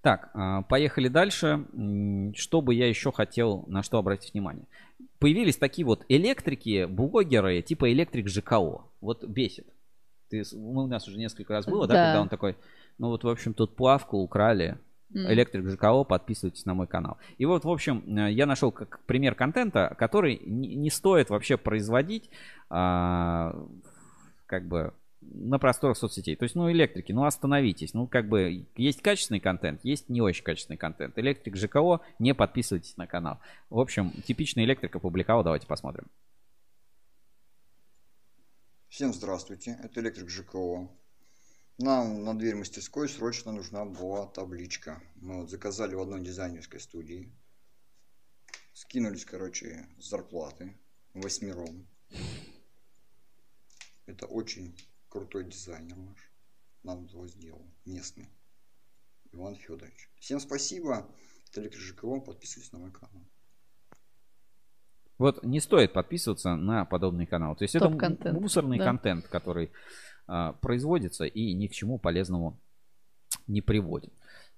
Так, 0.00 0.30
а, 0.32 0.62
поехали 0.62 1.08
дальше. 1.08 1.66
Что 2.36 2.60
бы 2.60 2.72
я 2.72 2.88
еще 2.88 3.10
хотел, 3.10 3.64
на 3.66 3.82
что 3.82 3.98
обратить 3.98 4.32
внимание? 4.32 4.64
Появились 5.18 5.56
такие 5.56 5.84
вот 5.84 6.04
электрики, 6.08 6.84
блогеры, 6.84 7.60
типа 7.60 7.92
электрик 7.92 8.28
ЖКО. 8.28 8.84
Вот 9.00 9.24
бесит. 9.24 9.66
Ты, 10.28 10.44
у 10.54 10.86
нас 10.86 11.08
уже 11.08 11.18
несколько 11.18 11.52
раз 11.52 11.66
было, 11.66 11.88
да, 11.88 11.94
Да. 11.94 12.06
когда 12.06 12.20
он 12.22 12.28
такой, 12.28 12.56
ну 12.98 13.08
вот, 13.08 13.24
в 13.24 13.28
общем, 13.28 13.54
тут 13.54 13.74
плавку 13.74 14.18
украли, 14.18 14.78
Электрик 15.12 15.68
ЖКО, 15.68 16.04
подписывайтесь 16.04 16.64
на 16.66 16.74
мой 16.74 16.86
канал. 16.86 17.18
И 17.38 17.44
вот, 17.44 17.64
в 17.64 17.68
общем, 17.68 18.04
э, 18.16 18.30
я 18.32 18.46
нашел 18.46 18.70
как 18.70 19.00
пример 19.06 19.34
контента, 19.34 19.94
который 19.98 20.40
не, 20.44 20.76
не 20.76 20.90
стоит 20.90 21.30
вообще 21.30 21.56
производить, 21.56 22.30
а, 22.68 23.56
как 24.46 24.68
бы 24.68 24.94
на 25.20 25.58
просторах 25.58 25.96
соцсетей. 25.96 26.36
То 26.36 26.44
есть, 26.44 26.54
ну, 26.54 26.70
электрики, 26.70 27.12
ну, 27.12 27.24
остановитесь. 27.24 27.92
Ну, 27.92 28.06
как 28.06 28.28
бы, 28.28 28.66
есть 28.76 29.02
качественный 29.02 29.40
контент, 29.40 29.80
есть 29.84 30.08
не 30.08 30.20
очень 30.20 30.44
качественный 30.44 30.78
контент. 30.78 31.18
Электрик 31.18 31.56
ЖКО, 31.56 32.00
не 32.18 32.32
подписывайтесь 32.32 32.96
на 32.96 33.06
канал. 33.06 33.40
В 33.68 33.78
общем, 33.80 34.12
типичный 34.24 34.64
электрик 34.64 34.94
опубликовал, 34.96 35.42
давайте 35.42 35.66
посмотрим. 35.66 36.06
Всем 38.88 39.12
здравствуйте, 39.12 39.78
это 39.82 40.00
электрик 40.00 40.28
ЖКО. 40.30 40.88
Нам 41.82 42.24
на 42.24 42.38
дверь 42.38 42.56
мастерской 42.56 43.08
срочно 43.08 43.52
нужна 43.52 43.86
была 43.86 44.26
табличка. 44.26 45.02
Мы 45.14 45.40
вот 45.40 45.48
заказали 45.48 45.94
в 45.94 46.00
одной 46.02 46.20
дизайнерской 46.20 46.78
студии. 46.78 47.32
Скинулись, 48.74 49.24
короче, 49.24 49.88
с 49.98 50.10
зарплаты 50.10 50.76
восьмером. 51.14 51.88
Это 54.04 54.26
очень 54.26 54.76
крутой 55.08 55.44
дизайнер 55.44 55.96
наш. 55.96 56.18
Нам 56.82 57.06
его 57.06 57.26
сделал. 57.26 57.64
Местный. 57.86 58.28
Иван 59.32 59.56
Федорович. 59.56 60.10
Всем 60.18 60.38
спасибо. 60.38 61.08
Это 61.48 61.62
электрик 61.62 61.80
ЖКО. 61.80 62.20
Подписывайтесь 62.20 62.72
на 62.72 62.78
мой 62.78 62.92
канал. 62.92 63.24
Вот 65.16 65.42
не 65.44 65.60
стоит 65.60 65.94
подписываться 65.94 66.56
на 66.56 66.84
подобный 66.84 67.24
канал. 67.26 67.56
То 67.56 67.64
есть 67.64 67.74
это 67.74 67.86
м- 67.86 67.92
Топ-контент, 67.92 68.38
мусорный 68.38 68.78
да. 68.78 68.84
контент, 68.84 69.28
который 69.28 69.70
производится 70.60 71.24
и 71.24 71.52
ни 71.54 71.66
к 71.66 71.72
чему 71.72 71.98
полезному 71.98 72.58
не 73.46 73.60
приводит. 73.60 74.12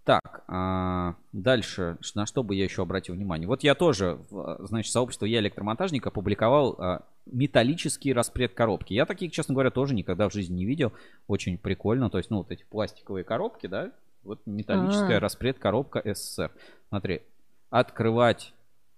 Так, 0.05 0.43
а, 0.49 1.15
дальше, 1.33 1.97
на 2.17 2.27
что 2.27 2.43
бы 2.43 2.57
я 2.57 2.65
еще 2.65 2.83
обратил 2.83 3.15
внимание? 3.15 3.47
Вот 3.47 3.63
я 3.63 3.77
тоже, 3.77 4.19
а, 4.33 4.57
значит, 4.61 4.93
сообщество 4.93 5.27
«Я 5.27 5.39
электромонтажник» 5.39 6.05
опубликовал 6.05 6.75
а, 6.79 7.03
металлический 7.27 8.13
распред 8.13 8.53
коробки. 8.53 8.95
Я 8.95 9.07
таких, 9.07 9.31
честно 9.31 9.55
говоря, 9.55 9.71
тоже 9.71 9.95
никогда 9.95 10.29
в 10.29 10.33
жизни 10.33 10.57
не 10.57 10.65
видел. 10.65 10.93
Очень 11.29 11.57
прикольно. 11.57 12.11
То 12.11 12.19
есть, 12.19 12.31
ну, 12.31 12.39
вот 12.39 12.51
эти 12.51 12.65
пластиковые 12.65 13.23
коробки, 13.23 13.69
да? 13.69 13.93
Вот 14.25 14.41
металлическая 14.45 15.19
А. 15.19 15.21
распред 15.21 15.61
коробка 15.61 16.03
СССР. 16.05 16.51
Смотри, 16.89 17.23
открывать 17.71 18.55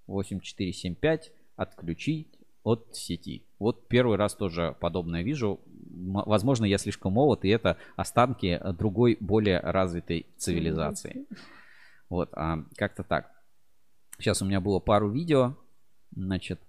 8475, 0.06 1.32
отключить 1.56 2.28
от 2.62 2.96
сети. 2.96 3.44
Вот 3.58 3.88
первый 3.88 4.16
раз 4.16 4.34
тоже 4.34 4.74
подобное 4.80 5.22
вижу. 5.22 5.60
Возможно, 5.94 6.64
я 6.64 6.78
слишком 6.78 7.12
молод, 7.12 7.44
и 7.44 7.48
это 7.48 7.76
останки 7.96 8.60
другой, 8.78 9.16
более 9.20 9.60
развитой 9.60 10.26
цивилизации. 10.36 11.26
Вот, 12.08 12.30
а, 12.32 12.64
как-то 12.76 13.02
так. 13.02 13.30
Сейчас 14.18 14.42
у 14.42 14.44
меня 14.44 14.60
было 14.60 14.78
пару 14.78 15.10
видео, 15.10 15.56
значит, 16.14 16.60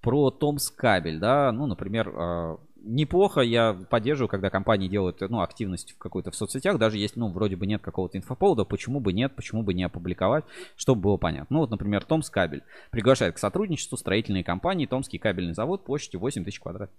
про 0.00 0.30
Томс 0.30 0.70
кабель, 0.70 1.18
да, 1.18 1.50
ну, 1.52 1.66
например, 1.66 2.12
а, 2.14 2.58
неплохо 2.76 3.40
я 3.40 3.72
поддерживаю, 3.72 4.28
когда 4.28 4.50
компании 4.50 4.88
делают, 4.88 5.20
ну, 5.20 5.40
активность 5.40 5.92
в 5.92 5.98
какой-то 5.98 6.30
в 6.30 6.36
соцсетях, 6.36 6.78
даже 6.78 6.98
если, 6.98 7.18
ну, 7.18 7.30
вроде 7.30 7.56
бы 7.56 7.66
нет 7.66 7.82
какого-то 7.82 8.16
инфоповода, 8.18 8.64
почему 8.64 9.00
бы 9.00 9.12
нет, 9.12 9.34
почему 9.34 9.62
бы 9.62 9.74
не 9.74 9.84
опубликовать, 9.84 10.44
чтобы 10.76 11.02
было 11.02 11.16
понятно. 11.16 11.54
Ну, 11.54 11.60
вот, 11.60 11.70
например, 11.70 12.04
Томс 12.04 12.30
кабель 12.30 12.62
приглашает 12.90 13.34
к 13.34 13.38
сотрудничеству 13.38 13.96
строительные 13.96 14.44
компании, 14.44 14.86
Томский 14.86 15.18
кабельный 15.18 15.54
завод 15.54 15.84
площадью 15.84 16.20
8 16.20 16.44
тысяч 16.44 16.60
квадрат 16.60 16.90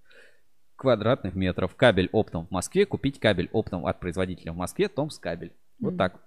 квадратных 0.77 1.35
метров. 1.35 1.75
Кабель 1.75 2.09
оптом 2.13 2.47
в 2.47 2.51
Москве. 2.51 2.85
Купить 2.85 3.19
кабель 3.19 3.49
оптом 3.51 3.85
от 3.85 3.99
производителя 3.99 4.53
в 4.53 4.55
Москве. 4.55 4.87
Томс 4.87 5.19
кабель. 5.19 5.53
Вот 5.79 5.89
Мгм. 5.89 5.97
так. 5.97 6.21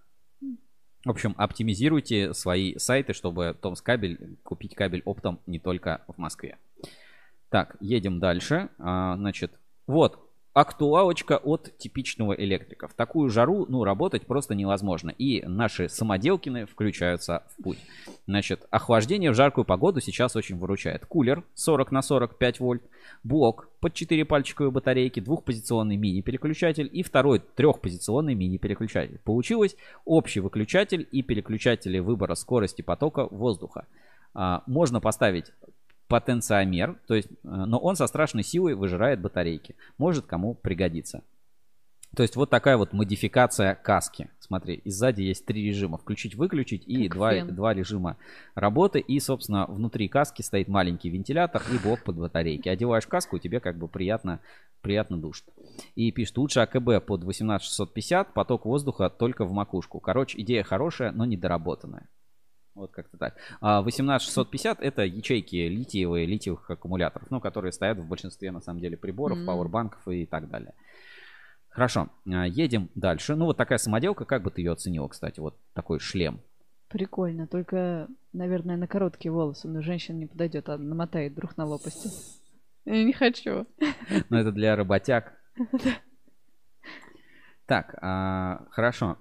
В 1.06 1.10
общем, 1.10 1.34
оптимизируйте 1.38 2.34
свои 2.34 2.76
сайты, 2.76 3.14
чтобы 3.14 3.56
Томс 3.62 3.80
кабель 3.80 4.36
купить 4.42 4.74
кабель 4.74 5.00
оптом 5.06 5.40
не 5.46 5.58
только 5.58 6.04
в 6.08 6.18
Москве. 6.18 6.58
Так, 7.48 7.76
едем 7.80 8.20
дальше. 8.20 8.68
А, 8.78 9.16
значит, 9.16 9.58
вот 9.86 10.30
актуалочка 10.52 11.36
от 11.36 11.76
типичного 11.78 12.32
электрика. 12.32 12.88
В 12.88 12.94
такую 12.94 13.30
жару, 13.30 13.66
ну, 13.68 13.84
работать 13.84 14.26
просто 14.26 14.54
невозможно. 14.54 15.10
И 15.10 15.42
наши 15.46 15.88
самоделкины 15.88 16.66
включаются 16.66 17.44
в 17.50 17.62
путь. 17.62 17.78
Значит, 18.26 18.66
охлаждение 18.70 19.30
в 19.30 19.34
жаркую 19.34 19.64
погоду 19.64 20.00
сейчас 20.00 20.34
очень 20.34 20.56
выручает. 20.56 21.06
Кулер 21.06 21.44
40 21.54 21.92
на 21.92 22.02
45 22.02 22.60
вольт, 22.60 22.82
блок 23.22 23.68
под 23.80 23.94
4 23.94 24.24
пальчиковые 24.24 24.72
батарейки, 24.72 25.20
двухпозиционный 25.20 25.96
мини-переключатель 25.96 26.90
и 26.92 27.02
второй 27.02 27.38
трехпозиционный 27.38 28.34
мини-переключатель. 28.34 29.18
Получилось 29.24 29.76
общий 30.04 30.40
выключатель 30.40 31.08
и 31.12 31.22
переключатели 31.22 32.00
выбора 32.00 32.34
скорости 32.34 32.82
потока 32.82 33.26
воздуха. 33.30 33.86
А, 34.34 34.62
можно 34.66 35.00
поставить 35.00 35.52
потенциомер, 36.10 36.98
то 37.06 37.14
есть, 37.14 37.28
э, 37.30 37.34
но 37.44 37.78
он 37.78 37.94
со 37.94 38.06
страшной 38.08 38.42
силой 38.42 38.74
выжирает 38.74 39.20
батарейки. 39.20 39.76
Может 39.97 40.26
кому 40.26 40.55
пригодится. 40.55 41.22
То 42.16 42.24
есть 42.24 42.34
вот 42.34 42.50
такая 42.50 42.76
вот 42.76 42.92
модификация 42.92 43.76
каски. 43.76 44.28
Смотри, 44.40 44.74
и 44.74 44.90
сзади 44.90 45.22
есть 45.22 45.47
три 45.47 45.64
режима. 45.64 45.97
Включить-выключить 45.97 46.82
и 46.84 47.06
Как 47.06 47.16
два, 47.16 47.34
фен. 47.34 47.55
два 47.55 47.72
режима 47.72 48.16
работы. 48.56 48.98
И, 48.98 49.20
собственно, 49.20 49.66
внутри 49.66 50.08
каски 50.08 50.42
стоит 50.42 50.66
маленький 50.66 51.08
вентилятор 51.08 51.62
и 51.72 51.78
блок 51.78 52.02
под 52.02 52.16
батарейки. 52.16 52.68
Одеваешь 52.68 53.06
каску, 53.06 53.36
и 53.36 53.40
тебе 53.40 53.60
как 53.60 53.78
бы 53.78 53.86
приятно, 53.86 54.40
приятно 54.80 55.18
душит. 55.18 55.44
И 55.94 56.10
пишет, 56.10 56.36
лучше 56.39 56.58
АКБ 56.58 57.06
под 57.06 57.22
18650, 57.22 58.34
поток 58.34 58.64
воздуха 58.64 59.08
только 59.08 59.44
в 59.44 59.52
макушку. 59.52 60.00
Короче, 60.00 60.40
идея 60.40 60.64
хорошая, 60.64 61.12
но 61.12 61.24
недоработанная. 61.24 62.08
Вот 62.74 62.92
как-то 62.92 63.18
так. 63.18 63.36
А 63.60 63.82
18650 63.82 64.81
это 64.81 65.02
ячейки 65.02 65.57
литиевые, 65.57 66.26
литиевых 66.26 66.70
аккумуляторов, 66.70 67.31
ну, 67.31 67.40
которые 67.40 67.73
стоят 67.73 67.99
в 67.99 68.07
большинстве, 68.07 68.52
на 68.52 68.60
самом 68.60 68.81
деле, 68.81 68.97
приборов, 68.97 69.39
пауэрбанков 69.44 70.07
и 70.08 70.26
так 70.26 70.49
далее. 70.49 70.74
Хорошо, 71.68 72.08
а, 72.26 72.47
едем 72.47 72.90
дальше. 72.94 73.36
Ну, 73.36 73.47
вот 73.47 73.57
такая 73.57 73.78
самоделка, 73.78 74.24
как 74.24 74.42
бы 74.42 74.50
ты 74.50 74.60
ее 74.60 74.73
оценила, 74.73 75.08
кстати, 75.08 75.40
вот 75.40 75.57
такой 75.73 76.00
шлем. 76.00 76.40
Прикольно, 76.89 77.47
только, 77.47 78.08
наверное, 78.32 78.76
на 78.76 78.89
короткие 78.89 79.31
волосы, 79.31 79.68
но 79.68 79.81
женщина 79.81 80.16
не 80.16 80.26
подойдет, 80.26 80.68
а 80.68 80.76
намотает 80.76 81.34
друг 81.34 81.57
на 81.57 81.65
лопасти. 81.65 82.10
Я 82.84 83.05
не 83.05 83.12
хочу. 83.12 83.66
Но 84.28 84.40
это 84.40 84.52
для 84.52 84.76
работяг. 84.76 85.34
Так, 87.66 87.94
а, 88.02 88.66
хорошо. 88.73 89.16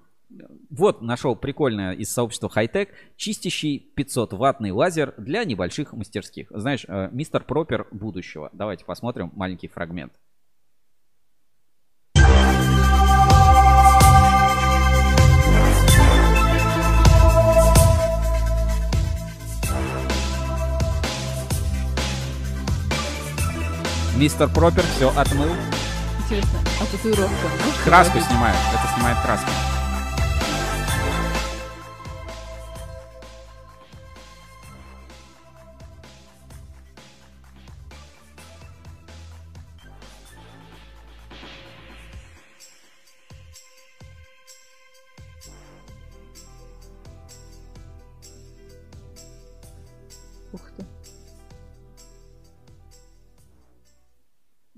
Вот 0.70 1.02
нашел 1.02 1.34
прикольное 1.34 1.92
из 1.92 2.12
сообщества 2.12 2.48
Хайтек 2.48 2.90
чистящий 3.16 3.78
500 3.78 4.32
ваттный 4.34 4.70
лазер 4.70 5.14
для 5.18 5.44
небольших 5.44 5.92
мастерских. 5.92 6.48
Знаешь, 6.50 6.84
э, 6.86 7.08
мистер 7.12 7.42
Пропер 7.42 7.88
будущего. 7.90 8.50
Давайте 8.52 8.84
посмотрим 8.84 9.32
маленький 9.34 9.68
фрагмент. 9.68 10.12
Мистер 24.16 24.50
Пропер 24.50 24.82
все 24.82 25.08
отмыл. 25.16 25.48
Интересно, 26.22 26.58
а 26.78 26.84
татуировка? 26.84 27.34
Краску 27.84 28.18
снимает. 28.20 28.56
Это 28.74 28.94
снимает 28.94 29.16
краску. 29.24 29.50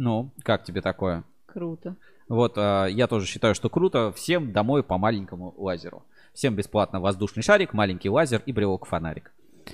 Ну, 0.03 0.33
как 0.43 0.65
тебе 0.65 0.81
такое? 0.83 1.23
Круто. 1.47 1.95
Вот, 2.27 2.59
э, 2.59 2.89
я 2.91 3.07
тоже 3.07 3.25
считаю, 3.27 3.55
что 3.55 3.71
круто. 3.71 4.11
Всем 4.11 4.53
домой 4.53 4.83
по 4.83 4.99
маленькому 4.99 5.55
лазеру. 5.57 6.03
Всем 6.35 6.57
бесплатно 6.57 6.99
воздушный 6.99 7.45
шарик, 7.45 7.73
маленький 7.73 8.11
лазер 8.11 8.43
и 8.45 8.53
брелок-фонарик. 8.53 9.33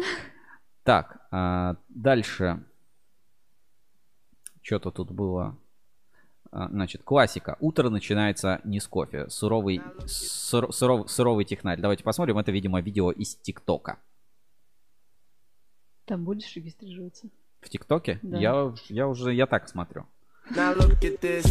Так, 0.85 1.19
а, 1.31 1.77
дальше. 1.91 2.65
Что-то 4.63 4.91
тут 4.91 5.11
было. 5.11 5.59
А, 6.51 6.69
Значит, 6.69 7.03
классика. 7.03 7.57
Утро 7.61 7.91
начинается 7.91 8.61
не 8.65 8.81
с 8.81 8.87
кофе. 8.87 9.29
Суровый, 9.29 9.83
сур- 10.07 10.71
суров- 10.73 11.09
суровый 11.09 11.45
технарь. 11.45 11.79
Давайте 11.81 12.05
посмотрим. 12.05 12.39
Это, 12.39 12.53
видимо, 12.53 12.81
видео 12.81 13.11
из 13.11 13.35
ТикТока. 13.37 13.99
Там 16.07 16.25
будешь 16.25 16.57
регистрироваться? 16.57 17.29
В 17.61 17.69
ТикТоке? 17.69 18.19
Да. 18.23 18.39
Я, 18.39 18.75
я 18.89 19.09
уже, 19.09 19.35
я 19.35 19.47
так 19.47 19.69
смотрю. 19.69 20.07
Now 20.55 20.75
look 20.75 21.05
at 21.05 21.21
this. 21.21 21.45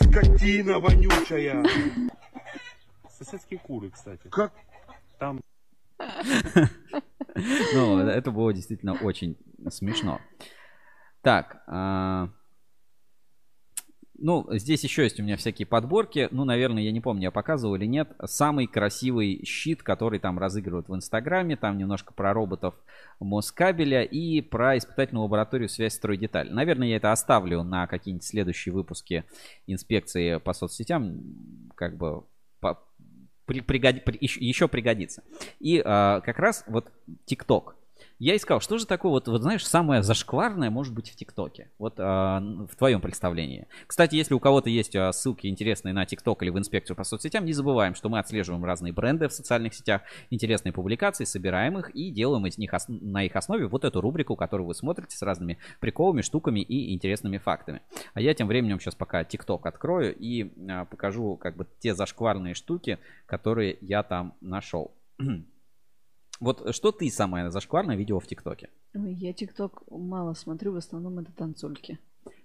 Скотина 0.00 0.78
вонючая. 0.78 1.64
Соседские 3.10 3.58
куры, 3.60 3.90
кстати. 3.90 4.28
Как? 4.28 4.52
Там 5.18 5.40
Ну, 7.74 7.98
это 7.98 8.30
было 8.30 8.52
действительно 8.52 8.94
очень 8.94 9.36
смешно. 9.70 10.20
Так, 11.22 11.62
а, 11.66 12.28
ну, 14.24 14.46
здесь 14.52 14.82
еще 14.84 15.02
есть 15.02 15.20
у 15.20 15.22
меня 15.22 15.36
всякие 15.36 15.66
подборки. 15.66 16.28
Ну, 16.30 16.46
наверное, 16.46 16.82
я 16.82 16.92
не 16.92 17.02
помню, 17.02 17.24
я 17.24 17.30
показывал 17.30 17.74
или 17.74 17.84
нет. 17.84 18.08
Самый 18.24 18.66
красивый 18.66 19.44
щит, 19.44 19.82
который 19.82 20.18
там 20.18 20.38
разыгрывают 20.38 20.88
в 20.88 20.94
Инстаграме. 20.94 21.56
Там 21.58 21.76
немножко 21.76 22.14
про 22.14 22.32
роботов 22.32 22.74
Москабеля 23.20 24.02
и 24.02 24.40
про 24.40 24.78
испытательную 24.78 25.24
лабораторию 25.24 25.68
связь 25.68 25.92
стройдеталь. 25.92 26.50
Наверное, 26.50 26.88
я 26.88 26.96
это 26.96 27.12
оставлю 27.12 27.62
на 27.64 27.86
какие-нибудь 27.86 28.24
следующие 28.24 28.72
выпуски 28.72 29.24
инспекции 29.66 30.38
по 30.38 30.54
соцсетям. 30.54 31.20
Как 31.74 31.98
бы 31.98 32.24
по- 32.60 32.82
при- 33.44 33.60
пригоди- 33.60 34.00
при- 34.00 34.16
еще, 34.22 34.40
еще 34.40 34.68
пригодится. 34.68 35.22
И 35.60 35.82
а, 35.84 36.22
как 36.22 36.38
раз 36.38 36.64
вот 36.66 36.90
ТикТок. 37.26 37.76
Я 38.24 38.36
искал, 38.36 38.58
что 38.62 38.78
же 38.78 38.86
такое, 38.86 39.10
вот, 39.10 39.28
вот 39.28 39.42
знаешь, 39.42 39.66
самое 39.66 40.02
зашкварное 40.02 40.70
может 40.70 40.94
быть 40.94 41.10
в 41.10 41.14
ТикТоке. 41.14 41.68
Вот 41.78 41.96
а, 41.98 42.40
в 42.40 42.74
твоем 42.74 43.02
представлении. 43.02 43.68
Кстати, 43.86 44.14
если 44.16 44.32
у 44.32 44.40
кого-то 44.40 44.70
есть 44.70 44.96
а, 44.96 45.12
ссылки 45.12 45.46
интересные 45.46 45.92
на 45.92 46.06
ТикТок 46.06 46.42
или 46.42 46.48
в 46.48 46.58
инспекцию 46.58 46.96
по 46.96 47.04
соцсетям, 47.04 47.44
не 47.44 47.52
забываем, 47.52 47.94
что 47.94 48.08
мы 48.08 48.18
отслеживаем 48.18 48.64
разные 48.64 48.94
бренды 48.94 49.28
в 49.28 49.32
социальных 49.34 49.74
сетях, 49.74 50.00
интересные 50.30 50.72
публикации, 50.72 51.24
собираем 51.24 51.76
их 51.76 51.90
и 51.90 52.10
делаем 52.10 52.46
из 52.46 52.56
них 52.56 52.72
ос- 52.72 52.86
на 52.88 53.24
их 53.24 53.36
основе 53.36 53.66
вот 53.66 53.84
эту 53.84 54.00
рубрику, 54.00 54.36
которую 54.36 54.68
вы 54.68 54.74
смотрите 54.74 55.18
с 55.18 55.20
разными 55.20 55.58
приколами, 55.80 56.22
штуками 56.22 56.60
и 56.60 56.94
интересными 56.94 57.36
фактами. 57.36 57.82
А 58.14 58.22
я 58.22 58.32
тем 58.32 58.48
временем 58.48 58.80
сейчас 58.80 58.94
пока 58.94 59.22
ТикТок 59.24 59.66
открою 59.66 60.16
и 60.16 60.50
а, 60.70 60.86
покажу 60.86 61.36
как 61.36 61.56
бы 61.56 61.66
те 61.78 61.94
зашкварные 61.94 62.54
штуки, 62.54 62.98
которые 63.26 63.76
я 63.82 64.02
там 64.02 64.32
нашел. 64.40 64.94
Вот 66.40 66.74
что 66.74 66.92
ты 66.92 67.10
самое 67.10 67.50
зашкварное 67.50 67.96
видела 67.96 68.20
в 68.20 68.26
ТикТоке? 68.26 68.70
Ой, 68.94 69.14
я 69.14 69.32
ТикТок 69.32 69.82
мало 69.90 70.34
смотрю, 70.34 70.72
в 70.72 70.76
основном 70.76 71.18
это 71.18 71.32
танцульки. 71.32 71.98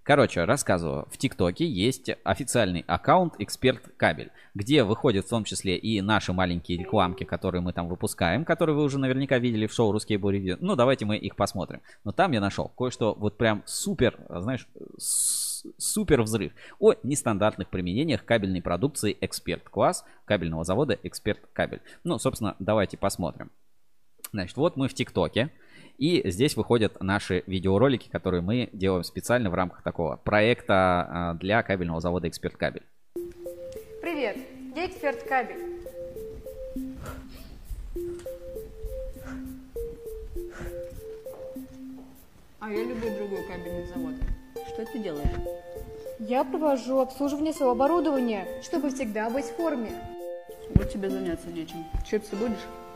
Короче, 0.03 0.43
рассказываю. 0.43 1.08
В 1.11 1.18
ТикТоке 1.18 1.68
есть 1.68 2.09
официальный 2.24 2.84
аккаунт 2.88 3.35
Эксперт 3.38 3.82
Кабель, 3.95 4.32
где 4.56 4.84
выходят 4.84 5.26
в 5.26 5.30
том 5.30 5.43
числе 5.43 5.77
и 5.77 6.01
наши 6.01 6.34
маленькие 6.34 6.80
рекламки, 6.80 7.24
которые 7.24 7.61
мы 7.61 7.74
там 7.74 7.88
выпускаем, 7.88 8.43
которые 8.43 8.76
вы 8.76 8.84
уже 8.84 8.98
наверняка 8.98 9.38
видели 9.38 9.68
в 9.68 9.74
шоу 9.74 9.92
«Русские 9.92 10.18
Бури 10.18 10.38
Ревью». 10.38 10.58
Ну, 10.61 10.76
давайте 10.76 11.06
мы 11.06 11.18
их 11.18 11.35
посмотрим. 11.35 11.82
Но 12.03 12.11
там 12.11 12.32
я 12.32 12.42
нашел 12.42 12.69
кое-что 12.69 13.14
вот 13.14 13.38
прям 13.38 13.61
супер, 13.66 14.19
знаешь, 14.30 14.68
супер 14.98 16.24
взрыв 16.24 16.53
о 16.80 16.95
нестандартных 17.03 17.69
применениях 17.69 18.26
кабельной 18.26 18.61
продукции 18.61 19.16
Эксперт 19.22 19.69
Класс 19.69 20.03
кабельного 20.26 20.64
завода 20.64 20.98
Эксперт 21.03 21.40
Кабель. 21.53 21.82
Ну, 22.03 22.18
собственно, 22.18 22.56
давайте 22.59 22.98
посмотрим. 22.98 23.51
Значит, 24.32 24.58
вот 24.58 24.77
мы 24.77 24.88
в 24.88 24.93
ТикТоке. 24.93 25.49
И 25.98 26.22
здесь 26.30 26.56
выходят 26.56 27.01
наши 27.01 27.43
видеоролики, 27.45 28.09
которые 28.09 28.41
мы 28.41 28.69
делаем 28.72 29.03
специально 29.03 29.49
в 29.49 29.53
рамках 29.53 29.83
такого 29.83 30.16
проекта 30.16 31.08
а, 31.09 31.33
для 31.33 31.61
кабельного 31.61 31.99
завода 31.99 32.30
Эксперт 32.30 32.56
Кабель. 32.56 32.83
Привет, 34.01 34.38
я 34.75 34.85
эксперт 34.85 35.22
кабель. 35.24 35.82
А 42.61 42.72
я 42.72 42.83
люблю 42.83 43.16
другой 43.17 43.43
кабельный 43.45 43.88
завод. 43.88 44.14
Что 44.74 44.85
ты 44.85 44.99
делаешь? 44.99 45.27
Я 46.19 46.45
провожу 46.45 46.99
обслуживание 46.99 47.53
своего 47.53 47.72
оборудования, 47.72 48.48
чтобы 48.61 48.90
всегда 48.90 49.30
быть 49.30 49.45
в 49.45 49.56
форме. 49.56 49.91
Вот 50.75 50.90
тебе 50.90 51.09
заняться 51.09 51.49
нечем. 51.49 51.83
Чипсы 52.09 52.35
будешь? 52.38 52.89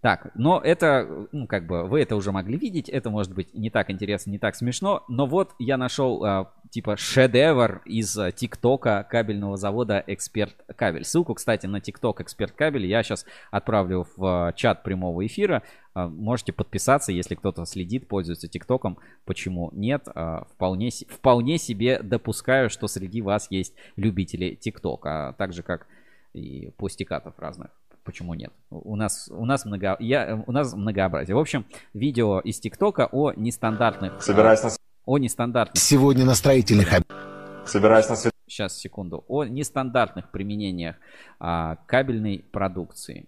Так, 0.00 0.30
но 0.36 0.60
это, 0.60 1.26
ну, 1.32 1.48
как 1.48 1.66
бы, 1.66 1.82
вы 1.82 2.00
это 2.00 2.14
уже 2.14 2.30
могли 2.30 2.56
видеть, 2.56 2.88
это 2.88 3.10
может 3.10 3.34
быть 3.34 3.52
не 3.52 3.68
так 3.68 3.90
интересно, 3.90 4.30
не 4.30 4.38
так 4.38 4.54
смешно, 4.54 5.02
но 5.08 5.26
вот 5.26 5.56
я 5.58 5.76
нашел, 5.76 6.24
а, 6.24 6.52
типа, 6.70 6.96
шедевр 6.96 7.82
из 7.84 8.16
а, 8.16 8.30
ТикТока 8.30 9.04
кабельного 9.10 9.56
завода 9.56 10.04
Эксперт 10.06 10.54
Кабель. 10.76 11.04
Ссылку, 11.04 11.34
кстати, 11.34 11.66
на 11.66 11.80
ТикТок 11.80 12.20
Эксперт 12.20 12.52
Кабель 12.52 12.86
я 12.86 13.02
сейчас 13.02 13.26
отправлю 13.50 14.06
в 14.16 14.24
а, 14.24 14.52
чат 14.52 14.84
прямого 14.84 15.26
эфира. 15.26 15.64
А, 15.94 16.06
Можете 16.06 16.52
подписаться, 16.52 17.10
если 17.10 17.34
кто-то 17.34 17.64
следит, 17.64 18.06
пользуется 18.06 18.46
ТикТоком. 18.46 18.98
Почему 19.24 19.70
нет? 19.72 20.06
А, 20.14 20.44
Вполне, 20.54 20.90
вполне 21.08 21.58
себе 21.58 22.00
допускаю, 22.04 22.70
что 22.70 22.86
среди 22.86 23.20
вас 23.20 23.50
есть 23.50 23.74
любители 23.96 24.54
ТикТока, 24.54 25.34
так 25.38 25.52
же, 25.52 25.64
как 25.64 25.88
и 26.34 26.70
пустикатов 26.76 27.36
разных. 27.38 27.70
Почему 28.08 28.32
нет? 28.32 28.54
У 28.70 28.96
нас, 28.96 29.28
у 29.30 29.44
нас, 29.44 29.66
много, 29.66 29.94
я, 30.00 30.42
у 30.46 30.50
нас 30.50 30.72
многообразие. 30.72 31.36
В 31.36 31.38
общем, 31.38 31.66
видео 31.92 32.40
из 32.40 32.58
ТикТока 32.58 33.06
о 33.12 33.34
нестандартных... 33.34 34.22
Собираюсь 34.22 34.62
на... 34.62 34.70
О 35.04 35.18
нестандартных... 35.18 35.76
Сегодня 35.76 36.24
на 36.24 36.34
строительных... 36.34 36.90
об- 36.94 37.66
Собираюсь 37.66 38.08
на 38.08 38.16
Сейчас, 38.46 38.78
секунду. 38.78 39.26
О 39.28 39.44
нестандартных 39.44 40.30
применениях 40.30 40.96
а, 41.38 41.76
кабельной 41.84 42.46
продукции. 42.50 43.26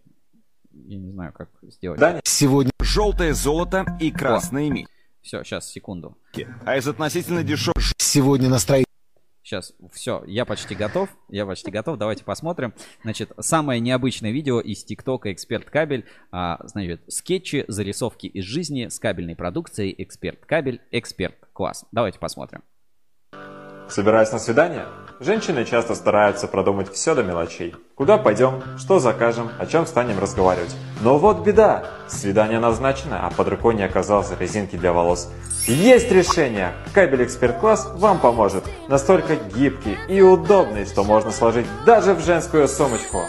Я 0.73 0.97
не 0.97 1.11
знаю, 1.11 1.35
как 1.35 1.51
сделать. 1.61 2.01
Сегодня... 2.25 2.73
Желтое 2.81 3.35
золото 3.35 3.85
и 4.01 4.11
красные 4.11 4.71
мидь. 4.71 4.89
Все, 5.21 5.45
сейчас, 5.45 5.69
секунду. 5.71 6.17
А 6.65 6.79
из 6.79 6.89
относительно 6.89 7.43
дешевых... 7.43 7.77
Сегодня 7.99 8.49
на 8.49 8.59
строительных... 8.59 8.90
Сейчас, 9.51 9.73
все, 9.93 10.23
я 10.29 10.45
почти 10.45 10.77
готов. 10.77 11.09
Я 11.29 11.45
почти 11.45 11.73
готов. 11.73 11.99
Давайте 11.99 12.23
посмотрим. 12.23 12.73
Значит, 13.03 13.33
самое 13.41 13.81
необычное 13.81 14.31
видео 14.31 14.61
из 14.61 14.85
ТикТока 14.85 15.33
Эксперт 15.33 15.69
Кабель. 15.69 16.05
А, 16.31 16.61
значит, 16.69 17.03
скетчи, 17.09 17.65
зарисовки 17.67 18.29
из 18.29 18.45
жизни 18.45 18.87
с 18.87 19.01
кабельной 19.01 19.35
продукцией 19.35 19.93
Эксперт 19.99 20.47
Кабель, 20.47 20.81
Эксперт 20.93 21.35
Класс. 21.53 21.85
Давайте 21.91 22.21
посмотрим. 22.21 22.63
Собираясь 23.89 24.31
на 24.31 24.39
свидание, 24.39 24.87
женщины 25.21 25.65
часто 25.65 25.95
стараются 25.95 26.49
продумать 26.49 26.93
все 26.93 27.15
до 27.15 27.23
мелочей. 27.23 27.75
Куда 27.95 28.19
пойдем, 28.19 28.63
что 28.79 28.99
закажем, 28.99 29.51
о 29.59 29.67
чем 29.67 29.87
станем 29.87 30.19
разговаривать. 30.19 30.75
Но 31.03 31.19
вот 31.19 31.41
беда! 31.41 31.85
Свидание 32.09 32.59
назначено, 32.59 33.27
а 33.27 33.31
под 33.31 33.49
рукой 33.49 33.75
не 33.75 33.83
оказалось 33.83 34.33
резинки 34.39 34.77
для 34.77 34.93
волос. 34.93 35.31
Есть 35.67 36.11
решение! 36.11 36.73
Кабель 36.95 37.25
Эксперт 37.25 37.59
Класс 37.59 37.89
вам 37.95 38.19
поможет. 38.19 38.65
Настолько 38.89 39.37
гибкий 39.37 39.97
и 40.09 40.23
удобный, 40.23 40.87
что 40.87 41.05
можно 41.05 41.31
сложить 41.31 41.67
даже 41.85 42.15
в 42.15 42.21
женскую 42.25 42.67
сумочку. 42.67 43.21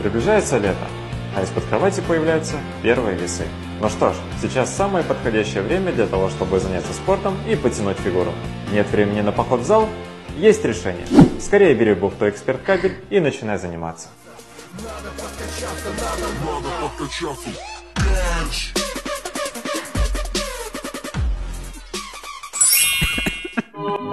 Приближается 0.00 0.58
лето, 0.58 0.86
а 1.34 1.42
из-под 1.42 1.64
кровати 1.64 2.02
появляются 2.06 2.56
первые 2.82 3.16
весы. 3.16 3.44
Ну 3.80 3.88
что 3.88 4.12
ж, 4.12 4.16
сейчас 4.40 4.74
самое 4.74 5.04
подходящее 5.04 5.62
время 5.62 5.92
для 5.92 6.06
того, 6.06 6.28
чтобы 6.28 6.60
заняться 6.60 6.92
спортом 6.92 7.36
и 7.48 7.56
потянуть 7.56 7.96
фигуру. 7.96 8.32
Нет 8.70 8.88
времени 8.90 9.22
на 9.22 9.32
поход 9.32 9.60
в 9.60 9.64
зал? 9.64 9.88
Есть 10.36 10.64
решение. 10.64 11.06
Скорее 11.40 11.74
бери 11.74 11.94
бухту 11.94 12.28
эксперт 12.28 12.62
кабель 12.62 12.96
и 13.10 13.20
начинай 13.20 13.58
заниматься. 13.58 14.08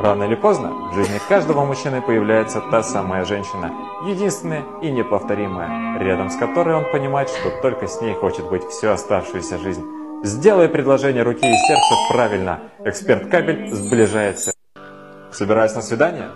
Рано 0.01 0.23
или 0.23 0.35
поздно 0.35 0.71
в 0.91 0.95
жизни 0.95 1.19
каждого 1.27 1.65
мужчины 1.65 2.01
появляется 2.01 2.61
та 2.71 2.83
самая 2.83 3.25
женщина, 3.25 3.71
единственная 4.07 4.63
и 4.81 4.91
неповторимая, 4.91 5.99
рядом 5.99 6.29
с 6.29 6.37
которой 6.37 6.75
он 6.75 6.89
понимает, 6.91 7.29
что 7.29 7.51
только 7.61 7.87
с 7.87 7.99
ней 8.01 8.13
хочет 8.13 8.49
быть 8.49 8.63
всю 8.63 8.87
оставшуюся 8.89 9.57
жизнь. 9.57 9.85
Сделай 10.23 10.69
предложение 10.69 11.23
руки 11.23 11.45
и 11.45 11.67
сердца 11.67 11.95
правильно. 12.13 12.59
Эксперт 12.85 13.29
кабель 13.29 13.73
сближается. 13.73 14.53
Собираясь 15.31 15.75
на 15.75 15.81
свидание? 15.81 16.29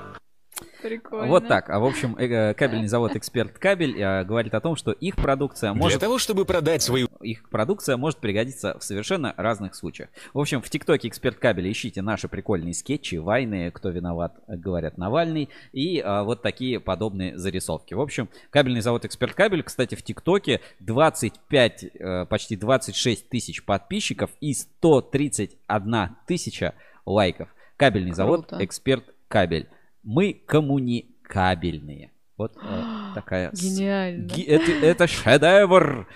Прикольно. 0.84 1.28
Вот 1.28 1.48
так. 1.48 1.70
А 1.70 1.80
в 1.80 1.86
общем, 1.86 2.16
э, 2.18 2.54
кабельный 2.54 2.88
завод 2.88 3.16
Эксперт 3.16 3.58
Кабель 3.58 3.98
э, 4.00 4.26
говорит 4.26 4.54
о 4.54 4.60
том, 4.60 4.76
что 4.76 4.92
их 4.92 5.16
продукция 5.16 5.74
может... 5.74 5.98
Для 5.98 6.08
того, 6.08 6.18
чтобы 6.18 6.44
продать 6.46 6.82
свою... 6.84 7.08
Их 7.22 7.50
продукция 7.50 7.96
может 7.96 8.20
пригодиться 8.20 8.78
в 8.78 8.84
совершенно 8.84 9.34
разных 9.38 9.76
случаях. 9.76 10.10
В 10.34 10.40
общем, 10.40 10.62
в 10.62 10.70
ТикТоке 10.70 11.08
Эксперт 11.08 11.38
Кабель 11.38 11.72
ищите 11.72 12.02
наши 12.02 12.28
прикольные 12.28 12.74
скетчи, 12.74 13.16
вайны, 13.16 13.72
кто 13.72 13.90
виноват, 13.90 14.36
говорят 14.48 14.98
Навальный, 14.98 15.50
и 15.72 16.00
а, 16.00 16.24
вот 16.24 16.42
такие 16.42 16.82
подобные 16.82 17.38
зарисовки. 17.38 17.94
В 17.94 18.02
общем, 18.02 18.28
кабельный 18.50 18.82
завод 18.82 19.06
Эксперт 19.06 19.34
Кабель, 19.34 19.64
кстати, 19.64 19.96
в 19.96 20.04
ТикТоке 20.04 20.60
25, 20.82 21.84
э, 21.84 22.26
почти 22.26 22.58
26 22.58 23.30
тысяч 23.30 23.64
подписчиков 23.64 24.32
и 24.42 24.54
131 24.54 26.10
тысяча 26.28 26.74
лайков. 27.06 27.48
Кабельный 27.84 28.12
завод 28.14 28.48
Круто. 28.48 28.64
Эксперт 28.64 29.04
Кабель. 29.28 29.68
Мы 30.04 30.34
коммуникабельные. 30.46 32.12
Вот 32.38 32.56
э, 32.62 32.84
такая... 33.16 33.52
с- 33.54 33.62
Гениально. 33.62 34.28
ги- 34.28 34.44
Это, 34.44 34.72
это 34.72 35.08
шедевр! 35.08 36.08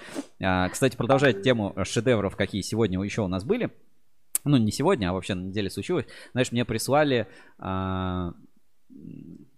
А, 0.42 0.70
кстати, 0.70 0.96
продолжать 0.96 1.42
тему 1.42 1.76
шедевров, 1.84 2.36
какие 2.36 2.62
сегодня 2.62 3.02
еще 3.04 3.22
у 3.22 3.28
нас 3.28 3.44
были. 3.44 3.70
Ну, 4.44 4.58
не 4.58 4.72
сегодня, 4.72 5.10
а 5.10 5.14
вообще 5.14 5.34
на 5.34 5.42
неделе 5.44 5.70
случилось. 5.70 6.06
Знаешь, 6.32 6.52
мне 6.52 6.64
прислали, 6.64 7.28
а, 7.60 8.34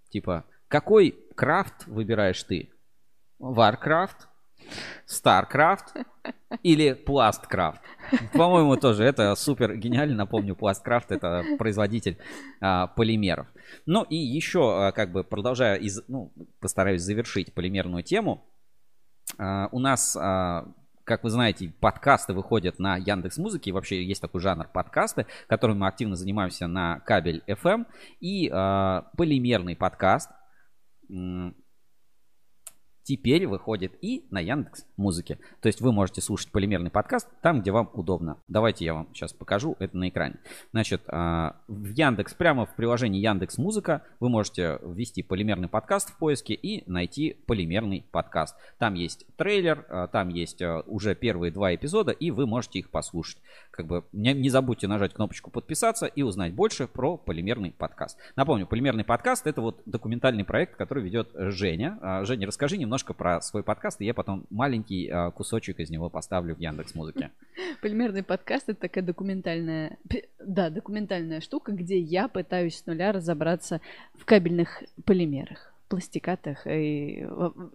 типа, 0.10 0.46
какой 0.68 1.16
крафт 1.36 1.86
выбираешь 1.88 2.42
ты? 2.44 2.70
Warcraft, 3.40 4.28
StarCraft 5.08 6.06
или 6.64 6.92
Plastcraft? 7.06 7.80
По-моему, 8.34 8.76
тоже 8.78 9.04
это 9.04 9.36
супер 9.36 9.76
гениально. 9.76 10.16
Напомню, 10.16 10.56
Plastcraft 10.56 11.06
это 11.10 11.44
производитель 11.58 12.18
а, 12.62 12.88
полимеров. 12.88 13.48
Ну 13.86 14.04
и 14.04 14.16
еще, 14.16 14.88
а, 14.88 14.92
как 14.92 15.12
бы 15.12 15.24
продолжая, 15.24 15.76
из, 15.76 16.02
ну, 16.08 16.34
постараюсь 16.60 17.02
завершить 17.02 17.54
полимерную 17.54 18.04
тему. 18.04 18.46
А, 19.38 19.70
у 19.72 19.80
нас, 19.80 20.18
а, 20.20 20.68
как 21.04 21.24
вы 21.24 21.30
знаете, 21.30 21.74
подкасты 21.80 22.34
выходят 22.34 22.80
на 22.80 22.98
Яндекс 22.98 23.38
Музыке. 23.38 23.72
Вообще 23.72 24.04
есть 24.04 24.22
такой 24.22 24.42
жанр 24.42 24.68
подкасты, 24.68 25.26
которым 25.48 25.80
мы 25.80 25.88
активно 25.88 26.16
занимаемся 26.16 26.68
на 26.68 27.00
кабель 27.02 27.44
FM. 27.48 27.86
И 28.20 28.50
а, 28.52 29.10
полимерный 29.18 29.76
подкаст 29.76 30.32
теперь 33.10 33.48
выходит 33.48 33.94
и 34.04 34.24
на 34.30 34.40
Яндекс 34.40 34.86
Музыке. 34.96 35.40
То 35.62 35.68
есть 35.68 35.82
вы 35.82 35.92
можете 35.92 36.22
слушать 36.22 36.52
полимерный 36.52 36.92
подкаст 36.92 37.28
там, 37.42 37.62
где 37.62 37.72
вам 37.72 37.90
удобно. 37.94 38.38
Давайте 38.48 38.86
я 38.86 38.94
вам 38.94 39.08
сейчас 39.16 39.34
покажу 39.34 39.76
это 39.80 39.98
на 39.98 40.10
экране. 40.10 40.36
Значит, 40.74 41.02
а, 41.08 41.56
в 41.68 41.90
Яндекс, 41.92 42.36
прямо 42.36 42.68
в 42.68 42.76
приложении 42.76 43.20
Яндекс 43.20 43.58
Музыка 43.58 44.04
вы 44.20 44.30
можете 44.30 44.78
ввести 44.84 45.24
полимерный 45.24 45.68
подкаст 45.68 46.12
в 46.12 46.20
поиске 46.20 46.54
и 46.54 46.84
найти 46.88 47.36
полимерный 47.48 48.06
подкаст. 48.12 48.56
Там 48.78 48.94
есть 48.94 49.26
трейлер, 49.38 49.88
а, 49.90 50.06
там 50.06 50.30
есть 50.30 50.62
а, 50.62 50.84
уже 50.86 51.16
первые 51.16 51.52
два 51.52 51.74
эпизода, 51.74 52.12
и 52.12 52.30
вы 52.30 52.46
можете 52.46 52.78
их 52.78 52.92
послушать. 52.92 53.40
Как 53.72 53.88
бы 53.88 54.04
не, 54.12 54.34
не 54.34 54.52
забудьте 54.52 54.88
нажать 54.88 55.16
кнопочку 55.16 55.50
подписаться 55.50 56.06
и 56.06 56.22
узнать 56.22 56.54
больше 56.54 56.88
про 56.88 57.18
полимерный 57.18 57.72
подкаст. 57.72 58.20
Напомню, 58.36 58.68
полимерный 58.68 59.04
подкаст 59.04 59.48
это 59.48 59.62
вот 59.62 59.82
документальный 59.88 60.44
проект, 60.44 60.76
который 60.76 61.04
ведет 61.04 61.30
Женя. 61.34 61.98
Женя, 62.24 62.46
расскажи 62.46 62.78
немножко 62.78 62.99
про 63.14 63.42
свой 63.42 63.64
подкаст, 63.64 64.02
и 64.02 64.06
я 64.06 64.14
потом 64.14 64.46
маленький 64.50 65.10
а, 65.10 65.32
кусочек 65.32 65.80
из 65.80 65.90
него 65.90 66.10
поставлю 66.10 66.56
в 66.56 66.60
Яндекс 66.60 66.96
Музыке. 66.96 67.32
Полимерный 67.82 68.24
подкаст 68.24 68.70
это 68.70 68.82
такая 68.82 69.04
документальная, 69.04 69.98
да, 70.40 70.70
документальная 70.70 71.42
штука, 71.42 71.72
где 71.72 72.00
я 72.00 72.28
пытаюсь 72.28 72.78
с 72.78 72.86
нуля 72.86 73.12
разобраться 73.12 73.82
в 74.16 74.26
кабельных 74.26 74.84
полимерах, 75.06 75.74
пластикатах. 75.88 76.66
И 76.68 77.26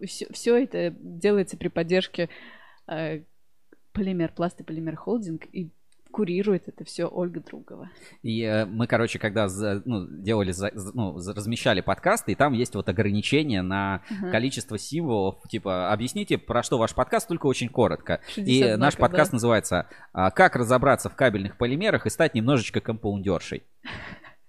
все, 0.03 0.57
это 0.57 0.95
делается 0.99 1.57
при 1.57 1.69
поддержке 1.69 2.29
э, 2.87 3.23
Полимер 3.93 4.33
Пласт 4.33 4.61
и 4.61 4.65
Полимер 4.65 4.97
Холдинг. 4.97 5.47
И 5.53 5.71
курирует 6.15 6.69
это 6.69 6.85
все 6.85 7.07
Ольга 7.07 7.41
Другова. 7.41 7.91
И 8.23 8.41
э, 8.43 8.67
мы, 8.67 8.87
короче, 8.87 9.19
когда 9.19 9.49
за- 9.49 9.83
ну, 9.85 10.07
делали, 10.07 10.53
за- 10.53 10.71
ну, 10.95 11.17
размещали 11.17 11.81
подкасты, 11.81 12.31
и 12.33 12.35
там 12.37 12.53
есть 12.53 12.77
вот 12.77 12.89
ограничение 12.89 13.63
на 13.63 14.01
Ага. 14.09 14.31
количество 14.31 14.79
символов. 14.79 15.43
Типа, 15.49 15.93
объясните, 15.93 16.39
про 16.39 16.63
что 16.63 16.79
ваш 16.79 16.95
подкаст, 16.95 17.27
только 17.27 17.47
очень 17.47 17.69
коротко. 17.69 18.21
60 18.29 18.47
И 18.49 18.61
наш 18.77 18.95
знаков, 18.95 18.99
подкаст 19.01 19.31
да. 19.33 19.35
называется 19.37 19.87
а, 20.13 20.31
«Как 20.31 20.55
разобраться 20.55 21.11
в 21.11 21.17
кабельных 21.17 21.59
полимерах 21.59 22.07
и 22.07 22.11
стать 22.11 22.35
немножечко 22.35 22.81
компаундершей». 22.81 23.65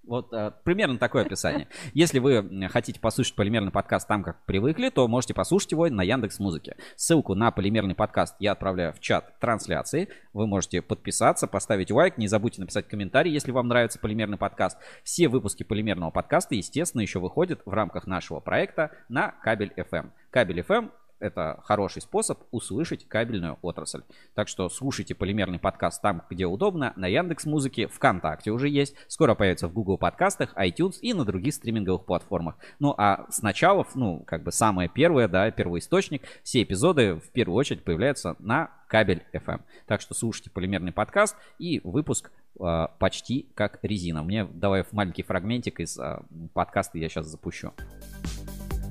Вот 0.07 0.33
а, 0.33 0.51
примерно 0.51 0.97
такое 0.97 1.23
описание. 1.23 1.67
Если 1.93 2.19
вы 2.19 2.69
хотите 2.69 2.99
послушать 2.99 3.35
полимерный 3.35 3.71
подкаст 3.71 4.07
там, 4.07 4.23
как 4.23 4.43
привыкли, 4.45 4.89
то 4.89 5.07
можете 5.07 5.33
послушать 5.33 5.71
его 5.71 5.87
на 5.89 6.03
Яндекс 6.03 6.39
Музыке. 6.39 6.75
Ссылку 6.95 7.35
на 7.35 7.51
полимерный 7.51 7.95
подкаст 7.95 8.35
я 8.39 8.51
отправляю 8.51 8.93
в 8.93 8.99
чат 8.99 9.39
трансляции. 9.39 10.09
Вы 10.33 10.47
можете 10.47 10.81
подписаться, 10.81 11.47
поставить 11.47 11.91
лайк, 11.91 12.17
не 12.17 12.27
забудьте 12.27 12.61
написать 12.61 12.87
комментарий, 12.87 13.31
если 13.31 13.51
вам 13.51 13.67
нравится 13.67 13.99
полимерный 13.99 14.37
подкаст. 14.37 14.77
Все 15.03 15.27
выпуски 15.27 15.63
полимерного 15.63 16.11
подкаста, 16.11 16.55
естественно, 16.55 17.01
еще 17.01 17.19
выходят 17.19 17.61
в 17.65 17.73
рамках 17.73 18.07
нашего 18.07 18.39
проекта 18.39 18.91
на 19.09 19.31
Кабель 19.31 19.73
FM. 19.75 20.11
Кабель 20.29 20.59
FM 20.59 20.91
это 21.19 21.59
хороший 21.63 22.01
способ 22.01 22.39
услышать 22.51 23.07
кабельную 23.07 23.57
отрасль. 23.61 24.01
Так 24.33 24.47
что 24.47 24.69
слушайте 24.69 25.15
полимерный 25.15 25.59
подкаст 25.59 26.01
там, 26.01 26.23
где 26.29 26.45
удобно, 26.45 26.93
на 26.95 27.07
Яндекс 27.07 27.45
Музыке, 27.45 27.87
ВКонтакте 27.87 28.51
уже 28.51 28.69
есть, 28.69 28.95
скоро 29.07 29.35
появится 29.35 29.67
в 29.67 29.73
Google 29.73 29.97
подкастах, 29.97 30.53
iTunes 30.57 30.99
и 31.01 31.13
на 31.13 31.25
других 31.25 31.53
стриминговых 31.53 32.05
платформах. 32.05 32.55
Ну 32.79 32.93
а 32.97 33.25
сначала, 33.29 33.85
ну 33.95 34.23
как 34.25 34.43
бы 34.43 34.51
самое 34.51 34.89
первое, 34.89 35.27
да, 35.27 35.49
первоисточник, 35.51 36.23
все 36.43 36.63
эпизоды 36.63 37.15
в 37.15 37.29
первую 37.31 37.57
очередь 37.57 37.83
появляются 37.83 38.35
на 38.39 38.71
кабель 38.87 39.23
FM. 39.33 39.61
Так 39.87 40.01
что 40.01 40.13
слушайте 40.13 40.49
полимерный 40.49 40.91
подкаст 40.91 41.35
и 41.59 41.81
выпуск 41.83 42.31
а, 42.59 42.87
почти 42.99 43.47
как 43.55 43.79
резина. 43.81 44.23
Мне 44.23 44.45
давай 44.45 44.85
маленький 44.91 45.23
фрагментик 45.23 45.79
из 45.79 45.97
а, 45.97 46.23
подкаста 46.53 46.97
я 46.97 47.09
сейчас 47.09 47.27
запущу. 47.27 47.73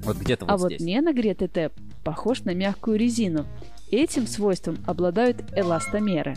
Вот 0.04 0.16
где-то 0.16 0.44
вот 0.44 0.52
а 0.52 0.56
вот 0.56 0.72
здесь. 0.72 0.82
ненагретый 0.82 1.48
тэп 1.48 1.72
похож 2.04 2.44
на 2.44 2.54
мягкую 2.54 2.98
резину. 2.98 3.46
Этим 3.90 4.26
свойством 4.26 4.78
обладают 4.86 5.42
эластомеры. 5.56 6.36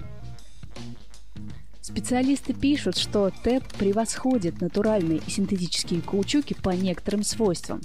Специалисты 1.82 2.54
пишут, 2.54 2.98
что 2.98 3.32
ТЭП 3.44 3.64
превосходит 3.80 4.60
натуральные 4.60 5.22
и 5.26 5.30
синтетические 5.30 6.02
каучуки 6.02 6.54
по 6.54 6.72
некоторым 6.72 7.24
свойствам. 7.24 7.82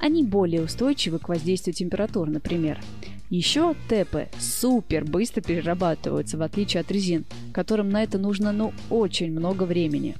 Они 0.00 0.24
более 0.24 0.62
устойчивы 0.62 1.18
к 1.18 1.28
воздействию 1.28 1.74
температур, 1.74 2.28
например. 2.30 2.80
Еще 3.28 3.74
ТЭПы 3.88 4.28
супер 4.38 5.04
быстро 5.04 5.42
перерабатываются, 5.42 6.38
в 6.38 6.42
отличие 6.42 6.80
от 6.80 6.90
резин, 6.90 7.24
которым 7.52 7.90
на 7.90 8.02
это 8.02 8.18
нужно 8.18 8.52
ну 8.52 8.72
очень 8.88 9.30
много 9.32 9.64
времени. 9.64 10.16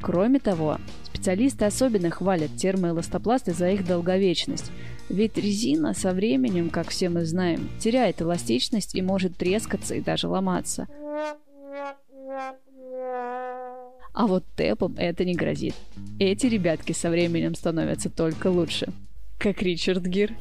Кроме 0.00 0.38
того, 0.38 0.78
специалисты 1.04 1.64
особенно 1.64 2.10
хвалят 2.10 2.56
термоэластопласты 2.56 3.52
за 3.52 3.70
их 3.70 3.86
долговечность. 3.86 4.70
Ведь 5.08 5.36
резина 5.36 5.94
со 5.94 6.12
временем, 6.12 6.70
как 6.70 6.88
все 6.88 7.08
мы 7.08 7.24
знаем, 7.24 7.68
теряет 7.78 8.22
эластичность 8.22 8.94
и 8.94 9.02
может 9.02 9.36
трескаться 9.36 9.94
и 9.94 10.00
даже 10.00 10.28
ломаться. 10.28 10.88
А 14.12 14.26
вот 14.26 14.44
тэпом 14.56 14.94
это 14.96 15.24
не 15.24 15.34
грозит. 15.34 15.74
Эти 16.18 16.46
ребятки 16.46 16.92
со 16.92 17.10
временем 17.10 17.54
становятся 17.54 18.10
только 18.10 18.46
лучше. 18.46 18.88
Как 19.38 19.60
Ричард 19.60 20.04
Гир. 20.04 20.34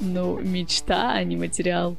Ну, 0.00 0.40
мечта, 0.40 1.12
а 1.12 1.24
не 1.24 1.36
материал. 1.36 1.96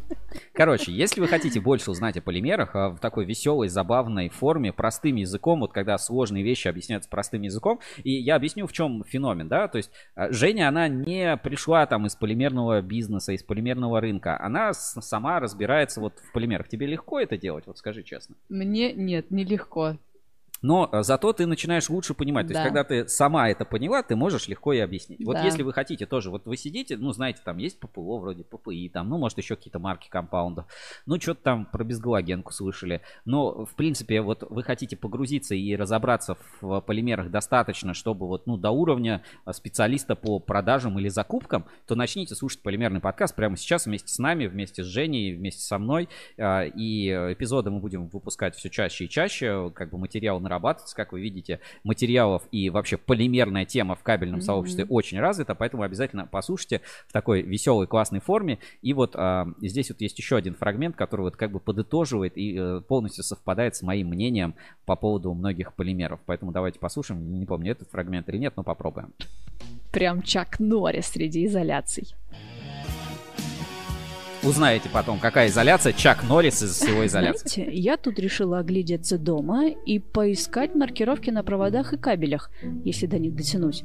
Короче, 0.53 0.91
если 0.91 1.21
вы 1.21 1.27
хотите 1.27 1.61
больше 1.61 1.91
узнать 1.91 2.17
о 2.17 2.21
полимерах 2.21 2.75
а, 2.75 2.89
в 2.89 2.99
такой 2.99 3.25
веселой, 3.25 3.67
забавной 3.67 4.29
форме, 4.29 4.73
простым 4.73 5.17
языком, 5.17 5.59
вот 5.59 5.71
когда 5.71 5.97
сложные 5.99 6.43
вещи 6.43 6.67
объясняются 6.67 7.09
простым 7.09 7.43
языком, 7.43 7.79
и 8.03 8.11
я 8.11 8.35
объясню, 8.35 8.65
в 8.65 8.73
чем 8.73 9.03
феномен, 9.03 9.47
да, 9.47 9.67
то 9.67 9.77
есть 9.77 9.91
а, 10.15 10.31
Женя, 10.31 10.67
она 10.67 10.87
не 10.87 11.37
пришла 11.37 11.85
там 11.85 12.07
из 12.07 12.15
полимерного 12.15 12.81
бизнеса, 12.81 13.33
из 13.33 13.43
полимерного 13.43 14.01
рынка, 14.01 14.39
она 14.41 14.73
сама 14.73 15.39
разбирается 15.39 16.01
вот 16.01 16.19
в 16.19 16.31
полимерах. 16.33 16.69
Тебе 16.69 16.87
легко 16.87 17.19
это 17.19 17.37
делать, 17.37 17.67
вот 17.67 17.77
скажи 17.77 18.03
честно? 18.03 18.35
Мне 18.49 18.93
нет, 18.93 19.29
нелегко. 19.29 19.97
Но 20.61 20.89
а, 20.91 21.03
зато 21.03 21.33
ты 21.33 21.45
начинаешь 21.45 21.89
лучше 21.89 22.13
понимать. 22.13 22.47
То 22.47 22.53
есть, 22.53 22.61
Да. 22.61 22.65
когда 22.65 22.83
ты 22.83 23.07
сама 23.07 23.49
это 23.49 23.65
поняла, 23.65 24.03
ты 24.03 24.15
можешь 24.15 24.47
легко 24.47 24.73
и 24.73 24.79
объяснить. 24.79 25.23
Вот 25.25 25.37
Да. 25.37 25.43
если 25.43 25.63
вы 25.63 25.73
хотите 25.73 26.05
тоже, 26.05 26.29
вот 26.29 26.45
вы 26.45 26.57
сидите, 26.57 26.97
ну, 26.97 27.11
знаете, 27.11 27.41
там 27.43 27.57
есть 27.57 27.79
ППО 27.79 28.19
вроде 28.19 28.43
ППИ, 28.43 28.89
там, 28.89 29.09
ну, 29.09 29.17
может, 29.17 29.37
еще 29.37 29.55
какие-то 29.55 29.79
марки 29.79 30.09
компаундов. 30.09 30.65
Ну, 31.05 31.19
что-то 31.19 31.41
там 31.41 31.65
про 31.65 31.83
безгалогенку 31.83 32.51
слышали. 32.51 33.01
Но, 33.25 33.65
в 33.65 33.75
принципе, 33.75 34.21
вот 34.21 34.43
вы 34.49 34.63
хотите 34.63 34.95
погрузиться 34.95 35.55
и 35.55 35.75
разобраться 35.75 36.37
в 36.61 36.81
полимерах 36.81 37.31
достаточно, 37.31 37.93
чтобы 37.93 38.27
вот, 38.27 38.45
ну, 38.47 38.57
до 38.57 38.71
уровня 38.71 39.23
а, 39.45 39.53
специалиста 39.53 40.15
по 40.15 40.39
продажам 40.39 40.99
или 40.99 41.07
закупкам, 41.09 41.65
то 41.87 41.95
начните 41.95 42.35
слушать 42.35 42.61
полимерный 42.61 42.99
подкаст 42.99 43.35
прямо 43.35 43.57
сейчас 43.57 43.85
вместе 43.85 44.13
с 44.13 44.19
нами, 44.19 44.47
вместе 44.47 44.83
с 44.83 44.85
Женей, 44.85 45.33
вместе 45.33 45.61
со 45.61 45.77
мной. 45.77 46.09
И 46.37 47.07
э, 47.07 47.33
эпизоды 47.33 47.71
мы 47.71 47.79
будем 47.79 48.07
выпускать 48.07 48.55
все 48.55 48.69
чаще 48.69 49.05
и 49.05 49.09
чаще. 49.09 49.71
Как 49.73 49.89
бы 49.89 49.97
материал 49.97 50.39
нарабатываться. 50.51 50.95
Как 50.95 51.13
вы 51.13 51.21
видите, 51.21 51.59
материалов 51.83 52.43
и 52.51 52.69
вообще 52.69 52.97
полимерная 52.97 53.65
тема 53.65 53.95
в 53.95 54.03
кабельном 54.03 54.39
Мгм. 54.39 54.45
сообществе 54.45 54.85
очень 54.85 55.19
развита, 55.19 55.55
поэтому 55.55 55.83
обязательно 55.83 56.27
послушайте 56.29 56.81
в 57.07 57.13
такой 57.13 57.41
веселой, 57.41 57.87
классной 57.87 58.19
форме. 58.19 58.59
И 58.81 58.93
вот 58.93 59.15
а, 59.15 59.47
здесь 59.61 59.89
вот 59.89 60.01
есть 60.01 60.17
еще 60.19 60.35
один 60.35 60.55
фрагмент, 60.55 60.95
который 60.95 61.21
вот 61.21 61.37
как 61.37 61.51
бы 61.51 61.59
подытоживает 61.59 62.37
и 62.37 62.55
э, 62.57 62.81
полностью 62.87 63.23
совпадает 63.23 63.75
с 63.75 63.81
моим 63.81 64.07
мнением 64.09 64.55
по 64.85 64.95
поводу 64.95 65.33
многих 65.33 65.73
полимеров. 65.73 66.19
Поэтому 66.25 66.51
давайте 66.51 66.79
послушаем. 66.79 67.39
Не 67.39 67.45
помню, 67.45 67.71
этот 67.71 67.89
фрагмент 67.89 68.27
или 68.29 68.37
нет, 68.37 68.53
но 68.57 68.63
попробуем. 68.63 69.13
Прям 69.91 70.21
Чак 70.21 70.59
Норрис 70.59 71.07
среди 71.07 71.45
изоляций. 71.45 72.13
Узнаете 74.43 74.89
потом, 74.89 75.19
какая 75.19 75.49
изоляция. 75.49 75.93
Чак 75.93 76.23
Норрис 76.27 76.63
из 76.63 76.71
всего 76.71 77.05
изоляции. 77.05 77.47
Знаете, 77.47 77.77
я 77.77 77.97
тут 77.97 78.17
решила 78.17 78.59
оглядеться 78.59 79.19
дома 79.19 79.69
и 79.69 79.99
поискать 79.99 80.73
маркировки 80.73 81.29
на 81.29 81.43
проводах 81.43 81.93
и 81.93 81.97
кабелях, 81.97 82.49
если 82.83 83.05
до 83.05 83.19
них 83.19 83.35
дотянусь. 83.35 83.83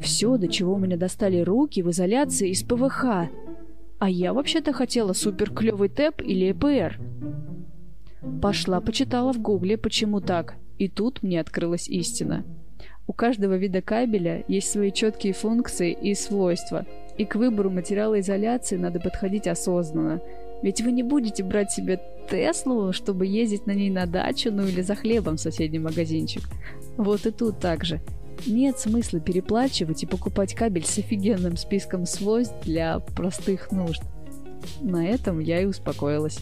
Все, 0.00 0.36
до 0.38 0.48
чего 0.48 0.74
у 0.74 0.78
меня 0.78 0.96
достали 0.96 1.40
руки 1.40 1.82
в 1.82 1.90
изоляции 1.90 2.50
из 2.50 2.62
ПВХ. 2.64 3.28
А 3.98 4.10
я 4.10 4.32
вообще-то 4.32 4.72
хотела 4.72 5.12
супер 5.12 5.50
клевый 5.50 5.88
ТЭП 5.88 6.22
или 6.22 6.50
ЭПР. 6.50 6.98
Пошла, 8.40 8.80
почитала 8.80 9.32
в 9.32 9.40
гугле, 9.40 9.76
почему 9.76 10.20
так. 10.20 10.56
И 10.78 10.88
тут 10.88 11.22
мне 11.22 11.40
открылась 11.40 11.88
истина. 11.88 12.44
У 13.06 13.12
каждого 13.12 13.56
вида 13.56 13.82
кабеля 13.82 14.44
есть 14.48 14.70
свои 14.70 14.90
четкие 14.90 15.32
функции 15.32 15.92
и 15.92 16.14
свойства. 16.14 16.86
И 17.18 17.24
к 17.24 17.36
выбору 17.36 17.70
материала 17.70 18.18
изоляции 18.20 18.76
надо 18.76 19.00
подходить 19.00 19.46
осознанно. 19.46 20.20
Ведь 20.62 20.80
вы 20.80 20.92
не 20.92 21.02
будете 21.02 21.42
брать 21.42 21.72
себе 21.72 22.00
Теслу, 22.30 22.92
чтобы 22.92 23.26
ездить 23.26 23.66
на 23.66 23.72
ней 23.72 23.90
на 23.90 24.06
дачу, 24.06 24.50
ну 24.52 24.66
или 24.66 24.80
за 24.80 24.94
хлебом 24.94 25.36
в 25.36 25.40
соседний 25.40 25.78
магазинчик. 25.78 26.42
Вот 26.96 27.26
и 27.26 27.30
тут 27.30 27.58
так 27.58 27.84
же. 27.84 28.00
Нет 28.46 28.78
смысла 28.78 29.20
переплачивать 29.20 30.02
и 30.02 30.06
покупать 30.06 30.54
кабель 30.54 30.84
с 30.84 30.98
офигенным 30.98 31.56
списком 31.56 32.06
свойств 32.06 32.54
для 32.64 33.00
простых 33.00 33.70
нужд. 33.72 34.02
На 34.80 35.06
этом 35.06 35.38
я 35.38 35.60
и 35.60 35.66
успокоилась. 35.66 36.38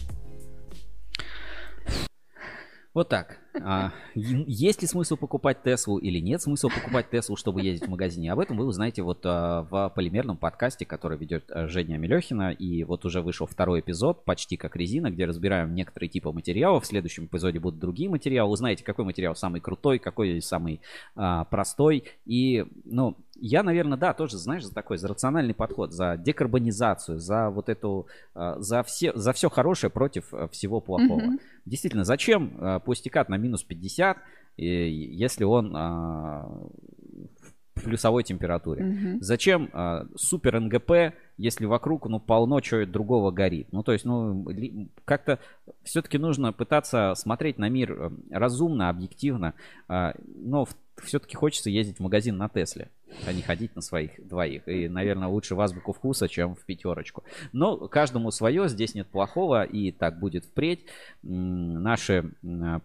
Вот 2.95 3.09
так. 3.09 3.40
А, 3.55 3.93
есть 4.15 4.83
ли 4.83 4.89
смысл 4.89 5.17
покупать 5.17 5.63
Теслу 5.63 5.99
или 5.99 6.19
нет 6.19 6.43
смысла 6.43 6.69
покупать 6.69 7.11
Теслу, 7.11 7.37
чтобы 7.37 7.63
ездить 7.63 7.89
в 7.89 7.91
магазине? 7.91 8.33
Об 8.33 8.39
этом 8.39 8.57
вы 8.57 8.67
узнаете 8.67 9.03
вот 9.03 9.21
а, 9.25 9.63
в 9.71 9.93
полимерном 9.95 10.37
подкасте, 10.37 10.85
который 10.85 11.19
ведет 11.19 11.45
а, 11.51 11.67
Женя 11.67 11.99
Мелехина. 11.99 12.53
И 12.53 12.85
вот 12.85 13.05
уже 13.05 13.23
вышел 13.23 13.47
второй 13.47 13.81
эпизод, 13.81 14.25
почти 14.25 14.57
как 14.57 14.77
резина, 14.77 15.11
где 15.11 15.25
разбираем 15.25 15.75
некоторые 15.75 16.09
типы 16.09 16.31
материалов. 16.31 16.85
В 16.85 16.87
следующем 16.87 17.27
эпизоде 17.27 17.59
будут 17.59 17.81
другие 17.81 18.09
материалы. 18.09 18.51
Узнаете, 18.51 18.85
какой 18.85 19.05
материал 19.05 19.35
самый 19.35 19.61
крутой, 19.61 19.99
какой 19.99 20.41
самый 20.41 20.81
а, 21.17 21.45
простой. 21.45 22.05
И, 22.27 22.67
ну, 22.85 23.17
я, 23.41 23.63
наверное, 23.63 23.99
да, 23.99 24.13
тоже, 24.13 24.37
знаешь, 24.39 24.65
за 24.65 24.75
такой, 24.75 24.99
за 24.99 25.09
рациональный 25.09 25.55
подход, 25.55 25.93
за 25.93 26.17
декарбонизацию, 26.17 27.19
за 27.19 27.51
вот 27.51 27.69
эту, 27.69 28.07
а, 28.35 28.61
за 28.61 28.83
все, 28.83 29.13
за 29.15 29.33
все 29.33 29.49
хорошее 29.49 29.91
против 29.91 30.33
а, 30.33 30.49
всего 30.49 30.81
плохого. 30.81 31.21
Мгм. 31.21 31.41
Действительно, 31.65 32.05
зачем 32.05 32.57
э, 32.59 32.81
пустикат 32.81 33.29
на 33.29 33.37
минус 33.37 33.63
50, 33.63 34.17
э, 34.17 34.63
если 34.63 35.45
он 35.45 35.73
а, 35.75 36.49
в 37.75 37.83
плюсовой 37.83 38.25
температуре? 38.25 38.85
Мгм. 38.85 39.23
Зачем 39.23 39.71
а, 39.73 40.07
супер 40.17 40.61
НГП, 40.61 41.15
если 41.37 41.65
вокруг 41.65 42.07
ну 42.09 42.21
полно 42.21 42.61
чего 42.61 42.85
другого 42.85 43.31
горит? 43.31 43.69
Ну 43.73 43.83
то 43.83 43.93
есть, 43.93 44.05
ну 44.05 44.47
как-то 45.05 45.39
все-таки 45.83 46.19
нужно 46.19 46.53
пытаться 46.53 47.15
смотреть 47.17 47.59
на 47.59 47.69
мир 47.69 47.93
э, 47.93 48.11
разумно, 48.31 48.89
объективно, 48.91 49.55
но 49.89 50.67
все-таки 51.03 51.37
хочется 51.37 51.71
ездить 51.71 51.99
в 51.99 52.03
магазин 52.03 52.37
на 52.37 52.49
Тесле, 52.49 52.91
а 53.27 53.33
не 53.33 53.43
ходить 53.43 53.75
на 53.77 53.83
своих 53.83 54.27
двоих. 54.27 54.67
И, 54.69 54.89
наверное, 54.89 55.29
лучше 55.29 55.55
в 55.55 55.61
азбуку 55.61 55.93
вкуса, 55.93 56.29
чем 56.29 56.55
в 56.55 56.65
пятерочку. 56.65 57.25
Но 57.53 57.89
каждому 57.89 58.31
свое, 58.31 58.69
здесь 58.69 58.95
нет 58.95 59.09
плохого, 59.09 59.65
и 59.65 59.93
так 59.93 60.19
будет 60.19 60.45
впредь. 60.45 60.85
Наши, 61.23 62.33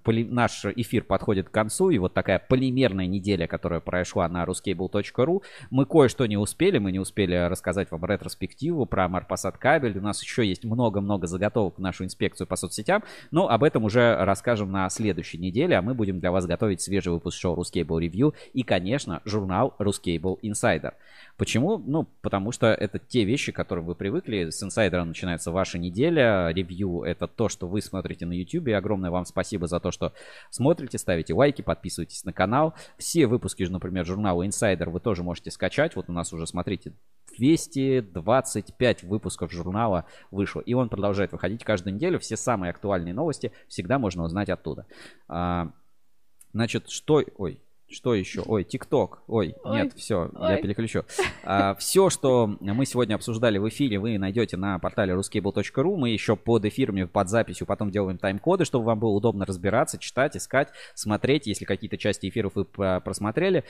поли- 0.03 0.29
наш 0.29 0.65
эфир 0.65 1.03
подходит 1.03 1.49
к 1.49 1.51
концу, 1.51 1.89
и 1.89 1.97
вот 1.97 2.13
такая 2.13 2.39
полимерная 2.39 3.07
неделя, 3.07 3.47
которая 3.47 3.79
прошла 3.79 4.27
на 4.27 4.43
ruscable.ru. 4.43 5.43
Мы 5.69 5.85
кое-что 5.85 6.25
не 6.25 6.37
успели, 6.37 6.77
мы 6.77 6.91
не 6.91 6.99
успели 6.99 7.35
рассказать 7.35 7.91
вам 7.91 8.05
ретроспективу 8.05 8.85
про 8.85 9.07
Марпасад 9.07 9.57
кабель. 9.57 9.97
У 9.97 10.01
нас 10.01 10.21
еще 10.21 10.45
есть 10.45 10.63
много-много 10.63 11.27
заготовок 11.27 11.77
в 11.77 11.81
нашу 11.81 12.03
инспекцию 12.03 12.47
по 12.47 12.55
соцсетям, 12.55 13.03
но 13.31 13.49
об 13.49 13.63
этом 13.63 13.83
уже 13.83 14.15
расскажем 14.23 14.71
на 14.71 14.89
следующей 14.89 15.37
неделе, 15.37 15.77
а 15.77 15.81
мы 15.81 15.93
будем 15.93 16.19
для 16.19 16.31
вас 16.31 16.45
готовить 16.45 16.81
свежий 16.81 17.13
выпуск 17.13 17.37
шоу 17.37 17.59
Ruscable 17.59 17.99
Review 17.99 18.33
и, 18.53 18.63
конечно, 18.63 19.21
журнал 19.25 19.75
Ruscable 19.79 20.14
Insider. 20.17 20.93
Почему? 21.37 21.77
Ну, 21.77 22.07
потому 22.21 22.51
что 22.51 22.67
это 22.67 22.99
те 22.99 23.25
вещи, 23.25 23.51
к 23.51 23.55
которым 23.55 23.85
вы 23.85 23.95
привыкли. 23.95 24.49
С 24.49 24.63
инсайдера 24.63 25.03
начинается 25.03 25.51
ваша 25.51 25.77
неделя. 25.77 26.49
Ревью— 26.49 27.03
это 27.05 27.27
то, 27.27 27.49
что 27.49 27.67
вы 27.67 27.81
смотрите 27.81 28.25
на 28.25 28.33
YouTube. 28.33 28.67
И 28.67 28.71
огромное 28.71 29.11
вам 29.11 29.25
спасибо 29.25 29.67
за 29.67 29.79
то, 29.79 29.91
что 29.91 30.13
смотрите, 30.49 30.97
ставите 30.97 31.33
лайки, 31.33 31.61
подписывайтесь 31.61 32.23
на 32.23 32.33
канал. 32.33 32.73
Все 32.97 33.27
выпуски, 33.27 33.63
например, 33.63 34.05
журнала 34.05 34.43
Insider 34.43 34.89
вы 34.89 34.99
тоже 34.99 35.23
можете 35.23 35.51
скачать. 35.51 35.95
Вот 35.95 36.09
у 36.09 36.13
нас 36.13 36.31
уже, 36.31 36.47
смотрите, 36.47 36.93
225 37.37 39.03
выпусков 39.03 39.51
журнала 39.51 40.05
вышло. 40.31 40.61
И 40.61 40.73
он 40.73 40.89
продолжает 40.89 41.31
выходить 41.33 41.63
каждую 41.63 41.95
неделю. 41.95 42.19
Все 42.19 42.37
самые 42.37 42.69
актуальные 42.69 43.13
новости 43.13 43.51
всегда 43.67 43.99
можно 43.99 44.23
узнать 44.23 44.49
оттуда. 44.49 44.85
А, 45.27 45.71
Значит, 46.55 46.89
что... 46.89 47.21
Ой, 47.35 47.59
что 47.89 48.13
еще? 48.15 48.41
Ой, 48.45 48.63
ТикТок. 48.63 49.19
Ой, 49.27 49.55
Ой, 49.63 49.75
нет, 49.83 49.93
все, 49.95 50.29
я 50.33 50.55
ой. 50.55 50.61
переключу. 50.61 51.03
все, 51.79 52.09
что 52.09 52.47
мы 52.59 52.85
сегодня 52.85 53.15
обсуждали 53.15 53.57
в 53.57 53.69
эфире, 53.69 53.99
вы 53.99 54.17
найдете 54.17 54.57
на 54.57 54.79
портале 54.79 55.13
ruscable.ru. 55.13 55.95
Мы 55.95 56.09
еще 56.09 56.35
под 56.35 56.65
эфирами, 56.65 57.03
под 57.05 57.29
записью 57.29 57.67
потом 57.67 57.91
делаем 57.91 58.17
тайм-коды, 58.17 58.65
чтобы 58.65 58.85
вам 58.85 58.99
было 58.99 59.11
удобно 59.11 59.45
разбираться, 59.45 59.97
читать, 59.97 60.35
искать, 60.35 60.69
смотреть, 60.93 61.47
если 61.47 61.65
какие-то 61.65 61.97
части 61.97 62.27
эфиров 62.29 62.53
вы 62.55 62.65
про- 62.65 62.99
просмотрели. 63.01 63.63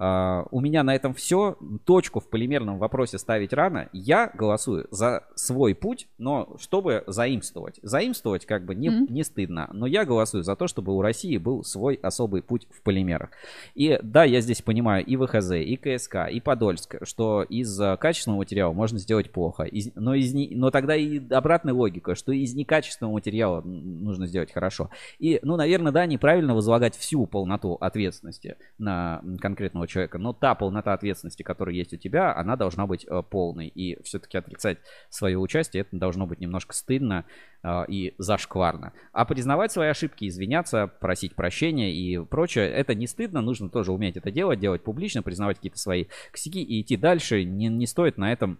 А, 0.00 0.46
У 0.52 0.60
меня 0.60 0.84
на 0.84 0.94
этом 0.94 1.12
все. 1.12 1.56
Точку 1.84 2.20
в 2.20 2.28
полимерном 2.30 2.78
вопросе 2.78 3.18
ставить 3.18 3.52
рано. 3.52 3.88
Я 3.92 4.30
голосую 4.32 4.86
за 4.92 5.24
свой 5.34 5.74
путь, 5.74 6.06
но 6.18 6.56
чтобы 6.60 7.02
заимствовать. 7.08 7.80
Заимствовать 7.82 8.46
как 8.46 8.64
бы 8.64 8.76
не, 8.76 8.90
Мгм. 8.90 9.12
не 9.12 9.24
стыдно. 9.24 9.68
Но 9.72 9.86
я 9.86 10.04
голосую 10.04 10.44
за 10.44 10.54
то, 10.54 10.68
чтобы 10.68 10.94
у 10.96 11.02
России 11.02 11.36
был 11.36 11.64
свой 11.64 11.96
особый 11.96 12.42
путь 12.42 12.68
в 12.70 12.80
полимерах. 12.82 13.30
И 13.74 13.98
да, 14.02 14.24
я 14.24 14.40
здесь 14.40 14.62
понимаю 14.62 15.04
и 15.04 15.16
ВХЗ, 15.16 15.52
и 15.52 15.76
КСК, 15.76 16.28
и 16.30 16.40
Подольск, 16.40 16.96
что 17.02 17.42
из 17.42 17.80
э, 17.80 17.96
качественного 17.96 18.38
материала 18.38 18.72
можно 18.72 18.98
сделать 18.98 19.30
плохо. 19.30 19.64
Из- 19.64 19.94
но, 19.94 20.14
из, 20.14 20.32
но 20.34 20.70
тогда 20.70 20.96
и 20.96 21.20
обратная 21.30 21.74
логика, 21.74 22.14
что 22.14 22.32
из 22.32 22.54
некачественного 22.54 23.14
материала 23.14 23.60
нужно 23.62 24.26
сделать 24.26 24.52
хорошо. 24.52 24.90
И, 25.18 25.40
ну, 25.42 25.56
наверное, 25.56 25.92
да, 25.92 26.06
неправильно 26.06 26.54
возлагать 26.54 26.96
всю 26.96 27.26
полноту 27.26 27.74
ответственности 27.74 28.56
на 28.78 29.22
конкретного 29.40 29.86
человека, 29.86 30.18
но 30.18 30.32
та 30.32 30.54
полнота 30.54 30.92
ответственности, 30.92 31.42
которая 31.42 31.74
есть 31.74 31.92
у 31.92 31.96
тебя, 31.96 32.34
она 32.34 32.56
должна 32.56 32.86
быть 32.86 33.06
э, 33.08 33.22
полной. 33.28 33.68
И 33.68 34.00
все-таки 34.02 34.38
отрицать 34.38 34.78
свое 35.10 35.38
участие, 35.38 35.82
это 35.82 35.96
должно 35.96 36.26
быть 36.26 36.40
немножко 36.40 36.74
стыдно 36.74 37.24
э, 37.62 37.84
и 37.88 38.14
зашкварно. 38.18 38.92
А 39.12 39.24
признавать 39.24 39.72
свои 39.72 39.88
ошибки, 39.88 40.26
извиняться, 40.28 40.86
просить 40.86 41.34
прощения 41.34 41.92
и 41.92 42.18
прочее, 42.24 42.68
это 42.70 42.94
не 42.94 43.06
стыдно, 43.06 43.40
нужно 43.48 43.68
тоже 43.68 43.92
уметь 43.92 44.16
это 44.16 44.30
делать, 44.30 44.60
делать 44.60 44.82
публично, 44.82 45.22
признавать 45.22 45.56
какие-то 45.56 45.78
свои 45.78 46.06
косяки 46.30 46.62
и 46.62 46.80
идти 46.82 46.96
дальше. 46.96 47.44
Не, 47.44 47.68
не 47.68 47.86
стоит 47.86 48.18
на 48.18 48.32
этом 48.32 48.58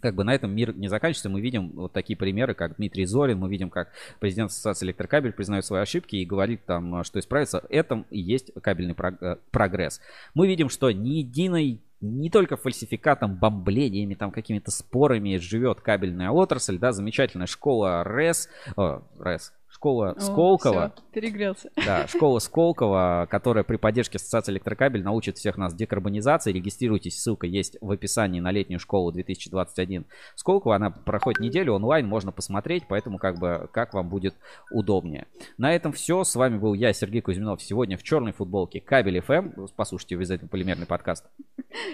как 0.00 0.14
бы 0.16 0.22
на 0.22 0.34
этом 0.34 0.54
мир 0.54 0.76
не 0.76 0.88
заканчивается. 0.88 1.30
Мы 1.30 1.40
видим 1.40 1.70
вот 1.70 1.94
такие 1.94 2.14
примеры, 2.14 2.52
как 2.52 2.76
Дмитрий 2.76 3.06
Зорин, 3.06 3.38
мы 3.38 3.48
видим, 3.48 3.70
как 3.70 3.88
президент 4.20 4.50
Ассоциации 4.50 4.84
Электрокабель 4.84 5.32
признает 5.32 5.64
свои 5.64 5.80
ошибки 5.80 6.16
и 6.16 6.26
говорит 6.26 6.66
там, 6.66 7.02
что 7.04 7.18
исправиться. 7.18 7.64
Это 7.70 8.04
и 8.10 8.20
есть 8.20 8.52
кабельный 8.60 8.94
э, 8.94 9.36
прогресс. 9.50 10.02
Мы 10.34 10.46
видим, 10.46 10.68
что 10.68 10.90
ни 10.90 11.20
единой 11.20 11.80
не 12.02 12.28
только 12.28 12.58
фальсификатом, 12.58 13.36
бомблениями, 13.36 14.12
там 14.12 14.30
какими-то 14.30 14.70
спорами 14.70 15.38
живет 15.38 15.80
кабельная 15.80 16.30
отрасль, 16.30 16.76
да, 16.76 16.92
замечательная 16.92 17.46
школа 17.46 18.04
РЭС, 18.04 18.50
о, 18.76 19.00
РЭС, 19.18 19.54
школа 19.84 20.14
О, 20.16 20.20
Сколково, 20.20 20.92
всё, 20.94 21.04
перегрелся. 21.12 21.70
да, 21.76 22.06
школа 22.06 22.38
Сколково, 22.38 23.28
которая 23.30 23.64
при 23.64 23.76
поддержке 23.76 24.16
Ассоциации 24.16 24.52
Электрокабель 24.52 25.02
научит 25.02 25.36
всех 25.36 25.58
нас 25.58 25.74
декарбонизации. 25.74 26.52
Регистрируйтесь, 26.52 27.20
ссылка 27.20 27.46
есть 27.46 27.76
в 27.82 27.90
описании 27.90 28.40
на 28.40 28.50
летнюю 28.50 28.80
школу 28.80 29.12
2021 29.12 30.06
Сколково. 30.36 30.76
Она 30.76 30.90
проходит 30.90 31.40
неделю 31.40 31.74
онлайн, 31.74 32.06
можно 32.06 32.32
посмотреть, 32.32 32.84
поэтому 32.88 33.18
как 33.18 33.38
бы 33.38 33.68
как 33.72 33.92
вам 33.92 34.08
будет 34.08 34.34
удобнее. 34.70 35.26
На 35.58 35.74
этом 35.74 35.92
все. 35.92 36.24
С 36.24 36.34
вами 36.34 36.56
был 36.56 36.72
я, 36.72 36.94
Сергей 36.94 37.20
Кузьминов. 37.20 37.60
Сегодня 37.62 37.98
в 37.98 38.02
черной 38.02 38.32
футболке 38.32 38.80
Кабель 38.80 39.18
FM. 39.18 39.68
Послушайте 39.76 40.16
обязательно 40.16 40.48
полимерный 40.48 40.86
подкаст. 40.86 41.26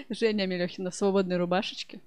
Женя 0.09 0.47
Мелехина 0.47 0.91
в 0.91 0.95
свободной 0.95 1.35
рубашечке. 1.37 1.99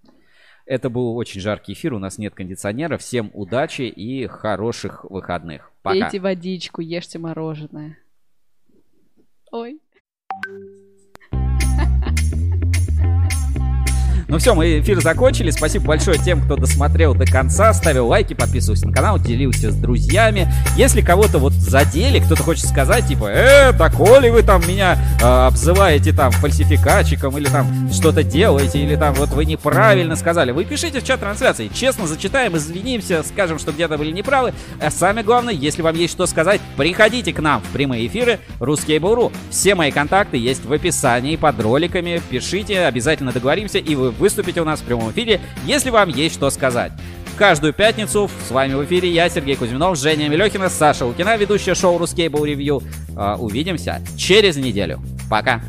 Это 0.66 0.88
был 0.88 1.16
очень 1.16 1.40
жаркий 1.40 1.74
эфир, 1.74 1.94
у 1.94 1.98
нас 1.98 2.18
нет 2.18 2.34
кондиционера. 2.34 2.96
Всем 2.96 3.30
удачи 3.34 3.82
и 3.82 4.26
хороших 4.26 5.04
выходных. 5.04 5.70
Пока. 5.82 6.00
Пейте 6.00 6.20
водичку, 6.20 6.80
ешьте 6.80 7.18
мороженое. 7.18 7.98
Ой. 9.52 9.78
Ну 14.34 14.40
все, 14.40 14.52
мы 14.52 14.80
эфир 14.80 15.00
закончили. 15.00 15.52
Спасибо 15.52 15.84
большое 15.84 16.18
тем, 16.18 16.42
кто 16.42 16.56
досмотрел 16.56 17.14
до 17.14 17.24
конца. 17.24 17.72
Ставил 17.72 18.08
лайки, 18.08 18.34
подписывался 18.34 18.88
на 18.88 18.92
канал, 18.92 19.16
делился 19.16 19.70
с 19.70 19.76
друзьями. 19.76 20.52
Если 20.76 21.02
кого-то 21.02 21.38
вот 21.38 21.52
задели, 21.52 22.18
кто-то 22.18 22.42
хочет 22.42 22.66
сказать, 22.66 23.06
типа, 23.06 23.26
э, 23.26 23.72
так 23.78 23.92
ли 24.20 24.30
вы 24.30 24.42
там 24.42 24.60
меня 24.66 24.98
э, 25.22 25.24
обзываете 25.24 26.12
там 26.12 26.32
фальсификатчиком 26.32 27.38
или 27.38 27.44
там 27.44 27.88
что-то 27.92 28.24
делаете, 28.24 28.80
или 28.80 28.96
там 28.96 29.14
вот 29.14 29.28
вы 29.28 29.44
неправильно 29.44 30.16
сказали, 30.16 30.50
вы 30.50 30.64
пишите 30.64 30.98
в 30.98 31.04
чат 31.04 31.20
трансляции. 31.20 31.70
Честно 31.72 32.08
зачитаем, 32.08 32.56
извинимся, 32.56 33.22
скажем, 33.22 33.60
что 33.60 33.70
где-то 33.70 33.98
были 33.98 34.10
неправы. 34.10 34.52
А 34.80 34.90
самое 34.90 35.24
главное, 35.24 35.54
если 35.54 35.82
вам 35.82 35.94
есть 35.94 36.12
что 36.12 36.26
сказать, 36.26 36.60
приходите 36.76 37.32
к 37.32 37.38
нам 37.38 37.62
в 37.62 37.68
прямые 37.68 38.08
эфиры 38.08 38.40
Ruskable.ru. 38.58 39.32
Все 39.50 39.76
мои 39.76 39.92
контакты 39.92 40.38
есть 40.38 40.64
в 40.64 40.72
описании 40.72 41.36
под 41.36 41.60
роликами. 41.60 42.20
Пишите, 42.30 42.80
обязательно 42.86 43.30
договоримся, 43.30 43.78
и 43.78 43.94
вы 43.94 44.23
выступите 44.24 44.62
у 44.62 44.64
нас 44.64 44.80
в 44.80 44.84
прямом 44.84 45.10
эфире, 45.10 45.38
если 45.66 45.90
вам 45.90 46.08
есть 46.08 46.36
что 46.36 46.48
сказать. 46.48 46.92
Каждую 47.36 47.74
пятницу 47.74 48.30
с 48.48 48.50
вами 48.50 48.72
в 48.72 48.82
эфире 48.86 49.10
я, 49.10 49.28
Сергей 49.28 49.54
Кузьминов, 49.54 49.98
Женя 49.98 50.30
Мелехина, 50.30 50.70
Саша 50.70 51.04
Лукина, 51.04 51.36
ведущая 51.36 51.74
шоу 51.74 51.98
Рускейбл 51.98 52.42
Ревью. 52.42 52.80
Увидимся 53.38 54.00
через 54.16 54.56
неделю. 54.56 55.02
Пока! 55.28 55.60